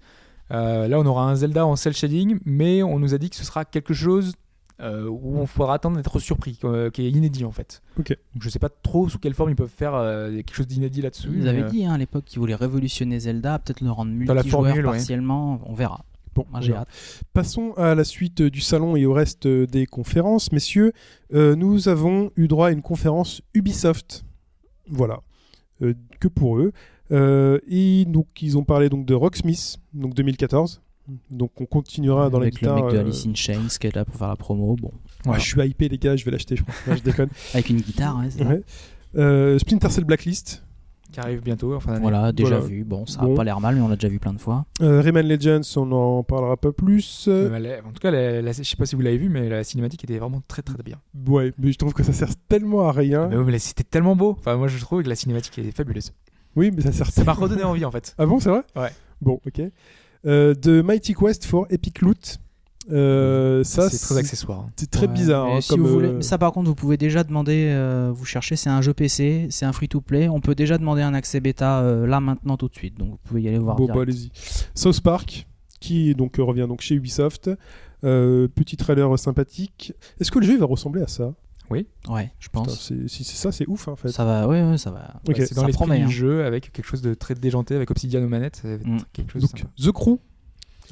Euh, 0.51 0.87
là, 0.87 0.99
on 0.99 1.05
aura 1.05 1.23
un 1.29 1.35
Zelda 1.35 1.65
en 1.65 1.75
cel 1.75 1.93
shading, 1.93 2.39
mais 2.45 2.83
on 2.83 2.99
nous 2.99 3.13
a 3.13 3.17
dit 3.17 3.29
que 3.29 3.35
ce 3.37 3.45
sera 3.45 3.63
quelque 3.65 3.93
chose 3.93 4.33
euh, 4.81 5.07
où 5.07 5.37
on 5.37 5.45
faudra 5.45 5.75
attendre 5.75 5.95
d'être 5.95 6.19
surpris, 6.19 6.59
euh, 6.65 6.89
qui 6.89 7.05
est 7.05 7.09
inédit 7.11 7.45
en 7.45 7.51
fait. 7.51 7.81
Ok. 7.97 8.09
Donc 8.33 8.41
je 8.43 8.49
sais 8.49 8.59
pas 8.59 8.69
trop 8.69 9.07
sous 9.07 9.19
quelle 9.19 9.33
forme 9.35 9.51
ils 9.51 9.55
peuvent 9.55 9.69
faire 9.69 9.93
euh, 9.95 10.31
quelque 10.35 10.53
chose 10.55 10.67
d'inédit 10.67 11.01
là-dessus. 11.01 11.29
Ils 11.33 11.47
avaient 11.47 11.63
euh, 11.63 11.69
dit 11.69 11.85
hein, 11.85 11.93
à 11.93 11.97
l'époque 11.97 12.25
qu'ils 12.25 12.39
voulaient 12.39 12.55
révolutionner 12.55 13.19
Zelda, 13.19 13.59
peut-être 13.59 13.81
le 13.81 13.91
rendre 13.91 14.11
Dans 14.25 14.33
la 14.33 14.41
multijoueur 14.43 14.75
ouais. 14.75 14.83
partiellement. 14.83 15.61
On 15.65 15.73
verra. 15.73 16.03
Bon, 16.35 16.45
Moi, 16.51 16.61
j'ai 16.61 16.73
hâte. 16.73 16.87
Passons 17.33 17.73
à 17.73 17.93
la 17.95 18.03
suite 18.03 18.41
euh, 18.41 18.49
du 18.49 18.59
salon 18.61 18.95
et 18.95 19.05
au 19.05 19.13
reste 19.13 19.45
euh, 19.45 19.67
des 19.67 19.85
conférences. 19.85 20.51
Messieurs, 20.51 20.91
euh, 21.33 21.55
nous 21.55 21.87
avons 21.89 22.31
eu 22.35 22.47
droit 22.47 22.67
à 22.67 22.71
une 22.71 22.81
conférence 22.81 23.41
Ubisoft. 23.53 24.25
Voilà. 24.89 25.19
Euh, 25.81 25.93
que 26.19 26.27
pour 26.27 26.57
eux. 26.57 26.71
Euh, 27.11 27.59
et 27.67 28.05
donc, 28.05 28.27
ils 28.41 28.57
ont 28.57 28.63
parlé 28.63 28.89
donc 28.89 29.05
de 29.05 29.13
Rocksmith, 29.13 29.77
donc 29.93 30.13
2014. 30.15 30.81
Donc, 31.29 31.51
on 31.59 31.65
continuera 31.65 32.29
dans 32.29 32.39
Avec 32.39 32.61
la 32.61 32.71
guitare. 32.71 32.77
le 32.77 32.83
mec 32.85 32.93
de 32.93 32.99
Alice 32.99 33.25
in 33.27 33.35
Chains 33.35 33.67
qui 33.79 33.87
est 33.87 33.95
là 33.95 34.05
pour 34.05 34.15
faire 34.15 34.29
la 34.29 34.35
promo. 34.37 34.75
Bon, 34.77 34.91
ouais, 35.25 35.39
je 35.39 35.45
suis 35.45 35.61
hypé, 35.61 35.89
les 35.89 35.97
gars, 35.97 36.15
je 36.15 36.23
vais 36.25 36.31
l'acheter, 36.31 36.55
je 36.55 36.63
pense. 36.63 36.75
Non, 36.87 36.95
je 36.95 37.03
déconne. 37.03 37.29
avec 37.53 37.69
une 37.69 37.81
guitare, 37.81 38.17
ouais. 38.19 38.63
Ouais. 39.15 39.59
Splinter 39.59 39.89
Cell 39.89 40.05
Blacklist. 40.05 40.63
Qui 41.13 41.19
arrive 41.21 41.41
bientôt. 41.41 41.73
Enfin, 41.75 41.97
Voilà, 41.99 42.33
déjà 42.33 42.57
Voilà. 42.57 42.65
vu. 42.65 42.83
Bon, 42.83 43.05
ça 43.05 43.21
Bon. 43.21 43.31
a 43.33 43.35
pas 43.37 43.43
l'air 43.45 43.61
mal, 43.61 43.75
mais 43.75 43.81
on 43.81 43.87
l'a 43.87 43.95
déjà 43.95 44.09
vu 44.09 44.19
plein 44.19 44.33
de 44.33 44.39
fois. 44.39 44.65
Euh, 44.81 44.99
Rayman 44.99 45.25
Legends, 45.25 45.61
on 45.77 45.89
en 45.93 46.23
parlera 46.23 46.57
pas 46.57 46.73
plus. 46.73 47.25
Euh, 47.29 47.47
en 47.85 47.91
tout 47.93 47.99
cas, 48.01 48.11
la- 48.11 48.41
la- 48.41 48.51
je 48.51 48.63
sais 48.63 48.75
pas 48.75 48.85
si 48.85 48.95
vous 48.95 49.01
l'avez 49.01 49.17
vu, 49.17 49.29
mais 49.29 49.47
la 49.47 49.63
cinématique 49.63 50.03
était 50.03 50.17
vraiment 50.17 50.41
très 50.47 50.61
très 50.61 50.83
bien. 50.83 50.97
ouais, 51.27 51.53
mais 51.57 51.71
je 51.71 51.77
trouve 51.77 51.93
que 51.93 52.03
ça 52.03 52.11
sert 52.11 52.35
tellement 52.49 52.87
à 52.87 52.91
rien. 52.91 53.27
Mais 53.29 53.37
ouais, 53.37 53.43
mais 53.45 53.59
c'était 53.59 53.83
tellement 53.83 54.15
beau. 54.15 54.35
Enfin, 54.37 54.57
moi, 54.57 54.67
je 54.67 54.77
trouve 54.79 55.03
que 55.03 55.07
la 55.09 55.15
cinématique 55.15 55.57
est 55.59 55.71
fabuleuse. 55.71 56.11
Oui, 56.55 56.71
mais 56.75 56.81
ça 56.81 56.91
sert 56.91 57.07
Ça 57.09 57.23
m'a 57.23 57.33
redonné 57.33 57.63
envie 57.63 57.85
en 57.85 57.91
fait. 57.91 58.13
Ah 58.17 58.25
bon, 58.25 58.39
c'est 58.39 58.49
vrai? 58.49 58.63
Ouais. 58.75 58.89
Bon, 59.21 59.39
ok. 59.47 59.61
Euh, 60.25 60.53
de 60.55 60.81
Mighty 60.81 61.13
Quest 61.13 61.45
for 61.45 61.65
Epic 61.69 62.01
Loot. 62.01 62.37
Euh, 62.91 63.63
ça, 63.63 63.89
c'est 63.89 63.97
très 63.99 64.17
accessoire. 64.17 64.59
hein. 64.61 64.69
C'est 64.75 64.89
très 64.89 65.07
Ouais, 65.07 65.13
bizarre. 65.13 65.45
hein, 65.47 65.61
si 65.61 65.69
comme, 65.69 65.81
vous 65.81 65.87
voulez, 65.89 66.07
euh, 66.09 66.21
ça, 66.21 66.37
par 66.37 66.51
contre, 66.51 66.67
vous 66.67 66.75
pouvez 66.75 66.97
déjà 66.97 67.23
demander. 67.23 67.69
euh, 67.71 68.11
vous 68.13 68.25
cherchez, 68.25 68.55
c'est 68.55 68.69
un 68.69 68.81
jeu 68.81 68.93
PC, 68.93 69.47
c'est 69.49 69.65
un 69.65 69.71
free-to-play. 69.73 70.27
On 70.29 70.41
peut 70.41 70.55
déjà 70.55 70.77
demander 70.77 71.01
un 71.01 71.13
accès 71.13 71.39
bêta 71.39 71.79
euh, 71.81 72.05
là 72.05 72.19
maintenant 72.19 72.57
tout 72.57 72.67
de 72.67 72.75
suite. 72.75 72.97
Donc 72.97 73.09
vous 73.11 73.19
pouvez 73.23 73.41
y 73.41 73.47
aller 73.47 73.59
voir. 73.59 73.75
Bon, 73.75 73.85
bah, 73.87 74.01
allez-y. 74.01 74.31
South 74.75 75.01
Park, 75.01 75.47
qui 75.79 76.13
donc 76.15 76.39
euh, 76.39 76.43
revient 76.43 76.65
donc 76.67 76.81
chez 76.81 76.95
Ubisoft. 76.95 77.49
Euh, 78.03 78.49
petit 78.49 78.75
trailer 78.75 79.17
sympathique. 79.17 79.93
Est-ce 80.19 80.29
que 80.29 80.39
le 80.39 80.45
jeu 80.45 80.53
il 80.53 80.59
va 80.59 80.65
ressembler 80.65 81.01
à 81.01 81.07
ça? 81.07 81.33
Ouais, 81.71 82.31
je 82.39 82.49
pense. 82.49 82.93
Si 83.07 83.23
c'est 83.23 83.35
ça, 83.35 83.51
c'est 83.51 83.67
ouf 83.67 83.87
en 83.87 83.95
fait. 83.95 84.09
Ça 84.09 84.23
va, 84.25 84.47
ouais, 84.47 84.61
ouais, 84.61 84.77
ça 84.77 84.91
va. 84.91 85.19
C'est 85.33 85.55
dans 85.55 85.65
l'esprit 85.65 85.89
du 85.97 86.03
hein. 86.03 86.07
jeu 86.07 86.45
avec 86.45 86.71
quelque 86.71 86.85
chose 86.85 87.01
de 87.01 87.15
très 87.15 87.33
déjanté 87.33 87.75
avec 87.75 87.89
Obsidian 87.89 88.21
aux 88.23 88.27
manettes. 88.27 88.61
Mm. 88.63 88.97
quelque 89.11 89.31
chose 89.31 89.41
Donc. 89.41 89.63
The 89.81 89.91
Crew, 89.91 90.19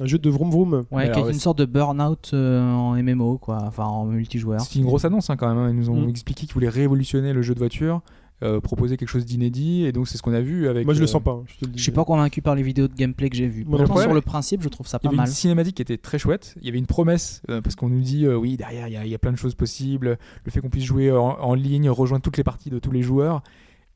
un 0.00 0.06
jeu 0.06 0.18
de 0.18 0.30
vroom 0.30 0.50
vroom. 0.50 0.84
Ouais, 0.90 1.10
qui 1.10 1.18
est 1.18 1.22
ouais, 1.22 1.28
une 1.28 1.34
c'est- 1.34 1.40
sorte 1.40 1.58
de 1.58 1.64
burn-out 1.66 2.30
euh, 2.34 2.62
en 2.72 2.94
MMO, 3.02 3.38
quoi. 3.38 3.58
Enfin, 3.62 3.84
en 3.84 4.04
multijoueur. 4.06 4.60
C'était 4.60 4.78
une 4.80 4.86
grosse 4.86 5.04
annonce 5.04 5.30
hein, 5.30 5.36
quand 5.36 5.48
même. 5.48 5.58
hein. 5.58 5.68
Ils 5.70 5.76
nous 5.76 5.90
ont 5.90 6.06
Mm. 6.06 6.08
expliqué 6.08 6.46
qu'ils 6.46 6.54
voulaient 6.54 6.68
révolutionner 6.68 7.32
le 7.32 7.42
jeu 7.42 7.54
de 7.54 7.58
voiture, 7.58 8.00
euh, 8.42 8.60
proposer 8.60 8.96
quelque 8.96 9.08
chose 9.08 9.24
d'inédit, 9.24 9.84
et 9.84 9.92
donc 9.92 10.08
c'est 10.08 10.16
ce 10.18 10.22
qu'on 10.22 10.32
a 10.34 10.40
vu 10.40 10.66
avec. 10.66 10.84
Moi 10.84 10.94
je 10.94 10.98
le 10.98 11.04
euh, 11.04 11.06
sens 11.08 11.22
pas. 11.22 11.30
hein, 11.32 11.42
je 11.46 11.56
te 11.58 11.64
le 11.66 11.70
dis. 11.72 11.78
Je 11.78 11.82
suis 11.84 11.92
pas 11.92 12.04
convaincu 12.04 12.42
par 12.42 12.54
les 12.56 12.62
vidéos 12.64 12.88
de 12.88 12.94
gameplay 12.94 13.30
que 13.30 13.36
j'ai 13.36 13.46
non 13.48 13.76
Pourtant, 13.78 13.98
sur 13.98 14.12
le 14.14 14.20
principe, 14.20 14.62
je 14.62 14.68
trouve 14.68 14.86
ça 14.88 14.98
Il 15.02 15.04
y 15.04 15.08
pas 15.08 15.08
avait 15.10 15.16
mal. 15.18 15.28
une 15.28 15.32
cinématique 15.34 15.76
qui 15.76 15.82
était 15.82 15.96
très 15.98 16.18
chouette. 16.18 16.54
Il 16.60 16.66
y 16.66 16.68
avait 16.68 16.78
une 16.78 16.86
promesse 16.86 17.40
euh, 17.50 17.60
parce 17.60 17.76
qu'on 17.76 17.88
nous 17.88 18.00
dit 18.00 18.24
euh, 18.26 18.34
oui 18.36 18.56
derrière 18.56 18.88
il 18.88 18.94
y, 18.94 18.96
a- 18.96 19.04
il 19.04 19.10
y 19.10 19.14
a 19.14 19.18
plein 19.18 19.30
de 19.32 19.36
choses 19.36 19.54
possibles. 19.54 20.18
Le 20.44 20.50
fait 20.50 20.60
qu'on 20.60 20.70
puisse 20.70 20.84
jouer 20.84 21.12
en, 21.12 21.18
en 21.38 21.54
ligne, 21.54 21.88
rejoindre 21.90 22.22
toutes 22.22 22.36
les 22.36 22.42
parties 22.44 22.70
de 22.70 22.80
tous 22.80 22.90
les 22.90 23.02
joueurs. 23.02 23.42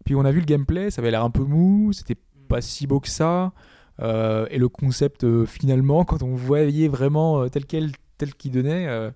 Puis 0.05 0.15
on 0.15 0.25
a 0.25 0.31
vu 0.31 0.39
le 0.39 0.47
gameplay, 0.47 0.91
ça 0.93 1.01
avait 1.03 1.11
l'air 1.11 1.25
un 1.25 1.31
peu 1.31 1.43
mou, 1.43 1.93
c'était 1.93 2.17
pas 2.49 2.61
si 2.61 2.87
beau 2.87 3.01
que 3.01 3.09
ça. 3.09 3.53
Euh, 4.03 4.47
et 4.51 4.59
le 4.59 4.69
concept 4.69 5.25
euh, 5.25 5.47
finalement, 5.47 6.05
quand 6.07 6.23
on 6.23 6.35
voyait 6.35 6.89
vraiment 6.89 7.43
euh, 7.43 7.49
tel 7.49 7.65
quel 7.67 7.93
tel 8.19 8.35
qu'il 8.35 8.53
donnait, 8.53 8.87
euh, 8.89 9.11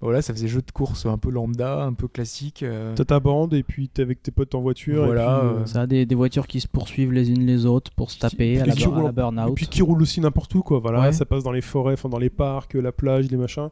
voilà, 0.00 0.20
ça 0.20 0.34
faisait 0.34 0.48
jeu 0.48 0.60
de 0.60 0.70
course 0.70 1.06
un 1.06 1.16
peu 1.16 1.30
lambda, 1.30 1.82
un 1.82 1.94
peu 1.94 2.08
classique. 2.08 2.62
euh. 2.62 2.92
T'as 2.94 3.04
ta 3.06 3.20
bande 3.20 3.54
et 3.54 3.62
puis 3.62 3.88
t'es 3.88 4.02
avec 4.02 4.22
tes 4.22 4.30
potes 4.30 4.54
en 4.54 4.60
voiture. 4.60 5.04
Voilà, 5.06 5.40
et 5.42 5.48
puis, 5.48 5.62
euh, 5.62 5.66
Ça 5.66 5.80
a 5.82 5.86
des, 5.86 6.04
des 6.04 6.14
voitures 6.14 6.46
qui 6.46 6.60
se 6.60 6.68
poursuivent 6.68 7.12
les 7.12 7.30
unes 7.30 7.46
les 7.46 7.64
autres 7.64 7.90
pour 7.92 8.10
se 8.10 8.18
taper 8.18 8.60
à 8.60 8.64
puis 8.64 8.72
la, 8.82 8.86
à 8.86 8.88
roulent- 8.90 9.04
la 9.06 9.12
burn-out. 9.12 9.50
Et 9.50 9.54
puis 9.54 9.66
qui 9.66 9.80
roule 9.82 10.02
aussi 10.02 10.20
n'importe 10.20 10.54
où, 10.54 10.62
quoi. 10.62 10.78
Voilà, 10.78 11.00
Ouais. 11.00 11.12
ça 11.12 11.24
passe 11.24 11.42
dans 11.42 11.52
les 11.52 11.62
forêts, 11.62 11.94
enfin 11.94 12.08
dans 12.10 12.18
les 12.18 12.28
parcs, 12.30 12.74
la 12.74 12.92
plage, 12.92 13.30
les 13.30 13.36
machins. 13.38 13.68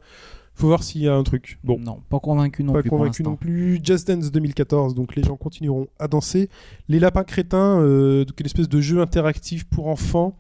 Faut 0.55 0.67
voir 0.67 0.83
s'il 0.83 1.01
y 1.03 1.09
a 1.09 1.15
un 1.15 1.23
truc. 1.23 1.59
Bon, 1.65 1.79
Non, 1.79 2.01
pas 2.09 2.21
convaincu 2.21 2.63
non 2.63 2.73
pas 2.75 2.81
plus 2.83 2.91
pour 2.91 2.99
convaincu 2.99 3.23
non 3.23 3.37
plus. 3.37 3.81
Just 3.83 4.07
Dance 4.09 4.31
2014, 4.31 4.95
donc 4.95 5.17
les 5.17 5.23
gens 5.23 5.37
continueront 5.37 5.87
à 5.99 6.09
danser. 6.09 6.51
Les 6.89 6.99
lapins 7.01 7.25
crétins, 7.25 7.81
euh, 7.81 8.25
donc 8.25 8.39
une 8.39 8.47
espèce 8.47 8.69
de 8.69 8.81
jeu 8.81 9.01
interactif 9.01 9.65
pour 9.65 9.89
enfants. 9.89 10.37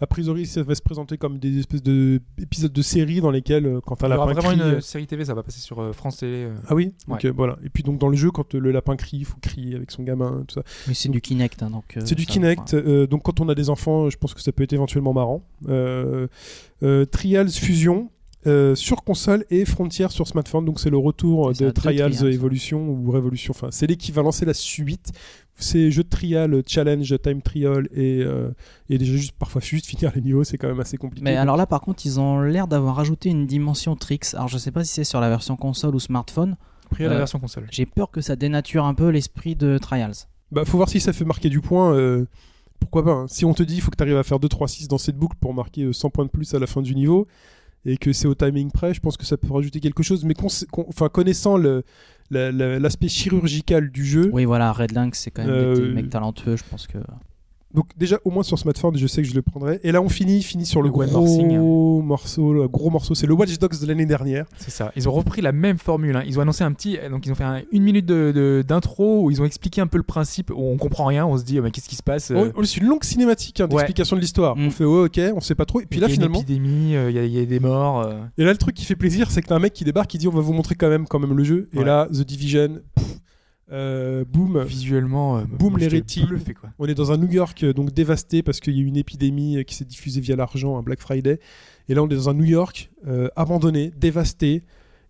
A 0.00 0.06
priori, 0.06 0.46
ça 0.46 0.62
va 0.62 0.76
se 0.76 0.80
présenter 0.80 1.18
comme 1.18 1.40
des 1.40 1.58
espèces 1.58 1.82
de 1.82 2.20
épisodes 2.40 2.72
de 2.72 2.82
séries 2.82 3.20
dans 3.20 3.32
lesquels, 3.32 3.66
euh, 3.66 3.80
quand 3.84 4.04
un 4.04 4.06
Il 4.06 4.12
y 4.12 4.14
aura 4.14 4.26
lapin 4.28 4.40
vraiment 4.42 4.56
crie, 4.56 4.68
une 4.70 4.74
euh, 4.76 4.80
série 4.80 5.08
TV, 5.08 5.24
ça 5.24 5.34
va 5.34 5.42
passer 5.42 5.58
sur 5.58 5.92
France 5.92 6.18
Télé. 6.18 6.48
Ah 6.68 6.76
oui, 6.76 6.92
Ouais. 7.08 7.16
ok, 7.16 7.26
voilà. 7.34 7.58
Et 7.64 7.68
puis 7.68 7.82
donc 7.82 7.98
dans 7.98 8.08
le 8.08 8.16
jeu, 8.16 8.30
quand 8.30 8.54
le 8.54 8.70
lapin 8.70 8.94
crie, 8.94 9.16
il 9.16 9.24
faut 9.24 9.38
crier 9.42 9.74
avec 9.74 9.90
son 9.90 10.04
gamin, 10.04 10.44
tout 10.46 10.54
ça. 10.54 10.62
Mais 10.86 10.94
c'est 10.94 11.08
du 11.08 11.20
Kinect, 11.20 11.64
hein, 11.64 11.70
donc. 11.70 11.96
euh, 11.96 12.02
C'est 12.04 12.14
du 12.14 12.26
Kinect, 12.26 12.74
euh, 12.74 13.08
donc 13.08 13.24
quand 13.24 13.40
on 13.40 13.48
a 13.48 13.56
des 13.56 13.70
enfants, 13.70 14.08
je 14.08 14.16
pense 14.16 14.34
que 14.34 14.40
ça 14.40 14.52
peut 14.52 14.62
être 14.62 14.72
éventuellement 14.72 15.12
marrant. 15.12 15.42
Euh, 15.68 16.28
euh, 16.84 17.04
Trials 17.04 17.50
Fusion 17.50 18.08
euh, 18.46 18.74
sur 18.74 19.02
console 19.04 19.44
et 19.50 19.64
Frontier 19.64 20.08
sur 20.10 20.26
smartphone, 20.28 20.64
donc 20.64 20.78
c'est 20.80 20.90
le 20.90 20.96
retour 20.98 21.52
de 21.52 21.70
Trials, 21.70 22.12
Trials. 22.12 22.32
Evolution 22.34 22.88
ou 22.88 23.10
Révolution. 23.10 23.52
Enfin, 23.56 23.68
c'est 23.70 23.86
l'équivalent, 23.86 24.30
c'est 24.32 24.46
la 24.46 24.54
suite. 24.54 25.10
C'est 25.60 25.90
jeux 25.90 26.04
de 26.04 26.08
trial, 26.08 26.62
challenge, 26.68 27.12
time 27.20 27.42
trial 27.42 27.88
et, 27.92 28.20
euh, 28.22 28.50
et 28.88 28.96
déjà 28.96 29.12
juste 29.16 29.32
parfois 29.36 29.60
juste 29.60 29.86
finir 29.90 30.12
les 30.14 30.20
niveaux, 30.20 30.44
c'est 30.44 30.56
quand 30.56 30.68
même 30.68 30.78
assez 30.78 30.96
compliqué. 30.96 31.24
Mais 31.24 31.34
alors 31.36 31.56
là, 31.56 31.66
par 31.66 31.80
contre, 31.80 32.06
ils 32.06 32.20
ont 32.20 32.40
l'air 32.42 32.68
d'avoir 32.68 32.94
rajouté 32.94 33.28
une 33.28 33.44
dimension 33.46 33.96
Trix. 33.96 34.20
Alors, 34.34 34.46
je 34.46 34.56
sais 34.56 34.70
pas 34.70 34.84
si 34.84 34.92
c'est 34.94 35.04
sur 35.04 35.20
la 35.20 35.28
version 35.28 35.56
console 35.56 35.96
ou 35.96 35.98
smartphone. 36.00 36.56
Pris 36.90 37.04
à 37.04 37.08
la 37.08 37.16
Euh, 37.16 37.18
version 37.18 37.40
console. 37.40 37.66
J'ai 37.72 37.86
peur 37.86 38.10
que 38.12 38.20
ça 38.20 38.36
dénature 38.36 38.84
un 38.84 38.94
peu 38.94 39.08
l'esprit 39.08 39.56
de 39.56 39.78
Trials. 39.78 40.14
Bah, 40.52 40.64
faut 40.64 40.76
voir 40.76 40.88
si 40.88 41.00
ça 41.00 41.12
fait 41.12 41.24
marquer 41.24 41.48
du 41.50 41.60
point. 41.60 41.92
euh, 41.92 42.24
pourquoi 42.78 43.04
pas 43.04 43.10
hein. 43.10 43.26
Si 43.28 43.44
on 43.44 43.52
te 43.52 43.64
dit 43.64 43.74
il 43.74 43.80
faut 43.80 43.90
que 43.90 43.96
tu 43.96 44.02
arrives 44.04 44.16
à 44.16 44.22
faire 44.22 44.38
2, 44.38 44.48
3, 44.48 44.68
6 44.68 44.86
dans 44.86 44.96
cette 44.98 45.16
boucle 45.16 45.36
pour 45.40 45.52
marquer 45.52 45.82
euh, 45.82 45.92
100 45.92 46.10
points 46.10 46.24
de 46.24 46.30
plus 46.30 46.54
à 46.54 46.60
la 46.60 46.68
fin 46.68 46.80
du 46.82 46.94
niveau, 46.94 47.26
et 47.90 47.96
que 47.96 48.12
c'est 48.12 48.26
au 48.28 48.34
timing 48.34 48.70
près, 48.70 48.92
je 48.94 49.00
pense 49.00 49.16
que 49.16 49.24
ça 49.24 49.36
peut 49.36 49.52
rajouter 49.52 49.80
quelque 49.80 50.02
chose. 50.02 50.24
Mais 50.24 50.34
con- 50.34 50.48
enfin, 50.88 51.08
connaissant 51.08 51.56
le- 51.56 51.82
l'aspect 52.30 53.08
chirurgical 53.08 53.90
du 53.90 54.04
jeu, 54.04 54.30
Oui, 54.32 54.44
voilà, 54.44 54.72
Red 54.72 54.92
Lynx, 54.92 55.18
c'est 55.18 55.30
quand 55.30 55.44
même 55.44 55.50
Euh, 55.54 55.74
des 55.88 55.94
mecs 55.94 56.10
talentueux, 56.10 56.56
je 56.56 56.64
pense 56.70 56.86
que. 56.86 56.98
Donc 57.74 57.86
déjà 57.98 58.18
au 58.24 58.30
moins 58.30 58.42
sur 58.42 58.58
smartphone, 58.58 58.96
je 58.96 59.06
sais 59.06 59.20
que 59.22 59.28
je 59.28 59.34
le 59.34 59.42
prendrai. 59.42 59.78
Et 59.82 59.92
là 59.92 60.00
on 60.00 60.08
finit, 60.08 60.42
finit 60.42 60.64
sur 60.64 60.80
le, 60.80 60.88
Le 60.88 60.92
gros 60.92 62.00
morceau, 62.02 62.52
le 62.54 62.66
gros 62.68 62.88
morceau, 62.90 63.14
c'est 63.14 63.26
le 63.26 63.34
Watch 63.34 63.58
Dogs 63.58 63.78
de 63.80 63.86
l'année 63.86 64.06
dernière. 64.06 64.46
C'est 64.56 64.70
ça. 64.70 64.90
Ils 64.96 65.08
ont 65.08 65.12
repris 65.12 65.42
la 65.42 65.52
même 65.52 65.76
formule. 65.78 66.16
hein. 66.16 66.22
Ils 66.26 66.38
ont 66.38 66.42
annoncé 66.42 66.64
un 66.64 66.72
petit. 66.72 66.96
Donc, 67.10 67.26
ils 67.26 67.32
ont 67.32 67.34
fait 67.34 67.44
un- 67.44 67.60
une 67.72 67.82
minute 67.82 68.06
d'intro 68.06 69.24
où 69.24 69.30
ils 69.30 69.40
ont 69.42 69.44
expliqué 69.44 69.80
un 69.80 69.86
peu 69.86 69.98
le 69.98 70.02
principe. 70.04 70.50
Où 70.50 70.54
on 70.62 70.76
comprend 70.76 71.04
rien. 71.06 71.26
On 71.26 71.36
se 71.36 71.44
dit, 71.44 71.58
oh, 71.58 71.62
mais 71.62 71.70
qu'est-ce 71.70 71.88
qui 71.88 71.96
se 71.96 72.02
passe 72.02 72.30
euh, 72.30 72.50
Oh, 72.56 72.62
c'est 72.64 72.78
une 72.80 72.86
longue 72.86 73.04
cinématique 73.04 73.60
hein, 73.60 73.64
Ouais. 73.64 73.76
d'explication 73.76 74.16
de 74.16 74.20
l'histoire. 74.20 74.56
Mm. 74.56 74.66
On 74.66 74.70
fait 74.70 74.84
ouais, 74.84 75.04
ok, 75.04 75.20
on 75.36 75.40
sait 75.40 75.54
pas 75.54 75.66
trop. 75.66 75.80
Et 75.80 75.86
puis 75.86 75.98
il 75.98 75.98
y 75.98 76.00
là 76.00 76.06
a 76.06 76.08
une 76.10 76.14
finalement, 76.14 76.40
épidémie, 76.40 76.96
euh, 76.96 77.10
il 77.10 77.16
y, 77.16 77.18
a- 77.18 77.24
il 77.24 77.32
y 77.32 77.38
a 77.40 77.44
des 77.44 77.60
morts. 77.60 78.00
euh. 78.06 78.20
et 78.38 78.44
là 78.44 78.52
le 78.52 78.58
truc 78.58 78.74
qui 78.74 78.84
fait 78.84 78.96
plaisir, 78.96 79.30
c'est 79.30 79.42
que 79.42 79.46
t'as 79.48 79.56
un 79.56 79.60
mec 79.60 79.72
qui 79.74 79.84
débarque, 79.84 80.08
qui 80.10 80.18
dit 80.18 80.26
on 80.28 80.32
va 80.32 80.40
vous 80.40 80.52
montrer 80.54 80.74
quand 80.74 80.88
même, 80.88 81.06
quand 81.06 81.18
même 81.18 81.36
le 81.36 81.44
jeu. 81.44 81.68
Et 81.74 81.84
là, 81.84 82.06
The 82.10 82.20
Division, 82.24 82.78
pff, 82.94 83.17
euh, 83.70 84.24
boum. 84.24 84.62
Visuellement, 84.62 85.38
euh, 85.38 85.44
Boum, 85.44 85.78
quoi. 86.54 86.70
On 86.78 86.86
est 86.86 86.94
dans 86.94 87.12
un 87.12 87.16
New 87.16 87.30
York 87.30 87.62
euh, 87.62 87.72
donc 87.72 87.92
dévasté 87.92 88.42
parce 88.42 88.60
qu'il 88.60 88.74
y 88.76 88.78
a 88.78 88.82
eu 88.82 88.86
une 88.86 88.96
épidémie 88.96 89.58
euh, 89.58 89.62
qui 89.62 89.74
s'est 89.74 89.84
diffusée 89.84 90.20
via 90.20 90.36
l'argent, 90.36 90.78
un 90.78 90.82
Black 90.82 91.00
Friday. 91.00 91.38
Et 91.88 91.94
là, 91.94 92.02
on 92.02 92.08
est 92.08 92.14
dans 92.14 92.28
un 92.28 92.34
New 92.34 92.44
York 92.44 92.90
euh, 93.06 93.28
abandonné, 93.36 93.92
dévasté. 93.98 94.62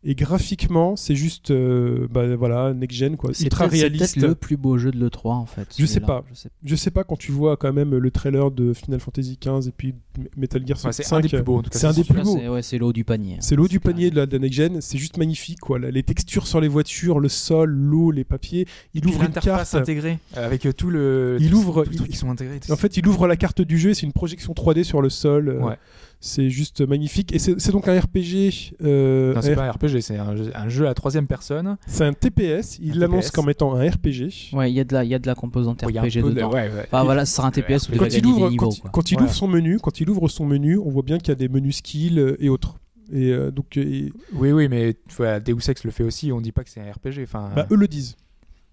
Et 0.05 0.15
graphiquement, 0.15 0.95
c'est 0.95 1.17
juste, 1.17 1.51
euh, 1.51 2.07
bah, 2.09 2.37
voilà, 2.37 2.73
next 2.73 2.97
gen 2.97 3.17
quoi, 3.17 3.31
C'est 3.35 3.45
ultra 3.45 3.65
peut-être 3.69 3.75
c'est 3.81 3.87
réaliste. 3.89 4.15
peut-être 4.15 4.29
le 4.29 4.35
plus 4.37 4.57
beau 4.57 4.79
jeu 4.79 4.93
de 4.93 4.99
l'E3 5.05 5.33
en 5.33 5.47
fait. 5.47 5.69
Je 5.77 5.85
sais 5.87 5.99
pas. 6.01 6.25
Je 6.31 6.35
sais 6.39 6.51
Je 6.63 6.77
sais 6.77 6.91
pas 6.93 7.03
quand 7.03 7.17
tu 7.19 7.33
vois 7.33 7.57
quand 7.57 7.73
même 7.73 7.95
le 7.97 8.11
trailer 8.13 8.51
de 8.53 8.73
Final 8.73 9.01
Fantasy 9.01 9.37
XV 9.45 9.69
et 9.69 9.73
puis 9.77 9.95
Metal 10.37 10.63
Gear 10.65 10.77
Ouais, 10.85 10.93
Solid 10.93 10.95
c'est 10.95 11.05
un 11.07 11.09
5. 11.09 11.23
des 11.23 11.29
plus 11.29 11.43
beaux, 11.43 11.63
tout 11.63 11.71
C'est 11.73 11.87
un 11.89 11.93
des 11.93 12.05
plus 12.05 12.23
beaux. 12.23 12.39
c'est 12.39 12.49
ouais, 12.49 12.63
c'est 12.63 12.79
l'eau 12.79 12.93
du 12.93 13.05
panier. 13.05 13.39
C'est 13.41 13.57
l'eau 13.57 13.67
du 13.67 13.81
panier 13.81 14.11
de 14.11 14.17
la, 14.17 14.27
de 14.27 14.37
la 14.37 14.39
next 14.43 14.57
gen, 14.57 14.81
c'est 14.81 14.99
juste 14.99 15.17
magnifique 15.17 15.59
quoi. 15.59 15.79
Les 15.81 16.03
textures 16.05 16.47
sur 16.47 16.61
les 16.61 16.69
voitures, 16.69 17.19
le 17.19 17.29
sol, 17.29 17.69
l'eau, 17.71 18.13
les 18.13 18.25
papiers. 18.25 18.67
Il 18.95 19.05
ouvre 19.07 19.17
une 19.23 19.27
l'interface 19.35 19.73
carte. 19.73 19.83
intégrée 19.83 20.19
euh, 20.37 20.47
avec 20.47 20.67
tout 20.77 20.91
le. 20.91 21.39
Il 21.41 21.53
ouvre- 21.55 21.83
tous 21.85 21.91
les 21.91 21.95
il- 21.97 21.99
trucs 21.99 22.11
qui 22.13 22.17
sont 22.17 22.31
intégrés. 22.31 22.61
En 22.71 22.77
fait, 22.77 22.97
il 22.97 23.07
ouvre 23.09 23.27
la 23.27 23.37
carte 23.37 23.63
du 23.63 23.79
jeu, 23.79 23.95
c'est 23.95 24.07
une 24.07 24.13
projection 24.13 24.53
3D 24.55 24.85
sur 24.85 25.03
le 25.03 25.11
sol. 25.11 25.49
euh, 25.49 25.59
Ouais. 25.61 25.77
C'est 26.21 26.51
juste 26.51 26.81
magnifique. 26.81 27.33
Et 27.33 27.39
c'est 27.39 27.71
donc 27.71 27.87
un 27.87 27.99
RPG. 27.99 28.73
euh, 28.83 29.35
non, 29.35 29.41
c'est 29.43 29.55
pas 29.55 29.67
un 29.67 29.71
RPG, 29.71 30.01
c'est 30.01 30.17
un, 30.17 30.35
jeu- 30.35 30.51
un 30.55 30.69
jeu 30.69 30.89
à 30.89 30.95
troisième 30.95 31.27
personne. 31.29 31.77
C'est 31.87 32.05
un 32.05 32.13
TPS. 32.13 32.79
Il 32.83 32.99
l'annonce 32.99 33.31
comme 33.31 33.49
étant 33.51 33.75
un 33.75 33.89
RPG. 33.89 34.51
Ouais, 34.53 34.71
il 34.71 34.75
y 34.75 34.81
a 34.81 34.85
de 34.85 34.93
la, 34.95 35.05
il 35.05 35.11
y 35.11 35.15
a 35.15 35.19
de 35.21 35.27
la 35.29 35.37
composante 35.37 35.81
RPG 35.83 36.23
de- 36.23 36.31
dedans. 36.31 36.51
ouais, 36.51 36.69
ouais. 36.71 36.85
Enfin, 36.87 37.05
voilà, 37.05 37.25
ce 37.25 37.37
sera 37.37 37.47
un 37.47 37.51
TPS 37.53 37.89
où 37.89 37.93
Quand 37.97 38.07
il, 38.13 38.27
ouvre, 38.27 38.47
des 38.47 38.51
niveaux. 38.51 38.69
quand, 38.71 38.81
quoi. 38.81 38.91
quand 38.93 39.13
il 39.13 39.17
Ouais. 39.19 39.23
ouvre 39.25 39.35
son 39.35 39.47
menu, 39.47 39.79
quand 39.81 40.01
il 40.01 40.11
ouvre 40.11 40.29
son 40.29 40.45
menu, 40.45 40.77
on 40.77 40.91
voit 40.91 41.03
bien 41.05 41.19
qu'il 41.19 41.29
y 41.29 41.33
a 41.33 41.37
des 41.37 41.49
menus 41.49 41.77
skills 41.77 42.19
euh, 42.19 42.37
et 42.41 42.49
autres. 42.49 42.79
Et 43.13 43.31
euh, 43.33 43.51
donc, 43.53 43.79
Oui, 43.79 44.13
oui, 44.53 44.69
mais 44.69 44.97
Deus 45.45 45.71
Ex 45.71 45.85
le 45.85 45.91
fait 45.93 46.03
aussi. 46.05 46.33
On 46.33 46.41
dit 46.41 46.53
pas 46.53 46.65
que 46.65 46.71
c'est 46.71 46.81
un 46.81 46.91
RPG. 46.91 47.23
Enfin, 47.23 47.51
bah, 47.55 47.67
eux 47.71 47.77
le 47.77 47.87
disent. 47.89 48.17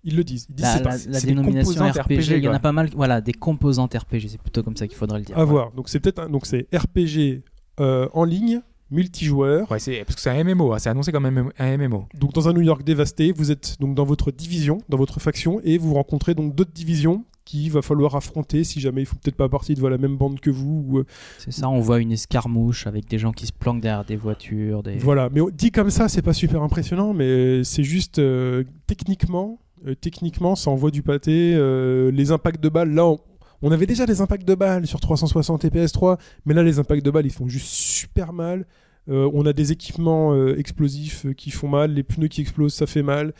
Ils 0.05 0.15
le 0.15 0.23
disent. 0.23 0.45
Ils 0.49 0.55
disent 0.55 0.65
La, 0.65 0.73
c'est 0.77 0.83
pas- 0.83 0.97
la- 1.09 1.19
dénomination 1.21 1.89
RPG, 1.89 2.37
il 2.37 2.43
y 2.43 2.47
en 2.47 2.53
a 2.53 2.59
pas 2.59 2.71
mal. 2.71 2.89
Voilà, 2.95 3.19
des 3.21 3.33
composantes 3.33 3.93
RPG, 3.95 4.27
c'est 4.29 4.41
plutôt 4.41 4.63
comme 4.63 4.77
ça 4.77 4.87
qu'il 4.87 4.95
faudrait 4.95 5.19
le 5.19 5.25
dire. 5.25 5.37
à 5.37 5.43
voir. 5.43 5.71
Donc 5.71 5.89
c'est 5.89 5.99
peut-être 5.99 6.19
un- 6.19 6.29
donc 6.29 6.45
c'est 6.45 6.67
RPG 6.73 7.41
euh, 7.81 8.07
en 8.13 8.23
ligne, 8.23 8.61
multijoueur. 8.91 9.69
ouais, 9.71 9.79
c'est 9.79 10.03
parce 10.05 10.15
que 10.15 10.21
c'est 10.21 10.29
un 10.29 10.43
MMO. 10.43 10.73
hein, 10.73 10.79
c'est 10.79 10.89
annoncé 10.89 11.11
comme 11.11 11.25
un 11.25 11.49
un 11.59 11.77
MMO. 11.77 12.05
Donc 12.17 12.33
dans 12.33 12.47
un 12.47 12.53
New 12.53 12.61
York 12.61 12.83
dévasté, 12.83 13.31
vous 13.31 13.51
êtes 13.51 13.75
donc 13.79 13.95
dans 13.95 14.05
votre 14.05 14.31
division, 14.31 14.77
dans 14.89 14.97
votre 14.97 15.19
faction, 15.19 15.59
et 15.63 15.77
vous 15.77 15.93
rencontrez 15.93 16.33
donc 16.35 16.55
d'autres 16.55 16.71
divisions 16.73 17.25
qu'il 17.43 17.71
va 17.71 17.83
falloir 17.83 18.15
affronter 18.15 18.63
si 18.63 18.79
jamais 18.79 19.01
ils 19.03 19.05
font 19.05 19.17
peut-être 19.21 19.35
pas 19.35 19.47
partie 19.49 19.75
de 19.75 19.87
la 19.87 19.97
même 19.99 20.17
bande 20.17 20.39
que 20.39 20.49
vous. 20.49 20.83
ou, 20.87 20.97
euh, 20.99 21.05
C'est 21.37 21.51
ça, 21.51 21.69
on 21.69 21.79
voit 21.79 21.99
une 21.99 22.11
escarmouche 22.11 22.87
avec 22.87 23.07
des 23.07 23.19
gens 23.19 23.31
qui 23.33 23.45
se 23.45 23.51
planquent 23.53 23.81
derrière 23.81 24.03
des 24.05 24.15
voitures. 24.15 24.81
Des... 24.81 24.97
Voilà, 24.97 25.29
mais 25.31 25.41
dit 25.53 25.69
comme 25.71 25.91
ça, 25.91 26.07
c'est 26.09 26.23
pas 26.23 26.33
super 26.33 26.63
impressionnant, 26.63 27.13
mais 27.13 27.63
c'est 27.63 27.83
juste 27.83 28.17
euh, 28.19 28.63
techniquement, 28.87 29.59
euh, 29.59 29.64
techniquement, 30.01 30.55
ça 30.55 30.69
envoie 30.71 30.91
du 30.91 31.01
pâté. 31.01 31.53
euh, 31.55 32.11
les 32.11 32.31
impacts 32.31 32.61
de 32.61 32.69
balles, 32.69 32.91
là, 32.93 33.05
on, 33.05 33.19
on 33.61 33.71
avait 33.71 33.85
déjà 33.87 34.05
des 34.05 34.21
impacts 34.21 34.47
de 34.47 34.55
balles 34.55 34.85
sur 34.87 34.99
360 34.99 35.65
et 35.65 35.69
PS3, 35.69 36.17
mais 36.45 36.53
là, 36.53 36.63
les 36.63 36.79
impacts 36.79 37.03
de 37.05 37.11
balles, 37.11 37.25
ils 37.25 37.31
font 37.31 37.47
juste 37.47 37.67
super 37.67 38.33
mal. 38.33 38.65
Euh, 39.07 39.29
on 39.35 39.45
a 39.45 39.53
des 39.53 39.71
équipements 39.71 40.33
euh, 40.33 40.57
explosifs 40.57 41.27
euh, 41.27 41.33
qui 41.33 41.51
font 41.51 41.67
mal, 41.67 41.93
les 41.93 42.01
pneus 42.01 42.27
qui 42.27 42.41
explosent, 42.41 42.73
ça 42.73 42.87
fait 42.87 43.03
mal. 43.03 43.33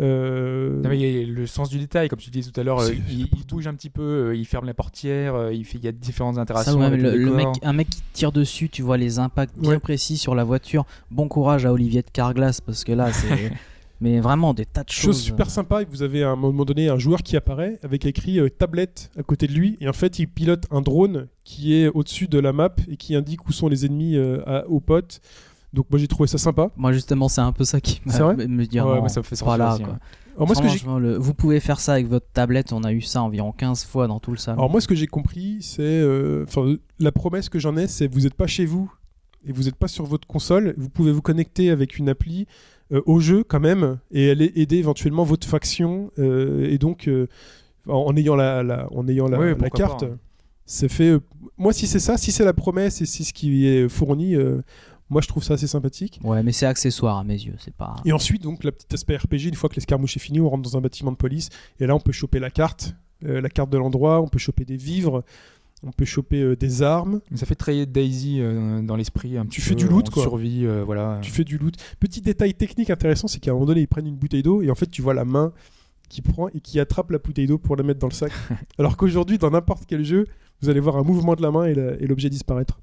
Euh, 0.00 0.80
Non, 0.82 0.88
mais 0.88 0.98
il 1.00 1.20
y 1.20 1.24
a 1.24 1.26
le 1.26 1.46
sens 1.48 1.68
du 1.68 1.78
détail, 1.78 2.08
comme 2.08 2.20
tu 2.20 2.30
disais 2.30 2.50
tout 2.52 2.60
à 2.60 2.62
l'heure, 2.64 2.78
euh, 2.80 2.90
il, 3.10 3.22
il 3.22 3.46
bouge 3.48 3.66
un 3.66 3.74
petit 3.74 3.90
peu, 3.90 4.02
euh, 4.28 4.36
il 4.36 4.44
ferme 4.46 4.66
la 4.66 4.72
portière, 4.74 5.34
euh, 5.34 5.52
il, 5.52 5.64
fait, 5.64 5.78
il 5.78 5.84
y 5.84 5.88
a 5.88 5.92
différentes 5.92 6.36
Ça, 6.36 6.42
interactions. 6.42 6.78
ouais, 6.78 6.84
avec 6.86 7.00
le, 7.02 7.10
le 7.10 7.16
le 7.24 7.24
décor. 7.36 7.52
mec, 7.54 7.60
un 7.64 7.72
mec 7.72 7.90
qui 7.90 8.02
tire 8.12 8.30
dessus, 8.30 8.68
tu 8.68 8.82
vois 8.82 8.96
les 8.96 9.18
impacts 9.18 9.58
bien 9.58 9.70
Ouais. 9.70 9.78
précis 9.80 10.16
sur 10.16 10.36
la 10.36 10.44
voiture. 10.44 10.86
Bon 11.10 11.26
courage 11.26 11.66
à 11.66 11.72
Olivier 11.72 12.02
de 12.02 12.10
Carglass 12.12 12.60
parce 12.60 12.84
que 12.84 12.92
là, 12.92 13.12
c'est. 13.12 13.52
Mais 14.00 14.18
vraiment 14.20 14.54
des 14.54 14.64
tas 14.64 14.82
de 14.84 14.88
choses. 14.90 15.04
Chose 15.16 15.20
super 15.20 15.50
sympa, 15.50 15.84
vous 15.84 16.02
avez 16.02 16.22
à 16.22 16.30
un 16.30 16.36
moment 16.36 16.64
donné 16.64 16.88
un 16.88 16.98
joueur 16.98 17.22
qui 17.22 17.36
apparaît 17.36 17.78
avec 17.82 18.06
écrit 18.06 18.38
euh, 18.40 18.48
tablette 18.48 19.10
à 19.18 19.22
côté 19.22 19.46
de 19.46 19.52
lui, 19.52 19.76
et 19.80 19.88
en 19.88 19.92
fait 19.92 20.18
il 20.18 20.26
pilote 20.26 20.64
un 20.70 20.80
drone 20.80 21.28
qui 21.44 21.74
est 21.74 21.88
au-dessus 21.88 22.26
de 22.26 22.38
la 22.38 22.52
map 22.54 22.74
et 22.88 22.96
qui 22.96 23.14
indique 23.14 23.46
où 23.46 23.52
sont 23.52 23.68
les 23.68 23.84
ennemis 23.84 24.16
euh, 24.16 24.40
à- 24.46 24.66
aux 24.68 24.80
potes. 24.80 25.20
Donc 25.74 25.86
moi 25.90 25.98
j'ai 26.00 26.08
trouvé 26.08 26.26
ça 26.28 26.38
sympa. 26.38 26.70
Moi 26.76 26.92
justement, 26.92 27.28
c'est 27.28 27.42
un 27.42 27.52
peu 27.52 27.64
ça 27.64 27.80
qui 27.80 28.00
m'a 28.06 28.32
me- 28.34 28.46
me 28.46 28.64
dire. 28.66 28.86
Ouais, 28.86 28.94
non, 28.94 29.00
moi, 29.00 29.08
ça 29.08 29.20
me 29.20 29.24
fait 29.24 29.36
sortir 29.36 29.56
voilà, 29.56 29.74
aussi, 29.74 29.82
quoi. 29.84 29.92
ouais. 29.92 29.98
Alors 30.36 30.46
moi, 30.46 30.54
ce 30.56 30.62
que 30.62 30.98
le- 30.98 31.18
vous 31.18 31.34
pouvez 31.34 31.60
faire 31.60 31.78
ça 31.78 31.92
avec 31.92 32.06
votre 32.08 32.26
tablette. 32.32 32.72
On 32.72 32.82
a 32.82 32.92
eu 32.92 33.02
ça 33.02 33.22
environ 33.22 33.52
15 33.52 33.84
fois 33.84 34.06
dans 34.06 34.18
tout 34.18 34.30
le 34.30 34.38
salon. 34.38 34.58
Alors 34.58 34.70
moi 34.70 34.80
ce 34.80 34.88
que 34.88 34.94
j'ai 34.94 35.06
compris 35.08 35.58
c'est... 35.60 35.82
euh, 35.82 36.44
Enfin 36.48 36.76
la 36.98 37.12
promesse 37.12 37.48
que 37.50 37.58
j'en 37.58 37.76
ai 37.76 37.86
c'est 37.86 38.06
vous 38.10 38.20
n'êtes 38.20 38.34
pas 38.34 38.46
chez 38.46 38.64
vous 38.64 38.90
et 39.46 39.52
vous 39.52 39.64
n'êtes 39.64 39.76
pas 39.76 39.88
sur 39.88 40.06
votre 40.06 40.26
console, 40.26 40.74
vous 40.78 40.88
pouvez 40.88 41.12
vous 41.12 41.20
connecter 41.22 41.70
avec 41.70 41.98
une 41.98 42.08
appli 42.08 42.46
euh, 42.92 43.00
au 43.06 43.20
jeu 43.20 43.44
quand 43.44 43.60
même 43.60 43.98
et 44.10 44.30
aller 44.30 44.52
aider 44.56 44.76
éventuellement 44.76 45.24
votre 45.24 45.46
faction 45.46 46.10
euh, 46.18 46.68
et 46.70 46.78
donc 46.78 47.08
euh, 47.08 47.26
en, 47.88 47.94
en 48.06 48.16
ayant 48.16 48.36
la, 48.36 48.62
la- 48.62 48.88
en 48.92 49.06
ayant 49.08 49.28
la, 49.28 49.70
carte 49.70 50.00
pas, 50.00 50.06
hein. 50.06 50.18
c'est 50.66 50.88
fait 50.88 51.10
euh, 51.10 51.20
moi 51.56 51.72
si 51.72 51.86
c'est 51.86 51.98
ça 52.00 52.16
si 52.16 52.32
c'est 52.32 52.44
la 52.44 52.52
promesse 52.52 53.00
et 53.00 53.06
si 53.06 53.24
ce 53.24 53.32
qui 53.32 53.66
est 53.66 53.88
fourni 53.88 54.34
euh, 54.34 54.60
moi 55.08 55.20
je 55.22 55.28
trouve 55.28 55.42
ça 55.42 55.54
assez 55.54 55.66
sympathique 55.66 56.20
Ouais, 56.22 56.42
mais 56.42 56.52
c'est 56.52 56.66
accessoire 56.66 57.18
à 57.18 57.24
mes 57.24 57.34
yeux. 57.34 57.54
C'est 57.58 57.74
pas. 57.74 57.96
et 58.04 58.12
ensuite 58.12 58.42
donc 58.42 58.62
la 58.64 58.70
petite 58.72 58.92
aspect 58.94 59.16
RPG 59.16 59.46
une 59.48 59.54
fois 59.54 59.68
que 59.68 59.74
l'escarmouche 59.76 60.16
est 60.16 60.20
fini 60.20 60.40
on 60.40 60.48
rentre 60.48 60.62
dans 60.70 60.76
un 60.76 60.80
bâtiment 60.80 61.10
de 61.12 61.16
police 61.16 61.48
et 61.80 61.86
là 61.86 61.94
on 61.96 62.00
peut 62.00 62.12
choper 62.12 62.38
la 62.38 62.50
carte 62.50 62.94
euh, 63.24 63.40
la 63.40 63.48
carte 63.50 63.70
de 63.70 63.78
l'endroit 63.78 64.20
on 64.20 64.28
peut 64.28 64.38
choper 64.38 64.64
des 64.64 64.76
vivres 64.76 65.22
on 65.82 65.92
peut 65.92 66.04
choper 66.04 66.42
euh, 66.42 66.56
des 66.56 66.82
armes 66.82 67.20
ça 67.34 67.46
fait 67.46 67.54
très 67.54 67.86
Daisy 67.86 68.38
euh, 68.40 68.82
dans 68.82 68.96
l'esprit. 68.96 69.38
un 69.38 69.42
Tu 69.44 69.60
petit 69.60 69.60
fais 69.62 69.70
peu, 69.74 69.76
du 69.80 69.88
loot, 69.88 70.10
quoi. 70.10 70.22
Survie, 70.24 70.66
euh, 70.66 70.82
voilà. 70.84 71.18
tu 71.22 71.30
fais 71.30 71.44
du 71.44 71.56
loot. 71.58 71.74
Petit 71.98 72.20
détail 72.20 72.54
technique 72.54 72.90
intéressant, 72.90 73.28
c'est 73.28 73.40
qu'à 73.40 73.50
un 73.50 73.54
moment 73.54 73.66
donné, 73.66 73.80
ils 73.80 73.88
prennent 73.88 74.06
une 74.06 74.16
bouteille 74.16 74.42
d'eau 74.42 74.62
et 74.62 74.70
en 74.70 74.74
fait, 74.74 74.86
tu 74.86 75.00
vois 75.02 75.14
la 75.14 75.24
main 75.24 75.52
qui 76.08 76.22
prend 76.22 76.48
et 76.48 76.60
qui 76.60 76.80
attrape 76.80 77.10
la 77.10 77.18
bouteille 77.18 77.46
d'eau 77.46 77.58
pour 77.58 77.76
la 77.76 77.82
mettre 77.82 78.00
dans 78.00 78.08
le 78.08 78.12
sac. 78.14 78.32
Alors 78.78 78.96
qu'aujourd'hui, 78.96 79.38
dans 79.38 79.50
n'importe 79.50 79.84
quel 79.86 80.04
jeu, 80.04 80.26
vous 80.60 80.68
allez 80.68 80.80
voir 80.80 80.96
un 80.96 81.02
mouvement 81.02 81.34
de 81.34 81.42
la 81.42 81.50
main 81.50 81.66
et 81.66 81.72
et 81.72 82.06
l'objet 82.06 82.28
disparaître. 82.28 82.78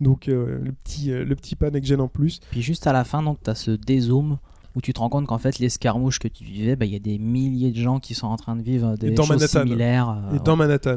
Donc, 0.00 0.28
euh, 0.28 0.58
le 0.62 0.72
petit, 0.72 1.10
euh, 1.12 1.24
le 1.24 1.36
petit 1.36 1.56
pan 1.56 1.68
en 1.98 2.08
plus. 2.08 2.40
Puis 2.50 2.62
juste 2.62 2.86
à 2.86 2.92
la 2.92 3.04
fin, 3.04 3.22
donc, 3.22 3.38
tu 3.42 3.50
as 3.50 3.54
ce 3.54 3.70
dézoom 3.72 4.38
où 4.76 4.80
tu 4.80 4.92
te 4.92 5.00
rends 5.00 5.08
compte 5.08 5.26
qu'en 5.26 5.38
fait, 5.38 5.58
l'escarmouche 5.58 6.18
que 6.18 6.28
tu 6.28 6.44
vivais, 6.44 6.76
bah, 6.76 6.86
il 6.86 6.92
y 6.92 6.96
a 6.96 7.00
des 7.00 7.18
milliers 7.18 7.70
de 7.70 7.76
gens 7.76 7.98
qui 7.98 8.14
sont 8.14 8.28
en 8.28 8.36
train 8.36 8.56
de 8.56 8.62
vivre 8.62 8.96
des 8.96 9.10
dans 9.10 9.24
choses 9.24 9.36
Manhattan. 9.36 9.62
similaires. 9.62 10.08
euh, 10.10 10.36
et 10.36 10.38
dans 10.38 10.52
ouais. 10.52 10.58
Manhattan. 10.58 10.96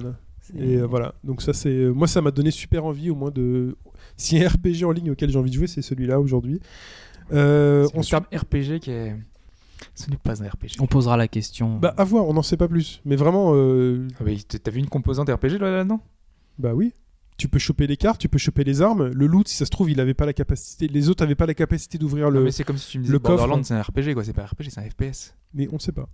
Et 0.57 0.75
euh, 0.77 0.85
voilà. 0.85 1.15
Donc, 1.23 1.41
ça, 1.41 1.53
c'est. 1.53 1.69
euh, 1.69 1.91
Moi, 1.91 2.07
ça 2.07 2.21
m'a 2.21 2.31
donné 2.31 2.51
super 2.51 2.85
envie, 2.85 3.09
au 3.09 3.15
moins, 3.15 3.31
de. 3.31 3.75
Si 4.17 4.37
un 4.43 4.47
RPG 4.47 4.83
en 4.85 4.91
ligne 4.91 5.11
auquel 5.11 5.29
j'ai 5.31 5.39
envie 5.39 5.49
de 5.49 5.55
jouer, 5.55 5.65
c'est 5.67 5.81
celui-là 5.81 6.19
aujourd'hui. 6.19 6.59
Euh, 7.31 7.87
ensuite- 7.95 8.11
terme 8.11 8.25
RPG 8.31 8.79
qui 8.79 8.91
est. 8.91 9.15
Ce 9.95 10.09
n'est 10.09 10.17
pas 10.17 10.41
un 10.43 10.47
RPG. 10.47 10.79
On 10.79 10.85
posera 10.87 11.17
la 11.17 11.27
question. 11.27 11.77
Bah, 11.79 11.93
à 11.97 12.03
voir, 12.03 12.27
on 12.27 12.33
n'en 12.33 12.41
sait 12.43 12.57
pas 12.57 12.67
plus. 12.67 13.01
Mais 13.05 13.15
vraiment, 13.15 13.51
euh, 13.55 14.07
Ah, 14.19 14.23
mais 14.25 14.37
t'as 14.37 14.71
vu 14.71 14.79
une 14.79 14.87
composante 14.87 15.29
RPG 15.29 15.57
là- 15.59 15.71
là-dedans? 15.71 16.01
Bah 16.59 16.73
oui. 16.73 16.93
Tu 17.37 17.47
peux 17.47 17.57
choper 17.59 17.87
les 17.87 17.97
cartes, 17.97 18.21
tu 18.21 18.29
peux 18.29 18.37
choper 18.37 18.63
les 18.63 18.81
armes. 18.81 19.07
Le 19.07 19.25
loot, 19.25 19.47
si 19.47 19.55
ça 19.57 19.65
se 19.65 19.71
trouve, 19.71 19.89
il 19.89 19.99
avait 19.99 20.13
pas 20.13 20.25
la 20.27 20.33
capacité. 20.33 20.87
Les 20.87 21.09
autres 21.09 21.23
avaient 21.23 21.33
pas 21.35 21.47
la 21.47 21.55
capacité 21.55 21.97
d'ouvrir 21.97 22.25
Non, 22.25 22.37
le. 22.39 22.43
mais 22.43 22.51
c'est 22.51 22.63
comme 22.63 22.77
si 22.77 22.91
tu 22.91 22.99
me 22.99 23.03
disais 23.03 23.11
le 23.13 23.19
coffre. 23.19 23.37
Borderlands 23.39 23.63
c'est 23.63 23.73
un 23.73 23.81
RPG 23.81 24.13
quoi, 24.13 24.23
c'est 24.23 24.33
pas 24.33 24.43
un 24.43 24.45
RPG, 24.45 24.69
c'est 24.69 24.79
un 24.79 24.89
FPS. 24.89 25.33
Mais 25.55 25.67
on 25.71 25.79
sait 25.79 25.91
pas. 25.91 26.07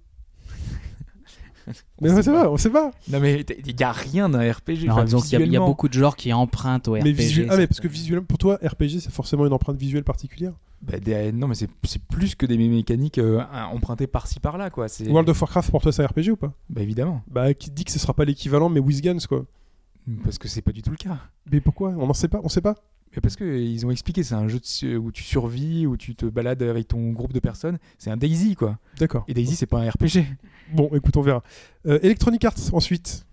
Mais 2.01 2.11
on 2.11 2.21
sait 2.21 2.31
pas, 2.31 2.49
on 2.49 2.57
sait 2.57 2.69
pas. 2.69 2.91
Non 3.09 3.19
mais 3.19 3.45
il 3.65 3.79
y 3.79 3.83
a 3.83 3.91
rien 3.91 4.29
d'un 4.29 4.39
RPG. 4.51 4.83
Alors, 4.83 4.97
enfin, 4.97 5.05
disons 5.05 5.21
qu'il 5.21 5.33
y 5.39 5.41
a- 5.41 5.45
il 5.45 5.51
y, 5.51 5.57
a 5.57 5.59
beaucoup 5.59 5.87
de 5.87 5.93
genres 5.93 6.15
qui 6.15 6.31
empruntent 6.33 6.87
au 6.87 6.93
mais 6.93 6.99
RPG. 7.01 7.11
visuel... 7.13 7.47
Ah, 7.51 7.57
mais 7.57 7.67
parce 7.67 7.79
que 7.79 7.87
visuellement, 7.87 8.25
pour 8.25 8.37
toi, 8.37 8.59
RPG, 8.63 8.99
c'est 9.01 9.11
forcément 9.11 9.45
une 9.45 9.53
empreinte 9.53 9.77
visuelle 9.77 10.03
particulière. 10.03 10.53
Bah, 10.81 10.97
des- 10.99 11.31
non 11.33 11.47
mais 11.47 11.55
c'est 11.55 11.69
c'est 11.83 12.01
plus 12.01 12.35
que 12.35 12.45
des 12.45 12.57
mécaniques 12.57 13.17
euh, 13.17 13.41
empruntées 13.73 14.07
par-ci 14.07 14.39
par-là 14.39 14.69
quoi. 14.69 14.87
World 15.07 15.27
of 15.29 15.41
Warcraft, 15.41 15.71
pour 15.71 15.81
toi, 15.81 15.91
c'est 15.91 16.01
un 16.03 16.07
RPG 16.07 16.31
ou 16.31 16.37
pas? 16.37 16.53
Bah 16.69 16.81
évidemment, 16.81 17.21
Bah, 17.29 17.53
qui 17.53 17.69
te 17.69 17.75
dit 17.75 17.83
que 17.83 17.91
ce 17.91 17.99
sera 17.99 18.13
pas 18.13 18.23
l'équivalent, 18.25 18.69
mais 18.69 18.79
with 18.79 19.01
guns, 19.01 19.17
quoi. 19.27 19.45
parce 20.23 20.37
que 20.37 20.47
c'est 20.47 20.61
pas 20.61 20.71
du 20.71 20.81
tout 20.81 20.91
le 20.91 20.95
cas. 20.97 21.17
Mais 21.51 21.59
pourquoi? 21.61 21.89
On 21.97 22.07
n'en 22.07 22.13
sait 22.13 22.29
pas, 22.29 22.39
on 22.43 22.49
sait 22.49 22.61
pas. 22.61 22.75
Mais 23.15 23.22
parce 23.22 23.36
que 23.36 23.60
ils 23.60 23.86
ont 23.86 23.91
expliqué, 23.91 24.23
c'est 24.23 24.36
un 24.36 24.48
jeu 24.48 24.60
de 24.60 24.98
où 24.98 25.11
tu 25.11 25.23
survis, 25.23 25.88
où 25.88 25.98
tu 25.98 26.15
te 26.15 26.26
balades 26.26 26.61
avec 26.61 26.88
ton 26.88 27.11
groupe 27.11 27.34
de 27.34 27.40
personnes. 27.40 27.77
C'est 27.98 28.11
un 28.11 28.18
Daisy 28.18 28.56
quoi. 28.56 28.77
D'accord. 28.99 29.26
Et 29.27 29.34
Daisy 29.34 29.56
c'est 29.56 29.65
pas 29.65 29.80
un 29.80 29.90
RPG. 29.90 30.26
Bon, 30.73 30.90
écoute, 30.94 31.18
on 31.18 31.22
verra. 31.22 31.44
Euh, 31.88 31.99
Electronic 32.03 32.45
Arts, 32.45 32.73
ensuite. 32.73 33.26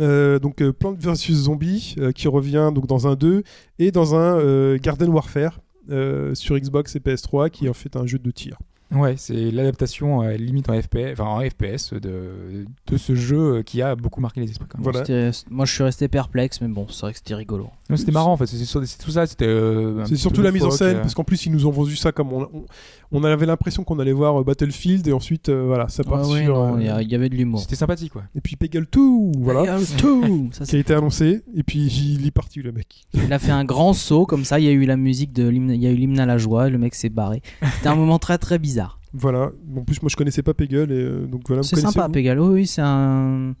Euh, 0.00 0.38
donc 0.38 0.62
euh, 0.62 0.72
Plants 0.72 0.94
vs 0.94 1.32
Zombie 1.32 1.94
euh, 1.98 2.12
qui 2.12 2.26
revient 2.28 2.70
donc 2.74 2.86
dans 2.86 3.06
un 3.06 3.14
2 3.14 3.42
et 3.78 3.90
dans 3.90 4.14
un 4.14 4.76
Garden 4.76 5.10
Warfare 5.10 5.60
sur 6.34 6.56
Xbox 6.58 6.96
et 6.96 7.00
PS3 7.00 7.50
qui 7.50 7.66
est 7.66 7.68
en 7.68 7.74
fait 7.74 7.96
un 7.96 8.06
jeu 8.06 8.18
de 8.18 8.30
tir. 8.30 8.58
Ouais, 8.94 9.14
c'est 9.16 9.50
l'adaptation 9.50 10.22
euh, 10.22 10.32
limite 10.36 10.68
en 10.68 10.80
FPS, 10.80 11.12
enfin 11.12 11.24
en 11.24 11.40
FPS 11.40 11.92
de, 11.94 12.64
de 12.86 12.96
ce 12.96 13.14
jeu 13.14 13.38
euh, 13.56 13.62
qui 13.62 13.80
a 13.82 13.96
beaucoup 13.96 14.20
marqué 14.20 14.40
les 14.40 14.50
esprits. 14.50 14.68
Quand 14.68 14.78
même. 14.78 14.84
Voilà. 14.84 15.00
C'était- 15.04 15.30
Moi, 15.50 15.64
je 15.64 15.72
suis 15.72 15.82
resté 15.82 16.08
perplexe, 16.08 16.60
mais 16.60 16.68
bon, 16.68 16.86
c'est 16.90 17.00
vrai 17.02 17.12
que 17.12 17.18
c'était 17.18 17.34
rigolo. 17.34 17.68
Non, 17.88 17.96
C'était 17.96 18.12
marrant 18.12 18.32
en 18.32 18.36
fait, 18.36 18.46
c'est 18.46 18.56
c'est- 18.64 18.86
c'est 18.86 18.98
tout 19.02 19.10
ça, 19.10 19.26
c'était. 19.26 19.46
euh, 19.46 20.00
un 20.00 20.04
C'est 20.04 20.12
petit 20.12 20.20
surtout 20.20 20.40
peu 20.40 20.44
la 20.46 20.52
mise 20.52 20.64
en 20.64 20.70
scène, 20.70 20.96
euh. 20.96 21.00
parce 21.00 21.14
qu'en 21.14 21.24
plus 21.24 21.44
ils 21.46 21.52
nous 21.52 21.66
ont 21.66 21.70
vendu 21.70 21.96
ça 21.96 22.12
comme 22.12 22.32
on, 22.32 22.42
on, 22.52 22.64
on 23.12 23.24
avait 23.24 23.44
l'impression 23.46 23.84
qu'on 23.84 23.98
allait 23.98 24.12
voir 24.12 24.40
euh, 24.40 24.44
Battlefield 24.44 25.06
et 25.08 25.12
ensuite 25.12 25.48
euh, 25.50 25.64
voilà, 25.66 25.88
ça 25.88 26.02
part 26.04 26.26
ouais, 26.28 26.44
sur. 26.44 26.54
non, 26.56 26.76
euh, 26.76 26.80
il 26.80 26.86
y, 26.86 26.88
a- 26.88 27.02
il 27.02 27.10
y 27.10 27.14
avait 27.14 27.28
de 27.28 27.34
l'humour. 27.36 27.60
C'était 27.60 27.76
sympathique, 27.76 28.12
quoi. 28.12 28.22
Et 28.34 28.40
puis 28.40 28.56
Peggle 28.56 28.86
2, 28.92 29.00
voilà, 29.38 29.64
Et, 29.64 29.68
euh, 29.68 29.78
Ça, 30.52 30.64
qui 30.64 30.76
a 30.76 30.78
été 30.78 30.94
annoncé, 30.94 31.42
et 31.54 31.62
puis 31.62 31.86
il 31.86 32.26
est 32.26 32.30
parti 32.30 32.60
le 32.62 32.72
mec. 32.72 33.04
Il 33.14 33.32
a 33.32 33.38
fait 33.38 33.52
un 33.52 33.64
grand 33.64 33.92
saut 33.92 34.26
comme 34.26 34.44
ça. 34.44 34.58
Il 34.58 34.64
y 34.64 34.68
a 34.68 34.72
eu 34.72 34.84
la 34.84 34.96
musique 34.96 35.32
de 35.32 35.46
l'hymne, 35.48 35.70
il 35.70 35.82
y 35.82 35.86
a 35.86 35.90
eu 35.90 35.94
l'hymne 35.96 36.18
à 36.20 36.26
la 36.26 36.38
joie. 36.38 36.68
Le 36.70 36.78
mec 36.78 36.94
s'est 36.94 37.08
barré. 37.10 37.42
C'était 37.76 37.88
un 37.88 37.94
moment 37.96 38.18
très 38.18 38.38
très 38.38 38.58
bizarre. 38.58 38.81
Voilà, 39.14 39.50
en 39.76 39.82
plus 39.82 40.00
moi 40.02 40.08
je 40.08 40.16
connaissais 40.16 40.42
pas 40.42 40.54
Peggle, 40.54 40.90
et 40.90 40.94
euh, 40.96 41.26
donc 41.26 41.42
voilà, 41.46 41.62
vous 41.62 41.68
C'est 41.68 41.80
sympa, 41.80 42.08
Pégal. 42.08 42.40
Oui, 42.40 42.54
oui, 42.54 42.66
c'est 42.66 42.82
un. 42.82 43.54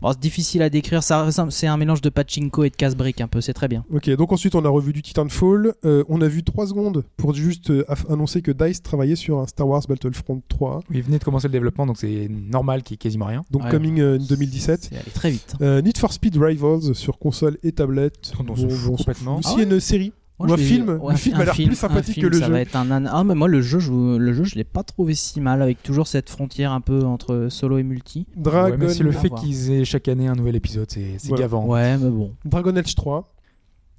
Bon, 0.00 0.12
c'est 0.12 0.20
difficile 0.20 0.60
à 0.60 0.68
décrire. 0.68 1.02
C'est 1.02 1.66
un 1.66 1.76
mélange 1.78 2.02
de 2.02 2.10
pachinko 2.10 2.64
et 2.64 2.70
de 2.70 2.76
casse-brique 2.76 3.22
un 3.22 3.28
peu. 3.28 3.40
C'est 3.40 3.54
très 3.54 3.66
bien. 3.66 3.82
Ok, 3.90 4.10
donc 4.10 4.30
ensuite 4.30 4.54
on 4.54 4.62
a 4.64 4.68
revu 4.68 4.92
du 4.92 5.00
Titanfall. 5.00 5.72
Euh, 5.86 6.04
on 6.10 6.20
a 6.20 6.28
vu 6.28 6.42
3 6.42 6.66
secondes 6.66 7.02
pour 7.16 7.32
juste 7.32 7.70
euh, 7.70 7.84
annoncer 8.10 8.42
que 8.42 8.50
DICE 8.50 8.82
travaillait 8.82 9.16
sur 9.16 9.38
un 9.38 9.46
Star 9.46 9.66
Wars 9.66 9.82
Battlefront 9.88 10.42
3. 10.48 10.80
Il 10.92 11.02
venait 11.02 11.18
de 11.18 11.24
commencer 11.24 11.48
le 11.48 11.52
développement, 11.52 11.86
donc 11.86 11.96
c'est 11.96 12.28
normal 12.28 12.82
qu'il 12.82 12.92
y 12.92 12.96
ait 12.96 12.98
quasiment 12.98 13.24
rien. 13.26 13.42
Donc 13.50 13.64
Ouais, 13.64 13.70
coming 13.70 13.98
euh, 14.00 14.18
2017. 14.18 14.88
C'est 14.90 14.96
allé 14.96 15.10
très 15.14 15.30
vite. 15.30 15.54
Euh, 15.62 15.80
Need 15.80 15.96
for 15.96 16.12
Speed 16.12 16.36
Rivals 16.36 16.94
sur 16.94 17.18
console 17.18 17.56
et 17.62 17.72
tablette. 17.72 18.32
Dont 18.38 18.52
on 18.52 18.56
se 18.56 18.68
fout 18.68 18.78
s'en 18.78 18.96
complètement. 18.96 19.36
fout. 19.36 19.44
Ah 19.46 19.54
Aussi 19.54 19.62
une 19.62 19.80
série 19.80 20.12
Moi, 20.38 20.48
ou 20.50 20.52
un 20.52 20.56
film. 20.58 20.88
ouais, 21.00 21.12
le 21.12 21.18
film 21.18 21.36
un 21.36 21.40
a 21.40 21.44
l'air 21.46 21.54
film, 21.54 21.68
plus 21.68 21.76
un 21.76 21.88
sympathique 21.88 22.14
film, 22.14 22.26
que 22.28 22.32
le 22.34 22.38
ça 22.40 22.46
jeu. 22.46 22.52
va 22.52 22.60
être 22.60 22.76
un 22.76 22.84
nan- 22.84 23.08
Ah, 23.10 23.24
mais 23.24 23.34
moi, 23.34 23.48
le 23.48 23.62
jeu, 23.62 23.78
je, 23.78 23.90
le 24.18 24.32
jeu, 24.34 24.44
je 24.44 24.54
l'ai 24.56 24.64
pas 24.64 24.82
trouvé 24.82 25.14
si 25.14 25.40
mal 25.40 25.62
avec 25.62 25.82
toujours 25.82 26.06
cette 26.06 26.28
frontière 26.28 26.72
un 26.72 26.80
peu 26.82 27.04
entre 27.04 27.46
solo 27.48 27.78
et 27.78 27.82
multi. 27.82 28.26
Dragon, 28.36 28.72
Ouais, 28.72 28.76
mais 28.76 28.88
c'est 28.90 29.02
le 29.02 29.12
fait 29.12 29.30
qu'ils 29.30 29.70
aient 29.70 29.84
chaque 29.86 30.08
année 30.08 30.28
un 30.28 30.34
nouvel 30.34 30.56
épisode, 30.56 30.90
c'est 30.90 31.16
gavant. 31.32 31.64
Ouais, 31.66 31.96
mais 31.96 32.10
bon. 32.10 32.32
Dragon 32.44 32.76
Age 32.76 32.94
3. 32.94 33.32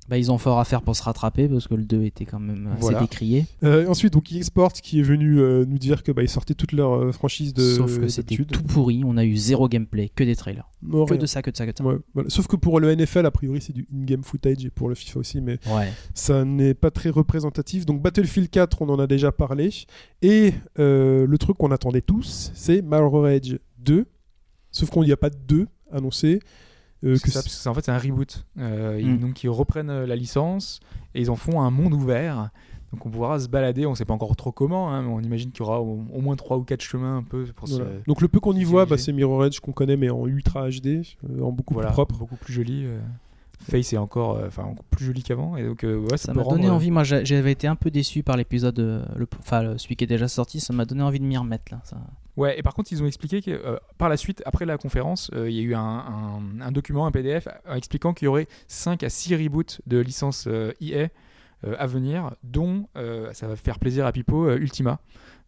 Bah, 0.09 0.17
ils 0.17 0.31
ont 0.31 0.37
fort 0.37 0.57
à 0.59 0.63
faire 0.63 0.81
pour 0.83 0.95
se 0.95 1.03
rattraper 1.03 1.49
parce 1.49 1.67
que 1.67 1.73
le 1.75 1.83
2 1.83 2.03
était 2.03 2.23
quand 2.23 2.39
même 2.39 2.67
assez 2.71 2.79
Voilà. 2.81 3.01
décrié. 3.01 3.45
Euh, 3.63 3.87
ensuite, 3.87 4.13
donc 4.13 4.31
EA 4.31 4.41
Sports 4.41 4.71
qui 4.71 4.99
est 4.99 5.03
venu 5.03 5.39
euh, 5.41 5.65
nous 5.67 5.77
dire 5.77 6.01
que 6.01 6.13
bah, 6.13 6.23
ils 6.23 6.29
sortaient 6.29 6.53
toutes 6.53 6.71
leurs 6.71 6.93
euh, 6.95 7.11
franchises 7.11 7.53
de 7.53 7.61
Sauf 7.75 7.99
que 7.99 8.07
c'était 8.07 8.37
tout 8.37 8.63
pourri. 8.63 9.03
On 9.05 9.17
a 9.17 9.25
eu 9.25 9.35
zéro 9.35 9.67
gameplay, 9.67 10.09
que 10.15 10.23
des 10.23 10.35
trailers. 10.37 10.69
Non, 10.81 11.03
Que 11.05 11.13
rien. 11.13 11.21
de 11.21 11.25
ça, 11.25 11.41
que 11.41 11.51
de 11.51 11.57
ça, 11.57 11.65
que 11.65 11.71
de 11.71 11.77
ça. 11.77 11.83
Ouais, 11.83 11.97
voilà. 12.13 12.29
Sauf 12.29 12.47
que 12.47 12.55
pour 12.55 12.79
le 12.79 12.95
NFL, 12.95 13.25
a 13.25 13.31
priori, 13.31 13.59
c'est 13.61 13.73
du 13.73 13.85
in-game 13.93 14.23
footage 14.23 14.63
et 14.65 14.69
pour 14.69 14.87
le 14.87 14.95
FIFA 14.95 15.19
aussi, 15.19 15.41
mais 15.41 15.59
Ouais. 15.67 15.91
ça 16.13 16.45
n'est 16.45 16.73
pas 16.73 16.89
très 16.91 17.09
représentatif. 17.09 17.85
Donc 17.85 18.01
Battlefield 18.01 18.49
4, 18.49 18.81
on 18.83 18.89
en 18.89 18.99
a 18.99 19.07
déjà 19.07 19.33
parlé. 19.33 19.71
Et 20.21 20.53
euh, 20.79 21.27
le 21.27 21.37
truc 21.37 21.57
qu'on 21.57 21.71
attendait 21.71 22.01
tous, 22.01 22.51
c'est 22.55 22.81
Mirror 22.81 23.27
Edge 23.27 23.55
2. 23.79 24.05
Sauf 24.71 24.89
qu'il 24.89 25.01
n'y 25.01 25.11
a 25.11 25.17
pas 25.17 25.29
de 25.29 25.37
2 25.47 25.67
annoncé. 25.91 26.39
Euh, 27.03 27.15
C'est 27.15 27.23
que 27.23 27.29
ça, 27.31 27.39
parce 27.41 27.45
que 27.45 27.61
c'est- 27.61 27.69
en 27.69 27.73
fait, 27.73 27.85
c'est 27.85 27.91
un 27.91 27.97
reboot. 27.99 28.43
Euh, 28.57 28.97
ils- 28.99 29.13
Mm. 29.15 29.19
Donc, 29.19 29.43
ils 29.43 29.49
reprennent 29.49 29.89
euh, 29.89 30.07
la 30.07 30.15
licence 30.15 30.79
et 31.13 31.21
ils 31.21 31.29
en 31.29 31.35
font 31.35 31.61
un 31.61 31.69
monde 31.71 31.93
ouvert. 31.93 32.49
Donc, 32.93 33.05
on 33.05 33.09
pourra 33.09 33.37
se 33.39 33.47
balader. 33.49 33.85
On 33.85 33.93
sait 33.95 34.05
pas 34.05 34.13
encore 34.13 34.35
trop 34.35 34.51
comment, 34.51 34.89
hein, 34.91 35.01
mais 35.03 35.09
on 35.09 35.19
imagine 35.19 35.51
qu'il 35.51 35.59
y 35.63 35.67
aura 35.67 35.81
au, 35.81 36.05
au 36.13 36.21
moins 36.21 36.35
3 36.35 36.57
ou 36.57 36.63
4 36.63 36.81
chemins 36.81 37.17
un 37.17 37.23
peu 37.23 37.43
pour 37.55 37.67
voilà. 37.67 37.85
se. 37.85 38.05
Donc 38.07 38.21
le 38.21 38.27
peu 38.29 38.39
qu'on 38.39 38.55
y 38.55 38.63
voit, 38.63 38.85
bah, 38.85 38.97
c'est 38.97 39.11
Mirror 39.11 39.45
Edge 39.45 39.59
qu'on 39.59 39.73
connaît, 39.73 39.97
mais 39.97 40.09
en 40.09 40.25
Ultra 40.25 40.69
HD, 40.69 41.01
euh, 41.29 41.41
en 41.43 41.51
beaucoup 41.51 41.73
Voilà, 41.73 41.89
plus 41.89 41.93
propre. 41.93 42.15
beaucoup 42.17 42.37
plus 42.37 42.53
joli. 42.53 42.83
euh. 42.85 42.99
Face 43.59 43.91
est 43.91 43.97
encore, 43.97 44.39
enfin, 44.45 44.63
encore 44.63 44.85
plus 44.85 45.05
joli 45.05 45.23
qu'avant. 45.23 45.57
Et 45.57 45.63
donc, 45.65 45.83
euh, 45.83 45.97
ouais, 45.97 46.17
ça, 46.17 46.31
m'a 46.33 46.43
donné 46.43 46.67
euh, 46.67 46.71
envie. 46.73 46.91
Moi, 46.91 47.03
j'a- 47.03 47.23
j'avais 47.23 47.51
été 47.51 47.67
un 47.67 47.75
peu 47.75 47.89
déçu 47.91 48.21
par 48.23 48.37
l'épisode, 48.37 48.79
euh, 48.79 49.03
le- 49.15 49.27
enfin 49.39 49.73
celui 49.77 49.95
qui 49.95 50.03
est 50.03 50.07
déjà 50.07 50.27
sorti. 50.27 50.59
Ça 50.59 50.73
m'a 50.73 50.85
donné 50.85 51.01
envie 51.01 51.19
de 51.19 51.25
m'y 51.25 51.37
remettre 51.37 51.65
là. 51.71 51.81
Ça- 51.83 51.97
Ouais, 52.37 52.57
et 52.57 52.61
par 52.63 52.73
contre, 52.75 52.91
ils 52.91 53.01
ont 53.03 53.07
expliqué 53.07 53.41
que 53.41 53.51
euh, 53.51 53.77
par 53.97 54.07
la 54.09 54.15
suite, 54.17 54.41
après 54.45 54.65
la 54.65 54.77
conférence, 54.77 55.29
euh, 55.33 55.49
il 55.49 55.55
y 55.55 55.59
a 55.59 55.63
eu 55.63 55.73
un, 55.75 55.81
un- 55.81 56.61
un 56.61 56.71
document, 56.71 57.05
un 57.07 57.11
PDF, 57.11 57.47
euh, 57.67 57.75
expliquant 57.75 58.13
qu'il 58.13 58.25
y 58.25 58.29
aurait 58.29 58.47
5 58.67 59.01
à 59.03 59.09
6 59.09 59.35
reboots 59.35 59.81
de 59.87 59.97
licences 59.97 60.45
euh, 60.47 60.71
EA 60.79 61.07
euh, 61.65 61.75
à 61.79 61.87
venir, 61.87 62.35
dont 62.43 62.87
euh, 62.95 63.33
ça 63.33 63.47
va 63.47 63.55
faire 63.55 63.79
plaisir 63.79 64.05
à 64.05 64.11
Pipo, 64.11 64.45
euh, 64.47 64.57
Ultima. 64.57 64.99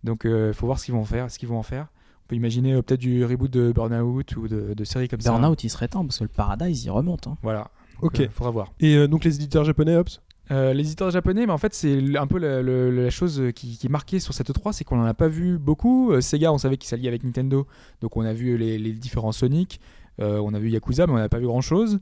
Donc, 0.03 0.22
il 0.26 0.52
faut 0.53 0.66
voir 0.66 0.80
ce 0.80 0.86
qu'ils 0.86 0.95
vont 0.95 1.06
faire, 1.06 1.30
ce 1.30 1.38
qu'ils 1.38 1.49
vont 1.49 1.60
en 1.60 1.64
faire. 1.64 1.88
On 2.26 2.28
peut 2.30 2.36
imaginer 2.36 2.74
euh, 2.74 2.82
peut-être 2.82 2.99
du 3.02 3.24
reboot 3.24 3.52
de 3.52 3.72
Burnout 3.72 4.36
ou 4.38 4.48
de, 4.48 4.74
de 4.74 4.84
séries 4.84 5.07
comme 5.07 5.22
ça. 5.22 5.30
Burnout, 5.32 5.64
il 5.64 5.70
serait 5.70 5.88
temps 5.88 6.03
parce 6.06 6.18
que 6.20 6.24
le 6.24 6.30
Paradise, 6.30 6.84
il 6.86 6.90
remonte. 6.90 7.28
hein. 7.28 7.38
Voilà. 7.44 7.70
Donc, 8.02 8.14
Ok. 8.14 8.20
euh, 8.22 8.28
faudra 8.32 8.52
voir. 8.52 8.74
Et 8.80 8.95
euh, 8.95 9.07
donc 9.07 9.24
les 9.26 9.36
éditeurs 9.36 9.64
japonais, 9.66 9.95
Hobbs 9.95 10.22
Euh, 10.51 10.73
les 10.73 10.81
éditeurs 10.81 11.11
japonais, 11.11 11.45
mais 11.45 11.51
en 11.51 11.57
fait, 11.57 11.73
c'est 11.73 12.17
un 12.17 12.27
peu 12.27 12.39
la, 12.39 13.09
chose 13.09 13.43
qui, 13.55 13.77
qui 13.77 13.85
est 13.85 13.89
marquée 13.89 14.19
sur 14.19 14.34
cette 14.34 14.51
3, 14.51 14.73
c'est 14.73 14.84
qu'on 14.84 14.97
n'en 14.97 15.05
a 15.05 15.13
pas 15.13 15.27
vu 15.27 15.59
beaucoup. 15.59 16.11
Euh, 16.11 16.21
Sega, 16.21 16.51
on 16.51 16.57
savait 16.57 16.77
qu'il 16.77 16.88
s'alliait 16.88 17.07
avec 17.07 17.23
Nintendo, 17.23 17.67
donc 18.01 18.17
on 18.17 18.21
a 18.21 18.34
vu 18.34 18.57
les, 18.57 18.80
les 18.80 18.93
différents 18.93 19.31
Sonic, 19.31 19.80
euh, 20.19 20.39
on 20.43 20.53
a 20.53 20.59
vu 20.59 20.69
Yakuza, 20.69 21.05
mais 21.05 21.13
on 21.13 21.17
n'a 21.17 21.30
pas 21.30 21.39
vu 21.39 21.45
grand 21.45 21.61
chose. 21.61 21.99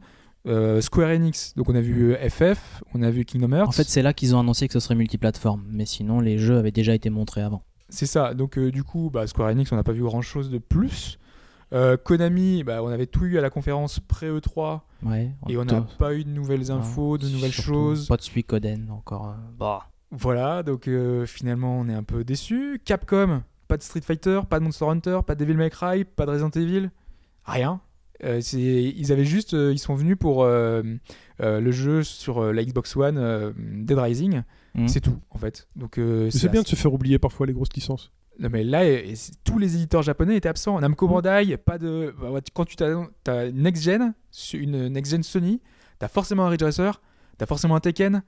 Square 0.79 1.09
Enix, 1.09 1.53
donc 1.57 1.67
on 1.67 1.75
a 1.75 1.81
vu 1.81 2.15
FF, 2.15 2.81
on 2.93 3.01
a 3.01 3.09
vu 3.09 3.25
Kingdom 3.25 3.51
Hearts. 3.51 3.67
En 3.67 3.71
fait, 3.73 3.83
c'est 3.83 4.01
là 4.01 4.13
qu'ils 4.13 4.33
ont 4.33 4.39
annoncé 4.39 4.67
que 4.67 4.73
ce 4.73 4.79
serait 4.79 4.95
multiplateforme. 4.95 5.65
Mais 5.69 5.85
sinon, 5.85 6.21
les 6.21 6.37
jeux 6.37 6.57
avaient 6.57 6.71
déjà 6.71 6.95
été 6.95 7.09
montrés 7.09 7.41
avant. 7.41 7.63
c'est 7.89 8.05
ça. 8.05 8.33
Donc 8.33 8.57
du 8.57 8.81
coup, 8.85 9.09
bah, 9.11 9.27
Square 9.27 9.49
Enix, 9.49 9.69
on 9.73 9.75
n'a 9.75 9.83
pas 9.83 9.91
vu 9.91 10.03
grand 10.03 10.21
chose 10.21 10.49
de 10.49 10.57
plus. 10.57 11.19
Euh, 11.73 11.97
Konami, 11.97 12.63
bah, 12.63 12.81
on 12.81 12.87
avait 12.87 13.07
tout 13.07 13.25
eu 13.25 13.37
à 13.37 13.41
la 13.41 13.49
conférence 13.49 13.99
pré-E3 13.99 14.81
Ouais. 15.03 15.31
et 15.49 15.57
on 15.57 15.65
n'a 15.65 15.81
pas 15.99 16.15
eu 16.15 16.23
de 16.23 16.29
nouvelles 16.29 16.71
infos, 16.71 17.17
de 17.17 17.27
nouvelles 17.27 17.51
choses. 17.51 18.07
Pas 18.07 18.17
de 18.17 18.21
Suikoden 18.21 18.89
encore. 18.89 19.27
euh, 19.29 19.33
bah. 19.59 19.87
Voilà, 20.11 20.63
donc 20.63 20.87
euh, 20.87 21.25
finalement 21.25 21.77
on 21.79 21.89
est 21.89 21.93
un 21.93 22.03
peu 22.03 22.23
déçu. 22.23 22.81
Capcom, 22.85 23.43
pas 23.67 23.75
de 23.75 23.83
Street 23.83 23.99
Fighter, 24.01 24.39
pas 24.49 24.59
de 24.59 24.63
Monster 24.63 24.85
Hunter, 24.85 25.19
pas 25.27 25.35
de 25.35 25.43
Devil 25.43 25.57
May 25.57 25.69
Cry, 25.69 26.05
pas 26.05 26.25
de 26.25 26.31
Resident 26.31 26.49
Evil, 26.51 26.89
rien. 27.43 27.81
Euh, 28.23 28.39
c'est- 28.41 28.57
ils 28.95 29.11
avaient 29.11 29.25
juste, 29.25 29.53
euh, 29.53 29.71
ils 29.73 29.77
sont 29.77 29.93
venus 29.93 30.15
pour 30.17 30.43
euh, 30.43 30.81
euh, 31.41 31.59
le 31.59 31.71
jeu 31.71 32.01
sur 32.03 32.39
euh, 32.41 32.51
la 32.53 32.63
Xbox 32.63 32.95
One, 32.95 33.17
euh, 33.17 33.51
Dead 33.57 33.97
Rising. 33.99 34.41
Mhm. 34.73 34.87
C'est 34.87 35.01
tout 35.01 35.19
en 35.31 35.37
fait. 35.37 35.67
Donc 35.75 35.99
euh, 35.99 36.29
C'est 36.31 36.49
bien 36.49 36.61
de 36.61 36.67
se 36.67 36.75
faire 36.75 36.93
oublier 36.93 37.19
parfois 37.19 37.45
les 37.45 37.53
grosses 37.53 37.73
licences. 37.75 38.11
Non, 38.39 38.49
mais 38.51 38.63
là, 38.63 38.85
et- 38.85 39.09
et 39.09 39.15
c'est- 39.15 39.33
tous 39.43 39.57
les 39.59 39.75
éditeurs 39.75 40.01
japonais 40.03 40.35
étaient 40.37 40.49
absents. 40.49 40.79
Namco 40.79 41.07
Bandai, 41.07 41.57
pas 41.57 41.77
de. 41.77 42.13
bah, 42.21 42.29
quand 42.53 42.65
tu 42.65 42.75
as 42.83 43.51
next 43.51 43.83
gen, 43.83 44.13
une 44.53 44.87
next 44.89 45.11
gen 45.11 45.23
Sony, 45.23 45.61
t'as 45.99 46.07
forcément 46.07 46.45
un 46.45 46.49
Ridge 46.49 46.63
Racer, 46.63 47.01
t'as 47.37 47.45
forcément 47.45 47.75
un 47.75 47.79
Tekken. 47.79 48.21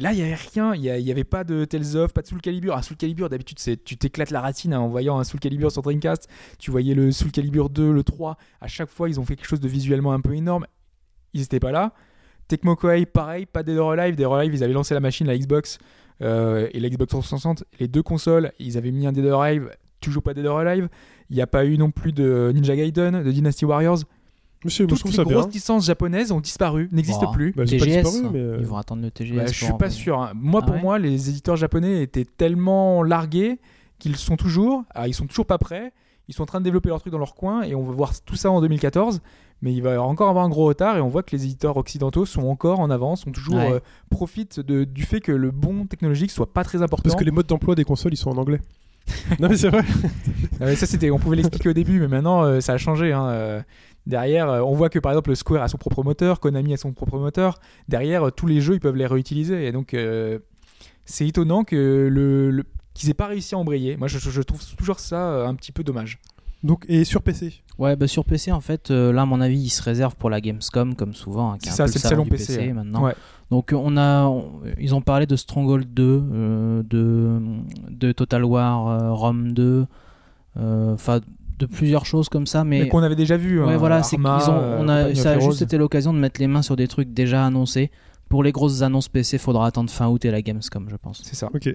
Là, 0.00 0.12
il 0.12 0.18
y 0.20 0.22
avait 0.22 0.36
rien. 0.36 0.76
Il 0.76 0.82
y, 0.82 1.10
avait 1.10 1.24
pas 1.24 1.42
de 1.42 1.64
Tales 1.64 1.96
of, 1.96 2.12
pas 2.12 2.22
de 2.22 2.28
Soul 2.28 2.40
Calibur. 2.40 2.76
Un 2.76 2.82
Soul 2.82 2.96
Calibur, 2.96 3.28
d'habitude, 3.28 3.58
c'est 3.58 3.82
tu 3.82 3.96
t'éclates 3.96 4.30
la 4.30 4.40
ratine 4.40 4.72
hein, 4.72 4.78
en 4.78 4.86
voyant 4.88 5.18
un 5.18 5.24
Soul 5.24 5.40
Calibur 5.40 5.72
sur 5.72 5.82
Dreamcast. 5.82 6.28
Tu 6.60 6.70
voyais 6.70 6.94
le 6.94 7.10
Soul 7.10 7.32
Calibur 7.32 7.68
2, 7.68 7.90
le 7.92 8.04
3. 8.04 8.36
À 8.60 8.68
chaque 8.68 8.90
fois, 8.90 9.08
ils 9.08 9.18
ont 9.18 9.24
fait 9.24 9.34
quelque 9.34 9.48
chose 9.48 9.58
de 9.58 9.66
visuellement 9.66 10.12
un 10.12 10.20
peu 10.20 10.36
énorme. 10.36 10.66
Ils 11.34 11.42
étaient 11.42 11.58
pas 11.58 11.72
là. 11.72 11.94
Tecmo 12.46 12.76
Koei, 12.76 13.06
pareil, 13.06 13.46
pas 13.46 13.64
Dead 13.64 13.76
or 13.76 13.90
Alive. 13.90 14.14
Dead 14.14 14.24
or 14.24 14.36
Alive, 14.36 14.54
ils 14.54 14.62
avaient 14.62 14.72
lancé 14.72 14.94
la 14.94 15.00
machine, 15.00 15.26
la 15.26 15.36
Xbox 15.36 15.78
euh, 16.22 16.68
et 16.72 16.80
la 16.80 16.88
Xbox 16.88 17.10
360. 17.10 17.64
Les 17.80 17.88
deux 17.88 18.02
consoles, 18.02 18.52
ils 18.58 18.76
avaient 18.78 18.90
mis 18.90 19.06
un 19.06 19.12
Dead 19.12 19.24
or 19.26 19.42
Alive, 19.42 19.70
toujours 20.00 20.22
pas 20.22 20.34
Dead 20.34 20.46
or 20.46 20.58
Alive. 20.58 20.88
Il 21.30 21.36
n'y 21.36 21.42
a 21.42 21.46
pas 21.46 21.64
eu 21.64 21.76
non 21.78 21.90
plus 21.90 22.12
de 22.12 22.50
Ninja 22.54 22.74
Gaiden, 22.76 23.22
de 23.22 23.30
Dynasty 23.32 23.64
Warriors. 23.64 23.98
Monsieur, 24.64 24.86
moi, 24.86 24.96
je 24.96 25.02
Toutes 25.02 25.10
les 25.12 25.16
ça 25.16 25.24
bien. 25.24 25.38
grosses 25.38 25.54
licences 25.54 25.86
japonaises 25.86 26.32
ont 26.32 26.40
disparu, 26.40 26.88
n'existent 26.90 27.26
Bah, 27.26 27.32
plus. 27.32 27.52
Bah, 27.52 27.62
ont 27.62 27.66
pas 27.66 27.70
TGS, 27.70 28.02
disparu, 28.02 28.26
hein. 28.26 28.30
mais, 28.32 28.40
euh, 28.40 28.56
ils 28.58 28.66
vont 28.66 28.76
attendre 28.76 29.02
le 29.02 29.10
TGS. 29.10 29.36
Bah, 29.36 29.46
je 29.46 29.52
suis 29.64 29.72
pas 29.78 29.90
sûr. 29.90 30.20
hein. 30.20 30.32
Moi, 30.34 30.60
Ah 30.62 30.66
pour 30.66 30.74
ouais 30.74 30.82
moi, 30.82 30.98
les 30.98 31.30
éditeurs 31.30 31.54
japonais 31.56 32.02
étaient 32.02 32.24
tellement 32.24 33.02
largués 33.04 33.60
qu'ils 34.00 34.16
sont 34.16 34.36
toujours. 34.36 34.82
Alors, 34.90 35.06
ils 35.06 35.14
sont 35.14 35.26
toujours 35.26 35.46
pas 35.46 35.58
prêts. 35.58 35.92
Ils 36.26 36.34
sont 36.34 36.42
en 36.42 36.46
train 36.46 36.58
de 36.58 36.64
développer 36.64 36.88
leur 36.88 37.00
truc 37.00 37.12
dans 37.12 37.18
leur 37.18 37.34
coin 37.36 37.62
et 37.62 37.74
on 37.76 37.82
va 37.84 37.92
voir 37.92 38.12
tout 38.22 38.34
ça 38.36 38.50
en 38.50 38.60
2014. 38.60 39.20
Mais 39.62 39.72
il 39.72 39.82
va 39.82 40.00
encore 40.02 40.28
avoir 40.28 40.44
un 40.44 40.48
gros 40.48 40.66
retard 40.66 40.96
et 40.96 41.00
on 41.00 41.08
voit 41.08 41.22
que 41.24 41.34
les 41.34 41.44
éditeurs 41.44 41.76
occidentaux 41.76 42.24
sont 42.26 42.42
encore 42.46 42.78
en 42.80 42.90
avance, 42.90 43.22
sont 43.22 43.32
toujours 43.32 43.56
Ouais. 43.56 43.72
euh, 43.72 43.80
profitent 44.10 44.60
de- 44.60 44.84
du 44.84 45.02
fait 45.02 45.20
que 45.20 45.32
le 45.32 45.50
bon 45.50 45.86
technologique 45.86 46.30
soit 46.30 46.52
pas 46.52 46.62
très 46.64 46.80
important. 46.82 47.02
Parce 47.10 47.16
que 47.16 47.24
les 47.24 47.30
modes 47.32 47.46
d'emploi 47.48 47.74
des 47.74 47.84
consoles, 47.84 48.12
ils 48.14 48.16
sont 48.18 48.30
en 48.30 48.36
anglais. 48.38 48.60
non 49.40 49.48
mais 49.48 49.56
c'est 49.56 49.70
vrai. 49.70 49.82
Ça 50.76 50.86
c'était, 50.86 51.10
on 51.10 51.18
pouvait 51.18 51.36
l'expliquer 51.36 51.70
au 51.70 51.72
début, 51.72 51.98
mais 51.98 52.08
maintenant 52.08 52.42
euh, 52.44 52.60
ça 52.60 52.74
a 52.74 52.78
changé. 52.78 53.12
hein. 53.12 53.26
Euh, 53.30 53.62
Derrière, 54.06 54.48
on 54.66 54.74
voit 54.74 54.88
que 54.88 54.98
par 54.98 55.12
exemple 55.12 55.34
Square 55.36 55.62
a 55.62 55.68
son 55.68 55.76
propre 55.76 56.02
moteur, 56.02 56.40
Konami 56.40 56.72
a 56.72 56.76
son 56.78 56.92
propre 56.92 57.18
moteur. 57.18 57.58
Derrière, 57.88 58.30
tous 58.32 58.46
les 58.46 58.60
jeux 58.62 58.74
ils 58.74 58.80
peuvent 58.80 58.96
les 58.96 59.06
réutiliser. 59.06 59.66
Et 59.66 59.72
donc 59.72 59.92
euh, 59.92 60.38
c'est 61.04 61.26
étonnant 61.26 61.64
que 61.64 62.08
le, 62.10 62.50
le- 62.50 62.64
qu'ils 62.94 63.10
aient 63.10 63.14
pas 63.14 63.26
réussi 63.26 63.54
à 63.54 63.58
embrayer. 63.58 63.96
Moi, 63.96 64.08
je, 64.08 64.40
trouve 64.42 64.64
toujours 64.76 64.98
ça 64.98 65.46
un 65.46 65.54
petit 65.54 65.72
peu 65.72 65.84
dommage. 65.84 66.18
Donc 66.62 66.84
et 66.88 67.04
sur 67.04 67.22
PC. 67.22 67.54
Ouais, 67.78 67.94
bah 67.94 68.08
sur 68.08 68.24
PC, 68.24 68.50
en 68.50 68.60
fait, 68.60 68.90
euh, 68.90 69.12
là, 69.12 69.22
à 69.22 69.24
mon 69.26 69.40
avis, 69.40 69.58
ils 69.60 69.68
se 69.70 69.80
réservent 69.82 70.16
pour 70.16 70.30
la 70.30 70.40
Gamescom, 70.40 70.96
comme 70.96 71.14
souvent. 71.14 71.52
hein, 71.52 71.58
qui 71.62 71.68
est 71.68 71.72
C'est 71.72 71.82
un 71.82 71.86
ça, 71.86 71.92
peu 71.92 71.98
c'est 71.98 72.04
le 72.04 72.08
salon 72.10 72.24
PC. 72.26 72.56
ouais. 72.58 72.72
maintenant. 72.72 73.04
Ouais. 73.04 73.14
Donc, 73.52 73.72
on 73.72 73.96
a, 73.96 74.24
on- 74.24 74.50
ils 74.80 74.94
ont 74.96 75.00
parlé 75.00 75.26
de 75.26 75.36
Stronghold 75.36 75.94
2, 75.94 76.02
euh, 76.32 76.82
de, 76.82 77.40
de 77.90 78.10
Total 78.12 78.44
War 78.44 78.88
euh, 78.88 79.12
Rome 79.12 79.52
2, 79.52 79.86
euh, 80.56 80.94
enfin, 80.94 81.20
de 81.60 81.66
plusieurs 81.66 82.04
choses 82.04 82.28
comme 82.28 82.46
ça, 82.48 82.64
mais. 82.64 82.80
Mais, 82.80 82.88
qu'on 82.88 83.02
avait 83.04 83.14
déjà 83.16 83.36
vu. 83.36 83.62
Ouais, 83.62 83.74
hein, 83.74 83.76
voilà, 83.76 84.02
c'est 84.02 84.16
qu'ils 84.16 84.26
ont, 84.26 84.76
on 84.80 84.88
a, 84.88 85.14
ça 85.14 85.32
a 85.32 85.38
juste 85.38 85.62
été 85.62 85.78
l'occasion 85.78 86.12
de 86.12 86.18
mettre 86.18 86.40
les 86.40 86.48
mains 86.48 86.62
sur 86.62 86.74
des 86.74 86.88
trucs 86.88 87.12
déjà 87.14 87.46
annoncés 87.46 87.90
Pour 88.28 88.42
les 88.42 88.52
grosses 88.52 88.82
annonces 88.82 89.08
PC, 89.08 89.38
faudra 89.38 89.66
attendre 89.66 89.90
fin 89.90 90.06
août 90.08 90.24
et 90.24 90.30
la 90.30 90.42
Gamescom, 90.42 90.88
je 90.90 90.96
pense. 90.96 91.22
C'est 91.24 91.34
ça. 91.34 91.48
Ok. 91.54 91.74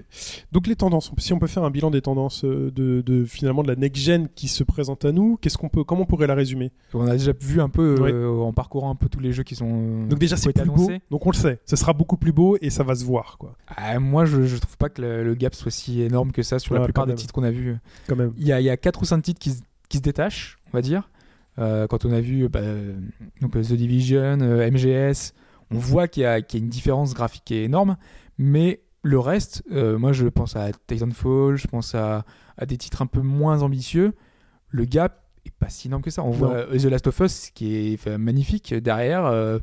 Donc 0.52 0.66
les 0.68 0.76
tendances. 0.76 1.10
Si 1.18 1.32
on 1.32 1.38
peut 1.40 1.48
faire 1.48 1.64
un 1.64 1.70
bilan 1.70 1.90
des 1.90 2.00
tendances 2.00 2.44
euh, 2.44 2.70
de, 2.70 3.00
de 3.04 3.24
finalement 3.24 3.62
de 3.64 3.68
la 3.68 3.74
next 3.76 4.00
gen 4.02 4.28
qui 4.28 4.46
se 4.46 4.62
présente 4.62 5.04
à 5.04 5.10
nous, 5.12 5.36
qu'est-ce 5.40 5.58
qu'on 5.58 5.68
peut, 5.68 5.82
comment 5.82 6.02
on 6.02 6.06
pourrait 6.06 6.28
la 6.28 6.34
résumer? 6.34 6.70
On 6.92 7.06
a 7.08 7.12
déjà 7.12 7.32
vu 7.40 7.60
un 7.60 7.68
peu 7.68 7.96
euh, 8.00 8.38
en 8.38 8.52
parcourant 8.52 8.90
un 8.90 8.94
peu 8.94 9.08
tous 9.08 9.18
les 9.20 9.32
jeux 9.32 9.42
qui 9.42 9.56
sont. 9.56 9.68
euh, 9.68 10.06
Donc 10.08 10.18
déjà 10.20 10.36
c'est 10.36 10.52
plus 10.52 10.64
beau. 10.70 10.90
Donc 11.10 11.26
on 11.26 11.30
le 11.30 11.36
sait. 11.36 11.58
Ce 11.66 11.74
sera 11.76 11.92
beaucoup 11.92 12.16
plus 12.16 12.32
beau 12.32 12.56
et 12.60 12.70
ça 12.70 12.84
va 12.84 12.94
se 12.94 13.04
voir 13.04 13.36
quoi. 13.38 13.56
Ah, 13.68 13.98
moi, 13.98 14.24
je, 14.24 14.42
je 14.44 14.56
trouve 14.58 14.76
pas 14.76 14.88
que 14.88 15.02
le, 15.02 15.24
le 15.24 15.34
gap 15.34 15.54
soit 15.54 15.70
si 15.72 16.02
énorme 16.02 16.30
que 16.30 16.42
ça 16.42 16.58
sur 16.60 16.74
la 16.74 16.80
Ouais, 16.82 16.86
plupart 16.86 17.06
des 17.06 17.10
même. 17.14 17.18
titres 17.18 17.32
qu'on 17.34 17.42
a 17.42 17.50
vus. 17.50 17.76
Quand 18.08 18.14
même. 18.16 18.32
Il 18.38 18.46
y 18.46 18.52
a, 18.52 18.60
il 18.60 18.64
y 18.64 18.70
a 18.70 18.76
4 18.76 19.02
ou 19.02 19.04
5 19.04 19.20
titres 19.22 19.40
qui, 19.40 19.50
se- 19.50 19.62
qui 19.88 19.96
se 19.98 20.02
détachent, 20.02 20.58
on 20.72 20.76
va 20.76 20.82
dire. 20.82 21.10
Euh, 21.58 21.86
quand 21.86 22.04
on 22.04 22.12
a 22.12 22.20
vu 22.20 22.48
bah, 22.48 22.60
donc, 23.40 23.52
The 23.52 23.72
Division, 23.74 24.38
euh, 24.40 24.70
MGS, 24.70 25.32
on 25.74 25.78
voit 25.78 26.08
qu'il 26.08 26.22
y, 26.22 26.26
a 26.26 26.40
qu'il 26.42 26.60
y 26.60 26.62
a 26.62 26.64
une 26.64 26.70
différence 26.70 27.14
graphique 27.14 27.42
qui 27.44 27.54
est 27.54 27.64
énorme. 27.64 27.96
Mais 28.38 28.80
le 29.02 29.18
reste, 29.18 29.62
euh, 29.72 29.98
moi 29.98 30.12
je 30.12 30.26
pense 30.28 30.56
à 30.56 30.70
Titanfall, 30.86 31.56
je 31.56 31.66
pense 31.66 31.94
à, 31.94 32.24
à 32.56 32.66
des 32.66 32.76
titres 32.78 33.02
un 33.02 33.06
peu 33.06 33.20
moins 33.20 33.62
ambitieux. 33.62 34.14
Le 34.68 34.84
gap 34.84 35.22
est 35.44 35.52
pas 35.52 35.68
si 35.68 35.88
énorme 35.88 36.02
que 36.02 36.10
ça. 36.10 36.22
On 36.22 36.30
Non. 36.30 36.32
voit 36.32 36.54
euh, 36.54 36.78
The 36.78 36.84
Last 36.84 37.06
of 37.06 37.20
Us 37.20 37.50
qui 37.50 37.76
est 37.76 37.94
enfin, 37.94 38.18
magnifique 38.18 38.72
derrière. 38.74 39.24
euh, 39.26 39.58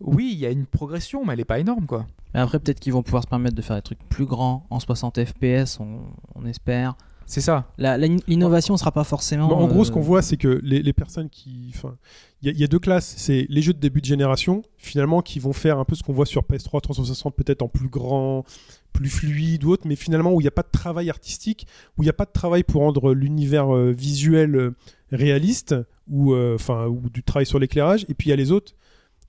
oui, 0.00 0.30
il 0.32 0.38
y 0.38 0.46
a 0.46 0.50
une 0.50 0.66
progression, 0.66 1.24
mais 1.24 1.34
elle 1.34 1.40
est 1.40 1.44
pas 1.44 1.60
énorme 1.60 1.86
quoi. 1.86 2.06
Mais 2.34 2.40
après, 2.40 2.58
peut-être 2.58 2.80
qu'ils 2.80 2.92
vont 2.92 3.02
pouvoir 3.04 3.22
se 3.22 3.28
permettre 3.28 3.54
de 3.54 3.62
faire 3.62 3.76
des 3.76 3.82
trucs 3.82 4.02
plus 4.08 4.26
grands 4.26 4.66
en 4.68 4.80
60 4.80 5.24
FPS, 5.24 5.78
on, 5.78 6.00
on 6.34 6.44
espère. 6.44 6.96
C'est 7.26 7.40
ça. 7.40 7.72
L'innovation 7.78 8.76
sera 8.76 8.92
pas 8.92 9.04
forcément. 9.04 9.48
Bon, 9.48 9.56
en 9.56 9.66
gros, 9.66 9.84
ce 9.84 9.90
euh, 9.90 9.94
qu'on 9.94 10.00
voit, 10.00 10.22
c'est 10.22 10.36
que 10.36 10.60
les, 10.62 10.82
les 10.82 10.92
personnes 10.92 11.28
qui. 11.30 11.72
Enfin, 11.74 11.96
il 12.42 12.46
y, 12.46 12.50
a- 12.50 12.52
il 12.52 12.60
y 12.60 12.64
a 12.64 12.66
deux 12.66 12.78
classes. 12.78 13.14
C'est 13.16 13.46
les 13.48 13.62
jeux 13.62 13.72
de 13.72 13.78
début 13.78 14.00
de 14.00 14.06
génération, 14.06 14.62
finalement, 14.76 15.22
qui 15.22 15.38
vont 15.38 15.52
faire 15.52 15.78
un 15.78 15.84
peu 15.84 15.94
ce 15.94 16.02
qu'on 16.02 16.12
voit 16.12 16.26
sur 16.26 16.42
PS3 16.42 16.80
360, 16.80 17.34
peut-être 17.34 17.62
en 17.62 17.68
plus 17.68 17.88
grand, 17.88 18.44
plus 18.92 19.08
fluide 19.08 19.64
ou 19.64 19.70
autre, 19.70 19.86
mais 19.86 19.96
finalement 19.96 20.32
où 20.32 20.40
il 20.40 20.44
n'y 20.44 20.48
a 20.48 20.52
pas 20.52 20.62
de 20.62 20.70
travail 20.70 21.08
artistique, 21.10 21.66
où 21.96 22.02
il 22.02 22.06
n'y 22.06 22.10
a 22.10 22.14
pas 22.14 22.26
de 22.26 22.32
travail 22.32 22.62
pour 22.62 22.82
rendre 22.82 23.14
l'univers 23.14 23.74
euh, 23.74 23.90
visuel 23.92 24.54
euh, 24.56 24.74
réaliste, 25.12 25.74
ou, 26.08 26.34
euh, 26.34 26.54
enfin, 26.54 26.86
ou 26.86 27.08
du 27.12 27.22
travail 27.22 27.46
sur 27.46 27.58
l'éclairage. 27.58 28.04
Et 28.08 28.14
puis 28.14 28.28
il 28.28 28.30
y 28.30 28.32
a 28.34 28.36
les 28.36 28.52
autres. 28.52 28.74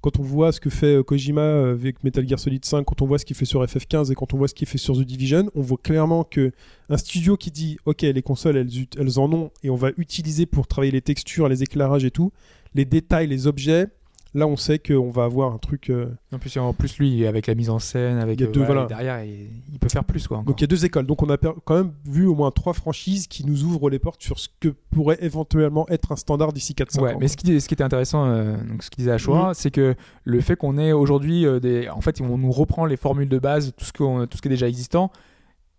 Quand 0.01 0.19
on 0.19 0.23
voit 0.23 0.51
ce 0.51 0.59
que 0.59 0.69
fait 0.69 0.97
euh, 0.97 1.03
Kojima 1.03 1.41
euh, 1.41 1.71
avec 1.73 2.03
Metal 2.03 2.27
Gear 2.27 2.39
Solid 2.39 2.63
5, 2.63 2.83
quand 2.83 3.01
on 3.01 3.05
voit 3.05 3.17
ce 3.17 3.25
qu'il 3.25 3.35
fait 3.35 3.45
sur 3.45 3.63
FF15 3.63 4.11
et 4.11 4.15
quand 4.15 4.33
on 4.33 4.37
voit 4.37 4.47
ce 4.47 4.53
qu'il 4.53 4.67
fait 4.67 4.77
sur 4.77 4.95
The 4.95 5.01
Division, 5.01 5.49
on 5.55 5.61
voit 5.61 5.79
clairement 5.81 6.23
que 6.23 6.51
un 6.89 6.97
studio 6.97 7.37
qui 7.37 7.49
dit 7.51 7.77
ok 7.85 8.01
les 8.03 8.21
consoles 8.21 8.57
elles, 8.57 8.69
elles 8.99 9.19
en 9.19 9.31
ont 9.33 9.51
et 9.63 9.69
on 9.69 9.75
va 9.75 9.89
utiliser 9.97 10.45
pour 10.45 10.67
travailler 10.67 10.91
les 10.91 11.01
textures, 11.01 11.49
les 11.49 11.63
éclairages 11.63 12.05
et 12.05 12.11
tout, 12.11 12.31
les 12.75 12.85
détails, 12.85 13.27
les 13.27 13.47
objets, 13.47 13.87
là 14.35 14.45
on 14.45 14.55
sait 14.57 14.77
qu'on 14.77 15.09
va 15.09 15.23
avoir 15.23 15.51
un 15.53 15.57
truc. 15.57 15.89
euh, 15.89 16.07
En 16.31 16.37
plus, 16.37 16.55
en 16.57 16.73
plus 16.73 16.99
lui, 16.99 17.25
avec 17.25 17.47
la 17.47 17.55
mise 17.55 17.69
en 17.71 17.79
scène, 17.79 18.17
avec 18.19 18.39
Il 18.39 18.43
y 18.43 18.45
a 18.45 18.49
euh, 18.49 18.51
deux, 18.51 18.59
voilà, 18.63 18.81
voilà. 18.85 18.87
derrière, 18.87 19.23
il, 19.23 19.47
il 19.73 19.79
peut 19.79 19.89
faire 19.89 20.03
plus 20.03 20.27
quoi. 20.27 20.37
encore. 20.37 20.47
Donc 20.47 20.61
il 20.61 20.63
y 20.63 20.65
a 20.65 20.67
deux 20.67 20.85
écoles. 20.85 21.07
Donc 21.07 21.23
on 21.23 21.29
a 21.29 21.37
quand 21.37 21.75
même 21.75 21.91
vu 22.05 22.27
au 22.27 22.35
moins 22.35 22.51
trois 22.51 22.73
franchises 22.73 23.25
qui 23.27 23.45
nous 23.45 23.63
ouvrent 23.63 23.89
les 23.89 23.97
portes 23.99 24.21
sur 24.21 24.37
ce 24.37 24.49
que 24.59 24.69
pourrait 24.91 25.17
éventuellement 25.21 25.87
être 25.89 26.11
un 26.11 26.15
standard 26.15 26.53
d'ici 26.53 26.73
4-5 26.73 27.01
Ouais, 27.01 27.13
ans. 27.13 27.17
mais 27.19 27.27
ce 27.27 27.37
qui, 27.37 27.59
ce 27.59 27.67
qui 27.67 27.73
était 27.73 27.83
intéressant, 27.83 28.25
euh, 28.27 28.55
donc 28.67 28.83
ce 28.83 28.89
qu'il 28.91 28.99
disait 29.01 29.11
Ashura, 29.11 29.53
c'est 29.55 29.71
que 29.71 29.95
le 30.23 30.41
fait 30.41 30.55
qu'on 30.55 30.77
ait 30.77 30.91
aujourd'hui 30.91 31.45
des. 31.61 31.89
En 31.89 32.01
fait, 32.01 32.21
on 32.21 32.37
nous 32.37 32.51
reprend 32.51 32.85
les 32.85 32.97
formules 32.97 33.29
de 33.29 33.39
base, 33.39 33.73
tout 33.75 33.85
ce, 33.85 33.93
qu'on- 33.93 34.27
tout 34.27 34.37
ce 34.37 34.41
qui 34.41 34.47
est 34.47 34.51
déjà 34.51 34.67
existant. 34.67 35.11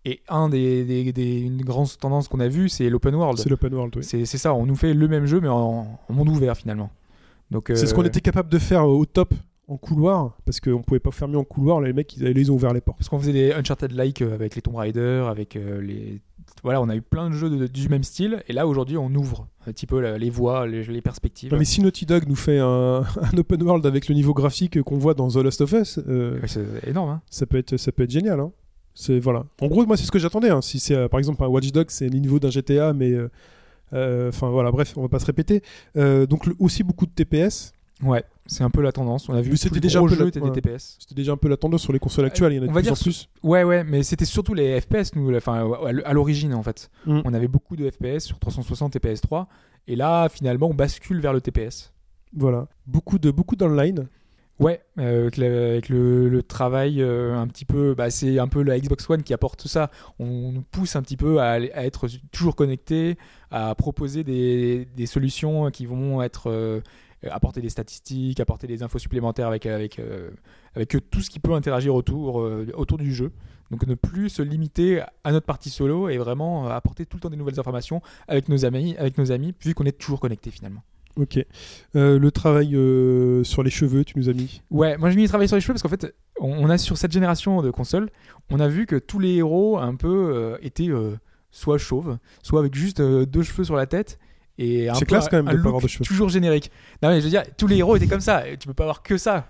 Et 0.05 0.21
un 0.29 0.47
des, 0.47 0.85
des, 0.85 1.11
des- 1.11 1.41
une 1.41 1.61
grande 1.63 1.89
tendance 1.99 2.29
qu'on 2.29 2.39
a 2.39 2.47
vue, 2.47 2.69
c'est 2.69 2.89
l'open 2.89 3.13
world. 3.15 3.37
C'est 3.39 3.49
l'open 3.49 3.73
world, 3.73 3.93
oui. 3.97 4.03
C'est 4.05 4.23
c'est 4.25 4.37
ça, 4.37 4.53
on 4.53 4.65
nous 4.65 4.75
fait 4.75 4.93
le 4.93 5.07
même 5.09 5.25
jeu, 5.25 5.41
mais 5.41 5.49
en, 5.49 5.99
en 6.07 6.13
monde 6.13 6.29
ouvert 6.29 6.55
finalement. 6.55 6.89
Donc, 7.51 7.65
C'est 7.69 7.85
ce 7.87 7.93
euh, 7.93 7.95
qu'on 7.95 8.03
était 8.03 8.21
capable 8.21 8.49
de 8.49 8.57
faire 8.59 8.87
au 8.87 9.05
top 9.05 9.33
en 9.69 9.75
couloir, 9.77 10.37
parce 10.45 10.61
qu'on 10.61 10.81
pouvait 10.81 10.99
pas 11.01 11.11
faire 11.11 11.27
mieux 11.27 11.37
en 11.37 11.43
couloir, 11.43 11.81
les 11.81 11.91
mecs 11.91 12.15
ils, 12.15 12.37
ils 12.37 12.51
ont 12.51 12.55
ouvert 12.55 12.73
les 12.73 12.79
portes. 12.79 12.97
Parce 12.99 13.09
qu'on 13.09 13.19
faisait 13.19 13.33
des 13.33 13.51
Uncharted-like 13.51 14.21
euh, 14.21 14.33
avec 14.33 14.55
les 14.55 14.61
Tomb 14.61 14.75
Raider, 14.77 15.25
avec 15.29 15.55
euh, 15.57 15.81
les. 15.81 16.21
Voilà, 16.63 16.81
on 16.81 16.87
a 16.87 16.95
eu 16.95 17.01
plein 17.01 17.29
de 17.29 17.35
jeux 17.35 17.49
de- 17.49 17.67
du 17.67 17.89
même 17.89 18.03
style, 18.03 18.41
et 18.47 18.53
là 18.53 18.65
aujourd'hui 18.65 18.95
on 18.97 19.13
ouvre 19.13 19.47
un 19.67 19.71
petit 19.73 19.85
peu 19.85 19.99
la- 19.99 20.17
les 20.17 20.29
voies, 20.29 20.65
les, 20.67 20.83
les 20.85 21.01
perspectives. 21.01 21.51
Non, 21.51 21.59
mais 21.59 21.65
si 21.65 21.81
Naughty 21.81 22.05
Dog 22.05 22.23
nous 22.29 22.35
fait 22.37 22.59
un, 22.59 23.03
un 23.21 23.37
open 23.37 23.61
world 23.61 23.85
avec 23.85 24.07
le 24.07 24.15
niveau 24.15 24.33
graphique 24.33 24.81
qu'on 24.83 24.97
voit 24.97 25.13
dans 25.13 25.27
The 25.27 25.35
Last 25.37 25.59
of 25.59 25.73
Us, 25.73 25.99
euh, 26.07 26.39
Ouais, 26.39 26.47
c'est 26.47 26.65
énorme, 26.87 27.09
hein. 27.09 27.21
ça 27.29 27.45
peut 27.45 27.57
être 27.57 27.75
ça 27.75 27.91
peut 27.91 28.03
être 28.03 28.09
génial 28.11 28.39
hein. 28.39 28.51
c'est 28.93 29.19
voilà 29.19 29.45
en 29.61 29.67
gros 29.67 29.85
moi 29.85 29.97
c'est 29.97 30.05
ce 30.05 30.11
que 30.11 30.19
j'attendais 30.19 30.49
hein. 30.49 30.61
si 30.61 30.79
c'est 30.79 30.95
euh, 30.95 31.07
par 31.09 31.17
exemple 31.19 31.43
un 31.43 31.47
Watch 31.47 31.71
Dogs 31.73 31.89
c'est 31.89 32.07
le 32.09 32.17
niveau 32.17 32.39
d'un 32.39 32.49
GTA 32.49 32.93
mais 32.93 33.11
euh, 33.11 33.23
euh, 33.23 33.29
enfin 33.93 34.49
voilà 34.49 34.71
bref 34.71 34.93
on 34.97 35.01
va 35.01 35.07
pas 35.09 35.19
se 35.19 35.25
répéter 35.25 35.61
Euh, 35.95 36.25
donc 36.25 36.45
le- 36.45 36.55
aussi 36.59 36.83
beaucoup 36.83 37.05
de 37.05 37.11
TPS 37.11 37.73
Ouais, 38.03 38.23
c'est 38.45 38.63
un 38.63 38.69
peu 38.69 38.81
la 38.83 38.91
tendance. 38.91 39.27
On 39.27 39.33
a 39.33 39.41
vu 39.41 39.57
c'était 39.57 39.79
déjà 39.79 39.99
un 39.99 40.05
peu 40.05 40.15
la- 40.15 40.29
des 40.29 40.51
TPS. 40.61 40.97
c'était 40.99 41.15
déjà 41.15 41.31
un 41.31 41.37
peu 41.37 41.47
la 41.47 41.57
tendance 41.57 41.81
sur 41.81 41.91
les 41.93 41.97
consoles 41.97 42.25
actuelles 42.25 42.53
il 42.53 42.57
y 42.57 42.59
en 42.59 42.63
a 42.63 42.65
de 42.67 42.69
on 42.69 42.73
va 42.73 42.81
plus 42.81 42.83
dire 42.83 42.93
en 42.93 42.95
plus 42.95 43.27
Ouais, 43.41 43.63
ouais, 43.63 43.83
mais 43.83 44.03
c'était 44.03 44.23
surtout 44.25 44.53
les 44.53 44.79
FPS, 44.79 45.15
nous, 45.15 45.35
enfin, 45.35 45.67
à 46.05 46.13
l'origine 46.13 46.53
en 46.53 46.61
fait. 46.61 46.91
Mm. 47.07 47.21
On 47.25 47.33
avait 47.33 47.47
beaucoup 47.47 47.75
de 47.75 47.89
FPS 47.89 48.19
sur 48.19 48.37
360 48.37 48.95
et 48.95 48.99
PS3, 48.99 49.47
et 49.87 49.95
là, 49.95 50.29
finalement, 50.29 50.67
on 50.67 50.75
bascule 50.75 51.19
vers 51.19 51.33
le 51.33 51.41
TPS. 51.41 51.91
voilà 52.35 52.67
beaucoup 52.85 53.17
de 53.17 53.31
beaucoup 53.31 53.55
d'online 53.55 54.07
Ouais, 54.59 54.81
euh, 54.97 55.27
avec, 55.27 55.89
le, 55.89 56.41
travail 56.41 57.01
euh, 57.01 57.37
un 57.37 57.45
petit 57.47 57.65
peu, 57.65 57.93
bah, 57.93 58.09
c'est 58.09 58.39
un 58.39 58.47
peu 58.47 58.63
la 58.63 58.79
Xbox 58.79 59.07
One 59.07 59.21
qui 59.21 59.33
apporte 59.33 59.67
ça. 59.67 59.91
On 60.17 60.51
nous 60.51 60.63
pousse 60.63 60.95
un 60.95 61.03
petit 61.03 61.17
peu 61.17 61.39
à, 61.39 61.59
être 61.59 62.07
toujours 62.31 62.55
connecté, 62.55 63.17
à 63.51 63.75
proposer 63.75 64.23
des, 64.23 65.05
solutions 65.05 65.69
qui 65.69 65.85
vont 65.85 66.23
être 66.23 66.49
euh, 66.49 66.81
apporter 67.29 67.61
des 67.61 67.69
statistiques, 67.69 68.39
apporter 68.39 68.65
des 68.65 68.81
infos 68.81 68.97
supplémentaires 68.99 69.47
avec 69.47 69.65
avec 69.67 70.01
avec 70.75 70.95
tout 71.09 71.21
ce 71.21 71.29
qui 71.29 71.39
peut 71.39 71.53
interagir 71.53 71.93
autour 71.93 72.35
autour 72.75 72.97
du 72.97 73.13
jeu. 73.13 73.31
Donc 73.69 73.85
ne 73.85 73.95
plus 73.95 74.29
se 74.29 74.41
limiter 74.41 75.01
à 75.23 75.31
notre 75.31 75.45
partie 75.45 75.69
solo 75.69 76.09
et 76.09 76.17
vraiment 76.17 76.67
apporter 76.67 77.05
tout 77.05 77.17
le 77.17 77.21
temps 77.21 77.29
des 77.29 77.37
nouvelles 77.37 77.59
informations 77.59 78.01
avec 78.27 78.49
nos 78.49 78.65
amis, 78.65 78.95
avec 78.97 79.17
nos 79.17 79.31
amis, 79.31 79.53
vu 79.63 79.73
qu'on 79.73 79.85
est 79.85 79.97
toujours 79.97 80.19
connecté 80.19 80.51
finalement. 80.51 80.83
Ok 81.17 81.39
Euh, 81.95 82.19
le 82.19 82.31
travail 82.31 82.75
euh, 82.75 83.43
sur 83.43 83.63
les 83.63 83.69
cheveux 83.69 84.03
tu 84.03 84.17
nous 84.17 84.29
as 84.29 84.33
mis 84.33 84.61
Ouais, 84.71 84.97
moi 84.97 85.09
j'ai 85.09 85.15
mis 85.15 85.27
travailler 85.27 85.47
sur 85.47 85.55
les 85.57 85.61
cheveux 85.61 85.73
parce 85.73 85.83
qu'en 85.83 85.89
fait, 85.89 86.13
on, 86.39 86.65
on 86.65 86.69
a 86.69 86.77
sur 86.77 86.97
cette 86.97 87.11
génération 87.11 87.61
de 87.61 87.71
consoles, 87.71 88.09
on 88.49 88.59
a 88.59 88.67
vu 88.67 88.85
que 88.85 88.95
tous 88.95 89.19
les 89.19 89.35
héros 89.35 89.77
un 89.77 89.95
peu 89.95 90.31
euh, 90.33 90.57
étaient 90.61 90.89
soit 91.51 91.77
chauves, 91.77 92.17
soit 92.43 92.59
avec 92.59 92.75
juste 92.75 93.01
deux 93.01 93.43
cheveux 93.43 93.63
sur 93.63 93.75
la 93.75 93.85
tête. 93.85 94.19
Et 94.59 94.87
C'est 94.95 95.05
classe 95.05 95.29
quand 95.29 95.37
même 95.37 95.47
un 95.47 95.53
de 95.53 95.61
pas 95.61 95.67
avoir 95.69 95.81
de 95.83 95.87
cheveux. 95.87 96.03
Toujours 96.05 96.29
générique. 96.29 96.71
Non 97.03 97.09
mais 97.09 97.19
je 97.19 97.25
veux 97.25 97.29
dire, 97.29 97.43
tous 97.57 97.67
les 97.67 97.77
héros 97.77 97.95
étaient 97.95 98.07
comme 98.07 98.21
ça. 98.21 98.47
et 98.47 98.57
Tu 98.57 98.67
peux 98.67 98.73
pas 98.73 98.83
avoir 98.83 99.03
que 99.03 99.17
ça. 99.17 99.47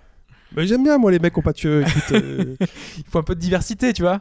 Bah, 0.52 0.64
j'aime 0.64 0.82
bien 0.82 0.96
moi 0.96 1.10
les 1.10 1.18
mecs 1.18 1.34
qui 1.34 1.38
ont 1.40 1.42
pas 1.42 1.52
de 1.52 1.58
cheveux 1.58 1.82
écoute, 1.86 2.58
Il 2.98 3.04
faut 3.10 3.18
un 3.18 3.22
peu 3.22 3.34
de 3.34 3.40
diversité, 3.40 3.92
tu 3.92 4.02
vois. 4.02 4.20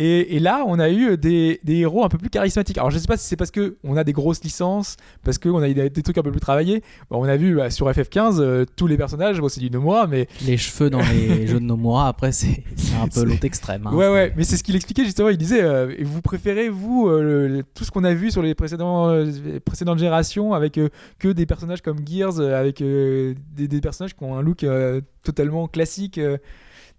Et, 0.00 0.36
et 0.36 0.38
là, 0.38 0.62
on 0.64 0.78
a 0.78 0.90
eu 0.90 1.16
des, 1.18 1.58
des 1.64 1.78
héros 1.78 2.04
un 2.04 2.08
peu 2.08 2.18
plus 2.18 2.30
charismatiques. 2.30 2.78
Alors, 2.78 2.92
je 2.92 2.98
sais 2.98 3.08
pas 3.08 3.16
si 3.16 3.26
c'est 3.26 3.34
parce 3.34 3.50
que 3.50 3.76
on 3.82 3.96
a 3.96 4.04
des 4.04 4.12
grosses 4.12 4.44
licences, 4.44 4.96
parce 5.24 5.38
qu'on 5.38 5.58
a 5.60 5.68
des, 5.68 5.90
des 5.90 6.02
trucs 6.02 6.16
un 6.18 6.22
peu 6.22 6.30
plus 6.30 6.38
travaillés. 6.40 6.82
Bon, 7.10 7.18
on 7.20 7.24
a 7.24 7.36
vu 7.36 7.56
bah, 7.56 7.68
sur 7.70 7.90
FF15 7.90 8.38
euh, 8.38 8.64
tous 8.76 8.86
les 8.86 8.96
personnages, 8.96 9.40
bon, 9.40 9.48
c'est 9.48 9.58
du 9.60 9.70
Nomura, 9.70 10.06
mais 10.06 10.28
Les 10.46 10.56
cheveux 10.56 10.88
dans 10.88 11.00
les 11.00 11.46
jeux 11.48 11.58
de 11.58 11.64
Nomura, 11.64 12.06
après, 12.06 12.30
c'est 12.30 12.62
un 13.02 13.08
peu 13.08 13.24
l'autre 13.24 13.44
extrême. 13.44 13.88
hein. 13.88 13.92
Ouais, 13.94 14.08
ouais, 14.08 14.32
mais 14.36 14.44
c'est 14.44 14.56
ce 14.56 14.62
qu'il 14.62 14.76
expliquait 14.76 15.04
justement. 15.04 15.30
Il 15.30 15.36
disait 15.36 15.62
euh, 15.62 15.92
Vous 16.04 16.22
préférez, 16.22 16.68
vous, 16.68 17.08
euh, 17.08 17.48
le- 17.48 17.64
tout 17.74 17.82
ce 17.82 17.90
qu'on 17.90 18.04
a 18.04 18.14
vu 18.14 18.30
sur 18.30 18.40
les, 18.42 18.54
précédents, 18.54 19.08
euh, 19.08 19.26
précédentes 19.64 19.98
générations 19.98 20.54
avec 20.54 20.78
euh, 20.78 20.90
que 21.18 21.26
des 21.28 21.44
personnages 21.44 21.82
comme 21.82 21.98
Gears, 22.06 22.38
euh, 22.38 22.54
avec 22.58 22.82
euh, 22.82 23.34
des, 23.56 23.66
des 23.66 23.80
personnages 23.80 24.14
qui 24.14 24.22
ont 24.22 24.36
un 24.36 24.42
look 24.42 24.62
euh, 24.62 25.00
totalement 25.24 25.66
classique. 25.66 26.20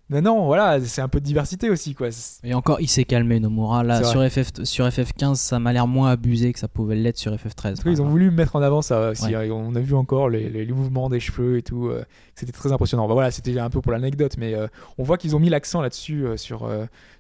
Mais 0.10 0.22
non, 0.22 0.46
voilà, 0.46 0.80
c'est 0.82 1.02
un 1.02 1.08
peu 1.08 1.20
de 1.20 1.26
diversité 1.26 1.70
aussi, 1.70 1.94
quoi. 1.94 2.10
Et 2.44 2.56
encore, 2.56 2.82
il 2.82 2.88
s'est 2.88 3.04
calmé 3.04 3.40
Nomura. 3.40 3.84
Là, 3.84 4.04
sur, 4.04 4.28
FF, 4.28 4.64
sur 4.64 4.88
FF15, 4.88 5.36
ça 5.36 5.60
m'a 5.60 5.72
l'air 5.72 5.86
moins 5.86 6.10
abusé 6.10 6.52
que 6.52 6.58
ça 6.60 6.68
pouvait 6.68 6.96
l'être 6.96 7.18
sur 7.18 7.32
FF13. 7.32 7.74
En 7.74 7.76
tout 7.76 7.84
cas, 7.84 7.92
ils 7.92 8.02
ont 8.02 8.08
voulu 8.10 8.32
mettre 8.32 8.56
en 8.56 8.62
avant 8.62 8.82
ça 8.82 9.12
aussi. 9.12 9.36
Ouais. 9.36 9.48
hein. 9.50 9.52
On 9.52 9.76
a 9.76 9.80
vu 9.80 9.94
encore 9.94 10.30
les, 10.30 10.66
mouvements 10.72 11.10
des 11.10 11.20
cheveux 11.20 11.58
et 11.58 11.62
tout. 11.62 11.88
euh, 11.88 12.04
c'était 12.34 12.52
très 12.52 12.72
impressionnant. 12.72 13.08
Bah, 13.08 13.14
voilà, 13.14 13.30
c'était 13.30 13.58
un 13.60 13.70
peu 13.70 13.82
pour 13.82 13.92
l'anecdote, 13.92 14.36
mais 14.40 14.56
euh, 14.56 14.68
on 14.98 15.04
voit 15.04 15.18
qu'ils 15.18 15.36
ont 15.36 15.40
mis 15.40 15.50
l'accent 15.50 15.82
là-dessus, 15.82 16.26
euh, 16.26 16.38
sur, 16.38 16.68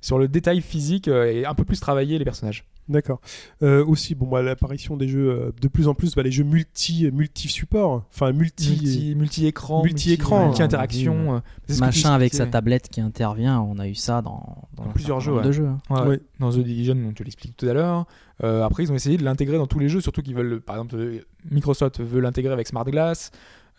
sur 0.02 0.18
le 0.18 0.28
détail 0.28 0.62
physique 0.62 1.08
et 1.08 1.46
un 1.46 1.54
peu 1.54 1.66
plus 1.66 1.80
travailler 1.80 2.18
les 2.18 2.26
personnages. 2.26 2.66
D'accord. 2.90 3.22
Euh, 3.62 3.86
aussi, 3.86 4.16
bon, 4.16 4.26
bah, 4.28 4.42
l'apparition 4.42 4.98
des 4.98 5.08
jeux, 5.08 5.30
euh, 5.30 5.52
de 5.62 5.68
plus 5.68 5.88
en 5.88 5.94
plus, 5.94 6.16
bah, 6.16 6.24
les 6.24 6.32
jeux 6.32 6.44
multi, 6.44 7.10
multi 7.14 7.48
support, 7.48 8.04
enfin 8.12 8.32
multi, 8.32 8.72
multi, 8.72 9.16
multi-écran, 9.16 9.84
multi-écran, 9.84 10.48
multi-interaction. 10.48 11.36
euh, 11.36 11.40
c'est 11.68 11.74
ce 11.76 11.80
que 11.80 11.84
tu 11.86 11.86
Machin 11.86 12.12
avec 12.14 12.34
sa 12.34 12.48
tablette 12.48 12.90
qui 12.90 13.00
intervient, 13.00 13.62
on 13.62 13.78
a 13.80 13.88
eu 13.88 13.94
ça 13.96 14.22
dans, 14.24 14.68
dans 14.76 14.84
Dans 14.84 14.90
un 14.90 14.94
plusieurs 14.94 15.20
jeux, 15.20 15.34
ouais. 15.34 15.44
de 15.44 15.52
jeux. 15.52 15.68
hein. 15.68 15.78
Ouais, 15.92 16.08
Ouais. 16.08 16.20
Dans 16.40 16.50
The 16.52 16.60
Division, 16.60 16.98
on 17.08 17.14
te 17.14 17.22
l'explique 17.24 17.56
tout 17.56 17.68
à 17.68 17.74
l'heure. 17.74 18.06
Euh, 18.44 18.64
après, 18.64 18.84
ils 18.84 18.92
ont 18.92 18.96
essayé 18.96 19.18
de 19.18 19.24
l'intégrer 19.24 19.58
dans 19.58 19.68
tous 19.68 19.80
les 19.80 19.88
jeux, 19.90 20.02
surtout 20.02 20.22
qu'ils 20.24 20.36
veulent, 20.36 20.60
par 20.62 20.76
exemple, 20.78 20.96
euh, 20.96 21.20
Microsoft 21.52 22.00
veut 22.02 22.20
l'intégrer 22.22 22.54
avec 22.54 22.68
Smart 22.68 22.86
Glass. 22.86 23.30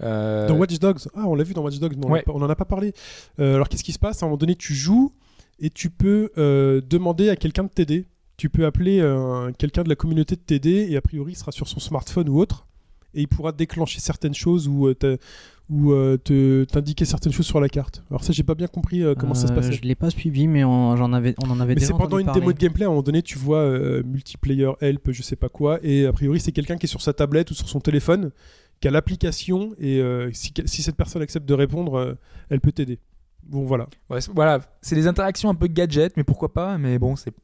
Euh, 0.02 0.46
Dans 0.48 0.54
Watch 0.56 0.78
Dogs, 0.78 0.98
ah, 1.16 1.24
on 1.26 1.34
l'a 1.34 1.42
vu 1.44 1.52
dans 1.52 1.62
Watch 1.62 1.78
Dogs, 1.78 1.94
mais 1.98 2.06
on 2.06 2.10
Ouais. 2.10 2.18
en 2.18 2.22
a 2.22 2.24
pas- 2.24 2.32
on 2.32 2.42
en 2.42 2.48
a 2.50 2.54
pas 2.54 2.64
parlé. 2.64 2.92
Euh, 3.40 3.56
alors, 3.56 3.68
qu'est-ce 3.68 3.84
qui 3.84 3.92
se 3.92 3.98
passe? 3.98 4.22
À 4.22 4.26
un 4.26 4.28
moment 4.28 4.38
donné, 4.38 4.54
tu 4.54 4.72
joues 4.74 5.12
et 5.58 5.68
tu 5.68 5.90
peux 5.90 6.30
euh, 6.38 6.80
demander 6.88 7.28
à 7.28 7.36
quelqu'un 7.36 7.64
de 7.64 7.68
t'aider. 7.68 8.06
Tu 8.40 8.48
peux 8.48 8.64
appeler 8.64 9.00
euh, 9.00 9.50
quelqu'un 9.58 9.82
de 9.82 9.90
la 9.90 9.96
communauté 9.96 10.34
de 10.34 10.40
t'aider 10.40 10.86
et 10.90 10.96
a 10.96 11.02
priori, 11.02 11.32
il 11.32 11.36
sera 11.36 11.52
sur 11.52 11.68
son 11.68 11.78
smartphone 11.78 12.28
ou 12.30 12.38
autre. 12.38 12.66
et 13.12 13.20
il 13.20 13.28
pourra 13.28 13.52
déclencher 13.52 14.00
certaines 14.00 14.32
choses 14.34 14.66
ou 14.66 14.86
euh, 14.88 14.94
ou 15.68 15.92
euh, 15.92 16.16
te 16.16 16.64
t'indiquer 16.64 17.04
certaines 17.04 17.32
choses 17.32 17.44
sur 17.46 17.60
la 17.60 17.68
carte. 17.68 18.02
Alors 18.10 18.24
ça, 18.24 18.32
j'ai 18.32 18.42
pas 18.42 18.54
bien 18.54 18.66
compris 18.66 19.02
euh, 19.02 19.14
comment 19.14 19.34
ça 19.34 19.46
se 19.46 19.52
passait. 19.52 19.72
Je 19.72 19.82
l'ai 19.82 19.94
pas 19.94 20.08
suivi, 20.10 20.48
mais 20.48 20.64
on, 20.64 20.96
j'en 20.96 21.12
avais, 21.12 21.34
on 21.44 21.50
en 21.50 21.60
avait 21.60 21.74
Mais 21.74 21.80
déjà 21.80 21.88
c'est 21.88 21.98
pendant 21.98 22.18
une 22.18 22.24
parler. 22.26 22.40
démo 22.40 22.52
de 22.54 22.58
gameplay, 22.58 22.84
à 22.84 22.88
un 22.88 22.90
moment 22.92 23.02
donné, 23.02 23.20
tu 23.22 23.36
vois 23.38 23.58
euh, 23.58 24.02
multiplayer 24.04 24.70
help, 24.80 25.10
je 25.12 25.22
sais 25.22 25.36
pas 25.36 25.48
quoi, 25.50 25.78
et 25.82 26.06
a 26.06 26.12
priori, 26.12 26.40
c'est 26.40 26.50
quelqu'un 26.52 26.76
qui 26.78 26.86
est 26.86 26.88
sur 26.88 27.02
sa 27.02 27.12
tablette 27.12 27.50
ou 27.50 27.54
sur 27.54 27.68
son 27.68 27.80
téléphone, 27.80 28.30
qui 28.80 28.88
a 28.88 28.90
l'application, 28.90 29.74
et 29.78 30.00
euh, 30.00 30.30
si, 30.32 30.52
si 30.64 30.82
cette 30.82 30.96
personne 30.96 31.20
accepte 31.22 31.46
de 31.46 31.54
répondre, 31.54 31.94
euh, 31.98 32.14
elle 32.48 32.60
peut 32.60 32.72
t'aider. 32.72 32.98
Bon, 33.44 33.64
voilà. 33.64 33.86
Ouais, 34.08 34.20
c'est- 34.22 34.32
voilà, 34.34 34.60
c'est 34.82 34.96
des 34.96 35.06
interactions 35.06 35.50
un 35.50 35.54
peu 35.54 35.66
gadget, 35.68 36.16
mais 36.16 36.24
pourquoi 36.24 36.52
pas 36.54 36.78
Mais 36.78 36.98
bon, 36.98 37.14
c'est 37.16 37.34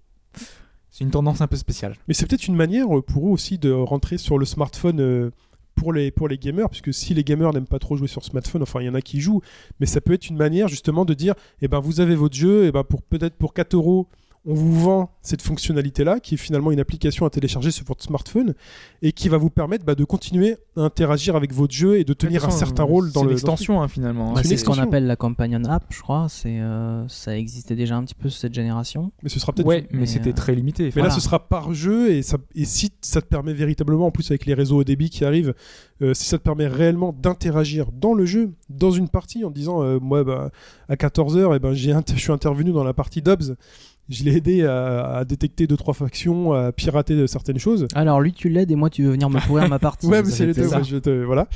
c'est 0.97 1.05
une 1.05 1.11
tendance 1.11 1.43
un 1.43 1.47
peu 1.47 1.57
spéciale. 1.57 1.95
Mais 2.09 2.15
c'est 2.15 2.25
peut-être 2.25 2.47
une 2.47 2.57
manière 2.57 2.97
euh, 2.97 3.03
pour 3.03 3.29
eux 3.29 3.31
aussi 3.31 3.59
de 3.59 3.71
rentrer 3.71 4.17
sur 4.17 4.39
le 4.39 4.47
smartphone 4.47 5.01
euh, 5.01 5.31
pour 5.75 5.93
les, 5.93 6.11
gamers, 6.39 6.71
puisque 6.71 6.95
si 6.95 7.13
les 7.13 7.23
gamers 7.23 7.53
n'aiment 7.53 7.67
pas 7.67 7.79
trop 7.79 7.99
jouer 7.99 8.09
sur 8.09 8.25
smartphone, 8.25 8.63
enfin 8.63 8.81
il 8.81 8.87
y 8.87 8.89
en 8.89 8.95
a 8.95 9.03
qui 9.03 9.21
jouent, 9.21 9.43
mais 9.79 9.85
ça 9.85 10.01
peut 10.01 10.15
être 10.15 10.31
une 10.31 10.39
manière 10.39 10.69
justement 10.69 11.05
de 11.05 11.13
dire, 11.13 11.35
eh 11.61 11.69
ben 11.69 11.81
vous 11.81 12.01
avez 12.01 12.15
votre 12.15 12.35
jeu, 12.35 12.65
et 12.65 12.73
ben 12.73 12.83
pour 12.83 13.03
peut-être 13.03 13.35
pour 13.35 13.53
4 13.53 13.75
euros, 13.75 14.07
on 14.47 14.55
vous 14.55 14.81
vend 14.81 15.11
cette 15.23 15.43
fonctionnalité-là, 15.43 16.21
qui 16.21 16.35
est 16.35 16.39
finalement 16.39 16.71
une 16.71 16.79
application 16.79 17.27
à 17.27 17.31
télécharger 17.31 17.73
sur 17.73 17.85
votre 17.85 18.03
smartphone, 18.03 18.55
et 19.03 19.13
qui 19.13 19.29
va 19.29 19.37
vous 19.39 19.51
permettre 19.51 19.85
bah, 19.85 19.95
de 19.95 20.05
continuer 20.05 20.57
à 20.77 20.83
interagir 20.83 21.35
avec 21.37 21.53
votre 21.53 21.75
jeu 21.75 21.99
et 21.99 22.05
de 22.05 22.13
tenir 22.13 22.45
un 22.45 22.51
certain 22.51 22.85
rôle 22.85 23.11
dans 23.13 23.21
C'est 23.21 23.27
le... 23.27 23.33
l'extension 23.33 23.83
hein, 23.83 23.89
finalement. 23.89 24.33
Bah, 24.33 24.43
C'est 24.43 24.51
une 24.51 24.57
c'est 24.57 24.65
ce 24.65 24.65
qu'on 24.65 24.79
appelle 24.79 25.07
la 25.07 25.17
companion 25.17 25.63
app, 25.65 25.85
je 25.91 26.01
crois. 26.01 26.27
C'est, 26.29 26.61
euh, 26.61 27.07
ça 27.09 27.37
existait 27.37 27.75
déjà 27.75 27.97
un 27.97 28.05
petit 28.05 28.15
peu 28.15 28.29
sur 28.29 28.41
cette 28.41 28.55
génération. 28.55 29.11
Mais 29.23 29.29
ce 29.29 29.41
sera 29.41 29.53
peut-être 29.53 29.67
Ouais, 29.67 29.87
mais, 29.91 30.01
mais, 30.01 30.07
c'était 30.07 30.31
euh, 30.31 30.35
très 30.35 30.55
limité. 30.55 30.93
Mais 30.95 31.03
là, 31.03 31.11
ce 31.11 31.21
sera 31.21 31.49
par 31.49 31.75
jeu 31.75 32.13
et, 32.13 32.23
ça, 32.23 32.39
et 32.55 32.65
si 32.65 32.93
ça 33.01 33.21
te 33.21 33.27
permet 33.27 33.53
véritablement, 33.53 34.07
en 34.07 34.11
plus 34.11 34.31
avec 34.31 34.47
les 34.47 34.55
réseaux 34.55 34.79
au 34.79 34.85
débit 34.85 35.11
qui 35.11 35.25
arrivent, 35.25 35.55
euh, 36.03 36.15
si 36.15 36.27
ça 36.27 36.39
te 36.39 36.43
permet 36.43 36.67
réellement 36.67 37.13
d'interagir 37.13 37.91
dans 37.93 38.15
le 38.15 38.27
jeu, 38.27 38.53
dans 38.69 38.91
une 38.91 39.09
partie, 39.09 39.45
en 39.45 39.51
disant, 39.51 39.83
euh, 39.83 39.99
moi, 40.01 40.25
bah, 40.25 40.51
à 40.89 40.95
14h, 40.95 41.55
eh 41.57 41.59
ben, 41.59 41.73
j'ai 41.73 41.95
je 42.15 42.21
suis 42.21 42.33
intervenu 42.33 42.73
dans 42.73 42.85
la 42.85 42.93
partie 42.93 43.23
d'Obs, 43.23 43.57
je 44.09 44.25
l'ai 44.25 44.37
aidé 44.37 44.65
à, 44.65 45.17
à 45.19 45.25
détecter 45.25 45.67
deux 45.67 45.77
trois 45.77 45.95
factions, 45.95 46.53
à 46.53 46.73
pirater 46.73 47.27
certaines 47.27 47.59
choses. 47.59 47.87
Alors 47.95 48.21
lui, 48.21 48.33
tu 48.33 48.49
l'aides 48.49 48.71
et 48.71 48.77
moi, 48.77 48.91
tu 48.91 49.03
veux 49.03 49.11
venir 49.11 49.29
me 49.31 49.41
pourrir 49.47 49.69
ma 49.69 49.79
partie. 49.81 50.07
Ouais, 50.07 50.23
mais 50.23 50.31
Ça 50.31 50.37
c'est 50.37 50.85
je 50.85 50.97
te- 50.99 51.25
voilà. 51.25 51.49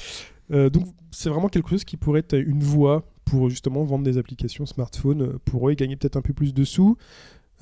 Euh, 0.53 0.69
donc, 0.69 0.85
c'est 1.13 1.29
vraiment 1.31 1.49
quelque 1.49 1.71
chose 1.71 1.85
qui 1.85 1.97
pourrait 1.97 2.21
être 2.21 2.37
une 2.37 2.63
voie 2.63 3.05
pour 3.25 3.49
justement 3.51 3.85
vendre 3.85 4.05
des 4.05 4.19
applications 4.19 4.67
smartphone 4.67 5.39
pour 5.45 5.69
eux 5.69 5.73
et 5.73 5.77
gagner 5.77 5.95
peut-être 5.97 6.17
un 6.17 6.23
peu 6.23 6.33
plus 6.33 6.53
de 6.53 6.65
sous. 6.65 6.97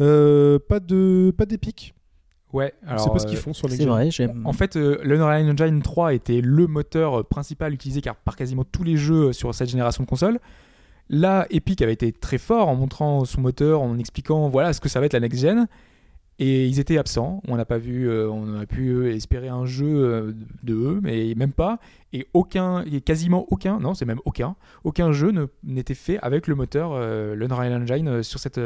Euh, 0.00 0.58
pas 0.68 0.80
de 0.80 1.32
pas 1.36 1.44
d'épique. 1.44 1.94
ouais, 2.52 2.72
Je 2.84 2.88
alors, 2.88 3.00
sais 3.04 3.10
pas 3.10 3.18
ce 3.18 3.26
qu'ils 3.26 3.36
euh, 3.36 3.40
font 3.40 3.52
sur 3.52 3.68
les 3.68 3.76
C'est 3.76 3.84
vrai, 3.84 4.10
j'aime. 4.10 4.42
En 4.46 4.52
fait, 4.52 4.76
euh, 4.76 4.98
l'Unreal 5.02 5.44
Engine 5.50 5.82
3 5.82 6.14
était 6.14 6.40
le 6.40 6.66
moteur 6.66 7.26
principal 7.26 7.74
utilisé 7.74 8.00
car- 8.00 8.16
par 8.16 8.36
quasiment 8.36 8.64
tous 8.64 8.84
les 8.84 8.96
jeux 8.96 9.32
sur 9.32 9.54
cette 9.54 9.68
génération 9.68 10.04
de 10.04 10.08
consoles. 10.08 10.38
Là, 11.10 11.46
Epic 11.50 11.80
avait 11.82 11.94
été 11.94 12.12
très 12.12 12.38
fort 12.38 12.68
en 12.68 12.74
montrant 12.74 13.24
son 13.24 13.40
moteur, 13.40 13.80
en 13.80 13.98
expliquant 13.98 14.48
voilà 14.48 14.72
ce 14.72 14.80
que 14.80 14.88
ça 14.88 15.00
va 15.00 15.06
être 15.06 15.14
la 15.14 15.20
next 15.20 15.40
gen. 15.40 15.66
Et 16.40 16.66
ils 16.66 16.78
étaient 16.78 16.98
absents. 16.98 17.42
On 17.48 17.56
n'a 17.56 17.64
pas 17.64 17.78
vu, 17.78 18.08
euh, 18.08 18.30
on 18.30 18.54
aurait 18.54 18.66
pu 18.66 18.90
euh, 18.90 19.12
espérer 19.12 19.48
un 19.48 19.64
jeu 19.64 19.86
euh, 19.86 20.32
de 20.62 20.74
eux, 20.74 21.00
mais 21.02 21.34
même 21.34 21.52
pas. 21.52 21.80
Et 22.12 22.28
aucun, 22.32 22.84
et 22.84 23.00
quasiment 23.00 23.46
aucun, 23.50 23.80
non, 23.80 23.94
c'est 23.94 24.04
même 24.04 24.20
aucun, 24.24 24.54
aucun 24.84 25.10
jeu 25.12 25.32
n'était 25.64 25.94
fait 25.94 26.18
avec 26.20 26.46
le 26.46 26.54
moteur 26.54 26.92
euh, 26.92 27.34
l'Unreal 27.34 27.82
Engine 27.82 28.22
sur 28.22 28.38
cette 28.38 28.60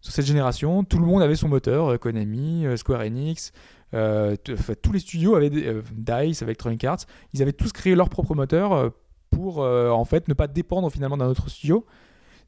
sur 0.00 0.12
cette 0.12 0.26
génération. 0.26 0.84
Tout 0.84 0.98
le 0.98 1.06
monde 1.06 1.22
avait 1.22 1.36
son 1.36 1.48
moteur, 1.48 1.98
Konami, 2.00 2.66
Square 2.76 3.02
Enix, 3.02 3.52
tous 3.92 4.92
les 4.92 4.98
studios 4.98 5.34
avaient 5.34 5.50
Dice, 5.50 6.42
Electronic 6.42 6.84
Arts, 6.84 7.04
ils 7.32 7.42
avaient 7.42 7.52
tous 7.52 7.72
créé 7.72 7.94
leur 7.94 8.08
propre 8.08 8.34
moteur 8.34 8.92
pour 9.30 9.62
euh, 9.62 9.90
en 9.90 10.04
fait 10.04 10.28
ne 10.28 10.34
pas 10.34 10.46
dépendre 10.46 10.90
finalement 10.90 11.16
d'un 11.16 11.28
autre 11.28 11.48
studio. 11.48 11.84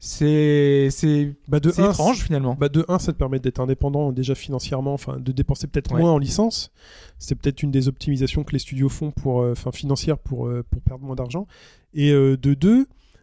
C'est 0.03 0.89
c'est 0.91 1.35
Bah, 1.47 1.61
de 1.61 1.71
un, 1.79 1.91
étrange 1.91 2.23
finalement. 2.25 2.57
Bah 2.59 2.71
de 2.71 2.87
1, 2.89 2.99
ça 2.99 3.13
te 3.13 3.19
permet 3.19 3.39
d'être 3.39 3.61
indépendant 3.61 4.13
déjà 4.13 4.35
financièrement, 4.35 4.95
enfin 4.95 5.19
de 5.19 5.31
dépenser 5.31 5.67
peut-être 5.67 5.93
Ouais. 5.93 6.01
moins 6.01 6.13
en 6.13 6.19
licence. 6.19 6.73
C'est 7.19 7.35
peut-être 7.35 7.63
une 7.63 7.71
des 7.71 7.87
optimisations 7.87 8.43
que 8.43 8.53
les 8.53 8.59
studios 8.59 8.89
font 8.89 9.11
pour, 9.11 9.43
euh, 9.43 9.53
enfin 9.53 9.73
financières 9.73 10.17
pour, 10.17 10.47
euh, 10.47 10.65
pour 10.71 10.81
perdre 10.81 11.05
moins 11.05 11.17
d'argent. 11.17 11.47
Et 11.93 12.13
euh, 12.13 12.39
de 12.39 12.55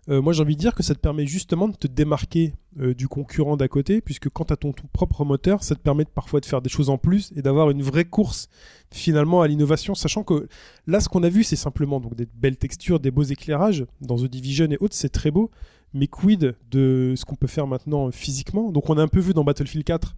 2, 0.07 0.19
moi 0.21 0.33
j'ai 0.33 0.41
envie 0.41 0.55
de 0.55 0.59
dire 0.59 0.73
que 0.75 0.83
ça 0.83 0.93
te 0.95 0.99
permet 0.99 1.25
justement 1.25 1.67
de 1.67 1.75
te 1.75 1.87
démarquer 1.87 2.53
euh, 2.79 2.93
du 2.93 3.07
concurrent 3.07 3.57
d'à 3.57 3.67
côté, 3.67 4.01
puisque 4.01 4.29
quand 4.29 4.45
tu 4.45 4.53
as 4.53 4.57
ton, 4.57 4.71
ton 4.73 4.87
propre 4.93 5.25
moteur, 5.25 5.63
ça 5.63 5.75
te 5.75 5.81
permet 5.81 6.03
de, 6.05 6.09
parfois 6.09 6.39
de 6.39 6.45
faire 6.45 6.61
des 6.61 6.69
choses 6.69 6.89
en 6.89 6.97
plus 6.97 7.31
et 7.35 7.41
d'avoir 7.41 7.69
une 7.71 7.81
vraie 7.83 8.05
course 8.05 8.47
finalement 8.91 9.41
à 9.41 9.47
l'innovation, 9.47 9.95
sachant 9.95 10.23
que 10.23 10.47
là 10.85 10.99
ce 10.99 11.09
qu'on 11.09 11.23
a 11.23 11.29
vu 11.29 11.43
c'est 11.43 11.55
simplement 11.57 11.99
donc 11.99 12.15
des 12.15 12.25
belles 12.25 12.57
textures, 12.57 12.99
des 12.99 13.11
beaux 13.11 13.23
éclairages 13.23 13.85
dans 14.01 14.15
The 14.17 14.25
Division 14.25 14.67
et 14.71 14.77
autres, 14.79 14.95
c'est 14.95 15.09
très 15.09 15.31
beau 15.31 15.51
mais 15.93 16.07
quid 16.07 16.55
de 16.71 17.13
ce 17.15 17.23
qu'on 17.25 17.35
peut 17.35 17.47
faire 17.47 17.65
maintenant 17.65 18.11
physiquement? 18.11 18.71
Donc 18.71 18.89
on 18.89 18.97
a 18.97 19.01
un 19.01 19.07
peu 19.07 19.19
vu 19.21 19.33
dans 19.33 19.43
Battlefield 19.43 19.85
4 19.85 20.15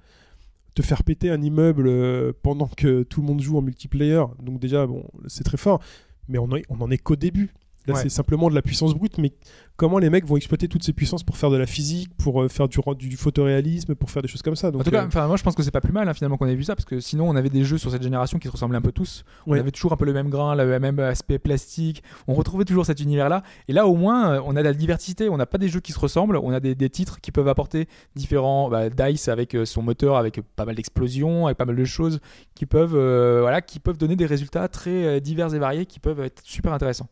te 0.75 0.81
faire 0.81 1.03
péter 1.03 1.29
un 1.29 1.41
immeuble 1.41 1.87
euh, 1.87 2.31
pendant 2.43 2.67
que 2.67 3.03
tout 3.03 3.21
le 3.21 3.27
monde 3.27 3.41
joue 3.41 3.57
en 3.57 3.61
multiplayer. 3.61 4.23
Donc 4.41 4.59
déjà, 4.59 4.85
bon, 4.87 5.03
c'est 5.27 5.43
très 5.43 5.57
fort, 5.57 5.79
mais 6.27 6.37
on, 6.37 6.45
en- 6.45 6.59
on 6.69 6.81
en 6.81 6.89
est 6.91 6.97
qu'au 6.97 7.15
début. 7.15 7.53
Là, 7.87 7.95
Ouais. 7.95 8.01
c'est 8.03 8.09
simplement 8.09 8.49
de 8.49 8.55
la 8.55 8.61
puissance 8.61 8.93
brute, 8.93 9.17
mais 9.17 9.31
comment 9.79 9.97
les 9.97 10.09
mecs 10.09 10.25
vont 10.25 10.35
exploiter 10.35 10.67
toutes 10.67 10.83
ces 10.83 10.91
puissances 10.91 11.23
pour 11.23 11.37
faire 11.37 11.49
de 11.49 11.55
la 11.55 11.65
physique, 11.65 12.09
pour 12.17 12.41
euh, 12.43 12.49
faire 12.49 12.67
du, 12.67 12.77
du, 12.97 13.07
du 13.07 13.15
photoréalisme, 13.17 13.95
pour 13.95 14.11
faire 14.11 14.21
des 14.21 14.27
choses 14.27 14.41
comme 14.41 14.57
ça 14.57 14.71
Donc, 14.71 14.81
en 14.81 14.83
tout 14.83 14.91
cas, 14.91 15.07
euh, 15.07 15.27
moi 15.27 15.37
je 15.37 15.43
pense 15.43 15.55
que 15.55 15.63
c'est 15.63 15.71
pas 15.71 15.79
plus 15.79 15.93
mal 15.93 16.07
hein, 16.09 16.13
finalement 16.13 16.35
qu'on 16.37 16.47
ait 16.47 16.55
vu 16.55 16.65
ça 16.65 16.75
parce 16.75 16.83
que 16.85 16.99
sinon 16.99 17.29
on 17.29 17.35
avait 17.37 17.49
des 17.49 17.63
jeux 17.63 17.77
sur 17.77 17.89
cette 17.89 18.03
génération 18.03 18.39
qui 18.39 18.47
se 18.47 18.51
ressemblaient 18.51 18.77
un 18.77 18.81
peu 18.81 18.91
tous. 18.91 19.23
On 19.47 19.53
Ouais. 19.53 19.59
avait 19.59 19.71
toujours 19.71 19.93
un 19.93 19.97
peu 19.97 20.03
le 20.05 20.11
même 20.13 20.29
grain, 20.29 20.53
le 20.53 20.79
même 20.79 20.99
aspect 20.99 21.39
plastique. 21.39 22.03
On 22.27 22.33
retrouvait 22.33 22.65
toujours 22.65 22.85
cet 22.85 22.99
univers-là. 22.99 23.41
Et 23.69 23.73
là 23.73 23.87
au 23.87 23.95
moins 23.95 24.33
euh, 24.33 24.41
on 24.45 24.55
a 24.57 24.59
de 24.59 24.67
la 24.67 24.73
diversité. 24.73 25.29
On 25.29 25.37
n'a 25.37 25.45
pas 25.45 25.57
des 25.57 25.69
jeux 25.69 25.79
qui 25.79 25.93
se 25.93 25.99
ressemblent. 25.99 26.35
On 26.37 26.51
a 26.51 26.59
des, 26.59 26.75
des 26.75 26.89
titres 26.89 27.21
qui 27.21 27.31
peuvent 27.31 27.47
apporter 27.47 27.87
différents. 28.15 28.69
bah, 28.69 28.89
Dice 28.89 29.29
avec 29.29 29.55
son 29.63 29.81
moteur, 29.81 30.17
avec 30.17 30.41
pas 30.57 30.65
mal 30.65 30.75
d'explosions, 30.75 31.45
avec 31.47 31.57
pas 31.57 31.65
mal 31.65 31.77
de 31.77 31.85
choses 31.85 32.19
qui 32.53 32.65
peuvent, 32.65 32.95
euh, 32.95 33.39
voilà, 33.41 33.61
qui 33.61 33.79
peuvent 33.79 33.97
donner 33.97 34.17
des 34.17 34.25
résultats 34.25 34.67
très 34.67 35.21
divers 35.21 35.53
et 35.55 35.59
variés, 35.59 35.85
qui 35.85 35.99
peuvent 36.01 36.19
être 36.19 36.41
super 36.43 36.73
intéressants. 36.73 37.07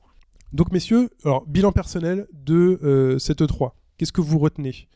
Donc 0.53 0.71
messieurs, 0.71 1.09
alors 1.23 1.45
bilan 1.45 1.71
personnel 1.71 2.27
de 2.33 2.79
euh, 2.83 3.19
cette 3.19 3.41
E3. 3.41 3.71
Qu'est-ce 3.97 4.11
que 4.11 4.21
vous 4.21 4.39
retenez? 4.39 4.87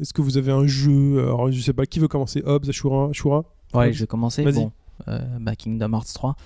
Est-ce 0.00 0.12
que 0.12 0.22
vous 0.22 0.36
avez 0.36 0.52
un 0.52 0.66
jeu? 0.66 1.20
Alors 1.20 1.50
je 1.50 1.60
sais 1.60 1.72
pas, 1.72 1.86
qui 1.86 1.98
veut 1.98 2.08
commencer? 2.08 2.42
Hobbs, 2.44 2.68
Ashura, 2.68 3.08
Ashura? 3.10 3.44
Ouais, 3.74 3.88
Hobbs? 3.88 3.92
je 3.92 4.00
vais 4.00 4.06
commencer. 4.06 4.42
Vas-y. 4.44 4.54
Bon, 4.54 4.72
euh, 5.08 5.18
bah, 5.40 5.56
Kingdom 5.56 5.92
Hearts 5.92 6.12
3. 6.14 6.36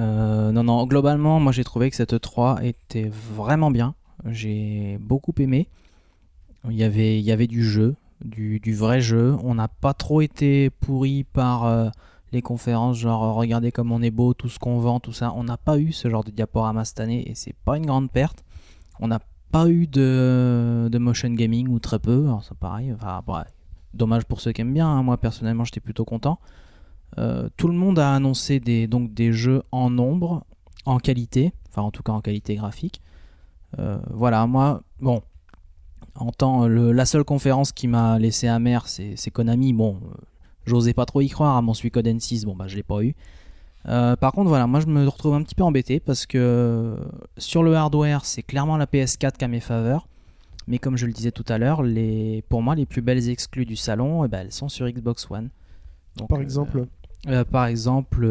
Euh, 0.00 0.52
non, 0.52 0.64
non, 0.64 0.86
globalement, 0.86 1.40
moi 1.40 1.52
j'ai 1.52 1.64
trouvé 1.64 1.90
que 1.90 1.96
cette 1.96 2.20
3 2.20 2.64
était 2.64 3.10
vraiment 3.10 3.70
bien. 3.70 3.94
J'ai 4.26 4.98
beaucoup 5.00 5.34
aimé. 5.38 5.68
Il 6.68 6.76
y 6.76 6.84
avait, 6.84 7.18
il 7.18 7.24
y 7.24 7.32
avait 7.32 7.46
du 7.46 7.64
jeu, 7.64 7.94
du, 8.24 8.60
du 8.60 8.74
vrai 8.74 9.00
jeu. 9.00 9.36
On 9.42 9.54
n'a 9.54 9.68
pas 9.68 9.94
trop 9.94 10.20
été 10.20 10.68
pourri 10.70 11.24
par 11.24 11.64
euh, 11.64 11.88
les 12.32 12.42
conférences, 12.42 12.98
genre 12.98 13.24
euh, 13.24 13.32
regardez 13.32 13.72
comme 13.72 13.92
on 13.92 14.02
est 14.02 14.10
beau, 14.10 14.34
tout 14.34 14.48
ce 14.48 14.58
qu'on 14.58 14.78
vend, 14.78 15.00
tout 15.00 15.12
ça. 15.12 15.32
On 15.34 15.44
n'a 15.44 15.56
pas 15.56 15.78
eu 15.78 15.92
ce 15.92 16.08
genre 16.08 16.24
de 16.24 16.30
diaporama 16.30 16.84
cette 16.84 17.00
année 17.00 17.28
et 17.28 17.34
c'est 17.34 17.54
pas 17.64 17.76
une 17.76 17.86
grande 17.86 18.10
perte. 18.10 18.44
On 19.00 19.08
n'a 19.08 19.20
pas 19.50 19.68
eu 19.68 19.86
de, 19.86 20.88
motion 20.98 21.30
gaming 21.30 21.68
ou 21.68 21.78
très 21.78 21.98
peu. 21.98 22.24
Alors 22.24 22.44
c'est 22.44 22.56
pareil. 22.56 22.94
Ouais, 23.26 23.40
dommage 23.94 24.24
pour 24.24 24.40
ceux 24.40 24.52
qui 24.52 24.60
aiment 24.60 24.74
bien. 24.74 24.88
hein. 24.88 25.02
Moi 25.02 25.16
personnellement, 25.18 25.64
j'étais 25.64 25.80
plutôt 25.80 26.04
content. 26.04 26.38
Euh, 27.18 27.48
tout 27.56 27.66
le 27.66 27.74
monde 27.74 27.98
a 27.98 28.14
annoncé 28.14 28.60
des, 28.60 28.86
donc 28.86 29.12
des 29.12 29.32
jeux 29.32 29.62
en 29.72 29.90
nombre, 29.90 30.44
en 30.84 30.98
qualité, 30.98 31.52
enfin 31.68 31.82
en 31.82 31.90
tout 31.90 32.04
cas 32.04 32.12
en 32.12 32.20
qualité 32.20 32.54
graphique. 32.54 33.02
Euh, 33.78 33.98
voilà, 34.10 34.46
moi, 34.46 34.82
bon, 35.00 35.22
en 36.14 36.30
temps, 36.30 36.68
la 36.68 37.06
seule 37.06 37.24
conférence 37.24 37.72
qui 37.72 37.88
m'a 37.88 38.18
laissé 38.18 38.46
amer, 38.46 38.86
c'est 38.86 39.30
Konami. 39.30 39.72
Bon, 39.72 40.00
j'osais 40.70 40.94
pas 40.94 41.04
trop 41.04 41.20
y 41.20 41.28
croire 41.28 41.56
à 41.56 41.62
mon 41.62 41.74
Suikoden 41.74 42.18
6, 42.18 42.46
bon 42.46 42.56
bah 42.56 42.66
je 42.68 42.76
l'ai 42.76 42.82
pas 42.82 43.02
eu. 43.02 43.14
Euh, 43.88 44.14
par 44.16 44.32
contre, 44.32 44.48
voilà, 44.48 44.66
moi 44.66 44.80
je 44.80 44.86
me 44.86 45.06
retrouve 45.06 45.34
un 45.34 45.42
petit 45.42 45.54
peu 45.54 45.64
embêté 45.64 46.00
parce 46.00 46.26
que 46.26 46.38
euh, 46.38 46.96
sur 47.38 47.62
le 47.62 47.74
hardware, 47.74 48.24
c'est 48.24 48.42
clairement 48.42 48.76
la 48.76 48.86
PS4 48.86 49.36
qui 49.36 49.44
a 49.44 49.48
mes 49.48 49.60
faveurs. 49.60 50.06
Mais 50.68 50.78
comme 50.78 50.96
je 50.96 51.06
le 51.06 51.12
disais 51.12 51.32
tout 51.32 51.44
à 51.48 51.58
l'heure, 51.58 51.82
les, 51.82 52.44
pour 52.48 52.62
moi, 52.62 52.74
les 52.74 52.86
plus 52.86 53.02
belles 53.02 53.28
exclus 53.28 53.66
du 53.66 53.76
salon, 53.76 54.24
eh 54.24 54.28
ben, 54.28 54.40
elles 54.40 54.52
sont 54.52 54.68
sur 54.68 54.88
Xbox 54.88 55.28
One. 55.30 55.48
Donc, 56.16 56.28
Par 56.28 56.38
euh, 56.38 56.42
exemple 56.42 56.86
euh, 57.28 57.44
par 57.44 57.66
exemple, 57.66 58.26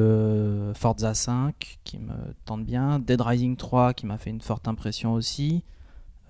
Forza 0.73 1.13
5 1.13 1.79
qui 1.83 1.99
me 1.99 2.13
tente 2.45 2.65
bien, 2.65 2.97
Dead 2.97 3.21
Rising 3.21 3.55
3 3.55 3.93
qui 3.93 4.07
m'a 4.07 4.17
fait 4.17 4.31
une 4.31 4.41
forte 4.41 4.67
impression 4.67 5.13
aussi. 5.13 5.63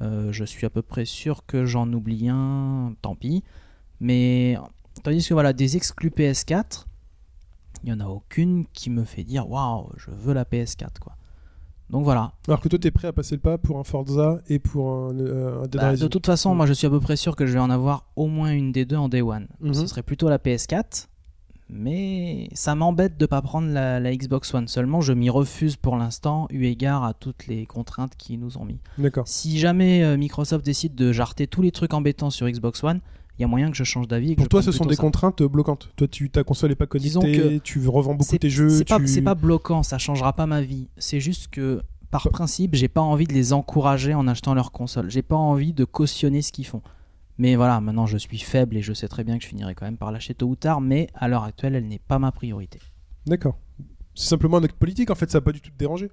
Je 0.01 0.43
suis 0.45 0.65
à 0.65 0.69
peu 0.69 0.81
près 0.81 1.03
sûr 1.05 1.45
que 1.45 1.65
j'en 1.65 1.91
oublie 1.91 2.29
un, 2.29 2.93
tant 3.01 3.15
pis. 3.15 3.43
Mais 3.99 4.57
tandis 5.03 5.27
que 5.27 5.33
voilà, 5.33 5.53
des 5.53 5.75
exclus 5.77 6.09
PS4, 6.09 6.85
il 7.83 7.85
n'y 7.87 7.93
en 7.93 8.05
a 8.05 8.07
aucune 8.09 8.65
qui 8.73 8.89
me 8.89 9.03
fait 9.03 9.23
dire 9.23 9.49
waouh, 9.49 9.89
je 9.97 10.11
veux 10.11 10.33
la 10.33 10.43
PS4 10.43 10.99
quoi. 10.99 11.13
Donc 11.89 12.03
voilà. 12.03 12.33
Alors 12.47 12.59
que 12.61 12.67
toi, 12.69 12.77
t'es 12.77 12.91
prêt 12.91 13.07
à 13.07 13.13
passer 13.13 13.33
le 13.35 13.41
pas 13.41 13.57
pour 13.57 13.79
un 13.79 13.83
Forza 13.83 14.39
et 14.47 14.59
pour 14.59 14.91
un, 14.91 15.17
euh, 15.17 15.63
un 15.63 15.67
Dead 15.67 15.81
Bah, 15.81 15.89
Rising. 15.89 16.03
de 16.03 16.07
toute 16.07 16.25
façon, 16.27 16.53
moi 16.53 16.67
je 16.67 16.73
suis 16.73 16.85
à 16.85 16.89
peu 16.91 16.99
près 16.99 17.15
sûr 17.15 17.35
que 17.35 17.47
je 17.47 17.53
vais 17.53 17.59
en 17.59 17.71
avoir 17.71 18.05
au 18.15 18.27
moins 18.27 18.51
une 18.51 18.71
des 18.71 18.85
deux 18.85 18.95
en 18.97 19.09
Day 19.09 19.21
One. 19.21 19.47
Mhm. 19.61 19.73
Ce 19.73 19.87
serait 19.87 20.03
plutôt 20.03 20.29
la 20.29 20.37
PS4. 20.37 21.07
Mais 21.71 22.49
ça 22.53 22.73
m'embête 22.73 23.17
de 23.17 23.27
pas 23.27 23.43
prendre 23.43 23.67
la, 23.69 23.99
la 23.99 24.15
Xbox 24.15 24.51
One. 24.55 24.67
Seulement, 24.67 25.01
je 25.01 25.13
m'y 25.13 25.29
refuse 25.29 25.75
pour 25.75 25.97
l'instant, 25.97 26.47
eu 26.49 26.65
égard 26.65 27.03
à 27.03 27.13
toutes 27.13 27.45
les 27.45 27.67
contraintes 27.67 28.15
qu'ils 28.17 28.39
nous 28.39 28.57
ont 28.57 28.65
mis. 28.65 28.79
D'accord. 28.97 29.27
Si 29.27 29.59
jamais 29.59 30.03
euh, 30.03 30.17
Microsoft 30.17 30.65
décide 30.65 30.95
de 30.95 31.11
jarter 31.11 31.45
tous 31.45 31.61
les 31.61 31.71
trucs 31.71 31.93
embêtants 31.93 32.31
sur 32.31 32.49
Xbox 32.49 32.83
One, 32.83 33.01
il 33.39 33.43
y 33.43 33.45
a 33.45 33.47
moyen 33.47 33.71
que 33.71 33.77
je 33.77 33.85
change 33.85 34.07
d'avis. 34.07 34.35
Pour 34.35 34.49
toi, 34.49 34.61
ce 34.61 34.71
sont 34.73 34.85
des 34.85 34.95
ça. 34.95 35.01
contraintes 35.01 35.41
bloquantes. 35.43 35.89
Toi, 35.95 36.07
tu, 36.09 36.29
ta 36.29 36.43
console 36.43 36.71
est 36.71 36.75
pas 36.75 36.85
Disons 36.99 37.21
connectée, 37.21 37.41
que 37.41 37.57
tu 37.63 37.87
revends 37.87 38.13
beaucoup 38.13 38.37
tes 38.37 38.49
jeux. 38.49 38.69
C'est 38.69 38.87
pas, 38.87 38.99
tu- 38.99 39.21
pas 39.23 39.33
bloquant, 39.35 39.81
ça 39.81 39.97
changera 39.97 40.33
pas 40.33 40.45
ma 40.45 40.61
vie. 40.61 40.89
C'est 40.97 41.21
juste 41.21 41.47
que, 41.47 41.81
par 42.11 42.23
Pas- 42.23 42.29
principe, 42.31 42.75
j'ai 42.75 42.89
pas 42.89 42.99
envie 43.01 43.25
de 43.25 43.33
les 43.33 43.53
encourager 43.53 44.13
en 44.13 44.27
achetant 44.27 44.53
leur 44.53 44.71
console. 44.73 45.09
J'ai 45.09 45.21
pas 45.21 45.37
envie 45.37 45.71
de 45.73 45.85
cautionner 45.85 46.41
ce 46.41 46.51
qu'ils 46.51 46.65
font. 46.67 46.81
Mais 47.37 47.55
voilà, 47.55 47.79
maintenant 47.79 48.05
je 48.05 48.17
suis 48.17 48.37
faible 48.39 48.75
et 48.75 48.81
je 48.81 48.91
sais 48.91 49.07
très 49.07 49.23
bien 49.23 49.37
que 49.37 49.43
je 49.43 49.47
finirai 49.47 49.73
quand 49.73 49.85
même 49.85 49.95
par 49.95 50.11
lâcher 50.11 50.33
tôt 50.33 50.47
ou 50.47 50.57
tard, 50.57 50.81
mais 50.81 51.07
à 51.13 51.29
l'heure 51.29 51.45
actuelle, 51.45 51.75
elle 51.75 51.87
n'est 51.87 51.99
pas 52.05 52.19
ma 52.19 52.33
priorité. 52.33 52.79
D'accord. 53.25 53.57
C'est 54.15 54.27
simplement 54.27 54.57
un 54.57 54.63
acte 54.63 54.75
politique, 54.75 55.09
en 55.11 55.15
fait, 55.15 55.31
ça 55.31 55.37
va 55.37 55.43
pas 55.45 55.53
du 55.53 55.61
tout 55.61 55.69
te 55.71 55.77
déranger. 55.77 56.11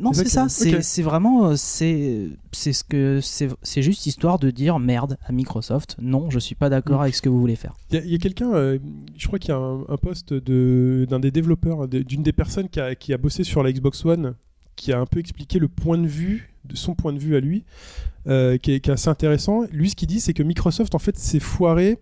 Non, 0.00 0.12
C'est 0.12 0.28
ça 0.28 0.48
c'est 0.48 1.02
vraiment. 1.02 1.48
euh, 1.50 1.54
C'est 1.56 2.28
c'est 2.52 2.72
ce 2.72 2.82
que. 2.84 3.20
C'est 3.22 3.48
c'est 3.62 3.82
juste 3.82 4.06
histoire 4.06 4.38
de 4.38 4.50
dire 4.50 4.78
merde 4.78 5.18
à 5.26 5.32
Microsoft. 5.32 5.96
Non, 6.00 6.30
je 6.30 6.38
suis 6.38 6.54
pas 6.54 6.68
d'accord 6.70 6.98
Mm. 7.00 7.02
avec 7.02 7.14
ce 7.14 7.22
que 7.22 7.28
vous 7.28 7.38
voulez 7.40 7.56
faire. 7.56 7.74
Il 7.92 8.06
y 8.10 8.14
a, 8.14 8.18
quelqu'un, 8.18 8.52
euh, 8.54 8.78
je 9.16 9.26
crois 9.26 9.38
qu'il 9.38 9.50
y 9.50 9.52
a 9.52 9.58
un, 9.58 9.80
un 9.88 9.96
poste 9.96 10.32
de- 10.32 11.06
d'un 11.08 11.20
des 11.20 11.30
développeurs, 11.30 11.86
d'une 11.88 12.22
des 12.22 12.32
personnes 12.32 12.68
qui 12.68 12.80
a, 12.80 12.94
qui 12.94 13.12
a 13.12 13.18
bossé 13.18 13.44
sur 13.44 13.62
la 13.62 13.72
Xbox 13.72 14.04
One, 14.04 14.34
qui 14.76 14.92
a 14.92 14.98
un 14.98 15.06
peu 15.06 15.20
expliqué 15.20 15.58
le 15.58 15.68
point 15.68 15.98
de 15.98 16.06
vue, 16.06 16.52
de 16.64 16.76
son 16.76 16.94
point 16.94 17.12
de 17.12 17.18
vue 17.18 17.36
à 17.36 17.40
lui, 17.40 17.64
euh, 18.26 18.56
qui, 18.58 18.72
est, 18.72 18.80
qui 18.80 18.90
est 18.90 18.92
assez 18.94 19.08
intéressant. 19.10 19.64
Lui, 19.72 19.90
ce 19.90 19.96
qu'il 19.96 20.08
dit, 20.08 20.20
c'est 20.20 20.32
que 20.34 20.42
Microsoft, 20.42 20.94
en 20.94 20.98
fait, 20.98 21.18
s'est 21.18 21.40
foiré 21.40 21.98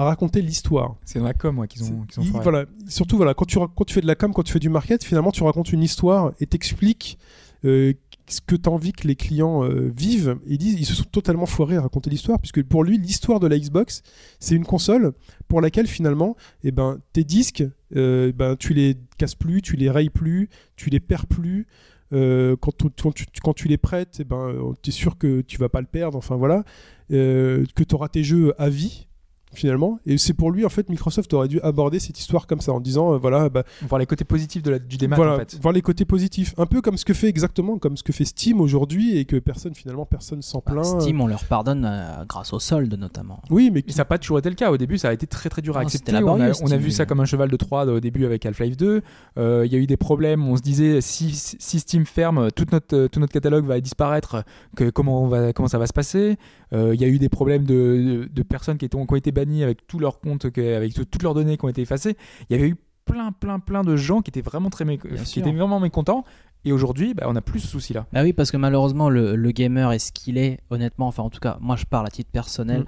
à 0.00 0.04
raconter 0.04 0.40
l'histoire. 0.42 0.96
C'est 1.04 1.18
dans 1.18 1.24
la 1.26 1.34
com 1.34 1.58
ouais, 1.58 1.68
qu'ils 1.68 1.84
ont, 1.84 2.02
qu'ils 2.08 2.20
ont 2.20 2.22
Il- 2.24 2.30
foiré. 2.30 2.42
voilà, 2.42 2.64
surtout 2.88 3.16
voilà, 3.16 3.34
quand 3.34 3.44
tu, 3.44 3.58
quand 3.58 3.84
tu 3.84 3.94
fais 3.94 4.00
de 4.00 4.06
la 4.06 4.14
com, 4.14 4.32
quand 4.32 4.42
tu 4.42 4.52
fais 4.52 4.58
du 4.58 4.68
market, 4.70 5.04
finalement 5.04 5.30
tu 5.32 5.42
racontes 5.42 5.72
une 5.72 5.82
histoire 5.82 6.32
et 6.40 6.46
t'expliques 6.46 7.18
euh, 7.66 7.92
ce 8.26 8.40
que 8.40 8.56
tu 8.56 8.68
as 8.68 8.72
envie 8.72 8.92
que 8.92 9.06
les 9.06 9.16
clients 9.16 9.64
euh, 9.64 9.92
vivent. 9.94 10.38
Ils 10.46 10.56
disent 10.56 10.76
ils 10.78 10.86
se 10.86 10.94
sont 10.94 11.04
totalement 11.04 11.44
foirés 11.46 11.76
à 11.76 11.82
raconter 11.82 12.08
l'histoire, 12.08 12.38
puisque 12.38 12.62
pour 12.62 12.84
lui, 12.84 12.96
l'histoire 12.96 13.40
de 13.40 13.46
la 13.46 13.58
Xbox, 13.58 14.02
c'est 14.38 14.54
une 14.54 14.64
console 14.64 15.12
pour 15.48 15.60
laquelle 15.60 15.86
finalement, 15.86 16.36
eh 16.64 16.70
ben, 16.70 16.98
tes 17.12 17.24
disques, 17.24 17.64
euh, 17.96 18.32
ben, 18.32 18.56
tu 18.56 18.72
les 18.72 18.96
casses 19.18 19.34
plus, 19.34 19.60
tu 19.62 19.76
les 19.76 19.90
rayes 19.90 20.08
plus, 20.10 20.48
tu 20.76 20.88
les 20.90 21.00
perds 21.00 21.26
plus. 21.26 21.66
Euh, 22.12 22.56
quand, 22.60 22.76
tu, 22.76 22.86
quand 23.02 23.12
tu- 23.12 23.26
quand 23.42 23.52
tu 23.54 23.68
les 23.68 23.76
prêtes, 23.78 24.16
eh 24.20 24.24
ben, 24.24 24.54
tu 24.82 24.90
es 24.90 24.92
sûr 24.92 25.18
que 25.18 25.42
tu 25.42 25.58
vas 25.58 25.68
pas 25.68 25.80
le 25.80 25.86
perdre. 25.86 26.16
Enfin 26.16 26.36
voilà, 26.36 26.64
Euh, 27.12 27.64
que 27.74 27.82
tu 27.82 27.94
auras 27.96 28.08
tes 28.08 28.22
jeux 28.22 28.54
à 28.56 28.68
vie 28.70 29.08
finalement. 29.52 29.98
Et 30.06 30.18
c'est 30.18 30.32
pour 30.34 30.50
lui, 30.50 30.64
en 30.64 30.68
fait, 30.68 30.88
Microsoft 30.88 31.32
aurait 31.34 31.48
dû 31.48 31.60
aborder 31.60 31.98
cette 31.98 32.18
histoire 32.18 32.46
comme 32.46 32.60
ça, 32.60 32.72
en 32.72 32.80
disant, 32.80 33.14
euh, 33.14 33.18
voilà, 33.18 33.48
bah, 33.48 33.64
Voir 33.88 33.98
les 33.98 34.06
côtés 34.06 34.24
positifs 34.24 34.62
de 34.62 34.70
la, 34.70 34.78
du 34.78 34.96
démat 34.96 35.16
voilà, 35.16 35.34
en 35.34 35.38
fait. 35.38 35.58
voir 35.60 35.72
les 35.72 35.82
côtés 35.82 36.04
positifs. 36.04 36.54
Un 36.58 36.66
peu 36.66 36.80
comme 36.80 36.96
ce 36.96 37.04
que 37.04 37.14
fait 37.14 37.28
exactement, 37.28 37.78
comme 37.78 37.96
ce 37.96 38.02
que 38.02 38.12
fait 38.12 38.24
Steam 38.24 38.60
aujourd'hui, 38.60 39.16
et 39.16 39.24
que 39.24 39.36
personne, 39.36 39.74
finalement, 39.74 40.06
personne 40.06 40.42
s'en 40.42 40.62
Bah, 40.64 40.72
plaint. 40.72 41.00
Steam, 41.00 41.20
on 41.20 41.26
leur 41.26 41.44
pardonne 41.44 41.84
euh, 41.84 42.24
grâce 42.28 42.52
au 42.52 42.58
solde 42.58 42.92
notamment. 42.94 43.42
Oui, 43.50 43.70
mais 43.72 43.84
ça 43.88 43.98
n'a 43.98 44.04
pas 44.04 44.18
toujours 44.18 44.38
été 44.38 44.48
le 44.48 44.54
cas. 44.56 44.70
Au 44.70 44.76
début, 44.76 44.98
ça 44.98 45.08
a 45.08 45.12
été 45.12 45.26
très 45.26 45.48
très 45.48 45.62
dur 45.62 45.76
à 45.76 45.80
Non, 45.80 45.86
accepter. 45.86 46.14
On 46.14 46.40
a, 46.40 46.50
on 46.62 46.76
vu 46.78 46.90
ça 46.90 47.06
comme 47.06 47.20
un 47.20 47.24
cheval 47.24 47.50
de 47.50 47.56
Troie 47.56 47.84
au 47.86 48.00
début 48.00 48.24
avec 48.24 48.44
Half-Life 48.46 48.76
2. 48.76 49.02
Euh, 49.38 49.62
Il 49.66 49.72
y 49.72 49.76
a 49.76 49.78
eu 49.78 49.86
des 49.86 49.96
problèmes. 49.96 50.46
On 50.48 50.56
se 50.56 50.62
disait 50.62 51.00
si, 51.00 51.30
si 51.34 51.80
Steam 51.80 52.06
ferme, 52.06 52.50
tout 52.52 52.66
notre, 52.72 53.06
tout 53.08 53.20
notre 53.20 53.32
catalogue 53.32 53.64
va 53.66 53.80
disparaître. 53.80 54.44
Que, 54.76 54.90
comment, 54.90 55.22
on 55.24 55.28
va, 55.28 55.52
comment 55.52 55.68
ça 55.68 55.78
va 55.78 55.86
se 55.86 55.92
passer? 55.92 56.36
Euh, 56.72 56.94
Il 56.94 57.00
y 57.00 57.04
a 57.04 57.08
eu 57.08 57.18
des 57.18 57.28
problèmes 57.28 57.64
de, 57.64 57.74
de, 57.74 58.28
de 58.32 58.42
personnes 58.42 58.78
qui, 58.78 58.84
étaient, 58.84 58.96
qui 58.98 59.12
ont 59.12 59.16
été 59.16 59.32
avec 59.62 59.86
tous 59.86 59.98
leurs 59.98 60.20
comptes, 60.20 60.44
avec 60.44 60.94
tout- 60.94 61.04
toutes 61.04 61.22
leurs 61.22 61.34
données 61.34 61.56
qui 61.56 61.64
ont 61.64 61.68
été 61.68 61.82
effacées. 61.82 62.16
Il 62.48 62.56
y 62.56 62.58
avait 62.60 62.68
eu 62.70 62.76
plein, 63.04 63.32
plein, 63.32 63.58
plein 63.58 63.82
de 63.82 63.96
gens 63.96 64.22
qui 64.22 64.30
étaient 64.30 64.40
vraiment 64.40 64.70
très 64.70 64.84
méc- 64.84 65.00
qui 65.16 65.26
sûr. 65.26 65.42
étaient 65.42 65.56
vraiment 65.56 65.80
mécontents. 65.80 66.24
Et 66.64 66.72
aujourd'hui, 66.72 67.14
bah, 67.14 67.24
on 67.26 67.32
n'a 67.32 67.40
plus 67.40 67.60
ce 67.60 67.68
souci-là. 67.68 68.06
Bah 68.12 68.22
oui, 68.22 68.32
parce 68.34 68.50
que 68.50 68.56
malheureusement, 68.58 69.08
le, 69.08 69.34
le 69.34 69.50
gamer 69.50 69.92
est 69.92 69.98
ce 69.98 70.12
qu'il 70.12 70.36
est, 70.36 70.60
honnêtement. 70.68 71.06
Enfin, 71.08 71.22
en 71.22 71.30
tout 71.30 71.40
cas, 71.40 71.56
moi 71.60 71.76
je 71.76 71.86
parle 71.86 72.06
à 72.06 72.10
titre 72.10 72.30
personnel. 72.30 72.82
Mm. 72.82 72.86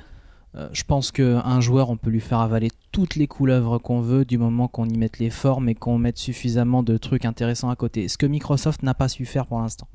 Euh, 0.54 0.68
je 0.74 0.82
pense 0.84 1.10
qu'un 1.10 1.60
joueur, 1.62 1.88
on 1.88 1.96
peut 1.96 2.10
lui 2.10 2.20
faire 2.20 2.40
avaler 2.40 2.68
toutes 2.92 3.16
les 3.16 3.26
couleuvres 3.26 3.78
qu'on 3.78 4.02
veut 4.02 4.26
du 4.26 4.36
moment 4.36 4.68
qu'on 4.68 4.86
y 4.86 4.98
mette 4.98 5.18
les 5.18 5.30
formes 5.30 5.70
et 5.70 5.74
qu'on 5.74 5.96
mette 5.96 6.18
suffisamment 6.18 6.82
de 6.82 6.98
trucs 6.98 7.24
intéressants 7.24 7.70
à 7.70 7.76
côté. 7.76 8.06
Ce 8.08 8.18
que 8.18 8.26
Microsoft 8.26 8.82
n'a 8.82 8.92
pas 8.92 9.08
su 9.08 9.24
faire 9.24 9.46
pour 9.46 9.58
l'instant. 9.60 9.88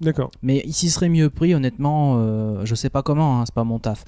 D'accord. 0.00 0.32
Mais 0.42 0.60
il 0.66 0.72
s'y 0.72 0.90
serait 0.90 1.08
mieux 1.08 1.30
pris, 1.30 1.54
honnêtement. 1.54 2.16
euh, 2.18 2.64
je 2.64 2.74
sais 2.74 2.90
pas 2.90 3.02
comment, 3.04 3.40
hein, 3.40 3.44
c'est 3.46 3.54
pas 3.54 3.62
mon 3.62 3.78
taf. 3.78 4.04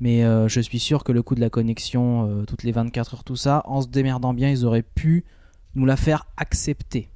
Mais 0.00 0.24
euh, 0.24 0.46
je 0.48 0.60
suis 0.60 0.78
sûr 0.78 1.04
que 1.04 1.12
le 1.12 1.22
coût 1.22 1.34
de 1.34 1.40
la 1.40 1.50
connexion, 1.50 2.28
euh, 2.28 2.44
toutes 2.44 2.62
les 2.64 2.72
24 2.72 3.14
heures, 3.14 3.24
tout 3.24 3.36
ça, 3.36 3.62
en 3.66 3.80
se 3.80 3.88
démerdant 3.88 4.34
bien, 4.34 4.50
ils 4.50 4.64
auraient 4.66 4.82
pu 4.82 5.24
nous 5.74 5.86
la 5.86 5.96
faire 5.96 6.26
accepter. 6.36 7.08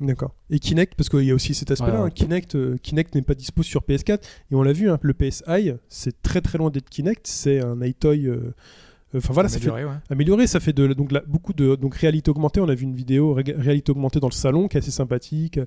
D'accord. 0.00 0.34
Et 0.50 0.58
Kinect, 0.58 0.94
parce 0.96 1.08
qu'il 1.08 1.22
y 1.22 1.30
a 1.30 1.34
aussi 1.34 1.54
cet 1.54 1.70
aspect-là, 1.70 1.92
Ouais, 1.94 2.00
ouais. 2.00 2.06
hein, 2.06 2.10
Kinect, 2.10 2.56
euh, 2.56 2.76
Kinect 2.82 3.14
n'est 3.14 3.22
pas 3.22 3.34
dispo 3.34 3.62
sur 3.62 3.82
PS4, 3.82 4.20
et 4.50 4.54
on 4.54 4.62
l'a 4.62 4.72
vu, 4.72 4.90
hein, 4.90 4.98
le 5.00 5.14
PSI, 5.14 5.72
c'est 5.88 6.20
très 6.22 6.40
très 6.40 6.58
loin 6.58 6.70
d'être 6.70 6.90
Kinect, 6.90 7.26
c'est 7.26 7.60
un 7.62 7.80
iToy. 7.82 8.26
euh, 8.26 8.52
Enfin 9.16 9.32
voilà, 9.32 9.48
ça 9.48 9.60
fait 9.60 9.68
Amélioré, 9.70 9.84
ouais. 9.94 10.00
amélioré, 10.10 10.46
ça 10.48 10.58
fait 10.58 10.72
de, 10.72 10.92
donc, 10.92 11.12
la- 11.12 11.20
beaucoup 11.24 11.52
de 11.52 11.76
donc, 11.76 11.94
réalité 11.94 12.32
augmentée. 12.32 12.58
On 12.60 12.68
a 12.68 12.74
vu 12.74 12.82
une 12.82 12.96
vidéo 12.96 13.32
ré- 13.34 13.44
réalité 13.56 13.92
augmentée 13.92 14.18
dans 14.18 14.26
le 14.26 14.32
salon 14.34 14.66
qui 14.66 14.76
est 14.76 14.80
assez 14.80 14.90
sympathique. 14.90 15.60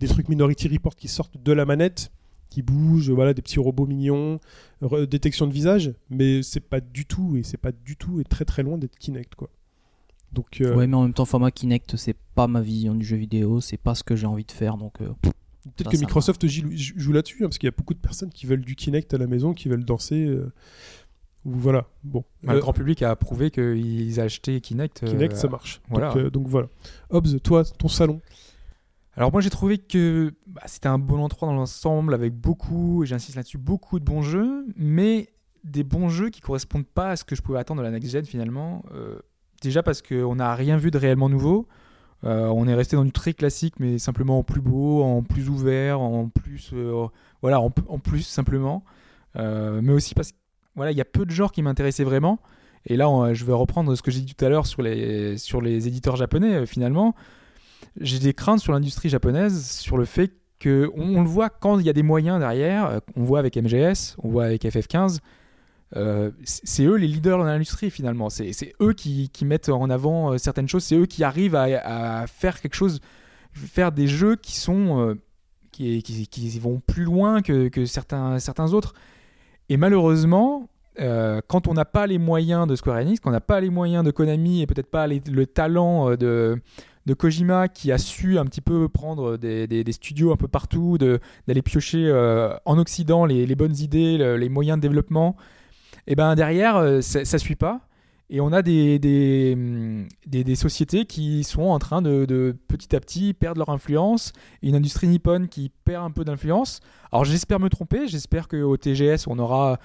Des 0.00 0.08
trucs 0.08 0.30
Minority 0.30 0.68
Report 0.68 0.96
qui 0.96 1.08
sortent 1.08 1.36
de 1.36 1.52
la 1.52 1.66
manette, 1.66 2.10
qui 2.54 2.62
bougent, 2.62 3.10
voilà, 3.10 3.34
des 3.34 3.42
petits 3.42 3.58
robots 3.58 3.86
mignons, 3.86 4.38
détection 5.10 5.46
de 5.48 5.52
visage, 5.52 5.92
mais 6.10 6.42
c'est 6.42 6.60
pas 6.60 6.80
du 6.80 7.04
tout, 7.04 7.36
et 7.36 7.42
c'est 7.42 7.56
pas 7.56 7.72
du 7.72 7.96
tout, 7.96 8.20
et 8.20 8.24
très 8.24 8.44
très 8.44 8.62
loin 8.62 8.78
d'être 8.78 8.96
Kinect, 8.96 9.34
quoi. 9.34 9.50
Donc, 10.32 10.60
euh, 10.60 10.74
Ouais, 10.76 10.86
mais 10.86 10.96
en 10.96 11.02
même 11.02 11.14
temps, 11.14 11.24
format 11.24 11.50
Kinect, 11.50 11.96
c'est 11.96 12.16
pas 12.34 12.46
ma 12.46 12.60
vision 12.60 12.94
du 12.94 13.04
jeu 13.04 13.16
vidéo, 13.16 13.60
c'est 13.60 13.76
pas 13.76 13.94
ce 13.94 14.04
que 14.04 14.14
j'ai 14.14 14.26
envie 14.26 14.44
de 14.44 14.52
faire, 14.52 14.76
donc. 14.76 15.00
euh, 15.00 15.08
peut-être 15.22 15.90
que 15.90 15.96
Microsoft 15.96 16.46
joue, 16.46 17.12
là-dessus, 17.12 17.38
hein, 17.42 17.46
parce 17.48 17.58
qu'il 17.58 17.66
y 17.66 17.72
a 17.72 17.76
beaucoup 17.76 17.94
de 17.94 17.98
personnes 17.98 18.30
qui 18.30 18.46
veulent 18.46 18.64
du 18.64 18.76
Kinect 18.76 19.12
à 19.14 19.18
la 19.18 19.26
maison, 19.26 19.52
qui 19.54 19.68
veulent 19.68 19.84
danser. 19.84 20.24
euh, 20.26 20.52
ou 21.44 21.50
voilà, 21.52 21.86
bon. 22.04 22.24
Bah, 22.42 22.52
Euh, 22.52 22.54
le 22.56 22.60
grand 22.62 22.72
public 22.72 23.02
a 23.02 23.14
prouvé 23.16 23.50
qu'ils 23.50 24.18
achetaient 24.20 24.60
Kinect. 24.60 25.02
euh, 25.02 25.08
Kinect, 25.08 25.36
ça 25.36 25.48
marche. 25.48 25.80
voilà. 25.90 26.08
Donc, 26.08 26.16
euh, 26.18 26.30
donc 26.30 26.46
voilà. 26.48 26.68
Hobbs, 27.10 27.38
toi, 27.42 27.64
ton 27.64 27.88
salon. 27.88 28.20
Alors 29.16 29.30
moi 29.30 29.40
j'ai 29.40 29.50
trouvé 29.50 29.78
que 29.78 30.34
bah, 30.46 30.62
c'était 30.66 30.88
un 30.88 30.98
bon 30.98 31.20
endroit 31.20 31.48
dans 31.48 31.54
l'ensemble 31.54 32.14
avec 32.14 32.34
beaucoup, 32.34 33.04
et 33.04 33.06
j'insiste 33.06 33.36
là-dessus, 33.36 33.58
beaucoup 33.58 34.00
de 34.00 34.04
bons 34.04 34.22
jeux, 34.22 34.66
mais 34.76 35.28
des 35.62 35.84
bons 35.84 36.08
jeux 36.08 36.30
qui 36.30 36.40
correspondent 36.40 36.86
pas 36.86 37.10
à 37.10 37.16
ce 37.16 37.24
que 37.24 37.36
je 37.36 37.42
pouvais 37.42 37.58
attendre 37.58 37.80
de 37.80 37.86
la 37.86 37.92
next 37.92 38.10
gen 38.10 38.24
finalement. 38.24 38.84
Euh, 38.94 39.18
déjà 39.62 39.82
parce 39.82 40.02
qu'on 40.02 40.36
n'a 40.36 40.54
rien 40.54 40.76
vu 40.76 40.90
de 40.90 40.98
réellement 40.98 41.28
nouveau. 41.28 41.68
Euh, 42.24 42.46
on 42.46 42.66
est 42.66 42.74
resté 42.74 42.96
dans 42.96 43.04
du 43.04 43.12
très 43.12 43.34
classique, 43.34 43.74
mais 43.78 43.98
simplement 43.98 44.38
en 44.38 44.42
plus 44.42 44.60
beau, 44.60 45.02
en 45.02 45.22
plus 45.22 45.48
ouvert, 45.48 46.00
en 46.00 46.28
plus, 46.28 46.70
euh, 46.72 47.06
voilà, 47.42 47.60
en, 47.60 47.70
plus 47.70 48.22
simplement. 48.22 48.84
Mais 49.36 49.92
aussi 49.92 50.14
parce 50.14 50.32
que 50.32 50.36
voilà, 50.74 50.90
il 50.90 50.98
y 50.98 51.00
a 51.00 51.04
peu 51.04 51.24
de 51.24 51.30
genres 51.30 51.52
qui 51.52 51.62
m'intéressaient 51.62 52.04
vraiment. 52.04 52.40
Et 52.86 52.96
là, 52.96 53.32
je 53.32 53.44
vais 53.44 53.52
reprendre 53.52 53.94
ce 53.94 54.02
que 54.02 54.10
j'ai 54.10 54.20
dit 54.20 54.34
tout 54.34 54.44
à 54.44 54.48
l'heure 54.48 54.66
sur 54.66 54.82
les, 54.82 55.38
sur 55.38 55.60
les 55.60 55.86
éditeurs 55.88 56.16
japonais. 56.16 56.66
finalement, 56.66 57.14
j'ai 58.00 58.18
des 58.18 58.34
craintes 58.34 58.60
sur 58.60 58.72
l'industrie 58.72 59.08
japonaise, 59.08 59.66
sur 59.78 59.96
le 59.96 60.04
fait 60.04 60.32
que 60.60 60.90
on, 60.94 61.22
le 61.22 61.28
voit 61.28 61.50
quand 61.50 61.78
il 61.78 61.84
y 61.86 61.90
a 61.90 61.92
des 61.92 62.02
moyens 62.02 62.38
derrière. 62.38 62.86
euh, 62.86 62.98
On 63.16 63.24
voit 63.24 63.38
avec 63.38 63.56
MGS, 63.56 64.16
on 64.22 64.28
voit 64.30 64.44
avec 64.44 64.64
FF15. 64.64 65.18
euh, 65.96 66.30
c'est 66.44 66.84
eux 66.84 66.96
les 66.96 67.06
leaders 67.06 67.38
dans 67.38 67.44
l'industrie 67.44 67.90
finalement. 67.90 68.30
C'est 68.30 68.72
eux 68.80 68.92
qui, 68.94 69.28
qui 69.30 69.44
mettent 69.44 69.68
en 69.68 69.90
avant 69.90 70.32
euh, 70.32 70.38
certaines 70.38 70.68
choses. 70.68 70.84
C'est 70.84 70.96
eux 70.96 71.06
qui 71.06 71.22
arrivent 71.22 71.54
à, 71.56 72.22
à 72.22 72.26
faire 72.26 72.60
quelque 72.60 72.74
chose, 72.74 73.00
faire 73.52 73.92
des 73.92 74.06
jeux 74.06 74.36
qui 74.36 74.56
sont 74.56 75.00
euh, 75.00 75.14
qui, 75.72 76.02
qui, 76.02 76.26
qui 76.28 76.58
vont 76.58 76.80
plus 76.86 77.04
loin 77.04 77.42
que, 77.42 77.68
que 77.68 77.84
certains, 77.84 78.38
certains 78.38 78.72
autres. 78.72 78.94
Et 79.68 79.76
malheureusement, 79.76 80.68
quand 81.48 81.66
on 81.66 81.74
n'a 81.74 81.84
pas 81.84 82.06
les 82.06 82.18
moyens 82.18 82.68
de 82.68 82.76
Square 82.76 82.98
Enix, 82.98 83.18
quand 83.18 83.30
on 83.30 83.32
n'a 83.32 83.40
pas 83.40 83.60
les 83.60 83.70
moyens 83.70 84.04
de 84.04 84.12
Konami 84.12 84.62
et 84.62 84.66
peut-être 84.68 84.90
pas 84.90 85.08
le 85.08 85.46
talent 85.46 86.14
de, 86.14 86.60
de 87.06 87.14
Kojima 87.14 87.68
qui 87.68 87.92
a 87.92 87.98
su 87.98 88.38
un 88.38 88.44
petit 88.44 88.60
peu 88.60 88.88
prendre 88.88 89.36
des, 89.36 89.84
studios 89.92 90.32
un 90.32 90.36
peu 90.36 90.48
partout, 90.48 90.98
d'aller 90.98 91.62
piocher 91.62 92.06
euh, 92.06 92.54
en 92.64 92.78
Occident 92.78 93.24
les, 93.26 93.54
bonnes 93.54 93.76
idées, 93.76 94.16
le- 94.18 94.36
les 94.36 94.48
moyens 94.48 94.78
de 94.78 94.82
développement, 94.82 95.36
et 96.06 96.14
ben 96.14 96.34
derrière, 96.34 96.76
euh, 96.76 97.00
ça, 97.00 97.24
ça 97.24 97.38
suit 97.38 97.56
pas. 97.56 97.80
Et 98.30 98.40
on 98.40 98.52
a 98.52 98.62
des, 98.62 99.52
hum, 99.54 100.08
des, 100.26 100.44
des 100.44 100.54
sociétés 100.54 101.04
qui 101.04 101.44
sont 101.44 101.62
en 101.62 101.78
train 101.78 102.00
de, 102.00 102.24
de 102.24 102.56
petit 102.68 102.96
à 102.96 103.00
petit 103.00 103.34
perdre 103.34 103.58
leur 103.58 103.68
influence, 103.68 104.32
une 104.62 104.74
industrie 104.74 105.06
nippone 105.08 105.46
qui 105.48 105.70
perd 105.84 106.04
un 106.04 106.10
peu 106.10 106.24
d'influence. 106.24 106.80
Alors 107.12 107.24
j'espère 107.24 107.60
me 107.60 107.68
tromper, 107.68 108.08
j'espère 108.08 108.48
qu'au 108.48 108.76
TGS 108.76 109.26
on 109.26 109.38
aura 109.38 109.78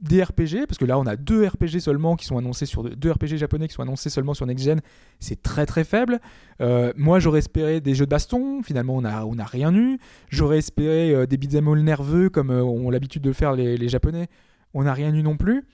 des 0.00 0.22
RPG, 0.22 0.66
parce 0.68 0.76
que 0.78 0.84
là 0.84 0.98
on 0.98 1.06
a 1.06 1.16
deux 1.16 1.46
RPG 1.46 1.80
seulement 1.80 2.16
qui 2.16 2.26
sont 2.26 2.36
annoncés 2.36 2.66
sur 2.66 2.84
deux 2.84 3.10
RPG 3.10 3.36
japonais 3.36 3.66
qui 3.66 3.74
sont 3.74 3.82
annoncés 3.82 4.10
seulement 4.10 4.34
sur 4.34 4.44
Next 4.46 4.64
Gen, 4.64 4.80
c'est 5.20 5.42
très 5.42 5.64
très 5.64 5.84
faible. 5.84 6.20
Euh, 6.60 6.92
moi 6.96 7.18
j'aurais 7.18 7.38
espéré 7.38 7.80
des 7.80 7.94
jeux 7.94 8.04
de 8.04 8.10
baston, 8.10 8.62
finalement 8.62 8.96
on 8.96 9.04
a, 9.04 9.24
on 9.24 9.36
rien 9.38 9.74
eu. 9.74 9.98
J'aurais 10.28 10.58
espéré 10.58 11.14
euh, 11.14 11.26
des 11.26 11.38
beat'em 11.38 11.72
nerveux 11.80 12.28
comme 12.28 12.50
euh, 12.50 12.62
ont 12.62 12.90
l'habitude 12.90 13.22
de 13.22 13.30
le 13.30 13.34
faire 13.34 13.54
les, 13.54 13.88
japonais, 13.88 14.28
on 14.74 14.82
n'a 14.82 14.92
rien 14.92 15.14
eu 15.14 15.22
non 15.22 15.36
plus. 15.36 15.64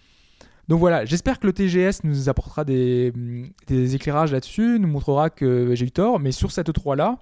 Donc 0.68 0.78
voilà, 0.78 1.04
j'espère 1.04 1.40
que 1.40 1.46
le 1.48 1.52
TGS 1.52 2.04
nous 2.04 2.28
apportera 2.28 2.64
des, 2.64 3.12
des 3.66 3.96
éclairages 3.96 4.32
là-dessus, 4.32 4.78
nous 4.78 4.86
montrera 4.86 5.30
que 5.30 5.74
j'ai 5.74 5.86
eu 5.86 5.90
tort, 5.90 6.20
mais 6.20 6.30
sur 6.30 6.52
cette 6.52 6.72
3 6.72 6.94
là, 6.94 7.18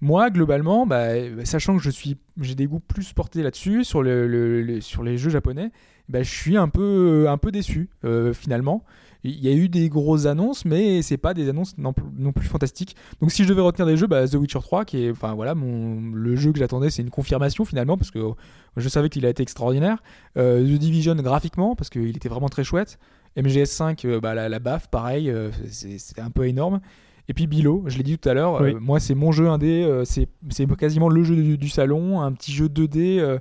moi 0.00 0.30
globalement, 0.30 0.86
bah, 0.86 1.08
sachant 1.44 1.76
que 1.76 1.82
je 1.82 1.90
suis, 1.90 2.16
j'ai 2.40 2.54
des 2.54 2.66
goûts 2.66 2.80
plus 2.80 3.12
portés 3.12 3.42
là-dessus 3.42 3.84
sur 3.84 4.02
les 4.02 5.18
jeux 5.18 5.30
japonais, 5.30 5.70
bah, 6.12 6.22
je 6.22 6.30
suis 6.30 6.56
un 6.56 6.68
peu, 6.68 7.26
un 7.28 7.38
peu 7.38 7.50
déçu 7.50 7.88
euh, 8.04 8.32
finalement. 8.32 8.84
Il 9.24 9.38
y 9.40 9.48
a 9.48 9.52
eu 9.52 9.68
des 9.68 9.88
grosses 9.88 10.26
annonces, 10.26 10.64
mais 10.64 11.00
c'est 11.00 11.16
pas 11.16 11.32
des 11.32 11.48
annonces 11.48 11.78
non, 11.78 11.92
plus- 11.92 12.04
non 12.18 12.32
plus 12.32 12.46
fantastiques. 12.48 12.96
Donc 13.20 13.30
si 13.30 13.44
je 13.44 13.48
devais 13.48 13.60
retenir 13.60 13.86
des 13.86 13.96
jeux, 13.96 14.08
bah, 14.08 14.26
The 14.26 14.34
Witcher 14.34 14.58
3, 14.60 14.84
qui 14.84 15.04
est, 15.04 15.10
enfin 15.12 15.34
voilà, 15.34 15.54
mon, 15.54 16.00
le 16.12 16.34
jeu 16.34 16.50
que 16.52 16.58
j'attendais, 16.58 16.90
c'est 16.90 17.02
une 17.02 17.10
confirmation 17.10 17.64
finalement 17.64 17.96
parce 17.96 18.10
que 18.10 18.18
euh, 18.18 18.32
je 18.76 18.88
savais 18.88 19.08
qu'il 19.10 19.24
a 19.24 19.28
été 19.28 19.42
extraordinaire. 19.44 20.02
Euh, 20.36 20.60
The 20.64 20.78
Division 20.78 21.14
graphiquement 21.14 21.76
parce 21.76 21.88
qu'il 21.88 22.16
était 22.16 22.28
vraiment 22.28 22.48
très 22.48 22.64
chouette. 22.64 22.98
MGS5, 23.36 24.06
euh, 24.06 24.20
bah, 24.20 24.34
la, 24.34 24.48
la 24.48 24.58
baffe, 24.58 24.88
pareil, 24.90 25.30
euh, 25.30 25.50
c'était 25.70 26.20
un 26.20 26.30
peu 26.30 26.46
énorme. 26.48 26.80
Et 27.28 27.34
puis 27.34 27.46
Bilo, 27.46 27.84
je 27.86 27.96
l'ai 27.98 28.02
dit 28.02 28.18
tout 28.18 28.28
à 28.28 28.34
l'heure, 28.34 28.60
Oui. 28.60 28.74
euh, 28.74 28.80
moi 28.80 28.98
c'est 28.98 29.14
mon 29.14 29.30
jeu 29.30 29.48
indé, 29.48 29.84
euh, 29.84 30.04
c'est 30.04 30.26
c'est 30.50 30.66
quasiment 30.76 31.08
le 31.08 31.22
jeu 31.22 31.36
du, 31.36 31.56
du 31.56 31.68
salon, 31.68 32.20
un 32.20 32.32
petit 32.32 32.50
jeu 32.52 32.66
2D 32.66 33.20
euh, 33.20 33.38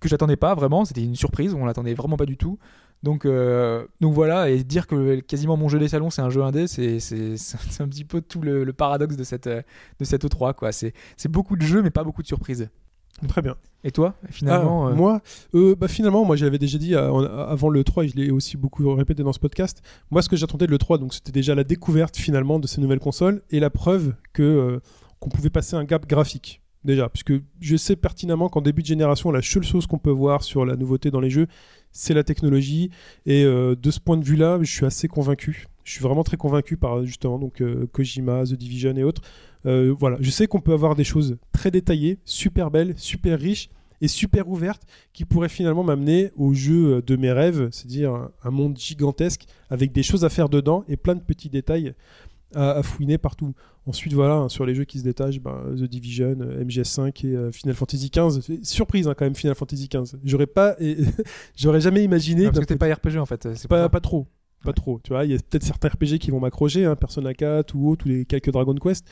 que 0.00 0.08
j'attendais 0.08 0.36
pas 0.36 0.54
vraiment, 0.54 0.84
c'était 0.84 1.02
une 1.02 1.16
surprise, 1.16 1.54
on 1.54 1.64
l'attendait 1.64 1.94
vraiment 1.94 2.16
pas 2.16 2.26
du 2.26 2.36
tout. 2.36 2.58
Donc, 3.02 3.24
euh, 3.26 3.86
donc 4.00 4.12
voilà, 4.14 4.50
et 4.50 4.64
dire 4.64 4.86
que 4.88 5.20
quasiment 5.20 5.56
mon 5.56 5.68
jeu 5.68 5.78
des 5.78 5.88
salons 5.88 6.10
c'est 6.10 6.22
un 6.22 6.30
jeu 6.30 6.42
indé, 6.42 6.66
c'est 6.66 6.98
c'est- 7.00 7.36
c'est 7.36 7.80
un 7.82 7.88
petit 7.88 8.04
peu 8.04 8.20
tout 8.20 8.40
le, 8.40 8.64
le 8.64 8.72
paradoxe 8.72 9.16
de 9.16 9.24
cette, 9.24 9.48
de 9.48 10.04
cette 10.04 10.24
E3. 10.24 10.54
quoi. 10.54 10.72
C'est 10.72 10.92
c'est 11.16 11.28
beaucoup 11.30 11.56
de 11.56 11.62
jeux 11.62 11.82
mais 11.82 11.90
pas 11.90 12.04
beaucoup 12.04 12.22
de 12.22 12.26
surprises. 12.26 12.68
Très 13.26 13.42
bien. 13.42 13.56
Et 13.82 13.90
toi, 13.90 14.14
finalement 14.30 14.86
Ah, 14.86 14.90
euh, 14.90 14.94
Moi, 14.94 15.20
euh, 15.54 15.74
bah, 15.74 15.88
finalement, 15.88 16.24
moi 16.24 16.36
j'avais 16.36 16.58
déjà 16.58 16.78
dit 16.78 16.94
euh, 16.94 17.46
avant 17.48 17.68
le 17.68 17.82
3 17.82 18.04
et 18.04 18.08
je 18.08 18.16
l'ai 18.16 18.30
aussi 18.30 18.56
beaucoup 18.56 18.94
répété 18.94 19.24
dans 19.24 19.32
ce 19.32 19.40
podcast. 19.40 19.82
Moi, 20.12 20.22
ce 20.22 20.28
que 20.28 20.36
j'attendais 20.36 20.66
de 20.66 20.70
le 20.70 20.78
3, 20.78 20.98
donc 20.98 21.12
c'était 21.14 21.32
déjà 21.32 21.54
la 21.56 21.64
découverte 21.64 22.16
finalement 22.16 22.60
de 22.60 22.66
ces 22.68 22.80
nouvelles 22.80 23.00
consoles 23.00 23.42
et 23.50 23.58
la 23.58 23.70
preuve 23.70 24.14
que 24.32 24.80
qu'on 25.20 25.30
pouvait 25.30 25.50
passer 25.50 25.74
un 25.74 25.82
gap 25.84 26.06
graphique. 26.06 26.62
Déjà, 26.84 27.08
puisque 27.08 27.32
je 27.60 27.76
sais 27.76 27.96
pertinemment 27.96 28.48
qu'en 28.48 28.60
début 28.60 28.82
de 28.82 28.86
génération, 28.86 29.30
la 29.30 29.42
seule 29.42 29.64
chose 29.64 29.86
qu'on 29.86 29.98
peut 29.98 30.10
voir 30.10 30.42
sur 30.42 30.64
la 30.64 30.76
nouveauté 30.76 31.10
dans 31.10 31.20
les 31.20 31.30
jeux, 31.30 31.48
c'est 31.90 32.14
la 32.14 32.22
technologie. 32.22 32.90
Et 33.26 33.44
euh, 33.44 33.74
de 33.74 33.90
ce 33.90 33.98
point 33.98 34.16
de 34.16 34.24
vue-là, 34.24 34.58
je 34.62 34.72
suis 34.72 34.86
assez 34.86 35.08
convaincu. 35.08 35.66
Je 35.84 35.92
suis 35.92 36.02
vraiment 36.02 36.22
très 36.22 36.36
convaincu 36.36 36.76
par 36.76 37.04
justement 37.04 37.38
donc 37.38 37.60
euh, 37.60 37.86
Kojima, 37.92 38.44
The 38.44 38.54
Division 38.54 38.96
et 38.96 39.02
autres. 39.02 39.22
Euh, 39.66 39.94
voilà, 39.98 40.18
je 40.20 40.30
sais 40.30 40.46
qu'on 40.46 40.60
peut 40.60 40.72
avoir 40.72 40.94
des 40.94 41.04
choses 41.04 41.36
très 41.52 41.70
détaillées, 41.70 42.18
super 42.24 42.70
belles, 42.70 42.94
super 42.96 43.40
riches 43.40 43.70
et 44.00 44.06
super 44.06 44.48
ouvertes 44.48 44.82
qui 45.12 45.24
pourraient 45.24 45.48
finalement 45.48 45.82
m'amener 45.82 46.30
au 46.36 46.54
jeu 46.54 47.02
de 47.02 47.16
mes 47.16 47.32
rêves, 47.32 47.68
c'est-à-dire 47.72 48.14
un, 48.14 48.30
un 48.44 48.50
monde 48.50 48.78
gigantesque 48.78 49.46
avec 49.70 49.90
des 49.90 50.04
choses 50.04 50.24
à 50.24 50.28
faire 50.28 50.48
dedans 50.48 50.84
et 50.88 50.96
plein 50.96 51.16
de 51.16 51.20
petits 51.20 51.50
détails 51.50 51.94
à, 52.54 52.72
à 52.72 52.82
fouiner 52.82 53.18
partout. 53.18 53.54
Ensuite, 53.86 54.12
voilà, 54.12 54.34
hein, 54.34 54.48
sur 54.48 54.66
les 54.66 54.74
jeux 54.74 54.84
qui 54.84 54.98
se 54.98 55.04
détachent, 55.04 55.40
ben, 55.40 55.62
The 55.76 55.84
Division, 55.84 56.36
euh, 56.40 56.62
MGS5 56.64 57.26
et 57.26 57.34
euh, 57.36 57.50
Final 57.52 57.74
Fantasy 57.74 58.10
XV. 58.10 58.58
Surprise 58.62 59.08
hein, 59.08 59.14
quand 59.16 59.24
même, 59.24 59.34
Final 59.34 59.54
Fantasy 59.54 59.88
XV. 59.88 60.18
J'aurais 60.24 60.46
pas, 60.46 60.76
et- 60.78 60.98
j'aurais 61.56 61.80
jamais 61.80 62.04
imaginé. 62.04 62.46
ah, 62.46 62.50
parce 62.50 62.60
que 62.60 62.64
t'es 62.66 62.76
pas 62.76 62.92
RPG 62.92 63.16
en 63.18 63.26
fait. 63.26 63.48
C'est 63.54 63.68
pas, 63.68 63.88
pas 63.88 64.00
trop. 64.00 64.26
Pas 64.64 64.72
trop. 64.72 65.00
Tu 65.04 65.10
vois, 65.12 65.24
il 65.24 65.30
y 65.30 65.34
a 65.34 65.38
peut-être 65.38 65.62
certains 65.62 65.88
RPG 65.88 66.18
qui 66.18 66.30
vont 66.30 66.40
m'accrocher, 66.40 66.84
hein, 66.84 66.96
Persona 66.96 67.32
4 67.32 67.74
ou 67.74 67.88
autre, 67.90 68.04
ou 68.06 68.08
les 68.08 68.24
quelques 68.24 68.50
Dragon 68.50 68.74
Quest. 68.74 69.06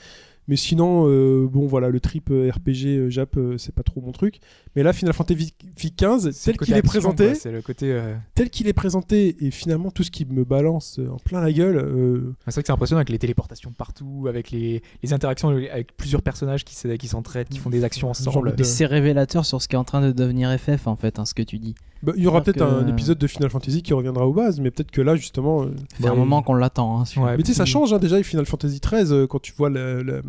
Mais 0.49 0.57
sinon, 0.57 1.07
euh, 1.09 1.49
bon, 1.51 1.67
voilà, 1.67 1.89
le 1.89 1.99
trip 1.99 2.31
euh, 2.31 2.51
RPG 2.53 2.87
euh, 2.87 3.11
Jap, 3.11 3.37
euh, 3.37 3.59
c'est 3.59 3.75
pas 3.75 3.83
trop 3.83 4.01
mon 4.01 4.13
truc. 4.13 4.39
Mais 4.77 4.83
là, 4.85 4.93
Final 4.93 5.13
Fantasy 5.13 5.53
XV, 5.77 6.31
C'est 6.33 6.53
le 6.53 6.53
tel 6.53 6.57
côté 6.57 6.65
qu'il 6.67 6.77
est 6.77 6.83
présenté, 6.83 7.25
quoi, 7.27 7.35
C'est 7.35 7.51
le 7.51 7.63
côté. 7.63 7.91
euh, 7.93 8.15
tel 8.35 8.51
qu'il 8.51 8.69
est 8.69 8.73
présenté, 8.73 9.37
et 9.45 9.51
finalement 9.51 9.91
tout 9.91 10.03
ce 10.05 10.11
qui 10.11 10.25
me 10.25 10.45
balance 10.45 11.01
en 11.11 11.17
plein 11.17 11.41
la 11.41 11.53
gueule, 11.53 11.77
euh, 11.79 12.35
C'est 12.47 12.55
vrai 12.55 12.63
que 12.63 12.67
c'est 12.69 12.73
impressionnant 12.73 12.99
avec 12.99 13.11
les 13.11 13.19
téléportations 13.19 13.73
partout, 13.77 14.27
avec 14.29 14.51
les, 14.51 14.83
les 15.03 15.13
interactions 15.13 15.49
avec 15.49 15.97
plusieurs 15.97 16.23
personnages 16.23 16.65
qui 16.65 16.75
se- 16.77 16.87
qui 16.89 17.09
s'entraident, 17.09 17.49
qui 17.49 17.59
font 17.59 17.71
des 17.71 17.83
actions 17.85 18.11
ensemble. 18.11 18.55
de- 18.55 18.61
Et 18.61 18.65
c'est 18.65 18.87
révélateur 18.87 19.45
sur 19.45 19.61
ce 19.61 19.67
qui 19.69 19.75
est 19.75 19.79
en 19.79 19.85
train 19.85 20.01
de 20.01 20.13
devenir 20.13 20.51
FF 20.59 20.87
en 20.87 20.97
fait, 20.97 21.19
hein, 21.19 21.25
ce 21.25 21.35
que 21.35 21.43
tu 21.43 21.59
dis. 21.59 21.75
bah, 22.03 22.13
il 22.17 22.23
y 22.23 22.27
aura 22.29 22.43
peut-être 22.43 22.59
que- 22.59 22.63
un 22.63 22.87
épisode 22.87 23.19
de 23.19 23.27
Final 23.27 23.51
Fantasy 23.51 23.83
qui 23.83 23.95
reviendra 23.95 24.27
aux 24.29 24.33
bases, 24.35 24.61
mais 24.61 24.71
peut-être 24.71 24.91
que 24.93 25.01
là, 25.01 25.17
justement. 25.17 25.63
euh, 25.63 25.75
Ça 25.93 25.97
fait 25.97 26.07
un 26.07 26.11
bah, 26.11 26.17
moment 26.17 26.43
qu'on 26.43 26.55
l'attend. 26.55 27.01
Hein. 27.01 27.05
Ouais, 27.17 27.37
Mais 27.37 27.43
tu 27.43 27.49
sais, 27.49 27.55
ça 27.55 27.65
change 27.65 27.93
hein, 27.93 27.99
déjà 27.99 28.15
avec 28.17 28.27
Final 28.27 28.47
Fantasy 28.47 28.81
XIII 28.81 29.13
euh, 29.13 29.27
quand 29.27 29.41
tu 29.41 29.53
vois 29.57 29.71
le- 29.71 30.03
le- 30.03 30.23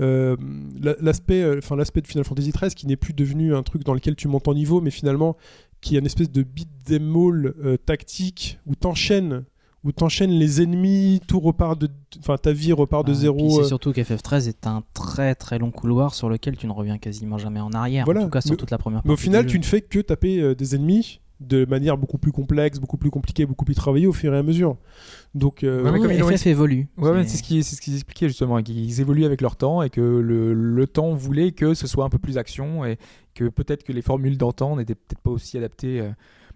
euh, 0.00 0.36
la- 0.80 0.96
l'aspect, 1.00 1.42
euh, 1.42 1.58
enfin 1.58 1.76
l'aspect 1.76 2.00
de 2.00 2.06
Final 2.06 2.24
Fantasy 2.24 2.50
XIII 2.50 2.70
qui 2.74 2.86
n'est 2.86 2.96
plus 2.96 3.12
devenu 3.12 3.54
un 3.54 3.62
truc 3.62 3.84
dans 3.84 3.94
lequel 3.94 4.16
tu 4.16 4.26
montes 4.28 4.48
en 4.48 4.54
niveau, 4.54 4.80
mais 4.80 4.90
finalement 4.90 5.36
qui 5.80 5.96
est 5.96 5.98
une 5.98 6.06
espèce 6.06 6.30
de 6.30 6.42
beat 6.42 6.68
them 6.84 7.14
all 7.16 7.54
euh, 7.64 7.76
tactique 7.76 8.58
où 8.66 8.74
t'enchaînes, 8.76 9.42
où 9.84 9.90
t'enchaînes 9.92 10.30
les 10.30 10.62
ennemis, 10.62 11.20
tout 11.26 11.40
repart 11.40 11.78
de, 11.80 11.88
enfin 12.20 12.36
ta 12.36 12.52
vie 12.52 12.72
repart 12.72 13.04
de 13.06 13.10
Ah, 13.12 13.14
zéro. 13.16 13.50
C'est 13.50 13.64
euh, 13.64 13.68
surtout 13.68 13.90
qu'FF13 13.90 14.48
est 14.48 14.66
un 14.66 14.82
très 14.94 15.34
très 15.34 15.58
long 15.58 15.70
couloir 15.72 16.14
sur 16.14 16.28
lequel 16.28 16.56
tu 16.56 16.66
ne 16.68 16.72
reviens 16.72 16.98
quasiment 16.98 17.36
jamais 17.36 17.60
en 17.60 17.72
arrière. 17.72 18.04
Voilà. 18.04 18.20
En 18.20 18.24
tout 18.24 18.30
cas, 18.30 18.40
sur 18.40 18.52
Mais- 18.52 18.56
toute 18.56 18.70
la 18.70 18.78
première 18.78 19.02
Mais 19.04 19.12
au 19.12 19.16
final, 19.16 19.44
tu 19.46 19.58
ne 19.58 19.64
fais 19.64 19.80
que 19.82 19.98
taper 19.98 20.40
euh, 20.40 20.54
des 20.54 20.74
ennemis 20.76 21.20
de 21.40 21.64
manière 21.64 21.98
beaucoup 21.98 22.18
plus 22.18 22.30
complexe, 22.30 22.78
beaucoup 22.78 22.96
plus 22.96 23.10
compliquée, 23.10 23.44
beaucoup 23.44 23.64
plus 23.64 23.74
travaillée 23.74 24.06
au 24.06 24.12
fur 24.12 24.32
et 24.32 24.38
à 24.38 24.44
mesure. 24.44 24.76
Donc, 25.34 25.64
euh, 25.64 25.82
Ouais, 25.82 25.92
mais 25.92 25.98
comme 26.00 26.10
FF 26.36 26.46
évolue. 26.46 26.88
Ouais, 26.98 27.24
c'est 27.24 27.38
ce 27.38 27.42
qui- 27.42 27.62
c'est 27.62 27.74
ce 27.76 27.80
qu'ils 27.80 27.94
expliquaient 27.94 28.28
justement, 28.28 28.62
qu'ils 28.62 29.00
évoluent 29.00 29.24
avec 29.24 29.40
leur 29.40 29.56
temps 29.56 29.82
et 29.82 29.88
que 29.90 30.00
le, 30.00 30.52
le 30.52 30.86
temps 30.86 31.14
voulait 31.14 31.52
que 31.52 31.72
ce 31.74 31.86
soit 31.86 32.04
un 32.04 32.10
peu 32.10 32.18
plus 32.18 32.36
action 32.36 32.84
et 32.84 32.98
que 33.34 33.48
peut-être 33.48 33.82
que 33.82 33.92
les 33.92 34.02
formules 34.02 34.36
d'antan 34.36 34.76
n'étaient 34.76 34.94
peut-être 34.94 35.20
pas 35.22 35.30
aussi 35.30 35.56
adaptées. 35.56 36.00
euh, 36.00 36.10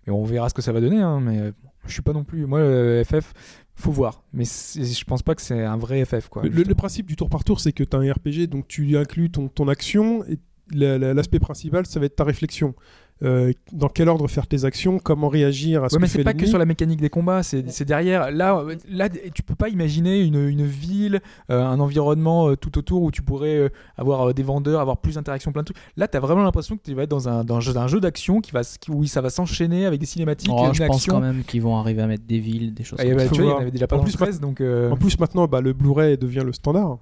mais 0.07 0.13
on 0.13 0.25
verra 0.25 0.49
ce 0.51 0.55
que 0.55 0.63
ça 0.63 0.73
va 0.73 0.81
donner. 0.81 1.01
hein, 1.01 1.21
mais 1.21 1.39
euh, 1.41 1.53
je 1.87 1.93
suis 1.93 2.03
pas 2.03 2.13
non 2.13 2.23
plus. 2.25 2.45
Moi, 2.47 2.59
euh, 2.61 3.03
FF, 3.03 3.33
faut 3.75 3.91
voir. 3.93 4.23
Mais 4.35 4.45
je 4.45 5.05
pense 5.05 5.23
pas 5.23 5.35
que 5.35 5.43
c'est 5.43 5.65
un 5.65 5.77
vrai 5.79 6.05
FF. 6.05 6.29
Quoi, 6.29 6.43
Le, 6.45 6.75
principe 6.75 7.07
du 7.07 7.17
tour 7.17 7.29
par 7.31 7.45
tour, 7.45 7.61
c'est 7.61 7.73
que 7.73 7.83
tu 7.83 7.97
as 7.97 7.99
un 8.01 8.13
RPG, 8.13 8.47
donc 8.47 8.69
tu 8.69 8.97
inclus 8.97 9.31
ton, 9.31 9.49
ton 9.49 9.69
action, 9.69 10.23
et 10.27 10.39
la- 10.73 10.99
la- 10.99 11.15
l'aspect 11.15 11.39
principal, 11.39 11.87
ça 11.87 11.99
va 11.99 12.07
être 12.07 12.17
ta 12.17 12.25
réflexion. 12.25 12.75
Euh, 13.23 13.51
dans 13.73 13.89
quel 13.89 14.11
ordre 14.11 14.29
faire 14.29 14.47
tes 14.47 14.67
actions, 14.67 14.99
comment 14.99 15.29
réagir 15.29 15.83
à 15.83 15.89
ce 15.89 15.95
Ouais, 15.95 15.99
que 15.99 16.03
mais 16.03 16.09
c'est 16.09 16.23
pas 16.23 16.35
que 16.35 16.45
sur 16.45 16.59
la 16.59 16.67
mécanique 16.67 17.01
des 17.01 17.09
combats, 17.09 17.43
c'est 17.43 17.67
c'est 17.71 17.87
derrière. 17.87 18.31
Là, 18.31 18.63
là, 18.91 19.09
tu 19.09 19.43
peux 19.43 19.55
pas 19.55 19.71
imaginer 19.71 20.21
une, 20.21 20.35
une 20.47 20.67
ville, 20.67 21.21
euh, 21.51 21.65
un 21.65 21.81
environnement 21.81 22.51
euh, 22.51 22.57
tout 22.57 22.77
autour 22.77 23.01
où 23.03 23.11
tu 23.11 23.23
pourrais 23.23 23.57
euh, 23.57 23.69
avoir 23.97 24.29
euh, 24.29 24.33
des 24.35 24.43
vendeurs, 24.43 24.83
avoir 24.83 24.99
plus 24.99 25.15
d'interactions, 25.15 25.51
plein 25.51 25.63
de 25.63 25.67
trucs. 25.73 25.79
Là, 25.97 26.09
tu 26.09 26.17
as 26.19 26.21
vraiment 26.21 26.43
l'impression 26.43 26.77
que 26.77 26.83
tu 26.83 26.93
vas 26.93 27.05
être 27.05 27.09
dans 27.11 27.27
un, 27.27 27.43
dans 27.43 27.57
un 27.57 27.61
jeu, 27.61 27.75
un 27.75 27.87
jeu 27.89 28.01
d'action 28.01 28.43
qui 28.43 28.53
va, 28.53 28.61
qui- 28.63 28.91
où 28.91 29.03
ça 29.07 29.23
va 29.23 29.31
s'enchaîner 29.31 29.87
avec 29.87 29.99
des 29.99 30.05
cinématiques, 30.05 30.51
Oh, 30.55 30.67
une 30.67 30.75
je 30.75 30.85
pense 30.85 30.97
action. 30.97 31.15
quand 31.15 31.21
même 31.21 31.43
qu'ils 31.43 31.63
vont 31.63 31.77
arriver 31.79 32.03
à 32.03 32.07
mettre 32.07 32.25
des 32.27 32.39
villes, 32.39 32.75
des 32.75 32.85
choses 32.85 33.01
Et 33.01 33.09
comme 33.09 33.17
bah, 33.17 33.23
ça. 33.25 33.29
tu 33.31 33.41
vois, 33.41 33.45
il 33.45 33.49
y 33.49 33.57
en 33.57 33.61
avait 33.61 33.71
déjà 33.71 33.87
pas 33.87 33.97
En 33.97 34.01
plus, 34.01 34.13
le 34.13 34.19
13, 34.19 34.41
donc. 34.41 34.61
euh, 34.61 34.91
En 34.91 34.97
plus, 34.99 35.19
maintenant, 35.19 35.47
bah, 35.47 35.63
le 35.63 35.73
Blu-ray 35.73 36.19
devient 36.19 36.43
le 36.45 36.53
standard. 36.53 36.99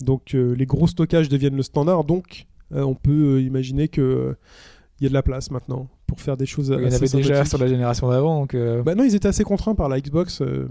Donc, 0.00 0.34
euh, 0.34 0.54
les 0.56 0.64
gros 0.64 0.86
stockages 0.86 1.28
deviennent 1.28 1.56
le 1.56 1.62
standard. 1.62 2.04
Donc, 2.04 2.46
euh, 2.74 2.82
on 2.82 2.94
peut 2.94 3.36
euh, 3.36 3.40
imaginer 3.42 3.88
que 3.88 4.00
euh, 4.00 4.34
il 5.00 5.04
y 5.04 5.06
a 5.06 5.08
de 5.08 5.14
la 5.14 5.22
place 5.22 5.50
maintenant 5.50 5.88
pour 6.06 6.20
faire 6.20 6.36
des 6.36 6.46
choses 6.46 6.68
il 6.68 6.72
y 6.84 6.86
en 6.86 6.92
avait 6.92 7.08
déjà 7.08 7.44
sur 7.44 7.58
la 7.58 7.66
génération 7.66 8.08
d'avant, 8.08 8.40
donc. 8.40 8.54
euh, 8.54 8.82
Bah 8.82 8.94
non, 8.94 9.04
ils 9.04 9.14
étaient 9.14 9.28
assez 9.28 9.44
contraints 9.44 9.74
par 9.74 9.88
la 9.88 10.00
Xbox 10.00 10.42
euh, 10.42 10.68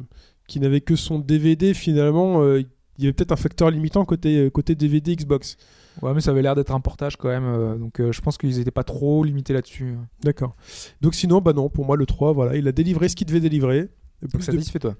qui 0.48 0.60
n'avait 0.60 0.82
que 0.82 0.96
son 0.96 1.20
DVD 1.20 1.74
finalement. 1.74 2.42
euh, 2.44 2.62
il 2.98 3.04
y 3.06 3.08
avait 3.08 3.14
peut-être 3.14 3.32
un 3.32 3.36
facteur 3.38 3.72
limitant 3.72 4.06
côté, 4.06 4.50
côté 4.52 4.76
DVD 4.76 5.16
Xbox. 5.16 5.58
Ouais, 6.02 6.14
mais 6.14 6.22
ça 6.22 6.32
avait 6.32 6.42
l'air 6.44 6.56
d'être 6.56 6.72
un 6.72 6.80
portage 6.80 7.16
quand 7.18 7.30
même, 7.30 7.80
donc 7.80 8.00
je 8.00 8.22
pense 8.22 8.38
qu'ils 8.38 8.60
étaient 8.60 8.70
pas 8.72 8.84
trop 8.84 9.24
limités 9.24 9.54
là-dessus. 9.54 9.96
D'accord. 10.24 10.56
Donc 11.02 11.16
sinon, 11.16 11.42
bah 11.42 11.54
non, 11.54 11.68
pour 11.70 11.86
moi 11.86 11.98
le 11.98 12.06
3, 12.06 12.32
voilà, 12.34 12.56
il 12.56 12.68
a 12.68 12.72
délivré 12.72 13.10
ce 13.10 13.16
qu'il 13.16 13.26
devait 13.28 13.40
délivrer. 13.40 13.90
Plus 14.30 14.38
de- 14.38 14.44
satisfait 14.44 14.78
toi. 14.80 14.96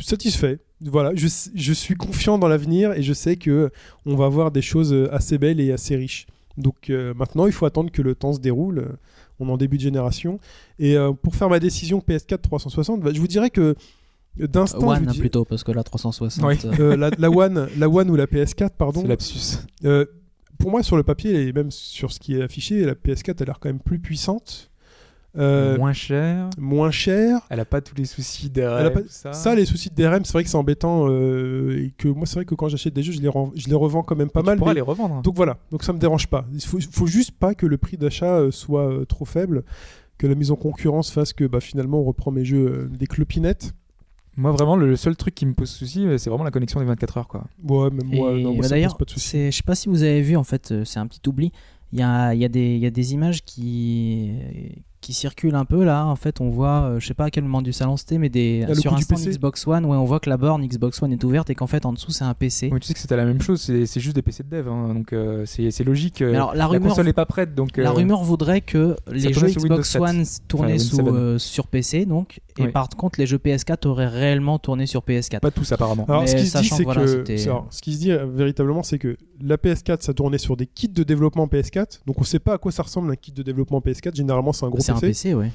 satisfait. 0.00 0.60
Voilà, 0.80 1.12
je, 1.14 1.26
je 1.54 1.72
suis 1.72 1.94
confiant 1.94 2.38
dans 2.38 2.48
l'avenir 2.48 2.92
et 2.92 3.02
je 3.02 3.12
sais 3.12 3.36
que 3.36 3.70
on 4.06 4.16
va 4.16 4.26
avoir 4.26 4.50
des 4.50 4.62
choses 4.62 4.94
assez 5.12 5.38
belles 5.38 5.60
et 5.60 5.72
assez 5.72 5.96
riches. 5.96 6.26
Donc 6.56 6.90
euh, 6.90 7.14
maintenant, 7.14 7.46
il 7.46 7.52
faut 7.52 7.66
attendre 7.66 7.90
que 7.90 8.02
le 8.02 8.14
temps 8.14 8.32
se 8.32 8.40
déroule. 8.40 8.78
Euh, 8.78 8.96
On 9.40 9.48
est 9.48 9.52
en 9.52 9.56
début 9.56 9.76
de 9.76 9.82
génération. 9.82 10.38
Et 10.78 10.96
euh, 10.96 11.12
pour 11.12 11.34
faire 11.34 11.48
ma 11.48 11.58
décision 11.58 11.98
PS4 12.06 12.38
360, 12.38 13.00
bah, 13.00 13.10
je 13.12 13.20
vous 13.20 13.26
dirais 13.26 13.50
que 13.50 13.74
d'instant, 14.36 14.80
je 14.94 15.00
One 15.00 15.06
dis- 15.06 15.18
plutôt, 15.18 15.44
parce 15.44 15.64
que 15.64 15.72
la 15.72 15.82
360. 15.82 16.44
Oui. 16.44 16.58
euh, 16.64 16.92
euh, 16.92 16.96
la, 16.96 17.10
la 17.18 17.30
One, 17.30 17.68
la 17.78 17.88
One 17.88 18.10
ou 18.10 18.16
la 18.16 18.26
PS4, 18.26 18.70
pardon. 18.78 19.00
C'est 19.02 19.08
lapsus. 19.08 19.58
Euh, 19.84 20.04
pour 20.58 20.70
moi, 20.70 20.82
sur 20.82 20.96
le 20.96 21.02
papier 21.02 21.48
et 21.48 21.52
même 21.52 21.70
sur 21.70 22.12
ce 22.12 22.20
qui 22.20 22.34
est 22.36 22.42
affiché, 22.42 22.84
la 22.84 22.94
PS4 22.94 23.42
a 23.42 23.44
l'air 23.44 23.58
quand 23.60 23.68
même 23.68 23.80
plus 23.80 23.98
puissante, 23.98 24.70
euh, 25.36 25.76
Moins 25.76 25.92
cher. 25.92 26.48
moins 26.58 26.90
chère. 26.90 27.40
Elle 27.50 27.60
a 27.60 27.64
pas 27.64 27.80
tous 27.80 27.94
les 27.96 28.04
soucis 28.04 28.50
Elle 28.54 28.62
a 28.62 28.68
derrière. 28.68 28.92
pas- 28.92 29.02
tout 29.02 29.08
ça? 29.08 29.32
Ça, 29.32 29.54
les 29.54 29.64
soucis 29.64 29.90
de 29.90 29.94
DRM, 29.94 30.24
c'est 30.24 30.32
vrai 30.32 30.44
que 30.44 30.50
c'est 30.50 30.56
embêtant 30.56 31.06
euh, 31.08 31.76
et 31.86 31.92
que 31.96 32.08
moi, 32.08 32.26
c'est 32.26 32.34
vrai 32.36 32.44
que 32.44 32.54
quand 32.54 32.68
j'achète 32.68 32.94
des 32.94 33.02
jeux, 33.02 33.12
je 33.12 33.20
les, 33.20 33.30
je 33.56 33.68
les 33.68 33.74
revends 33.74 34.02
quand 34.02 34.16
même 34.16 34.30
pas 34.30 34.40
Mais 34.42 34.46
mal. 34.46 34.54
Tu 34.56 34.58
pourras 34.60 34.70
mais- 34.70 34.74
les 34.76 34.80
revendre. 34.80 35.22
Donc 35.22 35.34
voilà, 35.36 35.58
donc 35.70 35.82
ça 35.82 35.92
me 35.92 35.98
dérange 35.98 36.26
pas. 36.28 36.46
Il 36.52 36.62
faut, 36.62 36.78
faut 36.90 37.06
juste 37.06 37.32
pas 37.32 37.54
que 37.54 37.66
le 37.66 37.78
prix 37.78 37.96
d'achat 37.96 38.36
euh, 38.36 38.50
soit 38.50 38.88
euh, 38.90 39.04
trop 39.04 39.24
faible, 39.24 39.64
que 40.18 40.26
la 40.26 40.34
mise 40.36 40.50
en 40.52 40.56
concurrence 40.56 41.10
fasse 41.10 41.32
que 41.32 41.44
bah, 41.44 41.60
finalement 41.60 42.00
on 42.00 42.04
reprend 42.04 42.30
mes 42.30 42.44
jeux 42.44 42.88
des 42.96 43.06
clopinettes. 43.06 43.72
Moi, 44.36 44.50
vraiment, 44.50 44.74
le 44.76 44.96
seul 44.96 45.14
truc 45.16 45.32
qui 45.34 45.46
me 45.46 45.54
pose 45.54 45.70
souci, 45.70 46.06
c'est 46.18 46.28
vraiment 46.28 46.42
la 46.44 46.50
connexion 46.50 46.80
des 46.80 46.86
24 46.86 47.18
heures. 47.18 47.28
Quoi. 47.28 47.44
Ouais, 47.68 47.88
même 47.90 48.06
moi, 48.06 48.32
Et 48.32 48.42
non, 48.42 48.52
moi 48.52 48.62
bah, 48.62 48.68
ça 48.68 48.76
me 48.76 48.82
pose 48.82 48.94
pas 48.98 49.04
de 49.04 49.10
soucis. 49.10 49.28
c'est- 49.28 49.50
je 49.52 49.56
sais 49.58 49.62
pas 49.64 49.76
si 49.76 49.88
vous 49.88 50.02
avez 50.02 50.22
vu, 50.22 50.36
en 50.36 50.42
fait, 50.42 50.74
c'est 50.84 50.98
un 50.98 51.06
petit 51.06 51.20
oubli. 51.28 51.52
Il 51.92 52.00
y 52.00 52.02
a, 52.02 52.34
il 52.34 52.40
y, 52.40 52.44
a 52.44 52.48
des- 52.48 52.74
il 52.74 52.80
y 52.80 52.86
a 52.86 52.90
des 52.90 53.12
images 53.14 53.44
qui, 53.44 54.32
qui 55.04 55.12
circulent 55.12 55.54
un 55.54 55.64
peu 55.64 55.84
là. 55.84 56.06
En 56.06 56.16
fait, 56.16 56.40
on 56.40 56.48
voit, 56.48 56.82
euh, 56.82 57.00
je 57.00 57.06
sais 57.06 57.14
pas 57.14 57.24
à 57.26 57.30
quel 57.30 57.44
moment 57.44 57.62
du 57.62 57.72
salon 57.72 57.96
c'était, 57.96 58.18
mais 58.18 58.28
des 58.28 58.64
Ah, 58.68 58.74
sur 58.74 58.94
un 58.94 59.00
stand 59.00 59.18
PC. 59.18 59.30
Xbox 59.30 59.66
One, 59.66 59.84
ouais, 59.84 59.96
on 59.96 60.04
voit 60.04 60.18
que 60.20 60.30
la 60.30 60.36
borne 60.36 60.66
Xbox 60.66 61.02
One 61.02 61.12
est 61.12 61.22
ouverte 61.24 61.50
et 61.50 61.54
qu'en 61.54 61.66
fait 61.66 61.84
en 61.86 61.92
dessous 61.92 62.10
c'est 62.10 62.24
un 62.24 62.34
PC. 62.34 62.70
Oui, 62.72 62.80
tu 62.80 62.86
sais 62.88 62.94
que 62.94 63.00
c'était 63.00 63.16
la 63.16 63.24
même 63.26 63.40
chose, 63.42 63.60
c'est 63.60 63.86
c'est 63.86 64.00
juste 64.00 64.16
des 64.16 64.22
PC 64.22 64.42
de 64.42 64.48
dev, 64.48 64.68
hein, 64.68 64.94
donc 64.94 65.12
euh, 65.12 65.44
c'est 65.46 65.70
c'est 65.70 65.84
logique. 65.84 66.22
euh, 66.22 66.34
alors, 66.34 66.52
la 66.52 66.58
la 66.60 66.66
rumeur- 66.66 66.88
console 66.88 67.06
n'est 67.06 67.12
pas 67.12 67.26
prête, 67.26 67.54
donc 67.54 67.76
La 67.76 67.90
rumeur 67.90 68.22
voudrait 68.24 68.60
que 68.62 68.96
les 69.10 69.32
jeux 69.32 69.48
Xbox 69.48 69.90
7. 69.90 70.00
One 70.02 70.24
tournaient 70.48 70.72
Windows 70.72 70.84
sous, 70.84 70.96
7. 70.96 71.06
euh, 71.08 71.38
sur 71.38 71.66
PC 71.66 72.06
donc, 72.06 72.40
et 72.58 72.62
Oui. 72.64 72.72
par 72.72 72.88
contre 72.88 73.20
les 73.20 73.26
jeux 73.26 73.38
PS4 73.38 73.86
auraient 73.86 74.08
réellement 74.08 74.58
tourné 74.58 74.86
sur 74.86 75.02
PS4. 75.02 75.40
pas 75.40 75.50
tous 75.50 75.70
apparemment. 75.72 76.06
Alors, 76.08 76.22
Mais 76.22 76.28
ce 76.28 76.36
qui 76.36 76.46
se 76.46 76.58
dit, 76.58 76.68
que 76.70 76.82
voilà, 76.84 77.00
alors, 77.02 77.66
ce 77.70 77.82
qui 77.82 77.92
se 77.94 77.98
dit 77.98 78.12
euh, 78.12 78.26
véritablement, 78.26 78.82
c'est 78.82 78.98
que 78.98 79.16
la 79.42 79.56
PS4, 79.56 80.00
ça 80.02 80.14
tournait 80.14 80.38
sur 80.38 80.56
des 80.56 80.66
kits 80.66 80.88
de 80.88 81.02
développement 81.02 81.46
PS4. 81.46 82.00
Donc, 82.06 82.20
on 82.20 82.24
sait 82.24 82.38
pas 82.38 82.54
à 82.54 82.58
quoi 82.58 82.70
ça 82.70 82.84
ressemble 82.84 83.10
un 83.10 83.16
kit 83.16 83.32
de 83.32 83.42
développement 83.42 83.80
PS4. 83.80 84.14
Généralement, 84.14 84.52
c'est 84.52 84.64
un 84.64 84.68
gros 84.68 84.78
un 84.96 85.00
PC. 85.00 85.34
Ouais. 85.34 85.50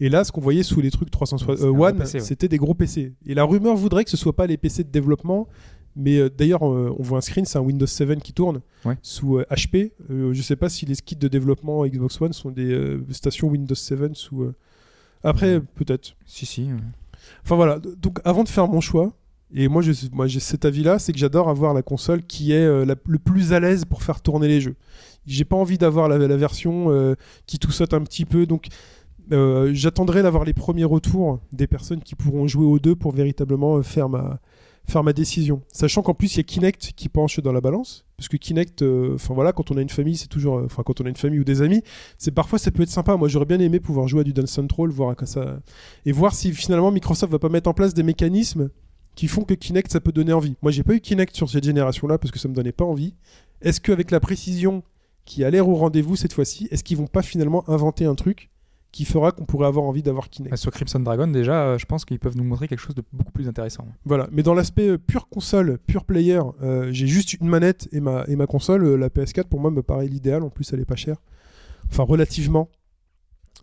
Et 0.00 0.08
là, 0.08 0.24
ce 0.24 0.32
qu'on 0.32 0.40
voyait 0.40 0.62
sous 0.62 0.80
les 0.80 0.90
trucs 0.90 1.10
360 1.10 1.56
C'est 1.58 1.64
un 1.64 1.66
euh, 1.68 1.70
One, 1.70 1.98
ouais. 1.98 2.06
c'était 2.20 2.48
des 2.48 2.58
gros 2.58 2.74
PC. 2.74 3.12
Et 3.26 3.34
la 3.34 3.44
rumeur 3.44 3.76
voudrait 3.76 4.04
que 4.04 4.10
ce 4.10 4.16
soit 4.16 4.34
pas 4.36 4.46
les 4.46 4.56
PC 4.56 4.84
de 4.84 4.90
développement, 4.90 5.48
mais 5.96 6.18
euh, 6.18 6.28
d'ailleurs, 6.30 6.64
euh, 6.66 6.94
on 6.98 7.02
voit 7.02 7.18
un 7.18 7.22
screen, 7.22 7.44
c'est 7.44 7.58
un 7.58 7.62
Windows 7.62 7.86
7 7.86 8.22
qui 8.22 8.32
tourne 8.32 8.60
Ouais. 8.84 8.96
sous 9.02 9.38
euh, 9.38 9.44
HP. 9.50 9.92
Euh, 10.10 10.32
je 10.32 10.42
sais 10.42 10.56
pas 10.56 10.68
si 10.68 10.86
les 10.86 10.94
kits 10.96 11.16
de 11.16 11.28
développement 11.28 11.84
Xbox 11.86 12.20
One 12.20 12.32
sont 12.32 12.50
des 12.50 12.72
euh, 12.72 13.00
stations 13.10 13.48
Windows 13.48 13.74
7 13.74 14.14
sous. 14.14 14.42
euh, 14.42 14.54
Après, 15.24 15.60
peut-être. 15.60 16.14
Si, 16.26 16.46
si. 16.46 16.68
Enfin 17.44 17.56
voilà, 17.56 17.78
donc 18.00 18.20
avant 18.24 18.44
de 18.44 18.48
faire 18.48 18.68
mon 18.68 18.80
choix, 18.80 19.12
et 19.52 19.66
moi, 19.66 19.82
je, 19.82 19.92
moi 20.12 20.26
j'ai 20.26 20.40
cet 20.40 20.64
avis-là, 20.64 20.98
c'est 20.98 21.12
que 21.12 21.18
j'adore 21.18 21.48
avoir 21.48 21.72
la 21.74 21.82
console 21.82 22.22
qui 22.22 22.52
est 22.52 22.64
euh, 22.64 22.84
la- 22.84 22.94
le 23.06 23.18
plus 23.18 23.52
à 23.52 23.60
l'aise 23.60 23.84
pour 23.84 24.02
faire 24.02 24.20
tourner 24.20 24.46
les 24.46 24.60
jeux. 24.60 24.76
J'ai 25.28 25.44
pas 25.44 25.56
envie 25.56 25.78
d'avoir 25.78 26.08
la, 26.08 26.36
version 26.36 26.90
euh, 26.90 27.14
qui 27.46 27.58
tout 27.58 27.70
saute 27.70 27.92
un 27.92 28.00
petit 28.00 28.24
peu, 28.24 28.46
donc 28.46 28.68
euh, 29.30 29.70
j'attendrai 29.74 30.22
d'avoir 30.22 30.44
les 30.44 30.54
premiers 30.54 30.84
retours 30.84 31.40
des 31.52 31.66
personnes 31.66 32.02
qui 32.02 32.14
pourront 32.14 32.46
jouer 32.46 32.64
aux 32.64 32.78
deux 32.78 32.96
pour 32.96 33.12
véritablement 33.12 33.76
euh, 33.76 33.82
faire 33.82 34.08
ma 34.08 35.12
décision. 35.12 35.60
Sachant 35.70 36.00
qu'en 36.00 36.14
plus 36.14 36.34
il 36.34 36.38
y 36.38 36.40
a 36.40 36.44
Kinect 36.44 36.92
qui 36.96 37.10
penche 37.10 37.40
dans 37.40 37.52
la 37.52 37.60
balance, 37.60 38.06
parce 38.16 38.28
que 38.28 38.38
Kinect, 38.38 38.82
enfin 39.14 39.34
voilà, 39.34 39.52
quand 39.52 39.70
on 39.70 39.76
a 39.76 39.82
une 39.82 39.90
famille, 39.90 40.16
c'est 40.16 40.28
toujours, 40.28 40.62
enfin 40.64 40.82
quand 40.82 40.98
on 41.02 41.04
a 41.04 41.10
une 41.10 41.16
famille 41.16 41.40
ou 41.40 41.44
des 41.44 41.60
amis, 41.60 41.82
c'est 42.16 42.30
parfois 42.30 42.58
ça 42.58 42.70
peut 42.70 42.82
être 42.82 42.88
sympa. 42.88 43.16
Moi 43.18 43.28
j'aurais 43.28 43.44
bien 43.44 43.60
aimé 43.60 43.80
pouvoir 43.80 44.08
jouer 44.08 44.22
à 44.22 44.24
du 44.24 44.32
Dance 44.32 44.50
Central, 44.50 44.88
voir 44.88 45.14
ça 45.24 45.60
et 46.06 46.12
voir 46.12 46.34
si 46.34 46.52
finalement 46.52 46.90
Microsoft 46.90 47.30
va 47.30 47.38
pas 47.38 47.50
mettre 47.50 47.68
en 47.68 47.74
place 47.74 47.92
des 47.92 48.02
mécanismes 48.02 48.70
qui 49.14 49.28
font 49.28 49.42
que 49.42 49.52
Kinect 49.52 49.92
ça 49.92 50.00
peut 50.00 50.12
donner 50.12 50.32
envie. 50.32 50.56
Moi 50.62 50.72
j'ai 50.72 50.84
pas 50.84 50.94
eu 50.94 51.00
Kinect 51.00 51.36
sur 51.36 51.50
cette 51.50 51.64
génération 51.64 52.06
là 52.06 52.16
parce 52.16 52.30
que 52.30 52.38
ça 52.38 52.48
me 52.48 52.54
donnait 52.54 52.72
pas 52.72 52.86
envie. 52.86 53.14
Est-ce 53.60 53.80
qu'avec 53.80 54.10
la 54.10 54.20
précision 54.20 54.84
qui 55.28 55.44
a 55.44 55.50
l'air 55.50 55.68
au 55.68 55.74
rendez-vous 55.74 56.16
cette 56.16 56.32
fois-ci, 56.32 56.68
est-ce 56.70 56.82
qu'ils 56.82 56.96
vont 56.96 57.06
pas 57.06 57.20
finalement 57.20 57.68
inventer 57.68 58.06
un 58.06 58.14
truc 58.14 58.48
qui 58.92 59.04
fera 59.04 59.30
qu'on 59.30 59.44
pourrait 59.44 59.66
avoir 59.66 59.84
envie 59.84 60.02
d'avoir 60.02 60.30
Kinect? 60.30 60.54
Ah, 60.54 60.56
Sur 60.56 60.72
Crimson 60.72 61.00
Dragon, 61.00 61.26
déjà, 61.26 61.64
euh, 61.64 61.78
je 61.78 61.84
pense 61.84 62.06
qu'ils 62.06 62.18
peuvent 62.18 62.36
nous 62.36 62.44
montrer 62.44 62.66
quelque 62.66 62.80
chose 62.80 62.94
de 62.94 63.02
beaucoup 63.12 63.30
plus 63.30 63.46
intéressant. 63.46 63.86
Voilà, 64.06 64.26
mais 64.32 64.42
dans 64.42 64.54
l'aspect 64.54 64.88
euh, 64.88 64.98
pure 64.98 65.28
console, 65.28 65.78
pure 65.86 66.06
player, 66.06 66.40
euh, 66.62 66.88
j'ai 66.92 67.06
juste 67.06 67.34
une 67.34 67.46
manette 67.46 67.90
et 67.92 68.00
ma, 68.00 68.24
et 68.26 68.36
ma 68.36 68.46
console, 68.46 68.94
la 68.94 69.10
PS4 69.10 69.44
pour 69.44 69.60
moi 69.60 69.70
me 69.70 69.82
paraît 69.82 70.08
l'idéal, 70.08 70.42
en 70.42 70.48
plus 70.48 70.72
elle 70.72 70.80
est 70.80 70.86
pas 70.86 70.96
chère. 70.96 71.18
Enfin 71.90 72.04
relativement. 72.04 72.70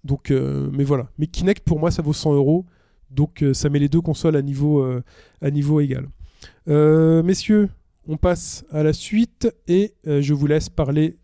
Donc, 0.03 0.29
mais 0.29 0.83
voilà. 0.83 1.09
Mais 1.17 1.25
Kinect 1.25 1.63
pour 1.63 1.79
moi 1.79 1.89
ça 1.89 2.03
vaut 2.03 2.13
100 2.13 2.35
euros, 2.35 2.65
donc 3.09 3.43
ça 3.53 3.69
met 3.69 3.79
les 3.79 3.89
deux 3.89 4.01
consoles 4.01 4.35
à 4.35 4.43
niveau, 4.43 4.85
à 5.41 5.51
niveau 5.51 5.79
égal. 5.79 6.09
Messieurs, 6.67 7.69
on 8.07 8.17
passe 8.17 8.65
à 8.69 8.83
la 8.83 8.93
suite 8.93 9.51
et 9.67 9.95
je 10.05 10.33
vous 10.33 10.45
laisse 10.45 10.69
parler 10.69 11.17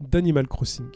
d'Animal 0.00 0.48
Crossing. 0.48 0.90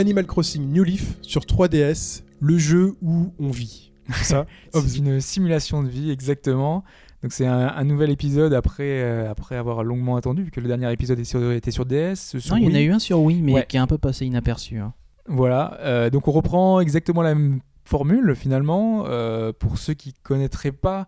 Animal 0.00 0.26
Crossing 0.26 0.72
New 0.72 0.82
Leaf 0.82 1.16
sur 1.22 1.42
3DS, 1.42 2.22
le 2.40 2.58
jeu 2.58 2.94
où 3.02 3.32
on 3.38 3.50
vit. 3.50 3.92
C'est 4.12 4.24
ça 4.24 4.46
C'est 4.74 4.96
une 4.98 5.20
simulation 5.20 5.82
de 5.82 5.88
vie, 5.88 6.10
exactement. 6.10 6.82
Donc 7.22 7.32
c'est 7.32 7.46
un, 7.46 7.68
un 7.68 7.84
nouvel 7.84 8.10
épisode 8.10 8.54
après, 8.54 9.02
euh, 9.02 9.30
après 9.30 9.56
avoir 9.56 9.84
longuement 9.84 10.16
attendu, 10.16 10.42
vu 10.44 10.50
que 10.50 10.60
le 10.60 10.68
dernier 10.68 10.90
épisode 10.92 11.18
était 11.18 11.28
sur, 11.28 11.52
était 11.52 11.70
sur 11.70 11.84
DS. 11.84 12.14
sur 12.38 12.54
Non, 12.54 12.60
il 12.62 12.68
y 12.68 12.72
en 12.72 12.74
a 12.74 12.80
eu 12.80 12.90
un 12.92 12.98
sur 12.98 13.20
Wii, 13.20 13.42
mais 13.42 13.52
Ouais. 13.52 13.66
qui 13.68 13.76
est 13.76 13.80
un 13.80 13.86
peu 13.86 13.98
passé 13.98 14.24
inaperçu. 14.26 14.78
hein. 14.78 14.94
Voilà, 15.28 15.78
euh, 15.80 16.08
donc 16.10 16.26
on 16.28 16.32
reprend 16.32 16.80
exactement 16.80 17.22
la 17.22 17.34
même 17.34 17.60
formule 17.84 18.34
finalement. 18.34 19.04
euh, 19.06 19.52
pour 19.52 19.76
ceux 19.78 19.94
qui 19.94 20.14
connaîtraient 20.22 20.72
pas, 20.72 21.06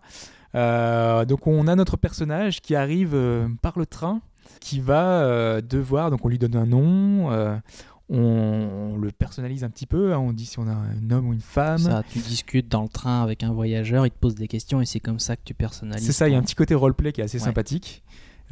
Euh, 0.55 1.25
donc 1.25 1.47
on 1.47 1.67
a 1.67 1.75
notre 1.75 1.97
personnage 1.97 2.61
qui 2.61 2.75
arrive 2.75 3.15
euh, 3.15 3.47
par 3.63 3.79
le 3.79 3.87
train, 3.87 4.21
qui 4.59 4.79
va 4.79 5.23
euh, 5.23 5.61
devoir, 5.61 6.11
donc 6.11 6.23
on 6.23 6.29
lui 6.29 6.37
donne 6.37 6.55
un 6.55 6.67
nom, 6.67 7.31
euh, 7.31 7.55
on, 8.17 8.95
le 8.97 9.11
personnalise 9.11 9.63
un 9.63 9.69
petit 9.69 9.85
peu, 9.87 10.13
hein, 10.13 10.19
on 10.19 10.31
dit 10.33 10.45
si 10.45 10.59
on 10.59 10.67
a 10.67 10.71
un 10.73 11.11
homme 11.11 11.27
ou 11.29 11.33
une 11.33 11.41
femme. 11.41 11.79
Ça, 11.79 12.03
tu 12.09 12.19
discutes 12.19 12.69
dans 12.71 12.83
le 12.83 12.87
train 12.89 13.23
avec 13.23 13.43
un 13.43 13.51
voyageur, 13.51 14.05
il 14.05 14.11
te 14.11 14.17
pose 14.19 14.35
des 14.35 14.47
questions 14.47 14.81
et 14.81 14.85
c'est 14.85 14.99
comme 14.99 15.19
ça 15.19 15.35
que 15.35 15.41
tu 15.43 15.53
personnalises. 15.53 16.05
C'est 16.05 16.13
ça, 16.13 16.29
il 16.29 16.33
y 16.33 16.35
a 16.35 16.37
un 16.37 16.43
petit 16.43 16.55
côté 16.55 16.75
roleplay 16.75 17.11
qui 17.11 17.21
est 17.21 17.23
assez 17.23 17.37
Ouais. 17.39 17.43
sympathique. 17.45 18.03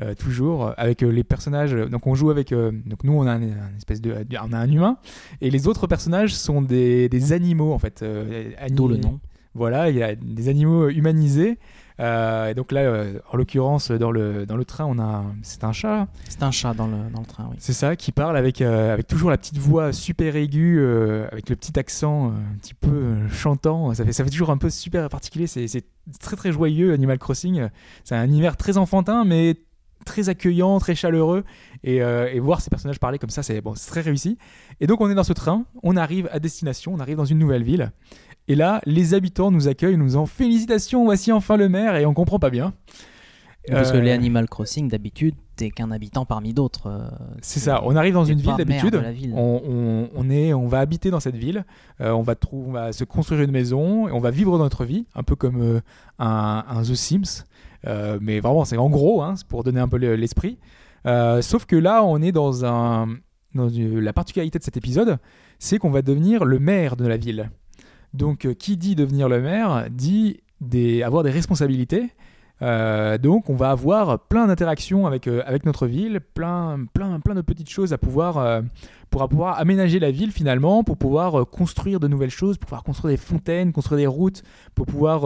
euh, 0.02 0.16
toujours 0.16 0.68
euh, 0.68 0.74
avec 0.78 1.04
euh, 1.04 1.10
les 1.10 1.24
personnages 1.26 1.74
donc 1.74 2.08
on 2.08 2.16
joue 2.16 2.30
avec 2.32 2.54
euh, 2.54 2.72
donc 2.86 3.04
nous 3.04 3.12
on 3.14 3.28
a 3.28 3.34
un, 3.34 3.42
un 3.42 3.76
espèce 3.78 4.00
de 4.02 4.16
on 4.42 4.54
a 4.54 4.58
un 4.58 4.72
humain 4.72 4.98
et 5.42 5.52
les 5.52 5.68
autres 5.68 5.86
personnages 5.86 6.34
sont 6.34 6.62
des, 6.62 7.10
des 7.10 7.34
animaux 7.34 7.74
en 7.74 7.78
fait 7.78 8.02
euh, 8.02 8.52
D'où 8.70 8.88
le 8.88 8.96
nom. 8.96 9.20
voilà 9.54 9.90
il 9.90 9.98
y 9.98 10.02
a 10.02 10.16
des 10.16 10.48
animaux 10.48 10.88
humanisés 10.90 11.60
Euh, 12.02 12.50
et 12.50 12.56
donc 12.56 12.72
là 12.72 12.82
euh, 12.82 13.20
en 13.32 13.38
l'occurrence 13.38 13.92
dans 13.92 14.10
le 14.10 14.48
dans 14.48 14.56
le 14.56 14.66
train 14.66 14.86
on 14.86 14.98
a 14.98 15.24
c'est 15.44 15.64
un 15.64 15.72
chat 15.72 16.08
C'est 16.28 16.42
un 16.42 16.50
chat 16.50 16.74
dans 16.74 16.88
le, 16.88 16.98
dans 17.14 17.20
le 17.20 17.28
train, 17.28 17.48
oui. 17.52 17.58
c'est 17.60 17.74
ça, 17.74 17.96
qui 17.96 18.12
parle 18.12 18.38
avec, 18.38 18.62
euh, 18.62 18.94
avec 18.94 19.06
toujours 19.06 19.30
la 19.30 19.38
petite 19.38 19.60
voix 19.60 19.94
super 19.94 20.36
aiguë, 20.36 20.84
avec 21.32 21.50
le 21.50 21.56
petit 21.56 21.78
accent 21.78 22.30
un 22.30 22.58
petit 22.60 22.74
peu 22.74 23.16
chantant. 23.30 23.94
Ça 23.94 24.04
fait, 24.04 24.14
ça 24.14 24.24
fait 24.24 24.30
toujours 24.30 24.50
un 24.50 24.58
peu 24.58 24.70
super 24.70 25.08
particulier. 25.10 25.48
C'est 25.48 25.86
très 26.20 26.36
très 26.36 26.52
joyeux, 26.52 26.94
Animal 26.94 27.20
Crossing. 27.20 27.68
C'est 28.04 28.16
un 28.16 28.26
univers 28.26 28.58
très 28.58 28.78
enfantin, 28.78 29.24
mais 29.26 29.56
très 30.06 30.30
accueillant, 30.30 30.80
très 30.80 30.96
chaleureux. 30.96 31.44
Et, 31.84 31.98
et 31.98 32.40
voir 32.40 32.62
ces 32.62 32.70
personnages 32.70 33.00
parler 33.00 33.20
comme 33.20 33.30
ça, 33.30 33.44
c'est 33.44 33.62
bon, 33.62 33.76
c'est 33.76 33.90
très 33.90 34.02
réussi. 34.02 34.38
Et 34.80 34.88
donc 34.88 35.02
on 35.02 35.10
est 35.10 35.16
dans 35.16 35.24
ce 35.24 35.34
train, 35.34 35.66
on 35.84 35.98
arrive 35.98 36.30
à 36.32 36.40
destination, 36.40 36.94
on 36.94 37.00
arrive 37.00 37.18
dans 37.18 37.26
une 37.26 37.40
nouvelle 37.40 37.64
ville. 37.64 37.92
Et 38.52 38.56
là, 38.56 38.82
les 38.86 39.14
habitants 39.14 39.50
nous 39.52 39.68
accueillent, 39.68 39.98
nous 39.98 40.16
en 40.18 40.26
félicitations, 40.26 41.06
voici 41.06 41.32
enfin 41.32 41.56
le 41.58 41.70
maire, 41.70 41.96
et 41.96 42.06
on 42.06 42.14
comprend 42.14 42.38
pas 42.40 42.50
bien. 42.50 42.74
Parce 43.70 43.92
que 43.92 43.98
Euh, 43.98 44.02
les 44.02 44.12
Animal 44.12 44.50
Crossing, 44.50 44.90
d'habitude, 44.90 45.36
t'es 45.56 45.70
qu'un 45.70 45.92
habitant 45.92 46.26
parmi 46.26 46.52
d'autres. 46.54 46.88
euh, 46.88 47.08
C'est 47.42 47.60
ça, 47.60 47.82
on 47.86 47.96
arrive 47.96 48.16
dans 48.16 48.26
une 48.26 48.40
ville 48.40 48.50
d'habitude, 48.58 48.96
on, 49.36 49.62
on- 49.70 50.10
on 50.16 50.30
est, 50.32 50.52
on 50.54 50.68
va 50.68 50.80
habiter 50.80 51.12
dans 51.12 51.20
cette 51.20 51.36
ville, 51.36 51.64
euh, 52.02 52.12
on, 52.12 52.24
va 52.24 52.34
trou- 52.36 52.66
on 52.68 52.72
va 52.72 52.92
se 52.92 53.04
construire 53.04 53.42
une 53.42 53.52
maison, 53.52 54.08
et 54.08 54.12
on 54.12 54.20
va 54.20 54.32
vivre 54.32 54.58
notre 54.58 54.84
vie, 54.84 55.06
un 55.14 55.22
peu 55.24 55.36
comme 55.36 55.62
euh, 55.62 55.80
un, 56.18 56.66
un 56.68 56.82
The 56.82 56.96
Sims, 56.96 57.46
mais 58.20 58.40
vraiment 58.40 58.66
c'est 58.66 58.78
en 58.78 58.90
gros, 58.90 59.22
hein, 59.22 59.36
pour 59.48 59.64
donner 59.64 59.80
un 59.80 59.88
peu 59.88 59.98
le- 59.98 60.16
l'esprit. 60.16 60.58
Sauf 61.42 61.66
que 61.66 61.76
là, 61.76 62.04
on 62.04 62.20
est 62.22 62.32
dans 62.32 62.66
un, 62.66 63.08
dans 63.54 63.70
une- 63.70 64.00
la 64.00 64.14
particularité 64.14 64.58
de 64.60 64.64
cet 64.64 64.76
épisode, 64.78 65.20
c'est 65.60 65.78
qu'on 65.78 65.92
va 65.92 66.02
devenir 66.02 66.46
le 66.46 66.58
maire 66.58 66.96
de 66.96 67.06
la 67.06 67.18
ville. 67.18 67.52
Donc, 68.14 68.46
euh, 68.46 68.54
qui 68.54 68.78
dit 68.78 68.96
devenir 68.96 69.30
le 69.30 69.42
maire 69.42 69.88
dit 69.90 70.42
avoir 71.04 71.24
des 71.24 71.32
responsabilités. 71.32 72.10
Euh, 72.62 73.18
donc, 73.18 73.50
on 73.50 73.56
va 73.56 73.72
avoir 73.72 74.20
plein 74.20 74.46
d'interactions 74.46 75.08
avec, 75.08 75.28
euh, 75.28 75.44
notre 75.66 75.88
ville, 75.88 76.20
plein, 76.20 76.78
de 76.78 77.42
petites 77.42 77.70
choses 77.70 77.94
à 77.94 77.98
pouvoir, 77.98 78.62
pouvoir 79.10 79.60
aménager 79.60 80.00
la 80.00 80.12
ville 80.12 80.32
finalement, 80.32 80.84
pour 80.84 80.98
pouvoir 80.98 81.50
construire 81.50 82.00
de 82.00 82.08
nouvelles 82.08 82.30
choses, 82.30 82.58
pour 82.58 82.68
pouvoir 82.68 82.84
construire 82.84 83.14
des 83.14 83.18
fontaines, 83.18 83.72
construire 83.72 83.98
des 83.98 84.08
routes, 84.08 84.44
pour 84.76 84.86
pouvoir 84.86 85.26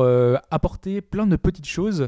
apporter 0.50 1.02
plein 1.02 1.28
de 1.28 1.36
petites 1.36 1.68
choses 1.68 2.08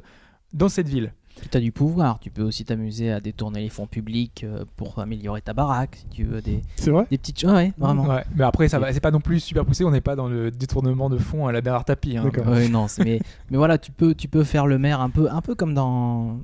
dans 0.54 0.70
cette 0.70 0.88
ville. 0.88 1.12
Puis 1.40 1.50
t'as 1.50 1.60
du 1.60 1.72
pouvoir. 1.72 2.20
Tu 2.20 2.30
peux 2.30 2.44
aussi 2.44 2.66
t'amuser 2.66 3.12
à 3.12 3.20
détourner 3.20 3.62
les 3.62 3.70
fonds 3.70 3.88
publics 3.88 4.44
euh, 4.44 4.66
pour 4.76 5.00
améliorer 5.00 5.42
ta 5.42 5.54
baraque, 5.54 5.96
si 5.98 6.08
tu 6.08 6.24
veux. 6.24 6.42
Des, 6.42 6.62
C'est 6.76 6.92
vrai 6.92 7.06
des 7.10 7.18
petites 7.18 7.40
choses. 7.40 7.52
Ouais, 7.52 7.74
vraiment. 7.78 8.06
Ouais, 8.06 8.24
mais 8.36 8.44
après, 8.44 8.68
ça 8.68 8.80
va, 8.80 8.92
c'est 8.92 9.00
pas 9.00 9.12
non 9.12 9.22
plus 9.22 9.40
super 9.40 9.66
poussé, 9.66 9.84
on 9.84 9.92
n'est 9.92 10.02
pas 10.02 10.16
dans 10.16 10.28
le 10.28 10.52
détournement 10.52 11.10
de 11.10 11.18
fonds 11.18 11.48
à 11.48 11.52
la 11.52 11.62
Bernard 11.62 11.86
Tapie. 11.86 12.18
hein. 12.18 12.24
D'accord. 12.24 12.48
Ouais, 12.48 12.68
non, 12.70 12.88
mais 12.98 13.20
voilà, 13.52 13.78
tu 13.78 13.92
peux, 13.92 14.14
tu 14.16 14.28
peux 14.28 14.44
faire 14.44 14.68
le 14.68 14.78
maire 14.78 15.02
un 15.02 15.10
peu, 15.10 15.30
un 15.30 15.42
peu 15.42 15.56
comme 15.56 15.74
dans, 15.74 16.40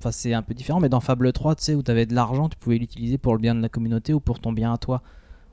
Enfin, 0.00 0.12
c'est 0.12 0.32
un 0.32 0.42
peu 0.42 0.54
différent, 0.54 0.78
mais 0.78 0.88
dans 0.88 1.00
Fable 1.00 1.32
3, 1.32 1.56
tu 1.56 1.64
sais, 1.64 1.74
où 1.74 1.82
tu 1.82 1.90
avais 1.90 2.06
de 2.06 2.14
l'argent, 2.14 2.48
tu 2.48 2.56
pouvais 2.56 2.78
l'utiliser 2.78 3.18
pour 3.18 3.32
le 3.32 3.40
bien 3.40 3.54
de 3.54 3.60
la 3.60 3.68
communauté 3.68 4.14
ou 4.14 4.20
pour 4.20 4.38
ton 4.38 4.52
bien 4.52 4.72
à 4.72 4.78
toi. 4.78 5.02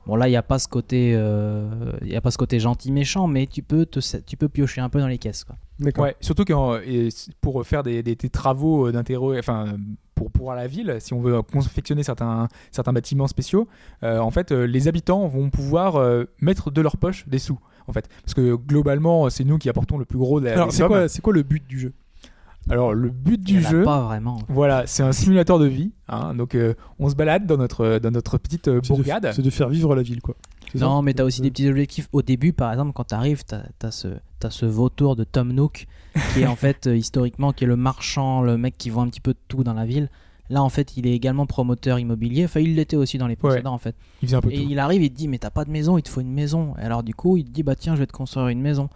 Bon, 0.06 0.14
là, 0.16 0.28
il 0.28 0.30
n'y 0.30 0.36
a 0.36 0.42
pas 0.42 0.58
ce 0.60 0.68
côté, 0.68 1.12
euh, 1.14 1.68
il 2.02 2.14
a 2.14 2.20
pas 2.20 2.30
ce 2.30 2.38
côté 2.38 2.60
gentil 2.60 2.92
méchant, 2.92 3.26
mais 3.26 3.46
tu 3.46 3.62
peux, 3.62 3.86
te, 3.86 3.98
tu 4.20 4.36
peux 4.36 4.48
piocher 4.48 4.80
un 4.80 4.88
peu 4.88 5.00
dans 5.00 5.08
les 5.08 5.18
caisses, 5.18 5.42
quoi. 5.44 5.56
D'accord. 5.80 6.04
Ouais, 6.04 6.16
surtout 6.20 6.44
qu'en- 6.44 6.78
pour 7.40 7.66
faire 7.66 7.82
des, 7.82 8.02
des- 8.02 8.14
des 8.14 8.30
travaux 8.30 8.86
euh, 8.88 8.92
d'intérêt, 8.92 9.38
enfin 9.38 9.76
pour 10.14 10.30
pour 10.30 10.54
la 10.54 10.66
ville, 10.66 10.96
si 11.00 11.12
on 11.12 11.20
veut 11.20 11.42
confectionner 11.42 12.02
certains 12.02 12.48
certains 12.70 12.92
bâtiments 12.94 13.26
spéciaux, 13.26 13.68
euh, 14.02 14.18
en 14.18 14.30
fait, 14.30 14.52
les 14.52 14.88
habitants 14.88 15.26
vont 15.28 15.50
pouvoir 15.50 15.96
euh, 15.96 16.24
mettre 16.40 16.70
de 16.70 16.80
leur 16.80 16.96
poche 16.96 17.26
des 17.28 17.38
sous. 17.38 17.58
En 17.88 17.92
fait, 17.92 18.08
parce 18.22 18.32
que 18.34 18.54
globalement, 18.54 19.28
c'est 19.30 19.44
nous 19.44 19.58
qui 19.58 19.68
apportons 19.68 19.98
le 19.98 20.04
plus 20.04 20.18
gros 20.18 20.40
de 20.40 20.46
la 20.46 20.52
Alors, 20.54 20.72
c'est 20.72 20.84
quoi, 20.86 21.08
c'est 21.08 21.20
quoi 21.22 21.32
le 21.34 21.42
but 21.42 21.64
du 21.66 21.78
jeu? 21.78 21.92
Alors, 22.68 22.94
le 22.94 23.10
but 23.10 23.40
du 23.40 23.62
jeu, 23.62 23.82
pas 23.84 24.02
vraiment. 24.02 24.38
voilà, 24.48 24.86
c'est 24.86 25.02
un 25.02 25.12
simulateur 25.12 25.58
de 25.58 25.66
vie. 25.66 25.92
hein. 26.08 26.34
donc, 26.34 26.54
euh, 26.54 26.74
on 26.98 27.08
se 27.08 27.14
balade 27.14 27.46
dans 27.46 27.56
notre 27.56 27.98
dans 27.98 28.10
notre 28.10 28.38
petite 28.38 28.68
euh, 28.68 28.80
C'est 28.82 28.90
de- 28.92 28.96
bourgade. 28.96 29.30
C'est 29.34 29.42
de 29.42 29.50
faire 29.50 29.68
vivre 29.68 29.94
la 29.94 30.02
ville, 30.02 30.20
quoi. 30.20 30.34
Non, 30.74 30.96
ça 30.96 31.02
mais 31.02 31.14
t'as 31.14 31.22
aussi 31.24 31.42
des 31.42 31.50
petits 31.50 31.68
objectifs. 31.70 32.08
Au 32.12 32.22
début, 32.22 32.52
par 32.52 32.72
exemple, 32.72 32.92
quand 32.92 33.04
t'arrives, 33.04 33.44
t'as 33.44 33.62
as 33.82 33.90
ce, 33.92 34.08
t'as 34.40 34.50
ce 34.50 34.66
vautour 34.66 35.14
de 35.14 35.22
Tom 35.24 35.52
Nook, 35.52 35.86
qui 36.34 36.40
est 36.40 36.46
en 36.46 36.56
fait, 36.56 36.88
euh, 36.88 36.96
historiquement, 36.96 37.52
qui 37.52 37.64
est 37.64 37.68
le 37.68 37.76
marchand, 37.76 38.42
le 38.42 38.58
mec 38.58 38.76
qui 38.76 38.90
vend 38.90 39.02
un 39.02 39.08
petit 39.08 39.20
peu 39.20 39.32
de 39.32 39.38
tout 39.48 39.62
dans 39.62 39.74
la 39.74 39.86
ville. 39.86 40.10
Là, 40.50 40.62
en 40.62 40.68
fait, 40.68 40.96
il 40.96 41.06
est 41.06 41.12
également 41.12 41.46
promoteur 41.46 41.98
immobilier. 42.00 42.44
Enfin, 42.44 42.60
il 42.60 42.74
l'était 42.76 42.96
aussi 42.96 43.16
dans 43.18 43.26
les 43.28 43.34
précédents, 43.36 43.74
en 43.74 43.78
fait. 43.78 43.96
Il 44.22 44.26
faisait 44.28 44.36
un 44.36 44.40
peu 44.40 44.52
Et 44.52 44.56
tout. 44.56 44.66
il 44.70 44.78
arrive, 44.78 45.02
il 45.02 45.10
te 45.10 45.16
dit, 45.16 45.26
mais 45.28 45.38
t'as 45.38 45.50
pas 45.50 45.64
de 45.64 45.70
maison, 45.70 45.98
il 45.98 46.02
te 46.02 46.08
faut 46.08 46.20
une 46.20 46.32
maison. 46.32 46.74
Et 46.80 46.82
alors, 46.82 47.02
du 47.04 47.14
coup, 47.14 47.36
il 47.36 47.44
te 47.44 47.50
dit, 47.50 47.62
bah 47.64 47.74
tiens, 47.76 47.94
je 47.94 48.00
vais 48.00 48.06
te 48.06 48.12
construire 48.12 48.48
une 48.48 48.60
maison. 48.60 48.88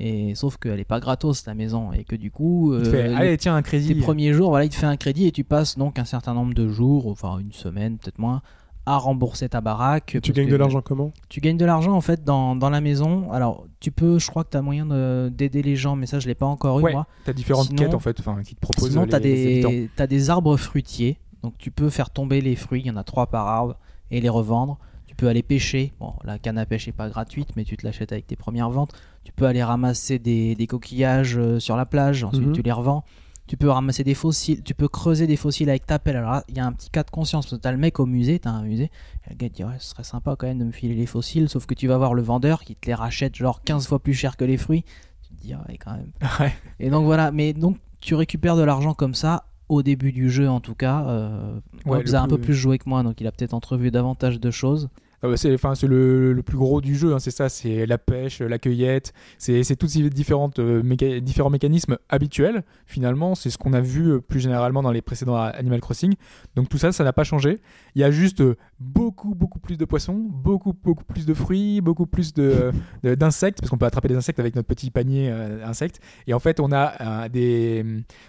Et 0.00 0.34
sauf 0.34 0.58
qu'elle 0.58 0.78
est 0.80 0.84
pas 0.84 1.00
gratos, 1.00 1.46
la 1.46 1.54
maison. 1.54 1.92
Et 1.92 2.04
que 2.04 2.14
du 2.14 2.30
coup, 2.30 2.72
euh, 2.72 2.84
fait, 2.84 3.14
allez, 3.14 3.36
tiens, 3.38 3.56
un 3.56 3.62
crédit. 3.62 3.88
tes 3.88 4.00
premiers 4.00 4.32
jours, 4.32 4.50
voilà, 4.50 4.64
il 4.64 4.68
te 4.68 4.74
fait 4.76 4.86
un 4.86 4.96
crédit 4.96 5.26
et 5.26 5.32
tu 5.32 5.44
passes 5.44 5.76
donc 5.78 5.98
un 5.98 6.04
certain 6.04 6.34
nombre 6.34 6.54
de 6.54 6.68
jours, 6.68 7.06
enfin 7.08 7.38
une 7.38 7.52
semaine, 7.52 7.96
peut-être 7.98 8.18
moins, 8.18 8.42
à 8.86 8.96
rembourser 8.96 9.48
ta 9.48 9.60
baraque. 9.60 10.18
Tu 10.22 10.32
gagnes 10.32 10.48
de 10.48 10.56
l'argent 10.56 10.82
comment? 10.82 11.10
Tu 11.28 11.40
gagnes 11.40 11.56
de 11.56 11.64
l'argent 11.64 11.92
en 11.92 12.00
fait 12.00 12.22
dans, 12.24 12.54
dans 12.54 12.70
la 12.70 12.80
maison. 12.80 13.32
Alors, 13.32 13.66
tu 13.80 13.90
peux, 13.90 14.18
je 14.18 14.28
crois 14.28 14.44
que 14.44 14.50
tu 14.50 14.56
as 14.56 14.62
moyen 14.62 14.86
de- 14.86 15.30
d'aider 15.34 15.62
les 15.62 15.74
gens, 15.76 15.96
mais 15.96 16.06
ça, 16.06 16.20
je 16.20 16.28
l'ai 16.28 16.34
pas 16.34 16.46
encore 16.46 16.80
eu 16.80 16.84
Ouais, 16.84 16.92
moi. 16.92 17.06
t'as 17.24 17.32
différentes 17.32 17.66
Sinon- 17.68 17.82
quêtes 17.82 17.94
en 17.94 17.98
fait, 17.98 18.20
enfin, 18.20 18.40
qui 18.42 18.54
te 18.54 18.60
proposent 18.60 18.90
Sinon, 18.90 19.06
tu 19.06 19.14
as, 19.14 19.20
des, 19.20 19.90
t'as 19.96 20.06
des 20.06 20.30
arbres 20.30 20.56
fruitiers, 20.56 21.18
donc 21.42 21.54
tu 21.58 21.70
peux 21.70 21.90
faire 21.90 22.10
tomber 22.10 22.40
les 22.40 22.56
fruits, 22.56 22.80
il 22.82 22.86
y 22.86 22.90
en 22.90 22.96
a 22.96 23.04
trois 23.04 23.26
par 23.26 23.46
arbre, 23.46 23.76
et 24.10 24.20
les 24.20 24.28
revendre. 24.28 24.78
Peux 25.18 25.28
aller 25.28 25.42
pêcher. 25.42 25.92
Bon, 26.00 26.14
la 26.24 26.38
canne 26.38 26.56
à 26.58 26.64
pêche 26.64 26.86
n'est 26.86 26.92
pas 26.94 27.08
gratuite, 27.10 27.50
mais 27.56 27.64
tu 27.64 27.76
te 27.76 27.84
l'achètes 27.84 28.12
avec 28.12 28.26
tes 28.26 28.36
premières 28.36 28.70
ventes. 28.70 28.92
Tu 29.24 29.32
peux 29.32 29.44
aller 29.46 29.62
ramasser 29.62 30.18
des, 30.18 30.54
des 30.54 30.66
coquillages 30.66 31.36
euh, 31.36 31.58
sur 31.58 31.76
la 31.76 31.84
plage, 31.86 32.24
ensuite 32.24 32.46
Mhm. 32.46 32.52
tu 32.52 32.62
les 32.62 32.72
revends. 32.72 33.04
Tu 33.48 33.56
peux 33.56 33.68
ramasser 33.70 34.04
des 34.04 34.14
fossiles, 34.14 34.62
tu 34.62 34.74
peux 34.74 34.88
creuser 34.88 35.26
des 35.26 35.36
fossiles 35.36 35.70
avec 35.70 35.86
ta 35.86 35.98
pelle. 35.98 36.16
Alors 36.16 36.42
il 36.48 36.56
y 36.56 36.60
a 36.60 36.66
un 36.66 36.72
petit 36.72 36.88
cas 36.90 37.02
de 37.02 37.10
conscience, 37.10 37.46
parce 37.46 37.56
que 37.56 37.62
t'as 37.62 37.72
le 37.72 37.78
mec 37.78 37.98
au 37.98 38.06
musée, 38.06 38.38
t'as 38.38 38.50
un 38.50 38.62
musée, 38.62 38.90
et 39.26 39.30
le 39.30 39.34
gars 39.36 39.48
te 39.48 39.54
dit 39.54 39.64
ouais, 39.64 39.76
ce 39.78 39.90
serait 39.90 40.04
sympa 40.04 40.36
quand 40.38 40.46
même 40.46 40.58
de 40.58 40.64
me 40.64 40.70
filer 40.70 40.94
les 40.94 41.06
fossiles, 41.06 41.48
sauf 41.48 41.66
que 41.66 41.74
tu 41.74 41.88
vas 41.88 41.96
voir 41.98 42.14
le 42.14 42.22
vendeur 42.22 42.62
qui 42.62 42.76
te 42.76 42.86
les 42.86 42.94
rachète 42.94 43.34
genre 43.34 43.62
15 43.62 43.88
fois 43.88 43.98
plus 44.00 44.14
cher 44.14 44.36
que 44.36 44.44
les 44.44 44.56
fruits. 44.58 44.84
Tu 45.26 45.34
te 45.34 45.40
dis 45.42 45.54
ouais, 45.54 45.78
quand 45.84 45.92
même. 45.92 46.12
Ouais. 46.40 46.52
Et 46.78 46.90
donc 46.90 47.04
voilà, 47.06 47.32
mais 47.32 47.54
donc 47.54 47.78
tu 48.00 48.14
récupères 48.14 48.54
de 48.56 48.62
l'argent 48.62 48.92
comme 48.94 49.14
ça 49.14 49.44
au 49.70 49.82
début 49.82 50.12
du 50.12 50.30
jeu 50.30 50.48
en 50.48 50.60
tout 50.60 50.74
cas. 50.76 51.04
Euh, 51.08 51.58
Ouais, 51.86 51.98
Hobbs 51.98 52.06
le 52.06 52.14
a 52.14 52.20
un 52.22 52.28
peu 52.28 52.38
plus 52.38 52.54
joué 52.54 52.78
que 52.78 52.88
moi, 52.88 53.02
donc 53.02 53.20
il 53.20 53.26
a 53.26 53.32
peut-être 53.32 53.54
entrevu 53.54 53.90
davantage 53.90 54.38
de 54.38 54.50
choses. 54.50 54.90
Ah 55.20 55.26
bah, 55.26 55.36
c'est 55.36 55.52
enfin, 55.52 55.74
c'est 55.74 55.88
le, 55.88 56.32
le 56.32 56.42
plus 56.44 56.56
gros 56.56 56.80
du 56.80 56.94
jeu, 56.94 57.12
hein, 57.12 57.18
c'est 57.18 57.32
ça, 57.32 57.48
c'est 57.48 57.86
la 57.86 57.98
pêche, 57.98 58.40
la 58.40 58.58
cueillette, 58.60 59.12
c'est 59.36 59.74
tous 59.76 59.88
ces 59.88 60.08
différentes, 60.10 60.60
euh, 60.60 60.80
différents 61.20 61.50
mécanismes 61.50 61.98
habituels, 62.08 62.62
finalement, 62.86 63.34
c'est 63.34 63.50
ce 63.50 63.58
qu'on 63.58 63.72
a 63.72 63.80
vu 63.80 64.12
euh, 64.12 64.20
plus 64.20 64.38
généralement 64.38 64.80
dans 64.80 64.92
les 64.92 65.02
précédents 65.02 65.34
Animal 65.34 65.80
Crossing. 65.80 66.14
Donc 66.54 66.68
tout 66.68 66.78
ça, 66.78 66.92
ça 66.92 67.02
n'a 67.02 67.12
pas 67.12 67.24
changé. 67.24 67.58
Il 67.96 68.00
y 68.00 68.04
a 68.04 68.12
juste 68.12 68.42
euh, 68.42 68.54
beaucoup, 68.78 69.34
beaucoup 69.34 69.58
plus 69.58 69.76
de 69.76 69.84
poissons, 69.84 70.14
beaucoup, 70.14 70.72
beaucoup 70.72 71.04
plus 71.04 71.26
de 71.26 71.34
fruits, 71.34 71.80
beaucoup 71.80 72.06
plus 72.06 72.32
de- 72.32 72.70
d'insectes, 73.02 73.58
parce 73.58 73.70
qu'on 73.70 73.78
peut 73.78 73.86
attraper 73.86 74.06
des 74.06 74.16
insectes 74.16 74.38
avec 74.38 74.54
notre 74.54 74.68
petit 74.68 74.92
panier 74.92 75.30
insectes. 75.64 76.00
Et 76.28 76.34
en 76.34 76.38
fait, 76.38 76.60
on 76.60 76.70
a 76.70 77.28
des, 77.28 77.84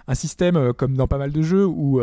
un 0.08 0.16
système, 0.16 0.74
comme 0.74 0.98
dans 0.98 1.08
pas 1.08 1.20
mal 1.20 1.32
de 1.32 1.42
jeux, 1.44 1.68
où... 1.68 2.02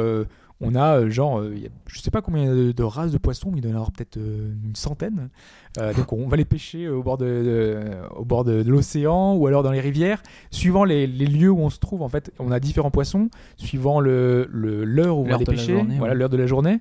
on 0.61 0.74
a 0.74 1.01
euh, 1.01 1.11
genre, 1.11 1.41
euh, 1.41 1.53
il 1.55 1.62
y 1.62 1.66
a- 1.66 1.70
je 1.87 2.01
sais 2.01 2.11
pas 2.11 2.23
combien 2.23 2.47
de, 2.55 2.73
de 2.73 2.83
races 2.83 3.12
de 3.12 3.19
poissons, 3.19 3.51
mais 3.53 3.59
il 3.59 3.61
doit 3.61 3.70
y 3.70 3.74
en 3.74 3.77
avoir 3.77 3.93
peut-être 3.93 4.16
euh, 4.16 4.53
une 4.65 4.74
centaine. 4.74 5.28
Euh, 5.78 5.93
donc 5.93 6.12
on 6.12 6.27
va 6.28 6.37
les 6.37 6.45
pêcher 6.47 6.89
au 6.89 7.03
bord 7.03 7.19
de, 7.19 7.27
de- 7.27 7.81
au 8.16 8.24
bord 8.24 8.45
de, 8.45 8.62
de 8.62 8.70
l'océan 8.70 9.35
ou 9.35 9.47
alors 9.47 9.62
dans 9.62 9.73
les 9.73 9.81
rivières. 9.81 10.23
Suivant 10.51 10.85
les, 10.85 11.07
les 11.07 11.27
lieux 11.27 11.51
où 11.51 11.61
on 11.61 11.70
se 11.70 11.78
trouve, 11.78 12.03
en 12.03 12.09
fait, 12.09 12.33
on 12.39 12.51
a 12.51 12.61
différents 12.61 12.91
poissons, 12.91 13.28
suivant 13.57 14.01
le 14.01 14.49
le- 14.51 14.85
l'heure 14.85 15.19
où 15.19 15.23
on 15.23 15.28
va 15.28 15.37
les 15.37 15.45
de 15.45 15.51
la 15.51 15.57
pêcher, 15.57 15.74
journée, 15.74 15.97
voilà 15.99 16.15
ouais. 16.15 16.19
l'heure 16.19 16.31
de 16.31 16.37
la 16.39 16.47
journée. 16.47 16.78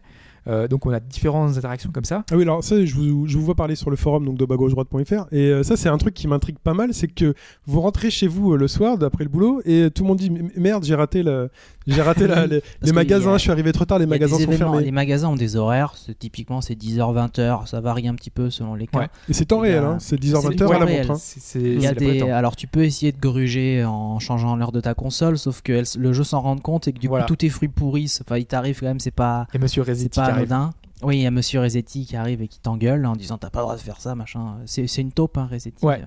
Euh, 0.47 0.67
donc 0.67 0.85
on 0.85 0.91
a 0.91 0.99
différentes 0.99 1.57
interactions 1.57 1.89
comme 1.91 2.05
ça. 2.05 2.23
Ah 2.29 2.35
oui, 2.37 2.43
alors 2.43 2.63
ça, 2.63 2.85
je 2.85 2.93
vous, 2.93 3.25
je 3.25 3.35
vous 3.35 3.43
vois 3.43 3.55
parler 3.55 3.73
sur 3.75 3.89
le 3.89 3.95
forum 3.95 4.25
donc 4.25 4.37
de 4.37 4.45
bas-gauche-droite.fr 4.45 5.25
et 5.31 5.47
euh, 5.49 5.63
ça, 5.63 5.75
c'est 5.75 5.89
un 5.89 5.97
truc 5.97 6.13
qui 6.13 6.27
m'intrigue 6.27 6.59
pas 6.59 6.75
mal, 6.75 6.93
c'est 6.93 7.07
que 7.07 7.33
vous 7.65 7.81
rentrez 7.81 8.11
chez 8.11 8.27
vous 8.27 8.53
euh, 8.53 8.57
le 8.57 8.67
soir 8.67 8.99
d'après 8.99 9.23
le 9.23 9.31
boulot 9.31 9.61
et 9.65 9.89
tout 9.89 10.03
le 10.03 10.07
monde 10.09 10.19
dit 10.19 10.31
merde, 10.55 10.83
j'ai 10.83 10.93
raté 10.93 11.23
le, 11.23 11.49
j'ai 11.87 12.01
raté 12.01 12.27
la- 12.27 12.47
les, 12.47 12.61
magasins, 12.91 13.33
a- 13.33 13.37
je 13.37 13.41
suis 13.43 13.51
arrivé 13.51 13.71
trop 13.71 13.85
tard, 13.85 13.99
les 13.99 14.05
magasins 14.05 14.35
sont 14.37 14.41
événements, 14.41 14.71
fermés. 14.71 14.83
Les 14.85 14.91
magasins 14.91 15.29
ont 15.29 15.35
des 15.35 15.55
horaires, 15.55 15.93
typiquement 16.19 16.61
c'est 16.61 16.75
10h, 16.75 17.13
20h, 17.13 17.67
ça 17.67 17.81
varie 17.81 18.07
un 18.07 18.15
petit 18.15 18.29
peu 18.29 18.49
selon 18.49 18.75
les 18.75 18.87
cas. 18.87 18.99
Ouais. 18.99 19.07
Et 19.29 19.33
c'est 19.33 19.45
temps 19.45 19.63
y 19.63 19.69
a- 19.69 19.71
réel, 19.71 19.83
hein, 19.83 19.97
c'est 19.99 20.15
c'est 20.15 20.15
10h-20h 20.21 20.55
temps 20.57 20.69
à 20.71 20.79
la 20.79 20.85
réel. 20.85 21.07
montre. 21.07 21.19
hein. 21.19 21.51
Il 21.55 21.81
y 21.81 21.87
a 21.87 21.93
des... 21.93 22.21
Alors 22.21 22.55
tu 22.55 22.67
peux 22.67 22.83
essayer 22.83 23.11
de 23.11 23.19
gruger 23.19 23.83
en 23.85 24.19
changeant 24.19 24.55
l'heure 24.55 24.71
de 24.71 24.81
ta 24.81 24.93
console, 24.93 25.37
sauf 25.37 25.61
que 25.61 25.73
elle- 25.73 26.01
le 26.01 26.13
jeu 26.13 26.23
s'en 26.23 26.41
rend 26.41 26.57
compte 26.57 26.87
et 26.87 26.93
que 26.93 26.99
du 26.99 27.07
Voilà. 27.07 27.25
coup 27.25 27.29
tous 27.29 27.35
tes 27.37 27.49
fruits 27.49 27.69
pourrissent. 27.69 28.21
Enfin, 28.25 28.37
il 28.37 28.45
t'arrive 28.45 28.79
quand 28.79 28.85
même, 28.87 28.99
c'est 28.99 29.11
pas, 29.11 29.47
Et 29.53 29.57
Monsieur 29.59 29.81
Resetti 29.83 30.19
pas 30.19 30.25
anodin. 30.25 30.71
Oui, 31.03 31.17
il 31.17 31.21
y 31.21 31.27
a 31.27 31.31
Monsieur 31.31 31.59
Resetti 31.59 32.05
qui 32.05 32.15
arrive 32.15 32.41
et 32.41 32.47
qui 32.47 32.59
t'engueule 32.59 33.05
en 33.05 33.15
disant 33.15 33.37
t'as 33.37 33.49
pas 33.49 33.59
le 33.59 33.63
droit 33.65 33.75
de 33.75 33.81
faire 33.81 33.99
ça, 33.99 34.15
machin. 34.15 34.55
C'est 34.65 34.87
c'est 34.87 35.01
une 35.01 35.11
taupe, 35.11 35.37
hein, 35.37 35.47
Resetti. 35.51 35.85
Ouais. 35.85 36.01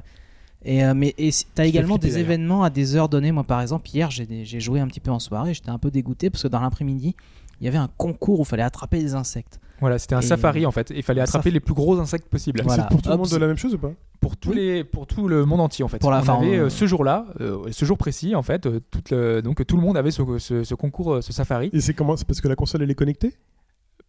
Et, 0.64 0.84
euh, 0.84 0.92
mais 0.94 1.14
et 1.18 1.30
t'as 1.54 1.66
également 1.66 1.94
flipper, 1.94 2.08
des 2.08 2.18
événements 2.18 2.62
à 2.64 2.70
des 2.70 2.96
heures 2.96 3.08
données. 3.08 3.30
Moi, 3.32 3.44
par 3.44 3.60
exemple, 3.60 3.88
hier, 3.92 4.10
j'ai 4.10 4.60
joué 4.60 4.80
un 4.80 4.88
petit 4.88 5.00
peu 5.00 5.10
en 5.10 5.18
soirée. 5.20 5.54
J'étais 5.54 5.70
un 5.70 5.78
peu 5.78 5.90
dégoûté 5.90 6.30
parce 6.30 6.42
que 6.42 6.48
dans 6.48 6.60
l'après-midi, 6.60 7.14
il 7.60 7.64
y 7.64 7.68
avait 7.68 7.78
un 7.78 7.88
concours 7.96 8.40
où 8.40 8.42
il 8.42 8.46
fallait 8.46 8.62
attraper 8.62 8.98
des 9.00 9.14
insectes. 9.14 9.60
Voilà, 9.80 9.98
c'était 10.00 10.16
un 10.16 10.20
Et- 10.20 10.26
safari 10.26 10.66
en 10.66 10.72
fait. 10.72 10.92
Il 10.94 11.04
fallait 11.04 11.20
attraper 11.20 11.52
les 11.52 11.60
plus 11.60 11.74
gros 11.74 11.98
insectes 12.00 12.28
possibles. 12.28 12.60
Voilà. 12.64 12.82
C'est 12.82 12.88
pour 12.90 13.02
tout 13.02 13.10
le 13.10 13.16
monde 13.16 13.30
de 13.30 13.36
la 13.36 13.46
même 13.46 13.56
chose 13.56 13.74
ou 13.74 13.78
pas? 13.78 13.92
Pour 14.20 14.36
tous 14.36 14.52
les 14.52 14.82
pour 14.82 15.06
tout 15.06 15.28
le 15.28 15.44
monde 15.44 15.60
entier 15.60 15.84
en 15.84 15.88
fait. 15.88 15.98
Pour 16.00 16.10
la 16.10 16.18
on 16.18 16.22
fin, 16.24 16.34
avait 16.38 16.56
euh, 16.58 16.68
ce 16.68 16.86
jour-là, 16.88 17.26
euh, 17.40 17.58
ce 17.70 17.84
jour 17.84 17.96
précis 17.96 18.34
en 18.34 18.42
fait, 18.42 18.66
euh, 18.66 18.80
toute 18.90 19.10
le- 19.10 19.40
donc 19.40 19.64
tout 19.64 19.76
le 19.76 19.82
monde 19.82 19.96
avait 19.96 20.10
ce, 20.10 20.22
ce- 20.38 20.64
ce 20.64 20.74
concours, 20.74 21.22
ce 21.22 21.32
safari. 21.32 21.70
Et 21.72 21.80
c'est 21.80 21.94
comment? 21.94 22.16
C'est 22.16 22.26
parce 22.26 22.40
que 22.40 22.48
la 22.48 22.56
console 22.56 22.82
elle 22.82 22.90
est 22.90 22.96
connectée? 22.96 23.34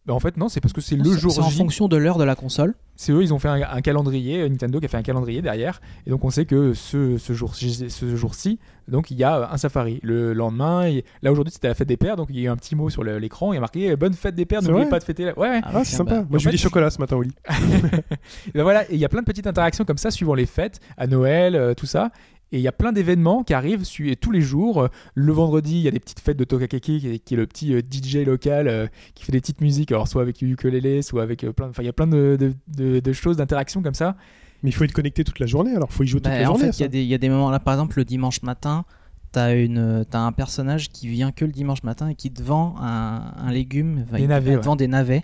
Bah, 0.09 0.15
en 0.15 0.19
fait 0.19 0.37
non, 0.37 0.49
c'est 0.49 0.59
parce 0.59 0.73
que 0.73 0.81
c'est 0.81 0.95
le 0.95 1.03
jour 1.15 1.31
C'est 1.31 1.39
en 1.41 1.49
J. 1.51 1.57
fonction 1.59 1.87
de 1.87 1.95
l'heure 1.95 2.17
de 2.17 2.23
la 2.23 2.33
console. 2.35 2.73
C'est 2.95 3.11
eux, 3.13 3.21
ils 3.21 3.31
ont 3.33 3.37
fait 3.39 3.47
un, 3.47 3.61
un 3.61 3.81
calendrier, 3.81 4.41
euh, 4.41 4.49
Nintendo 4.49 4.79
qui 4.79 4.85
a 4.87 4.89
fait 4.89 4.97
un 4.97 5.03
calendrier 5.03 5.41
derrière, 5.43 5.79
et 6.07 6.09
donc 6.09 6.25
on 6.25 6.31
sait 6.31 6.45
que 6.45 6.73
ce, 6.73 7.17
ce 7.19 7.31
jour 7.33 7.53
ce 7.55 8.15
jour-ci, 8.15 8.57
donc 8.87 9.11
il 9.11 9.17
y 9.17 9.23
a 9.23 9.37
euh, 9.37 9.45
un 9.51 9.57
safari. 9.57 9.99
Le 10.01 10.33
lendemain, 10.33 10.87
il- 10.87 11.03
là 11.21 11.31
aujourd'hui 11.31 11.53
c'était 11.53 11.67
la 11.67 11.75
fête 11.75 11.87
des 11.87 11.95
pères, 11.95 12.15
donc 12.15 12.27
il 12.31 12.37
y 12.37 12.39
a 12.39 12.43
eu 12.45 12.47
un 12.49 12.57
petit 12.57 12.75
mot 12.75 12.89
sur 12.89 13.03
l'écran, 13.03 13.53
il 13.53 13.55
y 13.55 13.57
a 13.57 13.61
marqué 13.61 13.91
euh, 13.91 13.95
bonne 13.95 14.13
fête 14.13 14.33
des 14.35 14.45
pères, 14.45 14.63
n'oubliez 14.63 14.89
pas 14.89 14.97
de 14.99 15.03
fêter. 15.03 15.25
La... 15.25 15.37
Ouais, 15.37 15.47
ouais. 15.49 15.61
Ah, 15.63 15.83
c'est 15.85 15.95
sympa. 15.95 16.21
bah, 16.21 16.27
Moi, 16.29 16.39
j'ai 16.39 16.49
eu 16.49 16.51
des 16.53 16.57
chocolats 16.57 16.89
ce 16.89 16.97
matin 16.99 17.15
au 17.15 17.21
lit. 17.21 17.35
Ben 18.53 18.63
voilà, 18.63 18.83
il 18.91 18.97
y 18.97 19.05
a 19.05 19.09
plein 19.09 19.21
de 19.21 19.25
petites 19.25 19.47
interactions 19.47 19.85
comme 19.85 19.97
ça 19.97 20.11
suivant 20.11 20.33
les 20.33 20.45
fêtes, 20.47 20.79
à 20.97 21.07
Noël, 21.07 21.55
euh, 21.55 21.73
tout 21.73 21.85
ça. 21.85 22.09
Et 22.51 22.57
il 22.57 22.61
y 22.61 22.67
a 22.67 22.71
plein 22.71 22.91
d'événements 22.91 23.43
qui 23.43 23.53
arrivent 23.53 23.83
tous 24.19 24.31
les 24.31 24.41
jours. 24.41 24.81
Euh, 24.81 24.87
Le 25.13 25.31
vendredi, 25.33 25.75
il 25.77 25.81
y 25.81 25.87
a 25.87 25.91
des 25.91 25.99
petites 25.99 26.19
fêtes 26.19 26.37
de 26.37 26.43
Tokakeki, 26.43 26.99
qui 26.99 27.07
est, 27.07 27.19
qui 27.19 27.33
est 27.35 27.37
le 27.37 27.45
petit 27.45 27.73
euh, 27.75 27.81
DJ 27.81 28.25
local 28.25 28.67
euh, 28.67 28.87
qui 29.13 29.23
fait 29.23 29.31
des 29.31 29.39
petites 29.39 29.61
musiques, 29.61 29.91
alors 29.91 30.07
soit 30.07 30.21
avec 30.23 30.37
du 30.37 30.51
ukulélé, 30.53 31.01
soit 31.03 31.21
avec 31.21 31.45
plein. 31.51 31.69
Enfin, 31.69 31.83
il 31.83 31.85
y 31.85 31.89
a 31.89 31.93
plein 31.93 32.07
de, 32.07 32.37
de- 32.39 32.53
de- 32.75 32.99
de 32.99 33.13
choses, 33.13 33.37
d'interactions 33.37 33.81
comme 33.83 33.93
ça. 33.93 34.15
Mais 34.63 34.71
il 34.71 34.73
faut 34.73 34.83
être 34.83 34.91
connecté 34.93 35.23
toute 35.23 35.39
la 35.39 35.45
journée, 35.45 35.75
alors 35.75 35.91
faut 35.93 36.03
y 36.03 36.07
jouer 36.07 36.19
toute 36.21 36.31
Bah, 36.31 36.39
la 36.39 36.49
en 36.51 36.55
journée. 36.55 36.71
fait, 36.71 36.79
il 36.79 36.81
y, 36.81 36.85
a 36.85 36.87
des- 36.89 37.01
il 37.03 37.07
y 37.07 37.13
a 37.13 37.17
des 37.19 37.29
moments 37.29 37.51
là, 37.51 37.59
par 37.59 37.75
exemple, 37.75 37.97
le 37.97 38.03
dimanche 38.05 38.41
matin, 38.41 38.83
t'as 39.31 39.55
une, 39.55 40.03
t'as 40.09 40.19
un 40.19 40.31
personnage 40.31 40.89
qui 40.89 41.07
vient 41.07 41.31
que 41.31 41.45
le 41.45 41.51
dimanche 41.51 41.83
matin 41.83 42.09
et 42.09 42.15
qui 42.15 42.31
te 42.31 42.41
vend 42.41 42.75
un, 42.81 43.31
un 43.37 43.51
légume, 43.51 44.05
Des 44.11 44.21
il 44.21 44.23
te- 44.23 44.29
navets, 44.29 44.49
il 44.49 44.53
te 44.55 44.59
ouais. 44.61 44.65
vend 44.65 44.75
des 44.75 44.87
navets. 44.87 45.23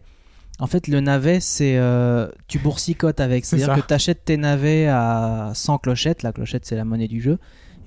En 0.60 0.68
fait, 0.68 0.88
le 0.88 1.00
navet, 1.02 1.40
c'est 1.40 1.78
Euh, 1.78 2.28
tu 2.48 2.60
boursicotes 2.60 3.20
avec, 3.20 3.46
C'est 3.46 3.58
c'est-à-dire 3.58 3.84
que 3.84 3.88
t'achètes 3.88 4.24
tes 4.24 4.38
navets 4.38 4.88
à 4.88 5.52
100 5.54 5.78
clochettes. 5.80 6.24
La 6.24 6.32
clochette, 6.32 6.66
c'est 6.66 6.76
la 6.76 6.86
monnaie 6.86 7.08
du 7.08 7.22
jeu. 7.22 7.38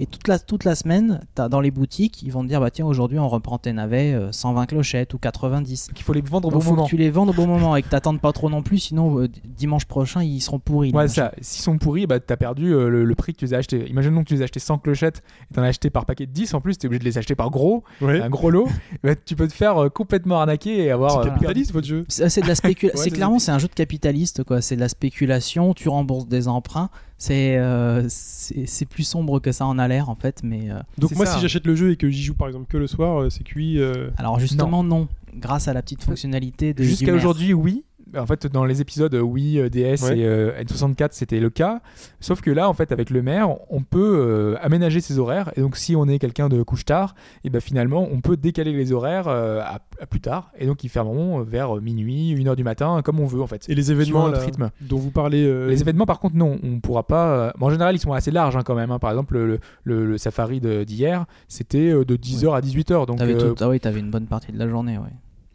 Et 0.00 0.06
toute 0.06 0.28
la, 0.28 0.38
toute 0.38 0.64
la 0.64 0.74
semaine, 0.76 1.20
t'as 1.34 1.48
dans 1.48 1.60
les 1.60 1.70
boutiques, 1.72 2.22
ils 2.22 2.30
vont 2.30 2.42
te 2.42 2.48
dire 2.48 2.60
bah 2.60 2.70
tiens 2.70 2.86
aujourd'hui 2.86 3.18
on 3.18 3.28
reprend 3.28 3.58
tes 3.58 3.72
navets 3.72 4.14
euh, 4.14 4.30
120 4.30 4.66
clochettes 4.66 5.12
ou 5.14 5.18
90. 5.18 5.88
Donc 5.88 5.98
il 5.98 6.02
faut 6.04 6.12
les 6.12 6.20
vendre 6.20 6.48
au 6.48 6.50
Donc 6.52 6.60
bon 6.60 6.64
faut 6.64 6.70
moment. 6.76 6.84
que 6.84 6.90
tu 6.90 6.96
les 6.96 7.10
vendes 7.10 7.30
au 7.30 7.32
bon 7.32 7.46
moment 7.48 7.74
et 7.74 7.82
que 7.82 7.88
t'attendes 7.88 8.20
pas 8.20 8.32
trop 8.32 8.48
non 8.48 8.62
plus, 8.62 8.78
sinon 8.78 9.18
euh, 9.20 9.28
dimanche 9.44 9.86
prochain 9.86 10.22
ils 10.22 10.40
seront 10.40 10.60
pourris. 10.60 10.92
Ouais, 10.92 11.08
ça. 11.08 11.32
S'ils 11.40 11.62
sont 11.64 11.78
pourris, 11.78 12.06
bah, 12.06 12.20
t'as 12.20 12.36
perdu 12.36 12.72
euh, 12.72 12.88
le, 12.88 13.04
le 13.04 13.14
prix 13.16 13.32
que 13.32 13.38
tu 13.38 13.44
les 13.46 13.54
as 13.54 13.58
achetés. 13.58 13.88
Imaginons 13.88 14.22
que 14.22 14.28
tu 14.28 14.34
les 14.34 14.40
as 14.42 14.44
achetés 14.44 14.60
100 14.60 14.78
clochettes 14.78 15.22
et 15.50 15.54
t'en 15.54 15.62
as 15.62 15.66
acheté 15.68 15.90
par 15.90 16.06
paquet 16.06 16.26
de 16.26 16.32
10. 16.32 16.54
En 16.54 16.60
plus, 16.60 16.78
t'es 16.78 16.86
obligé 16.86 17.00
de 17.00 17.04
les 17.04 17.18
acheter 17.18 17.34
par 17.34 17.50
gros, 17.50 17.82
Ouais. 18.00 18.20
un 18.20 18.28
gros 18.30 18.50
lot. 18.50 18.68
Bah, 19.02 19.14
tu 19.16 19.34
peux 19.36 19.48
te 19.48 19.52
faire 19.52 19.76
euh, 19.78 19.88
complètement 19.88 20.38
arnaquer 20.40 20.84
et 20.84 20.90
avoir. 20.90 21.10
C'est 21.22 21.28
euh, 21.28 21.32
capitaliste 21.32 21.72
votre 21.72 21.86
jeu. 21.86 22.04
C'est 22.08 22.28
c'est 22.28 22.40
de 22.40 22.46
la 22.48 22.54
spéculation. 22.54 22.98
Ouais, 22.98 23.04
c'est 23.04 23.10
clairement 23.10 23.38
c'est 23.38 23.50
un 23.50 23.58
jeu 23.58 23.68
de 23.68 23.74
capitaliste 23.74 24.44
quoi. 24.44 24.60
C'est 24.60 24.76
de 24.76 24.80
la 24.80 24.88
spéculation. 24.88 25.74
Tu 25.74 25.88
rembourses 25.88 26.26
des 26.28 26.46
emprunts. 26.48 26.88
C'est 27.20 27.56
euh, 27.58 28.04
c'est 28.08 28.64
c'est 28.66 28.84
plus 28.86 29.02
sombre 29.02 29.40
que 29.40 29.50
ça 29.50 29.66
en 29.66 29.76
a 29.78 29.88
l'air 29.88 30.08
en 30.08 30.14
fait, 30.14 30.42
mais 30.44 30.70
euh, 30.70 30.78
Donc 30.98 31.10
moi, 31.16 31.26
ça. 31.26 31.34
si 31.34 31.40
j'achète 31.40 31.66
le 31.66 31.74
jeu 31.74 31.90
et 31.90 31.96
que 31.96 32.08
j'y 32.08 32.22
joue 32.22 32.34
par 32.34 32.46
exemple 32.46 32.66
que 32.70 32.76
le 32.76 32.86
soir, 32.86 33.22
euh, 33.22 33.28
c'est 33.30 33.42
cuit. 33.42 33.80
euh, 33.80 34.10
alors 34.16 34.38
justement 34.38 34.84
non. 34.84 35.08
Grâce 35.34 35.66
à 35.68 35.72
la 35.72 35.82
petite 35.82 36.02
fonctionnalité 36.02 36.74
de 36.74 36.82
Jusqu'à 36.82 37.12
aujourd'hui, 37.12 37.52
oui. 37.52 37.84
En 38.16 38.26
fait, 38.26 38.46
dans 38.46 38.64
les 38.64 38.80
épisodes 38.80 39.14
euh, 39.14 39.20
Wii, 39.20 39.58
euh, 39.60 39.68
DS 39.68 40.02
Ouais. 40.02 40.18
et 40.18 40.26
euh, 40.26 40.62
N64, 40.62 41.08
c'était 41.12 41.40
le 41.40 41.50
cas. 41.50 41.80
Sauf 42.20 42.40
que 42.40 42.50
là, 42.50 42.68
en 42.68 42.72
fait, 42.74 42.90
avec 42.92 43.10
le 43.10 43.22
maire, 43.22 43.50
on 43.70 43.82
peut 43.82 44.18
euh, 44.20 44.56
aménager 44.62 45.00
ses 45.00 45.18
horaires. 45.18 45.52
Et 45.56 45.60
donc, 45.60 45.76
si 45.76 45.94
on 45.94 46.06
est 46.08 46.18
quelqu'un 46.18 46.48
de 46.48 46.62
couche 46.62 46.84
tard, 46.84 47.14
et 47.44 47.50
ben 47.50 47.60
finalement, 47.60 48.08
on 48.10 48.20
peut 48.20 48.36
décaler 48.36 48.72
les 48.72 48.92
horaires 48.92 49.28
euh, 49.28 49.60
à, 49.60 49.80
à 50.00 50.06
plus 50.06 50.20
tard. 50.20 50.50
Et 50.58 50.66
donc, 50.66 50.84
ils 50.84 50.88
fermeront 50.88 51.42
vers 51.42 51.76
minuit, 51.76 52.34
1h 52.34 52.56
du 52.56 52.64
matin, 52.64 53.02
comme 53.04 53.20
on 53.20 53.26
veut, 53.26 53.42
en 53.42 53.46
fait. 53.46 53.68
Et 53.68 53.74
les 53.74 53.90
événements 53.92 54.28
là, 54.28 54.38
rythme. 54.38 54.70
dont 54.80 54.96
vous 54.98 55.10
parlez. 55.10 55.44
euh, 55.44 55.68
Les 55.68 55.80
événements, 55.82 56.06
par 56.06 56.18
contre, 56.20 56.36
non, 56.36 56.58
on 56.62 56.80
pourra 56.80 57.02
pas. 57.06 57.52
bon, 57.58 57.66
en 57.66 57.70
général, 57.70 57.94
ils 57.94 58.00
sont 58.00 58.12
assez 58.12 58.30
larges 58.30 58.56
hein, 58.56 58.62
quand 58.64 58.74
même. 58.74 58.90
hein. 58.90 58.98
Par 58.98 59.10
exemple, 59.10 59.34
le, 59.34 59.58
le- 59.84 60.06
le 60.06 60.18
safari 60.18 60.60
d'hier, 60.60 61.26
c'était 61.48 61.90
de 61.92 62.16
10h 62.16 62.54
à 62.54 62.60
18h. 62.60 63.06
Donc, 63.06 63.20
euh, 63.20 63.52
tout- 63.54 63.62
ah 63.64 63.68
oui, 63.68 63.80
t'avais 63.80 64.00
une 64.00 64.10
bonne 64.10 64.26
partie 64.26 64.50
de 64.52 64.58
la 64.58 64.66
journée, 64.68 64.96
ouais. 64.98 65.04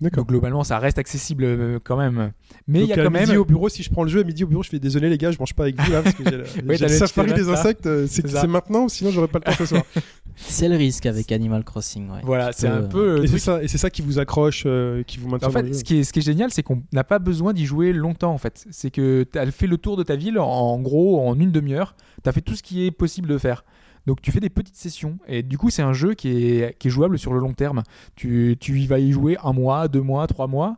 Donc, 0.09 0.27
globalement, 0.27 0.63
ça 0.63 0.80
reste 0.80 0.97
accessible 0.97 1.43
euh, 1.45 1.80
quand 1.84 1.97
même. 1.97 2.31
Mais 2.67 2.81
il 2.81 2.88
y 2.88 2.93
a 2.93 2.95
quand 2.95 3.09
même. 3.11 3.23
midi 3.25 3.38
au 3.38 3.45
bureau, 3.45 3.69
si 3.69 3.84
je 3.84 3.89
prends 3.89 4.03
le 4.03 4.09
jeu 4.09 4.21
à 4.21 4.23
midi 4.23 4.43
au 4.43 4.47
bureau, 4.47 4.63
je 4.63 4.69
fais 4.69 4.80
désolé 4.80 5.09
les 5.09 5.17
gars, 5.17 5.31
je 5.31 5.39
mange 5.39 5.53
pas 5.53 5.63
avec 5.63 5.80
vous 5.80 5.91
là 5.91 6.01
parce 6.01 6.15
que 6.15 6.23
j'ai 6.23 6.38
le, 6.63 6.77
le 6.77 6.88
safari 6.88 7.34
des 7.34 7.49
insectes. 7.49 7.85
euh, 7.85 8.05
C'est 8.07 8.21
C'est 8.23 8.30
ça. 8.34 8.41
c'est 8.41 8.47
maintenant, 8.47 8.88
sinon 8.88 9.11
j'aurais 9.11 9.27
pas 9.27 9.39
le 9.39 9.45
temps 9.45 9.57
ce 9.57 9.65
soir. 9.65 9.84
C'est 10.35 10.67
le 10.67 10.75
risque 10.75 11.05
avec 11.05 11.31
Animal 11.31 11.63
Crossing, 11.63 12.09
ouais. 12.09 12.21
Voilà, 12.23 12.51
Tu 12.53 12.61
c'est 12.61 12.67
peux, 12.67 12.73
un 12.73 12.77
euh, 12.81 12.88
peu. 12.88 13.15
le 13.17 13.23
et 13.23 13.27
c'est 13.27 13.34
truc. 13.34 13.39
ça, 13.43 13.63
et 13.63 13.67
c'est 13.67 13.77
ça 13.77 13.91
qui 13.91 14.01
vous 14.01 14.17
accroche, 14.17 14.63
euh, 14.65 15.03
qui 15.03 15.19
vous 15.19 15.30
maintient. 15.30 15.47
En 15.47 15.51
dans 15.51 15.57
fait, 15.59 15.61
le 15.61 15.67
jeu. 15.67 15.73
ce 15.75 15.84
qui, 15.84 15.99
est, 15.99 16.03
ce 16.03 16.11
qui 16.11 16.19
est 16.19 16.23
génial, 16.23 16.49
c'est 16.51 16.63
qu'on 16.63 16.81
n'a 16.91 17.03
pas 17.03 17.19
besoin 17.19 17.53
d'y 17.53 17.67
jouer 17.67 17.93
longtemps. 17.93 18.34
En 18.34 18.39
fait, 18.39 18.65
c'est 18.71 18.89
que 18.89 19.27
tu 19.31 19.38
as 19.38 19.51
fait 19.51 19.67
le 19.67 19.77
tour 19.77 19.95
de 19.95 20.01
ta 20.01 20.15
ville 20.15 20.39
en, 20.39 20.47
en 20.47 20.80
gros 20.80 21.19
en 21.27 21.39
une 21.39 21.51
demi-heure. 21.51 21.95
Tu 22.23 22.30
as 22.30 22.31
fait 22.31 22.41
tout 22.41 22.55
ce 22.55 22.63
qui 22.63 22.84
est 22.88 22.89
possible 22.91 23.30
de 23.30 23.38
faire. 23.38 23.63
Donc 24.05 24.21
tu 24.21 24.31
fais 24.31 24.39
des 24.41 24.49
petites 24.49 24.75
sessions 24.75 25.17
et 25.27 25.43
du 25.43 25.57
coup 25.57 25.69
c'est 25.69 25.81
un 25.81 25.93
jeu 25.93 26.13
qui 26.13 26.27
est, 26.57 26.77
qui 26.77 26.89
est 26.89 26.91
jouable 26.91 27.17
sur 27.17 27.34
le 27.34 27.39
long 27.39 27.53
terme. 27.53 27.84
Tu, 28.15 28.57
tu 28.59 28.80
y 28.80 28.85
vas 28.88 28.99
y 28.99 29.11
jouer 29.11 29.38
un 29.43 29.53
mois, 29.53 29.88
deux 29.88 30.01
mois, 30.01 30.27
trois 30.27 30.47
mois. 30.47 30.77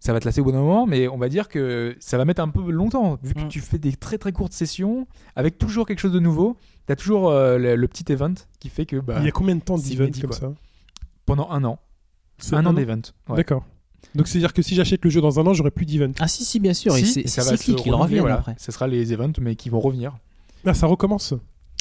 Ça 0.00 0.12
va 0.12 0.18
te 0.18 0.24
lasser 0.24 0.40
au 0.40 0.44
bout 0.44 0.50
d'un 0.52 0.60
moment, 0.62 0.84
mais 0.86 1.06
on 1.06 1.16
va 1.16 1.28
dire 1.28 1.48
que 1.48 1.94
ça 2.00 2.18
va 2.18 2.24
mettre 2.24 2.40
un 2.42 2.48
peu 2.48 2.70
longtemps. 2.72 3.18
Vu 3.22 3.34
que 3.34 3.40
Mm. 3.42 3.48
tu 3.48 3.60
fais 3.60 3.78
des 3.78 3.92
très 3.92 4.18
très 4.18 4.32
courtes 4.32 4.52
sessions 4.52 5.06
avec 5.36 5.58
toujours 5.58 5.86
quelque 5.86 6.00
chose 6.00 6.12
de 6.12 6.18
nouveau, 6.18 6.56
tu 6.86 6.92
as 6.92 6.96
toujours 6.96 7.28
euh, 7.30 7.56
le, 7.58 7.76
le 7.76 7.88
petit 7.88 8.10
event 8.10 8.34
qui 8.58 8.68
fait 8.68 8.84
que 8.86 8.96
bah, 8.96 9.16
Il 9.20 9.26
y 9.26 9.28
a 9.28 9.32
combien 9.32 9.54
de 9.54 9.60
temps 9.60 9.76
inédit, 9.78 10.20
comme 10.22 10.30
quoi. 10.30 10.38
ça 10.38 10.52
pendant 11.24 11.48
un 11.50 11.62
an, 11.62 11.78
un 12.52 12.66
an 12.66 12.72
d'event. 12.72 13.00
Ouais. 13.28 13.36
D'accord. 13.36 13.64
Donc 14.16 14.26
c'est 14.26 14.38
à 14.38 14.40
dire 14.40 14.52
que 14.52 14.60
si 14.62 14.74
j'achète 14.74 15.04
le 15.04 15.10
jeu 15.10 15.20
dans 15.20 15.38
un 15.38 15.46
an, 15.46 15.54
j'aurai 15.54 15.70
plus 15.70 15.86
d'events. 15.86 16.12
Ah 16.18 16.26
si, 16.26 16.44
si, 16.44 16.58
bien 16.58 16.74
sûr. 16.74 16.96
et 16.96 17.04
Si, 17.04 17.06
c'est 17.06 17.20
et 17.20 17.28
ça 17.28 17.42
c'est 17.42 17.50
va 17.50 17.56
se 17.56 17.62
cyclique, 17.62 17.86
ils 17.86 17.94
reviennent 17.94 18.20
voilà. 18.22 18.36
après. 18.38 18.56
Ce 18.58 18.72
sera 18.72 18.88
les 18.88 19.12
events, 19.12 19.34
mais 19.40 19.54
qui 19.54 19.68
vont 19.68 19.78
revenir. 19.78 20.16
Ah, 20.66 20.74
ça 20.74 20.86
recommence. 20.88 21.32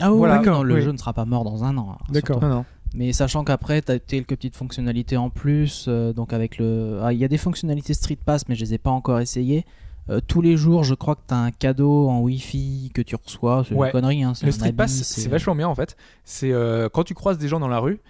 Ah 0.01 0.11
oui, 0.11 0.17
Voilà, 0.17 0.37
d'accord, 0.39 0.57
non, 0.57 0.63
le 0.63 0.75
oui. 0.75 0.81
jeu 0.81 0.91
ne 0.91 0.97
sera 0.97 1.13
pas 1.13 1.25
mort 1.25 1.43
dans 1.43 1.63
un 1.63 1.77
an. 1.77 1.95
hein, 1.99 2.03
D'accord. 2.09 2.41
non. 2.41 2.65
Mais 2.93 3.13
sachant 3.13 3.43
qu'après, 3.45 3.81
tu 3.81 3.91
as 3.93 3.99
quelques 3.99 4.29
petites 4.35 4.55
fonctionnalités 4.57 5.15
en 5.15 5.29
plus. 5.29 5.85
euh, 5.87 6.11
donc 6.11 6.33
avec 6.33 6.57
le. 6.57 6.99
Ah, 7.01 7.13
il 7.13 7.19
y 7.19 7.23
a 7.23 7.27
des 7.29 7.37
fonctionnalités 7.37 7.93
Street 7.93 8.17
Pass, 8.23 8.47
mais 8.49 8.55
je 8.55 8.61
les 8.61 8.73
ai 8.73 8.77
pas 8.77 8.89
encore 8.91 9.19
essayées. 9.21 9.65
Euh, 10.09 10.19
tous 10.27 10.41
les 10.41 10.57
jours, 10.57 10.83
je 10.83 10.93
crois 10.95 11.15
que 11.15 11.21
tu 11.27 11.33
as 11.33 11.37
un 11.37 11.51
cadeau 11.51 12.09
en 12.09 12.19
Wi-Fi 12.21 12.91
que 12.93 13.01
tu 13.01 13.15
reçois. 13.15 13.63
C'est 13.67 13.75
Ouais. 13.75 13.87
une 13.87 13.91
connerie. 13.93 14.23
Hein, 14.23 14.33
Le 14.41 14.47
un 14.49 14.51
Street 14.51 14.67
habit, 14.69 14.75
Pass, 14.77 14.91
c'est 15.03 15.29
vachement 15.29 15.55
bien 15.55 15.67
en 15.69 15.75
fait. 15.75 15.95
C'est 16.25 16.51
euh, 16.51 16.89
quand 16.91 17.03
tu 17.03 17.13
croises 17.13 17.37
des 17.37 17.47
gens 17.47 17.59
dans 17.61 17.67
la 17.69 17.79
rue. 17.79 18.01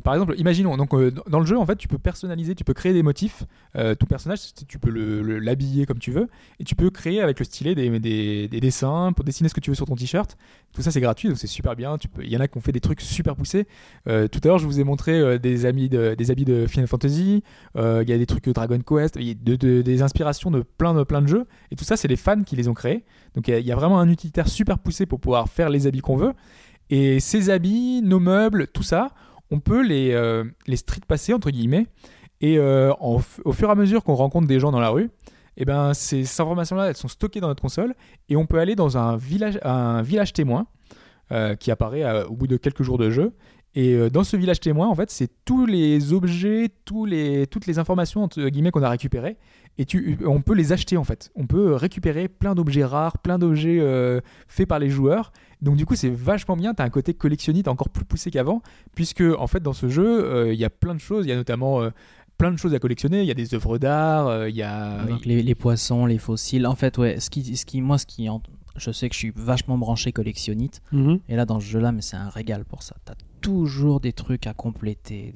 Par 0.00 0.14
exemple, 0.14 0.34
imaginons, 0.38 0.76
donc 0.76 0.94
euh, 0.94 1.10
dans 1.28 1.40
le 1.40 1.46
jeu, 1.46 1.58
en 1.58 1.66
fait, 1.66 1.76
tu 1.76 1.86
peux 1.88 1.98
personnaliser, 1.98 2.54
tu 2.54 2.64
peux 2.64 2.72
créer 2.72 2.92
des 2.92 3.02
motifs. 3.02 3.44
Euh, 3.76 3.94
ton 3.94 4.06
personnage, 4.06 4.40
tu- 4.66 4.78
peux 4.78 4.90
le- 4.90 5.20
le- 5.22 5.38
l'habiller 5.38 5.84
comme 5.84 5.98
tu 5.98 6.10
veux, 6.10 6.28
et 6.58 6.64
tu 6.64 6.74
peux 6.74 6.90
créer 6.90 7.20
avec 7.20 7.38
le 7.38 7.44
stylet 7.44 7.74
des, 7.74 8.00
des- 8.00 8.48
des 8.48 8.60
dessins 8.60 9.12
pour 9.14 9.24
dessiner 9.24 9.48
ce 9.48 9.54
que 9.54 9.60
tu 9.60 9.70
veux 9.70 9.76
sur 9.76 9.86
ton 9.86 9.94
t-shirt. 9.96 10.36
Tout 10.72 10.80
ça, 10.82 10.90
c'est 10.90 11.00
gratuit, 11.00 11.28
donc 11.28 11.36
c'est 11.38 11.46
super 11.46 11.76
bien. 11.76 11.96
Il 12.22 12.30
y 12.30 12.36
en 12.36 12.40
a 12.40 12.48
qui 12.48 12.56
ont 12.56 12.62
fait 12.62 12.72
des 12.72 12.80
trucs 12.80 13.00
super 13.02 13.36
poussés. 13.36 13.66
Euh, 14.08 14.28
tout 14.28 14.40
à 14.44 14.48
l'heure, 14.48 14.58
je 14.58 14.66
vous 14.66 14.80
ai 14.80 14.84
montré 14.84 15.18
euh, 15.18 15.38
des, 15.38 15.66
habits 15.66 15.88
de 15.90 16.66
Final 16.66 16.86
Fantasy. 16.88 17.42
Il 17.76 18.08
y 18.08 18.12
a 18.12 18.18
des 18.18 18.26
trucs 18.26 18.44
de 18.44 18.52
Dragon 18.52 18.78
Quest, 18.80 19.16
il 19.20 19.28
y 19.28 19.30
a 19.32 19.34
de- 19.34 19.56
de- 19.56 19.82
des 19.82 20.02
inspirations 20.02 20.50
de 20.50 20.62
plein 20.62 20.94
de 20.94 21.26
jeux. 21.28 21.46
Et 21.70 21.76
tout 21.76 21.84
ça, 21.84 21.96
c'est 21.96 22.08
les 22.08 22.16
fans 22.16 22.42
qui 22.42 22.56
les 22.56 22.68
ont 22.68 22.74
créés. 22.74 23.04
Donc 23.34 23.48
il 23.48 23.66
y, 23.66 23.72
a 23.72 23.76
vraiment 23.76 23.98
un 23.98 24.08
utilitaire 24.08 24.48
super 24.48 24.78
poussé 24.78 25.06
pour 25.06 25.20
pouvoir 25.20 25.48
faire 25.48 25.70
les 25.70 25.86
habits 25.86 26.00
qu'on 26.00 26.16
veut. 26.16 26.32
Et 26.90 27.20
ces 27.20 27.50
habits, 27.50 28.02
nos 28.02 28.20
meubles, 28.20 28.66
tout 28.68 28.82
ça, 28.82 29.12
on 29.52 29.60
peut 29.60 29.82
les, 29.82 30.12
euh, 30.12 30.44
les 30.66 30.76
street 30.76 31.02
passer, 31.06 31.32
entre 31.34 31.50
guillemets. 31.50 31.86
Et 32.40 32.58
euh, 32.58 32.92
au 32.98 33.52
fur 33.52 33.68
et 33.68 33.70
à 33.70 33.74
mesure 33.76 34.02
qu'on 34.02 34.14
rencontre 34.14 34.48
des 34.48 34.58
gens 34.58 34.72
dans 34.72 34.80
la 34.80 34.88
rue, 34.88 35.10
et 35.56 35.64
ben, 35.64 35.94
ces, 35.94 36.24
informations-là, 36.40 36.94
sont 36.94 37.06
stockées 37.06 37.40
dans 37.40 37.48
notre 37.48 37.62
console. 37.62 37.94
Et 38.28 38.36
on 38.36 38.46
peut 38.46 38.58
aller 38.58 38.74
dans 38.74 38.96
un 38.96 39.16
village, 39.16 40.32
témoin 40.32 40.66
euh, 41.30 41.54
qui 41.54 41.70
apparaît 41.70 42.24
au 42.24 42.34
bout 42.34 42.46
de 42.46 42.56
quelques 42.56 42.82
jours 42.82 42.98
de 42.98 43.10
jeu. 43.10 43.32
Et 43.74 43.94
euh, 43.94 44.10
dans 44.10 44.22
ce 44.24 44.36
village 44.36 44.60
témoin, 44.60 44.88
en 44.88 44.94
fait, 44.94 45.10
c'est 45.10 45.30
tous 45.46 45.64
les 45.64 46.12
objets, 46.12 46.68
tous 46.84 47.06
les, 47.06 47.46
toutes 47.46 47.66
les 47.66 47.78
informations 47.78 48.22
entre 48.22 48.46
guillemets 48.48 48.70
qu'on 48.70 48.82
a 48.82 48.90
récupérées. 48.90 49.38
Et 49.78 49.86
tu, 49.86 50.18
on 50.26 50.42
peut 50.42 50.52
les 50.54 50.72
acheter 50.72 50.98
en 50.98 51.04
fait. 51.04 51.30
On 51.34 51.46
peut 51.46 51.74
récupérer 51.74 52.28
plein 52.28 52.54
d'objets 52.54 52.84
rares, 52.84 53.16
plein 53.18 53.38
d'objets 53.38 53.78
euh, 53.80 54.20
faits 54.46 54.68
par 54.68 54.78
les 54.78 54.90
joueurs. 54.90 55.32
Donc 55.62 55.76
du 55.76 55.86
coup, 55.86 55.94
c'est 55.96 56.10
vachement 56.10 56.56
bien. 56.56 56.74
T'as 56.74 56.84
un 56.84 56.90
côté 56.90 57.14
collectionniste 57.14 57.68
encore 57.68 57.88
plus 57.88 58.04
poussé 58.04 58.30
qu'avant, 58.30 58.60
puisque 58.94 59.22
en 59.22 59.46
fait, 59.46 59.60
dans 59.60 59.72
ce 59.72 59.88
jeu, 59.88 60.24
euh, 60.24 60.52
il 60.52 60.60
y 60.60 60.64
a 60.66 60.70
plein 60.70 60.94
de 60.94 61.00
choses. 61.00 61.24
Il 61.24 61.30
y 61.30 61.32
a 61.32 61.36
notamment 61.36 61.80
euh, 61.80 61.88
plein 62.36 62.50
de 62.50 62.58
choses 62.58 62.74
à 62.74 62.78
collectionner. 62.78 63.22
Il 63.22 63.26
y 63.26 63.30
a 63.30 63.34
des 63.34 63.54
œuvres 63.54 63.78
d'art. 63.78 64.26
euh, 64.26 64.50
Il 64.50 64.56
y 64.56 64.62
a 64.62 65.04
Donc, 65.04 65.24
les, 65.24 65.42
les 65.42 65.54
poissons, 65.54 66.04
les 66.04 66.18
fossiles. 66.18 66.66
En 66.66 66.74
fait, 66.74 66.98
ouais, 66.98 67.18
ce 67.20 67.30
qui, 67.30 67.56
ce 67.56 67.64
qui, 67.64 67.80
moi, 67.80 67.96
ce 67.96 68.04
qui, 68.04 68.28
en- 68.28 68.42
je 68.76 68.90
sais 68.90 69.08
que 69.08 69.14
je 69.14 69.18
suis 69.20 69.32
vachement 69.34 69.78
branché 69.78 70.12
collectionnite. 70.12 70.82
Mhm. 70.92 71.20
Et 71.30 71.36
là, 71.36 71.46
dans 71.46 71.60
ce 71.60 71.64
jeu-là, 71.64 71.92
mais 71.92 72.02
c'est 72.02 72.16
un 72.16 72.28
régal 72.28 72.66
pour 72.66 72.82
ça. 72.82 72.96
T'as 73.06 73.14
toujours 73.42 74.00
des 74.00 74.12
trucs 74.12 74.46
à 74.46 74.54
compléter. 74.54 75.32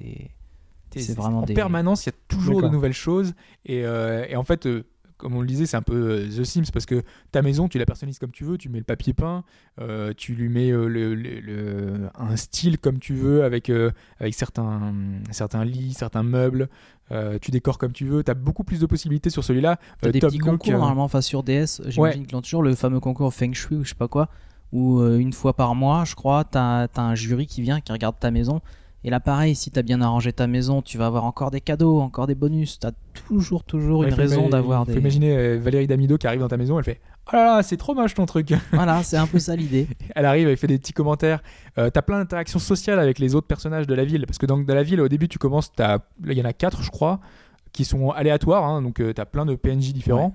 Des... 0.93 1.01
C'est 1.01 1.15
vraiment 1.15 1.41
en 1.41 1.43
des. 1.43 1.53
permanence, 1.53 2.07
il 2.07 2.09
y 2.09 2.13
a 2.13 2.17
toujours 2.29 2.63
de 2.63 2.69
nouvelles 2.69 2.93
choses. 2.95 3.35
Et, 3.67 3.85
euh, 3.85 4.25
et 4.31 4.37
en 4.37 4.45
fait, 4.45 4.65
euh, 4.67 4.85
comme 5.19 5.35
on 5.35 5.41
le 5.43 5.47
disait, 5.47 5.67
c'est 5.67 5.77
un 5.77 5.83
peu 5.83 5.95
euh, 5.95 6.27
The 6.29 6.45
Sims 6.45 6.71
parce 6.73 6.87
que 6.87 7.03
ta 7.33 7.43
maison, 7.43 7.69
tu 7.69 7.79
la 7.79 7.85
personnalises 7.85 8.19
comme 8.19 8.31
tu 8.31 8.45
veux. 8.45 8.57
Tu 8.57 8.69
mets 8.71 8.79
le 8.79 8.85
papier 8.85 9.13
peint, 9.13 9.45
euh, 9.81 10.13
tu 10.17 10.35
lui 10.35 10.49
mets 10.49 10.71
le, 10.71 10.89
le- 10.89 11.15
le- 11.15 12.09
un 12.19 12.37
style 12.37 12.79
comme 12.79 12.99
tu 12.99 13.13
veux 13.15 13.45
avec, 13.45 13.69
euh, 13.69 13.91
avec 14.21 14.33
certains, 14.35 14.95
certains 15.33 15.65
lits, 15.67 15.93
certains 15.93 16.23
meubles. 16.23 16.69
Euh, 17.13 17.39
tu 17.41 17.51
décores 17.51 17.79
comme 17.79 17.93
tu 17.93 18.07
veux. 18.07 18.25
Tu 18.25 18.31
as 18.31 18.35
beaucoup 18.35 18.65
plus 18.65 18.81
de 18.81 18.87
possibilités 18.87 19.29
sur 19.31 19.45
celui-là. 19.45 19.79
Des 20.03 20.19
Top 20.19 20.31
petits 20.31 20.39
Nook, 20.39 20.49
concours 20.49 20.73
normalement, 20.79 21.05
enfin 21.05 21.21
sur 21.21 21.43
DS, 21.43 21.83
j'imagine 21.87 22.27
qu'ils 22.27 22.37
ont 22.37 22.43
toujours 22.43 22.63
le 22.63 22.75
fameux 22.75 23.01
concours 23.01 23.33
Feng 23.35 23.53
Shui 23.53 23.77
ou 23.77 23.85
je 23.85 23.91
sais 23.91 23.95
pas 23.95 24.09
quoi, 24.09 24.29
où 24.73 25.01
euh, 25.01 25.19
une 25.19 25.33
fois 25.33 25.55
par 25.55 25.75
mois, 25.75 26.05
je 26.05 26.15
crois, 26.15 26.45
t'as 26.45 26.87
as 26.95 27.01
un 27.01 27.15
jury 27.15 27.47
qui 27.47 27.63
vient, 27.63 27.81
qui 27.81 27.93
regarde 27.93 28.17
ta 28.19 28.31
maison. 28.31 28.61
Et 29.05 29.11
là, 29.11 29.21
pareil, 29.21 29.55
si 29.55 29.71
t'as 29.71 29.83
bien 29.83 30.01
arrangé 30.01 30.33
ta 30.33 30.49
maison, 30.49 30.83
tu 30.83 30.99
vas 30.99 31.07
avoir 31.07 31.25
encore 31.25 31.53
des 31.53 31.61
cadeaux, 31.61 32.01
encore 32.01 32.27
des 32.27 32.35
bonus. 32.35 32.81
T'as 32.81 32.91
toujours, 33.29 33.63
toujours 33.63 34.01
ouais, 34.01 34.07
une 34.09 34.13
faut 34.15 34.21
raison 34.21 34.49
d'avoir 34.49 34.85
faut 34.85 34.91
des. 34.93 34.99
imaginer 34.99 35.37
euh, 35.37 35.59
Valérie 35.63 35.87
Damido 35.87 36.19
qui 36.19 36.27
arrive 36.27 36.41
dans 36.41 36.49
ta 36.49 36.57
maison. 36.57 36.77
Elle 36.79 36.85
fait 36.85 37.01
Oh 37.33 37.37
là 37.37 37.45
là, 37.45 37.63
c'est 37.63 37.77
trop 37.77 37.95
moche 37.95 38.15
ton 38.15 38.27
truc. 38.27 38.53
Voilà, 38.73 39.03
c'est 39.05 39.17
un 39.17 39.29
peu 39.29 39.39
ça 39.39 39.55
l'idée. 39.55 39.87
elle 40.15 40.25
arrive, 40.27 40.49
elle 40.49 40.57
fait 40.57 40.67
des 40.67 40.79
petits 40.79 40.93
commentaires. 40.93 41.41
Euh, 41.79 41.89
t'as 41.91 42.03
plein 42.03 42.19
d'interactions 42.19 42.59
sociales 42.59 42.99
avec 42.99 43.21
les 43.21 43.37
autres 43.37 43.47
personnages 43.47 43.87
de 43.87 43.95
la 43.95 44.05
ville. 44.05 44.27
Parce 44.27 44.39
que 44.39 44.47
dans, 44.47 44.59
dans 44.59 44.75
la 44.75 44.83
ville, 44.83 45.01
au 45.01 45.09
début, 45.09 45.29
tu 45.29 45.39
commences, 45.39 45.71
il 46.25 46.33
y 46.33 46.43
en 46.43 46.45
a 46.45 46.53
quatre, 46.53 46.83
je 46.83 46.91
crois, 46.91 47.21
qui 47.73 47.85
sont 47.85 48.11
aléatoires. 48.11 48.65
hein, 48.65 48.83
donc, 48.83 48.97
tu 48.97 49.15
t'as 49.15 49.25
plein 49.25 49.47
de 49.47 49.55
PNJ 49.55 49.93
différents. 49.93 50.35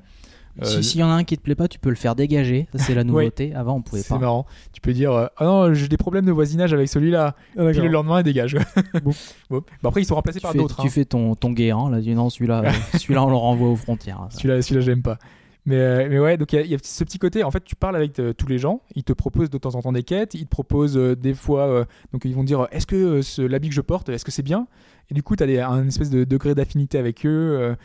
Euh, 0.62 0.66
Si- 0.66 0.84
S'il 0.84 1.00
y 1.00 1.04
en 1.04 1.10
a 1.10 1.14
un 1.14 1.24
qui 1.24 1.38
te 1.38 1.42
plaît 1.42 1.56
pas, 1.56 1.68
tu 1.68 1.80
peux 1.80 1.90
le 1.90 1.96
faire 1.96 2.16
dégager. 2.16 2.68
Ça, 2.76 2.80
c'est 2.84 2.94
la 2.96 3.04
nouveauté. 3.06 3.54
Avant, 3.56 3.76
on 3.76 3.82
pouvait 3.82 4.02
c'est 4.02 4.10
pas. 4.14 4.20
marrant. 4.20 4.46
Tu 4.74 4.82
peux 4.82 4.92
dire 4.94 5.12
euh, 5.14 5.28
Ah 5.38 5.46
non, 5.46 5.74
j'ai 5.74 5.88
des 5.88 5.98
problèmes 5.98 6.26
de 6.26 6.32
voisinage 6.32 6.74
avec 6.74 6.90
celui-là. 6.90 7.36
Ah, 7.58 7.66
Puis 7.72 7.80
le 7.82 7.88
lendemain, 7.88 8.20
il 8.20 8.24
dégage. 8.24 8.58
Bon. 9.04 9.12
Bon. 9.50 9.64
Bah, 9.82 9.90
après, 9.90 10.02
ils 10.02 10.06
sont 10.06 10.16
remplacés 10.16 10.40
Tu 10.40 10.44
par 10.44 10.54
d'autres. 10.54 10.82
tu 10.82 10.88
hein. 10.88 10.90
fais 10.92 11.06
ton, 11.06 11.36
ton 11.36 11.52
guérant, 11.52 11.90
là, 11.90 12.00
dis 12.02 12.14
non, 12.14 12.30
celui-là, 12.30 12.64
celui-là, 12.98 13.24
on 13.24 13.30
le 13.30 13.36
renvoie 13.36 13.70
aux 13.70 13.76
frontières. 13.76 14.28
Celui-là, 14.32 14.62
celui-là, 14.62 14.82
j'aime 14.82 15.02
pas. 15.02 15.18
Mais, 15.66 15.76
euh, 15.76 16.08
mais 16.10 16.18
ouais, 16.20 16.38
donc 16.38 16.52
il 16.54 16.56
y 16.56 16.60
a- 16.60 16.62
il 16.66 16.72
y, 16.72 16.76
a 16.76 16.78
ce 16.82 17.04
petit 17.04 17.20
côté. 17.20 17.44
En 17.44 17.52
fait, 17.52 17.64
tu 17.64 17.76
parles 17.76 17.96
avec 17.96 18.18
euh, 18.20 18.34
tous 18.34 18.48
les 18.48 18.58
gens. 18.58 18.82
Ils 18.96 19.04
te 19.04 19.14
proposent 19.14 19.52
de 19.52 19.58
temps 19.60 19.76
en 19.76 19.82
temps 19.84 19.92
des 19.92 20.02
quêtes. 20.04 20.34
Ils 20.34 20.46
te 20.46 20.50
proposent 20.50 20.98
euh, 20.98 21.16
des 21.16 21.36
fois. 21.36 21.68
euh, 21.68 21.86
donc 22.14 22.26
ils 22.26 22.34
vont 22.34 22.44
dire 22.44 22.68
Est-ce 22.72 22.88
que 22.88 22.96
euh, 22.96 23.22
ce- 23.22 23.44
l'habit 23.44 23.70
que 23.70 23.76
je 23.76 23.82
porte, 23.82 24.10
est-ce 24.10 24.26
que 24.26 24.32
c'est 24.32 24.42
bien? 24.42 24.66
Et 25.12 25.14
du 25.14 25.22
coup, 25.24 25.36
tu 25.36 25.44
as 25.44 25.70
un 25.70 25.88
espèce 25.88 26.10
de 26.10 26.24
degré 26.24 26.56
d'affinité 26.56 26.98
avec 26.98 27.26
eux. 27.26 27.30
euh, 27.30 27.76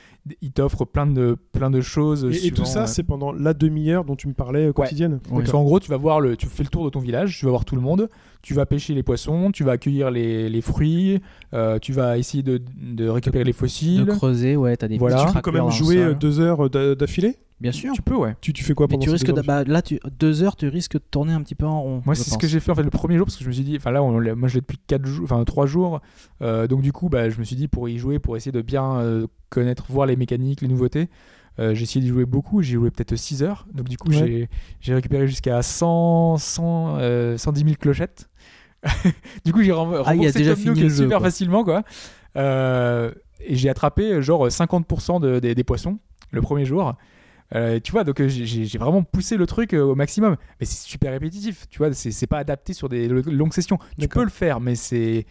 ils 0.40 0.52
t'offrent 0.52 0.86
plein 0.86 1.06
de, 1.06 1.36
plein 1.52 1.70
de 1.70 1.80
choses. 1.82 2.24
Et, 2.24 2.50
tout 2.50 2.64
ça, 2.64 2.84
euh, 2.84 2.86
c'est 2.86 3.02
pendant 3.02 3.30
la 3.32 3.52
demi-heure 3.52 4.04
dont 4.04 4.16
tu 4.16 4.26
me 4.28 4.32
parlais 4.32 4.68
euh, 4.68 4.72
quotidienne? 4.72 5.18
donc, 5.28 5.52
en 5.52 5.64
gros, 5.64 5.78
tu 5.80 5.90
vas 5.90 5.96
voir 5.98 6.20
le, 6.20 6.36
tu 6.36 6.46
fais 6.46 6.62
le 6.62 6.68
tour 6.70 6.84
de 6.84 6.90
ton 6.90 7.00
village, 7.00 7.36
tu 7.38 7.44
vas 7.44 7.50
voir 7.50 7.64
tout 7.66 7.74
le 7.76 7.82
monde, 7.82 8.08
tu 8.42 8.54
vas 8.54 8.64
pêcher 8.64 8.94
les 8.94 9.02
poissons, 9.02 9.50
tu 9.52 9.64
vas 9.64 9.72
accueillir 9.72 10.10
les, 10.10 10.48
les 10.48 10.60
fruits, 10.62 11.20
euh, 11.52 11.78
tu 11.80 11.92
vas 11.92 12.16
essayer 12.16 12.42
de, 12.44 12.62
de 12.80 13.08
récupérer 13.08 13.44
les 13.44 13.52
De 13.52 13.56
fossiles. 13.56 14.06
creuser, 14.06 14.56
ouais, 14.56 14.76
t'as 14.76 14.88
des 14.88 14.96
Voilà. 14.96 15.26
Tu 15.26 15.34
peux 15.34 15.40
quand 15.42 15.52
même 15.52 15.70
jouer 15.70 16.14
deux 16.14 16.40
heures 16.40 16.70
d'a- 16.70 16.94
d'affilée? 16.94 17.36
Bien 17.60 17.72
sûr. 17.72 17.92
Tu 17.94 18.02
peux, 18.02 18.14
ouais. 18.14 18.36
tu, 18.42 18.52
tu 18.52 18.62
fais 18.62 18.74
quoi 18.74 18.86
Mais 18.86 18.92
pendant 18.96 19.04
tu 19.04 19.08
ces 19.08 19.12
risques 19.14 19.26
deux 19.26 19.32
de, 19.32 19.38
heures 19.38 19.44
bah, 19.46 19.64
là, 19.64 19.80
tu, 19.80 19.98
deux 20.18 20.42
heures, 20.42 20.56
tu 20.56 20.68
risques 20.68 20.94
de 20.94 21.02
tourner 21.10 21.32
un 21.32 21.42
petit 21.42 21.54
peu 21.54 21.64
en 21.66 21.80
rond. 21.80 22.02
Moi, 22.04 22.14
c'est 22.14 22.28
ce 22.30 22.36
que 22.36 22.46
j'ai 22.46 22.60
fait 22.60 22.70
en 22.70 22.74
fait 22.74 22.82
le 22.82 22.90
premier 22.90 23.16
jour 23.16 23.24
parce 23.26 23.36
que 23.36 23.44
je 23.44 23.48
me 23.48 23.54
suis 23.54 23.64
dit, 23.64 23.76
enfin 23.76 23.90
là, 23.92 24.02
on 24.02 24.12
moi 24.36 24.48
je 24.48 24.54
l'ai 24.56 24.60
depuis 24.60 24.78
4 24.86 25.06
jours, 25.06 25.24
enfin 25.24 25.42
3 25.44 25.64
jours. 25.66 26.00
Euh, 26.42 26.66
donc 26.66 26.82
du 26.82 26.92
coup, 26.92 27.08
bah, 27.08 27.30
je 27.30 27.38
me 27.38 27.44
suis 27.44 27.56
dit 27.56 27.66
pour 27.68 27.88
y 27.88 27.96
jouer, 27.98 28.18
pour 28.18 28.36
essayer 28.36 28.52
de 28.52 28.60
bien 28.60 28.96
euh, 28.98 29.26
connaître, 29.48 29.86
voir 29.88 30.06
les 30.06 30.16
mécaniques, 30.16 30.60
les 30.60 30.68
nouveautés. 30.68 31.08
Euh, 31.58 31.74
j'ai 31.74 31.84
essayé 31.84 32.02
d'y 32.02 32.08
jouer 32.08 32.26
beaucoup, 32.26 32.60
j'ai 32.60 32.74
joué 32.74 32.90
peut-être 32.90 33.16
6 33.16 33.42
heures. 33.42 33.66
Donc 33.72 33.88
du 33.88 33.96
coup, 33.96 34.10
Ouais. 34.10 34.16
j'ai- 34.18 34.48
j'ai 34.80 34.94
récupéré 34.94 35.26
jusqu'à 35.26 35.62
100, 35.62 36.36
100, 36.36 36.96
euh, 36.98 37.38
110 37.38 37.62
000 37.64 37.76
clochettes. 37.80 38.28
du 39.46 39.54
coup, 39.54 39.62
j'ai 39.62 39.72
rem- 39.72 39.94
Ah, 39.96 40.02
remboursé 40.10 40.38
déjà 40.40 40.54
fini 40.54 40.78
le 40.78 40.88
jeu, 40.90 41.04
super 41.04 41.18
quoi. 41.20 41.26
facilement, 41.28 41.64
quoi. 41.64 41.82
Euh, 42.36 43.10
et 43.40 43.56
j'ai 43.56 43.68
attrapé 43.70 44.20
genre 44.22 44.50
50% 44.50 45.20
de- 45.20 45.38
des- 45.38 45.54
des 45.54 45.64
poissons 45.64 45.98
le 46.30 46.42
premier 46.42 46.66
jour. 46.66 46.94
Euh, 47.54 47.78
tu 47.82 47.92
vois, 47.92 48.02
donc 48.04 48.20
euh, 48.20 48.28
j'ai- 48.28 48.78
vraiment 48.78 49.02
poussé 49.04 49.36
le 49.36 49.46
truc 49.46 49.72
euh, 49.72 49.82
au 49.82 49.94
maximum. 49.94 50.36
Mais 50.60 50.66
c'est 50.66 50.84
super 50.88 51.12
répétitif, 51.12 51.66
tu 51.70 51.78
vois, 51.78 51.92
c'est 51.92 52.10
c'est 52.10 52.26
pas 52.26 52.38
adapté 52.38 52.72
sur 52.72 52.88
des 52.88 53.06
lo- 53.08 53.22
longues 53.22 53.52
sessions. 53.52 53.78
Tu 53.98 54.08
peux 54.08 54.24
le 54.24 54.30
faire, 54.30 54.60
mais 54.60 54.74
c'est. 54.74 55.26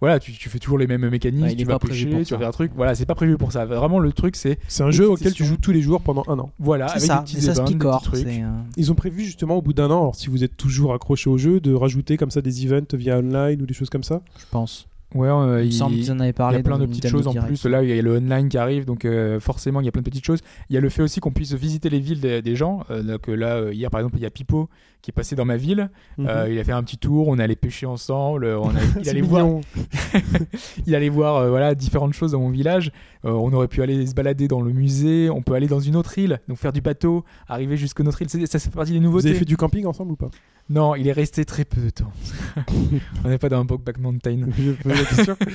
Voilà, 0.00 0.18
tu, 0.18 0.32
tu 0.32 0.48
fais 0.48 0.58
toujours 0.58 0.78
les 0.78 0.86
mêmes 0.86 1.06
mécanismes, 1.10 1.44
Ouais, 1.44 1.54
tu 1.54 1.66
vas 1.66 1.74
pas 1.74 1.80
prévu 1.80 2.04
pêcher, 2.06 2.16
pour 2.16 2.26
tu 2.26 2.32
vas 2.32 2.38
faire 2.38 2.48
un 2.48 2.52
truc. 2.52 2.72
Voilà, 2.74 2.94
c'est 2.94 3.04
pas 3.04 3.14
prévu 3.14 3.36
pour 3.36 3.52
ça. 3.52 3.66
Vraiment, 3.66 3.98
le 3.98 4.12
truc, 4.14 4.34
c'est. 4.34 4.58
C'est 4.66 4.82
un 4.82 4.90
jeu 4.90 5.08
auquel 5.10 5.34
tu 5.34 5.44
joues 5.44 5.58
tous 5.58 5.72
les 5.72 5.82
jours 5.82 6.00
pendant 6.00 6.24
un 6.26 6.38
an. 6.38 6.50
Voilà, 6.58 6.88
C'est 6.88 6.96
avec 6.96 7.06
ça, 7.06 7.18
des 7.18 7.24
petits 7.24 7.42
ça 7.42 7.52
des 7.64 7.74
petits 7.74 8.02
trucs. 8.04 8.26
euh, 8.26 8.62
Ils 8.78 8.90
ont 8.90 8.94
prévu 8.94 9.24
justement 9.24 9.56
au 9.56 9.62
bout 9.62 9.74
d'un 9.74 9.90
an, 9.90 10.00
alors 10.00 10.14
si 10.16 10.28
vous 10.30 10.42
êtes 10.42 10.56
toujours 10.56 10.94
accroché 10.94 11.28
au 11.28 11.36
jeu, 11.36 11.60
de 11.60 11.74
rajouter 11.74 12.16
comme 12.16 12.30
ça 12.30 12.40
des 12.40 12.64
events 12.66 12.86
via 12.94 13.18
online 13.18 13.60
ou 13.60 13.66
des 13.66 13.74
choses 13.74 13.90
comme 13.90 14.02
ça? 14.02 14.22
je 14.38 14.44
pense. 14.50 14.88
Ouais, 15.14 15.28
euh, 15.28 15.62
Il 15.62 15.66
me 15.66 15.70
semble 15.72 15.96
qu'ils 15.96 16.12
en 16.12 16.20
avaient 16.20 16.28
il 16.28 16.30
y 16.30 16.32
parlé. 16.32 16.58
a 16.58 16.62
plein 16.62 16.78
de 16.78 16.86
petites 16.86 17.08
choses 17.08 17.26
en 17.26 17.32
Direct. 17.32 17.48
plus. 17.48 17.64
Là, 17.68 17.82
il 17.82 17.88
y 17.88 17.98
a 17.98 18.00
le 18.02 18.16
online 18.18 18.48
qui 18.48 18.58
arrive, 18.58 18.84
donc 18.84 19.04
euh, 19.04 19.40
forcément, 19.40 19.80
il 19.80 19.84
y 19.84 19.88
a 19.88 19.92
plein 19.92 20.02
de 20.02 20.08
petites 20.08 20.24
choses. 20.24 20.40
Il 20.68 20.74
y 20.74 20.76
a 20.76 20.80
le 20.80 20.88
fait 20.88 21.02
aussi 21.02 21.18
qu'on 21.20 21.32
puisse 21.32 21.52
visiter 21.54 21.90
les 21.90 21.98
villes 21.98 22.20
des, 22.20 22.42
des 22.42 22.54
gens. 22.56 22.84
Euh, 22.90 23.02
donc 23.02 23.26
là, 23.26 23.56
euh, 23.56 23.74
hier, 23.74 23.90
par 23.90 24.00
exemple, 24.00 24.16
il 24.18 24.22
y 24.22 24.26
a 24.26 24.30
Pipo 24.30 24.68
qui 25.02 25.10
est 25.10 25.14
passé 25.14 25.34
dans 25.34 25.46
ma 25.46 25.56
ville. 25.56 25.90
Euh, 26.20 26.46
Mhm. 26.46 26.52
il 26.52 26.58
a 26.58 26.64
fait 26.64 26.72
un 26.72 26.82
petit 26.82 26.98
tour, 26.98 27.26
on 27.28 27.38
est 27.38 27.42
allé 27.42 27.56
pêcher 27.56 27.86
ensemble. 27.86 28.44
On 28.46 28.68
a, 28.68 28.72
il, 29.02 29.08
allait 29.08 29.20
voir, 29.22 29.46
il 30.86 30.94
allait 30.94 31.08
voir 31.08 31.36
euh, 31.36 31.50
voilà, 31.50 31.74
différentes 31.74 32.12
choses 32.12 32.32
dans 32.32 32.40
mon 32.40 32.50
village. 32.50 32.92
Euh, 33.24 33.30
on 33.32 33.52
aurait 33.52 33.68
pu 33.68 33.82
aller 33.82 34.06
se 34.06 34.14
balader 34.14 34.46
dans 34.48 34.60
le 34.60 34.72
musée. 34.72 35.30
On 35.30 35.42
peut 35.42 35.54
aller 35.54 35.66
dans 35.68 35.80
une 35.80 35.96
autre 35.96 36.16
île, 36.18 36.40
donc 36.48 36.58
faire 36.58 36.72
du 36.72 36.80
bateau, 36.82 37.24
arriver 37.48 37.76
jusqu'à 37.76 38.02
notre 38.02 38.20
île. 38.22 38.28
Ça, 38.46 38.58
c'est 38.58 38.70
partie 38.72 38.92
des 38.92 38.98
Vous 38.98 39.04
nouveautés. 39.04 39.30
avez 39.30 39.38
fait 39.38 39.44
du 39.44 39.56
camping 39.56 39.86
ensemble 39.86 40.12
ou 40.12 40.16
pas? 40.16 40.30
Non, 40.68 40.94
il 40.94 41.08
est 41.08 41.12
resté 41.12 41.44
très 41.44 41.64
peu 41.64 41.80
de 41.80 41.90
temps. 41.90 42.12
on 43.24 43.28
n'est 43.28 43.38
pas 43.38 43.48
dans 43.48 43.58
un 43.60 43.64
Brokeback 43.64 43.98
Mountain. 43.98 44.46
Je 44.56 44.99
la 45.00 45.06
question. 45.06 45.36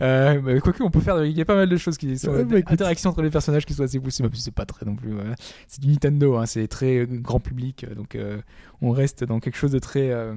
Euh, 0.00 0.40
bah, 0.40 0.60
Quoique, 0.60 0.82
on 0.82 0.90
peut 0.90 1.00
faire. 1.00 1.24
Il 1.24 1.36
y 1.36 1.40
a 1.40 1.44
pas 1.44 1.54
mal 1.54 1.68
de 1.68 1.76
choses 1.76 1.98
qui 1.98 2.16
sont. 2.18 2.30
Ouais, 2.30 2.44
bah, 2.44 2.56
interactions 2.66 3.10
entre 3.10 3.22
les 3.22 3.30
personnages 3.30 3.66
qui 3.66 3.74
sont 3.74 3.82
assez 3.84 4.00
poussées. 4.00 4.22
Mais 4.22 4.28
c'est 4.34 4.54
pas 4.54 4.64
très 4.64 4.86
non 4.86 4.94
plus. 4.96 5.12
voilà. 5.12 5.34
C'est 5.68 5.80
du 5.80 5.88
Nintendo, 5.88 6.36
hein, 6.36 6.46
c'est 6.46 6.66
très 6.68 6.98
euh, 6.98 7.06
grand 7.08 7.40
public. 7.40 7.84
euh, 7.84 7.94
Donc, 7.94 8.14
euh, 8.14 8.40
on 8.80 8.90
reste 8.90 9.24
dans 9.24 9.38
quelque 9.40 9.56
chose 9.56 9.72
de 9.72 9.78
très. 9.78 10.10
euh, 10.10 10.34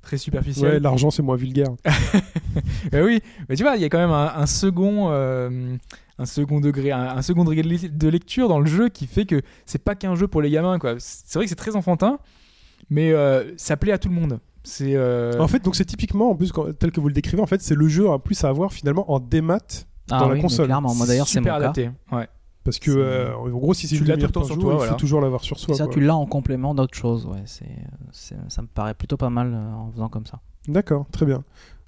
Très 0.00 0.14
Ouais, 0.14 0.18
superficiel. 0.18 0.80
l'argent 0.82 1.10
c'est 1.10 1.22
moins 1.22 1.36
vulgaire. 1.36 1.68
Bah 2.92 2.98
oui, 3.02 3.20
mais 3.48 3.56
tu 3.56 3.62
vois, 3.64 3.76
il 3.76 3.82
y 3.82 3.84
a 3.84 3.88
quand 3.88 3.98
même 3.98 4.12
un, 4.12 4.32
un 4.36 4.46
second, 4.46 5.08
euh, 5.10 5.76
un 6.18 6.24
second 6.24 6.60
degré, 6.60 6.92
un, 6.92 7.00
un 7.16 7.22
second 7.22 7.44
degré 7.44 7.62
de 7.62 8.08
lecture 8.08 8.48
dans 8.48 8.60
le 8.60 8.66
jeu 8.66 8.88
qui 8.88 9.06
fait 9.06 9.26
que 9.26 9.42
c'est 9.66 9.82
pas 9.82 9.94
qu'un 9.96 10.14
jeu 10.14 10.28
pour 10.28 10.40
les 10.40 10.50
gamins, 10.50 10.78
quoi. 10.78 10.94
C'est 10.98 11.34
vrai 11.34 11.44
que 11.44 11.48
c'est 11.48 11.56
très 11.56 11.74
enfantin, 11.76 12.18
mais 12.90 13.12
euh, 13.12 13.52
ça 13.56 13.76
plaît 13.76 13.92
à 13.92 13.98
tout 13.98 14.08
le 14.08 14.14
monde. 14.14 14.38
C'est 14.68 14.94
euh, 14.96 15.38
En 15.40 15.48
fait, 15.48 15.64
donc 15.64 15.76
c'est 15.76 15.84
typiquement, 15.86 16.30
en 16.30 16.34
plus, 16.36 16.52
quand- 16.52 16.72
tel 16.78 16.92
que 16.92 17.00
vous 17.00 17.08
le 17.08 17.14
décrivez, 17.14 17.42
en 17.42 17.46
fait, 17.46 17.62
c'est 17.62 17.74
le 17.74 17.88
jeu 17.88 18.08
en 18.08 18.18
plus 18.18 18.44
à 18.44 18.48
avoir 18.50 18.70
finalement 18.72 19.10
en 19.10 19.18
démat. 19.18 19.58
Ah 20.10 20.20
dans 20.20 20.26
la 20.26 20.32
oui, 20.32 20.34
mais 20.36 20.42
console. 20.42 20.66
Clairement, 20.66 20.94
moi 20.94 21.06
d'ailleurs, 21.06 21.26
c'est 21.28 21.40
mon 21.40 21.46
cas. 21.46 21.54
adapté. 21.56 21.90
Ouais. 22.12 22.28
Parce 22.64 22.78
que, 22.78 22.90
euh, 22.90 23.34
en 23.34 23.48
gros, 23.48 23.72
si 23.72 23.86
c'est 23.88 23.96
Tu 23.96 24.02
une 24.02 24.08
l'as 24.08 24.16
demi-heure 24.16 24.32
tout 24.32 24.40
le 24.40 24.44
temps 24.44 24.48
par 24.48 24.56
sur 24.56 24.58
toi, 24.62 24.72
il 24.74 24.76
voilà. 24.76 24.92
faut 24.92 24.98
toujours 24.98 25.20
l'avoir 25.22 25.42
sur 25.42 25.58
soi. 25.58 25.74
ça, 25.74 25.84
quoi. 25.84 25.92
tu 25.94 26.00
l'as 26.00 26.16
en 26.16 26.26
complément 26.26 26.74
d'autres 26.74 26.96
choses. 26.96 27.24
Ouais, 27.26 27.42
c'est, 27.46 27.66
ça 28.48 28.62
me 28.62 28.66
paraît 28.66 28.94
plutôt 28.94 29.16
pas 29.16 29.30
mal 29.30 29.52
euh, 29.54 29.72
en 29.74 29.90
faisant 29.90 30.08
comme 30.10 30.26
ça. 30.26 30.40
D'accord, 30.66 31.06
très 31.10 31.24
bien. 31.24 31.44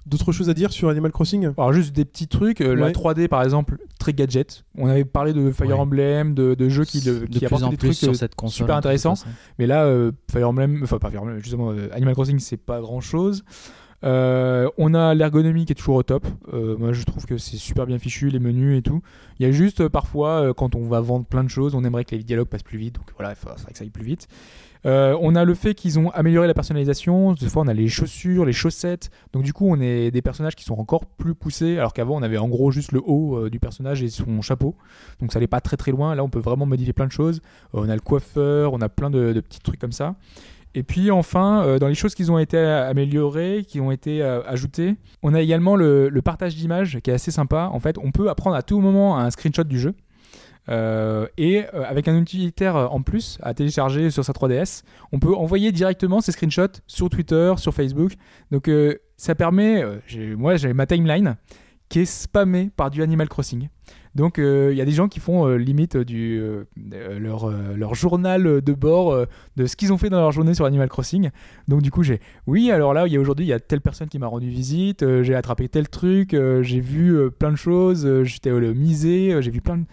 D'autres 0.07 0.31
choses 0.31 0.49
à 0.49 0.53
dire 0.53 0.71
sur 0.71 0.89
Animal 0.89 1.11
Crossing? 1.11 1.49
Alors 1.57 1.73
juste 1.73 1.93
des 1.95 2.05
petits 2.05 2.27
trucs, 2.27 2.61
euh, 2.61 2.75
la 2.75 2.87
Ouais. 2.87 2.91
3D 2.91 3.27
par 3.27 3.43
exemple, 3.43 3.77
très 3.99 4.13
gadget. 4.13 4.63
On 4.77 4.87
avait 4.87 5.05
parlé 5.05 5.31
de 5.33 5.51
Fire 5.51 5.67
Ouais. 5.67 5.73
Emblem, 5.73 6.33
de, 6.33 6.55
de 6.55 6.69
jeux 6.69 6.85
qui, 6.85 7.01
de 7.01 7.25
qui 7.25 7.37
plus 7.39 7.45
apportent 7.45 7.63
en 7.63 7.69
des 7.69 7.77
plus 7.77 7.89
trucs 7.89 7.97
sur 7.99 8.09
euh, 8.09 8.13
cette 8.13 8.33
console. 8.35 8.53
super 8.55 8.75
de 8.75 8.79
toute 8.81 8.85
intéressants. 8.87 9.15
façon. 9.15 9.29
Mais 9.59 9.67
là, 9.67 9.83
euh, 9.85 10.11
Fire 10.31 10.49
Emblem, 10.49 10.81
enfin 10.83 10.97
pas 10.97 11.11
Fire 11.11 11.21
Emblem, 11.21 11.37
justement, 11.39 11.71
euh, 11.71 11.87
Animal 11.93 12.15
Crossing, 12.15 12.39
c'est 12.39 12.57
pas 12.57 12.81
grand 12.81 12.99
chose. 13.01 13.43
on 14.03 14.93
a 14.93 15.13
l'ergonomie 15.13 15.65
qui 15.65 15.73
est 15.73 15.75
toujours 15.75 15.95
au 15.95 16.03
top. 16.03 16.25
Euh, 16.53 16.75
moi, 16.77 16.93
je 16.93 17.03
trouve 17.03 17.25
que 17.25 17.37
c'est 17.37 17.57
super 17.57 17.85
bien 17.85 17.99
fichu, 17.99 18.29
les 18.29 18.39
menus 18.39 18.79
et 18.79 18.81
tout. 18.81 19.01
Il 19.39 19.45
y 19.45 19.49
a 19.49 19.51
juste 19.51 19.81
euh, 19.81 19.89
parfois, 19.89 20.41
euh, 20.41 20.53
quand 20.53 20.75
on 20.75 20.87
va 20.87 21.01
vendre 21.01 21.25
plein 21.25 21.43
de 21.43 21.49
choses, 21.49 21.75
on 21.75 21.83
aimerait 21.83 22.05
que 22.05 22.15
les 22.15 22.23
dialogues 22.23 22.47
passent 22.47 22.63
plus 22.63 22.77
vite. 22.79 22.95
Donc 22.95 23.05
voilà, 23.17 23.33
il 23.33 23.35
faudrait 23.35 23.55
que 23.55 23.77
ça 23.77 23.83
aille 23.83 23.89
plus 23.89 24.03
vite. 24.03 24.27
Euh, 24.85 25.15
on 25.21 25.35
a 25.35 25.43
le 25.43 25.53
fait 25.53 25.75
qu'ils 25.75 25.99
ont 25.99 26.09
amélioré 26.11 26.47
la 26.47 26.53
personnalisation. 26.53 27.33
Des 27.33 27.49
fois, 27.49 27.63
on 27.63 27.67
a 27.67 27.73
les 27.73 27.87
chaussures, 27.87 28.45
les 28.45 28.53
chaussettes. 28.53 29.09
Donc 29.33 29.43
du 29.43 29.53
coup, 29.53 29.67
on 29.69 29.79
est 29.79 30.11
des 30.11 30.21
personnages 30.21 30.55
qui 30.55 30.63
sont 30.63 30.79
encore 30.79 31.05
plus 31.05 31.35
poussés. 31.35 31.77
Alors 31.77 31.93
qu'avant, 31.93 32.17
on 32.17 32.23
avait 32.23 32.37
en 32.37 32.47
gros 32.47 32.71
juste 32.71 32.91
le 32.91 33.01
haut 33.03 33.37
euh, 33.37 33.49
du 33.49 33.59
personnage 33.59 34.01
et 34.01 34.09
son 34.09 34.41
chapeau. 34.41 34.75
Donc 35.19 35.31
ça 35.31 35.37
allait 35.37 35.47
pas 35.47 35.61
très 35.61 35.77
très 35.77 35.91
loin. 35.91 36.15
Là, 36.15 36.23
on 36.23 36.29
peut 36.29 36.39
vraiment 36.39 36.65
modifier 36.65 36.93
plein 36.93 37.07
de 37.07 37.11
choses. 37.11 37.41
Euh, 37.75 37.81
on 37.83 37.89
a 37.89 37.95
le 37.95 38.01
coiffeur, 38.01 38.73
on 38.73 38.81
a 38.81 38.89
plein 38.89 39.09
de, 39.09 39.39
petits 39.39 39.59
trucs 39.59 39.79
comme 39.79 39.91
ça. 39.91 40.15
Et 40.73 40.83
puis 40.83 41.11
enfin, 41.11 41.77
dans 41.79 41.89
les 41.89 41.95
choses 41.95 42.15
qui 42.15 42.29
ont 42.31 42.39
été 42.39 42.57
améliorées, 42.57 43.65
qui 43.67 43.81
ont 43.81 43.91
été 43.91 44.23
ajoutées, 44.23 44.95
on 45.21 45.33
a 45.33 45.41
également 45.41 45.75
le, 45.75 46.07
le 46.07 46.21
partage 46.21 46.55
d'images 46.55 46.99
qui 47.03 47.11
est 47.11 47.13
assez 47.13 47.29
sympa. 47.29 47.69
En 47.73 47.81
fait, 47.81 47.97
on 47.97 48.11
peut 48.11 48.29
apprendre 48.29 48.55
à 48.55 48.61
tout 48.61 48.79
moment 48.79 49.17
un 49.17 49.29
screenshot 49.31 49.65
du 49.65 49.77
jeu. 49.77 49.93
Euh, 50.69 51.27
et 51.37 51.63
euh, 51.73 51.83
avec 51.87 52.07
un 52.07 52.19
utilitaire 52.19 52.75
euh, 52.75 52.85
en 52.85 53.01
plus 53.01 53.39
à 53.41 53.53
télécharger 53.53 54.11
sur 54.11 54.23
sa 54.23 54.33
3DS, 54.33 54.83
on 55.11 55.19
peut 55.19 55.33
envoyer 55.33 55.71
directement 55.71 56.21
ces 56.21 56.31
screenshots 56.31 56.81
sur 56.87 57.09
Twitter, 57.09 57.53
sur 57.57 57.73
Facebook. 57.73 58.13
Donc 58.51 58.69
ça 59.17 59.35
permet, 59.35 59.83
moi 60.37 60.55
j'ai 60.55 60.73
ma 60.73 60.85
timeline 60.85 61.35
qui 61.89 61.99
est 61.99 62.05
spammée 62.05 62.69
par 62.75 62.89
du 62.89 63.03
Animal 63.03 63.27
Crossing. 63.27 63.69
Donc 64.15 64.37
il 64.37 64.73
y 64.73 64.81
a 64.81 64.85
des 64.85 64.91
gens 64.91 65.07
qui 65.07 65.19
font 65.19 65.47
limite 65.55 65.97
du, 65.97 66.41
leur, 66.75 67.95
journal 67.95 68.61
de 68.61 68.73
bord 68.73 69.25
de 69.55 69.65
ce 69.65 69.75
qu'ils 69.75 69.93
ont 69.93 69.97
fait 69.97 70.09
dans 70.09 70.19
leur 70.19 70.31
journée 70.31 70.53
sur 70.53 70.65
Animal 70.65 70.89
Crossing. 70.89 71.29
Donc 71.67 71.81
du 71.81 71.91
coup 71.91 72.03
j'ai 72.03 72.19
oui 72.47 72.71
alors 72.71 72.93
là 72.93 73.05
aujourd'hui 73.19 73.45
il 73.45 73.49
y 73.49 73.53
a 73.53 73.59
telle 73.59 73.81
personne 73.81 74.09
qui 74.09 74.19
m'a 74.19 74.27
rendu 74.27 74.49
visite, 74.49 75.05
j'ai 75.21 75.35
attrapé 75.35 75.69
tel 75.69 75.89
truc, 75.89 76.35
j'ai 76.61 76.79
vu 76.79 77.31
plein 77.31 77.51
de 77.51 77.57
choses, 77.57 78.23
j'étais 78.23 78.51
euh, 78.51 79.41
j'ai 79.41 79.51
vu 79.51 79.61
plein 79.61 79.77
de... 79.77 79.85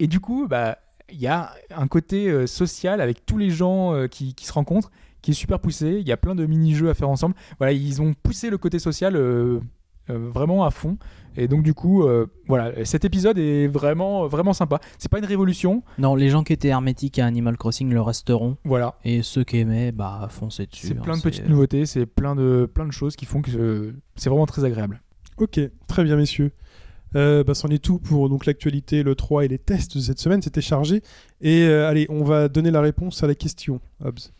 Et 0.00 0.08
du 0.08 0.18
coup 0.18 0.48
bah 0.48 0.78
il 1.12 1.20
y 1.20 1.26
a 1.26 1.52
un 1.74 1.88
côté 1.88 2.28
euh, 2.28 2.46
social 2.46 3.00
avec 3.00 3.26
tous 3.26 3.36
les 3.36 3.50
gens 3.50 3.94
euh, 3.94 4.06
qui, 4.06 4.34
qui 4.34 4.46
se 4.46 4.52
rencontrent 4.52 4.90
qui 5.22 5.32
est 5.32 5.34
super 5.34 5.60
poussé. 5.60 5.98
Il 6.00 6.08
y 6.08 6.12
a 6.12 6.16
plein 6.16 6.34
de 6.34 6.46
mini-jeux 6.46 6.90
à 6.90 6.94
faire 6.94 7.08
ensemble. 7.08 7.34
Voilà, 7.58 7.72
ils 7.72 8.02
ont 8.02 8.14
poussé 8.14 8.50
le 8.50 8.58
côté 8.58 8.78
social 8.78 9.16
euh, 9.16 9.60
euh, 10.08 10.30
vraiment 10.32 10.64
à 10.64 10.70
fond. 10.70 10.98
Et 11.36 11.46
donc 11.46 11.62
du 11.62 11.74
coup, 11.74 12.04
euh, 12.04 12.26
voilà, 12.48 12.84
cet 12.84 13.04
épisode 13.04 13.38
est 13.38 13.68
vraiment 13.68 14.26
vraiment 14.26 14.52
sympa. 14.52 14.80
C'est 14.98 15.10
pas 15.10 15.18
une 15.18 15.24
révolution, 15.24 15.84
Non, 15.98 16.16
les 16.16 16.28
gens 16.28 16.42
qui 16.42 16.52
étaient 16.52 16.68
hermétiques 16.68 17.18
à 17.20 17.26
Animal 17.26 17.56
Crossing 17.56 17.92
le 17.92 18.00
resteront. 18.00 18.56
voilà. 18.64 18.96
Et 19.04 19.22
ceux 19.22 19.44
qui 19.44 19.58
aimaient, 19.58 19.92
bah, 19.92 20.26
foncez 20.30 20.66
dessus. 20.66 20.88
C'est 20.88 20.98
hein, 20.98 21.02
plein 21.02 21.16
de 21.16 21.22
petites 21.22 21.48
nouveautés, 21.48 21.86
c'est 21.86 22.06
plein 22.06 22.34
de 22.34 22.68
plein 22.72 22.86
de 22.86 22.92
choses 22.92 23.14
qui 23.14 23.26
font 23.26 23.42
que 23.42 23.94
c'est 24.16 24.28
vraiment 24.28 24.46
très 24.46 24.64
agréable. 24.64 25.00
Ok, 25.36 25.60
très 25.86 26.04
bien, 26.04 26.16
messieurs. 26.16 26.52
Euh, 27.16 27.42
bah, 27.44 27.54
c'en 27.54 27.68
est 27.68 27.82
tout 27.82 27.98
pour 27.98 28.28
donc 28.28 28.46
l'actualité, 28.46 29.02
le 29.02 29.14
3 29.14 29.44
et 29.44 29.48
les 29.48 29.58
tests 29.58 29.96
de 29.96 30.02
cette 30.02 30.20
semaine. 30.20 30.42
C'était 30.42 30.60
chargé. 30.60 31.02
Et 31.40 31.62
euh, 31.62 31.88
allez, 31.88 32.06
on 32.08 32.22
va 32.24 32.48
donner 32.48 32.70
la 32.70 32.80
réponse 32.80 33.22
à 33.22 33.26
la 33.26 33.34
question, 33.34 33.80
Hobbs. 34.04 34.30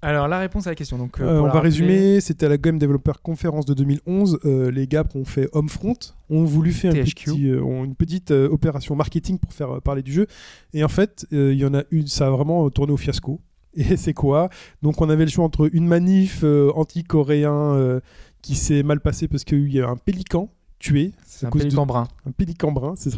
Alors 0.00 0.28
la 0.28 0.38
réponse 0.38 0.66
à 0.68 0.70
la 0.70 0.76
question. 0.76 0.96
Donc 0.96 1.18
euh, 1.20 1.24
Euh, 1.24 1.40
on 1.40 1.44
va 1.46 1.52
rappeler- 1.54 1.60
résumer. 1.70 2.20
C'était 2.20 2.46
à 2.46 2.48
la 2.50 2.56
Game 2.58 2.78
Developer 2.78 3.12
Conference 3.22 3.64
de 3.66 3.74
2011. 3.74 4.38
Euh, 4.44 4.70
les 4.70 4.86
gars 4.86 5.02
qui 5.02 5.16
ont 5.16 5.24
fait 5.24 5.48
Homefront 5.52 5.94
ont 6.30 6.44
voulu 6.44 6.70
faire 6.72 6.92
petit, 6.92 7.48
une 7.48 7.94
petite 7.96 8.30
opération 8.30 8.94
marketing 8.94 9.38
pour 9.38 9.52
faire 9.52 9.80
parler 9.82 10.02
du 10.02 10.12
jeu. 10.12 10.26
Et 10.72 10.84
en 10.84 10.88
fait, 10.88 11.26
il 11.32 11.54
y 11.54 11.64
en 11.64 11.74
a 11.74 11.82
une, 11.90 12.06
ça 12.06 12.28
a 12.28 12.30
vraiment 12.30 12.68
tourné 12.70 12.92
au 12.92 12.96
fiasco. 12.96 13.40
Et 13.74 13.96
c'est 13.96 14.14
quoi? 14.14 14.50
Donc 14.82 15.00
on 15.00 15.08
avait 15.10 15.24
le 15.24 15.30
choix 15.30 15.44
entre 15.44 15.68
une 15.72 15.86
manif 15.86 16.44
anti-coréen 16.74 18.00
qui 18.42 18.54
s'est 18.54 18.82
mal 18.82 19.00
passée 19.00 19.28
parce 19.28 19.44
qu'il 19.44 19.72
y 19.72 19.80
a 19.80 19.88
un 19.88 19.96
pélican 19.96 20.50
tué. 20.78 21.12
c'est 21.24 21.46
un 21.46 21.50
pélican 21.50 21.82
de- 21.82 21.88
brun. 21.88 22.08
un 22.26 22.30
pélican 22.30 22.72
brun, 22.72 22.94
c'est 22.96 23.10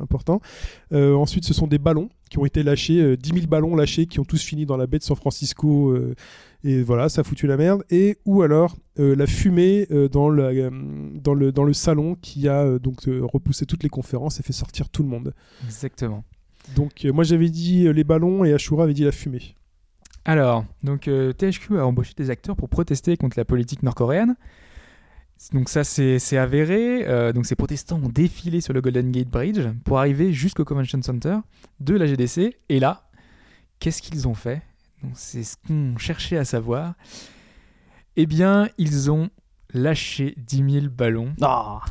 important. 0.00 0.40
Euh, 0.92 1.14
ensuite, 1.14 1.44
ce 1.44 1.54
sont 1.54 1.66
des 1.66 1.78
ballons 1.78 2.08
qui 2.30 2.38
ont 2.38 2.44
été 2.44 2.62
lâchés, 2.62 3.00
euh, 3.00 3.16
10 3.16 3.30
000 3.34 3.46
ballons 3.46 3.74
lâchés 3.76 4.06
qui 4.06 4.20
ont 4.20 4.24
tous 4.24 4.42
fini 4.42 4.66
dans 4.66 4.76
la 4.76 4.86
baie 4.86 4.98
de 4.98 5.02
San 5.04 5.16
Francisco. 5.16 5.90
euh, 5.90 6.14
et 6.64 6.82
voilà, 6.82 7.08
ça 7.08 7.20
a 7.20 7.24
foutu 7.24 7.46
la 7.46 7.56
merde. 7.56 7.84
Et 7.90 8.18
ou 8.24 8.42
alors 8.42 8.76
euh, 8.98 9.14
la 9.14 9.26
fumée 9.26 9.86
dans, 10.10 10.28
la, 10.28 10.50
dans, 11.14 11.34
le, 11.34 11.52
dans 11.52 11.64
le 11.64 11.72
salon 11.72 12.16
qui 12.20 12.48
a 12.48 12.78
donc 12.80 13.02
repoussé 13.06 13.64
toutes 13.64 13.82
les 13.84 13.88
conférences 13.88 14.40
et 14.40 14.42
fait 14.42 14.52
sortir 14.52 14.88
tout 14.88 15.02
le 15.04 15.08
monde. 15.08 15.34
Exactement. 15.64 16.24
Donc 16.76 17.06
moi 17.14 17.22
j'avais 17.24 17.48
dit 17.48 17.90
les 17.92 18.04
ballons 18.04 18.44
et 18.44 18.52
Ashura 18.52 18.84
avait 18.84 18.94
dit 18.94 19.04
la 19.04 19.12
fumée. 19.12 19.54
Alors, 20.24 20.66
donc 20.82 21.08
euh, 21.08 21.32
THQ 21.32 21.78
a 21.78 21.86
embauché 21.86 22.12
des 22.16 22.28
acteurs 22.28 22.54
pour 22.56 22.68
protester 22.68 23.16
contre 23.16 23.38
la 23.38 23.44
politique 23.46 23.82
nord-coréenne. 23.82 24.34
Donc 25.52 25.68
ça, 25.68 25.84
c'est 25.84 26.36
avéré. 26.36 27.06
Euh, 27.06 27.32
donc 27.32 27.46
ces 27.46 27.54
protestants 27.54 28.00
ont 28.02 28.08
défilé 28.08 28.60
sur 28.60 28.72
le 28.72 28.80
Golden 28.80 29.10
Gate 29.10 29.28
Bridge 29.28 29.60
pour 29.84 29.98
arriver 29.98 30.32
jusqu'au 30.32 30.64
Convention 30.64 31.00
Center 31.02 31.36
de 31.80 31.94
la 31.94 32.06
GDC. 32.06 32.56
Et 32.68 32.80
là, 32.80 33.08
qu'est-ce 33.78 34.02
qu'ils 34.02 34.26
ont 34.26 34.34
fait? 34.34 34.62
C'est 35.14 35.44
ce 35.44 35.56
qu'on 35.66 35.96
cherchait 35.96 36.38
à 36.38 36.44
savoir. 36.44 36.94
Eh 38.16 38.26
bien, 38.26 38.68
ils 38.78 39.10
ont 39.10 39.30
lâché 39.72 40.34
10 40.38 40.72
000 40.80 40.86
ballons. 40.88 41.32
Ah, 41.40 41.82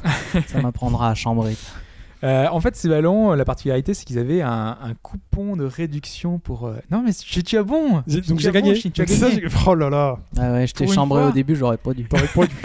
ça 0.47 0.61
m'apprendra 0.61 1.09
à 1.11 1.15
chambrer. 1.15 1.55
Euh, 2.23 2.47
en 2.51 2.59
fait, 2.59 2.75
ces 2.75 2.89
ballons, 2.89 3.33
la 3.33 3.45
particularité, 3.45 3.93
c'est 3.93 4.03
qu'ils 4.05 4.17
avaient 4.17 4.41
un, 4.41 4.77
un 4.81 4.93
coupon 5.01 5.55
de 5.55 5.63
réduction 5.65 6.39
pour. 6.39 6.65
euh, 6.65 6.75
Non, 6.91 7.03
mais 7.05 7.11
tu, 7.13 7.43
tu 7.43 7.57
as 7.57 7.63
bon. 7.63 8.01
J'ai- 8.07 8.21
Tu 8.21 8.29
Donc 8.29 8.39
as 8.39 8.41
j'ai 8.41 8.47
bon, 8.49 8.53
gagné. 8.53 8.73
Tu 8.73 8.87
as 9.01 9.05
Donc 9.05 9.09
ça, 9.09 9.29
gagné. 9.29 9.41
j'ai- 9.41 9.57
oh 9.67 9.75
là 9.75 9.89
là. 9.89 10.17
Ah 10.37 10.53
ouais, 10.53 10.65
je 10.67 10.73
t'ai 10.73 10.85
Pour 10.85 10.93
une 10.93 10.95
chambré 10.95 11.21
fois. 11.21 11.29
au 11.29 11.33
début, 11.33 11.55
j'aurais 11.55 11.77
pas 11.77 11.93
dû. 11.93 12.05
T'aurais 12.05 12.27
pas 12.27 12.45
dû. 12.47 12.55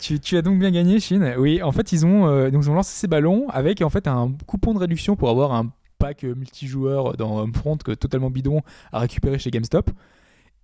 Tu, 0.00 0.20
tu 0.20 0.36
as 0.36 0.42
donc 0.42 0.58
bien 0.58 0.70
gagné, 0.70 1.00
Chine. 1.00 1.34
Oui, 1.38 1.62
en 1.62 1.72
fait, 1.72 1.92
ils 1.92 2.04
ont, 2.04 2.26
euh, 2.26 2.50
donc, 2.50 2.64
ils 2.64 2.70
ont 2.70 2.74
lancé 2.74 2.92
ces 2.94 3.06
ballons 3.06 3.46
avec 3.50 3.80
en 3.80 3.88
fait 3.88 4.06
un 4.06 4.32
coupon 4.46 4.74
de 4.74 4.78
réduction 4.78 5.16
pour 5.16 5.30
avoir 5.30 5.54
un 5.54 5.70
pack 5.98 6.24
euh, 6.24 6.34
multijoueur 6.34 7.16
dans 7.16 7.38
Homefront 7.38 7.76
que 7.78 7.92
totalement 7.92 8.28
bidon 8.30 8.60
à 8.92 8.98
récupérer 8.98 9.38
chez 9.38 9.50
GameStop. 9.50 9.90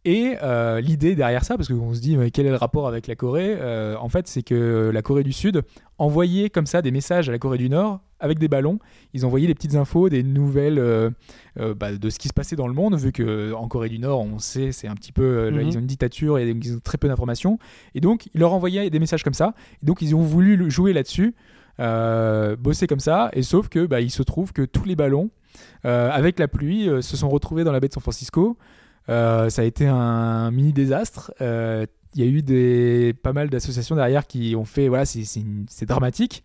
Et 0.06 0.36
euh, 0.42 0.80
l'idée 0.80 1.14
derrière 1.14 1.44
ça, 1.44 1.56
parce 1.56 1.68
qu'on 1.68 1.92
se 1.92 2.00
dit 2.00 2.16
mais 2.16 2.30
quel 2.30 2.46
est 2.46 2.50
le 2.50 2.56
rapport 2.56 2.88
avec 2.88 3.06
la 3.06 3.16
Corée 3.16 3.54
euh, 3.58 3.96
En 4.00 4.08
fait, 4.08 4.26
c'est 4.28 4.42
que 4.42 4.90
la 4.92 5.02
Corée 5.02 5.24
du 5.24 5.32
Sud 5.32 5.62
envoyait 5.98 6.48
comme 6.48 6.64
ça 6.64 6.80
des 6.80 6.90
messages 6.90 7.28
à 7.28 7.32
la 7.32 7.38
Corée 7.38 7.58
du 7.58 7.68
Nord 7.68 8.00
avec 8.18 8.38
des 8.38 8.48
ballons. 8.48 8.78
Ils 9.12 9.26
envoyaient 9.26 9.46
des 9.46 9.54
petites 9.54 9.74
infos, 9.74 10.08
des 10.08 10.22
nouvelles 10.22 10.78
euh, 10.78 11.10
euh, 11.58 11.74
bah, 11.74 11.92
de 11.92 12.10
ce 12.10 12.18
qui 12.18 12.28
se 12.28 12.32
passait 12.32 12.56
dans 12.56 12.66
le 12.66 12.72
monde, 12.74 12.94
vu 12.96 13.12
que 13.12 13.22
euh, 13.22 13.54
en 13.54 13.68
Corée 13.68 13.90
du 13.90 13.98
Nord, 13.98 14.20
on 14.20 14.38
sait, 14.38 14.72
c'est 14.72 14.88
un 14.88 14.94
petit 14.94 15.12
peu, 15.12 15.22
euh, 15.22 15.50
Mhm. 15.50 15.60
ils 15.68 15.76
ont 15.76 15.80
une 15.80 15.86
dictature 15.86 16.38
et 16.38 16.48
ils 16.48 16.76
ont 16.76 16.80
très 16.80 16.96
peu 16.96 17.08
d'informations. 17.08 17.58
Et 17.94 18.00
donc, 18.00 18.28
ils 18.34 18.40
leur 18.40 18.54
envoyaient 18.54 18.88
des 18.88 18.98
messages 19.00 19.22
comme 19.22 19.34
ça. 19.34 19.54
Et 19.82 19.86
donc, 19.86 20.00
ils 20.00 20.14
ont 20.14 20.22
voulu 20.22 20.70
jouer 20.70 20.94
là-dessus, 20.94 21.34
euh, 21.78 22.56
bosser 22.56 22.86
comme 22.86 23.00
ça. 23.00 23.30
Et 23.34 23.42
sauf 23.42 23.68
que, 23.68 23.84
bah, 23.86 24.00
il 24.00 24.10
se 24.10 24.22
trouve 24.22 24.52
que 24.54 24.62
tous 24.62 24.84
les 24.84 24.96
ballons, 24.96 25.30
euh, 25.84 26.10
avec 26.10 26.38
la 26.38 26.48
pluie, 26.48 26.88
euh, 26.88 27.00
se 27.02 27.16
sont 27.16 27.28
retrouvés 27.28 27.64
dans 27.64 27.72
la 27.72 27.80
baie 27.80 27.88
de 27.88 27.92
San 27.92 28.02
Francisco. 28.02 28.56
Euh, 29.10 29.50
ça 29.50 29.62
a 29.62 29.64
été 29.64 29.86
un 29.86 30.50
mini 30.50 30.72
désastre. 30.72 31.32
Euh, 31.40 31.86
Il 32.16 32.24
y 32.24 32.26
a 32.26 32.30
eu 32.30 33.14
pas 33.14 33.32
mal 33.32 33.50
d'associations 33.50 33.94
derrière 33.94 34.26
qui 34.26 34.56
ont 34.56 34.64
fait, 34.64 34.88
voilà, 34.88 35.04
c'est- 35.04 35.84
dramatique. 35.86 36.42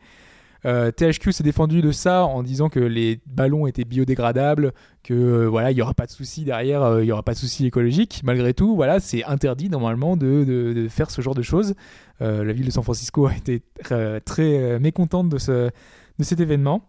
Euh, 0.66 0.92
THQ 0.92 1.32
s'est 1.32 1.44
défendu 1.44 1.82
de 1.82 1.92
ça 1.92 2.26
en 2.26 2.42
disant 2.42 2.70
que 2.70 2.80
les 2.80 3.20
ballons 3.28 3.68
étaient 3.68 3.84
biodégradables, 3.84 4.74
que 5.04 5.14
euh, 5.14 5.46
voilà, 5.48 5.72
il 5.72 5.78
y 5.78 5.82
aura 5.82 5.94
pas 5.94 6.06
de 6.08 6.12
souci 6.12 6.44
derrière, 6.44 6.82
euh, 6.82 7.04
il 7.04 7.08
y 7.08 7.12
aura 7.12 7.22
pas 7.22 7.34
de 7.34 7.38
souci 7.38 7.66
écologique. 7.68 8.22
Malgré 8.24 8.54
tout, 8.56 8.76
voilà, 8.76 9.00
c'est 9.00 9.24
interdit 9.26 9.70
normalement 9.70 10.18
de, 10.18 10.88
faire 10.90 11.12
ce 11.12 11.22
genre 11.22 11.36
de 11.36 11.44
choses. 11.44 11.76
Euh, 12.22 12.44
la 12.44 12.54
ville 12.54 12.66
de 12.66 12.72
San 12.72 12.84
Francisco 12.84 13.28
a 13.28 13.36
été 13.36 13.62
euh, 13.92 14.20
très 14.24 14.58
euh, 14.58 14.80
mécontente 14.80 15.30
de 15.30 15.38
cet 15.38 16.40
événement. 16.40 16.84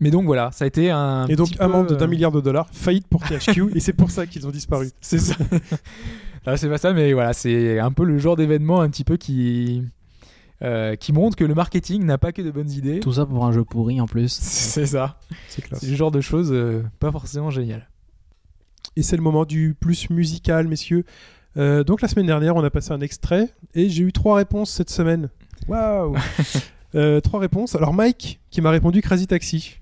Mais 0.00 0.10
donc 0.10 0.26
voilà, 0.26 0.50
ça 0.52 0.64
a 0.64 0.68
été 0.68 0.90
un. 0.90 1.26
Et 1.26 1.36
donc 1.36 1.56
peu, 1.56 1.62
amende 1.64 1.92
euh, 1.92 1.96
d'un 1.96 2.06
milliard 2.06 2.30
de 2.32 2.40
dollars, 2.40 2.68
faillite 2.72 3.06
pour 3.08 3.22
THQ, 3.24 3.70
et 3.74 3.80
c'est 3.80 3.92
pour 3.92 4.10
ça 4.10 4.26
qu'ils 4.26 4.46
ont 4.46 4.50
disparu. 4.50 4.90
C'est 5.00 5.18
ça. 5.18 5.34
Ah, 6.46 6.56
c'est 6.56 6.68
pas 6.70 6.78
ça, 6.78 6.94
mais 6.94 7.12
voilà, 7.12 7.34
c'est 7.34 7.78
un 7.78 7.90
peu 7.92 8.04
le 8.04 8.16
genre 8.16 8.34
d'événement 8.34 8.80
un 8.80 8.88
petit 8.88 9.04
peu 9.04 9.18
qui. 9.18 9.82
euh, 10.62 10.96
qui 10.96 11.12
montre 11.12 11.36
que 11.36 11.44
le 11.44 11.54
marketing 11.54 12.04
n'a 12.06 12.16
pas 12.16 12.32
que 12.32 12.40
de 12.40 12.50
bonnes 12.50 12.70
idées. 12.70 13.00
Tout 13.00 13.12
ça 13.12 13.26
pour 13.26 13.44
un 13.44 13.52
jeu 13.52 13.64
pourri 13.64 14.00
en 14.00 14.06
plus. 14.06 14.32
C'est 14.32 14.86
ça. 14.86 15.18
C'est 15.50 15.68
le 15.90 15.94
genre 15.96 16.10
de 16.10 16.22
choses 16.22 16.50
euh, 16.52 16.82
pas 17.00 17.12
forcément 17.12 17.50
géniales. 17.50 17.90
Et 18.96 19.02
c'est 19.02 19.16
le 19.16 19.22
moment 19.22 19.44
du 19.44 19.76
plus 19.78 20.08
musical, 20.08 20.68
messieurs. 20.68 21.04
Euh, 21.58 21.84
donc 21.84 22.00
la 22.00 22.08
semaine 22.08 22.26
dernière, 22.26 22.56
on 22.56 22.64
a 22.64 22.70
passé 22.70 22.92
un 22.92 23.00
extrait 23.00 23.50
et 23.74 23.90
j'ai 23.90 24.04
eu 24.04 24.12
trois 24.12 24.36
réponses 24.36 24.70
cette 24.70 24.90
semaine. 24.90 25.28
Waouh 25.66 26.16
Trois 27.22 27.40
réponses. 27.40 27.74
Alors 27.74 27.92
Mike 27.92 28.40
qui 28.50 28.62
m'a 28.62 28.70
répondu 28.70 29.02
Crazy 29.02 29.26
Taxi. 29.26 29.80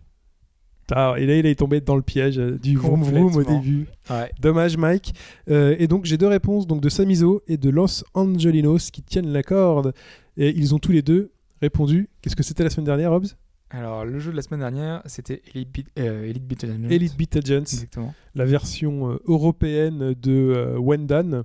Et 0.90 1.26
là, 1.26 1.36
il 1.36 1.46
est 1.46 1.58
tombé 1.58 1.80
dans 1.80 1.96
le 1.96 2.02
piège 2.02 2.38
euh, 2.38 2.58
du 2.58 2.76
vroom 2.76 3.02
vroom 3.02 3.36
au 3.36 3.42
début. 3.42 3.86
Ouais. 4.08 4.30
Dommage, 4.40 4.76
Mike. 4.76 5.14
Euh, 5.50 5.74
et 5.78 5.88
donc, 5.88 6.04
j'ai 6.04 6.16
deux 6.16 6.28
réponses 6.28 6.66
donc 6.66 6.80
de 6.80 6.88
Samizo 6.88 7.42
et 7.48 7.56
de 7.56 7.70
Los 7.70 8.04
Angelinos 8.14 8.90
qui 8.92 9.02
tiennent 9.02 9.32
la 9.32 9.42
corde. 9.42 9.92
Et 10.36 10.50
ils 10.56 10.74
ont 10.74 10.78
tous 10.78 10.92
les 10.92 11.02
deux 11.02 11.32
répondu. 11.60 12.08
Qu'est-ce 12.22 12.36
que 12.36 12.42
c'était 12.42 12.62
la 12.62 12.70
semaine 12.70 12.86
dernière, 12.86 13.12
Hobbs? 13.12 13.36
Alors, 13.70 14.04
le 14.04 14.18
jeu 14.20 14.30
de 14.30 14.36
la 14.36 14.42
semaine 14.42 14.60
dernière, 14.60 15.02
c'était 15.06 15.42
Elite 15.52 15.72
Beat, 15.72 15.88
euh, 15.98 16.28
Elite 16.28 16.46
Beat 16.46 16.64
Agent. 16.64 16.88
Elite 16.88 17.16
Beat 17.16 17.36
Agents, 17.36 17.58
Exactement. 17.62 18.14
la 18.36 18.44
version 18.44 19.18
européenne 19.26 20.14
de 20.22 20.76
Wendan. 20.78 21.42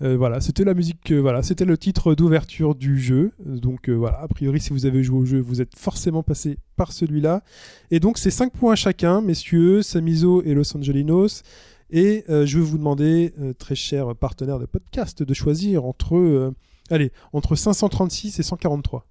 Euh, 0.00 0.16
voilà, 0.16 0.40
c'était 0.40 0.64
la 0.64 0.74
musique, 0.74 1.10
euh, 1.10 1.18
voilà, 1.18 1.42
c'était 1.42 1.64
le 1.64 1.76
titre 1.76 2.14
d'ouverture 2.14 2.74
du 2.76 3.00
jeu. 3.00 3.32
Donc 3.44 3.88
euh, 3.88 3.94
voilà, 3.94 4.20
a 4.20 4.28
priori, 4.28 4.60
si 4.60 4.70
vous 4.70 4.86
avez 4.86 5.02
joué 5.02 5.18
au 5.18 5.24
jeu, 5.24 5.40
vous 5.40 5.60
êtes 5.60 5.76
forcément 5.76 6.22
passé 6.22 6.58
par 6.76 6.92
celui-là. 6.92 7.42
Et 7.90 7.98
donc 7.98 8.18
c'est 8.18 8.30
5 8.30 8.52
points 8.52 8.76
chacun, 8.76 9.20
messieurs, 9.20 9.82
Samizo 9.82 10.42
et 10.42 10.54
Los 10.54 10.76
Angelinos. 10.76 11.42
Et 11.90 12.24
euh, 12.28 12.46
je 12.46 12.58
vais 12.58 12.64
vous 12.64 12.78
demander, 12.78 13.32
très 13.58 13.74
cher 13.74 14.14
partenaire 14.14 14.58
de 14.58 14.66
podcast, 14.66 15.22
de 15.22 15.34
choisir 15.34 15.84
entre, 15.84 16.52
allez, 16.90 17.10
entre 17.32 17.56
536 17.56 18.38
et 18.38 18.42
143. 18.42 19.04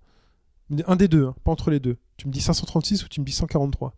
Un 0.86 0.96
des 0.96 1.08
deux, 1.08 1.26
hein, 1.26 1.36
pas 1.44 1.52
entre 1.52 1.70
les 1.70 1.80
deux. 1.80 1.98
Tu 2.18 2.28
me 2.28 2.32
dis 2.34 2.42
536 2.42 3.04
ou 3.04 3.08
tu 3.10 3.20
me 3.20 3.26
dis 3.26 3.32
143 3.32 3.94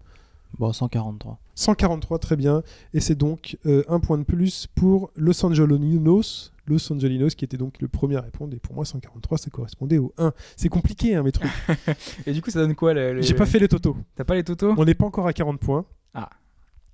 Bon, 0.57 0.73
143. 0.73 1.39
143, 1.53 2.17
très 2.19 2.35
bien. 2.35 2.63
Et 2.93 2.99
c'est 2.99 3.15
donc 3.15 3.57
un 3.65 3.99
point 3.99 4.17
de 4.17 4.23
plus 4.23 4.67
pour 4.73 5.11
Los 5.15 5.45
Angelinos. 5.45 6.51
Los 6.69 6.91
Angelinos, 6.93 7.29
qui 7.35 7.43
était 7.43 7.57
donc 7.57 7.81
le 7.81 7.87
premier 7.87 8.15
à 8.15 8.21
répondre. 8.21 8.53
Et 8.55 8.59
pour 8.59 8.75
moi, 8.75 8.85
143, 8.85 9.37
ça 9.37 9.49
correspondait 9.49 9.97
au 9.97 10.13
1. 10.17 10.31
C'est 10.55 10.69
compliqué, 10.69 11.15
hein, 11.15 11.23
mes 11.23 11.31
trucs. 11.31 11.49
Et 12.27 12.31
du 12.33 12.41
coup, 12.41 12.51
ça 12.51 12.59
donne 12.59 12.75
quoi 12.75 12.93
le- 12.93 13.21
J'ai 13.21 13.33
pas 13.33 13.45
fait 13.45 13.59
les 13.59 13.67
totos. 13.67 13.97
T'as 14.15 14.23
pas 14.23 14.35
les 14.35 14.43
totos 14.43 14.73
On 14.77 14.85
n'est 14.85 14.93
pas 14.93 15.05
encore 15.05 15.27
à 15.27 15.33
40 15.33 15.59
points. 15.59 15.85
Ah. 16.13 16.29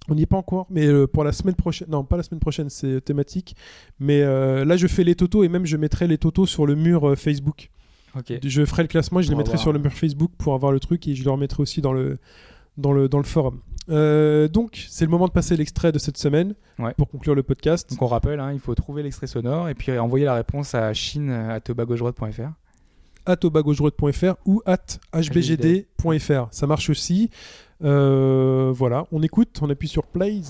On 0.08 0.16
n'y 0.16 0.22
est 0.22 0.28
pas 0.28 0.38
encore, 0.38 0.68
mais 0.70 0.86
euh, 0.86 1.08
pour 1.08 1.24
la 1.24 1.32
semaine 1.32 1.56
prochaine, 1.56 1.88
non, 1.90 2.04
pas 2.04 2.16
la 2.16 2.22
semaine 2.24 2.40
prochaine, 2.40 2.70
c'est 2.70 3.02
thématique. 3.02 3.56
Mais 4.00 4.22
euh, 4.22 4.64
là, 4.64 4.78
je 4.78 4.86
fais 4.88 5.04
les 5.04 5.16
totos 5.16 5.44
et 5.44 5.50
même 5.50 5.66
je 5.66 5.78
mettrai 5.78 6.06
les 6.08 6.18
totos 6.20 6.46
sur 6.46 6.66
le 6.68 6.76
mur 6.76 7.10
euh, 7.10 7.16
Facebook. 7.16 7.70
Ok. 8.16 8.32
Je 8.44 8.64
ferai 8.66 8.84
le 8.84 8.88
classement 8.88 9.20
et 9.20 9.24
je 9.24 9.30
les 9.30 9.36
mettrai 9.36 9.58
sur 9.58 9.74
le 9.74 9.80
mur 9.80 9.92
Facebook 9.92 10.32
pour 10.38 10.54
avoir 10.54 10.72
le 10.72 10.80
truc 10.80 11.08
et 11.08 11.16
je 11.16 11.24
le 11.26 11.32
remettrai 11.32 11.62
aussi 11.64 11.82
dans 11.82 11.92
le, 11.92 12.20
dans 12.78 12.94
le, 12.94 13.10
dans 13.10 13.18
le 13.18 13.24
forum. 13.24 13.60
Euh, 13.90 14.48
donc, 14.48 14.86
c'est 14.90 15.06
le 15.06 15.12
moment 15.12 15.28
de 15.28 15.32
passer 15.32 15.56
l'extrait 15.56 15.92
de 15.92 16.00
cette 16.00 16.18
semaine 16.18 16.56
Ouais. 16.80 16.94
pour 16.98 17.08
conclure 17.10 17.36
le 17.36 17.44
podcast. 17.44 17.90
Donc 17.90 18.02
on 18.02 18.08
rappelle, 18.08 18.40
hein, 18.40 18.52
il 18.54 18.60
faut 18.60 18.74
trouver 18.76 19.04
l'extrait 19.04 19.28
sonore 19.28 19.70
et 19.70 19.76
puis 19.76 19.98
envoyer 19.98 20.26
la 20.26 20.34
réponse 20.34 20.74
à 20.76 20.94
chine 20.94 21.30
à 21.30 21.54
at 21.54 21.62
ou 24.46 24.62
at 24.66 24.78
hbgd.fr. 25.14 26.48
Ça 26.52 26.68
marche 26.68 26.90
aussi. 26.90 27.30
Euh, 27.84 28.72
voilà, 28.74 29.06
on 29.12 29.22
écoute, 29.22 29.60
on 29.62 29.70
appuie 29.70 29.88
sur 29.88 30.04
plays. 30.06 30.42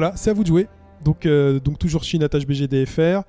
Voilà, 0.00 0.14
c'est 0.14 0.30
à 0.30 0.32
vous 0.32 0.42
de 0.44 0.46
jouer. 0.46 0.68
Donc, 1.04 1.26
euh, 1.26 1.58
donc 1.58 1.76
toujours 1.76 2.04
chine.bgdfr.fr. 2.04 3.24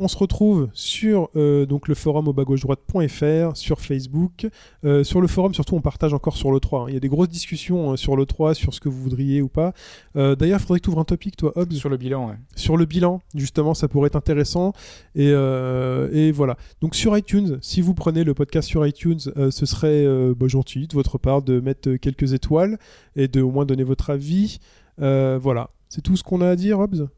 On 0.00 0.08
se 0.08 0.16
retrouve 0.16 0.68
sur 0.72 1.28
euh, 1.36 1.64
donc 1.64 1.86
le 1.86 1.94
forum 1.94 2.26
au 2.26 2.32
bas 2.32 2.42
gauche 2.42 2.62
droite.fr, 2.62 3.56
sur 3.56 3.80
Facebook. 3.80 4.48
Euh, 4.84 5.04
sur 5.04 5.20
le 5.20 5.28
forum, 5.28 5.54
surtout, 5.54 5.76
on 5.76 5.80
partage 5.80 6.12
encore 6.12 6.36
sur 6.36 6.50
le 6.50 6.58
3. 6.58 6.80
hein. 6.80 6.84
Il 6.88 6.94
y 6.94 6.96
a 6.96 7.00
des 7.00 7.08
grosses 7.08 7.28
discussions 7.28 7.96
sur 7.96 8.16
le 8.16 8.26
3, 8.26 8.54
sur 8.54 8.74
ce 8.74 8.80
que 8.80 8.88
vous 8.88 9.00
voudriez 9.00 9.42
ou 9.42 9.48
pas. 9.48 9.72
D'ailleurs, 10.16 10.58
il 10.58 10.62
faudrait 10.62 10.80
que 10.80 10.84
tu 10.86 10.90
ouvres 10.90 10.98
un 10.98 11.04
topic, 11.04 11.36
toi, 11.36 11.52
Hobbs, 11.54 11.74
Sur 11.74 11.88
le 11.88 11.96
bilan, 11.96 12.30
ouais. 12.30 12.34
sur 12.56 12.76
le 12.76 12.84
bilan, 12.84 13.20
justement, 13.36 13.72
ça 13.74 13.86
pourrait 13.86 14.08
être 14.08 14.16
intéressant. 14.16 14.72
Et, 15.14 15.28
et 15.28 16.32
voilà. 16.32 16.56
Donc 16.80 16.96
sur 16.96 17.16
iTunes, 17.16 17.58
si 17.62 17.80
vous 17.80 17.94
prenez 17.94 18.24
le 18.24 18.34
podcast 18.34 18.68
sur 18.68 18.84
iTunes, 18.84 19.20
ce 19.20 19.66
serait 19.66 20.04
bah, 20.34 20.48
gentil 20.48 20.88
de 20.88 20.94
votre 20.94 21.18
part 21.18 21.42
de 21.42 21.60
mettre 21.60 21.94
quelques 21.94 22.32
étoiles 22.32 22.76
et 23.14 23.28
de 23.28 23.40
au 23.40 23.52
moins 23.52 23.66
donner 23.66 23.84
votre 23.84 24.10
avis. 24.10 24.58
Euh, 25.00 25.38
voilà. 25.40 25.70
C'est 25.88 26.02
tout 26.02 26.16
ce 26.16 26.22
qu'on 26.22 26.40
a 26.40 26.48
à 26.48 26.56
dire, 26.56 26.78
Hobbs? 26.78 27.08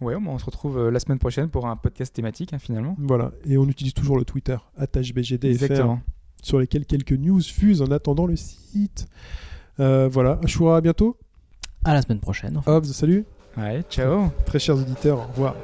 Ouais, 0.00 0.14
on 0.16 0.38
se 0.38 0.44
retrouve 0.44 0.78
euh, 0.78 0.90
la 0.90 0.98
semaine 0.98 1.18
prochaine 1.18 1.48
pour 1.48 1.66
un 1.66 1.76
podcast 1.76 2.14
thématique, 2.14 2.52
hein, 2.52 2.58
finalement. 2.58 2.96
Voilà. 2.98 3.30
Et 3.46 3.56
on 3.56 3.66
utilise 3.68 3.94
toujours 3.94 4.18
le 4.18 4.24
Twitter, 4.24 4.56
attachbgdfr, 4.76 5.96
sur 6.42 6.58
lesquels 6.58 6.84
quelques 6.84 7.12
news 7.12 7.40
fusent 7.40 7.82
en 7.82 7.90
attendant 7.90 8.26
le 8.26 8.36
site. 8.36 9.06
Euh, 9.80 10.08
voilà. 10.10 10.38
Ashura, 10.42 10.76
à 10.76 10.80
bientôt. 10.80 11.16
À 11.84 11.94
la 11.94 12.02
semaine 12.02 12.20
prochaine. 12.20 12.60
Hobbs, 12.66 12.84
salut. 12.86 13.24
Ouais, 13.56 13.82
ciao. 13.88 14.30
Très 14.46 14.58
chers 14.58 14.76
auditeurs, 14.76 15.18
au 15.18 15.26
revoir. 15.28 15.54